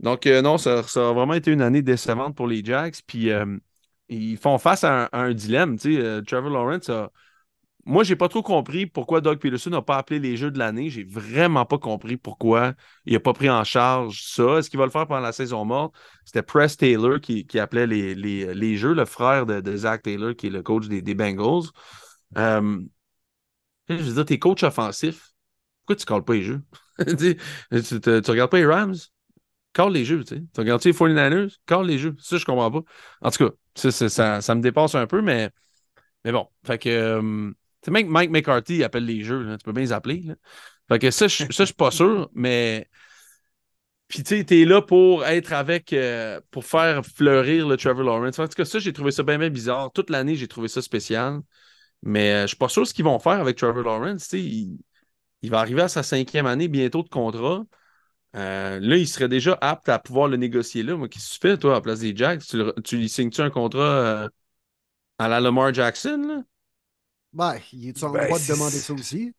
Donc, 0.00 0.26
euh, 0.26 0.40
non, 0.42 0.58
ça, 0.58 0.78
a 0.78 1.12
vraiment 1.12 1.34
été 1.34 1.50
une 1.50 1.62
année 1.62 1.82
décevante 1.82 2.36
pour 2.36 2.46
les 2.46 2.64
Jacks. 2.64 3.00
Puis, 3.06 3.30
euh, 3.30 3.56
ils 4.08 4.36
font 4.36 4.58
face 4.58 4.84
à 4.84 5.04
un, 5.04 5.08
à 5.12 5.20
un 5.22 5.34
dilemme. 5.34 5.78
Tu 5.78 5.94
sais, 5.94 6.00
euh, 6.00 6.22
Trevor 6.22 6.50
Lawrence 6.50 6.88
a, 6.90 7.10
moi, 7.86 8.02
j'ai 8.02 8.16
pas 8.16 8.28
trop 8.28 8.42
compris 8.42 8.86
pourquoi 8.86 9.20
Doug 9.20 9.38
Peterson 9.38 9.70
n'a 9.70 9.80
pas 9.80 9.96
appelé 9.96 10.18
les 10.18 10.36
jeux 10.36 10.50
de 10.50 10.58
l'année. 10.58 10.90
J'ai 10.90 11.04
vraiment 11.04 11.64
pas 11.64 11.78
compris 11.78 12.16
pourquoi 12.16 12.74
il 13.04 13.12
n'a 13.12 13.20
pas 13.20 13.32
pris 13.32 13.48
en 13.48 13.62
charge 13.62 14.24
ça. 14.24 14.58
Est-ce 14.58 14.68
qu'il 14.68 14.78
va 14.80 14.86
le 14.86 14.90
faire 14.90 15.06
pendant 15.06 15.20
la 15.20 15.30
saison 15.30 15.64
morte? 15.64 15.94
C'était 16.24 16.42
Press 16.42 16.76
Taylor 16.76 17.20
qui, 17.20 17.46
appelait 17.60 17.86
les, 17.86 18.76
jeux, 18.76 18.92
le 18.92 19.04
frère 19.04 19.46
de, 19.46 19.76
Zach 19.76 20.02
Taylor, 20.02 20.34
qui 20.34 20.48
est 20.48 20.50
le 20.50 20.62
coach 20.62 20.88
des, 20.88 21.14
Bengals. 21.14 21.70
Euh, 22.36 22.80
je 23.88 23.94
veux 23.94 24.14
dire, 24.14 24.24
t'es 24.24 24.40
coach 24.40 24.64
offensif. 24.64 25.30
Pourquoi 25.84 25.94
tu 25.94 26.02
ne 26.02 26.06
calls 26.06 26.24
pas 26.24 26.34
les 26.34 26.42
jeux? 26.42 26.62
tu, 26.98 27.36
ne 27.70 28.30
regardes 28.30 28.50
pas 28.50 28.58
les 28.58 28.66
Rams? 28.66 28.96
Call 29.74 29.92
les 29.92 30.04
jeux, 30.04 30.24
tu 30.24 30.34
sais. 30.34 30.42
Tu 30.52 30.60
regardes 30.60 30.84
les 30.84 30.92
49ers? 30.92 31.56
Call 31.66 31.86
les 31.86 31.98
jeux. 31.98 32.16
Ça, 32.18 32.36
je 32.36 32.44
comprends 32.44 32.72
pas. 32.72 32.82
En 33.22 33.30
tout 33.30 33.48
cas, 33.48 33.54
ça, 33.76 34.40
ça, 34.40 34.54
me 34.56 34.60
dépasse 34.60 34.96
un 34.96 35.06
peu, 35.06 35.22
mais, 35.22 35.50
mais 36.24 36.32
bon. 36.32 36.48
Fait 36.64 36.78
que. 36.78 36.88
Euh, 36.88 37.52
c'est 37.84 37.90
même 37.90 38.08
Mike 38.08 38.30
McCarthy 38.30 38.82
appelle 38.84 39.04
les 39.04 39.22
jeux, 39.22 39.56
tu 39.58 39.64
peux 39.64 39.72
bien 39.72 39.84
les 39.84 39.92
appeler. 39.92 40.24
Fait 40.88 40.98
que 40.98 41.10
ça, 41.10 41.28
je, 41.28 41.44
ça, 41.50 41.66
suis 41.66 41.74
pas 41.74 41.90
sûr, 41.90 42.30
mais. 42.34 42.88
Puis 44.08 44.22
tu 44.22 44.36
sais, 44.36 44.44
t'es 44.44 44.64
là 44.64 44.82
pour 44.82 45.24
être 45.26 45.52
avec, 45.52 45.92
euh, 45.92 46.40
pour 46.52 46.64
faire 46.64 47.04
fleurir 47.04 47.66
le 47.66 47.76
Trevor 47.76 48.04
Lawrence. 48.04 48.38
En 48.38 48.46
tout 48.46 48.54
cas, 48.54 48.64
ça, 48.64 48.78
j'ai 48.78 48.92
trouvé 48.92 49.10
ça 49.10 49.24
bien, 49.24 49.38
bizarre. 49.50 49.90
Toute 49.92 50.10
l'année, 50.10 50.36
j'ai 50.36 50.46
trouvé 50.48 50.68
ça 50.68 50.80
spécial. 50.80 51.40
Mais 52.02 52.32
euh, 52.32 52.42
je 52.42 52.48
suis 52.48 52.56
pas 52.56 52.68
sûr 52.68 52.86
ce 52.86 52.94
qu'ils 52.94 53.04
vont 53.04 53.18
faire 53.18 53.40
avec 53.40 53.56
Trevor 53.56 53.82
Lawrence. 53.84 54.32
Il, 54.32 54.78
il, 55.42 55.50
va 55.50 55.60
arriver 55.60 55.82
à 55.82 55.88
sa 55.88 56.02
cinquième 56.02 56.46
année 56.46 56.68
bientôt 56.68 57.02
de 57.02 57.08
contrat. 57.08 57.64
Euh, 58.36 58.80
là, 58.80 58.96
il 58.96 59.08
serait 59.08 59.28
déjà 59.28 59.58
apte 59.60 59.88
à 59.88 59.98
pouvoir 59.98 60.28
le 60.28 60.36
négocier 60.36 60.82
là. 60.82 60.96
Moi, 60.96 61.08
qu'est-ce 61.08 61.30
que 61.30 61.34
tu 61.34 61.48
fais, 61.48 61.58
toi, 61.58 61.72
à 61.72 61.74
la 61.76 61.80
place 61.82 62.00
des 62.00 62.16
Jacks? 62.16 62.42
Tu, 62.46 62.62
tu 62.84 62.98
lui 62.98 63.08
signes-tu 63.08 63.40
un 63.42 63.50
contrat 63.50 64.28
à 65.18 65.28
la 65.28 65.40
Lamar 65.40 65.74
Jackson? 65.74 66.22
Là? 66.28 66.42
Ben, 67.36 67.56
il 67.74 67.88
est 67.88 68.02
en 68.02 68.10
ben, 68.10 68.24
droit 68.24 68.38
de 68.38 68.48
demander 68.48 68.78
ça 68.78 68.94
aussi? 68.94 69.34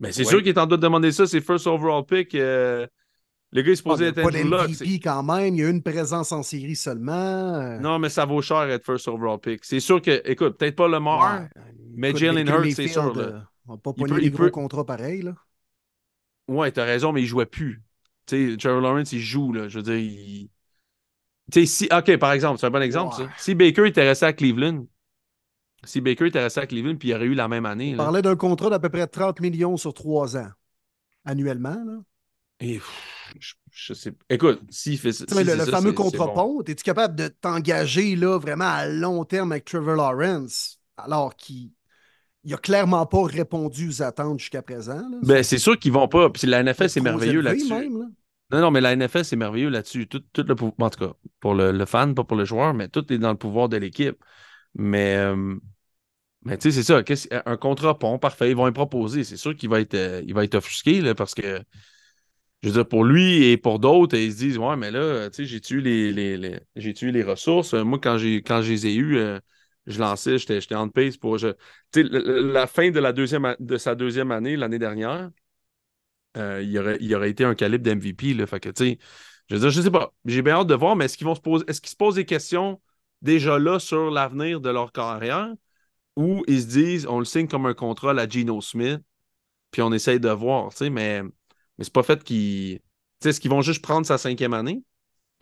Ben, 0.00 0.10
c'est 0.10 0.24
sûr 0.24 0.38
qu'il 0.38 0.48
est 0.48 0.58
en 0.58 0.66
droit 0.66 0.76
de 0.76 0.82
demander 0.82 1.12
ça. 1.12 1.24
C'est 1.24 1.40
first 1.40 1.68
overall 1.68 2.04
pick. 2.04 2.34
Euh, 2.34 2.84
le 3.52 3.62
gars 3.62 3.70
est 3.70 3.76
supposé 3.76 4.06
ah, 4.06 4.08
être 4.08 4.18
Andrew 4.18 4.50
Luck. 4.50 4.70
quand 5.04 5.22
même. 5.22 5.54
Il 5.54 5.60
y 5.60 5.64
a 5.64 5.68
une 5.68 5.84
présence 5.84 6.32
en 6.32 6.42
série 6.42 6.74
seulement. 6.74 7.12
Euh. 7.12 7.78
Non, 7.78 8.00
mais 8.00 8.08
ça 8.08 8.24
vaut 8.24 8.42
cher 8.42 8.62
être 8.62 8.84
first 8.84 9.06
overall 9.06 9.38
pick. 9.38 9.64
C'est 9.64 9.78
sûr 9.78 10.02
que, 10.02 10.20
écoute, 10.28 10.58
peut-être 10.58 10.74
pas 10.74 10.88
le 10.88 10.98
ouais, 10.98 11.48
mais 11.94 12.14
Jalen 12.14 12.48
Hurts, 12.48 12.74
c'est 12.74 12.88
sûr. 12.88 13.14
Là. 13.14 13.48
On 13.68 13.74
va 13.74 13.78
pas 13.78 13.92
pogner 13.92 14.20
des 14.22 14.30
gros 14.30 14.50
contrats 14.50 14.84
pareils. 14.84 15.22
Là. 15.22 15.36
Ouais, 16.48 16.72
t'as 16.72 16.84
raison, 16.84 17.12
mais 17.12 17.22
il 17.22 17.26
jouait 17.26 17.46
plus. 17.46 17.84
Tu 18.26 18.50
sais, 18.50 18.56
Trevor 18.56 18.80
Lawrence, 18.80 19.12
il 19.12 19.20
joue. 19.20 19.52
Là. 19.52 19.68
Je 19.68 19.78
veux 19.78 19.84
dire, 19.84 19.94
il. 19.94 20.50
Tu 21.52 21.60
sais, 21.60 21.66
si. 21.66 21.88
Ok, 21.96 22.16
par 22.16 22.32
exemple, 22.32 22.58
c'est 22.58 22.66
un 22.66 22.70
bon 22.70 22.82
exemple, 22.82 23.14
ça. 23.14 23.30
Si 23.38 23.54
Baker 23.54 23.86
était 23.86 24.02
resté 24.02 24.26
à 24.26 24.32
Cleveland, 24.32 24.86
si 25.86 26.00
Baker 26.00 26.26
était 26.26 26.42
resté 26.42 26.60
à 26.60 26.66
Cleveland 26.66 26.96
puis 26.96 27.08
il 27.08 27.14
aurait 27.14 27.24
eu 27.24 27.34
la 27.34 27.48
même 27.48 27.66
année. 27.66 27.94
On 27.94 27.98
parlait 27.98 28.22
d'un 28.22 28.36
contrat 28.36 28.70
d'à 28.70 28.78
peu 28.78 28.88
près 28.88 29.06
30 29.06 29.40
millions 29.40 29.76
sur 29.76 29.94
trois 29.94 30.36
ans, 30.36 30.50
annuellement. 31.24 31.78
Là. 31.84 31.98
Et 32.60 32.80
je, 33.70 33.94
sais. 33.94 34.12
Écoute, 34.30 34.60
s'il 34.70 34.98
fait 34.98 35.12
ça. 35.12 35.24
le, 35.42 35.64
fameux 35.66 35.92
contrat 35.92 36.32
pont, 36.32 36.62
es-tu 36.62 36.82
capable 36.82 37.14
de 37.14 37.28
t'engager 37.28 38.16
là, 38.16 38.38
vraiment 38.38 38.64
à 38.64 38.86
long 38.86 39.24
terme 39.24 39.52
avec 39.52 39.66
Trevor 39.66 39.96
Lawrence 39.96 40.78
alors 40.96 41.36
qu'il 41.36 41.70
n'a 42.44 42.56
clairement 42.56 43.04
pas 43.04 43.24
répondu 43.24 43.88
aux 43.88 44.02
attentes 44.02 44.40
jusqu'à 44.40 44.62
présent? 44.62 45.02
ben, 45.22 45.42
c'est 45.42 45.58
sûr 45.58 45.78
qu'ils 45.78 45.92
vont 45.92 46.08
pas. 46.08 46.30
Puis 46.30 46.46
la 46.46 46.62
NFL, 46.62 46.88
c'est 46.88 47.00
merveilleux 47.00 47.40
là-dessus. 47.42 47.90
Non, 48.52 48.60
non, 48.60 48.70
mais 48.70 48.80
la 48.80 48.94
NFL, 48.94 49.24
c'est 49.24 49.36
merveilleux 49.36 49.68
là-dessus. 49.68 50.06
Tout, 50.06 50.22
le 50.36 50.54
pouvoir, 50.54 50.74
en 50.78 50.90
tout 50.90 51.04
cas, 51.04 51.12
pour 51.40 51.54
le, 51.54 51.84
fan, 51.84 52.14
pas 52.14 52.24
pour 52.24 52.36
le 52.36 52.44
joueur, 52.44 52.74
mais 52.74 52.88
tout 52.88 53.12
est 53.12 53.18
dans 53.18 53.32
le 53.32 53.36
pouvoir 53.36 53.68
de 53.68 53.76
l'équipe. 53.76 54.16
Mais, 54.74 55.16
euh, 55.16 55.56
mais 56.46 56.58
tu 56.58 56.70
sais, 56.70 56.82
c'est 56.82 56.84
ça. 56.84 57.40
Un 57.44 57.56
contrat 57.56 57.98
pont, 57.98 58.18
parfait, 58.20 58.50
ils 58.50 58.56
vont 58.56 58.68
y 58.68 58.72
proposer. 58.72 59.24
C'est 59.24 59.36
sûr 59.36 59.56
qu'il 59.56 59.68
va 59.68 59.80
être, 59.80 59.94
euh, 59.94 60.22
va 60.28 60.44
être 60.44 60.54
offusqué 60.54 61.00
là, 61.00 61.14
parce 61.14 61.34
que, 61.34 61.60
je 62.62 62.68
veux 62.68 62.74
dire, 62.74 62.86
pour 62.88 63.04
lui 63.04 63.44
et 63.46 63.56
pour 63.56 63.80
d'autres, 63.80 64.16
ils 64.16 64.32
se 64.32 64.38
disent 64.38 64.58
Ouais, 64.58 64.76
mais 64.76 64.92
là, 64.92 65.28
tu 65.30 65.36
sais, 65.36 65.44
j'ai 65.44 65.60
tué 65.60 65.80
les, 65.80 66.12
les, 66.36 66.94
tué 66.94 67.10
les 67.10 67.24
ressources? 67.24 67.74
Moi, 67.74 67.98
quand, 68.00 68.16
quand 68.44 68.62
je 68.62 68.70
les 68.70 68.86
ai 68.86 68.94
eues, 68.94 69.16
euh, 69.18 69.40
je 69.86 69.98
lançais, 69.98 70.38
j'étais, 70.38 70.74
en 70.76 70.88
pace 70.88 71.16
pour. 71.16 71.36
Je, 71.36 71.48
la 71.94 72.66
fin 72.68 72.90
de, 72.90 73.00
la 73.00 73.12
deuxième, 73.12 73.56
de 73.58 73.76
sa 73.76 73.96
deuxième 73.96 74.30
année, 74.30 74.56
l'année 74.56 74.78
dernière, 74.78 75.30
il, 76.36 76.78
aurait, 76.78 76.98
il 77.00 77.12
aurait 77.14 77.30
été 77.30 77.44
un 77.44 77.54
calibre 77.56 77.84
d'MVP. 77.84 78.46
Fait 78.46 78.60
que, 78.60 78.68
tu 78.68 78.84
sais, 78.84 78.98
je 79.48 79.54
veux 79.56 79.60
dire, 79.60 79.70
je 79.70 79.80
sais 79.80 79.90
pas. 79.90 80.12
J'ai 80.24 80.42
bien 80.42 80.54
hâte 80.56 80.66
de 80.68 80.74
voir, 80.74 80.94
mais 80.96 81.06
est-ce 81.06 81.16
qu'ils 81.16 81.26
vont 81.26 81.34
se 81.34 81.40
poser, 81.40 81.64
est-ce 81.68 81.80
qu'ils 81.80 81.90
se 81.90 81.96
posent 81.96 82.16
des 82.16 82.24
questions 82.26 82.80
déjà 83.22 83.58
là 83.58 83.78
sur 83.80 84.10
l'avenir 84.10 84.60
de 84.60 84.70
leur 84.70 84.92
carrière? 84.92 85.52
Ou 86.16 86.42
ils 86.46 86.62
se 86.62 86.66
disent 86.66 87.06
on 87.06 87.18
le 87.18 87.24
signe 87.24 87.48
comme 87.48 87.66
un 87.66 87.74
contrat 87.74 88.10
à 88.10 88.14
la 88.14 88.28
Geno 88.28 88.60
Smith, 88.60 89.00
puis 89.70 89.82
on 89.82 89.92
essaye 89.92 90.20
de 90.20 90.28
voir, 90.30 90.70
tu 90.70 90.78
sais, 90.78 90.90
mais, 90.90 91.22
mais 91.22 91.84
c'est 91.84 91.92
pas 91.92 92.02
fait 92.02 92.22
qu'ils. 92.22 92.78
Tu 92.78 92.82
sais, 93.22 93.28
est-ce 93.30 93.40
qu'ils 93.40 93.50
vont 93.50 93.62
juste 93.62 93.82
prendre 93.82 94.06
sa 94.06 94.18
cinquième 94.18 94.54
année? 94.54 94.82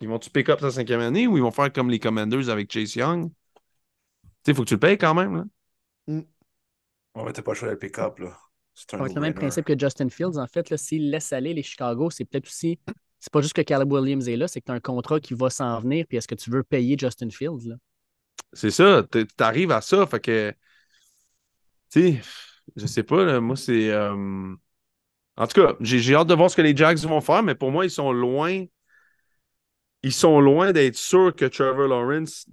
Ils 0.01 0.07
vont-tu 0.07 0.29
pick 0.29 0.49
up 0.49 0.59
sa 0.59 0.71
cinquième 0.71 0.99
année 0.99 1.27
ou 1.27 1.37
ils 1.37 1.43
vont 1.43 1.51
faire 1.51 1.71
comme 1.71 1.89
les 1.89 1.99
Commanders 1.99 2.49
avec 2.49 2.71
Chase 2.71 2.95
Young? 2.95 3.29
Tu 3.29 3.31
sais, 4.45 4.51
il 4.51 4.55
faut 4.55 4.63
que 4.63 4.69
tu 4.69 4.75
le 4.75 4.79
payes 4.79 4.97
quand 4.97 5.13
même, 5.13 5.35
là. 5.35 5.43
Mm. 6.07 6.21
Ouais, 7.15 7.31
t'as 7.31 7.41
pas 7.41 7.51
le 7.51 7.57
choix 7.57 7.69
de 7.69 7.75
pick 7.75 7.97
up, 7.99 8.19
là. 8.19 8.37
C'est 8.73 8.97
le 8.97 9.21
même 9.21 9.33
principe 9.33 9.63
que 9.63 9.79
Justin 9.79 10.09
Fields, 10.09 10.37
en 10.37 10.47
fait, 10.47 10.75
s'il 10.75 11.09
laisse 11.09 11.31
aller 11.31 11.53
les 11.53 11.63
Chicago, 11.63 12.09
c'est 12.09 12.25
peut-être 12.25 12.47
aussi 12.47 12.77
c'est 13.25 13.31
pas 13.31 13.41
juste 13.41 13.53
que 13.53 13.61
Caleb 13.61 13.91
Williams 13.91 14.27
est 14.27 14.35
là, 14.35 14.47
c'est 14.47 14.61
que 14.61 14.65
tu 14.65 14.71
as 14.71 14.75
un 14.75 14.79
contrat 14.79 15.19
qui 15.19 15.33
va 15.33 15.49
s'en 15.49 15.79
venir, 15.79 16.05
puis 16.07 16.15
est-ce 16.15 16.27
que 16.27 16.35
tu 16.35 16.51
veux 16.51 16.61
payer 16.61 16.95
Justin 16.95 17.31
Fields? 17.31 17.67
Là? 17.67 17.75
C'est 18.53 18.71
ça, 18.71 19.03
tu 19.11 19.25
arrives 19.39 19.71
à 19.71 19.81
ça, 19.81 20.05
fait 20.07 20.19
que, 20.19 20.55
tu 21.91 22.13
sais, 22.13 22.21
je 22.75 22.85
sais 22.85 23.03
pas, 23.03 23.39
moi, 23.39 23.55
c'est. 23.55 23.89
Euh, 23.91 24.55
en 25.37 25.47
tout 25.47 25.61
cas, 25.61 25.75
j'ai 25.81 26.15
hâte 26.15 26.27
de 26.27 26.33
voir 26.35 26.49
ce 26.51 26.55
que 26.55 26.61
les 26.61 26.75
Jags 26.75 26.99
vont 26.99 27.21
faire, 27.21 27.43
mais 27.43 27.55
pour 27.55 27.71
moi, 27.71 27.85
ils 27.85 27.91
sont 27.91 28.11
loin. 28.13 28.65
Ils 30.03 30.13
sont 30.13 30.39
loin 30.39 30.71
d'être 30.71 30.95
sûrs 30.95 31.35
que 31.35 31.45
Trevor 31.45 31.87
Lawrence 31.87 32.45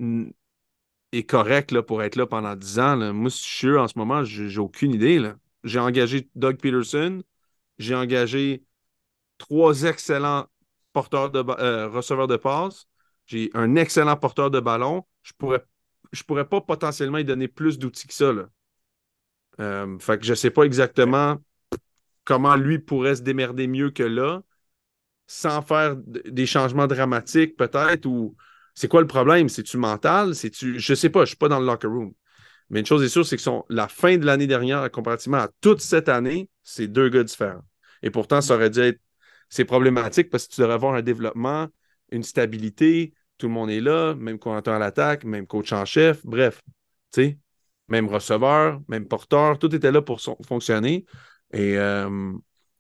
est 1.13 1.25
correct 1.25 1.73
là, 1.73 1.83
pour 1.83 2.03
être 2.03 2.17
là 2.17 2.27
pendant 2.27 2.57
10 2.57 2.79
ans. 2.79 2.97
Moi, 3.13 3.31
je 3.31 3.37
suis 3.37 3.77
en 3.77 3.89
ce 3.89 3.99
moment, 3.99 4.25
j'ai 4.25 4.59
aucune 4.59 4.93
idée. 4.95 5.33
J'ai 5.65 5.79
engagé 5.79 6.29
Doug 6.35 6.57
Peterson, 6.59 7.23
j'ai 7.79 7.95
engagé 7.95 8.65
trois 9.39 9.85
excellents 9.85 10.47
porteur 10.93 11.31
de 11.31 11.41
euh, 11.61 11.89
receveur 11.89 12.29
de 12.29 12.37
passe. 12.37 12.87
J'ai 13.27 13.51
un 13.55 13.77
excellent 13.77 14.17
porteur 14.17 14.51
de 14.51 14.61
ballon. 14.61 15.05
Je 15.23 15.33
pourrais, 15.39 15.65
je 16.13 16.23
pourrais 16.23 16.49
pas 16.49 16.61
potentiellement 16.61 17.19
lui 17.19 17.25
donner 17.25 17.49
plus 17.49 17.79
d'outils 17.79 18.07
que 18.07 18.15
ça. 18.15 18.33
Là. 18.33 18.49
Euh, 19.61 19.99
fait 19.99 20.19
que 20.19 20.25
je 20.25 20.35
sais 20.35 20.51
pas 20.51 20.65
exactement 20.65 21.39
comment 22.25 22.57
lui 22.57 22.79
pourrait 22.79 23.17
se 23.17 23.23
démerder 23.23 23.67
mieux 23.67 23.91
que 23.91 24.03
là, 24.03 24.43
sans 25.27 25.63
faire 25.63 25.97
des 25.97 26.47
changements 26.47 26.87
dramatiques, 26.87 27.57
peut-être, 27.57 28.07
ou 28.07 28.37
c'est 28.75 28.89
quoi 28.89 29.01
le 29.01 29.07
problème? 29.07 29.49
C'est-tu 29.49 29.77
mental? 29.77 30.35
C'est-tu. 30.35 30.79
Je 30.79 30.95
sais 30.95 31.11
pas, 31.11 31.21
je 31.21 31.31
suis 31.31 31.37
pas 31.37 31.49
dans 31.49 31.61
le 31.61 31.67
locker 31.67 31.89
room. 31.89 32.13
Mais 32.71 32.81
une 32.81 32.87
chose 32.87 33.03
est 33.03 33.09
sûre, 33.09 33.27
c'est 33.27 33.37
que 33.37 33.43
la 33.69 33.89
fin 33.89 34.17
de 34.17 34.25
l'année 34.25 34.47
dernière, 34.47 34.91
comparativement 34.91 35.39
à 35.39 35.49
toute 35.61 35.81
cette 35.81 36.09
année, 36.09 36.49
c'est 36.63 36.89
deux 36.89 37.09
gars 37.09 37.25
différents. 37.25 37.65
Et 38.03 38.11
pourtant, 38.11 38.41
ça 38.41 38.55
aurait 38.55 38.71
dû 38.71 38.81
être 38.81 39.01
c'est 39.51 39.67
problématique 39.67 40.31
parce 40.31 40.47
que 40.47 40.55
tu 40.55 40.61
devrais 40.63 40.75
avoir 40.75 40.95
un 40.95 41.03
développement, 41.03 41.69
une 42.11 42.23
stabilité, 42.23 43.13
tout 43.43 43.49
le 43.49 43.55
monde 43.55 43.71
est 43.71 43.81
là, 43.81 44.15
même 44.15 44.39
coordinateur 44.39 44.75
à 44.75 44.79
l'attaque, 44.79 45.25
même 45.25 45.49
coach 45.49 45.73
en 45.73 45.85
chef, 45.85 46.25
bref, 46.25 46.63
tu 47.13 47.23
sais, 47.23 47.39
même 47.89 48.07
receveur, 48.07 48.81
même 48.87 49.09
porteur, 49.09 49.59
tout 49.59 49.75
était 49.75 49.91
là 49.91 50.01
pour 50.01 50.21
fonctionner. 50.47 51.05
Et 51.53 51.77
euh, 51.77 52.33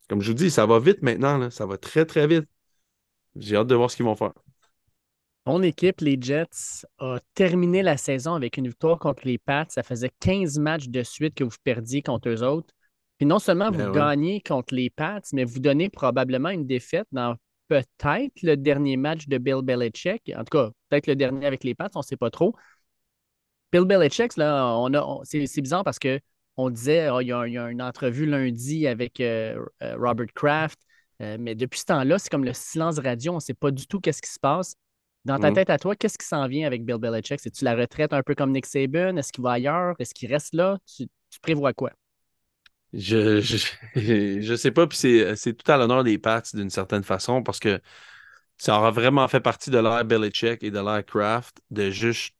comme 0.08 0.20
je 0.20 0.28
vous 0.28 0.36
dis, 0.36 0.52
ça 0.52 0.64
va 0.64 0.78
vite 0.78 1.02
maintenant, 1.02 1.50
ça 1.50 1.66
va 1.66 1.78
très, 1.78 2.04
très 2.04 2.28
vite. 2.28 2.44
J'ai 3.34 3.56
hâte 3.56 3.66
de 3.66 3.74
voir 3.74 3.90
ce 3.90 3.96
qu'ils 3.96 4.04
vont 4.04 4.14
faire. 4.14 4.34
Mon 5.46 5.62
équipe, 5.62 6.00
les 6.00 6.16
Jets, 6.20 6.86
a 7.00 7.18
terminé 7.34 7.82
la 7.82 7.96
saison 7.96 8.34
avec 8.34 8.56
une 8.56 8.68
victoire 8.68 9.00
contre 9.00 9.22
les 9.24 9.38
Pats. 9.38 9.66
Ça 9.68 9.82
faisait 9.82 10.12
15 10.20 10.60
matchs 10.60 10.86
de 10.86 11.02
suite 11.02 11.34
que 11.34 11.42
vous 11.42 11.56
perdiez 11.64 12.02
contre 12.02 12.28
eux 12.28 12.44
autres. 12.44 12.72
Puis 13.18 13.26
non 13.26 13.40
seulement 13.40 13.72
vous 13.72 13.78
ben 13.78 13.90
gagnez 13.90 14.40
contre 14.40 14.76
les 14.76 14.90
Pats, 14.90 15.22
mais 15.32 15.42
vous 15.42 15.58
donnez 15.58 15.88
probablement 15.88 16.50
une 16.50 16.68
défaite 16.68 17.08
dans 17.10 17.34
peut-être 17.80 18.42
le 18.42 18.56
dernier 18.56 18.96
match 18.96 19.28
de 19.28 19.38
Bill 19.38 19.62
Belichick. 19.62 20.32
En 20.36 20.44
tout 20.44 20.58
cas, 20.58 20.70
peut-être 20.88 21.06
le 21.06 21.16
dernier 21.16 21.46
avec 21.46 21.64
les 21.64 21.74
Pats, 21.74 21.90
on 21.94 22.00
ne 22.00 22.04
sait 22.04 22.16
pas 22.16 22.30
trop. 22.30 22.54
Bill 23.72 23.84
Belichick, 23.84 24.36
là, 24.36 24.76
on 24.76 24.92
a, 24.92 25.20
c'est, 25.24 25.60
bizarre 25.60 25.84
parce 25.84 25.98
qu'on 25.98 26.70
disait 26.70 27.08
oh, 27.10 27.20
il, 27.20 27.28
y 27.28 27.32
a, 27.32 27.70
une 27.70 27.82
entrevue 27.82 28.26
lundi 28.26 28.86
avec 28.86 29.20
euh, 29.20 29.64
euh, 29.82 29.96
Robert 29.98 30.26
Kraft, 30.34 30.78
euh, 31.22 31.36
mais 31.40 31.54
depuis 31.54 31.80
ce 31.80 31.86
temps-là, 31.86 32.18
c'est 32.18 32.28
comme 32.28 32.44
le 32.44 32.52
silence 32.52 32.98
radio, 32.98 33.32
on 33.32 33.36
ne 33.36 33.40
sait 33.40 33.54
pas 33.54 33.70
du 33.70 33.86
tout 33.86 34.00
qu'est-ce 34.00 34.20
qui 34.22 34.30
se 34.30 34.40
passe. 34.40 34.74
Dans 35.24 35.38
ta 35.38 35.50
mm. 35.50 35.54
tête 35.54 35.70
à 35.70 35.78
toi, 35.78 35.96
qu'est-ce 35.96 36.18
qui 36.18 36.26
s'en 36.26 36.46
vient 36.48 36.66
avec 36.66 36.84
Bill 36.84 36.98
Belichick? 36.98 37.40
C'est-tu 37.40 37.64
la 37.64 37.76
retraite 37.76 38.12
un 38.12 38.22
peu 38.22 38.34
comme 38.34 38.50
Nick 38.50 38.66
Saban? 38.66 39.16
Est-ce 39.16 39.32
qu'il 39.32 39.44
va 39.44 39.52
ailleurs? 39.52 39.94
Est-ce 39.98 40.12
qu'il 40.14 40.30
reste 40.30 40.54
là? 40.54 40.78
tu 40.86 41.40
prévois 41.40 41.72
quoi? 41.72 41.92
Je, 42.92 43.40
je, 43.40 43.56
je 44.40 44.54
sais 44.56 44.70
pas, 44.70 44.86
puis 44.86 44.98
c'est 44.98 45.54
tout 45.54 45.70
à 45.70 45.76
l'honneur 45.76 46.04
des 46.04 46.18
Pats 46.18 46.42
d'une 46.52 46.70
certaine 46.70 47.04
façon 47.04 47.42
parce 47.42 47.58
que 47.58 47.80
ça 48.58 48.78
aura 48.78 48.90
vraiment 48.90 49.26
fait 49.28 49.40
partie 49.40 49.70
de 49.70 49.78
l'ère 49.78 50.04
Belichick 50.04 50.62
et 50.62 50.70
de 50.70 50.78
l'ère 50.78 51.04
Kraft 51.04 51.60
de 51.70 51.90
juste 51.90 52.34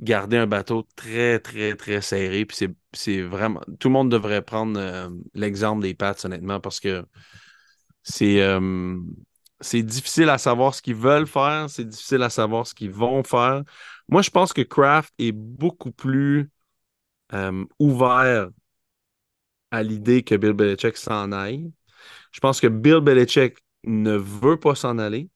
garder 0.00 0.36
un 0.36 0.46
bateau 0.46 0.86
très, 0.96 1.38
très, 1.38 1.76
très 1.76 2.00
serré. 2.02 2.44
Puis 2.44 2.68
c'est 2.92 3.22
vraiment. 3.22 3.60
Tout 3.78 3.88
le 3.88 3.92
monde 3.92 4.10
devrait 4.10 4.42
prendre 4.42 4.78
euh, 4.78 5.08
l'exemple 5.34 5.82
des 5.82 5.94
Pats, 5.94 6.16
honnêtement, 6.24 6.60
parce 6.60 6.80
que 6.80 7.04
c'est. 8.02 8.40
Euh, 8.42 8.98
c'est 9.60 9.82
difficile 9.84 10.28
à 10.28 10.38
savoir 10.38 10.74
ce 10.74 10.82
qu'ils 10.82 10.96
veulent 10.96 11.28
faire, 11.28 11.70
c'est 11.70 11.84
difficile 11.84 12.22
à 12.22 12.30
savoir 12.30 12.66
ce 12.66 12.74
qu'ils 12.74 12.90
vont 12.90 13.22
faire. 13.22 13.62
Moi, 14.08 14.20
je 14.22 14.30
pense 14.30 14.52
que 14.52 14.62
Kraft 14.62 15.14
est 15.20 15.30
beaucoup 15.30 15.92
plus 15.92 16.50
euh, 17.32 17.64
ouvert 17.78 18.48
à 19.72 19.82
l'idée 19.82 20.22
que 20.22 20.36
Bill 20.36 20.52
Belichick 20.52 20.96
s'en 20.96 21.32
aille. 21.32 21.72
Je 22.30 22.40
pense 22.40 22.60
que 22.60 22.68
Bill 22.68 23.00
Belichick 23.00 23.56
ne 23.84 24.16
veut 24.16 24.58
pas 24.58 24.74
s'en 24.74 24.98
aller. 24.98 25.28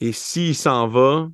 Et 0.00 0.12
s'il 0.12 0.54
s'en 0.56 0.88
va, 0.88 1.28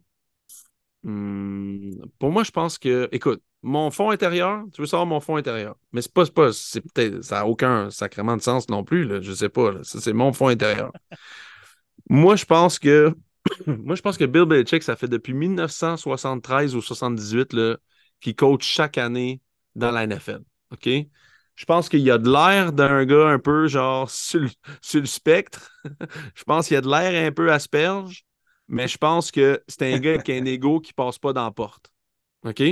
hmm, 1.02 1.92
pour 2.18 2.30
moi, 2.30 2.44
je 2.44 2.50
pense 2.50 2.78
que, 2.78 3.08
écoute, 3.12 3.42
mon 3.62 3.90
fond 3.90 4.10
intérieur, 4.10 4.64
tu 4.72 4.80
veux 4.82 4.86
savoir 4.86 5.06
mon 5.06 5.20
fond 5.20 5.36
intérieur, 5.36 5.76
mais 5.92 6.02
c'est 6.02 6.12
pas, 6.12 6.26
pas 6.26 6.52
c'est 6.52 6.80
peut-être, 6.82 7.22
ça 7.22 7.36
n'a 7.36 7.46
aucun 7.46 7.90
sacrément 7.90 8.36
de 8.36 8.42
sens 8.42 8.68
non 8.68 8.84
plus, 8.84 9.04
là, 9.04 9.20
je 9.20 9.32
sais 9.32 9.48
pas, 9.48 9.72
c'est 9.82 10.12
mon 10.12 10.32
fond 10.32 10.48
intérieur. 10.48 10.92
moi, 12.10 12.36
je 12.36 12.44
pense 12.44 12.78
que, 12.78 13.14
moi, 13.66 13.96
je 13.96 14.02
pense 14.02 14.18
que 14.18 14.24
Bill 14.24 14.44
Belichick, 14.44 14.82
ça 14.82 14.96
fait 14.96 15.08
depuis 15.08 15.34
1973 15.34 16.76
ou 16.76 16.82
78 16.82 17.56
qu'il 18.20 18.36
coach 18.36 18.64
chaque 18.64 18.98
année 18.98 19.40
dans 19.74 19.90
la 19.90 20.06
NFL. 20.06 20.42
OK? 20.72 20.88
Je 21.56 21.64
pense 21.64 21.88
qu'il 21.88 22.00
y 22.00 22.10
a 22.10 22.18
de 22.18 22.30
l'air 22.30 22.72
d'un 22.72 23.04
gars 23.04 23.28
un 23.28 23.38
peu 23.38 23.66
genre 23.66 24.10
sur, 24.10 24.42
le 24.94 25.06
spectre. 25.06 25.72
je 26.34 26.44
pense 26.44 26.68
qu'il 26.68 26.74
y 26.74 26.78
a 26.78 26.82
de 26.82 26.88
l'air 26.88 27.26
un 27.26 27.32
peu 27.32 27.50
asperge, 27.50 28.24
mais 28.68 28.88
je 28.88 28.98
pense 28.98 29.30
que 29.30 29.62
c'est 29.66 29.92
un 29.94 29.98
gars 29.98 30.18
qui 30.18 30.32
a 30.32 30.36
un 30.36 30.44
ego 30.44 30.80
qui 30.80 30.92
passe 30.92 31.18
pas 31.18 31.32
dans 31.32 31.44
la 31.44 31.50
porte. 31.50 31.90
OK? 32.44 32.62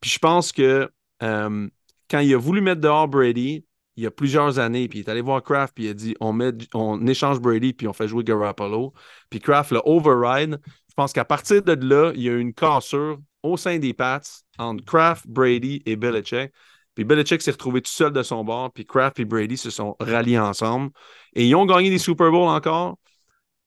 Puis 0.00 0.10
je 0.10 0.18
pense 0.18 0.52
que 0.52 0.88
euh, 1.22 1.68
quand 2.08 2.20
il 2.20 2.34
a 2.34 2.38
voulu 2.38 2.60
mettre 2.60 2.80
dehors 2.80 3.08
Brady, 3.08 3.64
il 3.96 4.04
y 4.04 4.06
a 4.06 4.10
plusieurs 4.10 4.58
années, 4.58 4.88
puis 4.88 5.00
il 5.00 5.02
est 5.02 5.10
allé 5.10 5.20
voir 5.20 5.42
Kraft, 5.42 5.74
puis 5.74 5.84
il 5.84 5.90
a 5.90 5.94
dit 5.94 6.14
on, 6.20 6.32
met, 6.32 6.52
on 6.72 7.06
échange 7.06 7.40
Brady, 7.40 7.72
puis 7.72 7.86
on 7.86 7.92
fait 7.92 8.08
jouer 8.08 8.24
Garoppolo. 8.24 8.94
Puis 9.28 9.40
Kraft 9.40 9.72
le 9.72 9.82
override. 9.84 10.58
Je 10.88 10.94
pense 10.94 11.12
qu'à 11.12 11.24
partir 11.24 11.62
de 11.62 11.72
là, 11.72 12.12
il 12.14 12.22
y 12.22 12.28
a 12.28 12.32
eu 12.32 12.40
une 12.40 12.54
cassure 12.54 13.18
au 13.42 13.56
sein 13.56 13.78
des 13.78 13.92
Pats 13.92 14.20
entre 14.58 14.84
Kraft, 14.84 15.26
Brady 15.26 15.82
et 15.84 15.96
Belichick. 15.96 16.52
Puis 16.94 17.04
Belichick 17.04 17.40
s'est 17.42 17.52
retrouvé 17.52 17.80
tout 17.82 17.90
seul 17.90 18.12
de 18.12 18.22
son 18.22 18.44
bord, 18.44 18.72
puis 18.72 18.84
Kraft 18.84 19.18
et 19.20 19.24
Brady 19.24 19.56
se 19.56 19.70
sont 19.70 19.96
ralliés 20.00 20.38
ensemble. 20.38 20.90
Et 21.34 21.46
ils 21.46 21.54
ont 21.54 21.66
gagné 21.66 21.90
des 21.90 21.98
Super 21.98 22.30
Bowls 22.30 22.48
encore. 22.48 22.98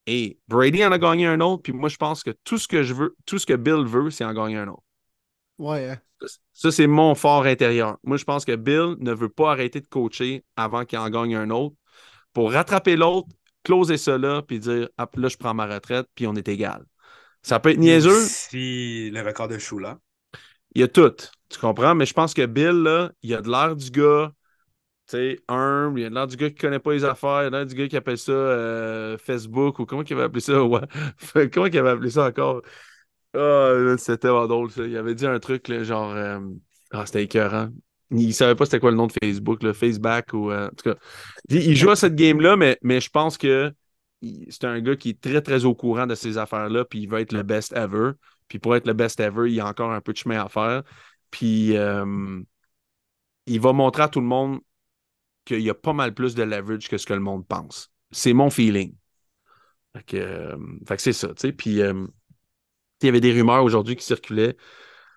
Et 0.06 0.38
Brady 0.48 0.86
en 0.86 0.92
a 0.92 0.98
gagné 0.98 1.28
un 1.28 1.40
autre, 1.40 1.64
puis 1.64 1.74
moi, 1.74 1.90
je 1.90 1.96
pense 1.98 2.24
que 2.24 2.32
tout 2.44 2.58
ce 2.58 2.68
que 2.68 2.84
je 2.84 2.94
veux, 2.94 3.16
tout 3.26 3.40
ce 3.40 3.46
que 3.46 3.54
Bill 3.54 3.86
veut, 3.86 4.10
c'est 4.10 4.26
en 4.26 4.34
gagner 4.34 4.58
un 4.58 4.68
autre. 4.68 4.84
Ouais. 5.58 5.90
Hein. 5.90 5.98
Ça, 6.54 6.72
c'est 6.72 6.88
mon 6.88 7.16
fort 7.16 7.46
intérieur. 7.46 7.98
Moi, 8.04 8.18
je 8.18 8.24
pense 8.24 8.46
que 8.46 8.56
Bill 8.56 8.96
ne 9.00 9.14
veut 9.14 9.30
pas 9.30 9.52
arrêter 9.52 9.82
de 9.82 9.88
coacher 9.88 10.44
avant 10.56 10.86
qu'il 10.86 11.00
en 11.00 11.10
gagne 11.10 11.36
un 11.36 11.50
autre 11.50 11.76
pour 12.34 12.52
rattraper 12.52 12.96
l'autre, 12.96 13.28
closer 13.64 13.98
ça 13.98 14.18
là, 14.18 14.42
puis 14.42 14.60
dire 14.60 14.90
là, 14.98 15.28
je 15.28 15.38
prends 15.38 15.54
ma 15.54 15.68
retraite, 15.68 16.08
puis 16.16 16.28
on 16.28 16.36
est 16.36 16.48
égal. 16.48 16.86
Ça 17.42 17.60
peut 17.60 17.72
être 17.72 17.78
niaiseux. 17.78 18.26
Si 18.26 19.10
le 19.12 19.22
record 19.22 19.48
de 19.48 19.58
chou 19.58 19.80
là. 19.80 20.00
Il 20.76 20.82
y 20.82 20.84
a 20.84 20.88
tout. 20.88 21.14
Tu 21.54 21.60
comprends? 21.60 21.94
Mais 21.94 22.08
je 22.08 22.14
pense 22.14 22.34
que 22.34 22.46
Bill, 22.48 22.82
là, 22.84 23.12
il 23.22 23.34
a 23.36 23.42
de 23.42 23.50
l'air 23.50 23.76
du 23.76 23.92
gars, 23.92 24.32
tu 25.08 25.18
sais, 25.18 25.40
humble, 25.48 26.00
il 26.00 26.06
a 26.06 26.10
de 26.10 26.16
l'air 26.16 26.28
du 26.28 26.36
gars 26.36 26.50
qui 26.50 26.56
connaît 26.56 26.80
pas 26.80 26.94
les 26.94 27.06
affaires, 27.06 27.44
il 27.44 27.46
a 27.46 27.50
de 27.52 27.56
l'air 27.58 27.66
du 27.68 27.76
gars 27.76 27.88
qui 27.88 27.98
appelle 27.98 28.18
ça 28.18 28.32
euh, 28.32 29.18
Facebook 29.20 29.78
ou 29.80 29.86
comment 29.86 30.02
il 30.04 30.14
avait 30.14 30.24
appelé 30.24 30.42
ça? 30.42 30.54
comment 31.54 31.68
il 31.68 31.78
avait 31.78 31.90
appelé 31.90 32.10
ça 32.10 32.26
encore? 32.26 32.64
Ah, 33.36 33.96
c'était 33.98 34.30
vraiment 34.30 34.48
drôle, 34.48 34.72
ça. 34.72 34.84
Il 34.84 34.98
avait 34.98 35.14
dit 35.14 35.28
un 35.28 35.40
truc, 35.40 35.72
genre, 35.84 36.12
euh, 36.14 36.40
ah, 36.92 37.06
c'était 37.06 37.24
écœurant. 37.24 37.70
Il 38.12 38.34
savait 38.34 38.56
pas 38.56 38.66
c'était 38.66 38.80
quoi 38.80 38.92
le 38.92 38.98
nom 38.98 39.08
de 39.08 39.14
Facebook, 39.14 39.62
le 39.64 39.74
Facebook 39.74 40.34
ou 40.34 40.52
euh, 40.52 40.68
en 40.68 40.70
tout 40.70 40.92
cas. 40.92 40.96
Il, 41.50 41.76
joue 41.76 41.92
à 41.92 41.96
cette 41.96 42.16
game-là, 42.16 42.58
mais, 42.58 42.80
mais 42.82 43.00
je 43.00 43.10
pense 43.10 43.38
que 43.38 43.72
c'est 44.50 44.66
un 44.66 44.80
gars 44.82 44.96
qui 44.96 45.10
est 45.10 45.22
très, 45.22 45.42
très 45.42 45.66
au 45.66 45.76
courant 45.76 46.08
de 46.08 46.16
ces 46.16 46.38
affaires-là, 46.38 46.86
puis 46.86 47.02
il 47.02 47.10
va 47.10 47.22
être 47.22 47.34
le 47.34 47.44
best 47.44 47.74
ever. 47.76 48.12
Puis 48.48 48.60
pour 48.60 48.76
être 48.76 48.88
le 48.88 48.94
best 48.94 49.20
ever, 49.20 49.50
il 49.50 49.56
y 49.56 49.60
a 49.60 49.68
encore 49.68 49.92
un 49.92 50.02
peu 50.02 50.14
de 50.14 50.18
chemin 50.18 50.44
à 50.44 50.50
faire. 50.50 50.84
Puis 51.34 51.76
euh, 51.76 52.44
il 53.48 53.60
va 53.60 53.74
montrer 53.74 54.04
à 54.04 54.08
tout 54.08 54.22
le 54.22 54.28
monde 54.28 54.60
qu'il 55.46 55.62
y 55.62 55.70
a 55.72 55.74
pas 55.74 55.92
mal 55.92 56.14
plus 56.14 56.36
de 56.36 56.44
leverage 56.44 56.88
que 56.88 57.00
ce 57.00 57.08
que 57.08 57.14
le 57.14 57.22
monde 57.22 57.48
pense. 57.48 57.92
C'est 58.12 58.34
mon 58.34 58.52
feeling. 58.52 58.96
Fait 59.98 60.04
que, 60.04 60.18
euh, 60.18 60.58
c'est 60.98 61.12
ça, 61.12 61.30
tu 61.30 61.34
sais. 61.38 61.52
Puis 61.52 61.82
euh, 61.82 62.06
il 63.02 63.08
y 63.08 63.10
avait 63.10 63.20
des 63.20 63.34
rumeurs 63.34 63.64
aujourd'hui 63.64 63.96
qui 63.96 64.06
circulaient 64.06 64.56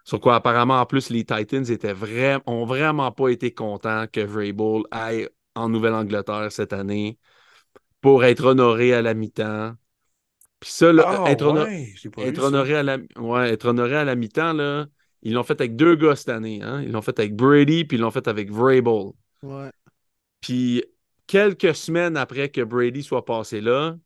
sur 0.04 0.18
quoi 0.18 0.36
apparemment 0.36 0.80
en 0.80 0.86
plus 0.86 1.10
les 1.10 1.24
Titans 1.26 1.70
étaient 1.70 1.92
vraiment, 1.92 2.42
ont 2.46 2.64
vraiment 2.64 3.12
pas 3.12 3.28
été 3.28 3.52
contents 3.52 4.06
que 4.10 4.20
Vrabel 4.20 4.84
aille 4.90 5.28
en 5.54 5.68
Nouvelle-Angleterre 5.68 6.50
cette 6.50 6.72
année 6.72 7.18
pour 8.00 8.24
être 8.24 8.46
honoré 8.46 8.94
à 8.94 9.02
la 9.02 9.12
mi-temps. 9.12 9.74
Puis 10.60 10.70
ça, 10.70 10.86
ah, 11.04 11.30
être, 11.30 11.44
honoré, 11.44 12.74
à 12.74 12.82
la, 12.82 12.96
ouais, 13.18 13.50
être 13.50 13.66
honoré 13.66 13.96
à 13.96 14.04
la 14.04 14.14
mi-temps, 14.14 14.54
là, 14.54 14.86
ils 15.22 15.32
l'ont 15.32 15.42
fait 15.42 15.60
avec 15.60 15.76
deux 15.76 15.96
gars 15.96 16.16
cette 16.16 16.28
année. 16.28 16.62
Hein? 16.62 16.82
Ils 16.82 16.92
l'ont 16.92 17.02
fait 17.02 17.18
avec 17.18 17.34
Brady, 17.34 17.84
puis 17.84 17.96
ils 17.96 18.00
l'ont 18.00 18.10
fait 18.10 18.28
avec 18.28 18.50
Vrabel. 18.50 19.12
Ouais. 19.42 19.70
Puis 20.40 20.84
quelques 21.26 21.74
semaines 21.74 22.16
après 22.16 22.48
que 22.50 22.60
Brady 22.62 23.02
soit 23.02 23.24
passé 23.24 23.60
là, 23.60 23.96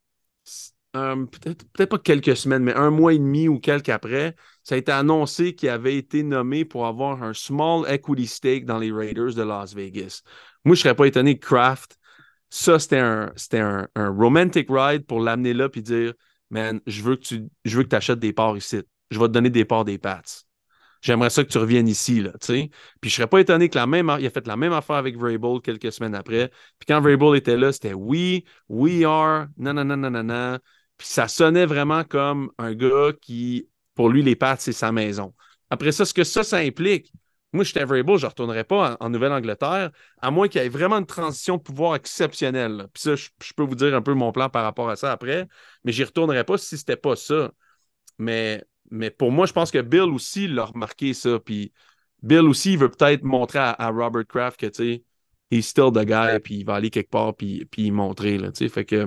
peut-être 0.92 1.64
peut 1.72 1.86
pas 1.86 1.98
quelques 1.98 2.36
semaines, 2.36 2.64
mais 2.64 2.74
un 2.74 2.90
mois 2.90 3.12
et 3.12 3.18
demi 3.18 3.48
ou 3.48 3.58
quelques 3.58 3.90
après, 3.90 4.34
ça 4.62 4.74
a 4.74 4.78
été 4.78 4.92
annoncé 4.92 5.54
qu'il 5.54 5.68
avait 5.68 5.96
été 5.96 6.22
nommé 6.22 6.64
pour 6.64 6.86
avoir 6.86 7.22
un 7.22 7.32
small 7.32 7.84
equity 7.88 8.26
stake 8.26 8.64
dans 8.64 8.78
les 8.78 8.90
Raiders 8.90 9.34
de 9.34 9.42
Las 9.42 9.74
Vegas. 9.74 10.22
Moi, 10.64 10.74
je 10.74 10.82
serais 10.82 10.96
pas 10.96 11.06
étonné 11.06 11.38
que 11.38 11.46
Kraft, 11.46 11.96
ça, 12.50 12.78
c'était 12.78 12.98
un, 12.98 13.32
un, 13.52 13.88
un, 13.94 14.08
romantic 14.10 14.66
ride 14.68 15.06
pour 15.06 15.20
l'amener 15.20 15.54
là 15.54 15.68
puis 15.68 15.82
dire 15.82 16.14
Man, 16.50 16.80
je 16.86 17.02
veux 17.02 17.14
que 17.14 17.22
tu 17.22 17.48
je 17.64 17.76
veux 17.76 17.84
que 17.84 17.94
achètes 17.94 18.18
des 18.18 18.32
parts 18.32 18.56
ici. 18.56 18.82
Je 19.10 19.18
vais 19.18 19.26
te 19.26 19.32
donner 19.32 19.50
des 19.50 19.64
parts 19.64 19.84
des 19.84 19.98
Pats. 19.98 20.22
J'aimerais 21.02 21.30
ça 21.30 21.42
que 21.44 21.48
tu 21.48 21.58
reviennes 21.58 21.88
ici, 21.88 22.20
là, 22.20 22.32
tu 22.40 22.46
sais. 22.46 22.70
Puis 23.00 23.10
je 23.10 23.16
serais 23.16 23.26
pas 23.26 23.40
étonné 23.40 23.68
que 23.68 23.78
la 23.78 23.86
même, 23.86 24.14
il 24.20 24.26
a 24.26 24.30
fait 24.30 24.46
la 24.46 24.56
même 24.56 24.72
affaire 24.72 24.96
avec 24.96 25.16
Vrabel 25.16 25.60
quelques 25.62 25.92
semaines 25.92 26.14
après. 26.14 26.48
Puis 26.78 26.86
quand 26.86 27.00
Vrabel 27.00 27.36
était 27.36 27.56
là, 27.56 27.72
c'était 27.72 27.94
we, 27.94 28.42
we 28.68 29.04
are, 29.04 29.46
non. 29.56 30.58
Puis 30.98 31.08
ça 31.08 31.28
sonnait 31.28 31.64
vraiment 31.64 32.04
comme 32.04 32.50
un 32.58 32.74
gars 32.74 33.12
qui, 33.20 33.68
pour 33.94 34.10
lui, 34.10 34.22
les 34.22 34.36
pattes, 34.36 34.60
c'est 34.60 34.72
sa 34.72 34.92
maison. 34.92 35.34
Après 35.70 35.92
ça, 35.92 36.04
ce 36.04 36.12
que 36.12 36.24
ça, 36.24 36.42
ça 36.44 36.58
implique, 36.58 37.12
moi, 37.52 37.64
j'étais 37.64 37.84
Vrabel, 37.84 38.16
je 38.18 38.26
ne 38.26 38.28
retournerais 38.28 38.64
pas 38.64 38.96
en, 39.00 39.08
Nouvelle-Angleterre, 39.08 39.90
à 40.20 40.30
moins 40.30 40.48
qu'il 40.48 40.62
y 40.62 40.64
ait 40.64 40.68
vraiment 40.68 40.98
une 40.98 41.06
transition 41.06 41.56
de 41.56 41.62
pouvoir 41.62 41.96
exceptionnelle. 41.96 42.88
Puis 42.92 43.02
ça, 43.02 43.16
je, 43.16 43.28
je, 43.42 43.52
peux 43.54 43.64
vous 43.64 43.74
dire 43.74 43.94
un 43.94 44.02
peu 44.02 44.14
mon 44.14 44.32
plan 44.32 44.50
par 44.50 44.62
rapport 44.64 44.88
à 44.90 44.96
ça 44.96 45.10
après, 45.10 45.48
mais 45.84 45.92
j'y 45.92 46.04
retournerais 46.04 46.44
pas 46.44 46.58
si 46.58 46.76
c'était 46.78 46.96
pas 46.96 47.16
ça. 47.16 47.50
Mais 48.18 48.64
mais 48.90 49.10
pour 49.10 49.32
moi, 49.32 49.46
je 49.46 49.52
pense 49.52 49.70
que 49.70 49.80
Bill 49.80 50.02
aussi 50.02 50.48
l'a 50.48 50.64
remarqué 50.64 51.14
ça. 51.14 51.38
Puis 51.38 51.72
Bill 52.22 52.40
aussi, 52.40 52.72
il 52.72 52.78
veut 52.78 52.90
peut-être 52.90 53.22
montrer 53.24 53.58
à, 53.60 53.90
Robert 53.90 54.26
Kraft 54.26 54.58
que, 54.60 54.66
tu 54.66 54.74
sais, 54.74 55.04
he's 55.50 55.66
still 55.66 55.90
the 55.92 56.04
guy, 56.04 56.38
puis 56.40 56.56
il 56.56 56.64
va 56.64 56.74
aller 56.74 56.90
quelque 56.90 57.10
part, 57.10 57.34
puis, 57.34 57.64
puis 57.66 57.90
montrer, 57.90 58.38
là, 58.38 58.52
tu 58.52 58.58
sais. 58.58 58.68
Fait 58.68 58.84
que, 58.84 59.06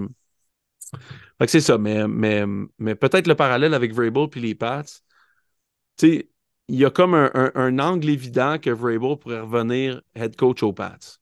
fait 1.39 1.45
que 1.45 1.51
c'est 1.51 1.61
ça. 1.61 1.77
Mais, 1.77 2.07
mais, 2.07 2.45
mais 2.79 2.95
peut-être 2.95 3.27
le 3.27 3.35
parallèle 3.35 3.73
avec 3.73 3.93
Vrabel 3.93 4.29
puis 4.29 4.41
les 4.41 4.55
Pats, 4.55 4.83
tu 4.83 6.07
sais, 6.07 6.29
il 6.67 6.75
y 6.77 6.85
a 6.85 6.89
comme 6.89 7.13
un, 7.13 7.79
angle 7.79 8.09
évident 8.09 8.57
que 8.59 8.69
Vrabel 8.69 9.17
pourrait 9.17 9.41
revenir 9.41 10.01
head 10.15 10.35
coach 10.35 10.63
aux 10.63 10.73
Pats. 10.73 11.19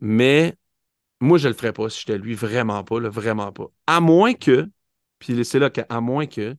Mais 0.00 0.56
moi, 1.20 1.38
je 1.38 1.48
le 1.48 1.54
ferais 1.54 1.72
pas 1.72 1.90
si 1.90 2.00
j'étais 2.00 2.18
lui, 2.18 2.34
vraiment 2.34 2.84
pas, 2.84 3.00
vraiment 3.00 3.52
pas. 3.52 3.66
À 3.86 4.00
moins 4.00 4.34
que, 4.34 4.68
puis 5.18 5.44
c'est 5.44 5.58
là 5.58 5.70
qu'à 5.70 6.00
moins 6.00 6.26
que, 6.26 6.56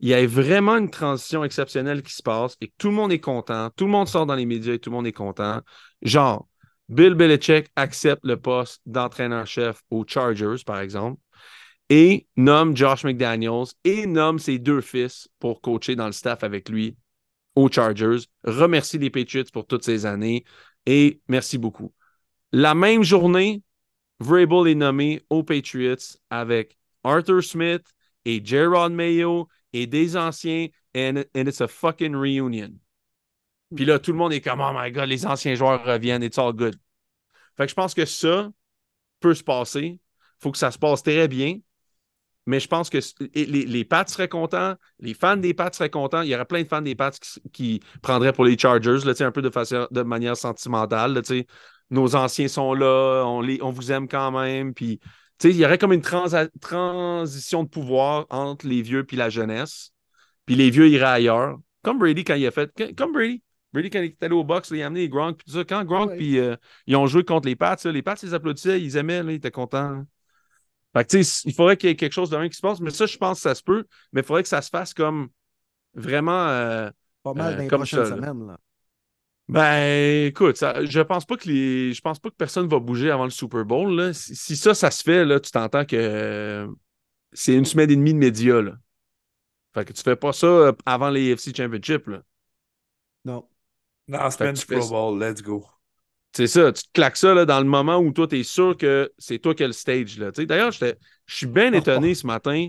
il 0.00 0.08
y 0.08 0.14
a 0.14 0.26
vraiment 0.26 0.76
une 0.76 0.90
transition 0.90 1.42
exceptionnelle 1.44 2.02
qui 2.02 2.12
se 2.12 2.22
passe 2.22 2.56
et 2.60 2.72
tout 2.78 2.88
le 2.88 2.94
monde 2.94 3.12
est 3.12 3.20
content, 3.20 3.70
tout 3.76 3.84
le 3.84 3.90
monde 3.90 4.08
sort 4.08 4.26
dans 4.26 4.34
les 4.34 4.46
médias 4.46 4.74
et 4.74 4.78
tout 4.78 4.90
le 4.90 4.96
monde 4.96 5.06
est 5.06 5.12
content. 5.12 5.60
Genre, 6.02 6.48
Bill 6.88 7.14
Belichick 7.14 7.68
accepte 7.76 8.24
le 8.24 8.40
poste 8.40 8.80
d'entraîneur-chef 8.86 9.82
aux 9.90 10.04
Chargers, 10.06 10.62
par 10.64 10.80
exemple, 10.80 11.20
et 11.90 12.26
nomme 12.36 12.76
Josh 12.76 13.04
McDaniels 13.04 13.66
et 13.84 14.06
nomme 14.06 14.38
ses 14.38 14.58
deux 14.58 14.80
fils 14.80 15.28
pour 15.38 15.60
coacher 15.60 15.96
dans 15.96 16.06
le 16.06 16.12
staff 16.12 16.44
avec 16.44 16.68
lui 16.68 16.96
aux 17.56 17.70
Chargers. 17.70 18.20
Remercie 18.44 18.98
les 18.98 19.10
Patriots 19.10 19.44
pour 19.52 19.66
toutes 19.66 19.84
ces 19.84 20.06
années 20.06 20.44
et 20.86 21.20
merci 21.28 21.58
beaucoup. 21.58 21.92
La 22.52 22.74
même 22.74 23.02
journée, 23.02 23.62
Vrabel 24.20 24.68
est 24.68 24.74
nommé 24.74 25.22
aux 25.28 25.42
Patriots 25.42 25.96
avec 26.30 26.78
Arthur 27.04 27.42
Smith 27.42 27.84
et 28.24 28.44
Gerard 28.44 28.90
Mayo 28.90 29.48
et 29.72 29.86
des 29.86 30.16
anciens, 30.16 30.68
and, 30.94 31.24
it's 31.34 31.60
a 31.60 31.68
fucking 31.68 32.14
reunion. 32.14 32.70
Puis 33.74 33.84
là, 33.84 33.98
tout 33.98 34.12
le 34.12 34.18
monde 34.18 34.32
est 34.32 34.40
comme, 34.40 34.60
oh 34.60 34.72
my 34.74 34.90
god, 34.90 35.08
les 35.08 35.26
anciens 35.26 35.54
joueurs 35.54 35.84
reviennent, 35.84 36.22
it's 36.22 36.38
all 36.38 36.52
good. 36.52 36.76
Fait 37.56 37.64
que 37.64 37.70
je 37.70 37.74
pense 37.74 37.92
que 37.92 38.04
ça 38.04 38.50
peut 39.20 39.34
se 39.34 39.42
passer. 39.42 40.00
Il 40.00 40.42
faut 40.42 40.52
que 40.52 40.58
ça 40.58 40.70
se 40.70 40.78
passe 40.78 41.02
très 41.02 41.28
bien. 41.28 41.58
mais 42.46 42.60
je 42.60 42.68
pense 42.68 42.88
que 42.88 42.98
les, 43.34 43.66
les 43.66 43.84
Pats 43.84 44.06
seraient 44.06 44.28
contents, 44.28 44.74
les 45.00 45.12
fans 45.12 45.36
des 45.36 45.52
Pats 45.52 45.72
seraient 45.72 45.90
contents. 45.90 46.22
Il 46.22 46.28
y 46.28 46.34
aurait 46.34 46.46
plein 46.46 46.62
de 46.62 46.68
fans 46.68 46.80
des 46.80 46.94
Pats 46.94 47.10
qui, 47.52 47.80
prendraient 48.00 48.32
pour 48.32 48.44
les 48.44 48.56
Chargers, 48.56 49.00
là, 49.04 49.12
un 49.20 49.32
peu 49.32 49.42
de, 49.42 49.50
façon, 49.50 49.86
de 49.90 50.02
manière 50.02 50.36
sentimentale. 50.36 51.12
Là, 51.12 51.20
nos 51.90 52.16
anciens 52.16 52.48
sont 52.48 52.72
là, 52.72 53.24
on, 53.26 53.42
les, 53.42 53.60
on 53.62 53.70
vous 53.70 53.92
aime 53.92 54.08
quand 54.08 54.30
même. 54.30 54.72
Puis, 54.72 55.00
il 55.44 55.56
y 55.56 55.64
aurait 55.64 55.78
comme 55.78 55.92
une 55.92 56.02
transition 56.02 57.62
de 57.62 57.68
pouvoir 57.68 58.26
entre 58.30 58.66
les 58.66 58.82
vieux 58.82 59.06
et 59.10 59.16
la 59.16 59.30
jeunesse. 59.30 59.92
Puis 60.46 60.54
les 60.54 60.70
vieux 60.70 60.88
iraient 60.88 61.04
ailleurs. 61.04 61.58
Comme 61.82 61.98
Brady 61.98 62.24
quand 62.24 62.34
il 62.34 62.46
a 62.46 62.50
fait. 62.50 62.72
Comme 62.96 63.12
Brady. 63.12 63.42
Brady, 63.72 63.90
quand 63.90 64.00
il 64.00 64.06
est 64.06 64.22
allé 64.22 64.34
au 64.34 64.44
box, 64.44 64.70
il 64.70 64.82
a 64.82 64.86
amené 64.86 65.00
les 65.00 65.08
Gronk. 65.08 65.36
Puis 65.36 65.52
ça, 65.52 65.64
quand 65.64 65.84
Gronk, 65.84 66.16
puis 66.16 66.38
euh, 66.38 66.56
ils 66.86 66.96
ont 66.96 67.06
joué 67.06 67.22
contre 67.22 67.46
les 67.46 67.54
Pats, 67.54 67.76
les 67.84 68.02
Pats, 68.02 68.16
ils 68.22 68.34
applaudissaient, 68.34 68.80
ils 68.80 68.96
aimaient, 68.96 69.22
là, 69.22 69.32
ils 69.32 69.36
étaient 69.36 69.50
contents. 69.50 70.04
Fait 70.96 71.04
que, 71.04 71.16
il 71.18 71.54
faudrait 71.54 71.76
qu'il 71.76 71.90
y 71.90 71.92
ait 71.92 71.96
quelque 71.96 72.12
chose 72.12 72.30
de 72.30 72.36
rien 72.36 72.48
qui 72.48 72.56
se 72.56 72.62
passe. 72.62 72.80
Mais 72.80 72.90
ça, 72.90 73.04
je 73.04 73.18
pense 73.18 73.38
que 73.38 73.42
ça 73.42 73.54
se 73.54 73.62
peut. 73.62 73.84
Mais 74.12 74.22
il 74.22 74.24
faudrait 74.24 74.42
que 74.42 74.48
ça 74.48 74.62
se 74.62 74.70
fasse 74.70 74.94
comme 74.94 75.28
vraiment. 75.94 76.48
Euh, 76.48 76.90
pas 77.22 77.34
mal 77.34 77.52
euh, 77.52 77.56
dans 77.56 77.62
les 77.62 77.68
prochaines 77.68 78.06
semaines. 78.06 78.46
Là. 78.46 78.58
Ben, 79.48 80.26
écoute, 80.26 80.58
ça, 80.58 80.84
je 80.84 81.00
pense 81.00 81.24
pas 81.24 81.36
que 81.36 81.48
les, 81.48 81.94
je 81.94 82.00
pense 82.02 82.18
pas 82.18 82.28
que 82.28 82.34
personne 82.34 82.68
va 82.68 82.78
bouger 82.78 83.10
avant 83.10 83.24
le 83.24 83.30
Super 83.30 83.64
Bowl. 83.64 83.94
Là. 83.94 84.12
Si, 84.12 84.56
ça, 84.56 84.74
ça 84.74 84.90
se 84.90 85.02
fait, 85.02 85.24
là, 85.24 85.40
tu 85.40 85.50
t'entends 85.50 85.86
que 85.86 86.68
c'est 87.32 87.54
une 87.54 87.64
semaine 87.64 87.90
et 87.90 87.96
demie 87.96 88.12
de 88.12 88.18
médias. 88.18 88.60
Là. 88.60 88.72
Fait 89.72 89.86
que 89.86 89.92
tu 89.94 90.02
fais 90.02 90.16
pas 90.16 90.34
ça 90.34 90.72
avant 90.84 91.08
les 91.08 91.30
FC 91.30 91.54
Championship. 91.54 92.08
Là. 92.08 92.22
Non. 93.24 93.48
Non, 94.06 94.30
semaine 94.30 94.54
du 94.54 94.66
Pro 94.66 94.86
Bowl, 94.88 95.22
let's 95.22 95.42
go. 95.42 95.66
C'est 96.34 96.46
ça, 96.46 96.70
tu 96.72 96.82
te 96.82 96.88
claques 96.92 97.16
ça 97.16 97.32
là, 97.32 97.46
dans 97.46 97.58
le 97.58 97.66
moment 97.66 97.98
où 97.98 98.12
toi, 98.12 98.28
tu 98.28 98.38
es 98.38 98.42
sûr 98.42 98.76
que 98.76 99.10
c'est 99.18 99.38
toi 99.38 99.54
qui 99.54 99.64
as 99.64 99.66
le 99.66 99.72
stage. 99.72 100.18
D'ailleurs, 100.18 100.72
je 100.72 100.94
suis 101.26 101.46
bien 101.46 101.72
étonné 101.72 102.14
ce 102.14 102.26
matin 102.26 102.68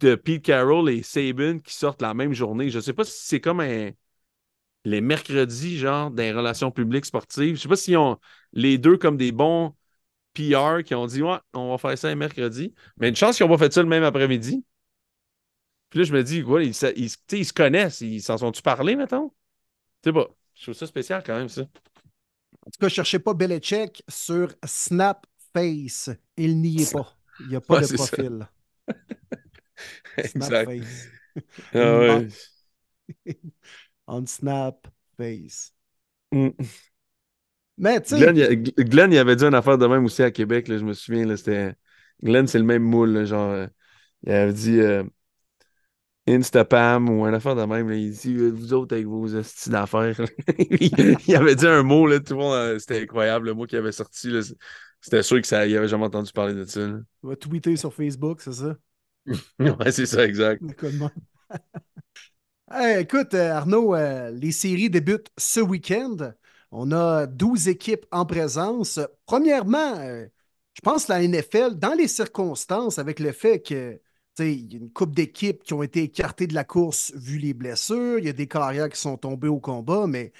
de 0.00 0.14
Pete 0.14 0.44
Carroll 0.44 0.90
et 0.90 1.02
Sabin 1.02 1.58
qui 1.58 1.74
sortent 1.74 2.02
la 2.02 2.12
même 2.12 2.34
journée. 2.34 2.68
Je 2.68 2.76
ne 2.76 2.82
sais 2.82 2.92
pas 2.92 3.04
si 3.04 3.26
c'est 3.26 3.40
comme 3.40 3.60
un, 3.60 3.90
les 4.84 5.00
mercredis, 5.00 5.78
genre, 5.78 6.10
des 6.10 6.32
relations 6.32 6.70
publiques 6.70 7.06
sportives. 7.06 7.46
Je 7.46 7.52
ne 7.52 7.56
sais 7.56 7.68
pas 7.68 7.76
s'ils 7.76 7.96
ont 7.96 8.18
les 8.52 8.78
deux 8.78 8.96
comme 8.96 9.16
des 9.16 9.32
bons 9.32 9.74
PR 10.34 10.82
qui 10.84 10.94
ont 10.94 11.06
dit 11.06 11.22
Ouais, 11.22 11.38
on 11.54 11.70
va 11.70 11.78
faire 11.78 11.96
ça 11.96 12.08
un 12.08 12.14
mercredi. 12.14 12.74
Mais 12.98 13.08
une 13.08 13.16
chance 13.16 13.36
qu'ils 13.36 13.46
n'ont 13.46 13.56
pas 13.56 13.64
fait 13.64 13.72
ça 13.72 13.82
le 13.82 13.88
même 13.88 14.04
après-midi. 14.04 14.64
Puis 15.94 16.00
là, 16.00 16.04
je 16.06 16.12
me 16.12 16.24
dis, 16.24 16.42
ouais, 16.42 16.66
ils, 16.66 16.74
se 16.74 17.52
connaissent. 17.52 18.00
Ils 18.00 18.20
s'en 18.20 18.36
sont-tu 18.36 18.62
parlé, 18.62 18.96
mettons? 18.96 19.28
Tu 20.02 20.10
sais 20.10 20.12
pas. 20.12 20.28
Je 20.54 20.62
trouve 20.62 20.74
ça 20.74 20.88
spécial 20.88 21.22
quand 21.24 21.36
même, 21.36 21.48
ça. 21.48 21.62
En 21.62 22.70
tout 22.70 22.80
cas, 22.80 22.88
cherchez 22.88 23.20
pas 23.20 23.32
Belichick 23.32 24.02
sur 24.08 24.52
Snapface. 24.64 26.10
Il 26.36 26.60
n'y 26.60 26.82
est 26.82 26.92
pas. 26.92 27.16
Il 27.38 27.46
n'y 27.46 27.54
a 27.54 27.60
pas 27.60 27.80
de 27.80 27.94
profil. 27.94 28.48
Snapface. 30.24 31.08
Ah 31.72 31.98
ouais. 31.98 32.28
On 34.06 34.26
Snapface. 34.26 35.72
Mm. 36.32 36.48
Mais 37.76 38.00
tu 38.00 38.16
sais. 38.16 38.56
Glenn, 38.56 39.12
il 39.12 39.18
avait 39.18 39.36
dit 39.36 39.44
une 39.44 39.54
affaire 39.54 39.78
de 39.78 39.86
même 39.86 40.04
aussi 40.04 40.22
à 40.22 40.30
Québec, 40.30 40.68
là, 40.68 40.78
je 40.78 40.84
me 40.84 40.92
souviens. 40.92 41.36
c'était... 41.36 41.74
Glenn, 42.22 42.46
c'est 42.46 42.58
le 42.58 42.64
même 42.64 42.82
moule. 42.82 43.24
genre, 43.24 43.50
euh, 43.50 43.66
il 44.22 44.32
avait 44.32 44.52
dit 44.52 44.78
euh, 44.78 45.02
Instapam 46.26 47.10
ou 47.10 47.24
un 47.24 47.34
affaire 47.34 47.56
de 47.56 47.64
même. 47.64 47.90
il 47.92 48.12
dit 48.12 48.36
Vous 48.36 48.72
autres 48.72 48.94
avec 48.94 49.06
vos 49.06 49.42
styles 49.42 49.72
d'affaires. 49.72 50.20
il 50.58 51.36
avait 51.36 51.56
dit 51.56 51.66
un 51.66 51.82
mot, 51.82 52.06
là, 52.06 52.20
tout 52.20 52.34
le 52.34 52.38
monde, 52.38 52.54
euh, 52.54 52.78
c'était 52.78 53.02
incroyable, 53.02 53.46
le 53.46 53.54
mot 53.54 53.66
qu'il 53.66 53.78
avait 53.78 53.92
sorti. 53.92 54.30
C'était 55.00 55.22
sûr 55.22 55.40
qu'il 55.42 55.58
n'avait 55.58 55.88
jamais 55.88 56.04
entendu 56.04 56.32
parler 56.32 56.54
de 56.54 56.64
ça. 56.64 56.80
Il 56.80 57.28
va 57.28 57.36
tweeter 57.36 57.76
sur 57.76 57.92
Facebook, 57.92 58.40
c'est 58.40 58.52
ça? 58.52 58.76
Ouais, 59.58 59.90
c'est 59.90 60.06
ça, 60.06 60.24
exact. 60.24 60.62
écoute, 62.98 63.34
euh, 63.34 63.52
Arnaud, 63.52 63.94
euh, 63.94 64.30
les 64.30 64.52
séries 64.52 64.90
débutent 64.90 65.30
ce 65.38 65.60
week-end. 65.60 66.16
On 66.70 66.92
a 66.92 67.26
12 67.26 67.68
équipes 67.68 68.06
en 68.10 68.26
présence. 68.26 68.98
Premièrement, 69.26 69.94
je 70.74 70.80
pense 70.82 71.06
que 71.06 71.12
la 71.12 71.22
NFL, 71.22 71.74
dans 71.78 71.94
les 71.94 72.08
circonstances, 72.08 72.98
avec 72.98 73.20
le 73.20 73.32
fait 73.32 73.60
que 73.62 74.00
il 74.40 74.72
y 74.72 74.76
a 74.76 74.78
une 74.80 74.90
coupe 74.90 75.14
d'équipes 75.14 75.62
qui 75.62 75.74
ont 75.74 75.84
été 75.84 76.02
écartées 76.02 76.48
de 76.48 76.54
la 76.54 76.64
course 76.64 77.12
vu 77.14 77.38
les 77.38 77.54
blessures. 77.54 78.18
Il 78.18 78.24
y 78.24 78.28
a 78.28 78.32
des 78.32 78.48
carrières 78.48 78.88
qui 78.88 79.00
sont 79.00 79.16
tombées 79.16 79.46
au 79.48 79.60
combat, 79.60 80.08
mais 80.08 80.32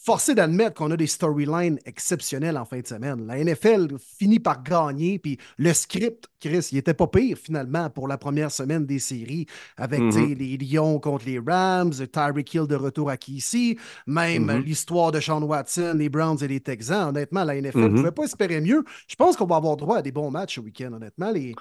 forcé 0.00 0.34
d'admettre 0.34 0.74
qu'on 0.74 0.90
a 0.92 0.96
des 0.96 1.08
storylines 1.08 1.78
exceptionnelles 1.84 2.56
en 2.56 2.64
fin 2.64 2.78
de 2.78 2.86
semaine. 2.86 3.26
La 3.26 3.42
NFL 3.42 3.96
finit 3.98 4.38
par 4.38 4.62
gagner, 4.62 5.18
puis 5.18 5.38
le 5.58 5.74
script, 5.74 6.28
Chris, 6.40 6.68
il 6.70 6.78
était 6.78 6.94
pas 6.94 7.08
pire 7.08 7.36
finalement 7.36 7.90
pour 7.90 8.06
la 8.06 8.16
première 8.16 8.52
semaine 8.52 8.86
des 8.86 9.00
séries 9.00 9.46
avec 9.76 10.00
mm-hmm. 10.00 10.38
les 10.38 10.56
Lions 10.56 11.00
contre 11.00 11.26
les 11.26 11.40
Rams, 11.40 11.92
Tyreek 11.92 12.54
Hill 12.54 12.66
de 12.68 12.76
retour 12.76 13.10
à 13.10 13.16
Keysi, 13.16 13.76
même 14.06 14.46
mm-hmm. 14.46 14.62
l'histoire 14.62 15.10
de 15.10 15.18
Sean 15.18 15.42
Watson, 15.42 15.94
les 15.96 16.08
Browns 16.08 16.38
et 16.42 16.48
les 16.48 16.60
Texans. 16.60 17.08
Honnêtement, 17.08 17.42
la 17.42 17.60
NFL 17.60 17.78
ne 17.78 17.88
mm-hmm. 17.88 17.96
pouvait 17.96 18.12
pas 18.12 18.24
espérer 18.24 18.60
mieux. 18.60 18.84
Je 19.08 19.16
pense 19.16 19.36
qu'on 19.36 19.46
va 19.46 19.56
avoir 19.56 19.76
droit 19.76 19.98
à 19.98 20.02
des 20.02 20.12
bons 20.12 20.30
matchs 20.30 20.54
ce 20.54 20.60
week-end, 20.60 20.92
honnêtement. 20.92 21.32
Les, 21.32 21.56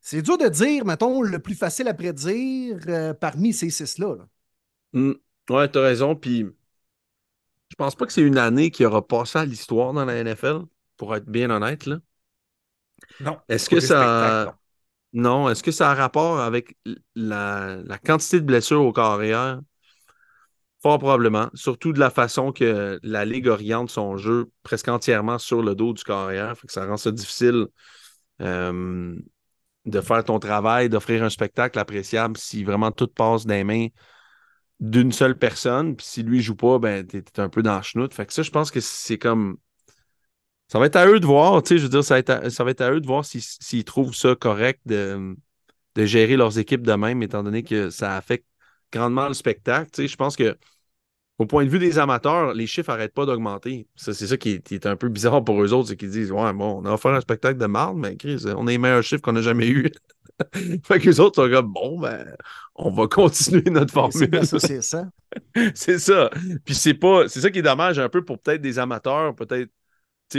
c'est 0.00 0.20
dur 0.20 0.36
de 0.36 0.48
dire, 0.48 0.84
mettons, 0.84 1.22
le 1.22 1.38
plus 1.38 1.54
facile 1.54 1.88
à 1.88 1.94
prédire 1.94 2.76
euh, 2.88 3.14
parmi 3.14 3.54
ces 3.54 3.70
six-là. 3.70 4.16
Mm. 4.92 5.12
ouais, 5.48 5.70
tu 5.70 5.78
as 5.78 5.82
raison. 5.82 6.14
Puis 6.14 6.46
je 7.72 7.76
pense 7.76 7.94
pas 7.94 8.04
que 8.04 8.12
c'est 8.12 8.20
une 8.20 8.36
année 8.36 8.70
qui 8.70 8.84
aura 8.84 9.00
passé 9.00 9.38
à 9.38 9.46
l'histoire 9.46 9.94
dans 9.94 10.04
la 10.04 10.22
NFL, 10.22 10.60
pour 10.98 11.16
être 11.16 11.24
bien 11.24 11.48
honnête. 11.48 11.86
Là. 11.86 12.00
Non. 13.20 13.38
Est-ce 13.48 13.70
que 13.70 13.80
ça. 13.80 14.58
Non, 15.14 15.48
est-ce 15.48 15.62
que 15.62 15.70
ça 15.70 15.90
a 15.90 15.94
rapport 15.94 16.38
avec 16.38 16.76
la, 17.14 17.82
quantité 18.04 18.40
de 18.40 18.44
blessures 18.44 18.82
au 18.82 18.92
carrière? 18.92 19.60
Fort 20.82 20.98
probablement. 20.98 21.48
Surtout 21.54 21.94
de 21.94 21.98
la 21.98 22.10
façon 22.10 22.52
que 22.52 23.00
la 23.02 23.24
Ligue 23.24 23.48
oriente 23.48 23.88
son 23.88 24.18
jeu 24.18 24.50
presque 24.62 24.88
entièrement 24.88 25.38
sur 25.38 25.62
le 25.62 25.74
dos 25.74 25.94
du 25.94 26.04
carrière. 26.04 26.58
Fait 26.58 26.66
que 26.66 26.72
ça 26.74 26.84
rend 26.84 26.98
ça 26.98 27.10
difficile. 27.10 27.68
Euh, 28.42 29.16
de 29.86 30.00
faire 30.00 30.24
ton 30.24 30.38
travail, 30.38 30.90
d'offrir 30.90 31.24
un 31.24 31.30
spectacle 31.30 31.78
appréciable 31.78 32.36
si 32.36 32.64
vraiment 32.64 32.92
tout 32.92 33.08
passe 33.08 33.46
des 33.46 33.64
mains 33.64 33.88
d'une 34.82 35.12
seule 35.12 35.38
personne. 35.38 35.96
Puis 35.96 36.06
si 36.06 36.22
lui 36.22 36.42
joue 36.42 36.56
pas, 36.56 36.78
ben 36.78 37.06
t'es 37.06 37.18
es 37.18 37.40
un 37.40 37.48
peu 37.48 37.62
dans 37.62 37.76
le 37.76 37.82
chenoute. 37.82 38.12
Fait 38.12 38.26
que 38.26 38.32
ça, 38.34 38.42
je 38.42 38.50
pense 38.50 38.70
que 38.70 38.80
c'est 38.80 39.18
comme. 39.18 39.56
Ça 40.68 40.78
va 40.78 40.86
être 40.86 40.96
à 40.96 41.06
eux 41.06 41.20
de 41.20 41.26
voir, 41.26 41.62
tu 41.62 41.68
sais, 41.68 41.78
je 41.78 41.84
veux 41.84 41.90
dire, 41.90 42.02
ça 42.04 42.14
va 42.14 42.18
être 42.18 42.30
à, 42.30 42.50
ça 42.50 42.64
va 42.64 42.70
être 42.70 42.80
à 42.80 42.90
eux 42.92 43.00
de 43.00 43.06
voir 43.06 43.24
s'ils 43.24 43.84
trouvent 43.84 44.14
ça 44.14 44.34
correct 44.34 44.80
de, 44.86 45.36
de 45.96 46.04
gérer 46.06 46.36
leurs 46.36 46.58
équipes 46.58 46.82
de 46.82 46.94
même, 46.94 47.22
étant 47.22 47.42
donné 47.42 47.62
que 47.62 47.90
ça 47.90 48.16
affecte 48.16 48.46
grandement 48.90 49.28
le 49.28 49.34
spectacle. 49.34 49.90
Tu 49.92 50.02
sais, 50.02 50.08
je 50.08 50.16
pense 50.16 50.34
que 50.36 50.56
au 51.38 51.46
point 51.46 51.64
de 51.64 51.70
vue 51.70 51.78
des 51.78 51.98
amateurs, 51.98 52.54
les 52.54 52.66
chiffres 52.66 52.90
n'arrêtent 52.90 53.14
pas 53.14 53.26
d'augmenter. 53.26 53.86
c'est 53.96 54.14
ça 54.14 54.36
qui 54.36 54.60
est, 54.70 54.86
un 54.86 54.96
peu 54.96 55.08
bizarre 55.08 55.44
pour 55.44 55.62
eux 55.62 55.72
autres, 55.72 55.88
c'est 55.88 55.96
qu'ils 55.96 56.10
disent 56.10 56.32
Ouais, 56.32 56.52
bon, 56.52 56.80
on 56.82 56.84
a 56.86 56.92
offert 56.92 57.12
un 57.12 57.20
spectacle 57.20 57.58
de 57.58 57.66
marde, 57.66 57.98
mais 57.98 58.16
Chris, 58.16 58.44
on 58.46 58.66
a 58.66 58.70
les 58.70 58.78
meilleurs 58.78 59.02
chiffres 59.02 59.22
qu'on 59.22 59.36
a 59.36 59.42
jamais 59.42 59.68
eu. 59.68 59.90
fait 60.84 60.98
que 61.00 61.06
les 61.06 61.20
autres 61.20 61.42
sont 61.42 61.50
comme 61.50 61.72
Bon, 61.72 61.98
ben, 62.00 62.34
on 62.74 62.90
va 62.90 63.06
continuer 63.06 63.70
notre 63.70 63.92
formule. 63.92 64.40
C'est 64.44 64.82
ça. 64.82 65.04
c'est 65.74 65.98
ça. 65.98 66.30
Puis 66.64 66.74
c'est 66.74 66.94
pas. 66.94 67.28
C'est 67.28 67.40
ça 67.40 67.50
qui 67.50 67.60
est 67.60 67.62
dommage 67.62 67.98
un 67.98 68.08
peu 68.08 68.24
pour 68.24 68.40
peut-être 68.40 68.62
des 68.62 68.78
amateurs, 68.78 69.34
peut-être 69.34 69.70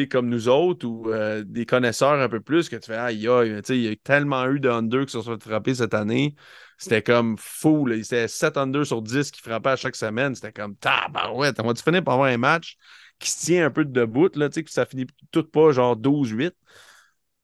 comme 0.10 0.30
nous 0.30 0.49
autres 0.49 0.88
ou 0.88 1.11
euh, 1.11 1.44
des 1.45 1.65
connaisseurs 1.65 2.20
un 2.20 2.30
peu 2.30 2.40
plus 2.40 2.70
que 2.70 2.76
tu 2.76 2.88
fais 2.88 2.98
aïe 2.98 3.28
aïe, 3.28 3.61
il 3.70 3.82
y 3.82 3.88
a 3.88 3.95
tellement 3.95 4.45
eu 4.48 4.60
de 4.60 4.70
under 4.70 5.06
qui 5.06 5.11
se 5.11 5.22
sont 5.22 5.38
frappés 5.40 5.76
cette 5.76 5.94
année. 5.94 6.36
C'était 6.78 7.03
comme 7.03 7.38
fou. 7.38 7.88
C'était 8.02 8.28
7 8.28 8.57
under 8.57 8.86
sur 8.86 9.02
10 9.02 9.32
qui 9.32 9.41
frappaient 9.41 9.72
à 9.72 9.76
chaque 9.76 9.95
semaine. 9.95 10.36
C'était 10.36 10.52
comme 10.52 10.76
tabarouette. 10.76 11.60
On 11.60 11.68
va-tu 11.68 11.84
finir 11.84 12.03
par 12.03 12.15
avoir 12.15 12.30
un 12.30 12.38
match 12.38 12.78
qui 13.20 13.30
se 13.30 13.45
tient 13.45 13.65
un 13.65 13.72
peu 13.72 13.86
de 13.86 13.91
debout, 13.91 14.30
là, 14.36 14.49
que 14.49 14.61
ça 14.68 14.86
finit 14.86 15.06
tout 15.32 15.44
pas 15.44 15.72
genre 15.72 15.95
12-8. 15.95 16.52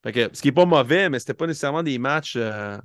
Ce 0.05 0.41
qui 0.41 0.47
n'est 0.47 0.51
pas 0.53 0.65
mauvais, 0.65 1.09
mais 1.09 1.19
c'était 1.19 1.33
pas 1.33 1.47
nécessairement 1.47 1.83
des 1.83 1.97
matchs 1.97 2.35
euh, 2.37 2.77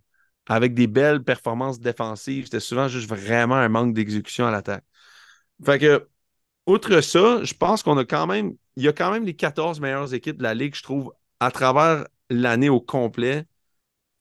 avec 0.48 0.74
des 0.74 0.86
belles 0.86 1.22
performances 1.22 1.80
défensives. 1.80 2.44
C'était 2.44 2.60
souvent 2.60 2.88
juste 2.88 3.08
vraiment 3.08 3.56
un 3.56 3.68
manque 3.68 3.94
d'exécution 3.94 4.46
à 4.46 4.50
l'attaque. 4.50 4.84
Fait 5.64 5.78
que, 5.78 6.08
outre 6.66 7.00
ça, 7.00 7.44
je 7.44 7.54
pense 7.54 7.82
qu'on 7.82 7.98
a 7.98 8.04
quand 8.04 8.26
même 8.26 8.56
il 8.76 8.82
y 8.84 8.88
a 8.88 8.92
quand 8.92 9.10
même 9.10 9.24
les 9.24 9.34
14 9.34 9.80
meilleures 9.80 10.14
équipes 10.14 10.38
de 10.38 10.42
la 10.42 10.54
Ligue, 10.54 10.74
je 10.74 10.82
trouve, 10.82 11.12
à 11.40 11.50
travers 11.50 12.06
l'année 12.30 12.68
au 12.68 12.80
complet, 12.80 13.46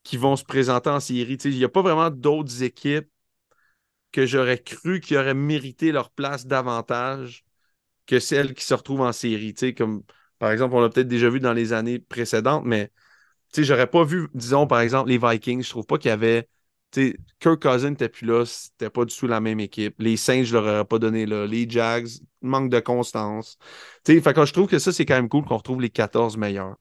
qui 0.03 0.17
vont 0.17 0.35
se 0.35 0.43
présenter 0.45 0.89
en 0.89 0.99
série. 0.99 1.35
il 1.45 1.57
n'y 1.57 1.63
a 1.63 1.69
pas 1.69 1.81
vraiment 1.81 2.09
d'autres 2.11 2.63
équipes 2.63 3.09
que 4.11 4.25
j'aurais 4.25 4.61
cru 4.61 4.99
qui 4.99 5.17
auraient 5.17 5.33
mérité 5.33 5.91
leur 5.91 6.11
place 6.11 6.45
davantage 6.45 7.45
que 8.05 8.19
celles 8.19 8.53
qui 8.53 8.65
se 8.65 8.73
retrouvent 8.73 9.01
en 9.01 9.13
série. 9.13 9.55
comme, 9.75 10.03
par 10.39 10.51
exemple, 10.51 10.75
on 10.75 10.81
l'a 10.81 10.89
peut-être 10.89 11.07
déjà 11.07 11.29
vu 11.29 11.39
dans 11.39 11.53
les 11.53 11.73
années 11.73 11.99
précédentes, 11.99 12.63
mais 12.65 12.91
j'aurais 13.57 13.87
pas 13.87 14.03
vu, 14.03 14.29
disons, 14.33 14.67
par 14.67 14.79
exemple, 14.81 15.09
les 15.09 15.17
Vikings. 15.17 15.63
Je 15.63 15.69
trouve 15.69 15.85
pas 15.85 15.97
qu'il 15.97 16.09
y 16.09 16.11
avait 16.11 16.47
Kirk 17.39 17.61
Cousin 17.61 17.91
n'était 17.91 18.09
plus 18.09 18.27
là, 18.27 18.45
c'était 18.45 18.89
pas 18.89 19.05
du 19.05 19.15
tout 19.15 19.27
la 19.27 19.39
même 19.39 19.59
équipe. 19.59 19.95
Les 19.99 20.17
Saints, 20.17 20.43
je 20.43 20.53
leur 20.53 20.63
aurais 20.63 20.85
pas 20.85 20.99
donné 20.99 21.25
là. 21.25 21.47
Les 21.47 21.67
Jags, 21.67 22.07
manque 22.41 22.69
de 22.69 22.79
constance. 22.79 23.57
fait 24.05 24.21
que 24.21 24.45
je 24.45 24.53
trouve 24.53 24.67
que 24.67 24.79
ça, 24.79 24.91
c'est 24.91 25.05
quand 25.05 25.15
même 25.15 25.29
cool 25.29 25.43
qu'on 25.43 25.57
retrouve 25.57 25.81
les 25.81 25.89
14 25.89 26.37
meilleurs. 26.37 26.75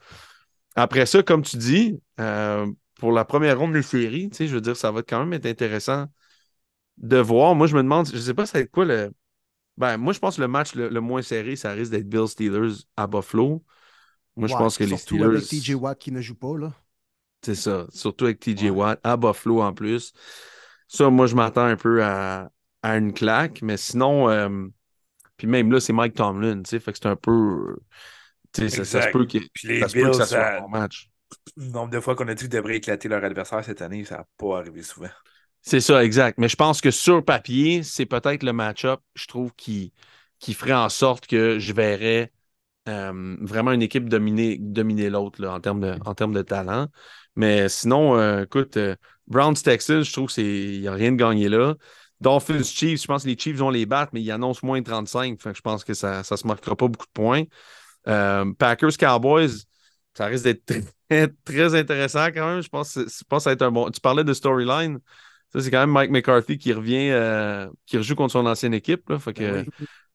Après 0.74 1.06
ça, 1.06 1.22
comme 1.22 1.42
tu 1.42 1.56
dis, 1.56 1.98
euh, 2.20 2.66
pour 2.98 3.12
la 3.12 3.24
première 3.24 3.58
ronde 3.58 3.72
des 3.72 3.82
séries. 3.82 4.30
Je 4.38 4.44
veux 4.46 4.60
dire, 4.60 4.76
ça 4.76 4.90
va 4.90 5.02
quand 5.02 5.18
même 5.20 5.32
être 5.32 5.46
intéressant 5.46 6.06
de 6.98 7.18
voir. 7.18 7.54
Moi, 7.54 7.66
je 7.66 7.74
me 7.74 7.82
demande, 7.82 8.08
je 8.12 8.18
sais 8.18 8.34
pas, 8.34 8.46
ça 8.46 8.58
va 8.58 8.62
être 8.62 8.70
quoi 8.70 8.84
le. 8.84 9.12
Ben, 9.82 9.96
moi, 9.96 10.12
je 10.12 10.20
pense 10.20 10.36
que 10.36 10.40
le 10.40 10.46
match 10.46 10.76
le, 10.76 11.00
moins 11.00 11.22
serré, 11.22 11.56
ça 11.56 11.72
risque 11.72 11.90
d'être 11.90 12.08
Bill 12.08 12.28
Steelers 12.28 12.84
à 12.96 13.08
Buffalo. 13.08 13.64
Moi, 14.36 14.46
je 14.46 14.54
pense 14.54 14.78
que 14.78 14.84
les 14.84 14.96
Steelers. 14.96 15.22
Surtout 15.22 15.34
avec 15.34 15.48
TJ 15.48 15.74
Watt 15.74 15.98
qui 15.98 16.12
ne 16.12 16.20
joue 16.20 16.36
pas, 16.36 16.56
là. 16.56 16.72
C'est 17.44 17.56
ça. 17.56 17.88
Surtout 17.90 18.26
avec 18.26 18.38
TJ 18.38 18.70
Watt, 18.70 19.00
à 19.02 19.16
Buffalo 19.16 19.60
en 19.60 19.74
plus. 19.74 20.12
Ça, 20.86 21.10
moi, 21.10 21.26
je 21.26 21.34
m'attends 21.34 21.64
un 21.64 21.74
peu 21.74 22.00
à, 22.04 22.52
une 22.84 23.12
claque. 23.12 23.60
Mais 23.62 23.76
sinon, 23.76 24.30
euh, 24.30 24.68
puis 25.36 25.48
même 25.48 25.72
là, 25.72 25.80
c'est 25.80 25.92
Mike 25.92 26.14
Tomlin, 26.14 26.62
tu 26.62 26.70
sais, 26.70 26.78
fait 26.78 26.92
que 26.92 26.98
c'est 26.98 27.08
un 27.08 27.16
peu. 27.16 27.74
Tu 28.52 28.70
sais, 28.70 28.84
ça, 28.84 29.02
se 29.02 29.08
peut, 29.08 29.26
que 29.26 29.38
ça 30.12 30.26
soit 30.26 30.58
un 30.58 30.60
bon 30.60 30.68
match. 30.68 31.10
Le 31.56 31.70
nombre 31.70 31.90
de 31.90 31.98
fois 31.98 32.14
qu'on 32.14 32.28
a 32.28 32.34
dit 32.34 32.44
qu'ils 32.44 32.50
devraient 32.50 32.76
éclater 32.76 33.08
leur 33.08 33.24
adversaire 33.24 33.64
cette 33.64 33.82
année, 33.82 34.04
ça 34.04 34.18
n'a 34.18 34.26
pas 34.38 34.58
arrivé 34.58 34.84
souvent. 34.84 35.10
C'est 35.62 35.80
ça, 35.80 36.04
exact. 36.04 36.38
Mais 36.38 36.48
je 36.48 36.56
pense 36.56 36.80
que 36.80 36.90
sur 36.90 37.24
papier, 37.24 37.82
c'est 37.84 38.06
peut-être 38.06 38.42
le 38.42 38.52
match-up, 38.52 39.00
je 39.14 39.26
trouve, 39.26 39.52
qui, 39.56 39.92
qui 40.40 40.54
ferait 40.54 40.72
en 40.72 40.88
sorte 40.88 41.26
que 41.26 41.58
je 41.60 41.72
verrais 41.72 42.32
euh, 42.88 43.36
vraiment 43.40 43.70
une 43.70 43.82
équipe 43.82 44.08
dominer, 44.08 44.58
dominer 44.58 45.08
l'autre 45.08 45.44
en, 45.46 45.60
termes 45.60 45.80
de, 45.80 45.96
en 46.04 46.14
termes 46.14 46.34
de 46.34 46.42
talent. 46.42 46.88
Mais 47.36 47.68
sinon, 47.68 48.16
euh, 48.16 48.42
écoute, 48.42 48.76
euh, 48.76 48.96
Browns 49.28 49.54
Texas, 49.54 50.04
je 50.04 50.12
trouve 50.12 50.32
qu'il 50.32 50.80
n'y 50.80 50.88
a 50.88 50.92
rien 50.92 51.12
de 51.12 51.16
gagné 51.16 51.48
là. 51.48 51.74
Dolphins 52.20 52.64
Chiefs, 52.64 53.02
je 53.02 53.06
pense 53.06 53.22
que 53.22 53.28
les 53.28 53.38
Chiefs 53.38 53.56
vont 53.56 53.70
les 53.70 53.86
battre, 53.86 54.10
mais 54.14 54.20
ils 54.22 54.30
annoncent 54.32 54.66
moins 54.66 54.80
de 54.80 54.84
35. 54.84 55.38
je 55.54 55.60
pense 55.60 55.84
que 55.84 55.94
ça 55.94 56.22
ne 56.28 56.36
se 56.36 56.46
marquera 56.46 56.76
pas 56.76 56.88
beaucoup 56.88 57.06
de 57.06 57.12
points. 57.12 57.44
Packers 58.04 58.96
Cowboys, 58.98 59.64
ça 60.14 60.26
risque 60.26 60.44
d'être 60.44 60.64
très, 61.08 61.28
très, 61.44 61.74
intéressant 61.74 62.26
quand 62.26 62.46
même. 62.46 62.62
Je 62.62 62.68
pense, 62.68 62.94
je 62.94 63.24
pense 63.28 63.38
que 63.40 63.44
ça 63.44 63.50
va 63.50 63.54
être 63.54 63.62
un 63.62 63.70
bon. 63.70 63.90
Tu 63.90 64.00
parlais 64.00 64.24
de 64.24 64.32
storyline. 64.32 64.98
Ça, 65.52 65.60
c'est 65.60 65.70
quand 65.70 65.80
même 65.80 65.90
Mike 65.90 66.10
McCarthy 66.10 66.56
qui 66.56 66.72
revient, 66.72 67.10
euh, 67.10 67.68
qui 67.84 67.98
rejoue 67.98 68.14
contre 68.14 68.32
son 68.32 68.46
ancienne 68.46 68.72
équipe. 68.72 69.08
Là, 69.10 69.18
fait 69.18 69.34
que, 69.34 69.62
ben 69.62 69.66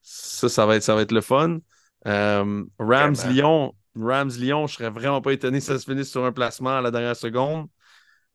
ça, 0.02 0.48
ça 0.48 0.66
va, 0.66 0.76
être, 0.76 0.82
ça 0.82 0.94
va 0.94 1.02
être 1.02 1.12
le 1.12 1.20
fun. 1.20 1.58
Euh, 2.06 2.64
Rams-Lyon, 2.78 3.74
Rams-Lyon, 3.94 4.66
je 4.66 4.74
serais 4.74 4.90
vraiment 4.90 5.20
pas 5.20 5.32
étonné 5.32 5.60
si 5.60 5.66
ça 5.66 5.78
se 5.78 5.84
finisse 5.84 6.10
sur 6.10 6.24
un 6.24 6.32
placement 6.32 6.78
à 6.78 6.80
la 6.80 6.90
dernière 6.90 7.16
seconde. 7.16 7.68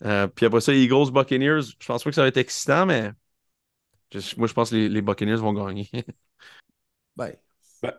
Euh, 0.05 0.27
puis 0.27 0.45
après 0.45 0.61
ça, 0.61 0.73
Eagles, 0.73 1.11
Buccaneers, 1.11 1.61
je 1.77 1.85
pense 1.85 2.03
pas 2.03 2.09
que 2.09 2.15
ça 2.15 2.21
va 2.21 2.27
être 2.27 2.37
excitant, 2.37 2.85
mais 2.85 3.11
moi, 4.37 4.47
je 4.47 4.53
pense 4.53 4.69
que 4.69 4.75
les, 4.75 4.89
les 4.89 5.01
Buccaneers 5.01 5.37
vont 5.37 5.53
gagner. 5.53 5.89
ben. 7.17 7.33
ben, 7.81 7.93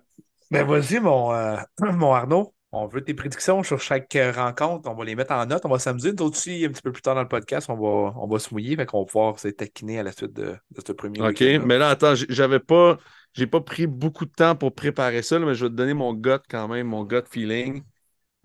ben 0.50 0.66
vas-y, 0.66 0.98
mon, 1.00 1.30
mon 1.92 2.14
Arnaud. 2.14 2.53
On 2.74 2.86
veut 2.86 3.02
tes 3.02 3.14
prédictions 3.14 3.62
sur 3.62 3.80
chaque 3.80 4.14
euh, 4.16 4.32
rencontre. 4.32 4.90
On 4.90 4.94
va 4.94 5.04
les 5.04 5.14
mettre 5.14 5.32
en 5.32 5.46
note. 5.46 5.62
On 5.64 5.68
va 5.68 5.78
s'amuser. 5.78 6.12
Nous 6.12 6.24
aussi, 6.24 6.64
un 6.64 6.70
petit 6.70 6.82
peu 6.82 6.92
plus 6.92 7.02
tard 7.02 7.14
dans 7.14 7.22
le 7.22 7.28
podcast, 7.28 7.70
on 7.70 7.76
va, 7.76 8.12
on 8.16 8.26
va 8.26 8.38
se 8.38 8.52
mouiller. 8.52 8.76
Fait 8.76 8.84
qu'on 8.84 9.00
va 9.00 9.06
pouvoir 9.06 9.38
se 9.38 9.48
taquiner 9.48 10.00
à 10.00 10.02
la 10.02 10.12
suite 10.12 10.32
de, 10.32 10.56
ce 10.84 10.92
premier 10.92 11.20
OK, 11.20 11.40
mais 11.64 11.78
là, 11.78 11.90
attends, 11.90 12.14
j'avais 12.14 12.60
pas. 12.60 12.98
J'ai 13.32 13.46
pas 13.46 13.60
pris 13.60 13.86
beaucoup 13.88 14.26
de 14.26 14.30
temps 14.30 14.54
pour 14.54 14.74
préparer 14.74 15.22
ça, 15.22 15.38
mais 15.40 15.54
je 15.54 15.64
vais 15.64 15.70
te 15.70 15.74
donner 15.74 15.94
mon 15.94 16.14
gut 16.14 16.40
quand 16.48 16.68
même, 16.68 16.86
mon 16.86 17.04
gut 17.04 17.22
feeling. 17.28 17.82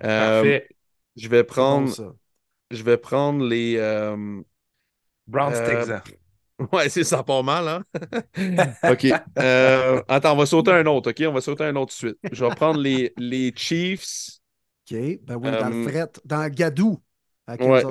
Euh, 0.03 0.41
Parfait. 0.41 0.69
Je 1.15 1.27
vais 1.27 1.43
prendre. 1.43 2.15
je 2.71 2.83
vais 2.83 2.97
prendre 2.97 3.45
les. 3.45 3.75
Euh, 3.77 4.41
Browns 5.27 5.53
Texans. 5.53 6.01
Ouais, 6.73 6.89
c'est 6.89 7.03
ça 7.03 7.23
pas 7.23 7.41
mal, 7.41 7.67
hein? 7.67 7.83
OK. 8.91 9.07
Euh, 9.37 10.01
attends, 10.07 10.33
on 10.33 10.37
va 10.37 10.45
sauter 10.45 10.71
un 10.71 10.85
autre, 10.85 11.11
OK? 11.11 11.23
On 11.27 11.33
va 11.33 11.41
sauter 11.41 11.63
un 11.63 11.75
autre 11.75 11.93
suite. 11.93 12.17
Je 12.31 12.43
vais 12.43 12.53
prendre 12.55 12.79
les, 12.79 13.13
les 13.17 13.53
Chiefs. 13.55 14.39
OK. 14.91 14.97
Ben 15.23 15.35
oui, 15.35 15.51
dans 15.51 15.69
le 15.69 15.75
euh, 15.75 15.89
fret, 15.89 16.11
dans 16.25 16.49
Gadou, 16.49 17.01
à 17.47 17.55
ouais, 17.55 17.83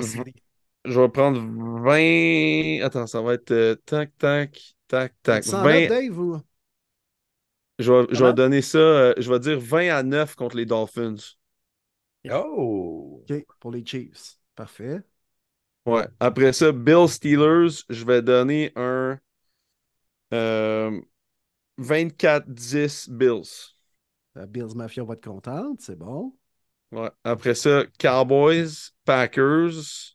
Je 0.84 1.00
vais 1.00 1.08
prendre 1.08 1.40
20. 1.40 2.84
Attends, 2.84 3.06
ça 3.06 3.22
va 3.22 3.34
être 3.34 3.50
euh, 3.52 3.74
tac, 3.86 4.16
tac, 4.18 4.60
tac, 4.86 5.14
tac. 5.22 5.46
20... 5.46 5.88
Dave, 5.88 6.18
ou... 6.18 6.40
Je 7.78 7.92
vais, 7.92 8.06
je 8.10 8.24
vais 8.24 8.32
donner 8.32 8.60
ça, 8.60 9.14
je 9.16 9.32
vais 9.32 9.38
dire 9.38 9.58
20 9.60 9.88
à 9.90 10.02
9 10.02 10.34
contre 10.34 10.56
les 10.56 10.66
Dolphins. 10.66 11.14
Oh! 12.30 13.24
OK, 13.28 13.46
pour 13.60 13.70
les 13.70 13.84
Chiefs. 13.84 14.38
Parfait. 14.54 15.02
Ouais. 15.86 16.06
Après 16.20 16.52
ça, 16.52 16.72
Bill 16.72 17.08
Steelers, 17.08 17.84
je 17.88 18.04
vais 18.04 18.22
donner 18.22 18.72
un 18.76 19.18
24-10 20.30 21.00
euh, 23.08 23.08
Bills. 23.08 23.74
Bills 24.48 24.76
Mafia 24.76 25.02
va 25.02 25.14
être 25.14 25.24
contente, 25.24 25.80
c'est 25.80 25.98
bon. 25.98 26.34
Ouais. 26.92 27.10
Après 27.24 27.54
ça, 27.54 27.84
Cowboys, 27.98 28.92
Packers. 29.04 30.14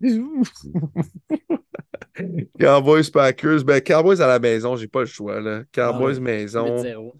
Cowboys, 2.58 3.10
Packers. 3.10 3.64
Ben, 3.64 3.80
Cowboys 3.80 4.20
à 4.20 4.26
la 4.26 4.38
maison, 4.38 4.76
j'ai 4.76 4.88
pas 4.88 5.00
le 5.00 5.06
choix. 5.06 5.40
Là. 5.40 5.64
Cowboys 5.72 6.16
ah 6.16 6.20
maison. 6.20 7.12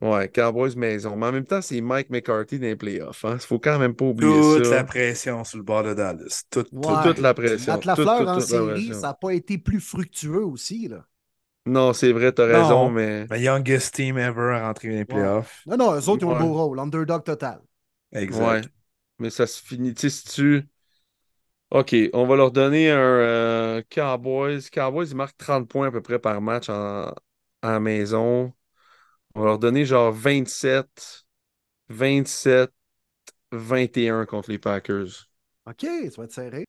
Ouais, 0.00 0.28
Cowboys 0.28 0.76
maison. 0.76 1.14
Mais 1.14 1.26
en 1.26 1.32
même 1.32 1.44
temps, 1.44 1.60
c'est 1.60 1.80
Mike 1.80 2.08
McCarthy 2.08 2.58
dans 2.58 2.66
les 2.66 2.76
playoffs. 2.76 3.22
Il 3.24 3.30
hein. 3.30 3.38
faut 3.38 3.58
quand 3.58 3.78
même 3.78 3.94
pas 3.94 4.06
oublier 4.06 4.32
toute 4.32 4.52
ça. 4.52 4.62
Toute 4.62 4.70
la 4.70 4.84
pression 4.84 5.44
sur 5.44 5.58
le 5.58 5.64
bord 5.64 5.82
de 5.82 5.92
Dallas. 5.92 6.44
Toute, 6.50 6.70
toute, 6.70 7.18
la 7.18 7.34
pression. 7.34 7.74
Toute, 7.74 7.84
la 7.84 7.96
fleur 7.96 8.28
en 8.28 8.40
série, 8.40 8.94
ça 8.94 9.08
n'a 9.08 9.14
pas 9.14 9.32
été 9.32 9.58
plus 9.58 9.80
fructueux 9.80 10.44
aussi. 10.44 10.88
Là. 10.88 11.04
Non, 11.66 11.92
c'est 11.92 12.12
vrai, 12.12 12.32
tu 12.32 12.40
as 12.40 12.46
raison, 12.46 12.90
mais. 12.90 13.26
Le 13.30 13.38
youngest 13.38 13.94
team 13.94 14.16
ever 14.16 14.54
à 14.54 14.66
rentrer 14.66 14.88
dans 14.88 14.96
les 14.96 15.04
playoffs. 15.04 15.62
Non, 15.66 15.76
non, 15.76 15.92
eux 15.94 16.08
autres, 16.08 16.22
ils 16.22 16.24
ont 16.24 16.34
un 16.34 16.40
beau 16.40 16.54
rôle. 16.54 16.78
Underdog 16.78 17.22
total. 17.22 17.60
Exact. 18.12 18.46
Ouais. 18.46 18.60
Mais 19.18 19.30
ça 19.30 19.46
se 19.46 19.62
finit. 19.62 19.92
Tu 19.94 20.08
sais, 20.08 20.10
si 20.10 20.24
tu. 20.24 20.68
OK, 21.70 21.94
on 22.14 22.26
va 22.26 22.36
leur 22.36 22.50
donner 22.50 22.90
un 22.90 22.98
euh, 22.98 23.82
Cowboys. 23.90 24.62
Cowboys, 24.72 25.10
ils 25.10 25.16
marquent 25.16 25.36
30 25.36 25.68
points 25.68 25.88
à 25.88 25.90
peu 25.90 26.00
près 26.00 26.18
par 26.18 26.40
match 26.40 26.68
en, 26.68 27.12
en 27.62 27.80
maison. 27.80 28.52
On 29.34 29.40
va 29.40 29.46
leur 29.46 29.58
donner 29.58 29.84
genre 29.84 30.12
27, 30.12 31.24
27, 31.88 32.70
21 33.52 34.26
contre 34.26 34.50
les 34.50 34.58
Packers. 34.58 35.28
OK, 35.66 35.82
ça 35.82 36.16
va 36.16 36.24
être 36.24 36.32
serré. 36.32 36.64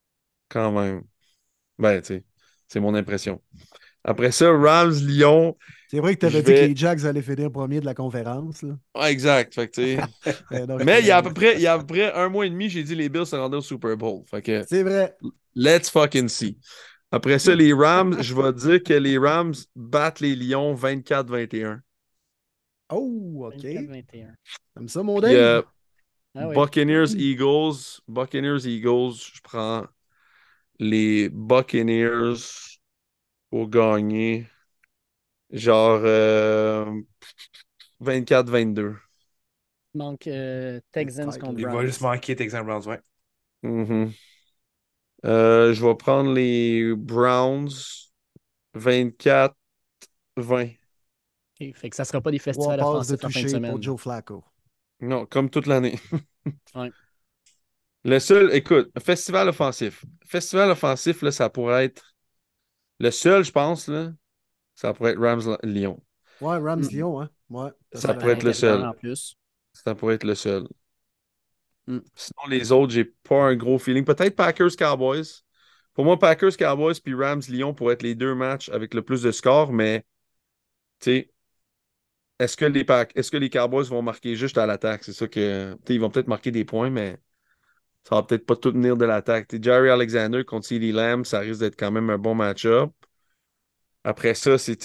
Quand 0.49 0.71
même. 0.71 1.03
Ben, 1.79 2.01
tu 2.01 2.07
sais, 2.07 2.23
c'est 2.67 2.79
mon 2.79 2.93
impression. 2.93 3.41
Après 4.03 4.31
ça, 4.31 4.51
Rams, 4.51 4.93
Lyon. 4.93 5.55
C'est 5.89 5.99
vrai 5.99 6.15
que 6.15 6.21
tu 6.21 6.25
avais 6.25 6.41
dit 6.41 6.51
que 6.51 6.59
les 6.59 6.75
Jacks 6.75 7.03
allaient 7.03 7.21
finir 7.21 7.51
premier 7.51 7.79
de 7.79 7.85
la 7.85 7.93
conférence. 7.93 8.63
Là. 8.63 8.77
Ouais, 8.95 9.11
exact. 9.11 9.53
Fait 9.53 9.67
que, 9.67 9.95
ben 10.51 10.83
Mais 10.83 11.01
il 11.01 11.07
y, 11.07 11.11
a 11.11 11.17
à 11.17 11.23
peu 11.23 11.33
près, 11.33 11.55
il 11.55 11.61
y 11.61 11.67
a 11.67 11.73
à 11.73 11.79
peu 11.79 11.85
près 11.85 12.11
un 12.13 12.29
mois 12.29 12.45
et 12.45 12.49
demi, 12.49 12.69
j'ai 12.69 12.83
dit 12.83 12.95
les 12.95 13.09
Bills 13.09 13.25
se 13.25 13.35
rendaient 13.35 13.57
au 13.57 13.61
Super 13.61 13.95
Bowl. 13.97 14.23
C'est 14.31 14.83
vrai. 14.83 15.15
Let's 15.55 15.89
fucking 15.89 16.29
see. 16.29 16.57
Après 17.11 17.39
ça, 17.39 17.53
les 17.53 17.73
Rams, 17.73 18.21
je 18.21 18.33
vais 18.33 18.53
dire 18.53 18.81
que 18.81 18.93
les 18.93 19.17
Rams 19.17 19.53
battent 19.75 20.21
les 20.21 20.35
Lions 20.35 20.73
24-21. 20.73 21.79
Oh, 22.91 23.47
OK. 23.47 23.63
21. 23.63 24.33
Comme 24.75 24.87
ça, 24.87 25.03
mon 25.03 25.19
Dave? 25.19 25.65
Ah 26.33 26.47
Buccaneers, 26.47 27.13
Eagles. 27.15 28.01
Buccaneers, 28.07 28.65
Eagles. 28.65 29.15
Je 29.33 29.41
prends 29.41 29.85
les 30.79 31.29
Buccaneers 31.29 32.79
pour 33.49 33.69
gagner. 33.69 34.47
Genre 35.51 36.01
24-22. 37.99 38.81
Euh, 38.81 38.95
Il 39.93 39.97
manque 39.97 40.27
euh, 40.27 40.79
Texans 40.93 41.37
contre 41.37 41.59
Il 41.59 41.67
va 41.67 41.85
juste 41.85 42.01
manquer 42.01 42.35
Texans 42.35 42.65
Browns, 42.65 42.87
ouais. 42.87 42.99
Mm-hmm. 43.63 44.11
Euh, 45.25 45.73
je 45.73 45.85
vais 45.85 45.95
prendre 45.95 46.33
les 46.33 46.95
Browns 46.95 47.69
24-20. 48.73 49.53
Fait 51.75 51.89
que 51.89 51.95
ça 51.95 52.03
ne 52.03 52.07
sera 52.07 52.21
pas 52.21 52.31
des 52.31 52.39
festivals 52.39 52.79
offensifs 52.79 53.23
en 53.23 53.29
fin 53.29 53.43
de 53.43 53.47
semaine. 53.47 53.71
pour 53.71 53.81
Joe 53.81 53.99
Flacco. 53.99 54.43
Non, 54.99 55.25
comme 55.25 55.49
toute 55.49 55.67
l'année. 55.67 55.99
Le 58.03 58.17
seul, 58.17 58.53
écoute, 58.55 58.91
festival 58.99 59.49
offensif. 59.49 60.03
Festival 60.25 60.71
offensif, 60.71 61.21
là, 61.21 61.31
ça 61.31 61.49
pourrait 61.49 61.85
être. 61.85 62.15
Le 62.99 63.11
seul, 63.11 63.43
je 63.43 63.51
pense, 63.51 63.87
là, 63.87 64.11
ça 64.75 64.93
pourrait 64.93 65.11
être 65.11 65.19
Rams-Lyon. 65.19 66.01
Ouais, 66.39 66.57
Rams-Lyon, 66.57 67.21
hein. 67.21 67.29
Ouais. 67.49 67.69
Ça, 67.93 68.13
pourrait 68.13 68.33
être 68.33 68.43
le 68.43 68.53
seul. 68.53 68.83
En 68.83 68.93
plus. 68.93 69.35
Ça 69.73 69.93
pourrait 69.93 70.15
être 70.15 70.23
le 70.23 70.35
seul. 70.35 70.67
Mm. 71.87 71.99
Sinon, 72.15 72.47
les 72.49 72.71
autres, 72.71 72.93
j'ai 72.93 73.05
pas 73.05 73.43
un 73.43 73.55
gros 73.55 73.77
feeling. 73.77 74.05
Peut-être 74.05 74.35
Packers-Cowboys. 74.35 75.43
Pour 75.93 76.05
moi, 76.05 76.17
Packers-Cowboys 76.17 77.01
puis 77.03 77.13
Rams-Lyon 77.13 77.73
pourraient 77.73 77.93
être 77.95 78.03
les 78.03 78.15
deux 78.15 78.33
matchs 78.33 78.69
avec 78.69 78.93
le 78.93 79.03
plus 79.03 79.21
de 79.21 79.31
scores, 79.31 79.73
mais 79.73 80.05
tu 80.99 81.11
sais, 81.11 81.31
est-ce 82.41 82.57
que 82.57 82.65
les 82.65 82.85
est-ce 83.15 83.29
que 83.29 83.37
les 83.37 83.49
Cowboys 83.49 83.85
vont 83.85 84.01
marquer 84.01 84.35
juste 84.35 84.57
à 84.57 84.65
l'attaque? 84.65 85.03
C'est 85.03 85.13
ça 85.13 85.27
que. 85.27 85.77
Ils 85.87 85.99
vont 85.99 86.09
peut-être 86.09 86.27
marquer 86.27 86.51
des 86.51 86.65
points, 86.65 86.89
mais 86.89 87.17
ça 88.03 88.15
va 88.15 88.23
peut-être 88.23 88.45
pas 88.45 88.55
tout 88.55 88.71
venir 88.71 88.97
de 88.97 89.05
l'attaque. 89.05 89.47
Jerry 89.61 89.89
Alexander 89.89 90.43
contre 90.43 90.65
CeeDee 90.65 90.91
Lamb, 90.91 91.23
ça 91.23 91.39
risque 91.39 91.59
d'être 91.59 91.77
quand 91.77 91.91
même 91.91 92.09
un 92.09 92.17
bon 92.17 92.33
match-up. 92.33 92.89
Après 94.03 94.33
ça, 94.33 94.57
c'est 94.57 94.75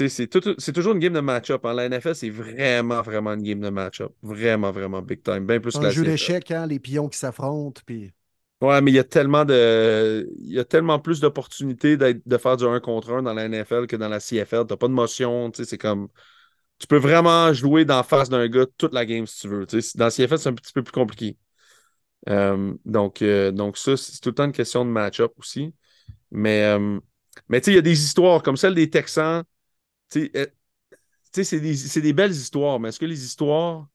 toujours 0.75 0.93
une 0.93 0.99
game 0.99 1.15
de 1.15 1.21
match-up. 1.21 1.65
En 1.65 1.71
hein. 1.71 1.75
La 1.75 1.89
NFL, 1.89 2.15
c'est 2.15 2.29
vraiment, 2.29 3.01
vraiment 3.01 3.33
une 3.33 3.43
game 3.43 3.61
de 3.61 3.71
match-up. 3.71 4.13
Vraiment, 4.23 4.71
vraiment 4.71 5.01
big 5.01 5.23
time. 5.23 5.47
Bien 5.47 5.59
plus 5.59 5.77
un 5.77 5.89
jeu 5.89 6.05
d'échecs, 6.05 6.51
hein, 6.51 6.67
les 6.67 6.79
pions 6.79 7.09
qui 7.09 7.19
s'affrontent. 7.19 7.81
Puis... 7.87 8.13
Ouais, 8.61 8.83
mais 8.83 8.91
il 8.91 8.95
y 8.95 8.99
a 8.99 9.05
tellement 9.05 9.47
de. 9.47 10.31
Il 10.41 10.53
y 10.53 10.59
a 10.59 10.65
tellement 10.67 10.99
plus 10.99 11.21
d'opportunités 11.21 11.97
de 11.97 12.37
faire 12.37 12.59
du 12.59 12.65
1 12.65 12.81
contre 12.81 13.13
1 13.13 13.23
dans 13.23 13.33
la 13.33 13.49
NFL 13.49 13.87
que 13.87 13.97
dans 13.97 14.09
la 14.09 14.21
CFL. 14.21 14.67
T'as 14.67 14.77
pas 14.77 14.89
de 14.89 14.93
motion, 14.93 15.51
c'est 15.55 15.79
comme. 15.79 16.09
Tu 16.79 16.87
peux 16.87 16.99
vraiment 16.99 17.53
jouer 17.53 17.85
dans 17.85 18.03
face 18.03 18.29
d'un 18.29 18.49
gars 18.49 18.67
toute 18.77 18.93
la 18.93 19.07
game 19.07 19.27
si 19.27 19.41
tu 19.41 19.49
veux. 19.49 19.67
Dans 19.95 20.05
la 20.05 20.11
CFL, 20.11 20.39
c'est 20.39 20.49
un 20.49 20.55
petit 20.55 20.73
peu 20.73 20.83
plus 20.83 20.93
compliqué. 20.93 21.39
Euh, 22.29 22.75
donc, 22.85 23.23
euh, 23.23 23.53
donc, 23.53 23.79
ça, 23.79 23.97
c'est 23.97 24.21
tout 24.21 24.31
le 24.31 24.35
temps 24.35 24.45
une 24.45 24.53
question 24.53 24.85
de 24.85 24.91
match-up 24.91 25.33
aussi. 25.39 25.75
Mais, 26.31 26.65
euh, 26.65 27.01
mais 27.49 27.61
tu 27.61 27.67
sais, 27.67 27.73
il 27.73 27.77
y 27.77 27.79
a 27.79 27.83
des 27.83 28.03
histoires 28.05 28.43
comme 28.43 28.57
celle 28.57 28.75
des 28.75 28.91
Texans. 28.91 29.45
Tu 30.11 30.31
sais, 31.33 31.45
c'est 31.45 31.61
des, 31.61 32.01
des, 32.01 32.13
belles 32.13 32.31
histoires, 32.33 32.81
mais 32.81 32.89
est-ce 32.91 33.01
que 33.01 33.07
les 33.07 33.25
histoires 33.25 33.87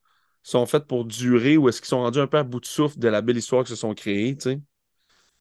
sont 0.44 0.66
faites 0.66 0.86
pour 0.86 1.06
durer 1.06 1.58
ou 1.58 1.70
est-ce 1.70 1.82
qu'ils 1.82 1.88
sont 1.90 2.02
rendus 2.02 2.20
un 2.20 2.28
peu 2.28 2.38
à 2.38 2.44
bout 2.44 2.60
de 2.60 2.66
souffle 2.66 3.00
de 3.00 3.08
la 3.08 3.22
belle 3.22 3.38
histoire 3.38 3.64
qui 3.64 3.72
se 3.72 3.76
sont 3.76 3.94
créées? 3.96 4.38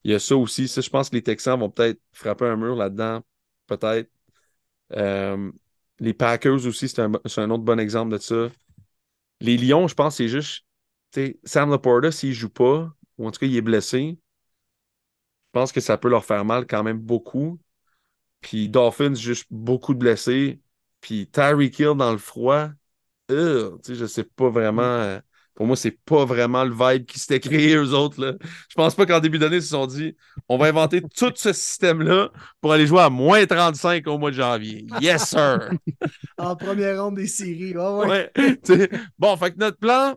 Il 0.03 0.11
y 0.11 0.13
a 0.13 0.19
ça 0.19 0.35
aussi. 0.35 0.67
Ça, 0.67 0.81
je 0.81 0.89
pense 0.89 1.09
que 1.09 1.15
les 1.15 1.23
Texans 1.23 1.59
vont 1.59 1.69
peut-être 1.69 1.99
frapper 2.13 2.45
un 2.45 2.57
mur 2.57 2.75
là-dedans. 2.75 3.21
Peut-être. 3.67 4.09
Les 6.01 6.13
Packers 6.13 6.65
aussi, 6.65 6.89
c'est 6.89 6.99
un, 6.99 7.13
autre 7.51 7.63
bon 7.63 7.79
exemple 7.79 8.11
de 8.11 8.17
ça. 8.17 8.49
Les 9.39 9.55
Lions, 9.55 9.87
je 9.87 9.93
pense, 9.93 10.17
c'est 10.17 10.27
juste 10.27 10.65
Sam 11.43 11.69
Laporta, 11.69 12.11
s'il 12.11 12.29
ne 12.29 12.35
joue 12.35 12.49
pas, 12.49 12.91
ou 13.17 13.27
en 13.27 13.31
tout 13.31 13.39
cas 13.39 13.45
il 13.45 13.55
est 13.55 13.61
blessé, 13.61 14.17
je 14.17 15.59
pense 15.59 15.71
que 15.71 15.79
ça 15.79 15.97
peut 15.97 16.09
leur 16.09 16.25
faire 16.25 16.43
mal 16.43 16.65
quand 16.65 16.83
même 16.83 16.97
beaucoup. 16.97 17.59
Puis 18.41 18.67
Dolphins, 18.67 19.13
juste 19.13 19.45
beaucoup 19.51 19.93
de 19.93 19.99
blessés. 19.99 20.59
Puis 21.01 21.27
Tyreek 21.27 21.77
Hill 21.77 21.93
dans 21.95 22.11
le 22.11 22.17
froid, 22.17 22.69
euh, 23.29 23.77
je 23.87 24.05
sais 24.05 24.23
pas 24.23 24.49
vraiment. 24.49 25.19
Pour 25.55 25.67
moi, 25.67 25.75
c'est 25.75 25.91
pas 25.91 26.25
vraiment 26.25 26.63
le 26.63 26.73
vibe 26.73 27.05
qui 27.05 27.19
s'était 27.19 27.39
créé, 27.39 27.75
eux 27.75 27.93
autres. 27.93 28.23
Là. 28.23 28.33
Je 28.69 28.75
pense 28.75 28.95
pas 28.95 29.05
qu'en 29.05 29.19
début 29.19 29.37
d'année, 29.37 29.57
ils 29.57 29.61
se 29.61 29.69
sont 29.69 29.85
dit 29.85 30.15
on 30.47 30.57
va 30.57 30.67
inventer 30.67 31.01
tout 31.01 31.31
ce 31.35 31.53
système-là 31.53 32.31
pour 32.61 32.73
aller 32.73 32.87
jouer 32.87 33.01
à 33.01 33.09
moins 33.09 33.45
35 33.45 34.07
au 34.07 34.17
mois 34.17 34.31
de 34.31 34.35
janvier. 34.37 34.85
Yes, 35.01 35.29
sir! 35.29 35.71
en 36.37 36.55
première 36.55 37.03
ronde 37.03 37.15
des 37.15 37.27
séries. 37.27 37.75
ouais. 37.75 38.31
bon, 39.19 39.37
fait 39.37 39.51
que 39.51 39.59
notre 39.59 39.77
plan, 39.77 40.15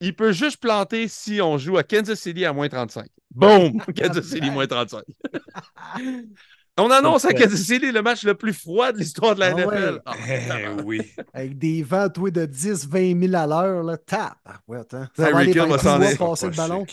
il 0.00 0.14
peut 0.14 0.32
juste 0.32 0.58
planter 0.58 1.08
si 1.08 1.40
on 1.40 1.58
joue 1.58 1.76
à 1.78 1.82
Kansas 1.82 2.20
City 2.20 2.44
à 2.44 2.52
moins 2.52 2.68
35. 2.68 3.06
Boom! 3.30 3.82
Kansas 3.96 4.24
City 4.24 4.50
moins 4.50 4.66
35. 4.66 5.02
On 6.78 6.90
annonce 6.90 7.24
à 7.24 7.32
Kansas 7.32 7.60
City 7.60 7.90
le 7.92 8.02
match 8.02 8.24
le 8.24 8.34
plus 8.34 8.52
froid 8.52 8.92
de 8.92 8.98
l'histoire 8.98 9.34
de 9.34 9.40
la 9.40 9.46
ah 9.46 9.54
NFL. 9.54 10.02
Ah, 10.06 10.14
eh 10.26 10.82
oui. 10.84 11.00
Avec 11.34 11.58
des 11.58 11.82
vents 11.82 12.06
de 12.06 12.46
10-20 12.46 13.28
000 13.30 13.34
à 13.34 13.46
l'heure, 13.46 13.82
là, 13.82 13.96
tap. 13.96 14.38
Ouais, 14.66 14.78
attends. 14.78 15.06
Ça 15.16 15.30
va 15.30 15.44
Hill 15.44 15.58
va 15.58 15.78
s'en 15.78 15.98
passer 15.98 16.46
le 16.46 16.56
ballon. 16.56 16.86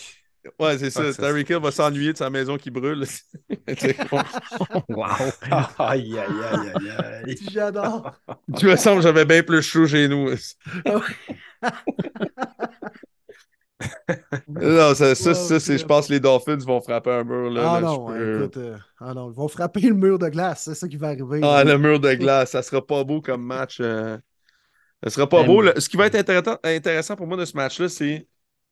Ouais, 0.59 0.77
c'est 0.77 0.89
ça. 0.89 1.11
Tyreek 1.13 1.49
Hill 1.49 1.57
va 1.57 1.71
s'ennuyer 1.71 2.13
de 2.13 2.17
sa 2.17 2.29
maison 2.29 2.57
qui 2.57 2.69
brûle. 2.69 3.03
wow. 4.89 5.07
aïe, 5.79 6.19
aïe, 6.19 6.19
aïe, 6.19 6.71
aïe, 6.75 6.91
aïe. 7.25 7.37
J'adore. 7.51 8.11
Tu 8.57 8.67
me 8.67 8.75
semble 8.75 9.01
j'avais 9.01 9.25
bien 9.25 9.41
plus 9.43 9.61
chaud 9.61 9.87
chez 9.87 10.07
nous. 10.07 10.29
non, 14.47 14.93
ça, 14.93 15.15
ça, 15.15 15.33
ça 15.33 15.59
c'est, 15.59 15.77
je 15.77 15.85
pense 15.85 16.07
que 16.07 16.13
les 16.13 16.19
Dolphins 16.19 16.57
vont 16.57 16.79
frapper 16.81 17.11
un 17.11 17.23
mur. 17.23 17.49
Là, 17.49 17.73
ah, 17.75 17.81
non, 17.81 18.07
écoute, 18.15 18.57
euh, 18.57 18.77
ah 18.99 19.13
non, 19.13 19.31
ils 19.31 19.35
vont 19.35 19.47
frapper 19.47 19.81
le 19.81 19.93
mur 19.93 20.17
de 20.17 20.29
glace, 20.29 20.63
c'est 20.63 20.75
ça 20.75 20.87
qui 20.87 20.97
va 20.97 21.07
arriver. 21.07 21.41
Ah, 21.43 21.63
le 21.63 21.77
mur 21.77 21.99
de 21.99 22.13
glace, 22.15 22.51
ça 22.51 22.61
sera 22.61 22.85
pas 22.85 23.03
beau 23.03 23.21
comme 23.21 23.43
match. 23.43 23.79
Euh... 23.81 24.17
Ça 25.03 25.09
sera 25.09 25.27
pas 25.27 25.43
beau. 25.43 25.61
Ce 25.77 25.89
qui 25.89 25.97
va 25.97 26.07
être 26.07 26.15
intéressant, 26.15 26.57
intéressant 26.63 27.15
pour 27.15 27.27
moi 27.27 27.37
de 27.37 27.45
ce 27.45 27.55
match-là, 27.55 27.89
c'est 27.89 28.27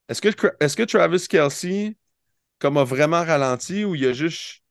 est-ce 0.08 0.20
que, 0.20 0.28
est 0.60 0.74
que 0.74 0.82
Travis 0.82 1.26
Kelsey 1.28 1.96
comme 2.58 2.76
a 2.76 2.84
vraiment 2.84 3.22
ralenti 3.22 3.84
ou 3.84 3.94
il 3.94 4.06
a 4.06 4.12
juste 4.12 4.62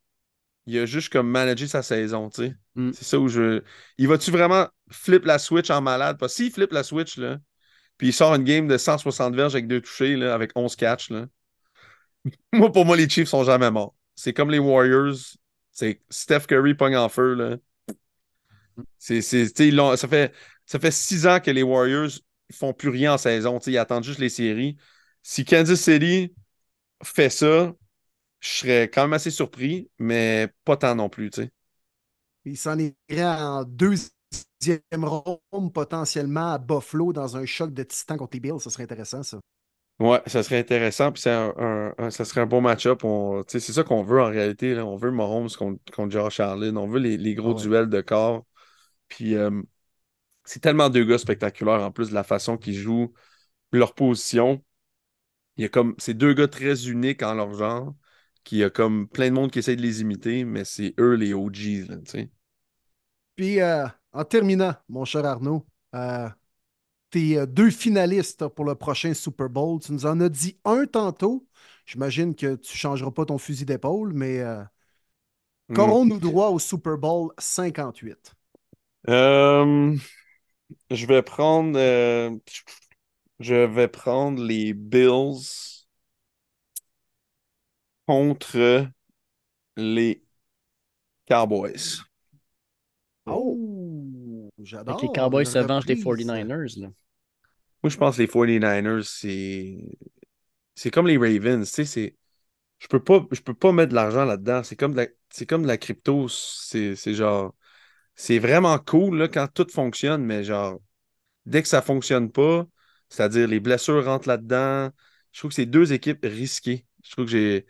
il 0.65 0.77
a 0.79 0.85
juste 0.85 1.11
comme 1.11 1.29
managé 1.29 1.67
sa 1.67 1.81
saison, 1.83 2.29
tu 2.29 2.43
sais? 2.43 2.55
Mm. 2.75 2.91
C'est 2.93 3.03
ça 3.03 3.19
où 3.19 3.27
je. 3.27 3.61
Il 3.97 4.07
va-tu 4.07 4.31
vraiment 4.31 4.67
flip 4.89 5.25
la 5.25 5.37
switch 5.39 5.69
en 5.69 5.81
malade? 5.81 6.17
Parce 6.17 6.33
s'il 6.33 6.51
flip 6.51 6.71
la 6.71 6.83
switch, 6.83 7.17
là, 7.17 7.37
puis 8.03 8.09
il 8.09 8.13
sort 8.13 8.35
une 8.35 8.43
game 8.43 8.67
de 8.67 8.77
160 8.77 9.33
verges 9.33 9.55
avec 9.55 9.65
deux 9.65 9.79
touchés, 9.79 10.17
là, 10.17 10.33
avec 10.33 10.51
11 10.55 10.75
catchs. 10.75 11.09
Là. 11.09 11.25
moi, 12.51 12.69
pour 12.69 12.83
moi, 12.83 12.97
les 12.97 13.07
Chiefs 13.07 13.29
sont 13.29 13.45
jamais 13.45 13.71
morts. 13.71 13.95
C'est 14.13 14.33
comme 14.33 14.51
les 14.51 14.59
Warriors. 14.59 15.15
C'est 15.71 16.01
Steph 16.09 16.41
Curry 16.41 16.73
pogne 16.73 16.97
en 16.97 17.07
feu. 17.07 17.33
Là. 17.33 17.55
Ça, 18.97 20.07
fait, 20.09 20.33
ça 20.65 20.79
fait 20.79 20.91
six 20.91 21.25
ans 21.25 21.39
que 21.39 21.49
les 21.49 21.63
Warriors 21.63 22.09
font 22.51 22.73
plus 22.73 22.89
rien 22.89 23.13
en 23.13 23.17
saison. 23.17 23.57
Ils 23.59 23.77
attendent 23.77 24.03
juste 24.03 24.19
les 24.19 24.27
séries. 24.27 24.75
Si 25.21 25.45
Kansas 25.45 25.79
City 25.79 26.33
fait 27.05 27.29
ça, 27.29 27.73
je 28.41 28.49
serais 28.49 28.89
quand 28.93 29.03
même 29.03 29.13
assez 29.13 29.31
surpris, 29.31 29.89
mais 29.97 30.49
pas 30.65 30.75
tant 30.75 30.93
non 30.93 31.07
plus. 31.07 31.29
sais. 31.33 31.51
Il 32.43 32.57
s'en 32.57 32.77
irait 32.77 33.23
en 33.23 33.63
deux 33.63 33.95
deuxième 34.61 35.05
ronde 35.05 35.73
potentiellement 35.73 36.53
à 36.53 36.57
Buffalo 36.57 37.13
dans 37.13 37.37
un 37.37 37.45
choc 37.45 37.73
de 37.73 37.83
titan 37.83 38.17
contre 38.17 38.35
les 38.35 38.39
Bills. 38.39 38.59
Ça 38.59 38.69
serait 38.69 38.83
intéressant, 38.83 39.23
ça. 39.23 39.39
Ouais, 39.99 40.21
ça 40.25 40.43
serait 40.43 40.59
intéressant. 40.59 41.11
Puis 41.11 41.23
un, 41.27 41.93
ça 42.09 42.25
serait 42.25 42.41
un 42.41 42.45
bon 42.45 42.61
match-up. 42.61 43.03
C'est 43.47 43.59
ça 43.59 43.83
qu'on 43.83 44.03
veut 44.03 44.21
en 44.21 44.29
réalité. 44.29 44.73
Là. 44.73 44.85
On 44.85 44.95
veut 44.95 45.11
Mahomes 45.11 45.49
contre, 45.49 45.79
contre 45.93 46.11
Josh 46.11 46.39
Allen. 46.39 46.77
On 46.77 46.87
veut 46.87 46.99
les, 46.99 47.35
gros 47.35 47.55
ah 47.57 47.61
duels 47.61 47.89
de 47.89 48.01
corps. 48.01 48.45
Puis 49.07 49.35
euh, 49.35 49.61
c'est 50.45 50.59
tellement 50.61 50.89
deux 50.89 51.05
gars 51.05 51.17
spectaculaires 51.17 51.81
en 51.81 51.91
plus 51.91 52.09
de 52.09 52.13
la 52.13 52.23
façon 52.23 52.57
qu'ils 52.57 52.75
jouent 52.75 53.13
leur 53.71 53.93
position. 53.95 54.63
Il 55.57 55.63
y 55.63 55.65
a 55.65 55.69
comme 55.69 55.95
ces 55.97 56.13
deux 56.13 56.33
gars 56.33 56.47
très 56.47 56.87
uniques 56.87 57.23
en 57.23 57.35
leur 57.35 57.53
genre. 57.53 57.93
Qu'il 58.43 58.57
y 58.57 58.63
a 58.63 58.69
comme 58.69 59.07
plein 59.07 59.29
de 59.29 59.35
monde 59.35 59.51
qui 59.51 59.59
essaie 59.59 59.77
de 59.77 59.81
les 59.81 60.01
imiter, 60.01 60.43
mais 60.43 60.65
c'est 60.65 60.93
eux 60.99 61.13
les 61.13 61.33
OGs. 61.33 61.87
Là, 61.87 61.97
Puis 63.37 63.61
euh, 63.61 63.87
en 64.13 64.23
terminant, 64.23 64.75
mon 64.89 65.05
cher 65.05 65.25
Arnaud, 65.25 65.65
euh, 65.95 66.29
tes 67.09 67.37
euh, 67.37 67.45
deux 67.45 67.71
finalistes 67.71 68.47
pour 68.47 68.65
le 68.65 68.75
prochain 68.75 69.13
Super 69.13 69.49
Bowl, 69.49 69.81
tu 69.81 69.91
nous 69.91 70.05
en 70.05 70.19
as 70.21 70.29
dit 70.29 70.57
un 70.63 70.85
tantôt. 70.85 71.45
J'imagine 71.85 72.35
que 72.35 72.55
tu 72.55 72.73
ne 72.73 72.77
changeras 72.77 73.11
pas 73.11 73.25
ton 73.25 73.37
fusil 73.37 73.65
d'épaule, 73.65 74.13
mais 74.13 74.39
euh, 74.39 74.63
hmm. 75.69 75.75
qu'aurons-nous 75.75 76.19
droit 76.19 76.49
au 76.49 76.59
Super 76.59 76.97
Bowl 76.97 77.31
58? 77.37 78.33
je 79.05 79.97
vais 81.05 81.21
prendre 81.21 81.77
je 83.39 83.65
vais 83.65 83.89
prendre 83.89 84.41
les 84.41 84.73
Bills 84.73 85.85
contre 88.07 88.87
les 89.75 90.23
Cowboys. 91.27 92.03
Oh, 93.25 93.72
j'adore. 94.65 95.01
les 95.01 95.09
Cowboys 95.09 95.45
se 95.45 95.59
vengent 95.59 95.85
des 95.85 95.95
49ers. 95.95 96.79
Là. 96.79 96.87
Moi, 97.83 97.89
je 97.89 97.97
pense 97.97 98.17
que 98.17 98.21
les 98.21 98.27
49ers, 98.27 99.03
c'est. 99.03 99.77
C'est 100.75 100.89
comme 100.89 101.07
les 101.07 101.17
Ravens. 101.17 101.69
Tu 101.71 101.85
sais, 101.85 102.15
Je 102.79 102.87
peux 102.87 103.03
pas, 103.03 103.25
je 103.31 103.41
peux 103.41 103.53
pas 103.53 103.71
mettre 103.71 103.89
de 103.89 103.95
l'argent 103.95 104.25
là-dedans. 104.25 104.63
C'est 104.63 104.75
comme, 104.75 104.93
de 104.93 104.97
la... 105.01 105.07
c'est 105.29 105.45
comme 105.45 105.63
de 105.63 105.67
la 105.67 105.77
crypto. 105.77 106.27
C'est, 106.29 106.95
genre. 107.13 107.53
C'est 108.15 108.39
vraiment 108.39 108.77
cool 108.79 109.17
là, 109.17 109.27
quand 109.27 109.47
tout 109.47 109.67
fonctionne, 109.71 110.23
mais 110.23 110.43
genre, 110.43 110.79
dès 111.45 111.63
que 111.63 111.67
ça 111.67 111.81
fonctionne 111.81 112.31
pas, 112.31 112.67
c'est-à-dire 113.09 113.47
les 113.47 113.59
blessures 113.59 114.05
rentrent 114.05 114.27
là-dedans, 114.27 114.91
je 115.31 115.39
trouve 115.39 115.49
que 115.49 115.55
c'est 115.55 115.65
deux 115.65 115.93
équipes 115.93 116.23
risquées. 116.23 116.85
Je 117.03 117.11
trouve 117.11 117.25
que 117.25 117.31
j'ai. 117.31 117.65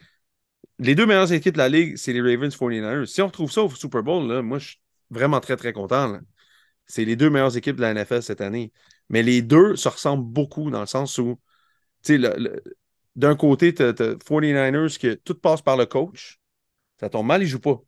Les 0.79 0.95
deux 0.95 1.05
meilleures 1.05 1.31
équipes 1.31 1.53
de 1.53 1.59
la 1.59 1.69
ligue, 1.69 1.97
c'est 1.97 2.13
les 2.13 2.21
Ravens 2.21 2.53
49ers. 2.55 3.05
Si 3.05 3.21
on 3.21 3.27
retrouve 3.27 3.51
ça 3.51 3.63
au 3.63 3.69
Super 3.69 4.03
Bowl, 4.03 4.27
là, 4.27 4.41
moi, 4.41 4.59
je 4.59 4.75
vraiment 5.13 5.39
très, 5.39 5.55
très 5.55 5.73
content. 5.73 6.19
C'est 6.85 7.05
les 7.05 7.15
deux 7.15 7.29
meilleures 7.29 7.55
équipes 7.55 7.77
de 7.77 7.81
la 7.81 7.93
NFL 7.93 8.21
cette 8.21 8.41
année. 8.41 8.71
Mais 9.09 9.23
les 9.23 9.41
deux 9.41 9.75
se 9.75 9.89
ressemblent 9.89 10.25
beaucoup 10.25 10.69
dans 10.69 10.81
le 10.81 10.85
sens 10.85 11.17
où, 11.17 11.39
tu 12.03 12.21
sais, 12.21 12.31
d'un 13.15 13.35
côté, 13.35 13.73
tu 13.73 13.83
as, 13.83 13.93
49ers 13.93 14.99
que 14.99 15.13
tout 15.13 15.35
passe 15.35 15.61
par 15.61 15.77
le 15.77 15.85
coach. 15.85 16.39
Ça 16.99 17.09
tombe 17.09 17.27
mal, 17.27 17.41
il 17.41 17.45
ne 17.45 17.49
joue 17.49 17.59
pas. 17.59 17.81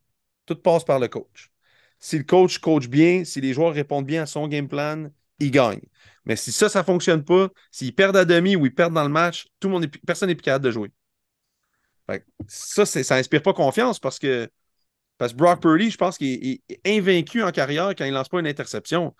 Tout 0.46 0.56
passe 0.56 0.84
par 0.84 0.98
le 0.98 1.08
coach. 1.08 1.50
Si 1.98 2.18
le 2.18 2.24
coach 2.24 2.58
coach 2.58 2.88
bien, 2.88 3.24
si 3.24 3.40
les 3.40 3.52
joueurs 3.52 3.72
répondent 3.72 4.06
bien 4.06 4.22
à 4.22 4.26
son 4.26 4.46
game 4.48 4.68
plan, 4.68 5.08
il 5.38 5.50
gagne. 5.50 5.80
Mais 6.24 6.36
si 6.36 6.52
ça, 6.52 6.68
ça 6.68 6.80
ne 6.80 6.84
fonctionne 6.84 7.24
pas, 7.24 7.48
s'ils 7.70 7.94
perdent 7.94 8.16
à 8.16 8.24
demi 8.24 8.56
ou 8.56 8.66
ils 8.66 8.74
perdent 8.74 8.94
dans 8.94 9.02
le 9.02 9.08
match, 9.08 9.46
tout 9.60 9.68
le 9.68 9.74
monde 9.74 9.86
personne 10.06 10.28
n'est 10.28 10.34
plus 10.34 10.42
capable 10.42 10.64
de 10.64 10.70
jouer. 10.70 10.92
ça, 12.46 12.86
ça 12.86 13.16
n'inspire 13.16 13.42
pas 13.42 13.52
confiance 13.52 13.98
parce 13.98 14.18
que 14.18 14.50
parce 15.18 15.32
que 15.32 15.38
Brock 15.38 15.60
Purdy, 15.62 15.90
je 15.90 15.96
pense 15.96 16.18
qu'il 16.18 16.60
est, 16.68 16.80
invaincu 16.86 17.42
en 17.42 17.50
carrière 17.50 17.90
quand 17.96 18.04
il 18.04 18.10
ne 18.10 18.16
lance 18.16 18.28
pas 18.28 18.40
une 18.40 18.46
interception. 18.46 19.14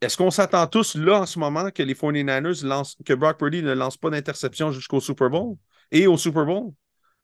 Est-ce 0.00 0.16
qu'on 0.16 0.30
s'attend 0.30 0.66
tous 0.66 0.94
là 0.94 1.20
en 1.20 1.26
ce 1.26 1.38
moment 1.38 1.70
que 1.70 1.82
les 1.82 1.94
49ers 1.94 2.64
lancent, 2.64 2.96
que 3.04 3.12
Brock 3.12 3.38
Purdy 3.38 3.62
ne 3.62 3.72
lance 3.72 3.96
pas 3.96 4.10
d'interception 4.10 4.72
jusqu'au 4.72 5.00
Super 5.00 5.28
Bowl? 5.28 5.56
Et 5.90 6.06
au 6.06 6.16
Super 6.16 6.46
Bowl? 6.46 6.72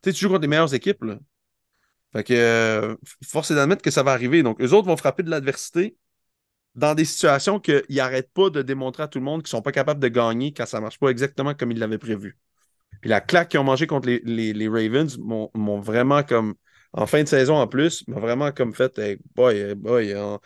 Tu 0.03 0.11
sais, 0.11 0.15
tu 0.15 0.21
joues 0.21 0.29
contre 0.29 0.43
les 0.43 0.49
meilleures 0.49 0.75
équipes. 0.75 1.03
Là. 1.05 1.19
Fait 2.13 2.25
que 2.25 2.35
euh, 2.35 2.97
force 3.25 3.51
est 3.51 3.55
d'admettre 3.55 3.83
que 3.83 3.91
ça 3.91 4.03
va 4.03 4.13
arriver. 4.13 4.43
Donc, 4.43 4.61
eux 4.61 4.73
autres 4.73 4.89
vont 4.89 4.97
frapper 4.97 5.23
de 5.23 5.31
l'adversité 5.31 5.97
dans 6.75 6.95
des 6.95 7.05
situations 7.07 7.59
qu'ils 7.59 7.83
n'arrêtent 7.91 8.33
pas 8.33 8.51
de 8.51 8.63
démontrer 8.63 9.05
à 9.05 9.09
tout 9.09 9.19
le 9.19 9.25
monde 9.25 9.43
qu'ils 9.43 9.49
ne 9.49 9.59
sont 9.59 9.63
pas 9.63 9.73
capables 9.73 10.01
de 10.01 10.09
gagner 10.09 10.53
quand 10.53 10.67
ça 10.67 10.79
ne 10.79 10.83
marche 10.83 10.99
pas 10.99 11.09
exactement 11.09 11.55
comme 11.55 11.73
ils 11.73 11.79
l'avaient 11.79 11.99
prévu. 11.99 12.39
Puis 13.01 13.11
la 13.11 13.21
claque 13.21 13.51
qu'ils 13.51 13.61
ont 13.61 13.65
mangé 13.65 13.87
contre 13.87 14.09
les, 14.09 14.21
les, 14.25 14.69
Ravens 14.69 15.19
m'ont 15.19 15.81
vraiment 15.81 16.23
comme. 16.23 16.55
En 16.97 17.07
fin 17.07 17.23
de 17.23 17.29
saison 17.29 17.57
en 17.57 17.67
plus, 17.67 18.07
m'a 18.09 18.19
vraiment 18.19 18.53
comme 18.53 18.75
fait. 18.75 18.99
boy, 19.35 19.75
boy, 19.75 20.13
un 20.15 20.39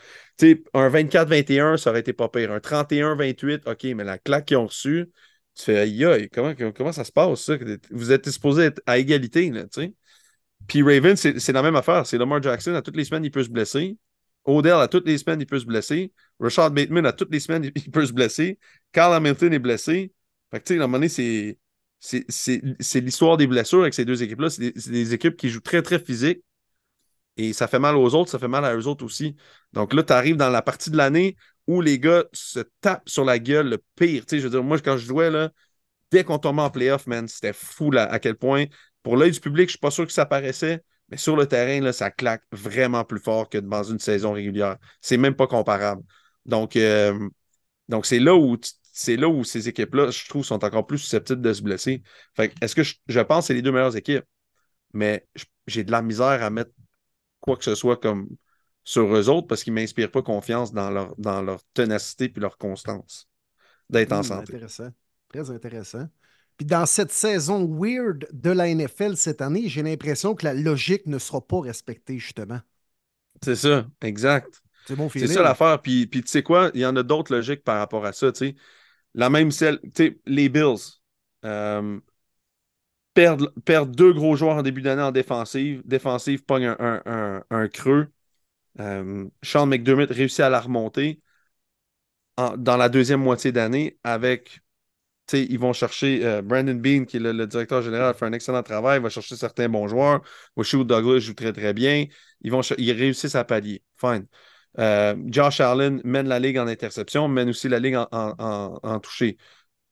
24-21, 0.89 1.77
ça 1.77 1.90
aurait 1.90 2.01
été 2.01 2.12
pas 2.12 2.28
pire. 2.28 2.52
Un 2.52 2.59
31-28, 2.59 3.62
OK, 3.66 3.85
mais 3.94 4.05
la 4.05 4.18
claque 4.18 4.47
qu'ils 4.47 4.56
ont 4.56 4.66
reçue, 4.66 5.06
tu 5.55 5.64
fais 5.64 5.78
aïe, 5.78 6.28
comment, 6.32 6.55
comment 6.77 6.93
ça 6.93 7.05
se 7.05 7.12
passe, 7.12 7.44
ça? 7.44 7.55
Vous 7.90 8.12
êtes 8.12 8.28
supposé 8.31 8.64
être 8.64 8.82
à 8.86 8.98
égalité, 8.98 9.51
là, 9.51 9.62
tu 9.64 9.82
sais. 9.82 9.94
Puis 10.66 10.82
Ravens, 10.82 11.16
c'est 11.16 11.52
la 11.52 11.62
même 11.62 11.77
affaire. 11.77 12.06
C'est 12.06 12.18
Lamar 12.18 12.43
Jackson, 12.43 12.74
à 12.74 12.82
toutes 12.82 12.97
les 12.97 13.05
semaines, 13.05 13.24
il 13.24 13.31
peut 13.31 13.43
se 13.43 13.51
blesser. 13.51 13.97
Odell, 14.44 14.74
à 14.74 14.89
toutes 14.89 15.06
les 15.06 15.18
semaines, 15.18 15.40
il 15.40 15.47
peut 15.47 15.59
se 15.59 15.66
blesser. 15.66 16.12
Rashad 16.39 16.72
Bateman, 16.72 17.06
à 17.06 17.12
toutes 17.12 17.32
les 17.32 17.40
semaines, 17.40 17.64
il 17.74 17.90
peut 17.90 18.06
se 18.06 18.12
blesser. 18.12 18.59
Carl 18.93 19.14
Hamilton 19.14 19.52
est 19.52 19.59
blessé. 19.59 20.12
Fait 20.51 20.60
que, 20.60 20.64
tu 20.64 20.74
sais, 20.74 20.81
à 20.81 20.85
un 20.85 20.86
moment 20.86 20.98
donné, 20.98 21.09
c'est 21.09 21.59
c'est 22.01 23.01
l'histoire 23.01 23.36
des 23.36 23.47
blessures 23.47 23.82
avec 23.82 23.94
ces 23.94 24.05
deux 24.05 24.22
équipes-là. 24.22 24.51
C'est 24.51 24.72
des, 24.90 25.14
équipes 25.14 25.36
qui 25.36 25.51
jouent 25.51 25.60
très, 25.60 25.82
très 25.82 25.98
physique. 25.98 26.43
Et 27.36 27.52
ça 27.52 27.68
fait 27.68 27.78
mal 27.78 27.97
aux 27.97 28.14
autres, 28.14 28.31
ça 28.31 28.39
fait 28.39 28.48
mal 28.48 28.64
à 28.64 28.74
eux 28.74 28.86
autres 28.86 29.05
aussi. 29.05 29.36
Donc 29.72 29.94
là, 29.94 30.02
tu 30.02 30.12
arrives 30.12 30.36
dans 30.36 30.51
la 30.51 30.62
partie 30.62 30.90
de 30.90 30.97
l'année 30.97 31.36
où 31.66 31.81
les 31.81 31.98
gars 31.98 32.24
se 32.32 32.60
tapent 32.81 33.09
sur 33.09 33.24
la 33.24 33.39
gueule 33.39 33.68
le 33.68 33.78
pire. 33.97 34.27
Tu 34.27 34.36
sais, 34.36 34.39
je 34.40 34.44
veux 34.44 34.51
dire, 34.51 34.62
moi, 34.64 34.78
quand 34.81 34.97
je 34.97 35.06
jouais, 35.06 35.31
là, 35.31 35.51
dès 36.10 36.24
qu'on 36.24 36.39
tombait 36.39 36.62
en 36.62 36.70
playoff, 36.70 37.06
c'était 37.28 37.52
fou 37.52 37.90
à 37.97 38.18
quel 38.18 38.36
point, 38.36 38.66
pour 39.02 39.16
l'œil 39.16 39.31
du 39.31 39.40
public, 39.40 39.68
je 39.68 39.70
ne 39.70 39.70
suis 39.70 39.78
pas 39.78 39.90
sûr 39.90 40.06
que 40.06 40.12
ça 40.12 40.27
paraissait, 40.27 40.82
mais 41.09 41.16
sur 41.16 41.36
le 41.36 41.47
terrain, 41.47 41.81
là, 41.81 41.93
ça 41.93 42.10
claque 42.10 42.43
vraiment 42.52 43.05
plus 43.05 43.20
fort 43.20 43.48
que 43.48 43.59
dans 43.59 43.85
une 43.85 43.98
saison 43.98 44.32
régulière. 44.32 44.77
C'est 45.01 45.16
même 45.16 45.35
pas 45.35 45.47
comparable. 45.47 46.02
Donc, 46.47 46.77
euh, 46.77 47.28
donc 47.89 48.06
c'est 48.06 48.18
là 48.20 48.35
où 48.35 48.56
c'est 49.01 49.16
là 49.16 49.28
où 49.31 49.44
ces 49.44 49.66
équipes-là, 49.66 50.10
je 50.10 50.28
trouve, 50.28 50.44
sont 50.44 50.62
encore 50.62 50.86
plus 50.86 50.98
susceptibles 50.98 51.40
de 51.40 51.55
se 51.55 51.62
blesser. 51.62 52.02
Fait 52.35 52.52
est-ce 52.60 52.74
que 52.74 52.82
je, 52.82 53.20
pense 53.20 53.44
que 53.44 53.47
c'est 53.47 53.55
les 53.55 53.62
deux 53.62 53.72
meilleures 53.72 53.97
équipes? 53.97 54.27
Mais 54.93 55.27
j'ai 55.66 55.85
de 55.85 55.90
la 55.90 56.02
misère 56.02 56.43
à 56.43 56.51
mettre 56.51 56.72
quoi 57.40 57.56
que 57.56 57.64
ce 57.64 57.74
soit 57.74 57.97
comme 57.97 58.28
sur 58.85 59.06
eux 59.16 59.31
autres 59.31 59.47
parce 59.47 59.64
qu'ils 59.64 59.72
ne 59.72 59.81
m'inspirent 59.81 60.10
pas 60.10 60.20
confiance 60.20 60.74
dans 60.74 60.90
leur, 60.90 61.14
dans 61.16 61.40
leur 61.40 61.62
ténacité 61.72 62.31
et 62.35 62.40
leur 62.40 62.59
constance 62.59 63.27
d'être 63.89 64.12
en 64.12 64.20
hmm, 64.20 64.24
santé. 64.24 64.55
Intéressant. 64.55 64.90
Très 65.31 65.51
intéressant. 65.51 66.06
Puis 66.59 66.66
dans 66.66 66.85
cette 66.85 67.10
saison 67.10 67.66
weird 67.66 68.28
de 68.32 68.51
la 68.51 68.68
NFL 68.74 69.16
cette 69.16 69.40
année, 69.40 69.66
j'ai 69.68 69.82
l'impression 69.82 70.35
que 70.35 70.44
la 70.44 70.52
logique 70.52 71.06
ne 71.06 71.18
sera 71.18 71.40
pas 71.40 71.60
respectée, 71.60 72.18
justement. 72.18 72.60
C'est 73.43 73.56
ça, 73.56 73.86
exact. 74.02 74.60
C'est 74.86 74.94
bon 74.94 75.09
C'est 75.09 75.27
ça 75.27 75.43
l'affaire. 75.43 75.81
Puis, 75.81 76.06
puis 76.06 76.20
tu 76.20 76.28
sais 76.28 76.43
quoi, 76.43 76.70
il 76.74 76.81
y 76.81 76.86
en 76.86 76.97
a 76.97 77.02
d'autres 77.02 77.35
logiques 77.35 77.64
par 77.64 77.78
rapport 77.78 78.05
à 78.05 78.12
ça. 78.12 78.31
sais. 78.35 78.56
La 79.15 79.31
même 79.31 79.51
celle, 79.51 79.81
les 80.27 80.49
Bills 80.49 81.01
euh, 81.45 82.01
perdent, 83.15 83.95
deux 83.95 84.12
gros 84.12 84.37
joueurs 84.37 84.57
en 84.57 84.62
début 84.62 84.82
d'année 84.82 85.03
en 85.03 85.12
défensive. 85.12 85.82
Défensive 85.85 86.45
pogne 86.45 86.74
un, 86.78 87.69
creux. 87.69 88.09
Euh, 88.78 89.27
Sean 89.43 89.66
McDermott 89.66 90.11
réussit 90.11 90.41
à 90.41 90.49
la 90.49 90.61
remonter 90.61 91.20
dans 92.57 92.77
la 92.77 92.89
deuxième 92.89 93.20
moitié 93.20 93.53
d'année 93.53 93.99
avec 94.05 94.61
ils 95.32 95.59
vont 95.59 95.73
chercher 95.73 96.24
euh, 96.24 96.43
Brandon 96.43 96.74
Bean, 96.74 97.05
qui 97.05 97.16
est 97.16 97.20
le, 97.20 97.47
directeur 97.47 97.82
général, 97.82 98.15
fait 98.15 98.27
un 98.27 98.32
excellent 98.32 98.62
travail, 98.62 98.99
il 98.99 99.03
va 99.03 99.11
chercher 99.11 99.37
certains 99.37 99.69
bons 99.69 99.89
joueurs. 99.89 100.23
Washu 100.57 100.85
Douglas 100.85 101.20
joue 101.20 101.35
très, 101.35 101.53
très 101.53 101.73
bien. 101.73 102.07
Ils, 102.41 102.51
vont 102.51 102.62
ils 102.78 102.93
réussissent 102.93 103.35
à 103.35 103.45
pallier. 103.45 103.82
Fine. 103.97 104.27
Euh, 104.79 105.17
Josh 105.27 105.61
Allen 105.61 106.01
mène 106.05 106.29
la 106.29 106.39
ligue 106.39 106.59
en 106.59 106.67
interception, 106.67 107.29
mène 107.29 107.49
aussi 107.49 107.69
la 107.69 107.79
ligue 107.79 107.97
en, 107.97 108.07
en, 108.11 109.01
touché. 109.01 109.37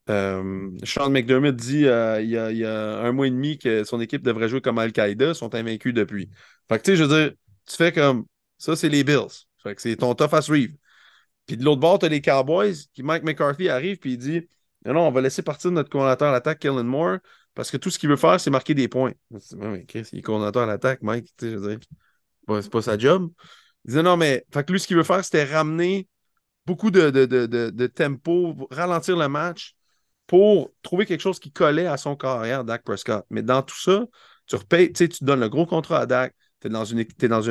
Euh, 0.08 0.70
Sean 0.84 1.10
McDermott 1.10 1.54
dit 1.54 1.80
il 1.82 2.30
y, 2.30 2.64
a, 2.64 2.98
un 3.00 3.12
mois 3.12 3.26
et 3.26 3.30
demi 3.30 3.58
que 3.58 3.84
son 3.84 4.00
équipe 4.00 4.22
devrait 4.22 4.48
jouer 4.48 4.60
comme 4.60 4.78
Al-Qaïda, 4.78 5.34
sont 5.34 5.54
invaincus 5.54 5.92
depuis. 5.92 6.30
Fait 6.68 6.78
que 6.78 6.84
tu 6.84 6.90
sais, 6.92 6.96
je 6.96 7.04
veux 7.04 7.22
dire, 7.22 7.32
tu 7.66 7.76
fais 7.76 7.92
comme 7.92 8.24
ça, 8.56 8.76
c'est 8.76 8.88
les 8.88 9.04
Bills. 9.04 9.46
C'est 9.76 9.96
ton 9.96 10.14
tough 10.14 10.32
as 10.32 10.48
Reeve. 10.48 10.74
Puis 11.46 11.56
de 11.56 11.64
l'autre 11.64 11.80
bord, 11.80 11.98
tu 11.98 12.06
as 12.06 12.08
les 12.08 12.20
Cowboys, 12.20 12.74
Mike 12.98 13.24
McCarthy 13.24 13.68
arrive 13.68 13.98
puis 13.98 14.12
il 14.12 14.18
dit 14.18 14.48
non, 14.84 15.06
on 15.08 15.10
va 15.10 15.20
laisser 15.20 15.42
partir 15.42 15.70
notre 15.70 15.90
coordinateur 15.90 16.28
à 16.28 16.32
l'attaque, 16.32 16.60
Kellen 16.60 16.86
Moore, 16.86 17.18
parce 17.54 17.70
que 17.70 17.76
tout 17.76 17.90
ce 17.90 17.98
qu'il 17.98 18.08
veut 18.08 18.16
faire, 18.16 18.40
c'est 18.40 18.50
marquer 18.50 18.74
des 18.74 18.88
points. 18.88 19.12
mais 19.56 19.84
Chris, 19.84 20.08
il 20.12 20.20
est 20.20 20.22
coordinateur 20.22 20.62
à 20.62 20.66
l'attaque, 20.66 21.02
Mike, 21.02 21.26
tu 21.36 21.46
sais, 21.46 21.52
je 21.52 21.56
veux 21.56 21.76
dire, 21.76 21.78
c'est 22.62 22.70
pas 22.70 22.82
sa 22.82 22.96
job. 22.96 23.30
Il 23.84 23.88
disait 23.88 24.02
non, 24.02 24.16
mais 24.16 24.44
fait 24.52 24.64
que 24.64 24.72
lui, 24.72 24.80
ce 24.80 24.86
qu'il 24.86 24.96
veut 24.96 25.02
faire, 25.02 25.24
c'était 25.24 25.44
ramener 25.44 26.08
beaucoup 26.66 26.90
de, 26.90 27.10
de, 27.10 27.86
tempo, 27.86 28.68
ralentir 28.70 29.16
le 29.16 29.28
match 29.28 29.74
pour 30.26 30.70
trouver 30.82 31.06
quelque 31.06 31.22
chose 31.22 31.38
qui 31.38 31.50
collait 31.50 31.86
à 31.86 31.96
son 31.96 32.14
carrière, 32.14 32.64
Dak 32.64 32.84
Prescott. 32.84 33.24
Mais 33.30 33.42
dans 33.42 33.62
tout 33.62 33.80
ça, 33.80 34.04
tu 34.46 34.56
repayes, 34.56 34.92
tu 34.92 35.08
donnes 35.22 35.40
le 35.40 35.48
gros 35.48 35.64
contrat 35.64 36.00
à 36.00 36.06
Dak, 36.06 36.34
tu 36.60 36.66
es 36.66 36.70
dans 36.70 36.84
une, 36.84 37.00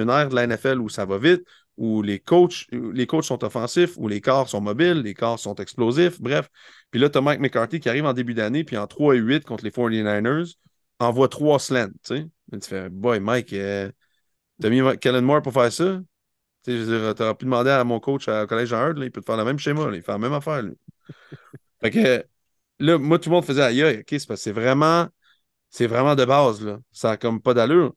ère 0.10 0.30
de 0.30 0.36
la 0.36 0.46
NFL 0.46 0.80
où 0.80 0.90
ça 0.90 1.06
va 1.06 1.18
vite, 1.18 1.42
où 1.78 2.04
les 2.04 2.20
coachs, 2.20 2.68
les 2.72 3.08
coachs 3.08 3.24
sont 3.24 3.44
offensifs, 3.44 3.98
où 3.98 4.08
les 4.08 4.22
corps 4.22 4.50
sont 4.50 4.62
mobiles, 4.62 5.02
les 5.02 5.16
corps 5.16 5.40
sont 5.40 5.56
explosifs, 5.56 6.22
bref. 6.22 6.48
Puis 6.92 7.00
là, 7.00 7.10
tu 7.10 7.18
as 7.18 7.22
Mike 7.22 7.40
McCarthy 7.40 7.80
qui 7.80 7.90
arrive 7.90 8.06
en 8.06 8.14
début 8.14 8.36
d'année, 8.36 8.64
puis 8.64 8.78
en 8.78 8.86
3 8.86 9.16
et 9.16 9.20
8 9.20 9.46
contre 9.46 9.64
les 9.64 9.72
49ers, 9.72 10.56
envoie 11.00 11.28
3 11.28 11.60
slants. 11.60 11.90
Tu 12.04 12.30
fais, 12.62 12.90
boy, 12.90 13.20
Mike, 13.20 13.54
euh, 13.54 13.92
t'as 14.62 14.70
mis 14.70 14.82
Kellen 15.00 15.26
Moore 15.26 15.42
pour 15.42 15.54
faire 15.54 15.72
ça? 15.72 16.00
Tu 16.68 16.86
t'aurais 17.16 17.36
pu 17.36 17.46
demander 17.46 17.70
à 17.70 17.86
mon 17.86 18.02
coach 18.02 18.28
au 18.28 18.46
collège 18.46 18.68
Jean 18.68 18.94
il 18.98 19.10
peut 19.10 19.22
te 19.22 19.26
faire 19.26 19.38
le 19.38 19.46
même 19.46 19.58
schéma, 19.58 19.90
il 19.94 20.02
fait 20.02 20.12
la 20.12 20.18
même 20.18 20.34
affaire. 20.34 20.64
Fait 21.82 21.92
que 21.92 22.26
là, 22.80 22.98
moi, 22.98 23.20
tout 23.20 23.30
le 23.30 23.36
monde 23.36 23.46
faisait 23.46 23.62
aïe, 23.62 24.04
c'est 24.10 24.36
c'est 24.36 24.52
vraiment, 24.52 25.08
c'est 25.70 25.88
vraiment 25.88 26.16
de 26.16 26.26
base, 26.26 26.62
là. 26.66 26.80
Ça 26.92 27.12
n'a 27.12 27.18
comme 27.18 27.42
pas 27.42 27.54
d'allure. 27.54 27.96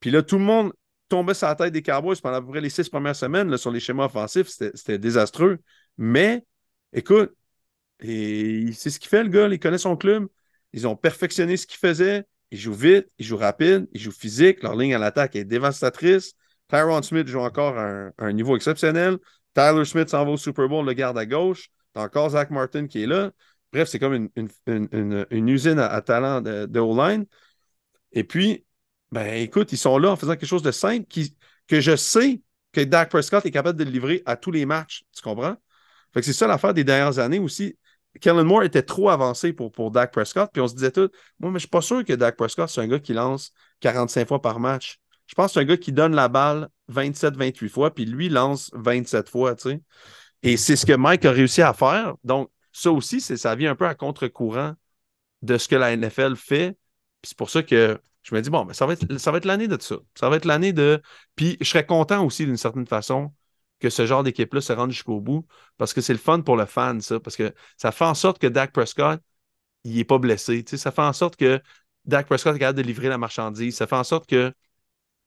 Puis 0.00 0.10
là, 0.10 0.22
tout 0.22 0.36
le 0.36 0.44
monde 0.44 0.72
tombait 1.08 1.32
sur 1.32 1.46
la 1.46 1.54
tête 1.54 1.72
des 1.72 1.82
Cowboys 1.82 2.20
pendant 2.20 2.36
à 2.36 2.40
peu 2.42 2.48
près 2.48 2.60
les 2.60 2.68
six 2.68 2.86
premières 2.90 3.16
semaines 3.16 3.56
sur 3.56 3.70
les 3.70 3.80
schémas 3.80 4.06
offensifs. 4.06 4.48
C'était 4.48 4.98
désastreux. 4.98 5.58
Mais, 5.96 6.44
écoute, 6.92 7.34
c'est 8.00 8.90
ce 8.90 8.98
qu'il 8.98 9.08
fait, 9.08 9.22
le 9.22 9.30
gars. 9.30 9.48
Il 9.48 9.58
connaît 9.58 9.78
son 9.78 9.96
club. 9.96 10.28
Ils 10.74 10.86
ont 10.86 10.96
perfectionné 10.96 11.56
ce 11.56 11.66
qu'il 11.66 11.78
faisait. 11.78 12.26
Ils 12.50 12.58
jouent 12.58 12.74
vite, 12.74 13.08
ils 13.18 13.24
jouent 13.24 13.38
rapide, 13.38 13.88
ils 13.92 14.00
jouent 14.00 14.12
physique. 14.12 14.62
Leur 14.62 14.76
ligne 14.76 14.94
à 14.94 14.98
l'attaque 14.98 15.34
est 15.36 15.44
dévastatrice. 15.44 16.34
Tyron 16.72 17.02
Smith 17.02 17.28
joue 17.28 17.40
encore 17.40 17.76
à 17.78 18.10
un, 18.18 18.32
niveau 18.32 18.56
exceptionnel. 18.56 19.18
Tyler 19.54 19.84
Smith 19.84 20.08
s'en 20.08 20.24
va 20.24 20.30
au 20.30 20.36
Super 20.38 20.68
Bowl, 20.68 20.86
le 20.86 20.94
garde 20.94 21.18
à 21.18 21.26
gauche. 21.26 21.68
T'as 21.92 22.04
encore 22.04 22.30
Zach 22.30 22.50
Martin 22.50 22.86
qui 22.86 23.02
est 23.02 23.06
là. 23.06 23.30
Bref, 23.72 23.88
c'est 23.88 23.98
comme 23.98 24.30
une, 24.34 25.48
usine 25.48 25.78
à, 25.78 26.00
talent 26.00 26.40
de, 26.40 26.64
de 26.64 26.80
O-line. 26.80 27.26
Et 28.12 28.24
puis, 28.24 28.64
ben 29.10 29.34
écoute, 29.34 29.72
ils 29.72 29.78
sont 29.78 29.98
là 29.98 30.12
en 30.12 30.16
faisant 30.16 30.32
quelque 30.32 30.46
chose 30.46 30.62
de 30.62 30.70
simple 30.70 31.06
qui, 31.06 31.36
que 31.66 31.80
je 31.80 31.94
sais 31.94 32.40
que 32.72 32.80
Dak 32.80 33.10
Prescott 33.10 33.44
est 33.44 33.50
capable 33.50 33.78
de 33.78 33.84
livrer 33.84 34.22
à 34.24 34.36
tous 34.36 34.50
les 34.50 34.64
matchs. 34.64 35.04
Tu 35.14 35.22
comprends? 35.22 35.56
Fait 36.14 36.20
que 36.20 36.26
c'est 36.26 36.32
ça 36.32 36.46
l'affaire 36.46 36.72
des 36.72 36.84
dernières 36.84 37.18
années 37.18 37.38
aussi. 37.38 37.76
Kellen 38.20 38.46
Moore 38.46 38.64
était 38.64 38.82
trop 38.82 39.10
avancé 39.10 39.52
pour, 39.52 39.72
pour 39.72 39.90
Dak 39.90 40.10
Prescott. 40.10 40.50
Puis 40.50 40.62
on 40.62 40.68
se 40.68 40.74
disait 40.74 40.90
tout, 40.90 41.10
moi, 41.38 41.50
mais 41.50 41.58
je 41.58 41.64
suis 41.64 41.68
pas 41.68 41.82
sûr 41.82 42.02
que 42.02 42.14
Dak 42.14 42.36
Prescott, 42.36 42.68
c'est 42.70 42.80
un 42.80 42.88
gars 42.88 42.98
qui 42.98 43.12
lance 43.12 43.52
45 43.80 44.28
fois 44.28 44.40
par 44.40 44.58
match. 44.58 45.01
Je 45.32 45.34
pense 45.34 45.46
que 45.46 45.52
c'est 45.54 45.60
un 45.60 45.64
gars 45.64 45.78
qui 45.78 45.92
donne 45.92 46.14
la 46.14 46.28
balle 46.28 46.68
27-28 46.90 47.70
fois, 47.70 47.94
puis 47.94 48.04
lui 48.04 48.28
lance 48.28 48.70
27 48.74 49.30
fois, 49.30 49.54
tu 49.54 49.70
sais. 49.70 49.80
Et 50.42 50.58
c'est 50.58 50.76
ce 50.76 50.84
que 50.84 50.92
Mike 50.92 51.24
a 51.24 51.30
réussi 51.30 51.62
à 51.62 51.72
faire. 51.72 52.16
Donc, 52.22 52.50
ça 52.70 52.92
aussi, 52.92 53.18
ça 53.22 53.54
vient 53.54 53.70
un 53.70 53.74
peu 53.74 53.86
à 53.86 53.94
contre-courant 53.94 54.74
de 55.40 55.56
ce 55.56 55.68
que 55.68 55.76
la 55.76 55.96
NFL 55.96 56.36
fait. 56.36 56.72
Puis 57.22 57.30
c'est 57.30 57.38
pour 57.38 57.48
ça 57.48 57.62
que 57.62 57.98
je 58.22 58.34
me 58.34 58.42
dis, 58.42 58.50
bon, 58.50 58.66
mais 58.66 58.74
ça 58.74 58.84
va 58.84 58.92
être, 58.92 59.16
ça 59.16 59.30
va 59.30 59.38
être 59.38 59.46
l'année 59.46 59.68
de 59.68 59.80
ça. 59.80 59.96
Ça 60.14 60.28
va 60.28 60.36
être 60.36 60.44
l'année 60.44 60.74
de. 60.74 61.00
Puis 61.34 61.56
je 61.62 61.66
serais 61.66 61.86
content 61.86 62.22
aussi, 62.26 62.44
d'une 62.44 62.58
certaine 62.58 62.86
façon, 62.86 63.32
que 63.80 63.88
ce 63.88 64.04
genre 64.04 64.22
d'équipe-là 64.24 64.60
se 64.60 64.74
rende 64.74 64.90
jusqu'au 64.90 65.18
bout, 65.22 65.46
parce 65.78 65.94
que 65.94 66.02
c'est 66.02 66.12
le 66.12 66.18
fun 66.18 66.42
pour 66.42 66.58
le 66.58 66.66
fan, 66.66 67.00
ça. 67.00 67.20
Parce 67.20 67.36
que 67.36 67.54
ça 67.78 67.90
fait 67.90 68.04
en 68.04 68.14
sorte 68.14 68.38
que 68.38 68.48
Dak 68.48 68.72
Prescott, 68.72 69.18
il 69.84 69.96
n'est 69.96 70.04
pas 70.04 70.18
blessé. 70.18 70.62
Ça 70.66 70.90
fait 70.90 71.00
en 71.00 71.14
sorte 71.14 71.36
que 71.36 71.58
Dak 72.04 72.26
Prescott 72.26 72.54
est 72.54 72.58
capable 72.58 72.76
de 72.76 72.82
livrer 72.82 73.08
la 73.08 73.16
marchandise. 73.16 73.76
Ça 73.76 73.86
fait 73.86 73.96
en 73.96 74.04
sorte 74.04 74.28
que 74.28 74.52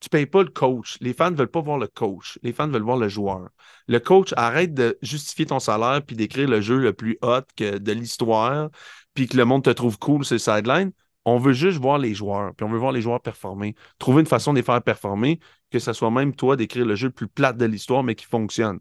tu 0.05 0.09
payes 0.09 0.27
pas 0.27 0.43
le 0.43 0.49
coach. 0.49 0.99
Les 1.01 1.13
fans 1.13 1.31
veulent 1.31 1.47
pas 1.47 1.61
voir 1.61 1.79
le 1.79 1.87
coach. 1.87 2.37
Les 2.43 2.53
fans 2.53 2.67
veulent 2.67 2.83
voir 2.83 2.97
le 2.97 3.09
joueur. 3.09 3.49
Le 3.87 3.99
coach 3.99 4.33
arrête 4.37 4.71
de 4.75 4.99
justifier 5.01 5.47
ton 5.47 5.59
salaire 5.59 6.03
puis 6.05 6.15
d'écrire 6.15 6.47
le 6.47 6.61
jeu 6.61 6.77
le 6.77 6.93
plus 6.93 7.17
hot 7.23 7.41
de 7.57 7.91
l'histoire, 7.91 8.69
puis 9.15 9.27
que 9.27 9.35
le 9.35 9.45
monde 9.45 9.63
te 9.63 9.71
trouve 9.71 9.97
cool 9.97 10.23
sur 10.23 10.35
le 10.35 10.39
sideline. 10.39 10.91
On 11.25 11.39
veut 11.39 11.53
juste 11.53 11.79
voir 11.79 11.97
les 11.97 12.13
joueurs, 12.13 12.53
puis 12.53 12.67
on 12.67 12.69
veut 12.69 12.77
voir 12.77 12.91
les 12.91 13.01
joueurs 13.01 13.19
performer. 13.19 13.73
Trouver 13.97 14.19
une 14.19 14.27
façon 14.27 14.53
de 14.53 14.59
les 14.59 14.63
faire 14.63 14.79
performer, 14.83 15.39
que 15.71 15.79
ce 15.79 15.91
soit 15.91 16.11
même 16.11 16.35
toi 16.35 16.55
d'écrire 16.55 16.85
le 16.85 16.93
jeu 16.93 17.07
le 17.07 17.13
plus 17.13 17.27
plate 17.27 17.57
de 17.57 17.65
l'histoire, 17.65 18.03
mais 18.03 18.13
qui 18.13 18.25
fonctionne. 18.25 18.79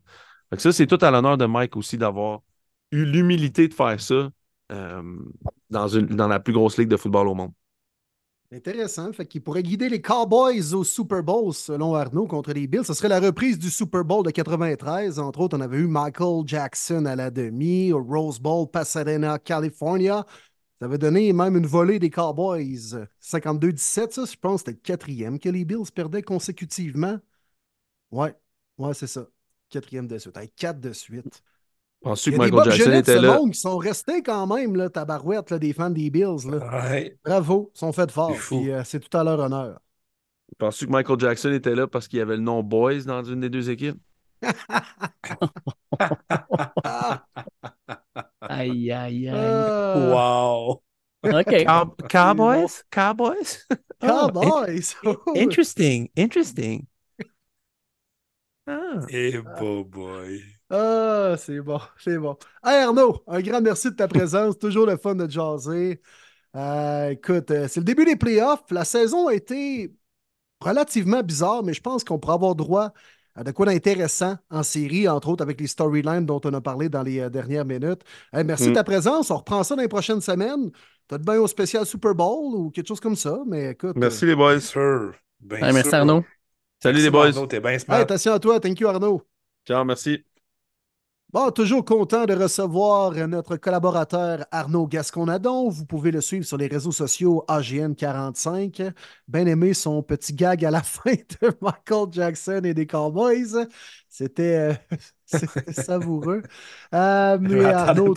ça, 0.58 0.72
c'est 0.72 0.86
tout 0.86 0.98
à 1.00 1.10
l'honneur 1.10 1.38
de 1.38 1.46
Mike 1.46 1.74
aussi 1.78 1.96
d'avoir 1.96 2.40
eu 2.90 3.06
l'humilité 3.06 3.66
de 3.66 3.72
faire 3.72 3.98
ça 3.98 4.28
euh, 4.72 5.02
dans 5.70 6.28
la 6.28 6.40
plus 6.40 6.52
grosse 6.52 6.76
ligue 6.76 6.88
de 6.88 6.98
football 6.98 7.28
au 7.28 7.34
monde. 7.34 7.52
Intéressant. 8.52 9.12
Fait 9.12 9.26
qu'il 9.26 9.42
pourrait 9.42 9.62
guider 9.62 9.88
les 9.88 10.00
Cowboys 10.00 10.74
au 10.74 10.84
Super 10.84 11.22
Bowl, 11.22 11.52
selon 11.52 11.94
Arnaud, 11.94 12.26
contre 12.26 12.52
les 12.52 12.66
Bills. 12.66 12.84
Ce 12.84 12.94
serait 12.94 13.08
la 13.08 13.18
reprise 13.18 13.58
du 13.58 13.70
Super 13.70 14.04
Bowl 14.04 14.24
de 14.24 14.30
93. 14.30 15.18
Entre 15.18 15.40
autres, 15.40 15.56
on 15.56 15.60
avait 15.60 15.78
eu 15.78 15.86
Michael 15.86 16.44
Jackson 16.46 17.04
à 17.06 17.16
la 17.16 17.30
demi, 17.30 17.92
au 17.92 18.02
Rose 18.02 18.38
Bowl, 18.38 18.70
Pasadena, 18.70 19.38
California. 19.38 20.24
Ça 20.78 20.86
avait 20.86 20.98
donné 20.98 21.32
même 21.32 21.56
une 21.56 21.66
volée 21.66 21.98
des 21.98 22.10
Cowboys. 22.10 23.06
52-17, 23.20 24.12
ça, 24.12 24.24
je 24.24 24.36
pense 24.36 24.60
c'était 24.60 24.72
le 24.72 24.78
quatrième 24.78 25.38
que 25.38 25.48
les 25.48 25.64
Bills 25.64 25.90
perdaient 25.92 26.22
consécutivement. 26.22 27.18
Ouais, 28.10 28.34
ouais, 28.78 28.94
c'est 28.94 29.06
ça. 29.06 29.26
Quatrième 29.68 30.06
de 30.06 30.18
suite. 30.18 30.38
Quatre 30.56 30.80
de 30.80 30.92
suite. 30.92 31.42
Penses-tu 32.04 32.32
que 32.32 32.36
Michael 32.36 32.70
Jackson 32.70 32.92
était 32.92 33.18
là? 33.20 33.40
Ils 33.46 33.54
sont 33.54 33.78
restés 33.78 34.22
quand 34.22 34.46
même, 34.46 34.76
là, 34.76 34.90
tabarouette, 34.90 35.50
là, 35.50 35.58
des 35.58 35.72
fans 35.72 35.88
des 35.88 36.10
Bills. 36.10 36.46
Là. 36.50 36.90
Ouais. 36.90 37.16
Bravo, 37.24 37.72
ils 37.74 37.78
sont 37.78 37.92
faits 37.92 38.10
fort. 38.10 38.36
Euh, 38.52 38.82
c'est 38.84 39.00
tout 39.00 39.16
à 39.16 39.24
leur 39.24 39.38
honneur. 39.38 39.80
Penses-tu 40.58 40.86
que 40.86 40.90
Michael 40.90 41.18
Jackson 41.18 41.52
était 41.52 41.74
là 41.74 41.86
parce 41.86 42.06
qu'il 42.06 42.18
y 42.18 42.22
avait 42.22 42.36
le 42.36 42.42
nom 42.42 42.62
Boys 42.62 43.04
dans 43.06 43.24
une 43.24 43.40
des 43.40 43.48
deux 43.48 43.70
équipes? 43.70 43.98
aïe, 48.42 48.92
aïe, 48.92 49.28
aïe. 49.28 49.30
Uh, 49.30 50.12
wow. 50.12 50.82
OK. 51.24 51.64
Cowboys? 52.08 52.84
Cowboys? 52.90 53.66
Cowboys. 54.00 54.94
Oh, 55.04 55.16
interesting. 55.34 56.10
Interesting. 56.16 56.86
Ah. 58.66 59.00
Et 59.08 59.36
oh 59.60 59.84
boy. 59.84 60.42
Ah, 60.70 61.34
c'est 61.38 61.60
bon, 61.60 61.80
c'est 61.98 62.18
bon. 62.18 62.36
Hey 62.64 62.82
Arnaud, 62.82 63.22
un 63.26 63.40
grand 63.40 63.60
merci 63.60 63.90
de 63.90 63.96
ta 63.96 64.08
présence. 64.08 64.58
Toujours 64.58 64.86
le 64.86 64.96
fun 64.96 65.14
de 65.14 65.28
jaser. 65.28 66.00
Euh, 66.56 67.10
écoute, 67.10 67.50
euh, 67.50 67.66
c'est 67.68 67.80
le 67.80 67.84
début 67.84 68.04
des 68.04 68.16
playoffs. 68.16 68.64
La 68.70 68.84
saison 68.84 69.28
a 69.28 69.34
été 69.34 69.92
relativement 70.60 71.22
bizarre, 71.22 71.62
mais 71.62 71.74
je 71.74 71.80
pense 71.80 72.04
qu'on 72.04 72.18
pourrait 72.18 72.34
avoir 72.34 72.54
droit 72.54 72.92
à 73.34 73.42
de 73.42 73.50
quoi 73.50 73.66
d'intéressant 73.66 74.36
en 74.48 74.62
série, 74.62 75.08
entre 75.08 75.28
autres 75.28 75.42
avec 75.42 75.60
les 75.60 75.66
storylines 75.66 76.24
dont 76.24 76.40
on 76.44 76.54
a 76.54 76.60
parlé 76.60 76.88
dans 76.88 77.02
les 77.02 77.20
euh, 77.20 77.28
dernières 77.28 77.64
minutes. 77.64 78.02
merci 78.32 78.66
de 78.66 78.70
mm. 78.70 78.74
ta 78.74 78.84
présence. 78.84 79.30
On 79.30 79.38
reprend 79.38 79.64
ça 79.64 79.74
dans 79.74 79.82
les 79.82 79.88
prochaines 79.88 80.20
semaines. 80.20 80.70
Peut-être 81.08 81.24
bien 81.24 81.40
au 81.40 81.48
spécial 81.48 81.84
Super 81.84 82.14
Bowl 82.14 82.54
ou 82.54 82.70
quelque 82.70 82.86
chose 82.86 83.00
comme 83.00 83.16
ça, 83.16 83.38
mais 83.46 83.72
écoute. 83.72 83.96
Merci 83.96 84.24
les 84.24 84.36
boys. 84.36 84.60
merci 85.50 85.94
Arnaud. 85.94 86.24
Salut 86.80 87.02
les 87.02 87.10
boys. 87.10 87.28
Arnaud, 87.28 87.46
bien 87.46 87.78
smart. 87.78 87.98
attention 87.98 88.32
à 88.32 88.38
toi. 88.38 88.60
Thank 88.60 88.80
you 88.80 88.88
Arnaud. 88.88 89.22
Ciao, 89.66 89.84
merci. 89.84 90.24
Bon, 91.34 91.50
toujours 91.50 91.84
content 91.84 92.26
de 92.26 92.32
recevoir 92.32 93.10
notre 93.26 93.56
collaborateur 93.56 94.46
Arnaud 94.52 94.86
Gasconadon. 94.86 95.68
Vous 95.68 95.84
pouvez 95.84 96.12
le 96.12 96.20
suivre 96.20 96.46
sur 96.46 96.56
les 96.56 96.68
réseaux 96.68 96.92
sociaux 96.92 97.44
AGN45. 97.48 98.92
Bien 99.26 99.44
aimé 99.46 99.74
son 99.74 100.00
petit 100.04 100.32
gag 100.32 100.64
à 100.64 100.70
la 100.70 100.80
fin 100.84 101.14
de 101.14 101.50
Michael 101.60 102.06
Jackson 102.12 102.60
et 102.62 102.72
des 102.72 102.86
Cowboys. 102.86 103.66
C'était 104.08 104.76
euh, 105.32 105.38
savoureux. 105.72 106.44
Euh, 106.94 107.36
mais 107.40 107.64
Arnaud. 107.64 108.14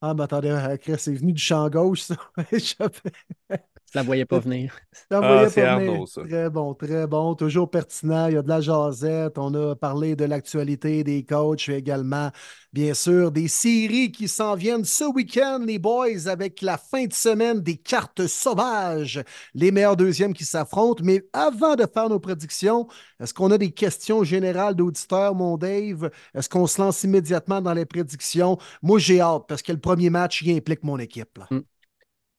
Ah, 0.00 0.14
mais 0.14 0.22
attendez, 0.22 0.48
euh, 0.48 0.78
Chris, 0.78 0.96
c'est 0.96 1.12
venu 1.12 1.34
du 1.34 1.42
champ 1.42 1.68
gauche, 1.68 2.00
ça. 2.00 2.16
Je 3.96 4.00
la 4.02 4.04
voyais 4.04 4.26
pas 4.26 4.40
venir. 4.40 4.78
la 5.10 5.20
voyais 5.20 5.46
ah, 5.46 5.76
pas 5.78 5.78
venir. 5.78 6.04
Très 6.28 6.50
bon, 6.50 6.74
très 6.74 7.06
bon. 7.06 7.34
Toujours 7.34 7.70
pertinent. 7.70 8.26
Il 8.26 8.34
y 8.34 8.36
a 8.36 8.42
de 8.42 8.48
la 8.48 8.60
jasette. 8.60 9.38
On 9.38 9.54
a 9.54 9.74
parlé 9.74 10.14
de 10.14 10.26
l'actualité 10.26 11.02
des 11.02 11.24
coachs 11.24 11.70
également, 11.70 12.30
bien 12.74 12.92
sûr, 12.92 13.32
des 13.32 13.48
séries 13.48 14.12
qui 14.12 14.28
s'en 14.28 14.54
viennent 14.54 14.84
ce 14.84 15.04
week-end, 15.04 15.60
les 15.66 15.78
boys, 15.78 16.26
avec 16.26 16.60
la 16.60 16.76
fin 16.76 17.06
de 17.06 17.12
semaine 17.14 17.62
des 17.62 17.78
cartes 17.78 18.26
sauvages, 18.26 19.24
les 19.54 19.70
meilleurs 19.70 19.96
deuxièmes 19.96 20.34
qui 20.34 20.44
s'affrontent. 20.44 21.02
Mais 21.02 21.24
avant 21.32 21.74
de 21.74 21.86
faire 21.86 22.10
nos 22.10 22.20
prédictions, 22.20 22.88
est-ce 23.18 23.32
qu'on 23.32 23.50
a 23.50 23.56
des 23.56 23.70
questions 23.70 24.24
générales 24.24 24.74
d'auditeurs, 24.74 25.34
mon 25.34 25.56
Dave? 25.56 26.10
Est-ce 26.34 26.50
qu'on 26.50 26.66
se 26.66 26.82
lance 26.82 27.02
immédiatement 27.02 27.62
dans 27.62 27.72
les 27.72 27.86
prédictions? 27.86 28.58
Moi, 28.82 28.98
j'ai 28.98 29.22
hâte 29.22 29.44
parce 29.48 29.62
que 29.62 29.72
le 29.72 29.80
premier 29.80 30.10
match, 30.10 30.42
il 30.42 30.54
implique 30.54 30.82
mon 30.82 30.98
équipe. 30.98 31.38
Là. 31.38 31.46
Mm. 31.50 31.60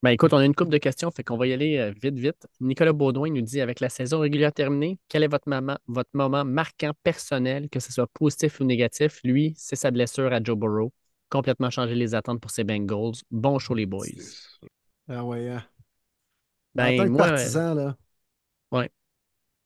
Ben 0.04 0.12
écoute, 0.12 0.32
on 0.32 0.38
a 0.38 0.46
une 0.46 0.54
couple 0.54 0.70
de 0.72 0.78
questions, 0.78 1.10
fait 1.10 1.24
qu'on 1.24 1.38
va 1.38 1.48
y 1.48 1.54
aller 1.54 1.78
euh, 1.78 1.92
vite, 2.02 2.20
vite. 2.20 2.48
Nicolas 2.60 2.94
Baudouin 2.94 3.32
nous 3.32 3.42
dit 3.42 3.62
avec 3.62 3.80
la 3.80 3.90
saison 3.90 4.20
régulière 4.20 4.54
terminée, 4.54 5.00
quel 5.08 5.24
est 5.24 5.28
votre 5.28 5.50
moment, 5.50 5.78
votre 5.88 6.12
moment 6.14 6.46
marquant 6.46 6.92
personnel, 7.02 7.68
que 7.70 7.80
ce 7.80 7.92
soit 7.92 8.08
positif 8.14 8.60
ou 8.60 8.64
négatif? 8.64 9.20
Lui, 9.24 9.56
c'est 9.58 9.76
sa 9.76 9.90
blessure 9.90 10.32
à 10.32 10.44
Joe 10.44 10.56
Burrow. 10.56 10.94
Complètement 11.30 11.72
changé 11.72 11.96
les 11.96 12.14
attentes 12.14 12.40
pour 12.40 12.52
ses 12.52 12.64
Bengals. 12.64 13.16
Bon 13.32 13.58
show, 13.58 13.74
les 13.74 13.88
boys. 13.88 14.06
Ah 15.10 15.26
ouais. 15.26 15.50
Hein. 15.50 15.64
Ben, 16.76 17.02
en 17.02 17.10
moi, 17.10 17.30
partisan, 17.30 17.74
là. 17.74 17.98
Ouais. 18.72 18.92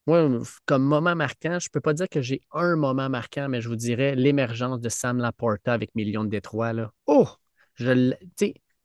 Moi, 0.08 0.30
comme 0.66 0.84
moment 0.84 1.14
marquant, 1.14 1.60
je 1.60 1.70
peux 1.70 1.82
pas 1.82 1.94
dire 1.94 2.08
que 2.10 2.22
j'ai 2.22 2.42
un 2.54 2.78
moment 2.78 3.10
marquant, 3.10 3.50
mais 3.50 3.60
je 3.60 3.68
vous 3.68 3.76
dirais 3.76 4.16
l'émergence 4.16 4.80
de 4.80 4.88
Sam 4.88 5.18
Laporta 5.18 5.74
avec 5.74 5.94
Millions 5.94 6.24
de 6.24 6.30
Détroit. 6.30 6.72
Là. 6.72 6.92
Oh! 7.06 7.28
Je, 7.76 8.14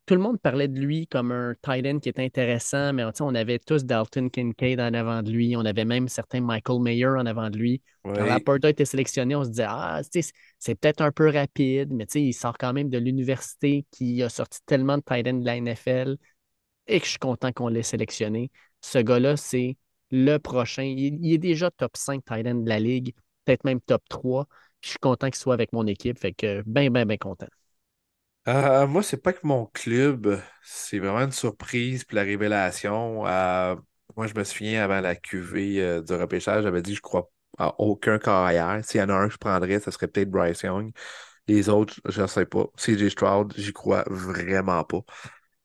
tout 0.06 0.14
le 0.14 0.20
monde 0.20 0.40
parlait 0.40 0.68
de 0.68 0.78
lui 0.78 1.08
comme 1.08 1.32
un 1.32 1.54
tight 1.62 1.84
end 1.84 1.98
qui 1.98 2.08
est 2.08 2.20
intéressant, 2.20 2.92
mais 2.92 3.04
on 3.20 3.34
avait 3.34 3.58
tous 3.58 3.84
Dalton 3.84 4.30
Kincaid 4.30 4.80
en 4.80 4.94
avant 4.94 5.22
de 5.22 5.32
lui. 5.32 5.56
On 5.56 5.64
avait 5.64 5.84
même 5.84 6.06
certains 6.08 6.40
Michael 6.40 6.80
Mayer 6.80 7.06
en 7.06 7.26
avant 7.26 7.50
de 7.50 7.58
lui. 7.58 7.82
Quand 8.04 8.24
Laporta 8.24 8.68
a 8.68 8.70
été 8.70 8.84
sélectionné, 8.84 9.34
on 9.34 9.42
se 9.42 9.50
disait 9.50 9.66
Ah, 9.68 10.00
c'est 10.58 10.74
peut-être 10.76 11.00
un 11.00 11.10
peu 11.10 11.28
rapide, 11.28 11.92
mais 11.92 12.04
il 12.14 12.32
sort 12.32 12.56
quand 12.56 12.72
même 12.72 12.88
de 12.88 12.98
l'université 12.98 13.84
qui 13.90 14.22
a 14.22 14.28
sorti 14.28 14.60
tellement 14.64 14.96
de 14.96 15.02
tight 15.02 15.26
end 15.26 15.38
de 15.38 15.44
la 15.44 15.56
NFL 15.56 16.16
et 16.86 17.00
que 17.00 17.04
je 17.04 17.10
suis 17.10 17.18
content 17.18 17.52
qu'on 17.52 17.68
l'ait 17.68 17.82
sélectionné. 17.82 18.52
Ce 18.80 18.98
gars-là, 18.98 19.36
c'est 19.36 19.76
le 20.12 20.38
prochain. 20.38 20.84
Il, 20.84 21.32
est 21.32 21.38
déjà 21.38 21.72
top 21.72 21.96
5 21.96 22.24
tight 22.24 22.46
end 22.46 22.54
de 22.54 22.68
la 22.68 22.78
ligue, 22.78 23.12
peut-être 23.44 23.64
même 23.64 23.80
top 23.80 24.02
3. 24.08 24.46
Je 24.82 24.90
suis 24.90 24.98
content 24.98 25.26
qu'il 25.26 25.36
soit 25.36 25.54
avec 25.54 25.72
mon 25.72 25.86
équipe. 25.88 26.18
Fait 26.18 26.32
que 26.32 26.62
bien, 26.64 26.90
bien, 26.90 27.06
bien 27.06 27.16
content. 27.16 27.48
Euh, 28.48 28.86
moi, 28.86 29.02
c'est 29.02 29.16
pas 29.16 29.32
que 29.32 29.44
mon 29.44 29.66
club, 29.66 30.40
c'est 30.62 30.98
vraiment 31.00 31.18
une 31.20 31.32
surprise 31.32 32.04
puis 32.04 32.14
la 32.16 32.22
révélation. 32.22 33.26
Euh, 33.26 33.74
moi, 34.16 34.28
je 34.28 34.34
me 34.34 34.44
souviens 34.44 34.84
avant 34.84 35.00
la 35.00 35.16
QV 35.16 35.80
euh, 35.82 36.00
du 36.02 36.12
repêchage, 36.14 36.62
j'avais 36.62 36.80
dit 36.82 36.94
je 36.94 37.00
crois 37.00 37.28
à 37.58 37.74
aucun 37.80 38.18
carrière. 38.18 38.84
S'il 38.84 39.00
y 39.00 39.02
en 39.02 39.08
a 39.08 39.14
un 39.14 39.26
que 39.26 39.32
je 39.34 39.38
prendrais, 39.38 39.80
ce 39.80 39.90
serait 39.90 40.06
peut-être 40.06 40.30
Bryce 40.30 40.62
Young. 40.62 40.92
Les 41.48 41.68
autres, 41.68 42.00
je 42.08 42.22
ne 42.22 42.26
sais 42.28 42.46
pas. 42.46 42.66
CJ 42.76 43.10
Stroud, 43.10 43.54
j'y 43.56 43.72
crois 43.72 44.04
vraiment 44.08 44.84
pas. 44.84 45.00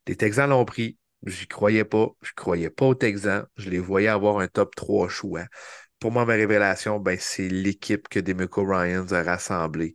Les 0.07 0.15
Texans 0.15 0.49
l'ont 0.49 0.65
pris, 0.65 0.97
j'y 1.25 1.47
croyais 1.47 1.85
pas. 1.85 2.09
Je 2.21 2.31
croyais 2.35 2.69
pas 2.71 2.85
aux 2.87 2.95
Texans. 2.95 3.45
Je 3.57 3.69
les 3.69 3.79
voyais 3.79 4.07
avoir 4.09 4.39
un 4.39 4.47
top 4.47 4.75
3 4.75 5.09
choix. 5.09 5.45
Pour 5.99 6.11
moi, 6.11 6.25
ma 6.25 6.33
révélation, 6.33 6.99
ben, 6.99 7.17
c'est 7.19 7.47
l'équipe 7.49 8.07
que 8.09 8.19
Demico 8.19 8.63
Ryans 8.65 9.11
a 9.13 9.23
rassemblée. 9.23 9.93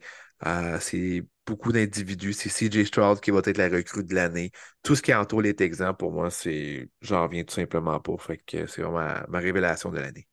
c'est 0.81 1.25
beaucoup 1.47 1.73
d'individus. 1.73 2.33
C'est 2.33 2.51
CJ 2.51 2.85
Stroud 2.85 3.21
qui 3.21 3.31
va 3.31 3.41
être 3.45 3.57
la 3.57 3.69
recrue 3.69 4.05
de 4.05 4.15
l'année. 4.15 4.51
Tout 4.83 4.97
ce 4.97 5.03
qui 5.03 5.15
entoure 5.15 5.43
les 5.43 5.55
Texans, 5.55 5.95
pour 5.97 6.13
moi, 6.13 6.31
c'est 6.31 6.89
j'en 7.01 7.23
reviens 7.23 7.45
tout 7.45 7.55
simplement 7.55 7.99
pas. 8.01 8.17
Fait 8.19 8.39
que 8.39 8.67
c'est 8.67 8.83
vraiment 8.83 9.25
ma, 9.29 9.39
révélation 9.39 9.91
de 9.91 9.99
l'année. 9.99 10.27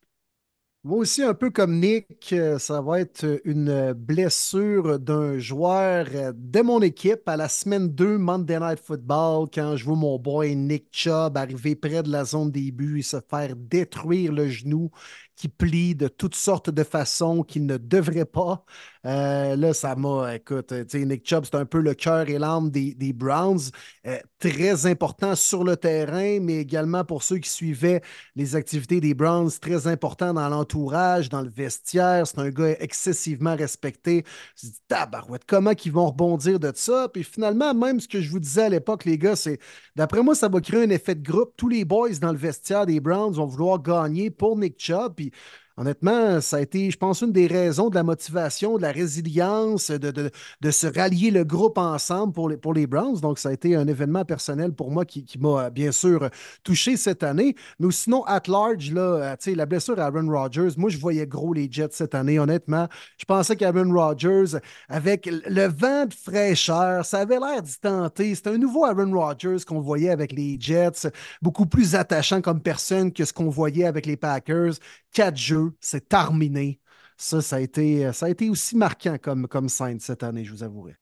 Moi 0.85 0.97
aussi, 0.97 1.23
un 1.23 1.33
peu 1.33 1.49
comme 1.49 1.79
Nick, 1.79 2.33
euh, 2.33 2.59
ça 2.59 2.81
va 2.81 2.99
être 2.99 3.39
une 3.45 3.93
blessure 3.93 4.99
d'un 4.99 5.39
joueur 5.39 6.07
euh, 6.13 6.33
de 6.35 6.59
mon 6.59 6.81
équipe 6.81 7.21
à 7.25 7.37
la 7.37 7.47
semaine 7.47 7.87
2 7.87 8.17
Monday 8.17 8.59
Night 8.59 8.79
Football 8.81 9.47
quand 9.53 9.77
je 9.77 9.85
vois 9.85 9.95
mon 9.95 10.19
boy 10.19 10.57
Nick 10.57 10.87
Chubb 10.91 11.37
arriver 11.37 11.77
près 11.77 12.03
de 12.03 12.11
la 12.11 12.25
zone 12.25 12.51
début 12.51 12.99
et 12.99 13.01
se 13.01 13.15
faire 13.29 13.55
détruire 13.55 14.33
le 14.33 14.49
genou 14.49 14.91
qui 15.35 15.47
plie 15.47 15.95
de 15.95 16.07
toutes 16.07 16.35
sortes 16.35 16.69
de 16.69 16.83
façons 16.83 17.43
qu'il 17.43 17.65
ne 17.65 17.77
devrait 17.77 18.25
pas. 18.25 18.65
Euh, 19.05 19.55
là, 19.55 19.73
ça 19.73 19.95
m'a, 19.95 20.35
écoute, 20.35 20.71
Nick 20.93 21.27
Chubb, 21.27 21.43
c'est 21.45 21.55
un 21.55 21.65
peu 21.65 21.81
le 21.81 21.93
cœur 21.93 22.29
et 22.29 22.39
l'âme 22.39 22.69
des, 22.69 23.13
Browns. 23.13 23.71
Euh, 24.07 24.17
très 24.39 24.85
important 24.85 25.35
sur 25.35 25.63
le 25.63 25.75
terrain, 25.77 26.39
mais 26.41 26.57
également 26.57 27.03
pour 27.03 27.23
ceux 27.23 27.37
qui 27.37 27.49
suivaient 27.49 28.01
les 28.35 28.55
activités 28.55 29.01
des 29.01 29.13
Browns, 29.13 29.51
très 29.61 29.87
important 29.87 30.33
dans 30.33 30.47
l'entourage, 30.49 31.29
dans 31.29 31.41
le 31.41 31.49
vestiaire. 31.49 32.27
C'est 32.27 32.39
un 32.39 32.49
gars 32.49 32.75
excessivement 32.79 33.55
respecté. 33.55 34.23
Je 34.61 34.67
dis, 34.67 34.79
tabarouette, 34.87 35.43
comment 35.45 35.71
ils 35.71 35.91
vont 35.91 36.07
rebondir 36.07 36.59
de 36.59 36.71
ça? 36.75 37.09
Puis 37.11 37.23
finalement, 37.23 37.73
même 37.73 37.99
ce 37.99 38.07
que 38.07 38.21
je 38.21 38.29
vous 38.29 38.39
disais 38.39 38.63
à 38.63 38.69
l'époque, 38.69 39.05
les 39.05 39.17
gars, 39.17 39.35
c'est, 39.35 39.59
d'après 39.95 40.21
moi, 40.21 40.35
ça 40.35 40.47
va 40.47 40.61
créer 40.61 40.83
un 40.83 40.89
effet 40.89 41.15
de 41.15 41.23
groupe. 41.29 41.53
Tous 41.57 41.69
les 41.69 41.85
boys 41.85 42.15
dans 42.21 42.31
le 42.31 42.37
vestiaire 42.37 42.85
des 42.85 42.99
Browns 42.99 43.33
vont 43.33 43.45
vouloir 43.45 43.81
gagner 43.81 44.29
pour 44.29 44.57
Nick 44.57 44.75
Chubb. 44.77 45.13
Puis 45.29 45.31
honnêtement, 45.77 46.39
ça 46.41 46.57
a 46.57 46.61
été, 46.61 46.91
je 46.91 46.97
pense, 46.97 47.21
une 47.21 47.31
des 47.31 47.47
raisons 47.47 47.89
de 47.89 47.95
la 47.95 48.03
motivation, 48.03 48.77
de 48.77 48.81
la 48.81 48.91
résilience, 48.91 49.89
de, 49.89 50.31
se 50.71 50.87
rallier 50.87 51.31
le 51.31 51.43
groupe 51.43 51.77
ensemble 51.77 52.33
pour 52.33 52.49
les, 52.49 52.57
pour 52.57 52.73
Browns. 52.73 53.19
Donc, 53.19 53.39
ça 53.39 53.49
a 53.49 53.53
été 53.53 53.75
un 53.75 53.87
événement 53.87 54.25
personnel 54.25 54.73
pour 54.73 54.91
moi 54.91 55.05
qui, 55.05 55.25
m'a 55.39 55.69
bien 55.69 55.91
sûr 55.91 56.29
touché 56.63 56.97
cette 56.97 57.23
année. 57.23 57.55
Mais 57.79 57.91
sinon, 57.91 58.23
at 58.25 58.43
large, 58.47 58.91
là, 58.91 59.01
euh, 59.01 59.55
la 59.55 59.65
blessure 59.65 59.99
à 59.99 60.05
Aaron 60.05 60.29
Rodgers, 60.29 60.69
moi, 60.77 60.89
je 60.89 60.97
voyais 60.97 61.25
gros 61.25 61.53
les 61.53 61.67
Jets 61.71 61.89
cette 61.91 62.15
année, 62.15 62.39
honnêtement. 62.39 62.87
Je 63.17 63.25
pensais 63.25 63.55
qu'Aaron 63.55 63.91
Rodgers, 63.93 64.57
avec 64.89 65.25
le 65.27 65.67
vent 65.67 66.05
de 66.05 66.13
fraîcheur, 66.13 67.05
ça 67.05 67.19
avait 67.19 67.39
l'air 67.39 67.61
d'y 67.61 67.79
tenter. 67.79 68.35
C'était 68.35 68.51
un 68.51 68.57
nouveau 68.57 68.85
Aaron 68.85 69.11
Rodgers 69.11 69.57
qu'on 69.67 69.79
voyait 69.79 70.09
avec 70.09 70.31
les 70.31 70.57
Jets, 70.59 71.09
beaucoup 71.41 71.65
plus 71.65 71.95
attachant 71.95 72.41
comme 72.41 72.61
personne 72.61 73.11
que 73.11 73.25
ce 73.25 73.33
qu'on 73.33 73.49
voyait 73.49 73.85
avec 73.85 74.05
les 74.05 74.17
Packers. 74.17 74.73
Quatre 75.13 75.37
jeux 75.37 75.62
c'est 75.79 76.09
terminé. 76.09 76.79
Ça, 77.17 77.41
ça 77.41 77.57
a 77.57 77.59
été, 77.59 78.11
ça 78.13 78.27
a 78.27 78.49
aussi 78.49 78.75
marquant 78.75 79.17
comme, 79.21 79.47
comme 79.47 79.69
scène 79.69 79.99
cette 79.99 80.23
année, 80.23 80.43
je 80.43 80.51
vous 80.51 80.63
avouerai. 80.63 80.95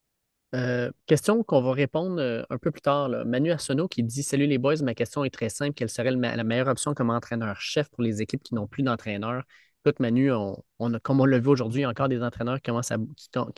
Euh, 0.53 0.91
question 1.06 1.43
qu'on 1.43 1.61
va 1.61 1.72
répondre 1.72 2.19
euh, 2.19 2.43
un 2.49 2.57
peu 2.57 2.72
plus 2.72 2.81
tard. 2.81 3.09
Manu 3.25 3.51
Arsenault 3.51 3.88
qui 3.88 4.03
dit 4.03 4.22
Salut 4.22 4.48
les 4.48 4.57
boys, 4.57 4.75
ma 4.83 4.93
question 4.93 5.23
est 5.23 5.30
très 5.30 5.49
simple. 5.49 5.73
Quelle 5.73 5.90
serait 5.90 6.11
la 6.11 6.43
meilleure 6.43 6.67
option 6.67 6.93
comme 6.93 7.09
entraîneur-chef 7.09 7.90
pour 7.90 8.03
les 8.03 8.22
équipes 8.22 8.43
qui 8.43 8.56
n'ont 8.56 8.67
plus 8.67 8.83
d'entraîneur 8.83 9.43
Écoute, 9.83 9.99
Manu, 9.99 10.31
on, 10.31 10.64
comme 11.01 11.22
on 11.22 11.25
l'a 11.25 11.40
vu 11.40 11.48
aujourd'hui, 11.48 11.83
a 11.85 11.90
encore 11.90 12.07
des 12.07 12.22
entraîneurs 12.22 12.59
qui, 12.61 12.72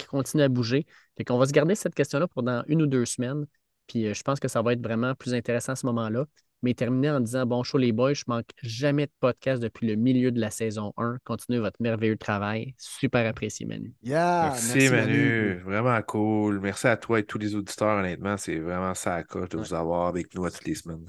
continuent 0.07 0.43
à 0.43 0.47
bouger. 0.47 0.85
Fait 1.17 1.25
qu'on 1.25 1.37
va 1.37 1.45
se 1.45 1.51
garder 1.51 1.75
cette 1.75 1.95
question-là 1.95 2.27
pour 2.27 2.43
dans 2.43 2.63
une 2.67 2.81
ou 2.83 2.87
deux 2.87 3.05
semaines. 3.05 3.45
Puis 3.87 4.05
euh, 4.07 4.13
je 4.13 4.23
pense 4.23 4.39
que 4.39 4.47
ça 4.47 4.61
va 4.61 4.73
être 4.73 4.81
vraiment 4.81 5.15
plus 5.15 5.33
intéressant 5.33 5.73
à 5.73 5.75
ce 5.75 5.85
moment-là 5.87 6.25
mais 6.63 6.73
terminer 6.73 7.11
en 7.11 7.19
disant 7.19 7.45
Bon 7.45 7.61
show 7.61 7.77
les 7.77 7.91
boys, 7.91 8.13
je 8.13 8.23
manque 8.27 8.49
jamais 8.63 9.05
de 9.05 9.11
podcast 9.19 9.61
depuis 9.61 9.87
le 9.87 9.95
milieu 9.95 10.31
de 10.31 10.39
la 10.39 10.49
saison 10.49 10.93
1. 10.97 11.17
Continuez 11.23 11.59
votre 11.59 11.81
merveilleux 11.81 12.17
travail. 12.17 12.73
Super 12.77 13.27
apprécié, 13.27 13.65
Manu. 13.65 13.93
merci, 14.01 14.89
Manu. 14.89 15.59
Vraiment 15.59 16.01
cool. 16.01 16.59
Merci 16.59 16.87
à 16.87 16.97
toi 16.97 17.19
et 17.19 17.23
tous 17.23 17.37
les 17.37 17.53
auditeurs, 17.53 17.99
honnêtement. 17.99 18.37
C'est 18.37 18.57
vraiment 18.57 18.93
ça 18.95 19.15
à 19.15 19.23
coche 19.23 19.49
de 19.49 19.57
vous 19.57 19.73
avoir 19.73 20.07
avec 20.07 20.33
nous 20.33 20.45
à 20.45 20.51
toutes 20.51 20.65
les 20.65 20.75
semaines. 20.75 21.05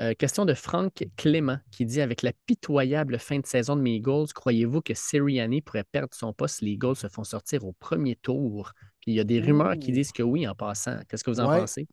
Euh, 0.00 0.14
question 0.14 0.44
de 0.44 0.54
Franck 0.54 1.04
Clément 1.16 1.58
qui 1.70 1.84
dit 1.84 2.00
Avec 2.00 2.22
la 2.22 2.32
pitoyable 2.46 3.18
fin 3.18 3.38
de 3.38 3.46
saison 3.46 3.76
de 3.76 3.82
mes 3.82 3.96
Eagles, 3.96 4.32
croyez-vous 4.34 4.80
que 4.80 4.94
Sirianni 4.94 5.60
pourrait 5.60 5.84
perdre 5.84 6.14
son 6.14 6.32
poste? 6.32 6.56
Si 6.56 6.64
les 6.64 6.72
Eagles 6.72 6.96
se 6.96 7.08
font 7.08 7.24
sortir 7.24 7.64
au 7.64 7.72
premier 7.72 8.16
tour 8.16 8.72
Puis 9.00 9.12
il 9.12 9.14
y 9.14 9.20
a 9.20 9.24
des 9.24 9.40
rumeurs 9.40 9.76
qui 9.78 9.92
disent 9.92 10.12
que 10.12 10.22
oui 10.22 10.48
en 10.48 10.54
passant. 10.54 10.98
Qu'est-ce 11.08 11.22
que 11.22 11.30
vous 11.30 11.40
en 11.40 11.46
pensez? 11.46 11.86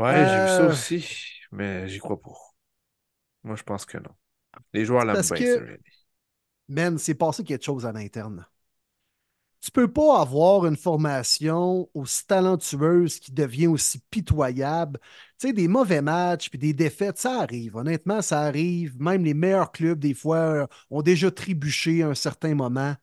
Ouais, 0.00 0.14
j'ai 0.14 0.42
vu 0.42 0.48
ça 0.48 0.62
euh, 0.62 0.70
aussi 0.70 1.30
mais 1.52 1.88
j'y 1.88 1.98
crois 1.98 2.20
pas. 2.20 2.30
Moi, 3.42 3.56
je 3.56 3.62
pense 3.62 3.84
que 3.84 3.98
non. 3.98 4.14
Les 4.72 4.84
joueurs 4.84 5.04
l'aiment 5.04 5.22
bien, 5.22 5.36
que... 5.36 5.80
Man, 6.68 6.98
c'est 6.98 7.14
passé 7.14 7.42
quelque 7.44 7.64
chose 7.64 7.86
à 7.86 7.92
l'interne. 7.92 8.46
Tu 9.60 9.70
peux 9.70 9.92
pas 9.92 10.20
avoir 10.20 10.64
une 10.64 10.76
formation 10.76 11.88
aussi 11.92 12.26
talentueuse 12.26 13.18
qui 13.18 13.30
devient 13.32 13.66
aussi 13.66 14.00
pitoyable. 14.10 14.98
Tu 15.38 15.48
sais, 15.48 15.52
des 15.52 15.68
mauvais 15.68 16.00
matchs 16.00 16.48
puis 16.48 16.58
des 16.58 16.72
défaites, 16.72 17.18
ça 17.18 17.40
arrive. 17.40 17.76
Honnêtement, 17.76 18.22
ça 18.22 18.40
arrive. 18.40 18.98
Même 18.98 19.24
les 19.24 19.34
meilleurs 19.34 19.70
clubs, 19.70 19.98
des 19.98 20.14
fois, 20.14 20.66
ont 20.88 21.02
déjà 21.02 21.30
trébuché 21.30 22.02
à 22.02 22.08
un 22.08 22.14
certain 22.14 22.54
moment. 22.54 22.94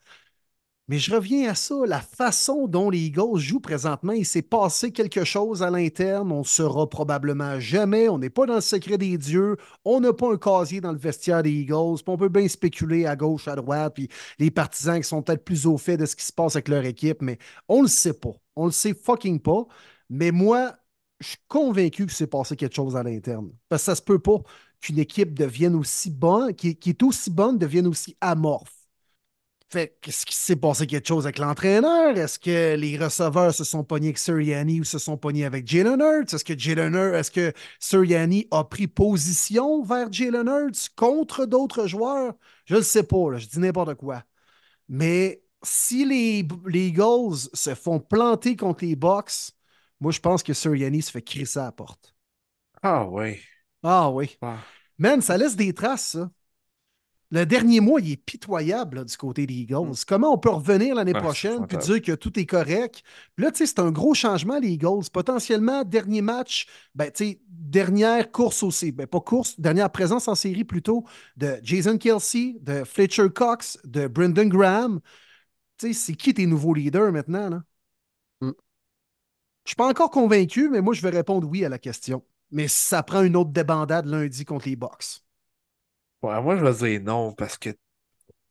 Mais 0.89 0.99
je 0.99 1.13
reviens 1.13 1.49
à 1.49 1.55
ça, 1.55 1.75
la 1.85 1.99
façon 1.99 2.65
dont 2.67 2.89
les 2.89 2.99
Eagles 3.07 3.39
jouent 3.39 3.59
présentement, 3.59 4.13
il 4.13 4.25
s'est 4.25 4.41
passé 4.41 4.93
quelque 4.93 5.25
chose 5.25 5.61
à 5.61 5.69
l'interne, 5.69 6.31
on 6.31 6.39
ne 6.39 6.43
saura 6.45 6.89
probablement 6.89 7.59
jamais, 7.59 8.07
on 8.07 8.17
n'est 8.17 8.29
pas 8.29 8.45
dans 8.45 8.55
le 8.55 8.61
secret 8.61 8.97
des 8.97 9.17
dieux, 9.17 9.57
on 9.83 9.99
n'a 9.99 10.13
pas 10.13 10.31
un 10.31 10.37
casier 10.37 10.79
dans 10.79 10.93
le 10.93 10.97
vestiaire 10.97 11.43
des 11.43 11.51
Eagles, 11.51 11.97
on 12.07 12.17
peut 12.17 12.29
bien 12.29 12.47
spéculer 12.47 13.05
à 13.05 13.17
gauche, 13.17 13.49
à 13.49 13.55
droite, 13.57 13.95
puis 13.95 14.07
les 14.39 14.49
partisans 14.49 14.97
qui 15.01 15.07
sont 15.07 15.21
peut-être 15.21 15.43
plus 15.43 15.65
au 15.65 15.77
fait 15.77 15.97
de 15.97 16.05
ce 16.05 16.15
qui 16.15 16.25
se 16.25 16.31
passe 16.31 16.55
avec 16.55 16.69
leur 16.69 16.85
équipe, 16.85 17.21
mais 17.21 17.37
on 17.67 17.79
ne 17.79 17.81
le 17.83 17.87
sait 17.89 18.13
pas, 18.13 18.31
on 18.55 18.65
le 18.65 18.71
sait 18.71 18.93
fucking 18.93 19.41
pas. 19.41 19.65
Mais 20.09 20.31
moi, 20.31 20.73
je 21.19 21.27
suis 21.29 21.37
convaincu 21.49 22.05
que 22.05 22.13
c'est 22.13 22.27
passé 22.27 22.55
quelque 22.55 22.75
chose 22.75 22.95
à 22.95 23.03
l'interne. 23.03 23.51
Parce 23.67 23.81
que 23.81 23.85
ça 23.87 23.95
se 23.95 24.01
peut 24.01 24.19
pas 24.19 24.37
qu'une 24.79 24.99
équipe 24.99 25.33
devienne 25.33 25.75
aussi 25.75 26.11
bonne, 26.11 26.53
qui, 26.55 26.75
qui 26.77 26.91
est 26.91 27.03
aussi 27.03 27.29
bonne, 27.29 27.57
devienne 27.57 27.87
aussi 27.87 28.15
amorphe. 28.21 28.76
Fait 29.69 29.97
qu'est-ce 30.01 30.25
qui 30.25 30.33
s'est 30.33 30.55
passé 30.55 30.87
quelque 30.87 31.07
chose 31.07 31.25
avec 31.25 31.39
l'entraîneur? 31.39 32.17
Est-ce 32.17 32.39
que 32.39 32.75
les 32.75 32.97
receveurs 32.97 33.53
se 33.53 33.65
sont 33.65 33.83
pognés 33.83 34.07
avec 34.07 34.17
Sirianni 34.17 34.79
ou 34.79 34.85
se 34.85 34.97
sont 34.97 35.17
pognés 35.17 35.43
avec 35.43 35.67
Jalen 35.67 35.99
Hurts? 35.99 36.33
Est-ce 36.33 36.45
que 36.45 36.57
Jalen 36.57 36.95
est-ce 37.13 37.31
que 37.31 37.51
Sirianni 37.77 38.47
a 38.51 38.63
pris 38.63 38.87
position 38.87 39.83
vers 39.83 40.11
Jalen 40.11 40.47
Hurts 40.47 40.89
contre 40.95 41.45
d'autres 41.45 41.85
joueurs? 41.85 42.33
Je 42.65 42.75
ne 42.75 42.81
sais 42.81 43.03
pas, 43.03 43.37
je 43.37 43.45
dis 43.45 43.59
n'importe 43.59 43.95
quoi. 43.95 44.23
Mais 44.87 45.43
si 45.63 46.05
les, 46.05 46.47
les 46.67 46.87
Eagles 46.87 47.49
se 47.53 47.75
font 47.75 47.99
planter 47.99 48.55
contre 48.55 48.85
les 48.85 48.95
Bucks, 48.95 49.51
moi 49.99 50.13
je 50.13 50.19
pense 50.21 50.43
que 50.43 50.53
Sirianni 50.53 51.01
se 51.01 51.11
fait 51.11 51.21
crisser 51.21 51.59
à 51.59 51.65
la 51.65 51.71
porte. 51.73 52.15
Ah 52.81 53.05
oui. 53.05 53.39
Ah 53.83 54.09
oui. 54.11 54.37
Ah. 54.41 54.59
Man, 54.97 55.21
ça 55.21 55.37
laisse 55.37 55.55
des 55.57 55.73
traces, 55.73 56.11
ça. 56.11 56.31
Le 57.29 57.45
dernier 57.45 57.81
mois, 57.81 57.99
il 57.99 58.13
est 58.13 58.17
pitoyable 58.17 59.03
du 59.03 59.17
côté 59.17 59.45
des 59.45 59.53
Eagles. 59.53 59.89
Mm. 59.89 59.95
Comment 60.07 60.33
on 60.33 60.37
peut 60.37 60.49
revenir 60.49 60.95
l'année 60.95 61.13
prochaine 61.13 61.65
et 61.69 61.77
dire 61.77 62.01
que 62.01 62.13
tout 62.13 62.39
est 62.39 62.45
correct? 62.45 63.03
Puis 63.35 63.43
là, 63.43 63.51
tu 63.51 63.57
sais, 63.57 63.65
c'est 63.65 63.79
un 63.79 63.91
gros 63.91 64.13
changement, 64.13 64.59
les 64.59 64.69
Eagles. 64.69 65.09
Potentiellement, 65.11 65.83
dernier 65.83 66.21
match, 66.21 66.67
ben, 66.95 67.11
tu 67.11 67.25
sais, 67.25 67.41
dernière 67.49 68.31
course 68.31 68.63
aussi. 68.63 68.93
Ben, 68.93 69.07
pas 69.07 69.19
course, 69.19 69.59
dernière 69.59 69.91
présence 69.91 70.29
en 70.29 70.35
série 70.35 70.63
plutôt 70.63 71.03
de 71.35 71.59
Jason 71.63 71.97
Kelsey, 71.97 72.55
de 72.61 72.85
Fletcher 72.85 73.29
Cox, 73.29 73.77
de 73.83 74.07
Brendan 74.07 74.47
Graham. 74.47 75.01
Tu 75.77 75.87
sais, 75.87 75.93
c'est 75.93 76.15
qui 76.15 76.33
tes 76.33 76.45
nouveaux 76.45 76.73
leaders 76.73 77.11
maintenant? 77.11 77.49
Là? 77.49 77.63
Mm. 78.39 78.51
Je 79.65 79.69
suis 79.71 79.75
pas 79.75 79.89
encore 79.89 80.11
convaincu, 80.11 80.69
mais 80.69 80.79
moi, 80.79 80.93
je 80.93 81.01
vais 81.01 81.09
répondre 81.09 81.45
oui 81.45 81.65
à 81.65 81.69
la 81.69 81.77
question. 81.77 82.23
Mais 82.51 82.69
ça 82.69 83.03
prend 83.03 83.21
une 83.23 83.35
autre 83.35 83.51
débandade 83.51 84.05
lundi 84.05 84.45
contre 84.45 84.69
les 84.69 84.77
Bucks 84.77 85.26
moi, 86.41 86.57
je 86.57 86.65
vais 86.65 86.73
dire 86.73 87.01
non 87.01 87.33
parce 87.33 87.57
que 87.57 87.69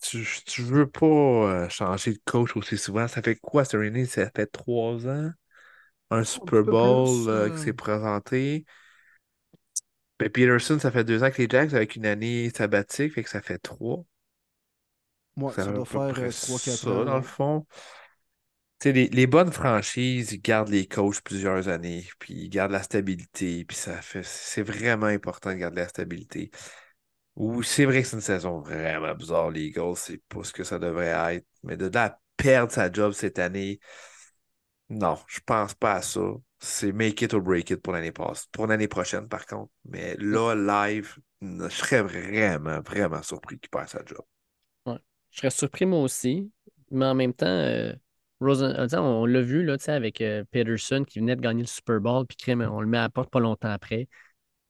tu, 0.02 0.26
tu 0.46 0.62
veux 0.62 0.88
pas 0.88 1.06
euh, 1.06 1.68
changer 1.68 2.12
de 2.12 2.20
coach 2.24 2.56
aussi 2.56 2.78
souvent. 2.78 3.08
Ça 3.08 3.22
fait 3.22 3.36
quoi, 3.36 3.64
Serenity? 3.64 4.10
Ça 4.10 4.30
fait 4.34 4.46
trois 4.46 5.06
ans? 5.06 5.30
Un 6.10 6.24
Super 6.24 6.62
Bowl 6.62 7.28
euh, 7.28 7.50
qui 7.50 7.58
s'est 7.58 7.72
présenté. 7.72 8.64
Ben, 10.18 10.30
Peterson, 10.30 10.78
ça 10.78 10.90
fait 10.90 11.04
deux 11.04 11.22
ans 11.22 11.30
que 11.30 11.42
les 11.42 11.48
Jacks 11.48 11.74
avec 11.74 11.96
une 11.96 12.06
année 12.06 12.50
sabbatique, 12.50 13.14
fait 13.14 13.24
que 13.24 13.30
ça 13.30 13.42
fait 13.42 13.58
trois. 13.58 14.04
Moi, 15.36 15.52
ça, 15.52 15.66
doit 15.66 15.84
faire 15.84 16.18
euh, 16.18 16.30
trois, 16.30 16.58
quatre 16.58 16.88
ans. 16.88 17.04
dans 17.04 17.16
le 17.16 17.22
fond. 17.22 17.66
les, 18.84 19.08
les, 19.08 19.26
bonnes 19.26 19.52
franchises, 19.52 20.32
ils 20.32 20.40
gardent 20.40 20.70
les 20.70 20.86
coachs 20.86 21.20
plusieurs 21.20 21.68
années, 21.68 22.08
puis 22.18 22.34
ils 22.34 22.48
gardent 22.48 22.72
la 22.72 22.82
stabilité, 22.82 23.64
puis 23.66 23.76
ça 23.76 24.00
fait. 24.00 24.24
C'est 24.24 24.62
vraiment 24.62 25.06
important 25.06 25.50
de 25.50 25.56
garder 25.56 25.82
la 25.82 25.88
stabilité. 25.88 26.50
Oui, 27.36 27.64
c'est 27.66 27.84
vrai 27.84 28.02
que 28.02 28.08
c'est 28.08 28.16
une 28.16 28.22
saison 28.22 28.60
vraiment 28.60 29.14
bizarre, 29.14 29.50
les. 29.50 29.72
C'est 29.96 30.22
pas 30.28 30.42
ce 30.42 30.52
que 30.52 30.64
ça 30.64 30.78
devrait 30.78 31.34
être. 31.36 31.46
Mais 31.62 31.76
de 31.76 31.88
là 31.88 32.18
perdre 32.36 32.72
sa 32.72 32.90
job 32.90 33.12
cette 33.12 33.38
année, 33.38 33.78
non, 34.88 35.18
je 35.26 35.40
pense 35.44 35.74
pas 35.74 35.94
à 35.94 36.02
ça. 36.02 36.20
C'est 36.58 36.92
make 36.92 37.20
it 37.20 37.34
or 37.34 37.42
break 37.42 37.70
it 37.70 37.82
pour 37.82 37.92
l'année 37.92 38.12
Pour 38.52 38.66
l'année 38.66 38.88
prochaine, 38.88 39.28
par 39.28 39.44
contre. 39.44 39.70
Mais 39.84 40.16
là, 40.18 40.54
live, 40.54 41.16
je 41.42 41.68
serais 41.68 42.02
vraiment, 42.02 42.80
vraiment 42.80 43.22
surpris 43.22 43.58
qu'il 43.58 43.68
perde 43.68 43.88
sa 43.88 44.02
job. 44.04 44.24
Ouais. 44.86 44.98
Je 45.30 45.38
serais 45.38 45.50
surpris 45.50 45.84
moi 45.84 46.00
aussi. 46.00 46.50
Mais 46.90 47.04
en 47.04 47.14
même 47.14 47.34
temps, 47.34 47.46
euh, 47.46 47.92
euh 48.42 48.98
on 48.98 49.26
l'a 49.26 49.42
vu 49.42 49.62
là, 49.62 49.76
avec 49.88 50.22
euh, 50.22 50.44
Peterson 50.50 51.04
qui 51.06 51.18
venait 51.18 51.36
de 51.36 51.42
gagner 51.42 51.62
le 51.62 51.68
Super 51.68 52.00
Bowl, 52.00 52.26
puis 52.26 52.38
on 52.54 52.80
le 52.80 52.86
met 52.86 52.98
à 52.98 53.02
la 53.02 53.08
porte 53.10 53.30
pas 53.30 53.40
longtemps 53.40 53.70
après 53.70 54.08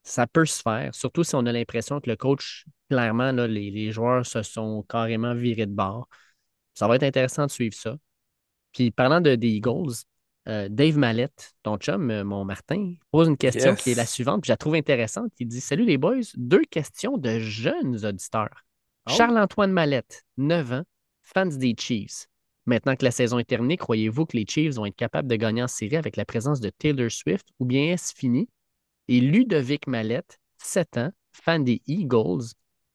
ça 0.07 0.27
peut 0.27 0.47
se 0.47 0.63
faire, 0.63 0.95
surtout 0.95 1.25
si 1.25 1.35
on 1.35 1.45
a 1.47 1.53
l'impression 1.53 2.01
que 2.01 2.09
le 2.09 2.17
coach, 2.17 2.65
clairement, 2.89 3.33
là, 3.33 3.47
les, 3.49 3.91
joueurs 3.91 4.25
se 4.25 4.43
sont 4.43 4.85
carrément 4.89 5.35
virés 5.35 5.67
de 5.67 5.75
bord. 5.75 6.09
Ça 6.75 6.87
va 6.87 6.97
être 6.97 7.03
intéressant 7.03 7.47
de 7.47 7.51
suivre 7.51 7.75
ça. 7.75 7.97
Puis 8.73 8.93
parlant 8.93 9.21
de, 9.21 9.35
des 9.35 9.49
Eagles, 9.49 9.95
euh, 10.49 10.69
Dave 10.71 10.97
Mallette, 10.97 11.55
ton 11.65 11.77
chum, 11.77 12.11
euh, 12.11 12.23
mon 12.23 12.45
Martin, 12.45 12.95
pose 13.11 13.27
une 13.27 13.37
question 13.37 13.75
qui 13.75 13.91
est 13.91 13.95
la 13.95 14.07
suivante, 14.07 14.43
puis 14.43 14.49
je 14.49 14.53
la 14.53 14.57
trouve 14.57 14.77
intéressante. 14.77 15.33
Il 15.41 15.49
dit 15.49 15.61
Salut 15.61 15.85
les 15.85 15.99
boys, 15.99 16.21
deux 16.37 16.63
questions 16.71 17.19
de 17.19 17.41
jeunes 17.41 18.05
auditeurs. 18.07 18.65
Oh. 19.09 19.13
Charles-Antoine 19.13 19.73
Mallette, 19.73 20.25
9 20.37 20.73
ans, 20.73 20.85
fans 21.25 21.47
des 21.47 21.75
Chiefs. 21.77 22.29
Maintenant 22.67 22.95
que 22.95 23.05
la 23.05 23.11
saison 23.11 23.41
est 23.41 23.45
terminée, 23.45 23.77
croyez-vous 23.77 24.27
que 24.27 24.37
les 24.37 24.45
Chiefs 24.47 24.75
vont 24.75 24.87
être 24.87 24.97
capables 24.97 25.29
de 25.29 25.37
gagner 25.37 25.65
en 25.65 25.69
série 25.69 25.97
avec 25.97 26.17
la 26.17 26.25
présence 26.25 26.61
de 26.61 26.71
Taylor 26.71 27.11
Swift 27.11 27.49
ou 27.59 27.65
bien 27.65 27.93
est-ce 27.93 28.15
fini? 28.15 28.49
Et 29.09 29.21
Ludovic 29.21 29.87
Mallette, 29.87 30.39
7 30.59 30.97
ans, 30.99 31.13
fan 31.33 31.65
des 31.65 31.83
Eagles. 31.87 32.45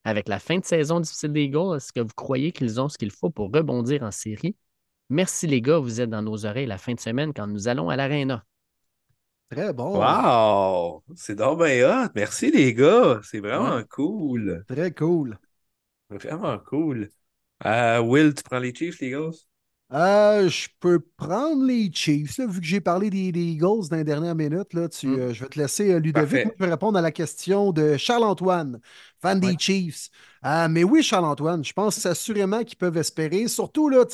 Avec 0.03 0.27
la 0.27 0.39
fin 0.39 0.57
de 0.57 0.65
saison 0.65 0.99
difficile 0.99 1.31
des 1.31 1.43
Eagles, 1.43 1.77
est-ce 1.77 1.93
que 1.93 1.99
vous 1.99 2.13
croyez 2.15 2.51
qu'ils 2.51 2.81
ont 2.81 2.89
ce 2.89 2.97
qu'il 2.97 3.11
faut 3.11 3.29
pour 3.29 3.51
rebondir 3.51 4.03
en 4.03 4.11
série? 4.11 4.55
Merci 5.09 5.45
les 5.45 5.61
gars, 5.61 5.77
vous 5.77 6.01
êtes 6.01 6.09
dans 6.09 6.21
nos 6.21 6.45
oreilles 6.45 6.65
la 6.65 6.77
fin 6.77 6.93
de 6.93 6.99
semaine 6.99 7.33
quand 7.33 7.47
nous 7.47 7.67
allons 7.67 7.89
à 7.89 7.95
l'Arena. 7.95 8.45
Très 9.51 9.73
bon. 9.73 9.99
Wow! 9.99 11.03
C'est 11.15 11.35
donc 11.35 11.61
bien 11.61 12.05
hot. 12.05 12.09
Merci 12.15 12.51
les 12.51 12.73
gars. 12.73 13.19
C'est 13.21 13.41
vraiment 13.41 13.83
cool. 13.89 14.63
Très 14.67 14.91
cool. 14.91 15.37
Vraiment 16.09 16.57
cool. 16.59 17.09
Euh, 17.65 17.99
Will, 17.99 18.33
tu 18.33 18.43
prends 18.43 18.59
les 18.59 18.73
Chiefs, 18.73 19.01
les 19.01 19.09
gars? 19.09 19.29
Euh, 19.93 20.47
je 20.47 20.69
peux 20.79 20.99
prendre 21.17 21.65
les 21.65 21.91
Chiefs, 21.93 22.39
vu 22.39 22.61
que 22.61 22.65
j'ai 22.65 22.79
parlé 22.79 23.09
des, 23.09 23.41
Eagles 23.41 23.89
dans 23.89 23.97
les 23.97 24.05
dernières 24.05 24.35
minutes. 24.35 24.73
Là, 24.73 24.87
tu, 24.87 25.07
mm. 25.07 25.19
euh, 25.19 25.33
je 25.33 25.43
vais 25.43 25.49
te 25.49 25.59
laisser, 25.59 25.91
euh, 25.91 25.99
Ludovic, 25.99 26.47
je 26.57 26.63
vais 26.63 26.71
répondre 26.71 26.97
à 26.97 27.01
la 27.01 27.11
question 27.11 27.73
de 27.73 27.97
Charles-Antoine, 27.97 28.79
fan 29.21 29.39
des 29.41 29.57
Chiefs. 29.59 30.09
mais 30.69 30.85
oui, 30.85 31.03
Charles-Antoine, 31.03 31.65
je 31.65 31.73
pense 31.73 32.05
assurément 32.05 32.63
qu'ils 32.63 32.77
peuvent 32.77 32.95
espérer. 32.95 33.49
Surtout, 33.49 33.89
là, 33.89 34.05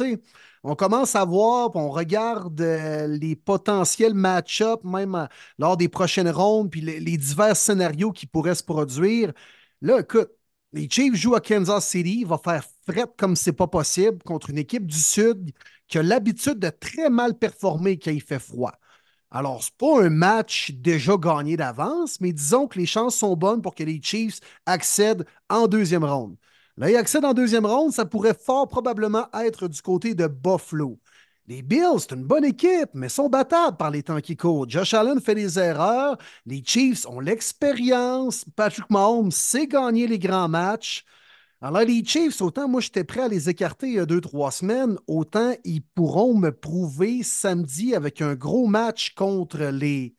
on 0.63 0.73
commence 0.75 1.15
à 1.15 1.23
voir, 1.23 1.75
on 1.75 1.89
regarde 1.89 2.59
les 2.59 3.35
potentiels 3.35 4.15
match-ups, 4.15 4.83
même 4.83 5.27
lors 5.59 5.77
des 5.77 5.89
prochaines 5.89 6.29
rondes, 6.29 6.71
puis 6.71 6.81
les, 6.81 6.99
les 6.99 7.17
divers 7.17 7.55
scénarios 7.55 8.11
qui 8.11 8.25
pourraient 8.25 8.55
se 8.55 8.63
produire. 8.63 9.31
Là, 9.81 9.99
écoute, 9.99 10.31
les 10.73 10.89
Chiefs 10.89 11.15
jouent 11.15 11.35
à 11.35 11.41
Kansas 11.41 11.87
City, 11.87 12.19
il 12.21 12.27
va 12.27 12.37
faire 12.37 12.63
frette 12.87 13.13
comme 13.17 13.35
c'est 13.35 13.53
pas 13.53 13.67
possible 13.67 14.21
contre 14.23 14.49
une 14.49 14.57
équipe 14.57 14.85
du 14.85 14.97
Sud 14.97 15.51
qui 15.87 15.97
a 15.97 16.03
l'habitude 16.03 16.59
de 16.59 16.69
très 16.69 17.09
mal 17.09 17.37
performer 17.37 17.97
quand 17.97 18.11
il 18.11 18.21
fait 18.21 18.39
froid. 18.39 18.73
Alors, 19.31 19.63
c'est 19.63 19.75
pas 19.77 20.03
un 20.03 20.09
match 20.09 20.71
déjà 20.71 21.17
gagné 21.17 21.57
d'avance, 21.57 22.19
mais 22.21 22.31
disons 22.33 22.67
que 22.67 22.79
les 22.79 22.85
chances 22.85 23.15
sont 23.17 23.35
bonnes 23.35 23.61
pour 23.61 23.75
que 23.75 23.83
les 23.83 24.01
Chiefs 24.01 24.39
accèdent 24.65 25.25
en 25.49 25.67
deuxième 25.67 26.03
ronde. 26.03 26.37
Là, 26.77 26.89
ils 26.91 26.95
accèdent 26.95 27.25
en 27.25 27.33
deuxième 27.33 27.65
ronde, 27.65 27.91
ça 27.91 28.05
pourrait 28.05 28.37
fort 28.39 28.67
probablement 28.67 29.27
être 29.33 29.67
du 29.67 29.81
côté 29.81 30.15
de 30.15 30.27
Buffalo. 30.27 30.99
Les 31.47 31.61
Bills, 31.61 31.99
c'est 31.99 32.11
une 32.13 32.25
bonne 32.25 32.43
équipe, 32.43 32.89
mais 32.93 33.07
sont 33.09 33.29
battables 33.29 33.77
par 33.77 33.89
les 33.89 34.03
temps 34.03 34.19
qui 34.19 34.35
courent. 34.35 34.69
Josh 34.69 34.93
Allen 34.93 35.21
fait 35.21 35.35
des 35.35 35.57
erreurs. 35.57 36.17
Les 36.45 36.61
Chiefs 36.65 37.05
ont 37.07 37.21
l'expérience. 37.21 38.43
Patrick 38.55 38.89
Mahomes 38.89 39.31
sait 39.31 39.67
gagner 39.67 40.07
les 40.07 40.19
grands 40.19 40.49
matchs. 40.49 41.05
Alors, 41.61 41.83
les 41.83 42.03
Chiefs, 42.05 42.41
autant 42.41 42.67
moi 42.67 42.81
j'étais 42.81 43.03
prêt 43.05 43.21
à 43.21 43.27
les 43.29 43.49
écarter 43.49 43.87
il 43.87 43.93
y 43.95 43.99
a 43.99 44.05
deux, 44.05 44.21
trois 44.21 44.51
semaines, 44.51 44.97
autant 45.07 45.55
ils 45.63 45.81
pourront 45.81 46.35
me 46.35 46.51
prouver 46.51 47.23
samedi 47.23 47.95
avec 47.95 48.21
un 48.21 48.35
gros 48.35 48.67
match 48.67 49.15
contre 49.15 49.59
les 49.65 50.15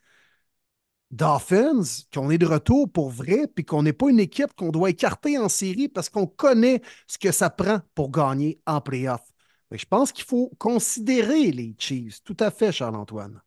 Dolphins 1.11 1.83
qu'on 2.13 2.31
est 2.31 2.39
de 2.39 2.47
retour 2.47 2.91
pour 2.91 3.11
vrai, 3.11 3.47
puis 3.55 3.65
qu'on 3.65 3.83
n'est 3.83 3.93
pas 3.93 4.11
une 4.11 4.21
équipe 4.21 4.55
qu'on 4.57 4.71
doit 4.71 4.91
écarter 4.91 5.39
en 5.39 5.49
série 5.49 5.89
parce 5.89 6.09
qu'on 6.09 6.27
connaît 6.27 6.83
ce 7.07 7.19
que 7.19 7.33
ça 7.33 7.51
prend 7.51 7.81
pour 7.95 8.11
gagner 8.11 8.61
en 8.67 8.81
playoff. 8.81 9.23
Je 9.71 9.85
pense 9.87 10.13
qu'il 10.13 10.25
faut 10.25 10.51
considérer 10.59 11.51
les 11.53 11.75
Chiefs. 11.79 12.23
Tout 12.23 12.37
à 12.41 12.51
fait, 12.51 12.71
Charles-Antoine. 12.73 13.41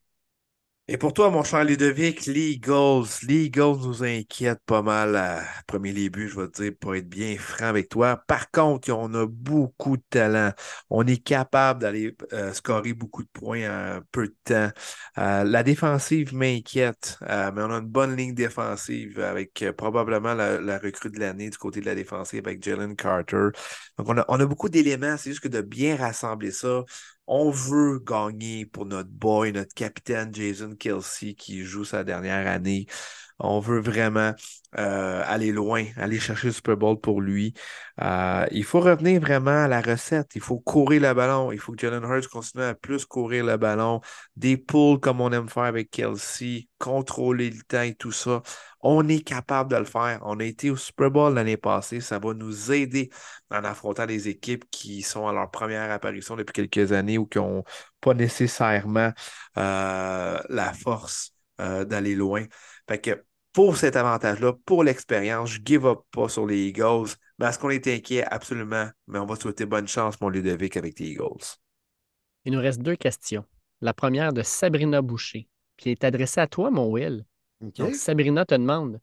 Et 0.93 0.97
pour 0.97 1.13
toi, 1.13 1.29
mon 1.29 1.41
cher 1.45 1.63
Ludovic, 1.63 2.25
les 2.25 2.51
Eagles, 2.51 3.05
les 3.25 3.45
Eagles 3.45 3.77
nous 3.81 4.03
inquiètent 4.03 4.59
pas 4.65 4.81
mal 4.81 5.15
à 5.15 5.41
premier 5.65 5.93
début, 5.93 6.27
je 6.27 6.37
vais 6.37 6.49
te 6.49 6.61
dire, 6.63 6.73
pour 6.77 6.95
être 6.95 7.07
bien 7.07 7.37
franc 7.37 7.67
avec 7.67 7.87
toi. 7.87 8.17
Par 8.27 8.51
contre, 8.51 8.91
on 8.91 9.13
a 9.13 9.25
beaucoup 9.25 9.95
de 9.95 10.03
talent. 10.09 10.51
On 10.89 11.07
est 11.07 11.23
capable 11.23 11.79
d'aller 11.79 12.13
euh, 12.33 12.51
scorer 12.51 12.91
beaucoup 12.91 13.23
de 13.23 13.29
points 13.31 13.69
en 13.69 14.01
peu 14.11 14.27
de 14.27 14.35
temps. 14.43 14.69
Euh, 15.17 15.45
la 15.45 15.63
défensive 15.63 16.35
m'inquiète, 16.35 17.17
euh, 17.21 17.51
mais 17.55 17.61
on 17.61 17.71
a 17.71 17.77
une 17.77 17.87
bonne 17.87 18.17
ligne 18.17 18.33
défensive 18.35 19.21
avec 19.21 19.63
probablement 19.77 20.33
la, 20.33 20.77
recrue 20.77 21.09
de 21.09 21.21
l'année 21.21 21.49
du 21.49 21.57
côté 21.57 21.79
de 21.79 21.85
la 21.85 21.95
défensive 21.95 22.45
avec 22.45 22.61
Jalen 22.61 22.97
Carter. 22.97 23.47
Donc, 23.97 24.09
on 24.09 24.17
a, 24.17 24.25
on 24.27 24.37
a 24.41 24.45
beaucoup 24.45 24.67
d'éléments. 24.67 25.15
C'est 25.15 25.29
juste 25.29 25.43
que 25.43 25.47
de 25.47 25.61
bien 25.61 25.95
rassembler 25.95 26.51
ça, 26.51 26.83
on 27.33 27.49
veut 27.49 27.99
gagner 27.99 28.65
pour 28.65 28.85
notre 28.85 29.09
boy, 29.09 29.53
notre 29.53 29.73
capitaine 29.73 30.33
Jason 30.35 30.75
Kelsey 30.75 31.33
qui 31.33 31.63
joue 31.63 31.85
sa 31.85 32.03
dernière 32.03 32.45
année. 32.45 32.87
On 33.43 33.59
veut 33.59 33.79
vraiment 33.79 34.33
euh, 34.77 35.21
aller 35.25 35.51
loin, 35.51 35.85
aller 35.97 36.19
chercher 36.19 36.47
le 36.47 36.53
Super 36.53 36.77
Bowl 36.77 36.99
pour 36.99 37.21
lui. 37.21 37.53
Euh, 38.01 38.45
il 38.51 38.63
faut 38.63 38.79
revenir 38.79 39.19
vraiment 39.19 39.65
à 39.65 39.67
la 39.67 39.81
recette. 39.81 40.31
Il 40.35 40.41
faut 40.41 40.59
courir 40.59 41.01
le 41.01 41.13
ballon. 41.13 41.51
Il 41.51 41.59
faut 41.59 41.73
que 41.73 41.79
Jalen 41.79 42.03
Hurts 42.03 42.29
continue 42.29 42.63
à 42.63 42.75
plus 42.75 43.05
courir 43.05 43.45
le 43.45 43.57
ballon. 43.57 43.99
Des 44.35 44.57
pulls 44.57 44.99
comme 44.99 45.21
on 45.21 45.31
aime 45.31 45.49
faire 45.49 45.63
avec 45.63 45.91
Kelsey, 45.91 46.69
contrôler 46.77 47.49
le 47.49 47.61
temps 47.63 47.81
et 47.81 47.95
tout 47.95 48.11
ça. 48.11 48.43
On 48.81 49.07
est 49.09 49.21
capable 49.21 49.71
de 49.71 49.77
le 49.77 49.85
faire. 49.85 50.19
On 50.23 50.39
a 50.39 50.43
été 50.43 50.69
au 50.69 50.77
Super 50.77 51.11
Bowl 51.11 51.33
l'année 51.33 51.57
passée. 51.57 51.99
Ça 51.99 52.19
va 52.19 52.33
nous 52.33 52.71
aider 52.71 53.09
en 53.49 53.63
affrontant 53.63 54.05
des 54.05 54.29
équipes 54.29 54.65
qui 54.71 55.01
sont 55.01 55.27
à 55.27 55.33
leur 55.33 55.51
première 55.51 55.91
apparition 55.91 56.35
depuis 56.35 56.53
quelques 56.53 56.91
années 56.91 57.17
ou 57.17 57.25
qui 57.25 57.39
n'ont 57.39 57.63
pas 57.99 58.13
nécessairement 58.13 59.11
euh, 59.57 60.39
la 60.49 60.73
force 60.73 61.33
d'aller 61.59 62.15
loin. 62.15 62.45
Fait 62.87 62.99
que 62.99 63.23
pour 63.53 63.77
cet 63.77 63.95
avantage-là, 63.95 64.53
pour 64.65 64.83
l'expérience, 64.83 65.51
je 65.51 65.59
give 65.63 65.85
up 65.85 65.99
pas 66.11 66.29
sur 66.29 66.45
les 66.45 66.67
Eagles. 66.67 67.09
Mais 67.37 67.47
est-ce 67.47 67.59
qu'on 67.59 67.69
est 67.69 67.87
inquiet? 67.87 68.23
Absolument. 68.23 68.89
Mais 69.07 69.19
on 69.19 69.25
va 69.25 69.35
souhaiter 69.35 69.65
bonne 69.65 69.87
chance, 69.87 70.19
mon 70.21 70.29
Ludovic, 70.29 70.77
avec 70.77 70.99
les 70.99 71.11
Eagles. 71.11 71.57
Il 72.45 72.53
nous 72.53 72.59
reste 72.59 72.81
deux 72.81 72.95
questions. 72.95 73.45
La 73.81 73.93
première 73.93 74.33
de 74.33 74.41
Sabrina 74.41 75.01
Boucher, 75.01 75.47
qui 75.77 75.89
est 75.89 76.03
adressée 76.03 76.39
à 76.39 76.47
toi, 76.47 76.71
mon 76.71 76.89
Will. 76.89 77.25
Donc, 77.59 77.95
Sabrina 77.95 78.45
te 78.45 78.55
demande 78.55 78.99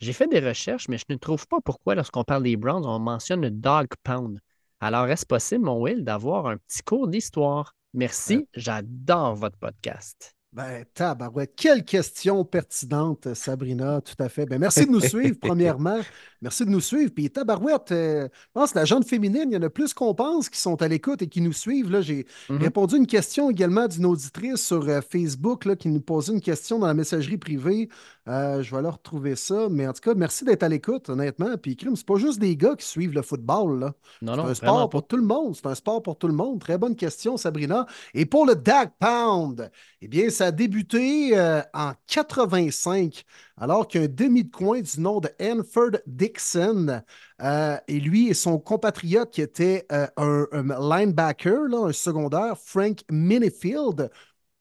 J'ai 0.00 0.12
fait 0.12 0.28
des 0.28 0.40
recherches, 0.40 0.88
mais 0.88 0.98
je 0.98 1.04
ne 1.08 1.16
trouve 1.16 1.46
pas 1.46 1.60
pourquoi, 1.64 1.94
lorsqu'on 1.94 2.24
parle 2.24 2.42
des 2.42 2.56
Browns, 2.56 2.86
on 2.86 2.98
mentionne 2.98 3.42
le 3.42 3.50
dog 3.50 3.88
pound. 4.02 4.40
Alors, 4.80 5.06
est-ce 5.06 5.24
possible, 5.24 5.64
mon 5.64 5.80
Will, 5.80 6.04
d'avoir 6.04 6.46
un 6.46 6.56
petit 6.56 6.82
cours 6.82 7.08
d'histoire? 7.08 7.74
Merci, 7.94 8.48
j'adore 8.54 9.36
votre 9.36 9.56
podcast. 9.56 10.33
Ben, 10.54 10.84
tabarouette. 10.94 11.54
Quelle 11.56 11.84
question 11.84 12.44
pertinente, 12.44 13.34
Sabrina, 13.34 14.00
tout 14.00 14.14
à 14.22 14.28
fait. 14.28 14.46
Ben, 14.46 14.60
merci 14.60 14.86
de 14.86 14.90
nous 14.92 15.00
suivre, 15.00 15.36
premièrement. 15.40 15.98
Merci 16.40 16.64
de 16.64 16.70
nous 16.70 16.80
suivre. 16.80 17.10
Puis, 17.12 17.28
tabarouette, 17.28 17.90
euh, 17.90 18.28
je 18.30 18.52
pense 18.52 18.70
que 18.70 18.78
la 18.78 18.84
jeune 18.84 19.02
féminine, 19.02 19.46
il 19.50 19.54
y 19.54 19.56
en 19.56 19.62
a 19.62 19.70
plus 19.70 19.92
qu'on 19.92 20.14
pense 20.14 20.48
qui 20.48 20.60
sont 20.60 20.80
à 20.80 20.86
l'écoute 20.86 21.22
et 21.22 21.26
qui 21.26 21.40
nous 21.40 21.52
suivent. 21.52 21.90
Là, 21.90 22.02
j'ai 22.02 22.24
mm-hmm. 22.48 22.58
répondu 22.62 22.94
à 22.94 22.98
une 22.98 23.08
question 23.08 23.50
également 23.50 23.88
d'une 23.88 24.06
auditrice 24.06 24.64
sur 24.64 24.88
euh, 24.88 25.00
Facebook 25.00 25.64
là, 25.64 25.74
qui 25.74 25.88
nous 25.88 26.00
posait 26.00 26.32
une 26.32 26.40
question 26.40 26.78
dans 26.78 26.86
la 26.86 26.94
messagerie 26.94 27.38
privée. 27.38 27.88
Euh, 28.26 28.62
je 28.62 28.74
vais 28.74 28.80
leur 28.80 28.94
retrouver 28.94 29.36
ça. 29.36 29.68
Mais 29.70 29.86
en 29.86 29.92
tout 29.92 30.00
cas, 30.00 30.14
merci 30.14 30.44
d'être 30.44 30.62
à 30.62 30.68
l'écoute, 30.68 31.10
honnêtement. 31.10 31.56
Puis, 31.60 31.76
crime, 31.76 31.94
c'est 31.94 32.06
pas 32.06 32.16
juste 32.16 32.38
des 32.38 32.56
gars 32.56 32.74
qui 32.74 32.86
suivent 32.86 33.12
le 33.12 33.22
football. 33.22 33.80
Là. 33.80 33.92
Non, 34.22 34.36
non, 34.36 34.44
c'est 34.44 34.50
un 34.50 34.54
sport 34.54 34.88
pour 34.88 35.06
tout 35.06 35.16
le 35.16 35.24
monde. 35.24 35.54
C'est 35.54 35.66
un 35.66 35.74
sport 35.74 36.02
pour 36.02 36.16
tout 36.16 36.28
le 36.28 36.34
monde. 36.34 36.60
Très 36.60 36.78
bonne 36.78 36.96
question, 36.96 37.36
Sabrina. 37.36 37.86
Et 38.14 38.24
pour 38.24 38.46
le 38.46 38.54
DAG 38.54 38.90
Pound, 38.98 39.70
eh 40.00 40.08
bien, 40.08 40.30
ça 40.30 40.46
a 40.46 40.52
débuté 40.52 41.36
euh, 41.36 41.60
en 41.74 41.92
85, 42.06 43.24
alors 43.58 43.86
qu'un 43.88 44.06
demi 44.08 44.44
de 44.44 44.50
coin 44.50 44.80
du 44.80 45.00
nom 45.00 45.20
de 45.20 45.28
Hanford 45.40 45.98
Dixon, 46.06 47.02
euh, 47.42 47.76
et 47.88 48.00
lui 48.00 48.28
et 48.28 48.34
son 48.34 48.58
compatriote 48.58 49.30
qui 49.30 49.42
était 49.42 49.86
un, 50.16 50.46
linebacker, 50.80 51.68
là, 51.68 51.88
un 51.88 51.92
secondaire, 51.92 52.56
Frank 52.58 53.00
Minifield, 53.10 54.10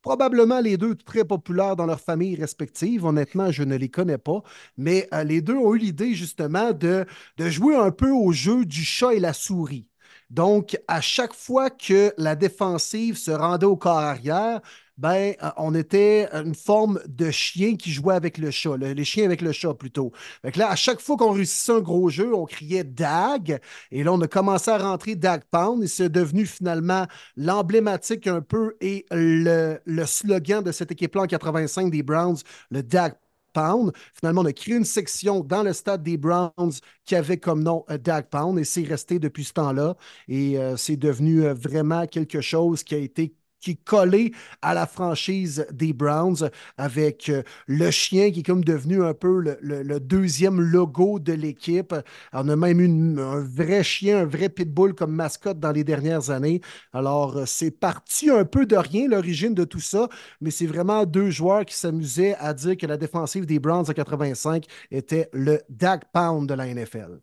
Probablement 0.03 0.59
les 0.61 0.77
deux 0.77 0.95
très 0.95 1.25
populaires 1.25 1.75
dans 1.75 1.87
leurs 1.87 2.01
familles 2.01 2.35
respectives. 2.35 3.05
Honnêtement, 3.05 3.51
je 3.51 3.63
ne 3.63 3.75
les 3.77 3.89
connais 3.89 4.19
pas. 4.19 4.43
Mais 4.77 5.07
euh, 5.13 5.23
les 5.23 5.41
deux 5.41 5.55
ont 5.55 5.73
eu 5.75 5.79
l'idée 5.79 6.13
justement 6.13 6.73
de, 6.73 7.05
de 7.37 7.49
jouer 7.49 7.75
un 7.75 7.91
peu 7.91 8.11
au 8.11 8.31
jeu 8.33 8.65
du 8.65 8.83
chat 8.85 9.13
et 9.15 9.19
la 9.19 9.33
souris. 9.33 9.87
Donc, 10.29 10.77
à 10.87 11.01
chaque 11.01 11.33
fois 11.33 11.69
que 11.69 12.13
la 12.17 12.35
défensive 12.35 13.17
se 13.17 13.31
rendait 13.31 13.65
au 13.65 13.77
corps 13.77 13.97
arrière, 13.99 14.61
ben, 14.97 15.33
euh, 15.41 15.49
on 15.57 15.73
était 15.73 16.29
une 16.33 16.53
forme 16.55 16.99
de 17.07 17.31
chien 17.31 17.75
qui 17.75 17.91
jouait 17.91 18.13
avec 18.15 18.37
le 18.37 18.51
chat, 18.51 18.77
les 18.77 19.05
chiens 19.05 19.25
avec 19.25 19.41
le 19.41 19.51
chat 19.51 19.73
plutôt. 19.73 20.11
Fait 20.43 20.55
là, 20.55 20.69
à 20.69 20.75
chaque 20.75 21.01
fois 21.01 21.17
qu'on 21.17 21.31
réussissait 21.31 21.71
un 21.71 21.79
gros 21.79 22.09
jeu, 22.09 22.33
on 22.35 22.45
criait 22.45 22.83
Dag. 22.83 23.59
Et 23.91 24.03
là, 24.03 24.13
on 24.13 24.21
a 24.21 24.27
commencé 24.27 24.69
à 24.69 24.77
rentrer 24.77 25.15
Dag 25.15 25.43
Pound 25.49 25.83
et 25.83 25.87
c'est 25.87 26.09
devenu 26.09 26.45
finalement 26.45 27.07
l'emblématique 27.35 28.27
un 28.27 28.41
peu 28.41 28.75
et 28.81 29.05
le, 29.11 29.79
slogan 30.05 30.63
de 30.63 30.71
cette 30.71 30.91
équipe-là 30.91 31.23
en 31.23 31.27
85 31.27 31.89
des 31.91 32.03
Browns, 32.03 32.37
le 32.69 32.83
Dag 32.83 33.15
Pound. 33.53 33.91
Finalement, 34.13 34.41
on 34.41 34.45
a 34.45 34.53
créé 34.53 34.75
une 34.75 34.85
section 34.85 35.41
dans 35.41 35.63
le 35.63 35.73
stade 35.73 36.03
des 36.03 36.17
Browns 36.17 36.73
qui 37.05 37.15
avait 37.15 37.37
comme 37.37 37.63
nom 37.63 37.85
euh, 37.89 37.97
Dag 37.97 38.27
Pound 38.29 38.59
et 38.59 38.63
c'est 38.63 38.83
resté 38.83 39.19
depuis 39.19 39.43
ce 39.43 39.53
temps-là. 39.53 39.95
Et 40.27 40.57
euh, 40.57 40.77
c'est 40.77 40.97
devenu 40.97 41.47
vraiment 41.47 42.05
quelque 42.07 42.41
chose 42.41 42.83
qui 42.83 42.95
a 42.95 42.99
été 42.99 43.35
qui 43.63 43.71
est 43.71 43.83
collé 43.83 44.33
à 44.61 44.73
la 44.73 44.85
franchise 44.85 45.65
des 45.71 45.93
Browns 45.93 46.49
avec 46.77 47.29
euh, 47.29 47.43
le 47.67 47.91
chien 47.91 48.29
qui 48.31 48.41
est 48.41 48.43
comme 48.43 48.63
devenu 48.63 49.03
un 49.03 49.13
peu 49.13 49.55
le, 49.61 49.99
deuxième 49.99 50.59
logo 50.59 51.19
de 51.19 51.31
l'équipe. 51.31 51.95
On 52.33 52.49
a 52.49 52.55
même 52.55 52.81
eu 52.81 53.21
un 53.21 53.39
vrai 53.39 53.83
chien, 53.83 54.19
un 54.19 54.25
vrai 54.25 54.49
pitbull 54.49 54.93
comme 54.93 55.15
mascotte 55.15 55.59
dans 55.59 55.71
les 55.71 55.85
dernières 55.85 56.29
années. 56.29 56.59
Alors, 56.91 57.37
euh, 57.37 57.43
c'est 57.45 57.71
parti 57.71 58.29
un 58.29 58.43
peu 58.43 58.65
de 58.65 58.75
rien, 58.75 59.07
l'origine 59.07 59.53
de 59.53 59.63
tout 59.63 59.79
ça, 59.79 60.09
mais 60.41 60.51
c'est 60.51 60.67
vraiment 60.67 61.05
deux 61.05 61.29
joueurs 61.29 61.63
qui 61.65 61.75
s'amusaient 61.75 62.35
à 62.39 62.53
dire 62.53 62.75
que 62.75 62.85
la 62.85 62.97
défensive 62.97 63.45
des 63.45 63.59
Browns 63.59 63.85
en 63.89 63.93
85 63.93 64.65
était 64.91 65.29
le 65.31 65.61
Dag 65.69 66.01
Pound 66.11 66.49
de 66.49 66.53
la 66.53 66.67
NFL. 66.67 67.19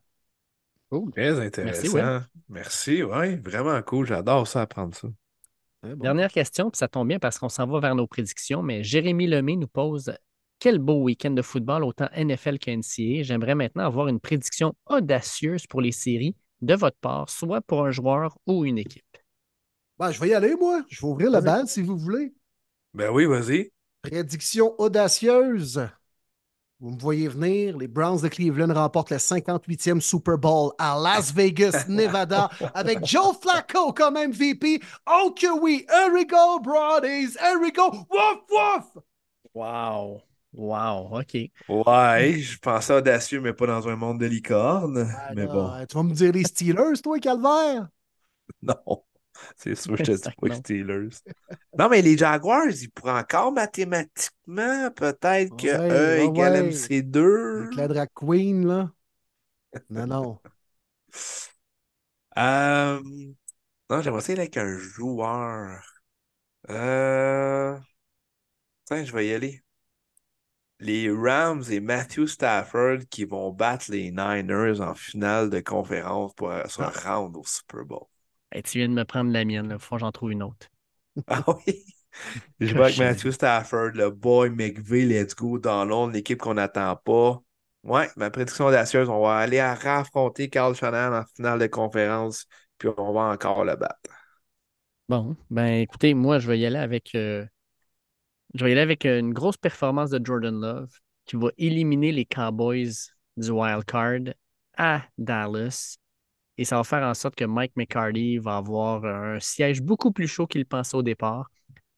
Oh, 0.90 1.08
très 1.12 1.38
intéressant. 1.38 2.22
Merci, 2.48 3.02
ouais. 3.02 3.36
vraiment 3.36 3.80
cool. 3.82 4.06
J'adore 4.06 4.48
ça, 4.48 4.62
apprendre 4.62 4.94
ça. 4.94 5.08
Dernière 5.82 6.30
question, 6.30 6.70
puis 6.70 6.78
ça 6.78 6.88
tombe 6.88 7.08
bien 7.08 7.18
parce 7.18 7.38
qu'on 7.38 7.48
s'en 7.48 7.66
va 7.66 7.80
vers 7.80 7.94
nos 7.94 8.06
prédictions, 8.06 8.62
mais 8.62 8.84
Jérémy 8.84 9.26
Lemay 9.26 9.56
nous 9.56 9.66
pose 9.66 10.12
quel 10.58 10.78
beau 10.78 11.02
week-end 11.02 11.30
de 11.30 11.42
football, 11.42 11.84
autant 11.84 12.08
NFL 12.14 12.58
qu'NCA. 12.58 13.22
J'aimerais 13.22 13.54
maintenant 13.54 13.86
avoir 13.86 14.08
une 14.08 14.20
prédiction 14.20 14.74
audacieuse 14.86 15.66
pour 15.66 15.80
les 15.80 15.92
séries 15.92 16.36
de 16.60 16.74
votre 16.74 16.98
part, 16.98 17.30
soit 17.30 17.62
pour 17.62 17.86
un 17.86 17.90
joueur 17.90 18.36
ou 18.46 18.66
une 18.66 18.76
équipe. 18.76 19.04
Ben, 19.98 20.12
je 20.12 20.20
vais 20.20 20.28
y 20.28 20.34
aller, 20.34 20.54
moi. 20.56 20.82
Je 20.88 21.00
vais 21.00 21.06
ouvrir 21.06 21.30
la 21.30 21.40
balle 21.40 21.66
si 21.66 21.82
vous 21.82 21.96
voulez. 21.96 22.34
Ben 22.92 23.10
oui, 23.10 23.24
vas-y. 23.24 23.72
Prédiction 24.02 24.74
audacieuse. 24.78 25.88
Vous 26.80 26.92
me 26.92 26.98
voyez 26.98 27.28
venir, 27.28 27.76
les 27.76 27.88
Browns 27.88 28.22
de 28.22 28.28
Cleveland 28.28 28.72
remportent 28.72 29.10
le 29.10 29.18
58e 29.18 30.00
Super 30.00 30.38
Bowl 30.38 30.72
à 30.78 30.98
Las 30.98 31.30
Vegas, 31.30 31.84
Nevada, 31.88 32.48
avec 32.72 33.04
Joe 33.04 33.36
Flacco 33.38 33.92
comme 33.92 34.14
MVP. 34.14 34.80
Oh 35.06 35.34
que 35.38 35.60
oui! 35.60 35.84
Here 35.90 36.10
we 36.10 36.26
go, 36.26 36.58
Brodies! 36.58 37.36
Here 37.38 37.60
we 37.60 37.70
go! 37.70 37.90
Wouf, 37.90 38.40
wouf! 38.50 39.02
Wow! 39.52 40.22
Wow, 40.54 41.18
OK. 41.20 41.50
Ouais, 41.68 42.38
je 42.40 42.58
pensais 42.58 42.94
audacieux, 42.94 43.40
mais 43.40 43.52
pas 43.52 43.66
dans 43.66 43.86
un 43.86 43.96
monde 43.96 44.18
de 44.18 44.26
licorne. 44.26 45.06
Ah, 45.16 45.32
mais 45.34 45.46
bon. 45.46 45.70
Tu 45.86 45.96
vas 45.96 46.02
me 46.02 46.14
dire 46.14 46.32
les 46.32 46.44
Steelers, 46.44 47.00
toi, 47.02 47.18
Calvaire? 47.18 47.88
Non. 48.62 49.04
C'est 49.56 49.74
sûr, 49.74 49.96
je 49.96 50.02
te 50.02 50.12
dis 50.12 50.32
pas 50.40 50.48
les 50.48 50.54
Steelers. 50.54 51.08
Non, 51.78 51.88
mais 51.88 52.02
les 52.02 52.16
Jaguars, 52.18 52.68
ils 52.70 52.90
pourraient 52.90 53.20
encore 53.20 53.52
mathématiquement, 53.52 54.90
peut-être 54.92 55.56
que 55.56 55.68
Ouais, 55.68 55.90
E 55.90 56.20
ouais, 56.20 56.24
égale 56.24 56.56
ouais. 56.56 56.56
MC2. 56.56 57.18
Avec 57.56 57.74
la 57.76 57.88
drag 57.88 58.08
queen, 58.14 58.66
là. 58.66 58.92
Non, 59.90 60.06
non. 60.08 60.40
Euh, 62.38 63.00
Non, 63.90 64.02
j'aimerais 64.02 64.20
essayer 64.20 64.38
avec 64.40 64.56
un 64.56 64.76
joueur. 64.78 65.82
Euh... 66.70 67.78
Tiens, 68.84 69.04
je 69.06 69.12
vais 69.12 69.26
y 69.28 69.32
aller. 69.32 69.62
Les 70.80 71.08
Rams 71.12 71.62
et 71.70 71.78
Matthew 71.78 72.26
Stafford 72.26 73.06
qui 73.08 73.24
vont 73.24 73.52
battre 73.52 73.90
les 73.92 74.10
Niners 74.10 74.80
en 74.80 74.96
finale 74.96 75.48
de 75.48 75.60
conférence 75.60 76.34
pour 76.34 76.50
se 76.68 76.82
rendre 77.06 77.38
au 77.38 77.44
Super 77.46 77.84
Bowl. 77.84 78.08
Hey, 78.52 78.62
tu 78.62 78.78
viens 78.78 78.88
de 78.88 78.94
me 78.94 79.04
prendre 79.04 79.32
la 79.32 79.44
mienne, 79.44 79.70
il 79.72 79.78
faut 79.80 79.96
que 79.96 80.00
j'en 80.00 80.12
trouve 80.12 80.30
une 80.32 80.42
autre. 80.44 80.68
Ah 81.26 81.44
oui? 81.66 81.84
Je 82.60 82.74
vois 82.74 82.86
avec 82.86 82.96
Cochon. 82.96 82.98
Matthew 82.98 83.30
Stafford, 83.32 83.92
le 83.94 84.10
boy 84.10 84.50
McVay, 84.50 85.04
let's 85.06 85.34
go 85.34 85.58
dans 85.58 85.84
Londres, 85.84 86.12
l'équipe 86.14 86.38
qu'on 86.40 86.54
n'attend 86.54 86.96
pas. 86.96 87.40
Ouais, 87.82 88.10
ma 88.16 88.30
prédiction 88.30 88.66
audacieuse, 88.66 89.08
on 89.08 89.20
va 89.22 89.36
aller 89.38 89.58
à 89.58 89.74
raffronter 89.74 90.50
Carl 90.50 90.74
Shanahan 90.74 91.20
en 91.20 91.24
finale 91.36 91.58
de 91.60 91.66
conférence, 91.66 92.46
puis 92.78 92.88
on 92.96 93.12
va 93.12 93.22
encore 93.22 93.64
le 93.64 93.76
battre. 93.76 94.10
Bon, 95.10 95.36
ben 95.50 95.80
écoutez, 95.82 96.14
moi, 96.14 96.38
je 96.38 96.48
vais 96.48 96.58
y 96.58 96.64
aller 96.66 96.78
avec. 96.78 97.14
euh, 97.14 97.44
je 98.54 98.64
vais 98.64 98.70
y 98.70 98.72
aller 98.72 98.80
avec 98.80 99.04
une 99.06 99.32
grosse 99.32 99.56
performance 99.56 100.10
de 100.10 100.24
Jordan 100.24 100.60
Love 100.60 100.90
qui 101.26 101.36
va 101.36 101.48
éliminer 101.58 102.12
les 102.12 102.24
Cowboys 102.24 102.90
du 103.36 103.50
wild 103.50 103.84
card 103.84 104.34
à 104.76 105.02
Dallas. 105.18 105.96
Et 106.60 106.64
ça 106.66 106.76
va 106.76 106.84
faire 106.84 107.02
en 107.02 107.14
sorte 107.14 107.36
que 107.36 107.46
Mike 107.46 107.72
McCarty 107.74 108.36
va 108.36 108.58
avoir 108.58 109.06
un 109.06 109.40
siège 109.40 109.80
beaucoup 109.80 110.12
plus 110.12 110.28
chaud 110.28 110.46
qu'il 110.46 110.66
pensait 110.66 110.94
au 110.94 111.02
départ. 111.02 111.50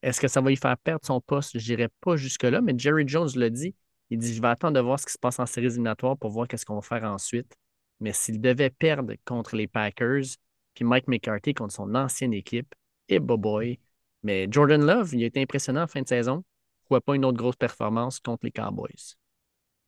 Est-ce 0.03 0.21
que 0.21 0.29
ça 0.29 0.41
va 0.41 0.51
lui 0.51 0.57
faire 0.57 0.79
perdre 0.79 1.05
son 1.05 1.21
poste? 1.21 1.59
Je 1.59 1.73
n'irai 1.73 1.89
pas 2.01 2.15
jusque-là, 2.15 2.61
mais 2.61 2.73
Jerry 2.79 3.03
Jones 3.09 3.31
l'a 3.35 3.51
dit. 3.51 3.75
Il 4.11 4.19
dit 4.19 4.33
Je 4.33 4.41
vais 4.41 4.47
attendre 4.47 4.75
de 4.75 4.81
voir 4.81 5.01
ce 5.01 5.07
qui 5.07 5.15
se 5.15 5.19
passe 5.19 5.41
en 5.41 5.47
séries 5.47 5.67
éliminatoires 5.67 6.17
pour 6.17 6.31
voir 6.31 6.47
qu'est-ce 6.47 6.65
qu'on 6.65 6.77
va 6.77 6.81
faire 6.81 7.03
ensuite. 7.03 7.53
Mais 7.99 8.13
s'il 8.13 8.41
devait 8.41 8.71
perdre 8.71 9.15
contre 9.25 9.57
les 9.57 9.67
Packers, 9.67 10.37
puis 10.75 10.85
Mike 10.85 11.09
McCarthy 11.09 11.55
contre 11.55 11.75
son 11.75 11.93
ancienne 11.97 12.33
équipe, 12.33 12.73
et 13.09 13.19
boy. 13.19 13.81
Mais 14.23 14.47
Jordan 14.49 14.87
Love, 14.87 15.13
il 15.13 15.25
a 15.25 15.27
été 15.27 15.43
impressionnant 15.43 15.83
en 15.83 15.89
fin 15.89 16.03
de 16.03 16.09
saison. 16.09 16.45
Pourquoi 16.83 17.01
pas 17.01 17.17
une 17.17 17.25
autre 17.25 17.39
grosse 17.39 17.57
performance 17.57 18.21
contre 18.21 18.45
les 18.45 18.53
Cowboys? 18.53 19.17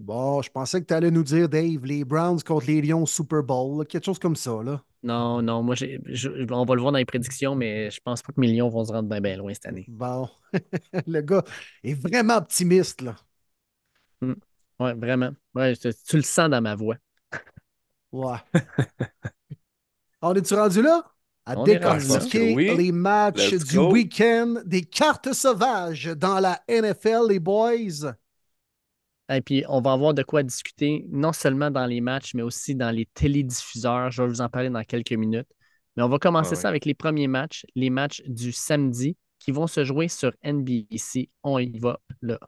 Bon, 0.00 0.42
je 0.42 0.50
pensais 0.50 0.80
que 0.80 0.86
tu 0.86 0.94
allais 0.94 1.10
nous 1.10 1.22
dire, 1.22 1.48
Dave, 1.48 1.84
les 1.84 2.04
Browns 2.04 2.42
contre 2.42 2.66
les 2.66 2.82
Lions 2.82 3.04
au 3.04 3.06
Super 3.06 3.42
Bowl, 3.42 3.78
là, 3.78 3.84
quelque 3.84 4.04
chose 4.04 4.18
comme 4.18 4.36
ça, 4.36 4.60
là. 4.62 4.82
Non, 5.02 5.40
non, 5.40 5.62
moi, 5.62 5.74
je- 5.74 6.52
on 6.52 6.64
va 6.64 6.74
le 6.74 6.80
voir 6.80 6.92
dans 6.92 6.98
les 6.98 7.04
prédictions, 7.04 7.54
mais 7.54 7.90
je 7.90 8.00
pense 8.02 8.20
pas 8.22 8.32
que 8.32 8.40
mes 8.40 8.48
Lions 8.48 8.68
vont 8.68 8.84
se 8.84 8.92
rendre 8.92 9.08
bien, 9.08 9.20
bien 9.20 9.36
loin 9.36 9.54
cette 9.54 9.66
année. 9.66 9.84
Bon, 9.88 10.28
le 11.06 11.20
gars 11.20 11.44
est 11.84 11.94
vraiment 11.94 12.36
optimiste, 12.36 13.02
là. 13.02 13.14
Ouais, 14.80 14.94
vraiment. 14.94 15.30
Ouais, 15.54 15.76
tu, 15.76 15.90
tu 16.08 16.16
le 16.16 16.22
sens 16.22 16.50
dans 16.50 16.60
ma 16.60 16.74
voix. 16.74 16.96
Ouais. 18.12 18.38
On 20.22 20.34
est-tu 20.34 20.54
rendu 20.54 20.82
là? 20.82 21.04
À 21.46 21.56
décortiquer 21.56 22.54
Oui. 22.54 22.74
les 22.76 22.90
matchs 22.92 23.52
Let's 23.52 23.64
du 23.66 23.78
week-end 23.78 24.54
des 24.64 24.82
cartes 24.82 25.32
sauvages 25.34 26.06
dans 26.16 26.40
la 26.40 26.62
NFL, 26.68 27.28
les 27.28 27.38
boys. 27.38 28.14
Et 29.30 29.40
puis, 29.40 29.64
on 29.68 29.80
va 29.80 29.92
avoir 29.92 30.12
de 30.12 30.22
quoi 30.22 30.42
discuter, 30.42 31.06
non 31.10 31.32
seulement 31.32 31.70
dans 31.70 31.86
les 31.86 32.00
matchs, 32.00 32.34
mais 32.34 32.42
aussi 32.42 32.74
dans 32.74 32.90
les 32.90 33.06
télédiffuseurs. 33.14 34.10
Je 34.10 34.22
vais 34.22 34.28
vous 34.28 34.40
en 34.40 34.48
parler 34.48 34.70
dans 34.70 34.84
quelques 34.84 35.12
minutes. 35.12 35.48
Mais 35.96 36.02
on 36.02 36.08
va 36.08 36.18
commencer 36.18 36.54
Ah 36.54 36.60
ça 36.62 36.68
avec 36.68 36.84
les 36.84 36.94
premiers 36.94 37.28
matchs, 37.28 37.64
les 37.74 37.88
matchs 37.90 38.22
du 38.26 38.52
samedi 38.52 39.16
qui 39.38 39.52
vont 39.52 39.66
se 39.66 39.84
jouer 39.84 40.08
sur 40.08 40.32
NBC. 40.42 41.30
On 41.42 41.58
y 41.58 41.78
va 41.78 42.00
là. 42.20 42.38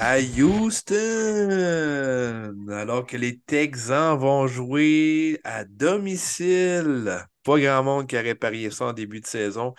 À 0.00 0.20
Houston, 0.20 0.96
alors 2.70 3.04
que 3.04 3.16
les 3.16 3.38
Texans 3.40 4.16
vont 4.16 4.46
jouer 4.46 5.40
à 5.42 5.64
domicile. 5.64 7.26
Pas 7.42 7.58
grand 7.58 7.82
monde 7.82 8.06
qui 8.06 8.16
aurait 8.16 8.36
parié 8.36 8.70
ça 8.70 8.86
en 8.86 8.92
début 8.92 9.20
de 9.20 9.26
saison. 9.26 9.74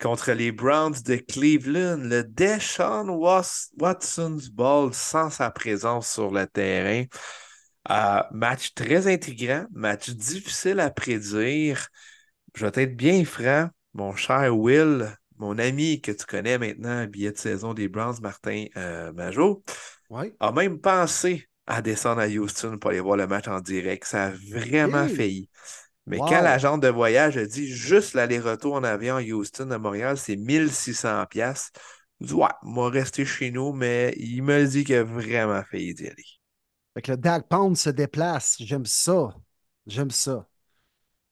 Contre 0.00 0.32
les 0.32 0.50
Browns 0.50 1.02
de 1.04 1.16
Cleveland, 1.16 1.98
le 1.98 2.22
Deshaun 2.24 3.10
Watson's 3.10 4.48
Ball 4.48 4.94
sans 4.94 5.28
sa 5.28 5.50
présence 5.50 6.10
sur 6.10 6.30
le 6.30 6.46
terrain. 6.46 7.04
Euh, 7.90 8.22
match 8.32 8.72
très 8.74 9.12
intriguant, 9.12 9.66
match 9.72 10.08
difficile 10.10 10.80
à 10.80 10.90
prédire. 10.90 11.88
Je 12.54 12.66
vais 12.66 12.82
être 12.82 12.96
bien 12.96 13.24
franc, 13.26 13.68
mon 13.92 14.16
cher 14.16 14.56
Will, 14.56 15.14
mon 15.40 15.58
ami 15.58 16.00
que 16.00 16.12
tu 16.12 16.26
connais 16.26 16.58
maintenant, 16.58 17.06
billet 17.06 17.32
de 17.32 17.38
saison 17.38 17.74
des 17.74 17.88
Browns, 17.88 18.20
Martin 18.22 18.66
euh, 18.76 19.12
Majot, 19.12 19.64
a 20.40 20.52
même 20.52 20.80
pensé 20.80 21.48
à 21.66 21.82
descendre 21.82 22.20
à 22.20 22.26
Houston 22.28 22.78
pour 22.78 22.90
aller 22.90 23.00
voir 23.00 23.16
le 23.16 23.26
match 23.26 23.48
en 23.48 23.60
direct. 23.60 24.04
Ça 24.04 24.26
a 24.26 24.30
vraiment 24.30 25.08
failli. 25.08 25.48
Mais 26.06 26.18
Wow. 26.18 26.28
quand 26.28 26.42
l'agent 26.42 26.78
de 26.78 26.88
voyage 26.88 27.36
a 27.36 27.46
dit 27.46 27.68
juste 27.68 28.14
l'aller-retour 28.14 28.74
en 28.74 28.84
avion 28.84 29.16
à 29.16 29.22
Houston, 29.22 29.70
à 29.70 29.78
Montréal, 29.78 30.18
c'est 30.18 30.36
1600 30.36 31.26
pièces. 31.26 31.70
Dis, 32.20 32.34
ouais, 32.34 32.48
moi 32.62 32.90
rester 32.90 33.24
chez 33.24 33.50
nous, 33.50 33.72
mais 33.72 34.14
il 34.18 34.42
me 34.42 34.66
dit 34.66 34.84
qu'il 34.84 34.96
a 34.96 35.04
vraiment 35.04 35.62
failli 35.64 35.94
d'y 35.94 36.06
aller. 36.06 36.24
Fait 36.94 37.02
que 37.02 37.12
le 37.12 37.16
Dak 37.16 37.48
Pound 37.48 37.76
se 37.76 37.90
déplace. 37.90 38.56
J'aime 38.60 38.86
ça. 38.86 39.34
J'aime 39.86 40.10
ça. 40.10 40.46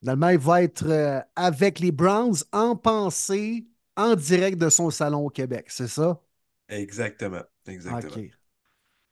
Finalement, 0.01 0.29
il 0.29 0.39
va 0.39 0.63
être 0.63 0.85
euh, 0.87 1.21
avec 1.35 1.79
les 1.79 1.91
Browns 1.91 2.37
en 2.53 2.75
pensée, 2.75 3.67
en 3.99 4.15
direct 4.15 4.57
de 4.57 4.69
son 4.69 4.89
salon 4.89 5.25
au 5.25 5.29
Québec. 5.29 5.65
C'est 5.69 5.87
ça? 5.87 6.21
Exactement. 6.69 7.43
Exactement. 7.67 8.13
OK. 8.13 8.31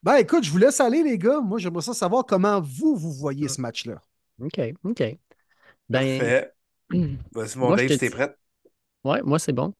Ben, 0.03 0.15
écoute, 0.17 0.43
je 0.43 0.51
vous 0.51 0.57
laisse 0.57 0.79
aller, 0.79 1.03
les 1.03 1.17
gars. 1.17 1.39
Moi, 1.41 1.59
j'aimerais 1.59 1.81
ça 1.81 1.93
savoir 1.93 2.25
comment 2.25 2.61
vous, 2.61 2.95
vous 2.95 3.11
voyez 3.11 3.47
ce 3.47 3.59
match-là. 3.59 4.01
OK, 4.39 4.59
OK. 4.83 5.03
Ben, 5.89 6.19
Parfait. 6.19 6.53
Vas-y, 7.33 7.57
mon 7.57 7.67
Moi, 7.67 7.75
Dave, 7.77 7.97
t'es 7.97 8.09
prête? 8.09 8.37
Ouais, 9.03 9.21
moi, 9.23 9.39
c'est 9.39 9.53
bon. 9.53 9.73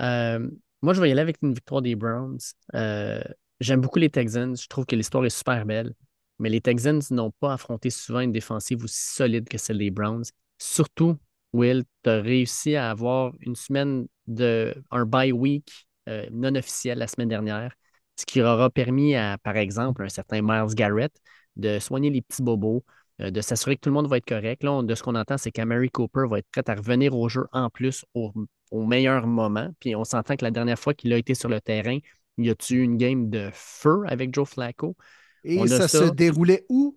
Euh, 0.00 0.48
moi, 0.82 0.94
je 0.94 1.00
vais 1.00 1.08
y 1.08 1.12
aller 1.12 1.20
avec 1.20 1.38
une 1.42 1.52
victoire 1.54 1.82
des 1.82 1.94
Browns. 1.94 2.38
Euh, 2.74 3.22
J'aime 3.60 3.82
beaucoup 3.82 3.98
les 3.98 4.08
Texans. 4.08 4.56
Je 4.56 4.66
trouve 4.68 4.86
que 4.86 4.96
l'histoire 4.96 5.24
est 5.26 5.30
super 5.30 5.66
belle. 5.66 5.94
Mais 6.38 6.48
les 6.48 6.62
Texans 6.62 7.02
n'ont 7.10 7.30
pas 7.30 7.52
affronté 7.52 7.90
souvent 7.90 8.20
une 8.20 8.32
défensive 8.32 8.82
aussi 8.84 9.14
solide 9.14 9.48
que 9.48 9.58
celle 9.58 9.78
des 9.78 9.90
Browns. 9.90 10.24
Surtout, 10.58 11.18
Will, 11.52 11.84
tu 12.02 12.10
as 12.10 12.20
réussi 12.20 12.76
à 12.76 12.90
avoir 12.90 13.32
une 13.40 13.56
semaine 13.56 14.06
de 14.26 14.74
un 14.90 15.04
bye 15.04 15.32
week 15.32 15.86
euh, 16.08 16.26
non 16.30 16.54
officiel 16.54 16.98
la 16.98 17.06
semaine 17.06 17.28
dernière, 17.28 17.74
ce 18.16 18.24
qui 18.26 18.40
aura 18.42 18.70
permis 18.70 19.16
à, 19.16 19.38
par 19.38 19.56
exemple, 19.56 20.02
un 20.04 20.08
certain 20.08 20.42
Miles 20.42 20.74
Garrett 20.74 21.12
de 21.56 21.78
soigner 21.78 22.10
les 22.10 22.22
petits 22.22 22.42
bobos, 22.42 22.84
euh, 23.20 23.30
de 23.30 23.40
s'assurer 23.40 23.76
que 23.76 23.80
tout 23.80 23.88
le 23.90 23.94
monde 23.94 24.08
va 24.08 24.18
être 24.18 24.26
correct. 24.26 24.62
Là, 24.62 24.72
on- 24.72 24.82
de 24.82 24.94
ce 24.94 25.02
qu'on 25.02 25.14
entend, 25.16 25.38
c'est 25.38 25.50
qu'Amari 25.50 25.90
Cooper 25.90 26.24
va 26.30 26.38
être 26.38 26.48
prêt 26.52 26.62
à 26.68 26.74
revenir 26.74 27.14
au 27.16 27.28
jeu 27.28 27.46
en 27.52 27.68
plus 27.70 28.04
au, 28.14 28.32
au 28.70 28.86
meilleur 28.86 29.26
moment. 29.26 29.70
Puis 29.80 29.96
on 29.96 30.04
s'entend 30.04 30.36
que 30.36 30.44
la 30.44 30.50
dernière 30.50 30.78
fois 30.78 30.94
qu'il 30.94 31.12
a 31.12 31.18
été 31.18 31.34
sur 31.34 31.48
le 31.48 31.60
terrain, 31.60 31.98
il 32.38 32.46
y 32.46 32.50
a 32.50 32.54
eu 32.70 32.80
une 32.82 32.96
game 32.96 33.28
de 33.28 33.50
feu 33.52 34.02
avec 34.06 34.32
Joe 34.34 34.48
Flacco. 34.48 34.96
Et 35.44 35.66
ça, 35.66 35.88
ça. 35.88 35.98
se 36.06 36.10
déroulait 36.10 36.64
où? 36.68 36.96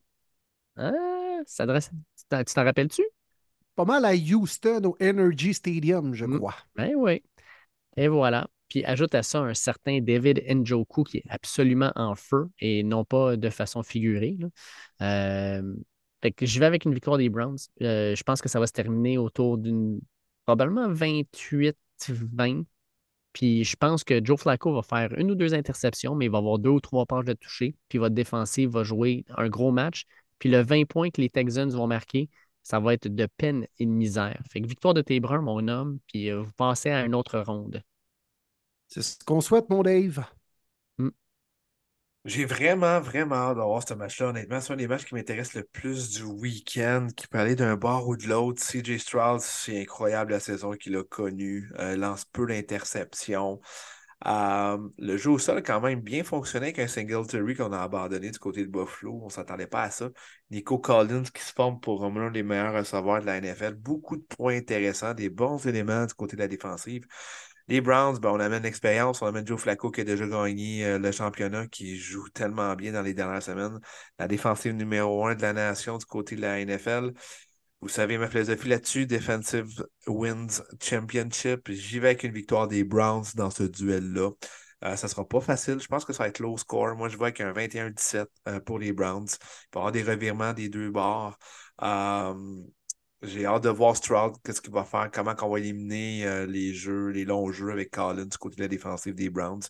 Ah, 0.78 0.92
ça 1.46 1.66
tu 2.46 2.54
t'en 2.54 2.64
rappelles-tu? 2.64 3.04
Pas 3.76 3.86
mal 3.86 4.06
à 4.06 4.14
Houston, 4.14 4.82
au 4.86 4.98
Energy 5.02 5.54
Stadium, 5.54 6.14
je 6.14 6.26
Mm. 6.26 6.38
crois. 6.38 6.56
Ben 6.76 6.94
oui. 6.96 7.24
Et 7.98 8.08
voilà. 8.08 8.48
Puis 8.70 8.84
ajoute 8.86 9.14
à 9.16 9.24
ça 9.24 9.40
un 9.40 9.54
certain 9.54 10.00
David 10.02 10.44
Njoku 10.48 11.04
qui 11.04 11.18
est 11.18 11.24
absolument 11.30 11.92
en 11.96 12.16
feu 12.16 12.50
et 12.60 12.84
non 12.84 13.06
pas 13.06 13.36
de 13.38 13.50
façon 13.50 13.84
figurée. 13.84 14.38
là. 14.40 14.48
Euh, 15.02 15.76
fait 16.22 16.32
que 16.32 16.46
je 16.46 16.60
vais 16.60 16.66
avec 16.66 16.86
une 16.86 16.94
victoire 16.94 17.18
des 17.18 17.30
Browns. 17.30 17.58
Euh, 17.82 18.16
je 18.16 18.24
pense 18.24 18.42
que 18.42 18.50
ça 18.50 18.60
va 18.60 18.68
se 18.68 18.72
terminer 18.74 19.18
autour 19.18 19.58
d'une 19.58 20.00
probablement 20.46 20.88
28-20. 20.90 22.64
Puis 23.34 23.64
je 23.64 23.76
pense 23.76 24.04
que 24.04 24.24
Joe 24.24 24.40
Flacco 24.40 24.74
va 24.74 24.82
faire 24.84 25.14
une 25.20 25.32
ou 25.32 25.36
deux 25.36 25.54
interceptions, 25.54 26.16
mais 26.16 26.26
il 26.26 26.32
va 26.32 26.38
avoir 26.38 26.60
deux 26.60 26.70
ou 26.70 26.80
trois 26.80 27.06
pages 27.06 27.26
de 27.26 27.34
toucher. 27.34 27.76
Puis 27.90 27.98
votre 27.98 28.14
défensive 28.16 28.70
va 28.70 28.84
jouer 28.84 29.26
un 29.38 29.50
gros 29.50 29.72
match. 29.72 30.06
Puis 30.40 30.50
le 30.50 30.62
20 30.62 30.86
points 30.86 31.10
que 31.10 31.20
les 31.22 31.30
Texans 31.30 31.70
vont 31.72 31.88
marquer, 31.88 32.30
ça 32.64 32.80
va 32.80 32.94
être 32.94 33.08
de 33.08 33.28
peine 33.38 33.68
et 33.78 33.86
de 33.86 33.92
misère. 33.92 34.42
Fait 34.50 34.62
que 34.62 34.68
victoire 34.68 34.94
de 34.94 35.02
tes 35.02 35.20
bruns, 35.20 35.42
mon 35.42 35.68
homme, 35.68 36.00
puis 36.08 36.32
euh, 36.32 36.42
vous 36.42 36.54
passez 36.54 36.90
à 36.90 37.06
une 37.06 37.14
autre 37.14 37.40
ronde. 37.40 37.84
C'est 38.88 39.02
ce 39.02 39.18
qu'on 39.26 39.42
souhaite, 39.42 39.70
mon 39.70 39.84
Dave. 39.84 40.24
Mm. 40.98 41.10
J'ai 42.26 42.46
vraiment, 42.46 43.02
vraiment 43.02 43.36
hâte 43.36 43.58
d'avoir 43.58 43.86
ce 43.86 43.94
match-là. 43.94 44.30
Honnêtement, 44.30 44.62
c'est 44.62 44.72
un 44.72 44.78
des 44.78 44.88
matchs 44.88 45.06
qui 45.06 45.16
m'intéresse 45.16 45.54
le 45.56 45.64
plus 45.64 46.12
du 46.12 46.24
week-end, 46.24 47.08
qui 47.16 47.28
peut 47.28 47.38
aller 47.38 47.56
d'un 47.56 47.76
bord 47.76 48.08
ou 48.08 48.16
de 48.16 48.28
l'autre. 48.28 48.62
CJ 48.64 48.98
Stroud, 48.98 49.42
c'est 49.42 49.82
incroyable 49.82 50.32
la 50.32 50.40
saison 50.40 50.72
qu'il 50.74 50.96
a 50.96 51.04
connue. 51.04 51.70
Euh, 51.80 51.98
lance 51.98 52.24
peu 52.26 52.46
d'interceptions. 52.48 53.60
Euh, 54.26 54.78
le 54.98 55.18
jeu 55.18 55.32
au 55.32 55.38
sol 55.38 55.58
a 55.58 55.62
quand 55.62 55.82
même 55.82 56.00
bien 56.00 56.24
fonctionné 56.24 56.68
avec 56.68 56.80
un 56.80 56.88
Singletary 56.88 57.56
qu'on 57.56 57.74
a 57.74 57.82
abandonné 57.82 58.32
du 58.32 58.40
côté 58.40 58.62
de 58.62 58.72
Buffalo. 58.72 59.20
On 59.22 59.26
ne 59.26 59.32
s'attendait 59.32 59.68
pas 59.68 59.84
à 59.84 59.92
ça. 59.92 60.10
Nico 60.50 60.80
Collins 60.80 61.24
qui 61.24 61.42
se 61.44 61.52
forme 61.52 61.80
pour 61.80 62.06
un 62.06 62.32
des 62.32 62.44
meilleurs 62.44 62.74
receveurs 62.74 63.22
de 63.22 63.26
la 63.26 63.38
NFL. 63.38 63.74
Beaucoup 63.76 64.16
de 64.18 64.24
points 64.24 64.56
intéressants, 64.56 65.14
des 65.14 65.30
bons 65.30 65.66
éléments 65.68 66.06
du 66.06 66.14
côté 66.14 66.36
de 66.38 66.42
la 66.42 66.48
défensive. 66.48 67.06
Les 67.70 67.80
Browns, 67.80 68.20
ben, 68.20 68.30
on 68.32 68.40
amène 68.42 68.64
l'expérience, 68.64 69.22
on 69.22 69.26
amène 69.26 69.48
Joe 69.48 69.60
Flacco 69.60 69.90
qui 69.90 70.02
a 70.02 70.04
déjà 70.04 70.28
gagné 70.28 70.86
euh, 70.86 71.00
le 71.00 71.12
championnat, 71.14 71.68
qui 71.68 71.98
joue 71.98 72.28
tellement 72.30 72.76
bien 72.76 72.92
dans 72.92 73.02
les 73.02 73.14
dernières 73.14 73.42
semaines. 73.42 73.80
La 74.20 74.28
défensive 74.28 74.74
numéro 74.74 75.26
un 75.28 75.36
de 75.36 75.42
la 75.42 75.54
nation 75.54 75.98
du 75.98 76.06
côté 76.06 76.36
de 76.36 76.42
la 76.42 76.60
NFL. 76.60 77.14
Vous 77.84 77.90
savez 77.90 78.18
ma 78.18 78.30
philosophie 78.30 78.70
là-dessus, 78.70 79.06
Defensive 79.06 79.86
Wins 80.08 80.64
Championship. 80.82 81.70
J'y 81.70 82.00
vais 82.00 82.08
avec 82.08 82.24
une 82.24 82.32
victoire 82.32 82.70
des 82.70 82.86
Browns 82.86 83.26
dans 83.36 83.50
ce 83.50 83.64
duel-là. 83.64 84.32
Euh, 84.86 84.96
ça 84.96 85.08
ne 85.08 85.12
sera 85.12 85.28
pas 85.28 85.42
facile. 85.42 85.82
Je 85.82 85.88
pense 85.88 86.06
que 86.06 86.14
ça 86.14 86.24
va 86.24 86.30
être 86.30 86.40
low 86.40 86.58
score. 86.58 86.96
Moi, 86.96 87.10
je 87.10 87.18
vois 87.18 87.28
avec 87.28 87.42
un 87.42 87.52
21-17 87.52 88.28
euh, 88.48 88.62
pour 88.62 88.80
les 88.80 88.94
Browns. 88.94 89.28
Il 89.28 89.36
va 89.74 89.76
y 89.76 89.78
avoir 89.80 89.92
des 89.92 90.04
revirements 90.04 90.54
des 90.54 90.70
deux 90.70 90.92
bords. 90.92 91.38
J'ai 93.22 93.46
hâte 93.46 93.64
de 93.64 93.70
voir 93.70 93.96
Stroud, 93.98 94.36
qu'est-ce 94.44 94.62
qu'il 94.62 94.74
va 94.74 94.84
faire, 94.86 95.10
comment 95.12 95.34
on 95.42 95.50
va 95.50 95.60
éliminer 95.60 96.26
euh, 96.26 96.46
les 96.46 96.74
jeux, 96.74 97.08
les 97.10 97.26
longs 97.26 97.52
jeux 97.52 97.72
avec 97.72 97.92
Collins 97.92 98.26
du 98.26 98.38
côté 98.38 98.58
de 98.58 98.62
la 98.62 98.68
défensive 98.70 99.16
des 99.16 99.30
Browns. 99.30 99.64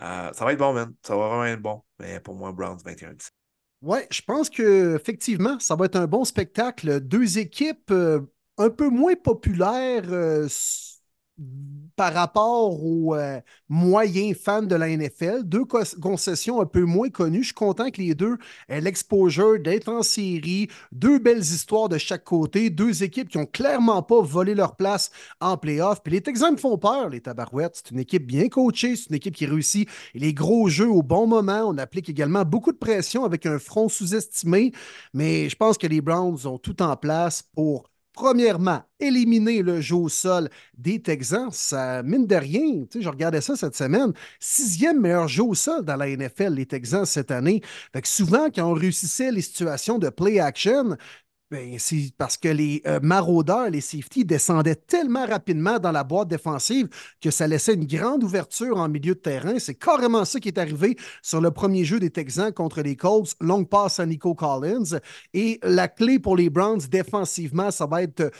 Euh, 0.00 0.32
ça 0.32 0.44
va 0.44 0.52
être 0.52 0.58
bon, 0.58 0.72
man. 0.72 0.94
Ça 1.04 1.16
va 1.16 1.28
vraiment 1.28 1.44
être 1.44 1.62
bon. 1.62 1.82
Mais 1.98 2.20
pour 2.20 2.34
moi, 2.34 2.52
Browns 2.52 2.80
21 2.84 3.14
Oui, 3.80 3.98
je 4.10 4.22
pense 4.22 4.50
qu'effectivement, 4.50 5.58
ça 5.60 5.76
va 5.76 5.84
être 5.86 5.96
un 5.96 6.06
bon 6.06 6.24
spectacle. 6.24 7.00
Deux 7.00 7.38
équipes 7.38 7.90
euh, 7.92 8.20
un 8.56 8.70
peu 8.70 8.88
moins 8.88 9.14
populaires 9.14 10.04
par 11.98 12.14
rapport 12.14 12.84
aux 12.84 13.16
euh, 13.16 13.40
moyens 13.68 14.36
fans 14.38 14.62
de 14.62 14.76
la 14.76 14.88
NFL. 14.88 15.42
Deux 15.42 15.64
concessions 15.64 16.60
un 16.60 16.64
peu 16.64 16.84
moins 16.84 17.10
connues. 17.10 17.42
Je 17.42 17.46
suis 17.46 17.54
content 17.54 17.90
que 17.90 18.00
les 18.00 18.14
deux 18.14 18.38
aient 18.68 18.80
l'exposure 18.80 19.58
d'être 19.58 19.88
en 19.88 20.02
série. 20.02 20.68
Deux 20.92 21.18
belles 21.18 21.40
histoires 21.40 21.88
de 21.88 21.98
chaque 21.98 22.22
côté. 22.22 22.70
Deux 22.70 23.02
équipes 23.02 23.28
qui 23.28 23.38
n'ont 23.38 23.46
clairement 23.46 24.02
pas 24.02 24.20
volé 24.22 24.54
leur 24.54 24.76
place 24.76 25.10
en 25.40 25.56
playoff. 25.56 26.00
Puis 26.02 26.12
les 26.12 26.20
Texans 26.20 26.56
font 26.56 26.78
peur, 26.78 27.08
les 27.08 27.20
Tabarouettes. 27.20 27.82
C'est 27.82 27.90
une 27.90 28.00
équipe 28.00 28.26
bien 28.26 28.48
coachée. 28.48 28.94
C'est 28.94 29.10
une 29.10 29.16
équipe 29.16 29.34
qui 29.34 29.46
réussit 29.46 29.88
les 30.14 30.32
gros 30.32 30.68
jeux 30.68 30.90
au 30.90 31.02
bon 31.02 31.26
moment. 31.26 31.64
On 31.66 31.78
applique 31.78 32.08
également 32.08 32.44
beaucoup 32.44 32.70
de 32.70 32.78
pression 32.78 33.24
avec 33.24 33.44
un 33.44 33.58
front 33.58 33.88
sous-estimé. 33.88 34.72
Mais 35.14 35.48
je 35.48 35.56
pense 35.56 35.76
que 35.78 35.88
les 35.88 36.00
Browns 36.00 36.46
ont 36.46 36.58
tout 36.58 36.80
en 36.80 36.96
place 36.96 37.42
pour 37.42 37.90
premièrement, 38.18 38.82
éliminer 38.98 39.62
le 39.62 39.80
jeu 39.80 39.94
au 39.94 40.08
sol 40.08 40.48
des 40.76 41.00
Texans, 41.00 41.50
ça 41.52 42.02
mine 42.02 42.26
de 42.26 42.34
rien. 42.34 42.84
Tu 42.90 42.98
sais, 42.98 43.02
je 43.02 43.08
regardais 43.08 43.40
ça 43.40 43.54
cette 43.54 43.76
semaine. 43.76 44.12
Sixième 44.40 45.00
meilleur 45.00 45.28
jeu 45.28 45.44
au 45.44 45.54
sol 45.54 45.84
dans 45.84 45.94
la 45.94 46.08
NFL, 46.08 46.54
les 46.54 46.66
Texans, 46.66 47.06
cette 47.06 47.30
année. 47.30 47.62
Fait 47.92 48.02
que 48.02 48.08
souvent, 48.08 48.48
quand 48.52 48.68
on 48.68 48.72
réussissait 48.72 49.30
les 49.30 49.40
situations 49.40 49.98
de 49.98 50.08
play 50.08 50.40
action, 50.40 50.96
c'est 51.78 52.12
parce 52.18 52.36
que 52.36 52.48
les 52.48 52.82
euh, 52.86 53.00
maraudeurs, 53.02 53.70
les 53.70 53.80
safety 53.80 54.24
descendaient 54.24 54.74
tellement 54.74 55.24
rapidement 55.24 55.78
dans 55.78 55.92
la 55.92 56.04
boîte 56.04 56.28
défensive 56.28 56.88
que 57.22 57.30
ça 57.30 57.46
laissait 57.46 57.74
une 57.74 57.86
grande 57.86 58.22
ouverture 58.22 58.76
en 58.76 58.88
milieu 58.88 59.14
de 59.14 59.20
terrain. 59.20 59.58
C'est 59.58 59.74
carrément 59.74 60.24
ça 60.26 60.40
qui 60.40 60.48
est 60.48 60.58
arrivé 60.58 60.96
sur 61.22 61.40
le 61.40 61.50
premier 61.50 61.84
jeu 61.84 62.00
des 62.00 62.10
Texans 62.10 62.52
contre 62.52 62.82
les 62.82 62.96
Colts. 62.96 63.34
Longue 63.40 63.68
passe 63.68 63.98
à 63.98 64.04
Nico 64.04 64.34
Collins. 64.34 64.98
Et 65.32 65.58
la 65.62 65.88
clé 65.88 66.18
pour 66.18 66.36
les 66.36 66.50
Browns 66.50 66.82
défensivement, 66.90 67.70
ça 67.70 67.86
va 67.86 68.02
être 68.02 68.30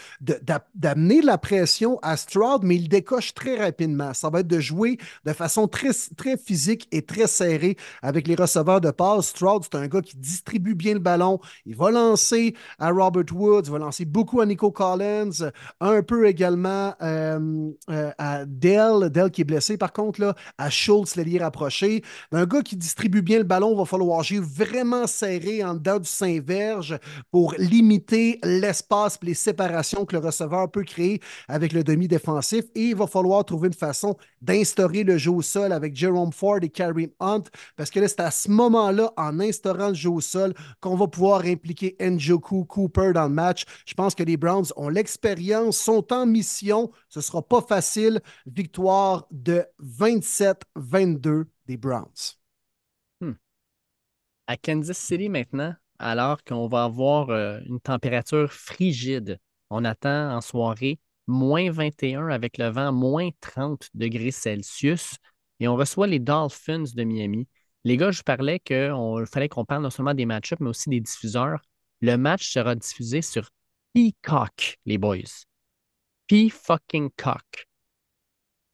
d'amener 0.75 1.23
la 1.23 1.39
pression 1.39 1.99
à 2.03 2.17
Stroud, 2.17 2.63
mais 2.63 2.77
il 2.77 2.89
décoche 2.89 3.33
très 3.33 3.57
rapidement. 3.57 4.13
Ça 4.13 4.29
va 4.29 4.41
être 4.41 4.49
de 4.49 4.61
jouer 4.61 4.99
de 5.25 5.33
façon 5.33 5.67
très, 5.67 5.91
très 6.17 6.37
physique 6.37 6.87
et 6.93 7.03
très 7.03 7.27
serrée 7.27 7.77
avec 8.03 8.29
les 8.29 8.35
receveurs 8.35 8.83
de 8.83 8.91
passe. 8.91 9.29
Stroud, 9.29 9.63
c'est 9.65 9.79
un 9.79 9.87
gars 9.87 10.03
qui 10.03 10.17
distribue 10.17 10.75
bien 10.75 10.95
le 10.95 11.01
ballon. 11.01 11.41
Il 11.65 11.77
va 11.77 11.91
lancer 11.91 12.55
à 12.79 12.93
Robert 12.99 13.25
Woods, 13.33 13.71
va 13.71 13.79
lancer 13.79 14.05
beaucoup 14.05 14.41
à 14.41 14.47
Nico 14.47 14.71
Collins, 14.71 15.51
un 15.81 16.03
peu 16.03 16.27
également 16.27 16.95
euh, 17.03 17.71
euh, 17.91 18.11
à 18.19 18.45
Dell, 18.45 19.11
Dell 19.11 19.31
qui 19.31 19.43
est 19.43 19.45
blessé 19.45 19.77
par 19.77 19.93
contre, 19.93 20.21
là, 20.21 20.35
à 20.59 20.71
Schultz, 20.71 21.17
l'ailier 21.17 21.39
rapproché. 21.39 22.03
Un 22.33 22.47
gars 22.47 22.63
qui 22.63 22.77
distribue 22.77 23.23
bien 23.23 23.39
le 23.39 23.45
ballon, 23.45 23.77
va 23.77 23.85
falloir 23.85 24.23
jouer 24.23 24.41
vraiment 24.41 25.07
serré 25.07 25.63
en 25.65 25.75
dedans 25.75 25.99
du 25.99 26.09
Saint-Verge 26.09 26.99
pour 27.31 27.55
limiter 27.59 28.39
l'espace 28.43 29.19
les 29.23 29.35
séparations 29.35 30.05
que 30.05 30.17
le 30.17 30.25
receveur 30.25 30.71
peut 30.71 30.85
créer 30.85 31.21
avec 31.49 31.73
le 31.73 31.85
demi-défensif. 31.85 32.65
Et 32.75 32.89
il 32.89 32.97
va 32.97 33.07
falloir 33.07 33.45
trouver 33.45 33.69
une 33.69 33.75
façon 33.75 34.17
d'instaurer 34.41 35.05
le 35.05 35.19
jeu 35.19 35.31
au 35.31 35.43
sol 35.43 35.73
avec 35.73 35.95
Jerome 35.95 36.33
Ford 36.33 36.59
et 36.63 36.69
Kareem 36.69 37.11
Hunt, 37.21 37.45
parce 37.77 37.91
que 37.91 38.01
là, 38.01 38.09
c'est 38.09 38.21
à 38.21 38.31
ce 38.31 38.51
moment-là, 38.51 39.13
en 39.17 39.41
instaurant 39.41 39.89
le 39.89 39.95
jeu 39.95 40.11
au 40.11 40.21
sol, 40.21 40.55
qu'on 40.81 40.97
va 40.97 41.07
pouvoir 41.07 41.45
impliquer 41.45 41.97
Njoku, 42.01 42.65
Cooper 42.65 42.88
dans 42.89 43.29
le 43.29 43.35
match. 43.35 43.65
Je 43.87 43.95
pense 43.95 44.15
que 44.15 44.23
les 44.23 44.37
Browns 44.37 44.67
ont 44.77 44.89
l'expérience, 44.89 45.79
sont 45.79 46.13
en 46.13 46.27
mission. 46.27 46.91
Ce 47.09 47.19
ne 47.19 47.23
sera 47.23 47.43
pas 47.43 47.61
facile. 47.61 48.21
Victoire 48.47 49.27
de 49.31 49.65
27-22 49.83 51.45
des 51.67 51.77
Browns. 51.77 52.37
Hmm. 53.21 53.33
À 54.47 54.57
Kansas 54.57 54.99
City 54.99 55.29
maintenant, 55.29 55.75
alors 55.99 56.43
qu'on 56.45 56.69
va 56.69 56.85
avoir 56.85 57.31
euh, 57.31 57.61
une 57.67 57.81
température 57.81 58.53
frigide, 58.53 59.39
on 59.71 59.85
attend 59.85 60.35
en 60.35 60.41
soirée 60.41 60.99
moins 61.27 61.71
21 61.71 62.29
avec 62.29 62.59
le 62.59 62.69
vent, 62.69 62.93
moins 62.93 63.29
30 63.41 63.89
degrés 63.95 64.31
Celsius. 64.31 65.17
Et 65.61 65.69
on 65.69 65.77
reçoit 65.77 66.07
les 66.07 66.19
Dolphins 66.19 66.85
de 66.95 67.05
Miami. 67.05 67.47
Les 67.85 67.97
gars, 67.97 68.11
je 68.11 68.23
parlais 68.23 68.59
qu'il 68.61 69.25
fallait 69.31 69.49
qu'on 69.49 69.65
parle 69.65 69.83
non 69.83 69.91
seulement 69.91 70.15
des 70.15 70.27
match-ups, 70.27 70.61
mais 70.61 70.71
aussi 70.71 70.89
des 70.89 71.01
diffuseurs. 71.01 71.61
Le 72.01 72.17
match 72.17 72.51
sera 72.51 72.75
diffusé 72.75 73.23
sur 73.23 73.51
Peacock, 73.93 74.79
les 74.87 74.99
boys. 74.99 75.47
P-fucking 76.29 77.11
cock. 77.17 77.69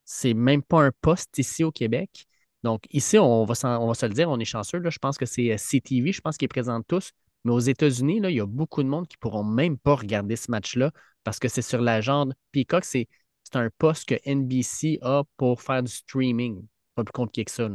C'est 0.04 0.34
même 0.34 0.62
pas 0.62 0.82
un 0.82 0.90
poste 1.00 1.38
ici 1.38 1.64
au 1.64 1.72
Québec. 1.72 2.26
Donc, 2.62 2.82
ici, 2.90 3.18
on 3.18 3.44
va, 3.44 3.54
on 3.80 3.86
va 3.88 3.94
se 3.94 4.06
le 4.06 4.12
dire, 4.12 4.28
on 4.28 4.38
est 4.38 4.44
chanceux. 4.44 4.78
Là. 4.78 4.90
Je 4.90 4.98
pense 4.98 5.18
que 5.18 5.26
c'est 5.26 5.52
euh, 5.52 5.56
CTV, 5.56 6.12
je 6.12 6.20
pense 6.20 6.36
qu'ils 6.36 6.48
présentent 6.48 6.86
tous. 6.86 7.10
Mais 7.44 7.52
aux 7.52 7.60
États-Unis, 7.60 8.20
il 8.22 8.30
y 8.30 8.40
a 8.40 8.46
beaucoup 8.46 8.82
de 8.82 8.88
monde 8.88 9.06
qui 9.06 9.16
ne 9.16 9.20
pourront 9.20 9.44
même 9.44 9.78
pas 9.78 9.94
regarder 9.94 10.34
ce 10.36 10.50
match-là 10.50 10.90
parce 11.24 11.38
que 11.38 11.48
c'est 11.48 11.62
sur 11.62 11.80
la 11.80 12.00
jambe. 12.00 12.32
Peacock, 12.52 12.84
c'est 12.84 13.06
un 13.52 13.68
poste 13.78 14.08
que 14.08 14.14
NBC 14.24 14.98
a 15.02 15.24
pour 15.36 15.60
faire 15.60 15.82
du 15.82 15.92
streaming. 15.92 16.66
Pas 16.94 17.04
plus 17.04 17.12
compliqué 17.12 17.44
que 17.44 17.50
ça. 17.50 17.68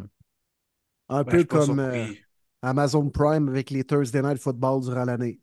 Un 1.10 1.24
peu 1.24 1.44
comme 1.44 1.80
euh, 1.80 2.08
Amazon 2.62 3.10
Prime 3.10 3.48
avec 3.50 3.70
les 3.70 3.84
Thursday 3.84 4.22
Night 4.22 4.40
Football 4.40 4.82
durant 4.82 5.06
l'année. 5.06 5.40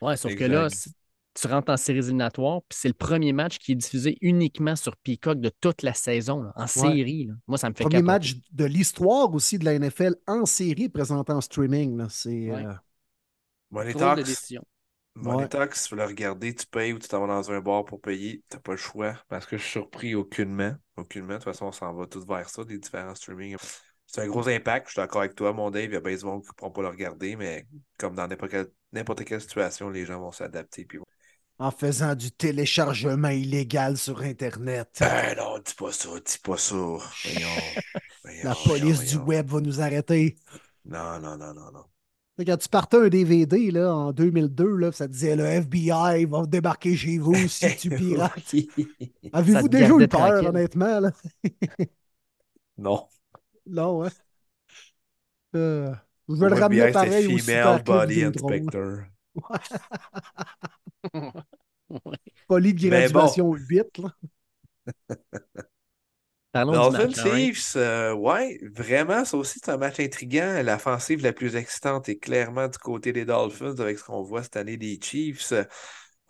Ouais, 0.00 0.16
sauf 0.16 0.34
que 0.34 0.44
là, 0.44 0.68
tu 0.68 1.46
rentres 1.46 1.70
en 1.72 1.76
séries 1.76 1.98
éliminatoires, 1.98 2.62
puis 2.68 2.78
c'est 2.80 2.88
le 2.88 2.94
premier 2.94 3.32
match 3.32 3.58
qui 3.58 3.72
est 3.72 3.76
diffusé 3.76 4.18
uniquement 4.20 4.76
sur 4.76 4.96
Peacock 4.96 5.40
de 5.40 5.50
toute 5.60 5.82
la 5.82 5.94
saison, 5.94 6.50
en 6.54 6.66
série. 6.66 7.30
Moi, 7.46 7.58
ça 7.58 7.70
me 7.70 7.74
fait 7.74 7.84
Premier 7.84 8.02
match 8.02 8.34
de 8.52 8.64
l'histoire 8.64 9.32
aussi 9.32 9.58
de 9.58 9.64
la 9.64 9.78
NFL 9.78 10.16
en 10.26 10.46
série 10.46 10.88
présenté 10.88 11.32
en 11.32 11.40
streaming. 11.40 12.06
C'est. 12.08 12.50
Ouais. 12.50 12.66
Euh, 12.66 12.74
Money 13.70 13.94
Talks, 13.94 14.54
Money 15.14 15.48
Talks, 15.48 15.74
tu 15.74 15.94
veux 15.94 16.00
le 16.00 16.06
regarder, 16.06 16.54
tu 16.54 16.66
payes 16.66 16.92
ou 16.92 16.98
tu 16.98 17.08
t'en 17.08 17.20
vas 17.20 17.26
dans 17.26 17.50
un 17.50 17.60
bar 17.60 17.84
pour 17.84 18.00
payer, 18.00 18.42
tu 18.48 18.56
n'as 18.56 18.60
pas 18.60 18.72
le 18.72 18.78
choix. 18.78 19.14
Parce 19.28 19.46
que 19.46 19.56
je 19.56 19.62
suis 19.62 19.72
surpris 19.72 20.14
aucunement. 20.14 20.74
Aucunement. 20.96 21.34
De 21.34 21.34
toute 21.34 21.44
façon, 21.44 21.66
on 21.66 21.72
s'en 21.72 21.92
va 21.92 22.06
tous 22.06 22.26
vers 22.26 22.48
ça, 22.48 22.64
des 22.64 22.78
différents 22.78 23.14
streamings. 23.14 23.56
C'est 24.08 24.22
un 24.22 24.26
gros 24.26 24.48
impact. 24.48 24.86
Je 24.86 24.92
suis 24.92 25.00
d'accord 25.00 25.20
avec 25.20 25.34
toi, 25.34 25.52
mon 25.52 25.70
Dave. 25.70 25.84
Il 25.84 25.92
y 25.92 25.96
a 25.96 26.00
bien 26.00 26.14
des 26.14 26.20
gens 26.20 26.40
qui 26.40 26.48
ne 26.48 26.52
pourront 26.54 26.70
pas 26.70 26.82
le 26.82 26.88
regarder, 26.88 27.36
mais 27.36 27.66
comme 27.98 28.14
dans 28.14 28.26
n'importe 28.26 29.24
quelle, 29.24 29.40
situation, 29.40 29.90
les 29.90 30.06
gens 30.06 30.18
vont 30.18 30.32
s'adapter. 30.32 30.86
Puis... 30.86 30.98
En 31.58 31.70
faisant 31.70 32.14
du 32.14 32.32
téléchargement 32.32 33.28
illégal 33.28 33.98
sur 33.98 34.22
Internet. 34.22 34.96
Ben 35.00 35.36
non, 35.36 35.58
dis 35.58 35.74
pas 35.74 35.92
ça, 35.92 36.08
dis 36.24 36.38
pas 36.42 36.56
ça. 36.56 36.74
La 38.44 38.54
police 38.54 39.04
du 39.10 39.16
web 39.18 39.48
va 39.48 39.60
nous 39.60 39.80
arrêter. 39.80 40.36
Non, 40.86 41.20
non, 41.20 41.36
non, 41.36 41.52
non, 41.52 41.70
non. 41.70 41.84
Quand 42.46 42.56
tu 42.56 42.68
partais 42.68 42.96
un 42.96 43.08
DVD 43.08 43.70
là, 43.72 43.92
en 43.92 44.12
2002, 44.12 44.76
là, 44.76 44.92
ça 44.92 45.08
disait 45.08 45.34
le 45.34 45.44
FBI 45.44 46.24
va 46.24 46.46
débarquer 46.46 46.96
chez 46.96 47.18
vous 47.18 47.34
si 47.48 47.76
tu 47.76 47.90
pirates. 47.90 48.54
Avez-vous 49.32 49.68
déjà 49.68 49.94
eu 49.98 50.08
peur, 50.08 50.46
honnêtement? 50.46 51.00
Là? 51.00 51.10
non. 52.78 53.06
Non, 53.68 53.98
ouais. 53.98 54.08
Euh, 55.54 55.94
je 56.28 56.34
vais 56.34 56.48
le 56.48 56.54
ramener 56.54 56.92
pareil 56.92 57.34
au 57.34 57.38
Female 57.38 57.82
Body 57.82 58.24
Inspector. 58.24 58.98
Poly 62.48 62.74
de 62.74 62.88
graduation 62.88 63.50
bon. 63.50 63.56
8, 63.56 63.98
là. 63.98 64.14
Dolphins 66.54 67.12
Chiefs, 67.12 67.76
euh, 67.76 68.14
ouais, 68.14 68.58
vraiment, 68.74 69.24
ça 69.24 69.36
aussi, 69.36 69.60
c'est 69.62 69.70
un 69.70 69.76
match 69.76 70.00
intriguant. 70.00 70.62
L'offensive 70.64 71.22
la 71.22 71.32
plus 71.32 71.56
excitante 71.56 72.08
est 72.08 72.18
clairement 72.18 72.68
du 72.68 72.78
côté 72.78 73.12
des 73.12 73.24
Dolphins 73.24 73.76
avec 73.78 73.98
ce 73.98 74.04
qu'on 74.04 74.22
voit 74.22 74.42
cette 74.42 74.56
année 74.56 74.76
des 74.76 74.98
Chiefs. 75.00 75.52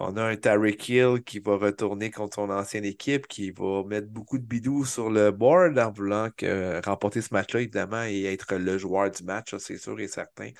On 0.00 0.16
a 0.16 0.22
un 0.22 0.36
Tyreek 0.36 0.88
Hill 0.88 1.22
qui 1.24 1.40
va 1.40 1.56
retourner 1.56 2.10
contre 2.12 2.36
son 2.36 2.50
ancienne 2.50 2.84
équipe, 2.84 3.26
qui 3.26 3.50
va 3.50 3.82
mettre 3.84 4.06
beaucoup 4.06 4.38
de 4.38 4.44
bidous 4.44 4.84
sur 4.84 5.10
le 5.10 5.32
board 5.32 5.76
en 5.76 5.90
voulant 5.90 6.28
que, 6.36 6.80
remporter 6.84 7.20
ce 7.20 7.34
match-là, 7.34 7.60
évidemment, 7.62 8.04
et 8.04 8.24
être 8.24 8.54
le 8.54 8.78
joueur 8.78 9.10
du 9.10 9.24
match, 9.24 9.56
c'est 9.58 9.76
sûr 9.76 9.98
et 9.98 10.06
certain. 10.06 10.50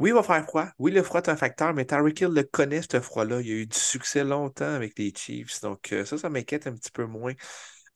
Oui, 0.00 0.10
il 0.10 0.14
va 0.14 0.24
faire 0.24 0.44
froid. 0.44 0.66
Oui, 0.78 0.90
le 0.90 1.02
froid 1.04 1.20
est 1.20 1.28
un 1.28 1.36
facteur, 1.36 1.72
mais 1.72 1.84
Tyreek 1.84 2.20
Hill 2.20 2.28
le 2.28 2.42
connaît, 2.42 2.82
ce 2.82 3.00
froid-là. 3.00 3.40
Il 3.40 3.50
a 3.50 3.54
eu 3.54 3.66
du 3.66 3.78
succès 3.78 4.24
longtemps 4.24 4.74
avec 4.74 4.98
les 4.98 5.12
Chiefs. 5.14 5.60
Donc, 5.60 5.92
euh, 5.92 6.04
ça, 6.04 6.18
ça 6.18 6.28
m'inquiète 6.28 6.66
un 6.66 6.72
petit 6.72 6.90
peu 6.90 7.04
moins. 7.04 7.34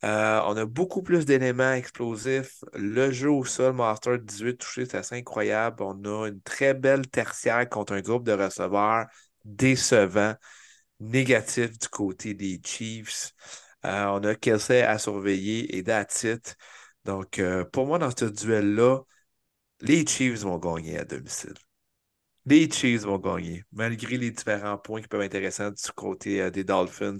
Euh, 0.05 0.41
on 0.47 0.57
a 0.57 0.65
beaucoup 0.65 1.03
plus 1.03 1.25
d'éléments 1.25 1.73
explosifs. 1.73 2.65
Le 2.75 3.13
jeu 3.13 3.31
au 3.31 3.45
sol, 3.45 3.75
Master 3.75 4.19
18 4.19 4.57
touchés, 4.59 4.87
c'est 4.87 4.97
assez 4.97 5.17
incroyable. 5.17 5.83
On 5.83 6.05
a 6.05 6.29
une 6.29 6.41
très 6.41 6.75
belle 6.75 7.07
tertiaire 7.09 7.69
contre 7.69 7.93
un 7.93 8.01
groupe 8.01 8.25
de 8.25 8.33
receveurs 8.33 9.07
décevant, 9.45 10.35
négatif 11.01 11.79
du 11.79 11.89
côté 11.89 12.35
des 12.35 12.61
Chiefs. 12.65 13.33
Euh, 13.85 14.07
on 14.07 14.25
a 14.25 14.35
Kelsey 14.35 14.83
à 14.83 14.99
surveiller 14.99 15.77
et 15.77 15.85
that's 15.85 16.27
Donc, 17.05 17.41
pour 17.73 17.87
moi, 17.87 17.99
dans 17.99 18.11
ce 18.17 18.27
duel-là, 18.27 19.01
les 19.81 20.07
Chiefs 20.07 20.41
vont 20.43 20.59
gagner 20.59 20.99
à 20.99 21.05
domicile. 21.05 21.55
Les 22.45 22.69
Chiefs 22.71 23.03
vont 23.03 23.19
gagner, 23.19 23.63
malgré 23.71 24.17
les 24.17 24.33
différents 24.33 24.77
points 24.77 25.01
qui 25.01 25.07
peuvent 25.07 25.23
être 25.23 25.37
intéressants 25.37 25.71
du 25.71 25.93
côté 25.95 26.41
euh, 26.43 26.51
des 26.51 26.65
Dolphins. 26.65 27.19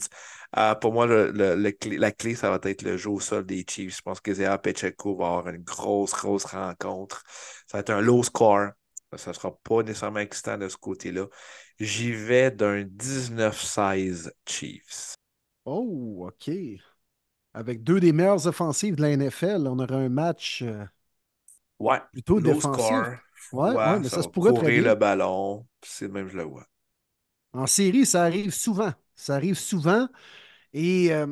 Euh, 0.57 0.75
pour 0.75 0.93
moi, 0.93 1.07
la 1.07 2.13
clé, 2.13 2.35
ça 2.35 2.51
va 2.51 2.59
être 2.65 2.83
le 2.83 2.97
jeu 2.97 3.11
au 3.11 3.21
sol 3.21 3.47
des 3.47 3.65
Chiefs. 3.69 3.99
Je 3.99 4.03
pense 4.03 4.21
que 4.21 4.35
Zéa 4.35 4.59
Pacheco 4.59 5.17
va 5.17 5.27
avoir 5.27 5.49
une 5.49 5.63
grosse, 5.63 6.13
grosse 6.13 6.45
rencontre. 6.45 7.23
Ça 7.69 7.79
va 7.79 7.81
être 7.81 7.91
un 7.91 8.01
low 8.01 8.23
score. 8.25 8.71
Ça 9.17 9.31
ne 9.31 9.35
sera 9.35 9.57
pas 9.63 9.83
nécessairement 9.83 10.21
excitant 10.21 10.59
de 10.59 10.69
ce 10.69 10.77
côté-là. 10.77 11.27
J'y 11.81 12.13
vais 12.13 12.51
d'un 12.51 12.83
19-16 12.83 14.31
Chiefs. 14.47 15.15
Oh, 15.65 16.29
OK. 16.29 16.51
Avec 17.55 17.83
deux 17.83 18.01
des 18.01 18.13
meilleures 18.13 18.47
offensives 18.47 18.97
de 18.97 19.03
la 19.03 19.17
NFL, 19.17 19.67
on 19.67 19.79
aura 19.79 19.97
un 19.97 20.09
match 20.09 20.63
euh, 20.63 20.85
ouais, 21.79 22.01
plutôt 22.13 22.41
défensif. 22.41 22.97
Ouais, 23.53 23.99
mais 23.99 24.09
ça, 24.09 24.23
se 24.23 24.29
pourrait 24.29 24.55
très 24.55 24.81
le 24.81 24.95
ballon, 24.95 25.67
c'est 25.83 26.09
même 26.09 26.29
je 26.29 26.37
le 26.37 26.45
vois. 26.45 26.67
En 27.53 27.67
série, 27.67 28.07
ça 28.07 28.23
arrive 28.23 28.51
souvent. 28.51 28.93
Ça 29.15 29.35
arrive 29.35 29.59
souvent. 29.59 30.09
Et 30.73 31.13
euh, 31.13 31.27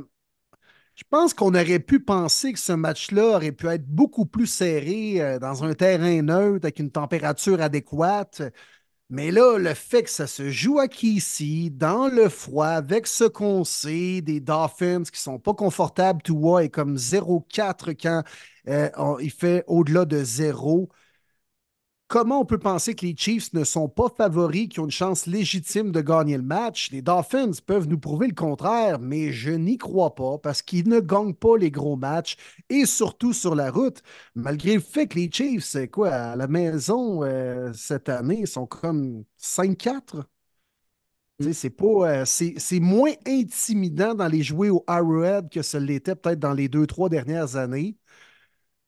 je 0.95 1.05
pense 1.09 1.33
qu'on 1.33 1.55
aurait 1.55 1.79
pu 1.79 2.01
penser 2.01 2.53
que 2.53 2.59
ce 2.59 2.73
match-là 2.73 3.37
aurait 3.37 3.53
pu 3.53 3.69
être 3.69 3.87
beaucoup 3.87 4.27
plus 4.27 4.47
serré 4.47 5.23
euh, 5.23 5.39
dans 5.39 5.65
un 5.65 5.73
terrain 5.73 6.21
neutre 6.21 6.67
avec 6.67 6.79
une 6.79 6.91
température 6.91 7.63
adéquate. 7.63 8.43
Mais 9.11 9.33
là, 9.33 9.59
le 9.59 9.75
fait 9.75 10.05
que 10.05 10.11
ça 10.11 10.27
se 10.29 10.51
joue 10.51 10.79
à 10.79 10.87
ici, 11.03 11.71
dans 11.71 12.07
le 12.07 12.29
froid, 12.29 12.69
avec 12.69 13.09
ce 13.09 13.25
qu'on 13.25 13.65
sait, 13.65 14.21
des 14.21 14.39
Dolphins 14.41 15.03
qui 15.03 15.21
sont 15.21 15.41
pas 15.41 15.53
confortables, 15.53 16.23
tout 16.23 16.59
est 16.61 16.69
comme 16.69 16.97
0-4 16.97 17.95
quand 18.01 18.23
euh, 18.69 18.89
il 19.21 19.33
fait 19.33 19.65
au-delà 19.67 20.05
de 20.05 20.23
0 20.23 20.89
comment 22.11 22.41
on 22.41 22.45
peut 22.45 22.59
penser 22.59 22.95
que 22.95 23.07
les 23.07 23.15
Chiefs 23.17 23.53
ne 23.55 23.63
sont 23.65 23.89
pas 23.89 24.09
favoris, 24.15 24.69
qui 24.69 24.81
ont 24.81 24.87
une 24.87 24.91
chance 24.91 25.27
légitime 25.27 25.93
de 25.93 26.01
gagner 26.01 26.37
le 26.37 26.43
match? 26.43 26.91
Les 26.91 27.03
Dolphins 27.03 27.53
peuvent 27.65 27.87
nous 27.87 28.01
prouver 28.01 28.27
le 28.27 28.35
contraire, 28.35 28.99
mais 28.99 29.33
je 29.33 29.53
n'y 29.53 29.79
crois 29.79 30.15
pas 30.17 30.37
parce 30.39 30.61
qu'ils 30.61 30.89
ne 30.89 30.99
gagnent 30.99 31.35
pas 31.35 31.57
les 31.57 31.71
gros 31.71 31.97
matchs 31.97 32.37
et 32.69 32.85
surtout 32.85 33.33
sur 33.33 33.55
la 33.55 33.71
route, 33.71 34.03
malgré 34.35 34.75
le 34.75 34.81
fait 34.81 35.07
que 35.07 35.19
les 35.19 35.31
Chiefs, 35.33 35.65
c'est 35.65 35.89
quoi, 35.89 36.11
à 36.11 36.37
la 36.37 36.49
maison 36.49 37.23
euh, 37.23 37.73
cette 37.75 38.09
année, 38.09 38.45
sont 38.45 38.67
comme 38.67 39.25
5-4. 39.39 40.25
Mm. 41.39 41.53
C'est 41.53 41.71
pas, 41.71 41.87
euh, 41.87 42.25
c'est 42.27 42.81
moins 42.81 43.13
intimidant 43.27 44.15
dans 44.15 44.29
les 44.29 44.43
jouets 44.43 44.71
au 44.71 44.83
Arrowhead 44.89 45.49
que 45.49 45.63
ce 45.63 45.77
l'était 45.79 46.17
peut-être 46.17 46.41
dans 46.41 46.55
les 46.55 46.69
deux, 46.69 46.87
trois 46.89 47.09
dernières 47.09 47.55
années. 47.57 47.97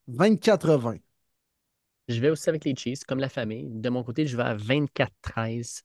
24-20. 0.08 1.00
Je 2.10 2.20
vais 2.20 2.30
aussi 2.30 2.48
avec 2.48 2.64
les 2.64 2.74
Chiefs, 2.74 3.04
comme 3.04 3.20
la 3.20 3.28
famille. 3.28 3.68
De 3.70 3.88
mon 3.88 4.02
côté, 4.02 4.26
je 4.26 4.36
vais 4.36 4.42
à 4.42 4.56
24-13. 4.56 5.82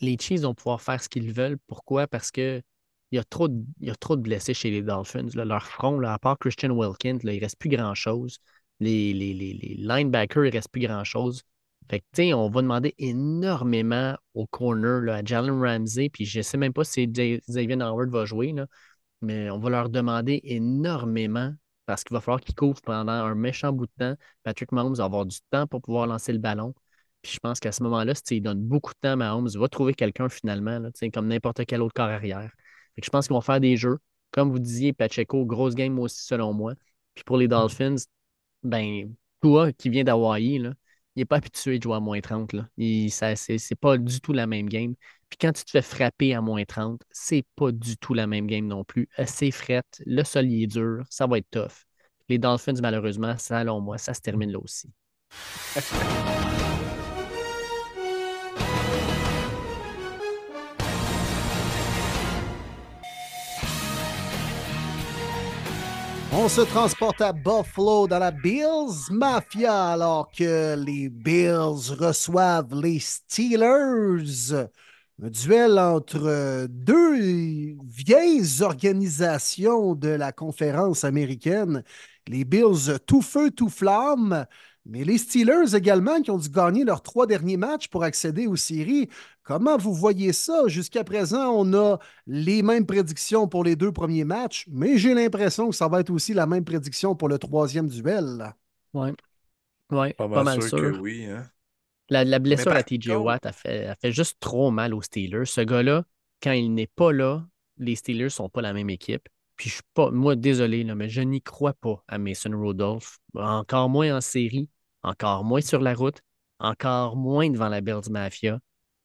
Les 0.00 0.16
Chiefs 0.16 0.42
vont 0.42 0.54
pouvoir 0.54 0.80
faire 0.80 1.02
ce 1.02 1.08
qu'ils 1.08 1.32
veulent. 1.32 1.58
Pourquoi? 1.66 2.06
Parce 2.06 2.30
que 2.30 2.62
il 3.10 3.16
y, 3.16 3.18
a 3.18 3.24
trop 3.24 3.48
de, 3.48 4.22
blessés 4.22 4.54
chez 4.54 4.70
les 4.70 4.80
Dolphins. 4.82 5.28
Leur 5.34 5.66
front, 5.66 6.00
à 6.02 6.18
part 6.18 6.38
Christian 6.38 6.70
Wilkins, 6.70 7.18
il 7.22 7.34
ne 7.34 7.40
reste 7.40 7.58
plus 7.58 7.68
grand-chose. 7.68 8.38
Les, 8.80 9.12
linebackers, 9.12 10.44
il 10.44 10.48
ne 10.48 10.52
reste 10.52 10.70
plus 10.70 10.80
grand-chose. 10.80 11.42
Fait 11.90 12.00
que, 12.00 12.32
on 12.32 12.48
va 12.48 12.62
demander 12.62 12.94
énormément 12.98 14.16
au 14.34 14.46
corner, 14.46 15.12
à 15.12 15.22
Jalen 15.22 15.60
Ramsey, 15.60 16.08
puis 16.08 16.24
je 16.24 16.38
ne 16.38 16.42
sais 16.42 16.56
même 16.56 16.72
pas 16.72 16.84
si 16.84 17.06
Xavier 17.06 17.82
Howard 17.82 18.08
va 18.08 18.24
jouer, 18.24 18.54
mais 19.20 19.50
on 19.50 19.58
va 19.58 19.68
leur 19.68 19.90
demander 19.90 20.40
énormément 20.44 21.52
parce 21.92 22.04
qu'il 22.04 22.14
va 22.14 22.22
falloir 22.22 22.40
qu'il 22.40 22.54
couvre 22.54 22.80
pendant 22.80 23.12
un 23.12 23.34
méchant 23.34 23.70
bout 23.70 23.84
de 23.84 23.92
temps. 23.98 24.14
Patrick 24.44 24.72
Mahomes 24.72 24.94
va 24.94 25.04
avoir 25.04 25.26
du 25.26 25.36
temps 25.50 25.66
pour 25.66 25.82
pouvoir 25.82 26.06
lancer 26.06 26.32
le 26.32 26.38
ballon. 26.38 26.72
Puis 27.20 27.32
je 27.34 27.38
pense 27.38 27.60
qu'à 27.60 27.70
ce 27.70 27.82
moment-là, 27.82 28.14
il 28.30 28.40
donne 28.40 28.62
beaucoup 28.62 28.94
de 28.94 28.98
temps 28.98 29.10
à 29.10 29.16
Mahomes, 29.16 29.50
il 29.52 29.58
va 29.58 29.68
trouver 29.68 29.92
quelqu'un 29.92 30.30
finalement, 30.30 30.78
là, 30.78 30.88
comme 31.12 31.28
n'importe 31.28 31.66
quel 31.66 31.82
autre 31.82 31.92
corps 31.92 32.08
arrière. 32.08 32.50
je 32.96 33.10
pense 33.10 33.26
qu'ils 33.26 33.34
vont 33.34 33.42
faire 33.42 33.60
des 33.60 33.76
jeux. 33.76 33.98
Comme 34.30 34.50
vous 34.50 34.58
disiez, 34.58 34.94
Pacheco, 34.94 35.44
grosse 35.44 35.74
game 35.74 35.98
aussi 35.98 36.24
selon 36.24 36.54
moi. 36.54 36.72
Puis 37.14 37.24
pour 37.24 37.36
les 37.36 37.46
Dolphins, 37.46 37.96
ben, 38.62 39.14
toi 39.42 39.70
qui 39.74 39.90
vient 39.90 40.04
d'Hawaii, 40.04 40.70
il 41.14 41.20
n'est 41.20 41.24
pas 41.24 41.36
habitué 41.36 41.78
de 41.78 41.82
jouer 41.82 41.96
à 41.96 42.00
moins 42.00 42.20
30. 42.20 42.52
Là. 42.52 42.68
C'est 42.76 43.74
pas 43.80 43.98
du 43.98 44.20
tout 44.20 44.32
la 44.32 44.46
même 44.46 44.68
game. 44.68 44.94
Puis 45.28 45.38
quand 45.40 45.52
tu 45.52 45.64
te 45.64 45.70
fais 45.70 45.82
frapper 45.82 46.34
à 46.34 46.40
moins 46.40 46.64
30, 46.64 47.02
c'est 47.10 47.44
pas 47.56 47.72
du 47.72 47.96
tout 47.96 48.14
la 48.14 48.26
même 48.26 48.46
game 48.46 48.66
non 48.66 48.84
plus. 48.84 49.08
C'est 49.26 49.50
frette, 49.50 50.02
le 50.04 50.24
sol 50.24 50.46
est 50.46 50.66
dur, 50.66 51.04
ça 51.08 51.26
va 51.26 51.38
être 51.38 51.50
tough. 51.50 51.86
Les 52.28 52.38
Dolphins, 52.38 52.74
malheureusement, 52.80 53.36
selon 53.38 53.80
moi, 53.80 53.98
ça 53.98 54.14
se 54.14 54.20
termine 54.20 54.52
là 54.52 54.58
aussi. 54.58 54.90
On 66.34 66.48
se 66.48 66.62
transporte 66.62 67.20
à 67.20 67.34
Buffalo 67.34 68.08
dans 68.08 68.18
la 68.18 68.30
Bills 68.30 69.10
Mafia 69.10 69.90
alors 69.90 70.30
que 70.30 70.74
les 70.82 71.10
Bills 71.10 71.92
reçoivent 71.98 72.74
les 72.74 72.98
Steelers. 73.00 74.66
Un 75.22 75.28
duel 75.28 75.78
entre 75.78 76.66
deux 76.70 77.76
vieilles 77.84 78.62
organisations 78.62 79.94
de 79.94 80.08
la 80.08 80.32
conférence 80.32 81.04
américaine, 81.04 81.84
les 82.26 82.44
Bills 82.46 82.98
tout 83.06 83.22
feu, 83.22 83.50
tout 83.50 83.68
flamme, 83.68 84.46
mais 84.84 85.04
les 85.04 85.18
Steelers 85.18 85.76
également 85.76 86.20
qui 86.22 86.30
ont 86.30 86.38
dû 86.38 86.48
gagner 86.48 86.84
leurs 86.84 87.02
trois 87.02 87.26
derniers 87.26 87.56
matchs 87.56 87.88
pour 87.88 88.02
accéder 88.02 88.46
aux 88.46 88.56
séries. 88.56 89.08
Comment 89.44 89.76
vous 89.76 89.94
voyez 89.94 90.32
ça? 90.32 90.66
Jusqu'à 90.66 91.04
présent, 91.04 91.52
on 91.52 91.72
a 91.74 91.98
les 92.26 92.62
mêmes 92.62 92.86
prédictions 92.86 93.46
pour 93.46 93.62
les 93.62 93.76
deux 93.76 93.92
premiers 93.92 94.24
matchs, 94.24 94.66
mais 94.70 94.98
j'ai 94.98 95.14
l'impression 95.14 95.70
que 95.70 95.76
ça 95.76 95.88
va 95.88 96.00
être 96.00 96.10
aussi 96.10 96.34
la 96.34 96.46
même 96.46 96.64
prédiction 96.64 97.14
pour 97.14 97.28
le 97.28 97.38
troisième 97.38 97.86
duel. 97.86 98.52
Oui, 98.94 99.10
ouais, 99.90 100.14
pas, 100.14 100.26
mal, 100.26 100.60
sûr. 100.62 100.78
Que 100.78 100.98
oui, 100.98 101.26
hein? 101.26 101.46
La, 102.08 102.38
blessure 102.38 102.72
à 102.72 102.82
TJ 102.82 103.10
Watt 103.10 103.46
a 103.46 103.52
fait, 103.52 103.94
fait 104.00 104.12
juste 104.12 104.38
trop 104.40 104.70
mal 104.70 104.92
aux 104.92 105.00
Steelers. 105.00 105.46
Ce 105.46 105.60
gars-là, 105.60 106.04
quand 106.42 106.52
il 106.52 106.74
n'est 106.74 106.88
pas 106.88 107.12
là, 107.12 107.46
les 107.78 107.94
Steelers 107.94 108.24
ne 108.24 108.28
sont 108.28 108.48
pas 108.48 108.60
la 108.60 108.72
même 108.72 108.90
équipe. 108.90 109.28
Puis 109.56 109.70
je 109.70 109.74
suis 109.74 109.84
pas, 109.94 110.10
moi, 110.10 110.34
désolé, 110.36 110.84
mais 110.84 111.08
je 111.08 111.20
n'y 111.20 111.40
crois 111.40 111.72
pas 111.74 112.02
à 112.08 112.18
Mason 112.18 112.50
Rudolph. 112.52 113.18
Encore 113.34 113.88
moins 113.88 114.16
en 114.16 114.20
série, 114.20 114.68
encore 115.02 115.44
moins 115.44 115.60
sur 115.60 115.80
la 115.80 115.94
route, 115.94 116.20
encore 116.58 117.16
moins 117.16 117.50
devant 117.50 117.68
la 117.68 117.80
Bills 117.80 118.10
Mafia. 118.10 118.58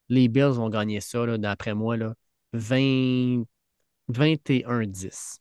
Les 0.10 0.28
Bills 0.28 0.54
vont 0.54 0.70
gagner 0.70 1.02
ça, 1.02 1.38
d'après 1.38 1.74
moi, 1.74 1.98
là, 1.98 2.14
20... 2.54 3.44
21-10. 4.10 5.40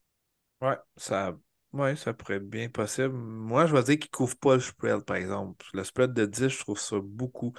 Ouais, 0.60 0.76
ça, 0.96 1.36
Oui, 1.72 1.96
ça 1.96 2.14
pourrait 2.14 2.36
être 2.36 2.48
bien 2.48 2.68
possible. 2.68 3.10
Moi, 3.12 3.66
je 3.66 3.74
vais 3.74 3.82
dire 3.82 3.98
qu'ils 3.98 4.08
ne 4.12 4.16
couvrent 4.16 4.38
pas 4.38 4.54
le 4.54 4.60
spread, 4.60 5.02
par 5.04 5.16
exemple. 5.16 5.66
Le 5.74 5.84
spread 5.84 6.12
de 6.14 6.26
10, 6.26 6.48
je 6.48 6.58
trouve 6.60 6.78
ça 6.80 6.96
beaucoup. 7.02 7.52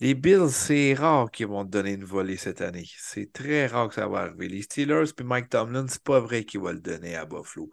Les 0.00 0.14
Bills, 0.14 0.50
c'est 0.50 0.94
rare 0.94 1.30
qu'ils 1.30 1.46
vont 1.46 1.64
te 1.64 1.70
donner 1.70 1.92
une 1.92 2.04
volée 2.04 2.36
cette 2.38 2.62
année. 2.62 2.86
C'est 2.98 3.32
très 3.32 3.66
rare 3.66 3.88
que 3.88 3.94
ça 3.94 4.08
va 4.08 4.20
arriver. 4.20 4.48
Les 4.48 4.62
Steelers 4.62 5.12
puis 5.14 5.26
Mike 5.26 5.50
Tomlin, 5.50 5.86
c'est 5.88 6.02
pas 6.02 6.20
vrai 6.20 6.44
qu'ils 6.44 6.60
vont 6.60 6.72
le 6.72 6.80
donner 6.80 7.16
à 7.16 7.26
Buffalo. 7.26 7.70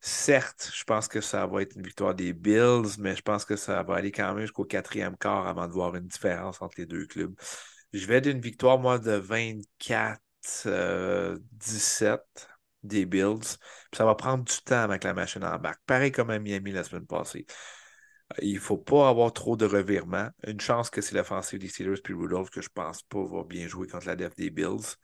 Certes, 0.00 0.70
je 0.74 0.84
pense 0.84 1.08
que 1.08 1.20
ça 1.22 1.46
va 1.46 1.62
être 1.62 1.76
une 1.76 1.82
victoire 1.82 2.14
des 2.14 2.32
Bills, 2.34 2.98
mais 2.98 3.16
je 3.16 3.22
pense 3.22 3.44
que 3.46 3.56
ça 3.56 3.82
va 3.82 3.94
aller 3.96 4.12
quand 4.12 4.34
même 4.34 4.42
jusqu'au 4.42 4.64
quatrième 4.64 5.16
quart 5.16 5.46
avant 5.46 5.66
de 5.68 5.72
voir 5.72 5.94
une 5.96 6.06
différence 6.06 6.60
entre 6.60 6.74
les 6.78 6.86
deux 6.86 7.06
clubs. 7.06 7.34
Je 7.92 8.06
vais 8.06 8.20
d'une 8.20 8.40
victoire, 8.40 8.78
moi, 8.78 8.98
de 8.98 9.12
24-17 9.18 10.18
euh, 10.66 11.38
des 12.82 13.06
Bills. 13.06 13.56
ça 13.94 14.04
va 14.04 14.14
prendre 14.14 14.44
du 14.44 14.56
temps 14.64 14.82
avec 14.82 15.04
la 15.04 15.14
machine 15.14 15.44
en 15.44 15.58
bac. 15.58 15.78
Pareil 15.86 16.12
comme 16.12 16.30
à 16.30 16.38
Miami 16.38 16.72
la 16.72 16.84
semaine 16.84 17.06
passée. 17.06 17.46
Il 18.42 18.54
ne 18.54 18.60
faut 18.60 18.78
pas 18.78 19.08
avoir 19.08 19.32
trop 19.32 19.56
de 19.56 19.64
revirements. 19.66 20.28
Une 20.46 20.60
chance 20.60 20.90
que 20.90 21.00
c'est 21.00 21.14
l'offensive 21.14 21.58
des 21.58 21.68
Steelers 21.68 22.00
puis 22.02 22.14
Rudolph 22.14 22.50
que 22.50 22.62
je 22.62 22.68
pense 22.72 23.02
pas 23.02 23.24
va 23.24 23.44
bien 23.44 23.66
jouer 23.66 23.88
contre 23.88 24.06
la 24.06 24.16
def 24.16 24.34
des 24.36 24.50
Bills. 24.50 24.96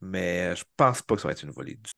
Mais 0.00 0.54
je 0.56 0.64
pense 0.76 1.02
pas 1.02 1.14
que 1.14 1.22
ça 1.22 1.28
va 1.28 1.32
être 1.32 1.44
une 1.44 1.50
volée 1.50 1.76
du 1.76 1.92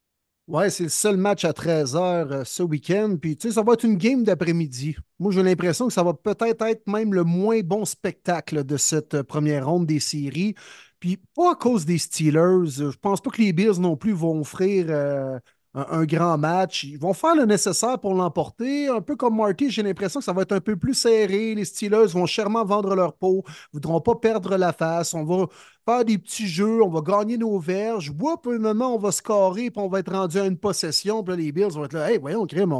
Ouais, 0.48 0.70
c'est 0.70 0.84
le 0.84 0.88
seul 0.90 1.16
match 1.16 1.44
à 1.44 1.52
13h 1.52 2.30
euh, 2.30 2.44
ce 2.44 2.62
week-end. 2.62 3.16
Puis, 3.20 3.36
tu 3.36 3.48
sais, 3.48 3.54
ça 3.54 3.62
va 3.64 3.72
être 3.72 3.84
une 3.84 3.96
game 3.96 4.22
d'après-midi. 4.22 4.96
Moi, 5.18 5.32
j'ai 5.32 5.42
l'impression 5.42 5.88
que 5.88 5.92
ça 5.92 6.04
va 6.04 6.14
peut-être 6.14 6.62
être 6.62 6.86
même 6.86 7.14
le 7.14 7.24
moins 7.24 7.62
bon 7.62 7.84
spectacle 7.84 8.62
de 8.62 8.76
cette 8.76 9.14
euh, 9.14 9.24
première 9.24 9.66
ronde 9.66 9.86
des 9.86 9.98
séries. 9.98 10.54
Puis, 11.00 11.16
pas 11.34 11.52
à 11.52 11.54
cause 11.56 11.84
des 11.84 11.98
Steelers. 11.98 12.68
Je 12.68 12.96
pense 12.96 13.20
pas 13.20 13.30
que 13.30 13.42
les 13.42 13.52
Bills 13.52 13.80
non 13.80 13.96
plus 13.96 14.12
vont 14.12 14.40
offrir 14.40 14.86
un, 15.76 16.04
grand 16.04 16.38
match. 16.38 16.84
Ils 16.84 16.98
vont 16.98 17.12
faire 17.12 17.34
le 17.34 17.44
nécessaire 17.44 17.98
pour 17.98 18.14
l'emporter. 18.14 18.88
Un 18.88 19.00
peu 19.00 19.14
comme 19.16 19.36
Marty, 19.36 19.70
j'ai 19.70 19.82
l'impression 19.82 20.20
que 20.20 20.24
ça 20.24 20.32
va 20.32 20.42
être 20.42 20.52
un 20.52 20.60
peu 20.60 20.76
plus 20.76 20.94
serré. 20.94 21.54
Les 21.54 21.64
Steelers 21.64 22.06
vont 22.06 22.26
chèrement 22.26 22.64
vendre 22.64 22.94
leur 22.94 23.14
peau, 23.14 23.44
ne 23.46 23.52
voudront 23.74 24.00
pas 24.00 24.14
perdre 24.14 24.56
la 24.56 24.72
face. 24.72 25.12
On 25.14 25.24
va 25.24 25.46
faire 25.86 26.04
des 26.04 26.18
petits 26.18 26.48
jeux, 26.48 26.82
on 26.82 26.88
va 26.88 27.00
gagner 27.00 27.38
nos 27.38 27.60
verges. 27.60 28.10
Whoop, 28.18 28.48
un 28.48 28.58
moment, 28.58 28.96
on 28.96 28.98
va 28.98 29.12
scorer, 29.12 29.70
puis 29.70 29.80
on 29.80 29.88
va 29.88 30.00
être 30.00 30.12
rendu 30.12 30.38
à 30.38 30.44
une 30.44 30.58
possession. 30.58 31.22
Puis 31.22 31.36
là, 31.36 31.40
les 31.40 31.52
Bills 31.52 31.70
vont 31.70 31.84
être 31.84 31.92
là, 31.92 32.10
hey, 32.10 32.18
voyons, 32.18 32.44
crime, 32.44 32.72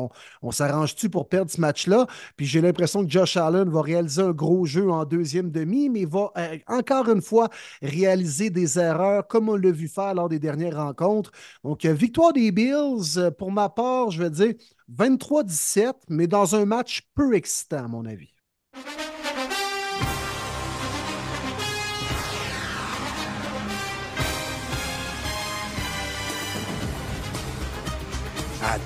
on, 0.42 0.50
s'arrange-tu 0.50 1.08
pour 1.08 1.28
perdre 1.28 1.50
ce 1.50 1.60
match-là? 1.60 2.06
Puis 2.36 2.46
j'ai 2.46 2.60
l'impression 2.60 3.04
que 3.04 3.10
Josh 3.10 3.36
Allen 3.36 3.68
va 3.70 3.80
réaliser 3.80 4.22
un 4.22 4.32
gros 4.32 4.66
jeu 4.66 4.90
en 4.90 5.04
deuxième 5.04 5.52
demi, 5.52 5.88
mais 5.88 6.04
va 6.04 6.32
euh, 6.36 6.58
encore 6.66 7.08
une 7.08 7.22
fois 7.22 7.48
réaliser 7.80 8.50
des 8.50 8.76
erreurs 8.78 9.28
comme 9.28 9.48
on 9.48 9.56
l'a 9.56 9.70
vu 9.70 9.86
faire 9.86 10.14
lors 10.14 10.28
des 10.28 10.40
dernières 10.40 10.76
rencontres. 10.76 11.30
Donc, 11.62 11.84
euh, 11.84 11.92
victoire 11.92 12.32
des 12.32 12.50
Bills, 12.50 13.18
euh, 13.18 13.30
pour 13.30 13.52
ma 13.52 13.68
part, 13.68 14.10
je 14.10 14.20
vais 14.20 14.30
dire 14.30 14.54
23-17, 14.88 15.92
mais 16.08 16.26
dans 16.26 16.56
un 16.56 16.64
match 16.64 17.02
peu 17.14 17.34
excitant, 17.34 17.84
à 17.84 17.88
mon 17.88 18.04
avis. 18.04 18.32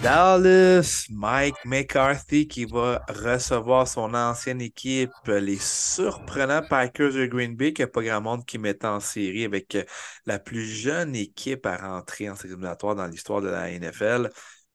Dallas, 0.03 1.09
Mike 1.11 1.57
McCarthy 1.67 2.49
qui 2.49 2.65
va 2.65 3.05
recevoir 3.09 3.87
son 3.87 4.15
ancienne 4.15 4.62
équipe, 4.62 5.11
les 5.27 5.59
surprenants 5.59 6.62
Packers 6.67 7.12
de 7.12 7.27
Green 7.27 7.55
Bay, 7.55 7.75
qui 7.75 7.83
n'y 7.83 7.85
a 7.85 7.89
pas 7.89 8.03
grand 8.03 8.23
monde 8.23 8.47
qui 8.47 8.57
met 8.57 8.83
en 8.87 8.99
série 8.99 9.45
avec 9.45 9.77
la 10.25 10.39
plus 10.39 10.65
jeune 10.65 11.15
équipe 11.15 11.67
à 11.67 11.77
rentrer 11.77 12.31
en 12.31 12.35
série 12.35 12.55
dans 12.57 13.07
l'histoire 13.11 13.43
de 13.43 13.49
la 13.49 13.70
NFL. 13.70 14.31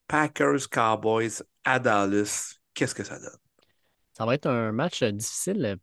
Packers 0.08 0.70
Cowboys 0.70 1.42
à 1.64 1.80
Dallas, 1.80 2.60
qu'est-ce 2.76 2.94
que 2.94 3.04
ça 3.04 3.18
donne? 3.18 3.40
Ça 4.14 4.28
va 4.28 4.36
être 4.36 4.46
un 4.46 4.72
match 4.72 5.04
difficile 5.04 5.78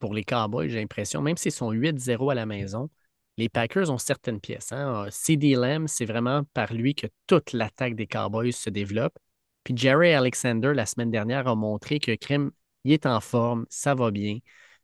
pour 0.00 0.14
les 0.14 0.24
Cowboys, 0.24 0.68
j'ai 0.68 0.80
l'impression, 0.80 1.22
même 1.22 1.36
s'ils 1.36 1.52
sont 1.52 1.70
8-0 1.70 2.32
à 2.32 2.34
la 2.34 2.44
maison 2.44 2.90
les 3.36 3.48
Packers 3.48 3.90
ont 3.90 3.98
certaines 3.98 4.40
pièces. 4.40 4.72
Hein. 4.72 5.06
CD 5.10 5.54
Lamb, 5.54 5.86
c'est 5.88 6.04
vraiment 6.04 6.42
par 6.54 6.72
lui 6.72 6.94
que 6.94 7.06
toute 7.26 7.52
l'attaque 7.52 7.96
des 7.96 8.06
Cowboys 8.06 8.52
se 8.52 8.70
développe. 8.70 9.18
Puis 9.64 9.76
Jerry 9.76 10.12
Alexander, 10.12 10.72
la 10.74 10.86
semaine 10.86 11.10
dernière, 11.10 11.48
a 11.48 11.54
montré 11.54 11.98
que 11.98 12.14
Krim, 12.14 12.50
il 12.84 12.92
est 12.92 13.06
en 13.06 13.20
forme, 13.20 13.66
ça 13.70 13.94
va 13.94 14.10
bien. 14.10 14.38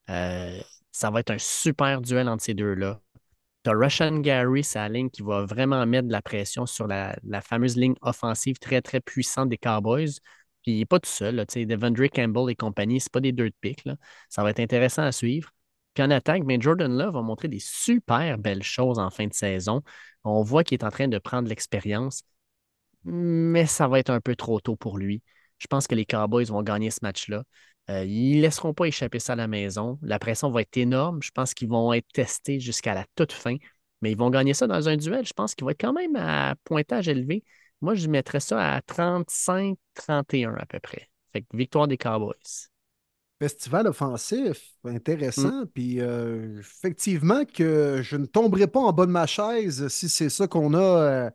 Euh, 0.09 0.61
ça 0.91 1.11
va 1.11 1.21
être 1.21 1.31
un 1.31 1.39
super 1.39 2.01
duel 2.01 2.29
entre 2.29 2.43
ces 2.43 2.55
deux-là. 2.55 3.01
Tu 3.65 3.71
as 3.71 3.75
Russian 3.75 4.21
Gary, 4.21 4.65
sa 4.65 4.89
ligne 4.89 5.11
qui 5.11 5.23
va 5.23 5.45
vraiment 5.45 5.85
mettre 5.87 6.09
de 6.09 6.13
la 6.13 6.23
pression 6.23 6.67
sur 6.67 6.87
la, 6.87 7.15
fameuse 7.43 7.77
ligne 7.77 7.95
offensive 8.01 8.59
très, 8.59 8.81
très 8.83 9.01
puissante 9.01 9.51
des 9.51 9.59
Cowboys. 9.59 10.09
Puis 10.63 10.73
il 10.73 10.79
n'est 10.79 10.87
pas 10.87 10.99
tout 10.99 11.11
seul. 11.11 11.37
Devendry 11.37 12.11
Campbell 12.11 12.51
et 12.51 12.57
compagnie, 12.57 13.01
ce 13.01 13.11
pas 13.11 13.21
des 13.21 13.33
deux 13.33 13.51
de 13.51 13.55
pique. 13.61 13.85
Ça 14.29 14.43
va 14.43 14.51
être 14.51 14.61
intéressant 14.61 15.03
à 15.03 15.13
suivre. 15.13 15.51
Puis 15.95 16.03
en 16.03 16.11
attaque, 16.11 16.43
mais 16.45 16.61
Jordan 16.61 16.97
Love 16.97 17.17
a 17.17 17.23
montré 17.23 17.49
des 17.49 17.59
super 17.61 18.39
belles 18.39 18.63
choses 18.63 18.99
en 18.99 19.11
fin 19.11 19.27
de 19.27 19.35
saison. 19.35 19.83
On 20.25 20.43
voit 20.43 20.65
qu'il 20.65 20.79
est 20.79 20.85
en 20.85 20.91
train 20.91 21.09
de 21.09 21.19
prendre 21.19 21.49
l'expérience, 21.49 22.23
mais 23.05 23.67
ça 23.67 23.89
va 23.89 23.99
être 23.99 24.11
un 24.11 24.21
peu 24.21 24.37
trop 24.37 24.61
tôt 24.61 24.77
pour 24.77 24.99
lui. 24.99 25.23
Je 25.59 25.67
pense 25.67 25.87
que 25.87 25.95
les 25.95 26.07
Cowboys 26.07 26.45
vont 26.47 26.63
gagner 26.63 26.91
ce 26.91 27.01
match-là. 27.03 27.45
Euh, 27.91 28.05
ils 28.05 28.37
ne 28.37 28.43
laisseront 28.43 28.75
pas 28.75 28.87
échapper 28.87 29.19
ça 29.19 29.33
à 29.35 29.37
la 29.37 29.49
maison. 29.49 29.99
La 30.03 30.19
pression 30.19 30.51
va 30.51 30.63
être 30.63 30.77
énorme. 30.77 31.23
Je 31.23 31.31
pense 31.33 31.55
qu'ils 31.55 31.69
vont 31.69 31.93
être 31.93 32.07
testés 32.13 32.61
jusqu'à 32.61 32.95
la 32.95 33.05
toute 33.17 33.33
fin, 33.33 33.57
mais 34.01 34.13
ils 34.13 34.19
vont 34.19 34.31
gagner 34.31 34.55
ça 34.55 34.67
dans 34.67 34.89
un 34.89 34.97
duel. 34.97 35.27
Je 35.27 35.33
pense 35.33 35.55
qu'il 35.55 35.65
va 35.65 35.73
être 35.73 35.81
quand 35.81 35.93
même 35.93 36.17
à 36.17 36.55
pointage 36.65 37.09
élevé. 37.09 37.45
Moi, 37.81 37.95
je 37.95 38.09
mettrais 38.09 38.41
ça 38.41 38.75
à 38.75 38.81
35-31 38.83 40.55
à 40.57 40.67
peu 40.67 40.81
près. 40.81 41.11
Fait 41.33 41.43
que 41.43 41.57
victoire 41.57 41.89
des 41.89 41.99
Cowboys 41.99 42.37
festival 43.41 43.87
offensif, 43.87 44.75
intéressant. 44.85 45.63
Mm. 45.63 45.67
Puis 45.75 46.01
euh, 46.01 46.61
effectivement 46.61 47.45
que 47.45 48.01
je 48.03 48.17
ne 48.17 48.27
tomberai 48.27 48.67
pas 48.67 48.81
en 48.81 48.93
bas 48.93 49.07
de 49.07 49.11
ma 49.11 49.27
chaise 49.27 49.89
si 49.89 50.09
c'est 50.09 50.29
ça 50.29 50.47
qu'on 50.47 50.75
a 50.75 50.79
euh, 50.79 51.31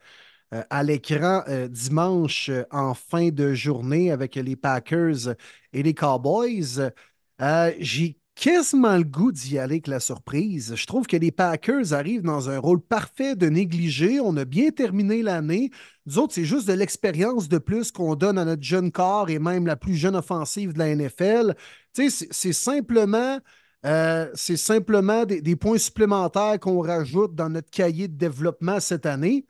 euh, 0.53 0.63
à 0.69 0.83
l'écran 0.83 1.43
dimanche 1.69 2.51
en 2.71 2.93
fin 2.93 3.29
de 3.29 3.53
journée 3.53 4.11
avec 4.11 4.35
les 4.35 4.55
Packers 4.55 5.35
et 5.73 5.81
les 5.81 5.93
Cowboys. 5.95 6.91
J'ai 7.79 8.17
quasiment 8.35 8.97
le 8.97 9.03
goût 9.03 9.31
d'y 9.31 9.57
aller 9.57 9.75
avec 9.75 9.87
la 9.87 9.99
surprise. 9.99 10.75
Je 10.75 10.85
trouve 10.85 11.07
que 11.07 11.17
les 11.17 11.31
Packers 11.31 11.93
arrivent 11.93 12.21
dans 12.21 12.49
un 12.49 12.59
rôle 12.59 12.81
parfait 12.81 13.35
de 13.35 13.47
négligé. 13.47 14.19
On 14.19 14.35
a 14.37 14.45
bien 14.45 14.69
terminé 14.69 15.23
l'année. 15.23 15.71
Nous 16.05 16.19
autres, 16.19 16.33
c'est 16.33 16.45
juste 16.45 16.67
de 16.67 16.73
l'expérience 16.73 17.49
de 17.49 17.57
plus 17.57 17.91
qu'on 17.91 18.15
donne 18.15 18.37
à 18.37 18.45
notre 18.45 18.63
jeune 18.63 18.91
corps 18.91 19.29
et 19.29 19.39
même 19.39 19.65
la 19.65 19.75
plus 19.75 19.95
jeune 19.95 20.15
offensive 20.15 20.73
de 20.73 20.79
la 20.79 20.95
NFL. 20.95 21.55
c'est 21.93 22.53
simplement. 22.53 23.39
Euh, 23.85 24.29
c'est 24.33 24.57
simplement 24.57 25.25
des 25.25 25.55
points 25.55 25.77
supplémentaires 25.77 26.59
qu'on 26.59 26.81
rajoute 26.81 27.35
dans 27.35 27.49
notre 27.49 27.69
cahier 27.69 28.07
de 28.07 28.17
développement 28.17 28.79
cette 28.79 29.05
année. 29.05 29.45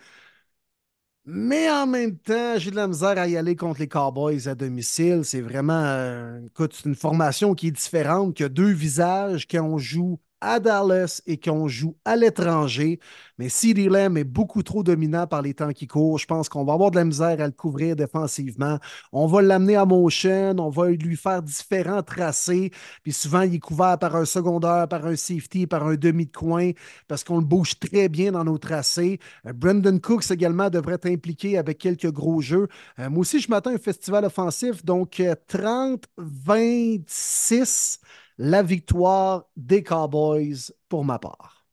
Mais 1.28 1.70
en 1.72 1.88
même 1.88 2.18
temps, 2.20 2.58
j'ai 2.58 2.70
de 2.70 2.76
la 2.76 2.88
misère 2.88 3.18
à 3.18 3.28
y 3.28 3.36
aller 3.36 3.56
contre 3.56 3.80
les 3.80 3.88
Cowboys 3.88 4.48
à 4.48 4.54
domicile. 4.54 5.22
C'est 5.24 5.42
vraiment 5.42 5.84
euh, 5.84 6.40
une 6.86 6.96
formation 6.96 7.56
qui 7.56 7.68
est 7.68 7.72
différente, 7.72 8.36
qui 8.36 8.44
a 8.44 8.50
deux 8.50 8.72
visages, 8.72 9.48
qui 9.48 9.58
ont 9.58 9.80
joue 9.80 10.20
à 10.42 10.60
Dallas 10.60 11.22
et 11.26 11.40
qu'on 11.40 11.68
joue 11.68 11.96
à 12.06 12.16
l'étranger. 12.16 13.00
Mais 13.38 13.50
CeeDee 13.50 13.90
Lamb 13.90 14.18
est 14.18 14.24
beaucoup 14.24 14.64
trop 14.64 14.84
dominant 14.84 15.28
par 15.28 15.42
les 15.42 15.54
temps 15.54 15.72
qui 15.72 15.88
courent. 15.88 16.20
Je 16.20 16.26
pense 16.26 16.50
qu'on 16.50 16.64
va 16.64 16.74
avoir 16.74 16.92
de 16.92 16.98
la 16.98 17.06
misère 17.06 17.42
à 17.42 17.46
le 17.46 17.52
couvrir 17.52 17.96
défensivement. 17.96 18.80
On 19.12 19.28
va 19.28 19.42
l'amener 19.42 19.76
à 19.76 19.86
motion, 19.86 20.56
on 20.60 20.70
va 20.70 20.90
lui 20.90 21.18
faire 21.18 21.42
différents 21.42 22.04
tracés. 22.04 22.72
Puis 23.04 23.12
souvent, 23.12 23.42
il 23.42 23.56
est 23.56 23.60
couvert 23.60 23.98
par 24.00 24.16
un 24.16 24.26
secondaire, 24.26 24.88
par 24.88 25.06
un 25.06 25.16
safety, 25.16 25.68
par 25.68 25.86
un 25.86 25.96
demi 25.96 26.26
de 26.28 26.32
coin, 26.32 26.72
parce 27.08 27.24
qu'on 27.24 27.40
le 27.40 27.46
bouge 27.46 27.80
très 27.80 28.10
bien 28.10 28.32
dans 28.32 28.44
nos 28.44 28.58
tracés. 28.58 29.20
Euh, 29.46 29.54
Brendan 29.54 30.00
Cooks 30.00 30.32
également 30.32 30.70
devrait 30.70 30.96
être 30.96 31.08
impliqué 31.08 31.58
avec 31.58 31.78
quelques 31.78 32.12
gros 32.12 32.42
jeux. 32.42 32.68
Euh, 33.00 33.10
moi 33.10 33.22
aussi, 33.22 33.40
je 33.40 33.50
m'attends 33.50 33.72
à 33.72 33.74
un 33.74 33.78
festival 33.78 34.26
offensif. 34.26 34.84
Donc, 34.86 35.22
30-26 35.48 38.00
la 38.38 38.64
victoire 38.64 39.46
des 39.56 39.84
Cowboys 39.84 40.72
pour 40.90 41.06
ma 41.06 41.20
part. 41.20 41.66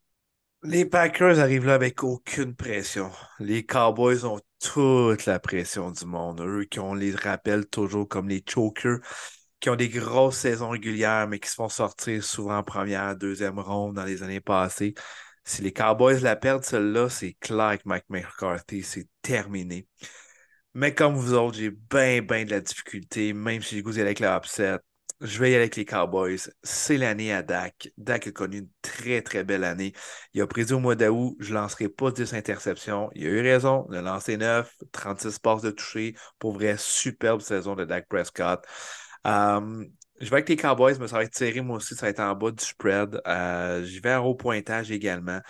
Les 0.63 0.85
Packers 0.85 1.41
arrivent 1.41 1.67
là 1.67 1.75
avec 1.75 2.05
aucune 2.05 2.55
pression. 2.55 3.11
Les 3.41 3.67
Cowboys 3.67 4.25
ont 4.25 4.41
toute 4.61 5.27
la 5.27 5.41
pression 5.41 5.91
du 5.91 6.07
monde. 6.07 6.41
Eux 6.41 6.65
qui 6.65 6.79
on 6.79 6.95
les 6.95 7.15
rappelle 7.15 7.67
toujours 7.67 8.09
comme 8.09 8.29
les 8.29 8.45
chokers, 8.49 9.01
qui 9.59 9.71
ont 9.71 9.77
des 9.77 9.89
grosses 9.89 10.39
saisons 10.39 10.71
régulières, 10.71 11.27
mais 11.27 11.41
qui 11.41 11.49
se 11.49 11.57
font 11.57 11.69
sortir 11.69 12.23
souvent 12.23 12.59
en 12.59 12.63
première, 12.63 13.17
deuxième 13.17 13.59
ronde 13.59 13.95
dans 13.95 14.05
les 14.05 14.23
années 14.23 14.41
passées. 14.41 14.95
Si 15.45 15.63
les 15.63 15.73
Cowboys 15.73 16.21
la 16.21 16.37
perdent, 16.37 16.65
celle-là, 16.65 17.09
c'est 17.09 17.33
clair 17.41 17.79
que 17.79 17.89
Mike 17.89 18.05
McCarthy, 18.09 18.85
c'est 18.85 19.09
terminé. 19.21 19.89
Mais 20.75 20.95
comme 20.95 21.17
vous 21.17 21.35
autres, 21.35 21.59
j'ai 21.59 21.71
bien, 21.71 22.23
bien 22.23 22.45
de 22.45 22.51
la 22.51 22.61
difficulté, 22.61 23.33
même 23.33 23.63
si 23.63 23.75
j'ai 23.75 23.83
goûté 23.83 24.01
avec 24.01 24.21
la 24.21 24.37
upset 24.37 24.79
je 25.23 25.39
vais 25.39 25.51
y 25.51 25.55
aller 25.55 25.63
avec 25.63 25.77
les 25.77 25.85
Cowboys. 25.85 26.39
C'est 26.63 26.97
l'année 26.99 27.33
à 27.33 27.43
Dak. 27.43 27.91
Dak 27.97 28.27
a 28.27 28.33
connu 28.33 28.59
une 28.59 28.69
très, 28.83 29.23
très 29.23 29.45
belle 29.45 29.63
année. 29.65 29.93
Il 30.35 30.43
a 30.43 30.47
prédit 30.47 30.73
au 30.73 30.81
mois 30.81 30.97
d'août, 30.97 31.37
je 31.39 31.51
ne 31.51 31.55
lancerai 31.55 31.89
pas 31.89 32.11
10 32.11 32.35
interceptions. 32.35 33.09
Il 33.15 33.27
a 33.27 33.31
eu 33.31 33.41
raison, 33.41 33.89
a 33.93 34.03
lancé 34.03 34.37
9, 34.37 34.75
36 34.91 35.39
passes 35.39 35.63
de 35.63 35.71
toucher. 35.71 36.15
Pour 36.39 36.53
vrai, 36.53 36.77
superbe 36.77 37.41
saison 37.41 37.77
de 37.77 37.85
Dak 37.85 38.09
Prescott. 38.09 38.65
Euh, 39.27 39.85
je 40.21 40.27
vais 40.29 40.37
avec 40.37 40.49
les 40.49 40.57
Cowboys, 40.57 40.97
mais 40.99 41.09
ça 41.09 41.17
va 41.17 41.25
être 41.25 41.35
serré 41.37 41.61
moi 41.61 41.77
aussi, 41.77 41.95
ça 41.95 42.07
va 42.07 42.11
être 42.11 42.21
en 42.21 42.35
bas 42.35 42.51
du 42.51 42.65
spread. 42.65 43.21
Euh, 43.27 43.85
je 43.85 44.01
vais 44.01 44.17
haut 44.17 44.35
pointage 44.35 44.91
également. 44.91 45.41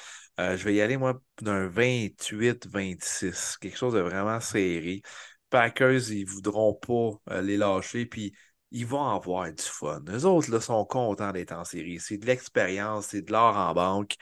Euh, 0.40 0.56
je 0.56 0.64
vais 0.64 0.74
y 0.74 0.80
aller, 0.82 0.96
moi, 0.98 1.20
d'un 1.40 1.66
28-26, 1.68 3.56
quelque 3.58 3.76
chose 3.78 3.94
de 3.94 4.00
vraiment 4.00 4.40
serré. 4.40 5.02
Packers, 5.50 6.10
ils 6.10 6.24
ne 6.24 6.30
voudront 6.30 6.74
pas 6.74 7.40
les 7.42 7.56
lâcher. 7.58 8.06
Puis 8.06 8.32
ils 8.72 8.86
vont 8.86 9.06
avoir 9.06 9.52
du 9.52 9.62
fun. 9.62 10.02
Eux 10.08 10.24
autres 10.24 10.50
là, 10.50 10.60
sont 10.60 10.84
contents 10.84 11.32
d'être 11.32 11.52
en 11.52 11.64
série. 11.64 12.00
C'est 12.00 12.16
de 12.16 12.26
l'expérience, 12.26 13.08
c'est 13.08 13.22
de 13.22 13.32
l'or 13.32 13.56
en 13.56 13.74
banque. 13.74 14.16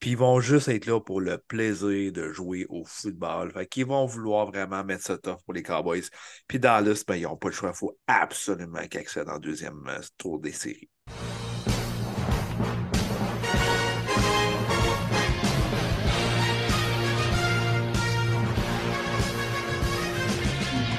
Puis 0.00 0.10
ils 0.10 0.16
vont 0.16 0.40
juste 0.40 0.68
être 0.68 0.86
là 0.86 1.00
pour 1.00 1.20
le 1.20 1.38
plaisir 1.38 2.12
de 2.12 2.30
jouer 2.32 2.66
au 2.68 2.84
football. 2.84 3.52
Fait 3.52 3.66
qu'ils 3.66 3.86
vont 3.86 4.04
vouloir 4.04 4.46
vraiment 4.46 4.84
mettre 4.84 5.04
ça 5.04 5.16
top 5.16 5.42
pour 5.44 5.54
les 5.54 5.62
Cowboys. 5.62 6.02
Puis 6.48 6.58
Dallas, 6.58 7.02
ben, 7.06 7.16
ils 7.16 7.22
n'ont 7.22 7.36
pas 7.36 7.48
le 7.48 7.54
choix. 7.54 7.70
Il 7.70 7.76
faut 7.76 7.98
absolument 8.06 8.86
qu'ils 8.88 9.00
accèdent 9.00 9.30
en 9.30 9.38
deuxième 9.38 9.86
euh, 9.88 10.00
tour 10.18 10.38
des 10.38 10.52
séries. 10.52 10.90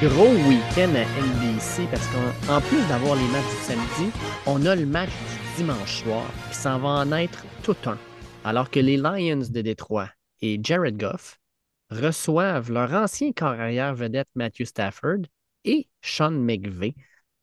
Gros 0.01 0.29
week-end 0.47 0.93
à 0.93 1.05
NBC 1.19 1.87
parce 1.89 2.07
qu'en 2.09 2.61
plus 2.61 2.87
d'avoir 2.87 3.15
les 3.15 3.27
matchs 3.29 3.49
du 3.49 3.63
samedi, 3.63 4.11
on 4.45 4.63
a 4.67 4.75
le 4.75 4.85
match 4.85 5.09
du 5.09 5.63
dimanche 5.63 6.03
soir 6.03 6.23
qui 6.51 6.55
s'en 6.55 6.77
va 6.77 6.89
en 6.89 7.11
être 7.13 7.43
tout 7.63 7.75
un. 7.87 7.97
Alors 8.43 8.69
que 8.69 8.79
les 8.79 8.97
Lions 8.97 9.41
de 9.49 9.61
Détroit 9.61 10.09
et 10.41 10.59
Jared 10.61 10.97
Goff 10.97 11.39
reçoivent 11.89 12.71
leur 12.71 12.93
ancien 12.93 13.31
carrière 13.31 13.95
vedette 13.95 14.27
Matthew 14.35 14.65
Stafford 14.65 15.21
et 15.65 15.87
Sean 16.03 16.31
McVay. 16.31 16.93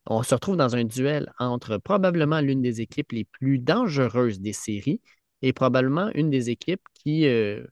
On 0.06 0.22
se 0.22 0.34
retrouve 0.34 0.56
dans 0.56 0.76
un 0.76 0.84
duel 0.84 1.32
entre 1.40 1.78
probablement 1.78 2.40
l'une 2.40 2.62
des 2.62 2.80
équipes 2.80 3.10
les 3.10 3.24
plus 3.24 3.58
dangereuses 3.58 4.40
des 4.40 4.52
séries 4.52 5.00
et 5.42 5.52
probablement 5.52 6.08
une 6.14 6.30
des 6.30 6.50
équipes 6.50 6.82
qui 6.94 7.26
euh, 7.26 7.64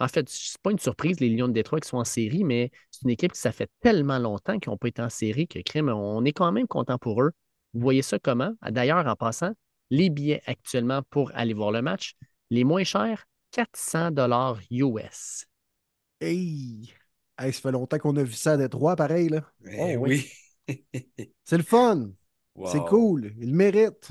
en 0.00 0.08
fait, 0.08 0.28
c'est 0.28 0.60
pas 0.62 0.70
une 0.70 0.78
surprise, 0.78 1.20
les 1.20 1.28
Lions 1.28 1.48
de 1.48 1.52
Détroit 1.52 1.78
qui 1.78 1.88
sont 1.88 1.98
en 1.98 2.04
série, 2.04 2.42
mais 2.42 2.70
c'est 2.90 3.02
une 3.02 3.10
équipe 3.10 3.32
qui 3.32 3.40
ça 3.40 3.52
fait 3.52 3.70
tellement 3.80 4.18
longtemps 4.18 4.58
qu'ils 4.58 4.70
n'ont 4.70 4.78
pas 4.78 4.88
été 4.88 5.02
en 5.02 5.10
série 5.10 5.46
que 5.46 5.58
crime, 5.60 5.90
on 5.90 6.24
est 6.24 6.32
quand 6.32 6.50
même 6.52 6.66
content 6.66 6.98
pour 6.98 7.22
eux. 7.22 7.32
Vous 7.74 7.80
voyez 7.80 8.02
ça 8.02 8.18
comment? 8.18 8.52
D'ailleurs, 8.68 9.06
en 9.06 9.14
passant, 9.14 9.52
les 9.90 10.08
billets 10.08 10.42
actuellement 10.46 11.02
pour 11.10 11.30
aller 11.34 11.52
voir 11.52 11.70
le 11.70 11.82
match, 11.82 12.14
les 12.48 12.64
moins 12.64 12.82
chers, 12.82 13.26
400 13.52 14.12
dollars 14.12 14.58
US. 14.70 15.44
Hey! 16.20 16.92
ça 17.38 17.52
fait 17.52 17.72
longtemps 17.72 17.98
qu'on 17.98 18.16
a 18.16 18.22
vu 18.22 18.34
ça 18.34 18.52
à 18.52 18.56
Détroit, 18.56 18.96
pareil, 18.96 19.28
là. 19.28 19.42
Eh 19.70 19.96
oh, 19.96 20.00
oui. 20.00 20.30
c'est 21.44 21.56
le 21.56 21.62
fun. 21.62 22.10
C'est 22.66 22.84
cool. 22.86 23.32
Il 23.38 23.54
mérite. 23.54 24.10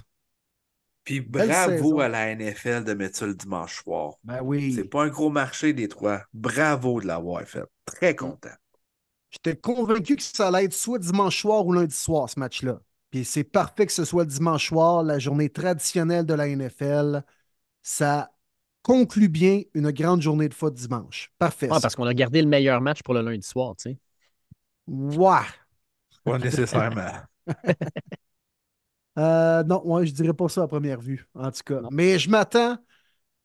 Puis 1.09 1.21
bravo 1.21 2.01
à 2.01 2.07
la 2.07 2.35
NFL 2.35 2.83
de 2.83 2.93
mettre 2.93 3.17
ça 3.17 3.25
le 3.25 3.33
dimanche 3.33 3.81
soir. 3.81 4.13
Ben 4.23 4.41
oui. 4.43 4.73
C'est 4.73 4.83
pas 4.83 5.05
un 5.05 5.07
gros 5.07 5.31
marché 5.31 5.73
des 5.73 5.87
trois. 5.87 6.21
Bravo 6.35 7.01
de 7.01 7.07
l'avoir 7.07 7.41
fait. 7.45 7.63
Très 7.83 8.15
content. 8.15 8.53
J'étais 9.31 9.55
convaincu 9.55 10.17
que 10.17 10.21
ça 10.21 10.49
allait 10.49 10.65
être 10.65 10.73
soit 10.73 10.99
dimanche 10.99 11.41
soir 11.41 11.65
ou 11.65 11.73
lundi 11.73 11.95
soir, 11.95 12.29
ce 12.29 12.39
match-là. 12.39 12.79
Puis 13.09 13.25
c'est 13.25 13.43
parfait 13.43 13.87
que 13.87 13.91
ce 13.91 14.05
soit 14.05 14.23
le 14.23 14.29
dimanche 14.29 14.67
soir, 14.67 15.01
la 15.01 15.17
journée 15.17 15.49
traditionnelle 15.49 16.27
de 16.27 16.35
la 16.35 16.47
NFL. 16.47 17.23
Ça 17.81 18.29
conclut 18.83 19.29
bien 19.29 19.63
une 19.73 19.89
grande 19.89 20.21
journée 20.21 20.47
de 20.47 20.53
foot 20.53 20.75
dimanche. 20.75 21.31
Parfait. 21.39 21.69
parce 21.69 21.95
qu'on 21.95 22.05
a 22.05 22.13
gardé 22.13 22.39
le 22.39 22.47
meilleur 22.47 22.81
match 22.81 23.01
pour 23.01 23.15
le 23.15 23.21
lundi 23.21 23.47
soir, 23.47 23.75
tu 23.77 23.89
sais. 23.89 23.97
Ouais. 24.85 25.39
Pas 26.23 26.37
nécessairement. 26.37 27.13
Euh, 29.17 29.63
non, 29.63 29.81
moi, 29.85 30.05
je 30.05 30.11
dirais 30.11 30.33
pas 30.33 30.47
ça 30.49 30.63
à 30.63 30.67
première 30.67 31.01
vue, 31.01 31.27
en 31.33 31.51
tout 31.51 31.63
cas. 31.65 31.81
Mais 31.91 32.19
je 32.19 32.29
m'attends 32.29 32.77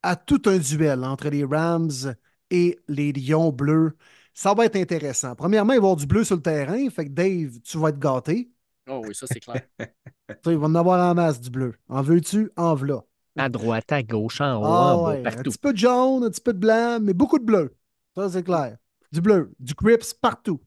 à 0.03 0.17
tout 0.17 0.43
un 0.47 0.59
duel 0.59 1.05
entre 1.05 1.29
les 1.29 1.45
Rams 1.45 2.15
et 2.51 2.79
les 2.89 3.13
Lions 3.13 3.51
bleus. 3.51 3.97
Ça 4.33 4.53
va 4.53 4.67
être 4.67 4.77
intéressant. 4.77 5.35
Premièrement, 5.35 5.73
il 5.73 5.77
va 5.79 5.87
y 5.87 5.87
avoir 5.87 5.97
du 5.97 6.07
bleu 6.07 6.25
sur 6.25 6.37
le 6.37 6.43
terrain. 6.43 6.89
Fait 6.91 7.07
que 7.07 7.11
Dave, 7.11 7.61
tu 7.61 7.79
vas 7.79 7.89
être 7.89 7.99
gâté. 7.99 8.51
Oh 8.89 9.03
oui, 9.07 9.15
ça, 9.15 9.27
c'est 9.27 9.41
clair. 9.41 9.63
il 10.47 10.57
va 10.57 10.67
en 10.67 10.75
avoir 10.75 11.11
en 11.11 11.15
masse 11.15 11.41
du 11.41 11.51
bleu. 11.51 11.75
En 11.89 12.03
veux-tu? 12.03 12.51
En 12.57 12.75
v'là. 12.75 13.03
À 13.37 13.49
droite, 13.49 13.91
à 13.91 14.03
gauche, 14.03 14.41
en 14.41 14.61
haut, 14.61 14.65
ah 14.65 14.97
en 14.97 15.05
bas, 15.05 15.17
partout. 15.23 15.39
Un 15.41 15.43
petit 15.43 15.59
peu 15.59 15.73
de 15.73 15.79
jaune, 15.79 16.25
un 16.25 16.31
petit 16.31 16.41
peu 16.41 16.53
de 16.53 16.59
blanc, 16.59 16.99
mais 17.01 17.15
beaucoup 17.15 17.39
de 17.39 17.45
bleu. 17.45 17.77
Ça, 18.15 18.29
c'est 18.29 18.45
clair. 18.45 18.77
Du 19.11 19.21
bleu, 19.21 19.53
du 19.59 19.75
Crips 19.75 20.15
partout. 20.15 20.61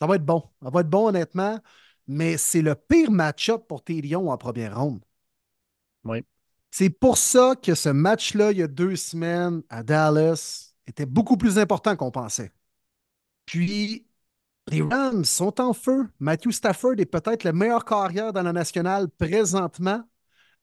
Ça 0.00 0.06
va 0.08 0.16
être 0.16 0.24
bon. 0.24 0.42
Ça 0.62 0.70
va 0.70 0.80
être 0.80 0.90
bon, 0.90 1.08
honnêtement 1.08 1.60
mais 2.06 2.36
c'est 2.36 2.62
le 2.62 2.74
pire 2.74 3.10
match-up 3.10 3.64
pour 3.68 3.82
tes 3.82 4.00
Lions 4.00 4.30
en 4.30 4.38
première 4.38 4.78
ronde. 4.78 5.04
Oui. 6.04 6.24
C'est 6.70 6.90
pour 6.90 7.18
ça 7.18 7.54
que 7.60 7.74
ce 7.74 7.90
match-là, 7.90 8.52
il 8.52 8.58
y 8.58 8.62
a 8.62 8.68
deux 8.68 8.96
semaines 8.96 9.62
à 9.68 9.82
Dallas, 9.82 10.74
était 10.86 11.06
beaucoup 11.06 11.36
plus 11.36 11.58
important 11.58 11.96
qu'on 11.96 12.10
pensait. 12.10 12.50
Puis, 13.46 14.06
les 14.68 14.82
Rams 14.82 15.24
sont 15.24 15.60
en 15.60 15.72
feu. 15.72 16.08
Matthew 16.20 16.50
Stafford 16.50 16.94
est 16.98 17.06
peut-être 17.06 17.44
le 17.44 17.52
meilleur 17.52 17.84
carrière 17.84 18.32
dans 18.32 18.42
la 18.42 18.52
nationale 18.52 19.08
présentement. 19.08 20.02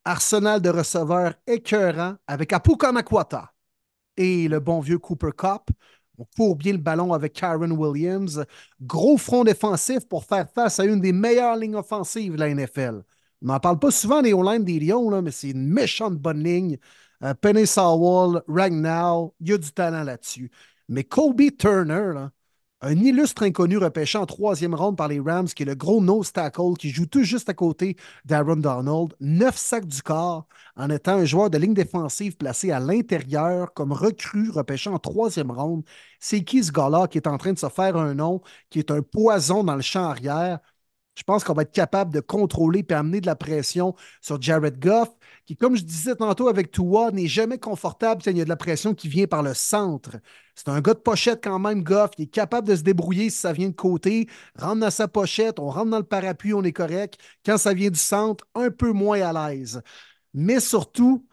Arsenal 0.04 0.62
de 0.62 0.70
receveurs 0.70 1.34
écœurant 1.46 2.16
avec 2.26 2.52
Apu 2.54 2.76
Kanakwata 2.76 3.52
et 4.16 4.48
le 4.48 4.58
bon 4.58 4.80
vieux 4.80 4.98
Cooper 4.98 5.32
Cup. 5.36 5.70
On 6.38 6.54
bien 6.54 6.72
le 6.72 6.78
ballon 6.78 7.12
avec 7.12 7.32
Karen 7.32 7.72
Williams. 7.72 8.44
Gros 8.80 9.16
front 9.16 9.44
défensif 9.44 10.06
pour 10.06 10.24
faire 10.24 10.48
face 10.50 10.78
à 10.78 10.84
une 10.84 11.00
des 11.00 11.12
meilleures 11.12 11.56
lignes 11.56 11.76
offensives 11.76 12.34
de 12.34 12.40
la 12.40 12.48
NFL. 12.48 13.02
On 13.42 13.46
n'en 13.46 13.60
parle 13.60 13.78
pas 13.78 13.90
souvent 13.90 14.20
des 14.20 14.32
O-line 14.32 14.64
des 14.64 14.78
Lions, 14.80 15.08
là, 15.10 15.22
mais 15.22 15.30
c'est 15.30 15.50
une 15.50 15.66
méchante 15.66 16.16
bonne 16.18 16.42
ligne. 16.42 16.78
Euh, 17.22 17.34
Penny 17.34 17.66
Sawwall, 17.66 18.42
Ragnow, 18.48 19.34
il 19.40 19.48
y 19.48 19.52
a 19.52 19.58
du 19.58 19.72
talent 19.72 20.02
là-dessus. 20.04 20.50
Mais 20.88 21.04
Colby 21.04 21.56
Turner, 21.56 22.12
là, 22.14 22.32
un 22.82 22.96
illustre 22.96 23.42
inconnu 23.42 23.76
repêché 23.76 24.16
en 24.18 24.26
troisième 24.26 24.74
ronde 24.74 24.96
par 24.96 25.08
les 25.08 25.20
Rams, 25.20 25.48
qui 25.48 25.62
est 25.62 25.66
le 25.66 25.74
gros 25.74 26.00
nose 26.02 26.32
tackle 26.32 26.74
qui 26.78 26.90
joue 26.90 27.06
tout 27.06 27.22
juste 27.22 27.48
à 27.48 27.54
côté 27.54 27.96
d'Aaron 28.24 28.56
Donald. 28.56 29.14
Neuf 29.20 29.56
sacs 29.56 29.86
du 29.86 30.02
corps 30.02 30.46
en 30.76 30.88
étant 30.90 31.12
un 31.16 31.24
joueur 31.24 31.50
de 31.50 31.58
ligne 31.58 31.74
défensive 31.74 32.36
placé 32.36 32.70
à 32.70 32.80
l'intérieur 32.80 33.74
comme 33.74 33.92
recrue 33.92 34.50
repêché 34.50 34.88
en 34.88 34.98
troisième 34.98 35.50
ronde. 35.50 35.84
C'est 36.18 36.42
qui 36.42 36.64
ce 36.64 36.72
qui 36.72 37.18
est 37.18 37.26
en 37.26 37.38
train 37.38 37.52
de 37.52 37.58
se 37.58 37.68
faire 37.68 37.96
un 37.96 38.14
nom, 38.14 38.40
qui 38.70 38.78
est 38.78 38.90
un 38.90 39.02
poison 39.02 39.62
dans 39.64 39.76
le 39.76 39.82
champ 39.82 40.04
arrière? 40.04 40.58
Je 41.16 41.22
pense 41.24 41.44
qu'on 41.44 41.52
va 41.52 41.62
être 41.62 41.72
capable 41.72 42.14
de 42.14 42.20
contrôler 42.20 42.84
et 42.88 42.94
amener 42.94 43.20
de 43.20 43.26
la 43.26 43.36
pression 43.36 43.94
sur 44.22 44.40
Jared 44.40 44.78
Goff, 44.80 45.08
qui, 45.46 45.56
comme 45.56 45.76
je 45.76 45.82
disais 45.82 46.14
tantôt 46.14 46.48
avec 46.48 46.70
Tua, 46.70 47.10
n'est 47.10 47.26
jamais 47.26 47.58
confortable 47.58 48.22
il 48.26 48.38
y 48.38 48.40
a 48.40 48.44
de 48.44 48.48
la 48.48 48.56
pression 48.56 48.94
qui 48.94 49.08
vient 49.08 49.26
par 49.26 49.42
le 49.42 49.54
centre. 49.54 50.18
C'est 50.54 50.68
un 50.68 50.80
gars 50.80 50.94
de 50.94 50.98
pochette 50.98 51.40
quand 51.42 51.58
même, 51.58 51.82
Goff. 51.82 52.10
Il 52.18 52.24
est 52.24 52.26
capable 52.26 52.68
de 52.68 52.76
se 52.76 52.82
débrouiller 52.82 53.30
si 53.30 53.38
ça 53.38 53.52
vient 53.52 53.68
de 53.68 53.74
côté, 53.74 54.28
rentre 54.58 54.80
dans 54.80 54.90
sa 54.90 55.08
pochette, 55.08 55.58
on 55.58 55.70
rentre 55.70 55.90
dans 55.90 55.98
le 55.98 56.04
parapluie, 56.04 56.54
on 56.54 56.62
est 56.62 56.72
correct. 56.72 57.18
Quand 57.44 57.58
ça 57.58 57.74
vient 57.74 57.90
du 57.90 57.98
centre, 57.98 58.46
un 58.54 58.70
peu 58.70 58.92
moins 58.92 59.20
à 59.22 59.50
l'aise. 59.50 59.82
Mais 60.34 60.60
surtout, 60.60 61.26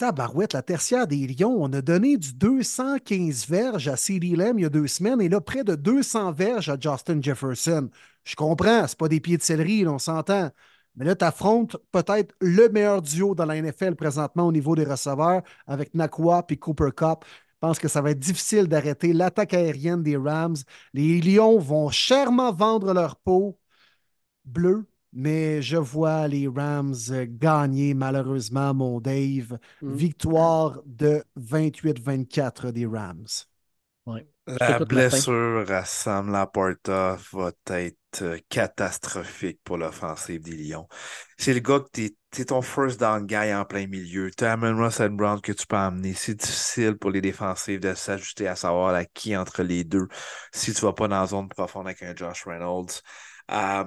Tabarouette, 0.00 0.54
la 0.54 0.62
tertiaire 0.62 1.06
des 1.06 1.26
Lions, 1.26 1.56
on 1.60 1.70
a 1.74 1.82
donné 1.82 2.16
du 2.16 2.32
215 2.32 3.46
verges 3.46 3.86
à 3.86 3.96
CeeDee 3.96 4.34
Lamb 4.34 4.58
il 4.58 4.62
y 4.62 4.64
a 4.64 4.70
deux 4.70 4.86
semaines 4.86 5.20
et 5.20 5.28
là, 5.28 5.42
près 5.42 5.62
de 5.62 5.74
200 5.74 6.32
verges 6.32 6.70
à 6.70 6.78
Justin 6.80 7.20
Jefferson. 7.20 7.90
Je 8.24 8.34
comprends, 8.34 8.86
c'est 8.86 8.96
pas 8.98 9.08
des 9.08 9.20
pieds 9.20 9.36
de 9.36 9.42
céleri, 9.42 9.86
on 9.86 9.98
s'entend. 9.98 10.50
Mais 10.96 11.04
là, 11.04 11.14
tu 11.14 11.24
affrontes 11.24 11.76
peut-être 11.92 12.34
le 12.40 12.68
meilleur 12.68 13.02
duo 13.02 13.34
dans 13.34 13.44
la 13.44 13.56
NFL 13.56 13.94
présentement 13.94 14.46
au 14.46 14.52
niveau 14.52 14.74
des 14.74 14.84
receveurs 14.84 15.42
avec 15.66 15.94
Nakwa 15.94 16.44
et 16.48 16.56
Cooper 16.56 16.90
Cup. 16.96 17.24
Je 17.24 17.66
pense 17.66 17.78
que 17.78 17.88
ça 17.88 18.00
va 18.00 18.10
être 18.10 18.18
difficile 18.18 18.68
d'arrêter 18.68 19.12
l'attaque 19.12 19.54
aérienne 19.54 20.02
des 20.02 20.16
Rams. 20.16 20.56
Les 20.94 21.20
Lions 21.20 21.58
vont 21.58 21.90
chèrement 21.90 22.52
vendre 22.52 22.92
leur 22.94 23.16
peau 23.16 23.58
bleue, 24.44 24.86
mais 25.12 25.60
je 25.62 25.76
vois 25.76 26.26
les 26.26 26.48
Rams 26.48 26.94
gagner 27.38 27.94
malheureusement, 27.94 28.74
mon 28.74 29.00
Dave. 29.00 29.58
Mm. 29.82 29.92
Victoire 29.92 30.80
de 30.86 31.22
28-24 31.38 32.72
des 32.72 32.86
Rams. 32.86 33.26
La 34.58 34.78
blessure 34.80 35.70
à 35.70 35.84
Sam 35.84 36.32
Laporta 36.32 37.16
va 37.32 37.52
être 37.68 38.22
euh, 38.22 38.38
catastrophique 38.48 39.60
pour 39.64 39.78
l'offensive 39.78 40.42
des 40.42 40.56
Lions. 40.56 40.88
C'est 41.38 41.54
le 41.54 41.60
gars 41.60 41.80
que 41.80 41.88
tu 41.92 42.16
es, 42.40 42.44
ton 42.44 42.62
first 42.62 42.98
down 42.98 43.26
guy 43.26 43.54
en 43.54 43.64
plein 43.64 43.86
milieu. 43.86 44.30
Tu 44.36 44.44
as 44.44 44.52
Amon 44.52 44.76
Russell 44.76 45.10
Brown 45.10 45.40
que 45.40 45.52
tu 45.52 45.66
peux 45.66 45.76
amener. 45.76 46.14
C'est 46.14 46.34
difficile 46.34 46.96
pour 46.96 47.10
les 47.10 47.20
défensifs 47.20 47.80
de 47.80 47.94
s'ajuster 47.94 48.48
à 48.48 48.56
savoir 48.56 48.94
à 48.94 49.04
qui 49.04 49.36
entre 49.36 49.62
les 49.62 49.84
deux 49.84 50.08
si 50.52 50.72
tu 50.72 50.80
vas 50.80 50.92
pas 50.92 51.06
dans 51.06 51.20
la 51.20 51.26
zone 51.26 51.48
profonde 51.48 51.86
avec 51.86 52.02
un 52.02 52.14
Josh 52.16 52.44
Reynolds. 52.46 53.02
Euh, 53.50 53.84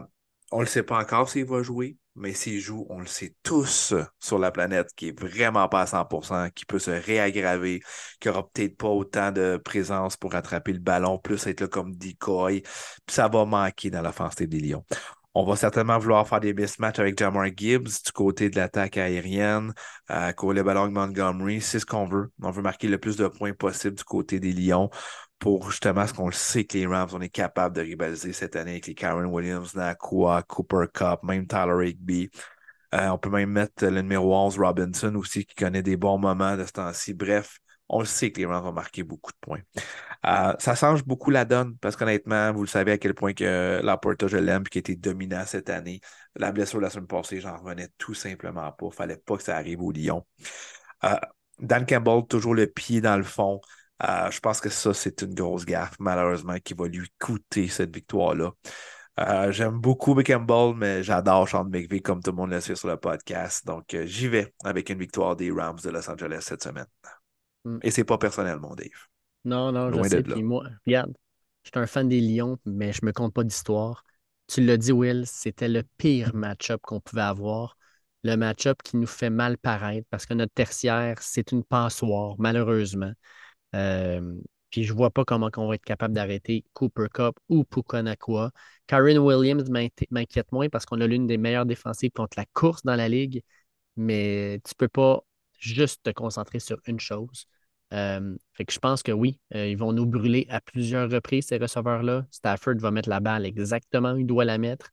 on 0.52 0.58
ne 0.58 0.64
le 0.64 0.68
sait 0.68 0.84
pas 0.84 1.00
encore 1.00 1.30
s'il 1.30 1.46
va 1.46 1.64
jouer. 1.64 1.98
Mais 2.16 2.34
s'il 2.34 2.60
joue, 2.60 2.86
on 2.90 3.00
le 3.00 3.08
sait 3.08 3.36
tous 3.44 3.94
sur 4.20 4.40
la 4.40 4.52
planète, 4.52 4.90
qui 4.96 5.10
est 5.10 5.20
vraiment 5.20 5.68
pas 5.68 5.82
à 5.82 5.86
100%, 5.86 6.52
qui 6.52 6.66
peut 6.66 6.80
se 6.80 6.92
réaggraver, 6.92 7.82
qui 8.20 8.30
aura 8.30 8.48
peut-être 8.48 8.78
pas 8.78 8.90
autant 8.90 9.32
de 9.32 9.60
présence 9.64 10.16
pour 10.18 10.36
attraper 10.36 10.74
le 10.74 10.80
ballon, 10.80 11.18
plus 11.18 11.48
être 11.48 11.62
là 11.62 11.68
comme 11.68 11.96
decoy, 11.96 12.62
puis 12.62 13.16
ça 13.16 13.28
va 13.28 13.46
manquer 13.46 13.90
dans 13.90 14.02
l'offensive 14.02 14.48
des 14.48 14.60
Lions. 14.60 14.86
On 15.36 15.46
va 15.46 15.56
certainement 15.56 15.98
vouloir 15.98 16.28
faire 16.28 16.40
des 16.40 16.54
mismatchs 16.54 17.00
avec 17.00 17.18
Jamar 17.18 17.48
Gibbs 17.58 18.04
du 18.06 18.12
côté 18.14 18.52
de 18.52 18.56
l'attaque 18.56 18.98
aérienne, 18.98 19.74
euh, 20.12 20.32
courir 20.34 20.58
le 20.58 20.64
ballon 20.64 20.84
avec 20.84 20.94
Montgomery. 20.94 21.60
C'est 21.60 21.80
ce 21.80 21.88
qu'on 21.88 22.06
veut. 22.06 22.32
On 22.44 22.52
veut 22.52 22.62
marquer 22.62 22.88
le 22.88 23.00
plus 23.00 23.18
de 23.18 23.28
points 23.28 23.54
possible 23.54 23.96
du 23.96 24.04
côté 24.04 24.40
des 24.40 24.52
Lions 24.54 24.92
pour 25.44 25.70
justement 25.70 26.08
ce 26.08 26.14
qu'on 26.14 26.28
le 26.28 26.32
sait 26.32 26.64
que 26.64 26.78
les 26.78 26.88
Rams, 26.88 27.10
on 27.12 27.20
est 27.20 27.28
capable 27.28 27.76
de 27.76 27.82
rivaliser 27.82 28.32
cette 28.32 28.56
année 28.56 28.72
avec 28.72 28.88
les 28.88 28.96
Karen 28.96 29.26
Williams, 29.26 29.76
Nakua, 29.76 30.42
Cooper 30.44 30.86
Cup, 30.94 31.20
même 31.24 31.46
Tyler 31.48 31.90
Higby. 31.90 32.30
Euh, 32.96 33.10
on 33.10 33.18
peut 33.18 33.30
même 33.30 33.50
mettre 33.50 33.86
le 33.86 34.02
numéro 34.02 34.34
11, 34.34 34.58
Robinson 34.58 35.14
aussi, 35.16 35.46
qui 35.46 35.54
connaît 35.54 35.84
des 35.84 35.98
bons 35.98 36.18
moments 36.18 36.56
de 36.56 36.64
ce 36.64 36.72
temps-ci. 36.72 37.14
Bref, 37.14 37.60
on 37.90 38.00
le 38.00 38.06
sait 38.06 38.32
que 38.32 38.40
les 38.40 38.46
Rams 38.46 38.64
vont 38.64 38.72
marquer 38.72 39.04
beaucoup 39.04 39.34
de 39.34 39.38
points. 39.42 39.60
Euh, 40.26 40.54
ça 40.60 40.76
change 40.76 41.04
beaucoup 41.04 41.30
la 41.30 41.44
donne 41.44 41.76
parce 41.80 41.98
qu'honnêtement, 41.98 42.54
vous 42.54 42.62
le 42.62 42.68
savez 42.70 42.94
à 42.94 42.98
quel 42.98 43.14
point 43.14 43.34
que 43.34 43.82
Laporta, 43.84 44.28
je 44.28 44.38
l'aime, 44.38 44.64
qui 44.64 44.78
été 44.78 44.96
dominant 44.96 45.44
cette 45.46 45.70
année. 45.70 46.00
La 46.38 46.54
blessure 46.54 46.80
de 46.80 46.84
la 46.86 46.90
semaine 46.90 47.08
passée, 47.08 47.42
j'en 47.42 47.58
revenais 47.58 47.90
tout 47.98 48.14
simplement 48.14 48.72
pas. 48.72 48.86
Il 48.86 48.96
fallait 48.96 49.18
pas 49.18 49.36
que 49.36 49.44
ça 49.44 49.58
arrive 49.58 49.82
au 49.82 49.92
Lyon. 49.92 50.26
Euh, 51.04 51.18
Dan 51.60 51.86
Campbell, 51.86 52.22
toujours 52.30 52.56
le 52.56 52.68
pied 52.68 53.02
dans 53.02 53.18
le 53.18 53.24
fond. 53.24 53.60
Euh, 54.04 54.30
je 54.30 54.40
pense 54.40 54.60
que 54.60 54.70
ça, 54.70 54.94
c'est 54.94 55.22
une 55.22 55.34
grosse 55.34 55.66
gaffe, 55.66 55.96
malheureusement, 56.00 56.58
qui 56.64 56.74
va 56.74 56.88
lui 56.88 57.08
coûter 57.20 57.68
cette 57.68 57.94
victoire-là. 57.94 58.52
Euh, 59.20 59.52
j'aime 59.52 59.80
beaucoup 59.80 60.16
Campbell, 60.24 60.74
mais 60.76 61.04
j'adore 61.04 61.48
Sean 61.48 61.66
McVay, 61.66 62.00
comme 62.00 62.22
tout 62.22 62.32
le 62.32 62.38
monde 62.38 62.50
le 62.50 62.60
sait 62.60 62.76
sur 62.76 62.90
le 62.90 62.98
podcast. 62.98 63.66
Donc, 63.66 63.94
euh, 63.94 64.06
j'y 64.06 64.28
vais 64.28 64.54
avec 64.64 64.90
une 64.90 64.98
victoire 64.98 65.36
des 65.36 65.52
Rams 65.52 65.80
de 65.84 65.90
Los 65.90 66.10
Angeles 66.10 66.42
cette 66.42 66.64
semaine. 66.64 66.88
Mm. 67.64 67.78
Et 67.84 67.92
c'est 67.92 68.04
pas 68.04 68.18
personnel, 68.18 68.60
mon 68.60 68.74
Dave. 68.74 68.90
Non, 69.46 69.72
non, 69.72 69.92
je 69.92 70.10
sais. 70.10 70.24
Puis 70.24 70.44
moi, 70.44 70.66
regarde, 70.86 71.14
je 71.64 71.70
suis 71.70 71.80
un 71.80 71.86
fan 71.86 72.10
des 72.10 72.22
Lions, 72.22 72.58
mais 72.66 72.92
je 72.92 73.06
me 73.06 73.12
compte 73.12 73.34
pas 73.34 73.44
d'histoire. 73.44 74.04
Tu 74.48 74.62
l'as 74.62 74.78
dit, 74.78 74.92
Will, 74.92 75.26
c'était 75.28 75.70
le 75.70 75.84
pire 75.98 76.34
match-up 76.36 76.82
qu'on 76.82 77.00
pouvait 77.00 77.22
avoir. 77.22 77.78
Le 78.24 78.36
match-up 78.36 78.82
qui 78.84 78.98
nous 78.98 79.08
fait 79.08 79.30
mal 79.30 79.58
paraître 79.58 80.08
parce 80.10 80.26
que 80.26 80.34
notre 80.34 80.54
tertiaire, 80.54 81.22
c'est 81.22 81.52
une 81.52 81.64
passoire, 81.64 82.36
malheureusement. 82.40 83.12
Euh, 83.76 84.36
puis 84.70 84.84
je 84.84 84.94
vois 84.94 85.12
pas 85.12 85.24
comment 85.26 85.50
on 85.58 85.68
va 85.68 85.76
être 85.76 85.86
capable 85.86 86.14
d'arrêter 86.14 86.66
Cooper 86.74 87.08
Cup 87.14 87.36
ou 87.50 87.64
Pukonakua. 87.64 88.52
Karen 88.88 89.20
Williams 89.20 89.70
m'inquiète 89.70 90.52
moins 90.52 90.70
parce 90.70 90.86
qu'on 90.86 91.02
a 91.02 91.08
l'une 91.08 91.28
des 91.28 91.38
meilleures 91.38 91.66
défensives 91.66 92.12
contre 92.12 92.38
la 92.38 92.46
course 92.54 92.84
dans 92.84 92.96
la 92.96 93.08
ligue, 93.08 93.44
mais 93.96 94.60
tu 94.66 94.74
peux 94.76 94.88
pas 94.88 95.22
juste 95.60 96.04
te 96.04 96.10
concentrer 96.10 96.60
sur 96.60 96.80
une 96.88 97.00
chose. 97.00 97.46
Euh, 97.94 98.36
fait 98.54 98.66
que 98.66 98.74
je 98.74 98.80
pense 98.80 99.04
que 99.04 99.12
oui, 99.12 99.40
euh, 99.54 99.68
ils 99.68 99.78
vont 99.78 99.94
nous 99.94 100.08
brûler 100.08 100.48
à 100.50 100.60
plusieurs 100.60 101.10
reprises, 101.10 101.48
ces 101.48 101.58
receveurs-là. 101.58 102.26
Stafford 102.32 102.76
va 102.78 102.90
mettre 102.90 103.10
la 103.10 103.20
balle 103.20 103.46
exactement 103.46 104.14
où 104.14 104.18
il 104.18 104.26
doit 104.26 104.46
la 104.46 104.58
mettre. 104.58 104.90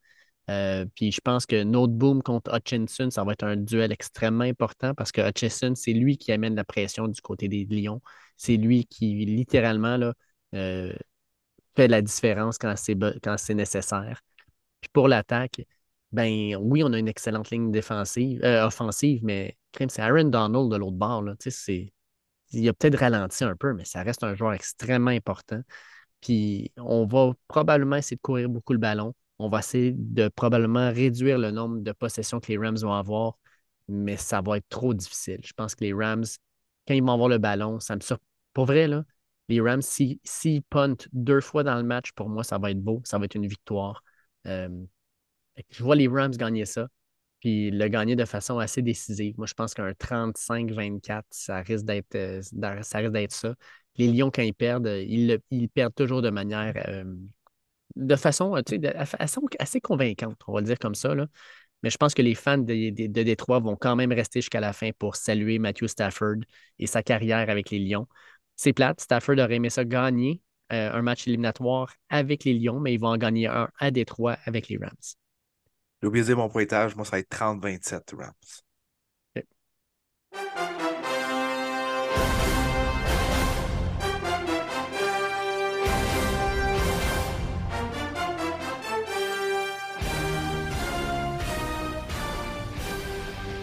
Puis 0.95 1.13
je 1.13 1.21
pense 1.21 1.45
que 1.45 1.63
notre 1.63 1.93
boom 1.93 2.21
contre 2.21 2.53
Hutchinson, 2.53 3.09
ça 3.09 3.23
va 3.23 3.31
être 3.31 3.43
un 3.43 3.55
duel 3.55 3.93
extrêmement 3.93 4.43
important 4.43 4.93
parce 4.93 5.13
que 5.13 5.21
Hutchinson, 5.21 5.73
c'est 5.75 5.93
lui 5.93 6.17
qui 6.17 6.33
amène 6.33 6.55
la 6.55 6.65
pression 6.65 7.07
du 7.07 7.21
côté 7.21 7.47
des 7.47 7.63
Lions. 7.63 8.01
C'est 8.41 8.57
lui 8.57 8.85
qui 8.85 9.25
littéralement 9.25 9.97
là, 9.97 10.13
euh, 10.55 10.93
fait 11.75 11.87
la 11.87 12.01
différence 12.01 12.57
quand 12.57 12.75
c'est, 12.77 12.97
quand 13.23 13.37
c'est 13.37 13.53
nécessaire. 13.53 14.21
Puis 14.81 14.89
pour 14.93 15.07
l'attaque, 15.07 15.61
ben 16.11 16.55
oui, 16.57 16.83
on 16.83 16.93
a 16.93 16.99
une 16.99 17.07
excellente 17.07 17.51
ligne 17.51 17.71
défensive, 17.71 18.41
euh, 18.43 18.65
offensive, 18.65 19.21
mais 19.23 19.57
c'est 19.77 19.99
Aaron 20.01 20.25
Donald 20.25 20.71
de 20.71 20.77
l'autre 20.77 20.97
bord. 20.97 21.21
Là, 21.23 21.35
il 22.51 22.67
a 22.69 22.73
peut-être 22.73 22.97
ralenti 22.99 23.43
un 23.43 23.55
peu, 23.55 23.73
mais 23.73 23.85
ça 23.85 24.03
reste 24.03 24.23
un 24.23 24.35
joueur 24.35 24.53
extrêmement 24.53 25.11
important. 25.11 25.61
Puis 26.21 26.71
on 26.77 27.05
va 27.05 27.33
probablement 27.47 27.97
essayer 27.97 28.17
de 28.17 28.21
courir 28.21 28.49
beaucoup 28.49 28.73
le 28.73 28.79
ballon. 28.79 29.13
On 29.39 29.49
va 29.49 29.59
essayer 29.59 29.93
de 29.95 30.27
probablement 30.29 30.91
réduire 30.91 31.37
le 31.39 31.51
nombre 31.51 31.79
de 31.81 31.91
possessions 31.93 32.39
que 32.39 32.47
les 32.51 32.57
Rams 32.57 32.77
vont 32.77 32.93
avoir, 32.93 33.37
mais 33.87 34.17
ça 34.17 34.41
va 34.41 34.57
être 34.57 34.69
trop 34.69 34.93
difficile. 34.93 35.39
Je 35.43 35.53
pense 35.53 35.75
que 35.75 35.83
les 35.85 35.93
Rams, 35.93 36.25
quand 36.87 36.93
ils 36.93 37.03
vont 37.03 37.13
avoir 37.13 37.29
le 37.29 37.37
ballon, 37.39 37.79
ça 37.79 37.95
me 37.95 38.01
surprend. 38.01 38.25
Pour 38.53 38.65
vrai, 38.65 38.87
les 39.49 39.61
Rams, 39.61 39.81
s'ils 39.81 40.19
si, 40.23 40.61
puntent 40.69 41.07
deux 41.13 41.41
fois 41.41 41.63
dans 41.63 41.75
le 41.75 41.83
match, 41.83 42.11
pour 42.13 42.29
moi, 42.29 42.43
ça 42.43 42.57
va 42.57 42.71
être 42.71 42.81
beau. 42.81 43.01
Ça 43.03 43.17
va 43.17 43.25
être 43.25 43.35
une 43.35 43.47
victoire. 43.47 44.03
Euh, 44.47 44.69
je 45.69 45.83
vois 45.83 45.95
les 45.95 46.07
Rams 46.07 46.31
gagner 46.31 46.65
ça, 46.65 46.87
puis 47.39 47.71
le 47.71 47.87
gagner 47.87 48.15
de 48.15 48.25
façon 48.25 48.59
assez 48.59 48.81
décisive. 48.81 49.35
Moi, 49.37 49.47
je 49.47 49.53
pense 49.53 49.73
qu'un 49.73 49.93
35-24, 49.93 51.23
ça 51.31 51.61
risque 51.61 51.85
d'être 51.85 52.15
euh, 52.15 52.41
ça. 53.29 53.55
Les 53.97 54.07
Lions, 54.07 54.31
quand 54.31 54.41
ils 54.41 54.53
perdent, 54.53 54.87
ils, 54.87 55.39
ils 55.49 55.69
perdent 55.69 55.95
toujours 55.95 56.21
de 56.21 56.29
manière 56.29 56.73
euh, 56.87 57.03
de 57.95 58.15
façon 58.15 58.53
assez, 58.53 59.81
convaincante, 59.81 60.37
on 60.47 60.53
va 60.53 60.61
le 60.61 60.65
dire 60.65 60.79
comme 60.79 60.95
ça. 60.95 61.13
Mais 61.83 61.89
je 61.89 61.97
pense 61.97 62.13
que 62.13 62.21
les 62.21 62.35
fans 62.35 62.59
de, 62.59 62.91
de, 62.91 63.23
Détroit 63.23 63.59
vont 63.59 63.75
quand 63.75 63.95
même 63.95 64.11
rester 64.11 64.39
jusqu'à 64.39 64.59
la 64.59 64.71
fin 64.71 64.91
pour 64.97 65.15
saluer 65.15 65.59
Matthew 65.59 65.87
Stafford 65.87 66.37
et 66.79 66.87
sa 66.87 67.01
carrière 67.03 67.49
avec 67.49 67.71
les 67.71 67.79
Lions. 67.79 68.07
C'est 68.63 68.73
plate, 68.73 69.01
Stafford 69.01 69.39
aurait 69.39 69.55
aimé 69.55 69.71
ça 69.71 69.83
gagner 69.85 70.39
euh, 70.71 70.91
un 70.93 71.01
match 71.01 71.27
éliminatoire 71.27 71.91
avec 72.09 72.43
les 72.43 72.53
Lions, 72.53 72.79
mais 72.79 72.93
ils 72.93 72.99
vont 72.99 73.07
en 73.07 73.17
gagner 73.17 73.47
un 73.47 73.67
à 73.79 73.89
Détroit 73.89 74.37
avec 74.45 74.69
les 74.69 74.77
Rams. 74.77 74.91
J'ai 75.99 76.07
oublié 76.07 76.21
de 76.21 76.27
dire 76.27 76.37
mon 76.37 76.47
pointage, 76.47 76.95
moi 76.95 77.03
ça 77.03 77.13
va 77.13 77.19
être 77.21 77.35
30-27 77.35 78.15
Rams. 78.15 78.33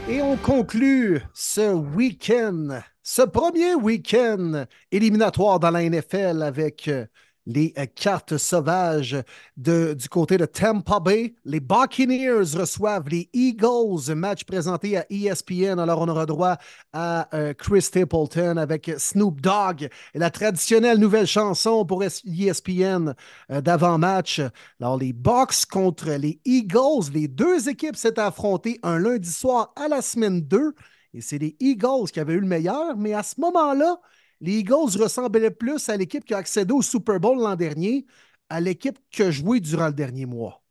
Et 0.09 0.21
on 0.23 0.37
conclut 0.39 1.21
ce 1.35 1.73
week-end, 1.73 2.81
ce 3.11 3.23
premier 3.23 3.75
week-end 3.75 4.67
éliminatoire 4.93 5.59
dans 5.59 5.71
la 5.71 5.89
NFL 5.89 6.43
avec 6.43 6.89
euh, 6.89 7.07
les 7.47 7.73
euh, 7.79 7.87
cartes 7.87 8.37
sauvages 8.37 9.17
du 9.57 10.09
côté 10.11 10.37
de 10.37 10.45
Tampa 10.45 11.01
Bay. 11.01 11.35
Les 11.47 11.59
Buccaneers 11.59 12.55
reçoivent 12.55 13.09
les 13.09 13.31
Eagles, 13.33 14.15
match 14.15 14.45
présenté 14.45 14.99
à 14.99 15.07
ESPN. 15.09 15.79
Alors, 15.79 16.03
on 16.03 16.09
aura 16.09 16.27
droit 16.27 16.59
à 16.93 17.35
euh, 17.35 17.55
Chris 17.55 17.81
Stapleton 17.81 18.59
avec 18.59 18.91
Snoop 18.99 19.41
Dogg 19.41 19.89
et 20.13 20.19
la 20.19 20.29
traditionnelle 20.29 20.99
nouvelle 20.99 21.27
chanson 21.27 21.87
pour 21.87 22.05
ESPN 22.05 23.15
d'avant-match. 23.49 24.43
Alors, 24.83 24.99
les 24.99 25.15
Bucks 25.15 25.65
contre 25.65 26.11
les 26.11 26.43
Eagles. 26.45 27.11
Les 27.15 27.27
deux 27.27 27.71
équipes 27.71 27.97
s'étaient 27.97 28.21
affrontées 28.21 28.79
un 28.83 28.99
lundi 28.99 29.33
soir 29.33 29.73
à 29.77 29.89
la 29.89 30.03
semaine 30.03 30.43
2. 30.43 30.75
Et 31.15 31.21
c'est 31.21 31.39
les 31.39 31.57
Eagles 31.61 32.11
qui 32.13 32.21
avaient 32.21 32.35
eu 32.35 32.41
le 32.41 32.47
meilleur. 32.47 32.97
Mais 32.97 33.15
à 33.15 33.23
ce 33.23 33.41
moment-là, 33.41 34.01
les 34.41 34.59
Eagles 34.59 35.01
ressemblaient 35.01 35.51
plus 35.51 35.89
à 35.89 35.97
l'équipe 35.97 36.25
qui 36.25 36.35
a 36.35 36.39
accédé 36.39 36.73
au 36.73 36.83
Super 36.83 37.19
Bowl 37.19 37.39
l'an 37.39 37.57
dernier, 37.57 38.07
à 38.49 38.61
l'équipe 38.61 38.99
qui 39.11 39.23
a 39.23 39.31
joué 39.31 39.61
durant 39.61 39.87
le 39.87 39.93
dernier 39.93 40.27
mois. 40.27 40.63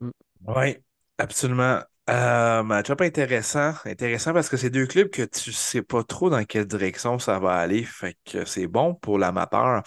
Mm. 0.00 0.10
Oui, 0.46 0.76
absolument. 1.18 1.80
Euh, 2.10 2.62
match-up 2.62 3.00
intéressant. 3.00 3.74
Intéressant 3.84 4.32
parce 4.32 4.48
que 4.48 4.56
c'est 4.56 4.70
deux 4.70 4.86
clubs 4.86 5.08
que 5.08 5.22
tu 5.22 5.52
sais 5.52 5.82
pas 5.82 6.02
trop 6.02 6.30
dans 6.30 6.44
quelle 6.44 6.66
direction 6.66 7.18
ça 7.18 7.38
va 7.38 7.54
aller. 7.54 7.84
Fait 7.84 8.16
que 8.24 8.44
c'est 8.44 8.66
bon 8.66 8.94
pour 8.94 9.18
l'amateur. 9.18 9.82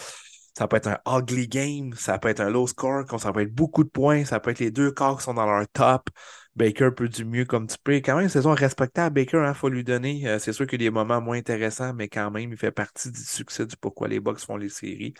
Ça 0.58 0.68
peut 0.70 0.78
être 0.78 0.88
un 0.88 1.20
ugly 1.20 1.50
game, 1.50 1.94
ça 1.94 2.18
peut 2.18 2.30
être 2.30 2.40
un 2.40 2.50
low 2.50 2.66
score, 2.66 3.04
ça 3.20 3.34
peut 3.34 3.42
être 3.42 3.54
beaucoup 3.54 3.84
de 3.84 3.90
points, 3.90 4.24
ça 4.24 4.40
peut 4.40 4.52
être 4.52 4.60
les 4.60 4.72
deux 4.72 4.90
corps 4.92 5.18
qui 5.18 5.24
sont 5.26 5.34
dans 5.34 5.46
leur 5.46 5.68
top. 5.68 6.10
Baker 6.56 6.92
peut 6.96 7.10
du 7.10 7.26
mieux 7.26 7.46
comme 7.46 7.68
tu 7.68 7.78
peux. 7.84 7.96
Quand 7.96 8.16
même, 8.16 8.24
une 8.26 8.30
saison 8.30 8.54
respectable, 8.54 9.16
Baker, 9.16 9.38
il 9.40 9.46
hein, 9.46 9.54
faut 9.54 9.70
lui 9.70 9.84
donner. 9.84 10.28
Euh, 10.28 10.40
c'est 10.40 10.54
sûr 10.54 10.66
qu'il 10.68 10.82
y 10.82 10.86
a 10.86 10.90
des 10.90 10.94
moments 10.94 11.22
moins 11.22 11.38
intéressants, 11.38 11.94
mais 11.94 12.08
quand 12.08 12.32
même, 12.32 12.52
il 12.52 12.58
fait 12.58 12.72
partie 12.72 13.12
du 13.12 13.22
succès 13.22 13.66
du 13.66 13.76
pourquoi 13.78 14.08
les 14.08 14.20
Bucks 14.20 14.40
font 14.40 14.58
les 14.58 14.70
séries. 14.70 15.14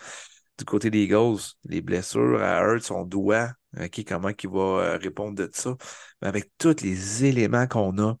Du 0.58 0.64
côté 0.64 0.90
des 0.90 1.02
Eagles, 1.04 1.40
les 1.64 1.82
blessures 1.82 2.42
à 2.42 2.62
Hurt, 2.62 2.82
son 2.82 3.04
doigt, 3.04 3.50
qui 3.92 4.04
comment 4.04 4.30
il 4.30 4.48
va 4.50 4.60
euh, 4.60 4.98
répondre 4.98 5.34
de 5.34 5.50
ça. 5.52 5.76
Mais 6.22 6.28
avec 6.28 6.50
tous 6.58 6.82
les 6.82 7.24
éléments 7.26 7.66
qu'on 7.66 7.98
a, 7.98 8.16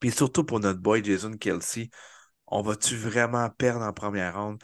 puis 0.00 0.10
surtout 0.10 0.44
pour 0.44 0.60
notre 0.60 0.80
boy 0.80 1.02
Jason 1.04 1.32
Kelsey, 1.32 1.90
on 2.46 2.62
va-tu 2.62 2.96
vraiment 2.96 3.48
perdre 3.50 3.84
en 3.84 3.92
première 3.92 4.36
ronde? 4.40 4.62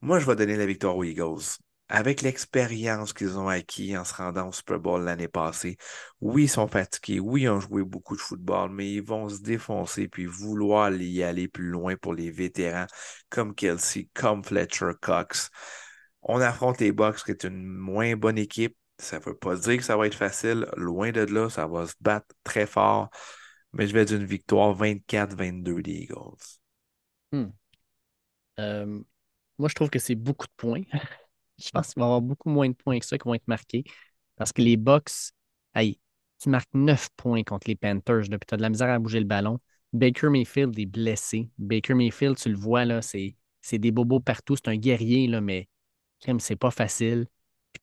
Moi, 0.00 0.18
je 0.20 0.26
vais 0.26 0.36
donner 0.36 0.56
la 0.56 0.66
victoire 0.66 0.96
aux 0.96 1.04
Eagles 1.04 1.58
avec 1.90 2.22
l'expérience 2.22 3.12
qu'ils 3.12 3.36
ont 3.36 3.48
acquis 3.48 3.96
en 3.96 4.04
se 4.04 4.14
rendant 4.14 4.48
au 4.48 4.52
Super 4.52 4.78
Bowl 4.78 5.02
l'année 5.02 5.28
passée, 5.28 5.76
oui, 6.20 6.44
ils 6.44 6.48
sont 6.48 6.68
fatigués, 6.68 7.18
oui, 7.18 7.42
ils 7.42 7.48
ont 7.48 7.58
joué 7.58 7.82
beaucoup 7.82 8.14
de 8.14 8.20
football, 8.20 8.70
mais 8.70 8.92
ils 8.92 9.02
vont 9.02 9.28
se 9.28 9.42
défoncer 9.42 10.06
puis 10.06 10.24
vouloir 10.24 10.92
y 10.92 11.24
aller 11.24 11.48
plus 11.48 11.68
loin 11.68 11.96
pour 11.96 12.14
les 12.14 12.30
vétérans 12.30 12.86
comme 13.28 13.56
Kelsey, 13.56 14.08
comme 14.14 14.44
Fletcher 14.44 14.92
Cox. 15.00 15.50
On 16.22 16.40
affronte 16.40 16.80
les 16.80 16.92
Bucks, 16.92 17.24
qui 17.24 17.32
est 17.32 17.44
une 17.44 17.66
moins 17.66 18.14
bonne 18.14 18.38
équipe. 18.38 18.76
Ça 18.98 19.18
ne 19.18 19.24
veut 19.24 19.36
pas 19.36 19.56
dire 19.56 19.78
que 19.78 19.82
ça 19.84 19.96
va 19.96 20.06
être 20.06 20.14
facile. 20.14 20.66
Loin 20.76 21.10
de 21.10 21.22
là, 21.22 21.50
ça 21.50 21.66
va 21.66 21.86
se 21.86 21.94
battre 22.00 22.28
très 22.44 22.66
fort. 22.66 23.10
Mais 23.72 23.86
je 23.88 23.94
vais 23.94 24.04
d'une 24.04 24.24
victoire 24.24 24.76
24-22 24.76 25.82
des 25.82 25.92
Eagles. 25.92 26.60
Hmm. 27.32 27.50
Euh, 28.60 29.02
moi, 29.58 29.68
je 29.68 29.74
trouve 29.74 29.90
que 29.90 29.98
c'est 29.98 30.14
beaucoup 30.14 30.46
de 30.46 30.52
points. 30.56 30.82
je 31.60 31.70
pense 31.70 31.92
qu'il 31.92 32.00
va 32.00 32.06
y 32.06 32.08
avoir 32.08 32.22
beaucoup 32.22 32.50
moins 32.50 32.68
de 32.68 32.74
points 32.74 32.98
que 32.98 33.06
ça 33.06 33.18
qui 33.18 33.24
vont 33.26 33.34
être 33.34 33.48
marqués. 33.48 33.84
Parce 34.36 34.52
que 34.52 34.62
les 34.62 34.76
Bucks, 34.76 35.32
hey, 35.74 36.00
tu 36.40 36.48
marques 36.48 36.72
9 36.74 37.08
points 37.16 37.42
contre 37.44 37.68
les 37.68 37.76
Panthers, 37.76 38.22
puis 38.28 38.38
tu 38.46 38.54
as 38.54 38.56
de 38.56 38.62
la 38.62 38.70
misère 38.70 38.88
à 38.88 38.98
bouger 38.98 39.20
le 39.20 39.26
ballon. 39.26 39.58
Baker 39.92 40.28
Mayfield 40.30 40.78
est 40.78 40.86
blessé. 40.86 41.50
Baker 41.58 41.94
Mayfield, 41.94 42.36
tu 42.36 42.48
le 42.48 42.56
vois, 42.56 42.84
là, 42.84 43.02
c'est, 43.02 43.36
des 43.72 43.90
bobos 43.90 44.20
partout. 44.20 44.56
C'est 44.56 44.68
un 44.68 44.76
guerrier, 44.76 45.26
là, 45.26 45.40
mais 45.40 45.68
c'est 46.38 46.56
pas 46.56 46.70
facile. 46.70 47.26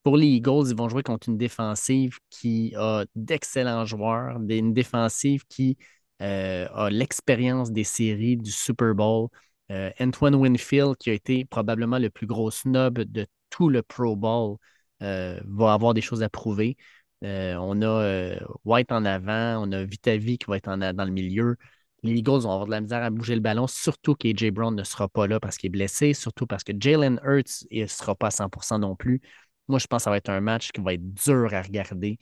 pour 0.04 0.18
les 0.18 0.28
Eagles, 0.28 0.70
ils 0.70 0.76
vont 0.76 0.90
jouer 0.90 1.04
contre 1.04 1.30
une 1.30 1.38
défensive 1.38 2.20
qui 2.30 2.74
a 2.76 3.06
d'excellents 3.16 3.86
joueurs, 3.86 4.38
une 4.50 4.74
défensive 4.74 5.46
qui 5.48 5.78
euh, 6.22 6.68
a 6.74 6.90
l'expérience 6.90 7.72
des 7.72 7.84
séries 7.84 8.38
du 8.38 8.52
Super 8.52 8.96
Bowl. 8.96 9.30
Euh, 9.72 9.92
Antoine 10.00 10.36
Winfield, 10.36 10.96
qui 10.98 11.10
a 11.10 11.14
été 11.14 11.46
probablement 11.46 12.00
le 12.00 12.10
plus 12.10 12.26
gros 12.28 12.52
snob 12.52 13.00
de 13.00 13.28
tout 13.50 13.70
le 13.70 13.82
Pro 13.84 14.16
Bowl, 14.16 14.58
euh, 15.04 15.40
va 15.46 15.74
avoir 15.74 15.94
des 15.94 16.02
choses 16.02 16.24
à 16.24 16.30
prouver. 16.30 16.78
on 17.22 17.82
a 17.82 18.38
White 18.66 18.92
en 18.92 19.06
avant, 19.06 19.68
on 19.68 19.72
a 19.72 19.84
Vitavi 19.84 20.38
qui 20.38 20.46
va 20.48 20.58
être 20.58 20.76
dans 20.76 21.06
le 21.06 21.12
milieu 21.12 21.58
les 22.04 22.14
Eagles 22.14 22.42
vont 22.42 22.52
avoir 22.52 22.66
de 22.66 22.72
la 22.72 22.82
misère 22.82 23.04
à 23.04 23.10
bouger 23.10 23.36
le 23.36 23.42
ballon, 23.42 23.68
surtout 23.68 24.16
qu'AJ 24.16 24.52
Brown 24.52 24.76
ne 24.76 24.84
sera 24.84 25.08
pas 25.08 25.28
là 25.28 25.40
parce 25.40 25.58
qu'il 25.58 25.68
est 25.68 25.72
blessé, 25.72 26.14
surtout 26.14 26.48
parce 26.48 26.64
que 26.64 26.74
Jalen 26.80 27.20
Hurts 27.24 27.66
ne 27.72 27.86
sera 27.88 28.16
pas 28.16 28.28
à 28.28 28.32
100% 28.32 28.80
non 28.80 28.96
plus. 28.96 29.22
Moi, 29.68 29.80
je 29.80 29.88
pense 29.88 30.02
que 30.02 30.04
ça 30.06 30.10
va 30.12 30.18
être 30.18 30.30
un 30.30 30.42
match 30.42 30.72
qui 30.72 30.82
va 30.82 30.94
être 30.94 31.14
dur 31.14 31.54
à 31.54 31.62
regarder. 31.62 32.18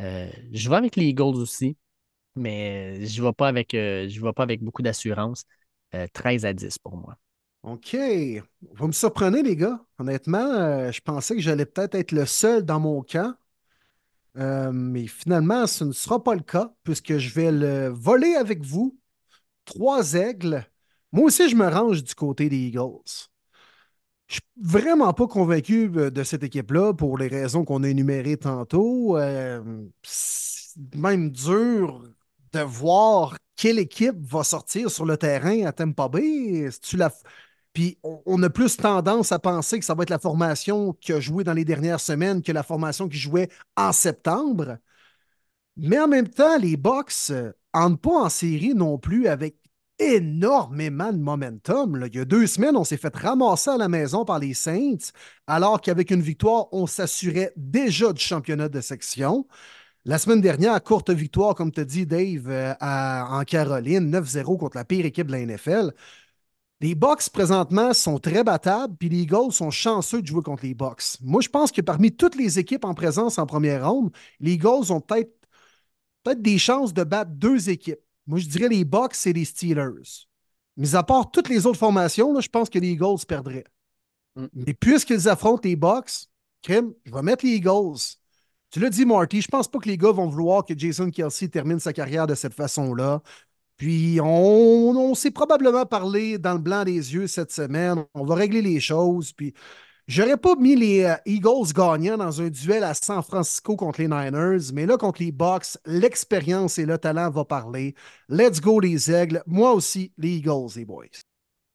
Euh, 0.00 0.30
je 0.52 0.68
vais 0.70 0.76
avec 0.76 0.96
les 0.96 1.06
Eagles 1.06 1.36
aussi, 1.36 1.76
mais 2.36 3.06
je 3.06 3.22
ne 3.22 3.28
vais, 3.28 3.32
pas 3.34 3.48
avec, 3.48 3.74
euh, 3.74 4.08
vais 4.08 4.32
pas 4.32 4.44
avec 4.44 4.62
beaucoup 4.62 4.82
d'assurance. 4.82 5.44
13 6.12 6.44
euh, 6.44 6.48
à 6.48 6.52
10 6.52 6.78
pour 6.78 6.96
moi. 6.96 7.18
OK. 7.62 7.96
Vous 8.72 8.86
me 8.86 8.92
surprenez, 8.92 9.42
les 9.42 9.56
gars. 9.56 9.84
Honnêtement, 9.98 10.90
je 10.90 11.00
pensais 11.00 11.34
que 11.36 11.42
j'allais 11.42 11.66
peut-être 11.66 11.94
être 11.94 12.12
le 12.12 12.26
seul 12.26 12.64
dans 12.64 12.80
mon 12.80 13.02
camp. 13.02 13.34
mais 14.34 15.06
finalement, 15.06 15.66
ce 15.66 15.84
ne 15.84 15.92
sera 15.92 16.22
pas 16.22 16.34
le 16.34 16.42
cas 16.42 16.72
puisque 16.84 17.18
je 17.18 17.34
vais 17.34 17.52
le 17.52 17.88
voler 17.88 18.34
avec 18.34 18.62
vous 18.64 18.98
trois 19.64 20.14
aigles. 20.14 20.64
Moi 21.12 21.26
aussi, 21.26 21.48
je 21.48 21.56
me 21.56 21.68
range 21.68 22.04
du 22.04 22.14
côté 22.14 22.48
des 22.48 22.56
Eagles. 22.56 23.28
Je 24.28 24.34
suis 24.34 24.42
vraiment 24.60 25.12
pas 25.12 25.26
convaincu 25.26 25.90
euh, 25.96 26.10
de 26.10 26.22
cette 26.22 26.44
équipe-là 26.44 26.94
pour 26.94 27.18
les 27.18 27.26
raisons 27.26 27.64
qu'on 27.64 27.82
a 27.82 27.88
énumérées 27.88 28.36
tantôt. 28.36 29.18
Euh, 29.18 29.60
même 30.94 31.30
dur 31.30 32.02
de 32.52 32.60
voir 32.60 33.36
quelle 33.56 33.78
équipe 33.80 34.16
va 34.20 34.44
sortir 34.44 34.90
sur 34.90 35.04
le 35.04 35.16
terrain 35.16 35.64
à 35.66 35.72
Tampa 35.72 36.08
Bay. 36.08 36.68
Tu 36.80 36.96
la... 36.96 37.12
Puis 37.72 37.98
on 38.02 38.42
a 38.42 38.50
plus 38.50 38.76
tendance 38.76 39.32
à 39.32 39.38
penser 39.38 39.78
que 39.78 39.84
ça 39.84 39.94
va 39.94 40.02
être 40.02 40.10
la 40.10 40.18
formation 40.18 40.92
qui 40.94 41.12
a 41.12 41.20
joué 41.20 41.44
dans 41.44 41.52
les 41.52 41.64
dernières 41.64 42.00
semaines 42.00 42.42
que 42.42 42.52
la 42.52 42.62
formation 42.62 43.08
qui 43.08 43.18
jouait 43.18 43.48
en 43.76 43.92
septembre. 43.92 44.78
Mais 45.76 45.98
en 45.98 46.08
même 46.08 46.28
temps, 46.28 46.58
les 46.58 46.76
n'entrent 46.76 47.12
euh, 47.30 47.96
pas 47.96 48.24
en 48.24 48.28
série 48.28 48.74
non 48.74 48.98
plus 48.98 49.28
avec 49.28 49.56
énormément 49.98 51.12
de 51.12 51.18
momentum. 51.18 52.06
Il 52.06 52.16
y 52.16 52.20
a 52.20 52.24
deux 52.24 52.46
semaines, 52.46 52.76
on 52.76 52.84
s'est 52.84 52.96
fait 52.96 53.14
ramasser 53.14 53.70
à 53.70 53.76
la 53.76 53.88
maison 53.88 54.24
par 54.24 54.38
les 54.38 54.54
Saints, 54.54 55.12
alors 55.46 55.80
qu'avec 55.80 56.10
une 56.10 56.22
victoire, 56.22 56.68
on 56.72 56.86
s'assurait 56.86 57.52
déjà 57.56 58.12
du 58.12 58.20
championnat 58.20 58.68
de 58.68 58.80
section. 58.80 59.46
La 60.06 60.18
semaine 60.18 60.40
dernière, 60.40 60.82
courte 60.82 61.10
victoire, 61.10 61.54
comme 61.54 61.70
tu 61.72 61.84
dit, 61.84 62.06
Dave, 62.06 62.48
euh, 62.48 62.74
en 62.80 63.42
Caroline, 63.44 64.10
9-0 64.10 64.56
contre 64.56 64.78
la 64.78 64.84
pire 64.86 65.04
équipe 65.04 65.26
de 65.26 65.32
la 65.32 65.40
NFL. 65.40 65.92
Les 66.80 66.94
Bucks, 66.94 67.28
présentement, 67.30 67.92
sont 67.92 68.18
très 68.18 68.42
battables, 68.42 68.96
puis 68.96 69.10
les 69.10 69.22
Eagles 69.22 69.52
sont 69.52 69.70
chanceux 69.70 70.22
de 70.22 70.26
jouer 70.26 70.42
contre 70.42 70.64
les 70.64 70.74
Bucks. 70.74 71.18
Moi, 71.20 71.42
je 71.42 71.48
pense 71.48 71.72
que 71.72 71.82
parmi 71.82 72.10
toutes 72.10 72.36
les 72.36 72.58
équipes 72.58 72.86
en 72.86 72.94
présence 72.94 73.38
en 73.38 73.44
première 73.44 73.90
ronde, 73.90 74.10
les 74.40 74.52
Eagles 74.52 74.90
ont 74.90 75.00
peut-être 75.00 75.32
peut 76.22 76.34
des 76.34 76.58
chances 76.58 76.92
de 76.92 77.04
battre 77.04 77.30
deux 77.32 77.70
équipes. 77.70 78.00
Moi, 78.26 78.38
je 78.38 78.46
dirais 78.46 78.68
les 78.68 78.84
Bucks 78.84 79.26
et 79.26 79.32
les 79.32 79.44
Steelers. 79.44 80.26
Mais 80.76 80.94
à 80.94 81.02
part 81.02 81.30
toutes 81.30 81.48
les 81.48 81.66
autres 81.66 81.78
formations, 81.78 82.32
là, 82.32 82.40
je 82.40 82.48
pense 82.48 82.70
que 82.70 82.78
les 82.78 82.90
Eagles 82.90 83.24
perdraient. 83.26 83.64
Mm. 84.36 84.46
Mais 84.54 84.74
puisqu'ils 84.74 85.28
affrontent 85.28 85.62
les 85.64 85.76
Bucks, 85.76 86.28
Kim, 86.62 86.92
je 87.04 87.12
vais 87.12 87.22
mettre 87.22 87.44
les 87.44 87.52
Eagles. 87.52 87.98
Tu 88.70 88.78
l'as 88.78 88.90
dit, 88.90 89.04
Marty, 89.04 89.40
je 89.40 89.48
pense 89.48 89.68
pas 89.68 89.78
que 89.78 89.88
les 89.88 89.98
gars 89.98 90.12
vont 90.12 90.28
vouloir 90.28 90.64
que 90.64 90.78
Jason 90.78 91.10
Kelsey 91.10 91.48
termine 91.48 91.80
sa 91.80 91.92
carrière 91.92 92.26
de 92.26 92.34
cette 92.34 92.54
façon-là. 92.54 93.20
Puis 93.80 94.20
on, 94.20 94.26
on 94.94 95.14
s'est 95.14 95.30
probablement 95.30 95.86
parlé 95.86 96.36
dans 96.36 96.52
le 96.52 96.58
blanc 96.58 96.84
des 96.84 97.14
yeux 97.14 97.26
cette 97.26 97.50
semaine. 97.50 98.04
On 98.12 98.26
va 98.26 98.34
régler 98.34 98.60
les 98.60 98.78
choses. 98.78 99.32
Puis 99.32 99.54
J'aurais 100.06 100.36
pas 100.36 100.54
mis 100.56 100.76
les 100.76 101.04
euh, 101.04 101.14
Eagles 101.24 101.72
gagnants 101.74 102.18
dans 102.18 102.42
un 102.42 102.50
duel 102.50 102.84
à 102.84 102.92
San 102.92 103.22
Francisco 103.22 103.76
contre 103.76 104.02
les 104.02 104.08
Niners, 104.08 104.70
mais 104.74 104.84
là, 104.84 104.98
contre 104.98 105.22
les 105.22 105.32
Bucks, 105.32 105.78
l'expérience 105.86 106.78
et 106.78 106.84
le 106.84 106.98
talent 106.98 107.30
vont 107.30 107.46
parler. 107.46 107.94
Let's 108.28 108.60
go, 108.60 108.80
les 108.80 109.10
Aigles. 109.10 109.42
Moi 109.46 109.72
aussi, 109.72 110.12
les 110.18 110.36
Eagles, 110.36 110.66
les 110.76 110.84
boys. 110.84 111.04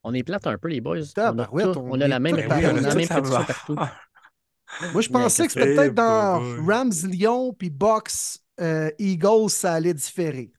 On 0.03 0.13
est 0.13 0.21
plate 0.21 0.45
un 0.45 0.59
peu, 0.59 0.67
les 0.67 0.81
boys. 0.81 0.99
on, 1.17 1.39
a, 1.39 1.49
on, 1.49 2.01
a, 2.01 2.07
la 2.07 2.19
même, 2.19 2.35
on 2.35 2.51
a 2.51 2.81
la 2.81 2.93
même 2.93 3.07
partout. 3.07 3.75
Moi, 4.93 5.01
je 5.01 5.09
pensais 5.09 5.47
que 5.47 5.53
c'était 5.53 5.73
peut-être 5.73 5.95
dans 5.95 6.39
Rams-Lyon 6.67 7.55
puis 7.57 7.71
Bucks 7.71 8.41
euh, 8.61 8.91
Eagles, 8.99 9.49
ça 9.49 9.73
allait 9.73 9.93
différer. 9.95 10.51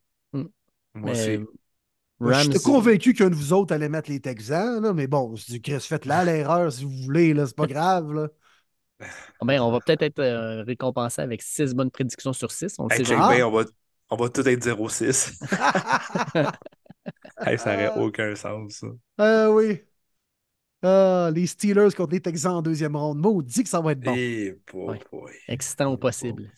Moi 0.97 1.12
aussi. 1.12 1.39
Je 2.18 2.50
suis 2.50 2.60
convaincu 2.60 3.12
qu'un 3.12 3.28
de 3.28 3.34
vous 3.34 3.52
autres 3.52 3.75
allait 3.75 3.91
mettre 3.91 4.10
les 4.10 4.20
Texans, 4.20 4.81
là, 4.81 4.94
mais 4.94 5.07
bon, 5.07 5.36
je 5.36 5.58
Chris, 5.58 5.81
faites 5.81 6.07
là 6.07 6.25
l'erreur 6.25 6.73
si 6.73 6.84
vous 6.84 7.02
voulez, 7.05 7.34
là, 7.34 7.47
c'est 7.47 7.57
pas 7.57 7.66
grave. 7.66 8.12
Là. 8.12 8.28
Ah 9.00 9.44
ben, 9.44 9.60
on 9.60 9.70
va 9.70 9.81
peut-être 9.81 10.02
être, 10.02 10.20
euh, 10.20 10.62
récompensé 10.62 11.20
avec 11.20 11.42
six 11.42 11.75
bonnes 11.75 11.91
prédictions 11.91 12.33
sur 12.33 12.50
six. 12.50 12.75
On, 12.78 12.89
sait 12.89 13.05
jamais. 13.05 13.42
on, 13.42 13.50
va, 13.50 13.65
on 14.08 14.16
va 14.16 14.31
tout 14.31 14.49
être 14.49 14.65
0-6. 14.65 15.39
ça 17.58 17.73
n'aurait 17.76 17.99
aucun 17.99 18.34
sens. 18.34 18.73
Ça. 18.73 18.86
Ah 19.18 19.50
oui. 19.50 19.83
Ah, 20.83 21.31
les 21.34 21.47
Steelers 21.47 21.92
contre 21.94 22.12
les 22.12 22.20
Texans 22.20 22.55
en 22.55 22.62
deuxième 22.62 22.97
ronde. 22.97 23.44
dit 23.44 23.62
que 23.62 23.68
ça 23.68 23.81
va 23.81 23.92
être 23.92 24.00
bon. 24.00 24.15
Et 24.15 24.58
Excitant 25.49 25.92
au 25.92 25.99
possible. 25.99 26.50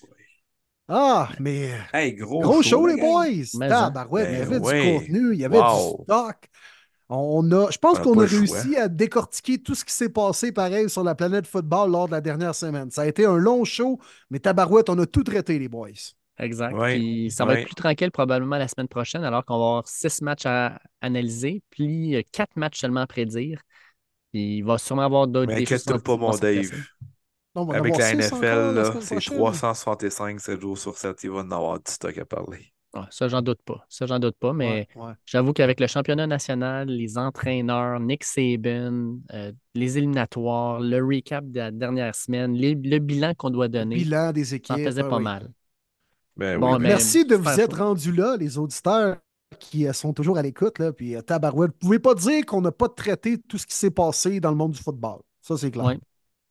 Ah, 0.89 1.28
mais. 1.39 1.70
gros, 2.17 2.62
show, 2.62 2.86
les 2.86 2.97
boys! 2.97 3.44
Ah, 3.70 3.91
ben 3.91 4.07
ouais, 4.10 4.33
il 4.33 4.39
y 4.39 4.42
avait 4.42 4.60
du 4.60 4.99
contenu, 4.99 5.34
il 5.34 5.41
y 5.41 5.44
avait 5.44 5.58
du 5.58 6.02
stock. 6.05 6.49
On 7.10 7.50
a, 7.52 7.70
je 7.70 7.78
pense 7.78 7.99
qu'on 8.00 8.18
a, 8.20 8.26
réussi 8.26 8.76
à 8.76 8.89
décortiquer 8.89 9.58
tout 9.58 9.75
ce 9.75 9.84
qui 9.84 9.94
s'est 9.94 10.10
passé 10.10 10.52
pareil 10.52 10.91
sur 10.91 11.02
la 11.02 11.15
planète 11.15 11.47
football 11.47 11.91
lors 11.91 12.07
de 12.07 12.12
la 12.12 12.20
dernière 12.20 12.55
semaine. 12.55 12.91
Ça 12.91 13.02
a 13.02 13.07
été 13.07 13.25
un 13.25 13.36
long 13.36 13.65
show, 13.65 13.99
mais 14.31 14.39
tabarouette, 14.41 14.91
on 14.91 14.99
a 14.99 15.07
tout 15.07 15.23
traité, 15.23 15.58
les 15.58 15.68
boys. 15.68 15.89
Exact. 16.39 16.76
puis 16.76 17.31
ça 17.33 17.44
va 17.44 17.55
être 17.55 17.67
plus 17.67 17.75
tranquille 17.75 18.12
probablement 18.12 18.58
la 18.58 18.68
semaine 18.68 18.89
prochaine, 18.89 19.25
alors 19.25 19.44
qu'on 19.44 19.58
va 19.58 19.65
avoir 19.65 19.89
six 19.89 20.23
matchs 20.23 20.47
à 20.47 20.81
analyser, 21.00 21.62
puis 21.70 22.15
euh, 22.15 22.23
quatre 22.31 22.57
matchs 22.57 22.78
seulement 22.78 23.00
à 23.00 23.07
prédire. 23.07 23.60
Puis 24.33 24.58
il 24.58 24.62
va 24.62 24.78
sûrement 24.78 25.02
avoir 25.02 25.26
d'autres. 25.26 25.52
Mais 25.52 25.62
inquiète-toi 25.62 25.99
pas, 25.99 26.17
mon 26.17 26.36
Dave? 26.36 26.70
Avec 27.55 27.97
la 27.97 28.15
NFL, 28.15 29.01
c'est 29.01 29.20
365 29.20 30.41
7 30.41 30.60
jours 30.60 30.78
sur 30.78 30.97
7. 30.97 31.23
Il 31.25 31.31
va 31.31 31.39
en 31.39 31.51
avoir 31.51 31.78
du 31.78 31.91
stock 31.91 32.17
à 32.17 32.25
parler. 32.25 32.73
ça, 33.10 33.28
j'en 33.28 33.43
doute 33.43 33.60
pas. 33.65 33.85
Ça, 33.89 34.07
j'en 34.07 34.18
doute 34.18 34.36
pas. 34.39 34.52
Mais 34.52 34.89
j'avoue 35.27 35.52
qu'avec 35.52 35.81
le 35.81 35.86
championnat 35.86 36.27
national, 36.27 36.89
les 36.89 37.18
entraîneurs, 37.18 38.01
Nick 38.01 38.25
Saban, 38.25 39.18
euh, 39.35 39.52
les 39.75 39.99
éliminatoires, 39.99 40.81
le 40.81 41.05
recap 41.05 41.44
de 41.47 41.59
la 41.59 41.70
dernière 41.70 42.15
semaine, 42.15 42.57
le 42.57 42.99
bilan 42.99 43.35
qu'on 43.35 43.51
doit 43.51 43.68
donner. 43.68 43.97
Le 43.97 44.02
bilan 44.05 44.33
des 44.33 44.55
équipes. 44.55 44.77
Ça 44.77 44.85
faisait 44.85 45.09
pas 45.09 45.18
mal. 45.18 45.51
Ben 46.36 46.78
merci 46.78 47.25
de 47.25 47.35
vous 47.35 47.60
être 47.60 47.78
rendus 47.78 48.12
là, 48.12 48.36
les 48.39 48.59
auditeurs 48.59 49.17
qui 49.59 49.86
euh, 49.86 49.93
sont 49.93 50.12
toujours 50.12 50.39
à 50.39 50.43
l'écoute. 50.43 50.81
Puis, 50.93 51.17
euh, 51.17 51.23
tabarouette, 51.23 51.73
vous 51.81 51.89
ne 51.89 51.99
pouvez 51.99 51.99
pas 51.99 52.15
dire 52.15 52.47
qu'on 52.47 52.60
n'a 52.60 52.70
pas 52.70 52.89
traité 52.89 53.39
tout 53.39 53.59
ce 53.59 53.67
qui 53.67 53.75
s'est 53.75 53.91
passé 53.91 54.39
dans 54.39 54.51
le 54.51 54.57
monde 54.57 54.73
du 54.73 54.81
football. 54.81 55.20
Ça, 55.41 55.57
c'est 55.57 55.70
clair. 55.70 55.97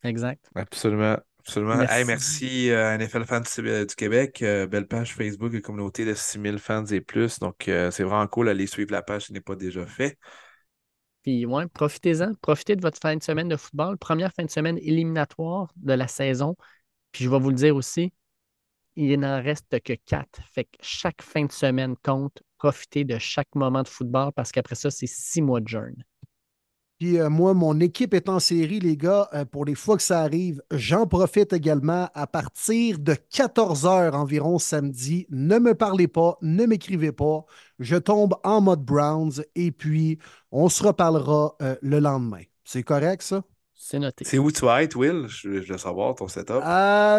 Exact. 0.04 0.50
Absolument. 0.56 1.18
Absolument. 1.48 1.78
Merci, 1.78 2.06
merci 2.06 2.72
à 2.72 2.92
euh, 2.92 2.98
NFL 2.98 3.24
Fans 3.24 3.40
du 3.40 3.96
Québec. 3.96 4.42
Euh, 4.42 4.68
belle 4.68 4.86
page 4.86 5.16
Facebook, 5.16 5.54
une 5.54 5.62
communauté 5.62 6.04
de 6.04 6.14
6000 6.14 6.60
fans 6.60 6.86
et 6.86 7.00
plus. 7.00 7.40
Donc, 7.40 7.70
euh, 7.70 7.90
c'est 7.90 8.04
vraiment 8.04 8.28
cool. 8.28 8.50
Allez 8.50 8.68
suivre 8.68 8.92
la 8.92 9.02
page 9.02 9.22
si 9.22 9.28
ce 9.28 9.34
n'est 9.34 9.40
pas 9.40 9.56
déjà 9.56 9.86
fait. 9.86 10.18
Puis, 11.24 11.46
ouais, 11.46 11.66
profitez-en. 11.68 12.34
Profitez 12.42 12.76
de 12.76 12.82
votre 12.82 13.00
fin 13.00 13.16
de 13.16 13.24
semaine 13.24 13.48
de 13.48 13.56
football. 13.56 13.98
Première 13.98 14.34
fin 14.34 14.44
de 14.44 14.50
semaine 14.50 14.78
éliminatoire 14.80 15.72
de 15.78 15.94
la 15.94 16.10
saison. 16.10 16.58
Puis, 17.14 17.24
je 17.24 17.30
vais 17.30 17.40
vous 17.40 17.50
le 17.50 17.56
dire 17.56 17.78
aussi, 17.78 18.12
il 18.98 19.18
n'en 19.18 19.42
reste 19.42 19.80
que 19.80 19.94
quatre. 19.94 20.42
Fait 20.52 20.66
que 20.66 20.78
chaque 20.82 21.22
fin 21.22 21.46
de 21.46 21.52
semaine 21.52 21.96
compte. 22.04 22.44
Profitez 22.58 23.06
de 23.06 23.18
chaque 23.20 23.56
moment 23.56 23.84
de 23.84 23.88
football 23.88 24.34
parce 24.36 24.52
qu'après 24.52 24.76
ça, 24.76 24.92
c'est 24.92 25.08
six 25.08 25.42
mois 25.42 25.62
de 25.62 25.68
jeûne. 25.70 26.04
Puis 27.00 27.20
euh, 27.20 27.30
moi, 27.30 27.54
mon 27.54 27.80
équipe 27.80 28.14
est 28.16 28.28
en 28.28 28.40
série, 28.40 28.80
les 28.80 28.98
gars. 28.98 29.30
Euh, 29.34 29.46
pour 29.46 29.66
les 29.66 29.76
fois 29.76 29.98
que 29.98 30.04
ça 30.04 30.22
arrive, 30.22 30.64
j'en 30.72 31.06
profite 31.06 31.54
également 31.54 32.10
à 32.16 32.26
partir 32.26 32.98
de 32.98 33.16
14 33.30 33.86
heures 33.86 34.16
environ 34.16 34.58
samedi. 34.58 35.28
Ne 35.30 35.60
me 35.60 35.76
parlez 35.76 36.08
pas, 36.08 36.38
ne 36.42 36.66
m'écrivez 36.66 37.12
pas. 37.12 37.46
Je 37.78 37.98
tombe 37.98 38.36
en 38.44 38.62
mode 38.62 38.84
Browns 38.84 39.44
et 39.56 39.72
puis 39.72 40.18
on 40.52 40.70
se 40.70 40.84
reparlera 40.84 41.56
euh, 41.62 41.76
le 41.84 42.00
lendemain. 42.00 42.42
C'est 42.64 42.84
correct, 42.84 43.22
ça? 43.22 43.44
C'est 43.76 44.00
noté. 44.00 44.26
C'est 44.26 44.40
où 44.40 44.52
tu 44.52 44.66
vas 44.66 44.82
être, 44.82 44.96
Will? 44.96 45.28
Je, 45.28 45.50
veux 45.50 45.78
savoir 45.78 46.16
ton 46.16 46.28
setup. 46.28 46.64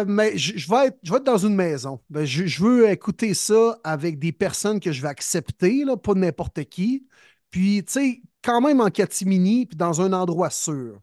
mais 0.07 0.37
je, 0.37 0.69
vais 0.69 0.87
être, 0.87 0.97
je 1.01 1.11
vais 1.11 1.17
être 1.17 1.23
dans 1.23 1.37
une 1.37 1.55
maison. 1.55 2.01
Ben, 2.09 2.25
je, 2.25 2.61
veux 2.61 2.89
écouter 2.89 3.33
ça 3.33 3.79
avec 3.85 4.19
des 4.19 4.33
personnes 4.33 4.81
que 4.81 4.91
je 4.91 5.01
vais 5.01 5.07
accepter, 5.07 5.85
là, 5.85 5.95
pas 5.95 6.15
n'importe 6.15 6.65
qui. 6.65 7.07
Puis, 7.49 7.83
tu 7.85 7.93
sais, 7.93 8.21
quand 8.43 8.61
même 8.61 8.81
en 8.81 8.89
catimini, 8.89 9.65
puis 9.65 9.75
dans 9.75 10.01
un 10.01 10.13
endroit 10.13 10.49
sûr. 10.49 10.99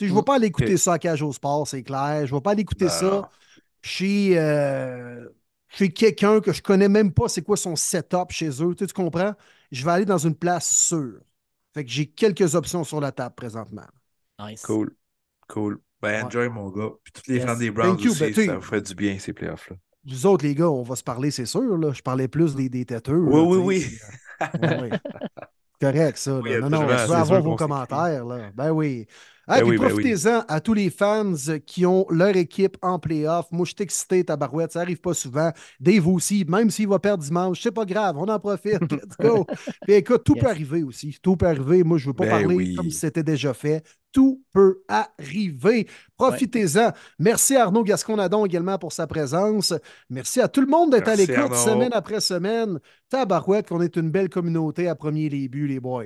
je 0.00 0.06
ne 0.06 0.12
vais 0.12 0.20
mm. 0.20 0.24
pas 0.24 0.34
aller 0.36 0.46
écouter 0.46 0.76
ça 0.76 0.94
à 0.94 0.98
Cage 0.98 1.22
au 1.22 1.32
Sport, 1.32 1.66
c'est 1.66 1.82
clair. 1.82 2.26
Je 2.26 2.32
ne 2.32 2.38
vais 2.38 2.42
pas 2.42 2.52
aller 2.52 2.62
écouter 2.62 2.88
ça 2.88 3.28
chez, 3.82 4.38
euh, 4.38 5.28
chez 5.68 5.90
quelqu'un 5.90 6.40
que 6.40 6.52
je 6.52 6.58
ne 6.58 6.62
connais 6.62 6.88
même 6.88 7.12
pas 7.12 7.28
c'est 7.28 7.42
quoi 7.42 7.56
son 7.56 7.76
setup 7.76 8.30
chez 8.30 8.50
eux. 8.62 8.74
Tu, 8.74 8.86
comprends? 8.88 9.34
Je 9.72 9.84
vais 9.84 9.90
aller 9.90 10.04
dans 10.04 10.18
une 10.18 10.34
place 10.34 10.70
sûre. 10.70 11.20
Fait 11.74 11.84
que 11.84 11.90
j'ai 11.90 12.06
quelques 12.06 12.54
options 12.54 12.84
sur 12.84 13.00
la 13.00 13.12
table 13.12 13.34
présentement. 13.34 13.86
Nice. 14.40 14.62
Cool. 14.62 14.94
Cool. 15.48 15.78
Ben, 16.00 16.26
enjoy, 16.26 16.48
mon 16.48 16.70
gars. 16.70 16.90
Puis 17.02 17.12
tous 17.12 17.30
les 17.30 17.40
fans 17.40 17.56
des 17.56 17.70
Browns 17.70 17.96
aussi, 17.96 18.18
ben, 18.18 18.34
ça 18.34 18.56
vous 18.56 18.62
fait 18.62 18.80
du 18.80 18.94
bien, 18.94 19.18
ces 19.18 19.32
playoffs-là. 19.32 19.76
Vous 20.06 20.26
autres, 20.26 20.44
les 20.44 20.54
gars, 20.54 20.70
on 20.70 20.82
va 20.82 20.94
se 20.94 21.02
parler, 21.02 21.30
c'est 21.30 21.46
sûr. 21.46 21.76
Là. 21.76 21.92
Je 21.92 22.02
parlais 22.02 22.28
plus 22.28 22.54
des, 22.54 22.68
des 22.68 22.84
têteux. 22.84 23.18
Oui, 23.18 23.58
oui, 23.58 23.58
oui. 23.58 23.98
oui. 24.62 24.90
Correct, 25.80 26.16
ça. 26.16 26.30
non, 26.30 26.70
non, 26.70 26.88
je 26.88 27.06
veux 27.06 27.14
avoir 27.14 27.42
vos 27.42 27.56
commentaires. 27.56 28.24
Là. 28.24 28.50
Ben 28.54 28.70
oui. 28.70 29.06
Ben 29.46 29.64
ben 29.64 29.76
profitez-en 29.76 30.44
à 30.48 30.60
tous 30.60 30.74
les 30.74 30.90
fans 30.90 31.34
qui 31.66 31.86
ont 31.86 32.04
leur 32.10 32.36
équipe 32.36 32.76
en 32.82 32.98
playoff. 32.98 33.46
Moi, 33.52 33.64
je 33.64 33.74
suis 33.76 33.84
excité, 33.84 34.24
tabarouette. 34.24 34.72
Ça 34.72 34.80
n'arrive 34.80 35.00
pas 35.00 35.14
souvent. 35.14 35.52
Dave 35.78 36.08
aussi, 36.08 36.44
même 36.48 36.70
s'il 36.70 36.88
va 36.88 36.98
perdre 36.98 37.22
dimanche, 37.22 37.60
c'est 37.62 37.70
pas 37.70 37.84
grave. 37.84 38.16
On 38.18 38.28
en 38.28 38.40
profite. 38.40 38.80
Let's 38.90 39.16
go. 39.20 39.46
Puis 39.82 39.94
écoute, 39.94 40.24
tout 40.24 40.34
peut 40.34 40.48
arriver 40.48 40.82
aussi. 40.82 41.16
Tout 41.22 41.36
peut 41.36 41.46
arriver. 41.46 41.84
Moi, 41.84 41.98
je 41.98 42.06
ne 42.06 42.10
veux 42.10 42.14
pas 42.14 42.24
ben 42.24 42.42
parler 42.42 42.74
comme 42.74 42.90
si 42.90 42.96
c'était 42.96 43.22
déjà 43.22 43.54
fait. 43.54 43.84
Tout 44.10 44.42
peut 44.52 44.82
arriver. 44.88 45.86
Profitez-en. 46.16 46.90
Merci 47.18 47.54
à 47.54 47.64
Arnaud 47.64 47.84
Gascon-Nadon 47.84 48.46
également 48.46 48.78
pour 48.78 48.92
sa 48.92 49.06
présence. 49.06 49.74
Merci 50.10 50.40
à 50.40 50.48
tout 50.48 50.60
le 50.60 50.66
monde 50.66 50.90
d'être 50.90 51.08
à 51.08 51.14
l'écoute 51.14 51.54
semaine 51.54 51.92
après 51.92 52.20
semaine. 52.20 52.80
Tabarouette, 53.10 53.68
qu'on 53.68 53.80
est 53.80 53.94
une 53.96 54.10
belle 54.10 54.28
communauté 54.28 54.88
à 54.88 54.96
premier 54.96 55.28
début, 55.28 55.68
les 55.68 55.78
boys. 55.78 56.04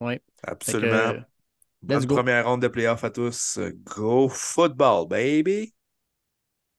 Oui. 0.00 0.18
Absolument. 0.44 1.22
Bonne 1.82 2.06
première 2.06 2.46
ronde 2.46 2.62
de 2.62 2.68
playoff 2.68 3.04
à 3.04 3.10
tous. 3.10 3.58
Go 3.84 4.28
football, 4.28 5.06
baby! 5.08 5.74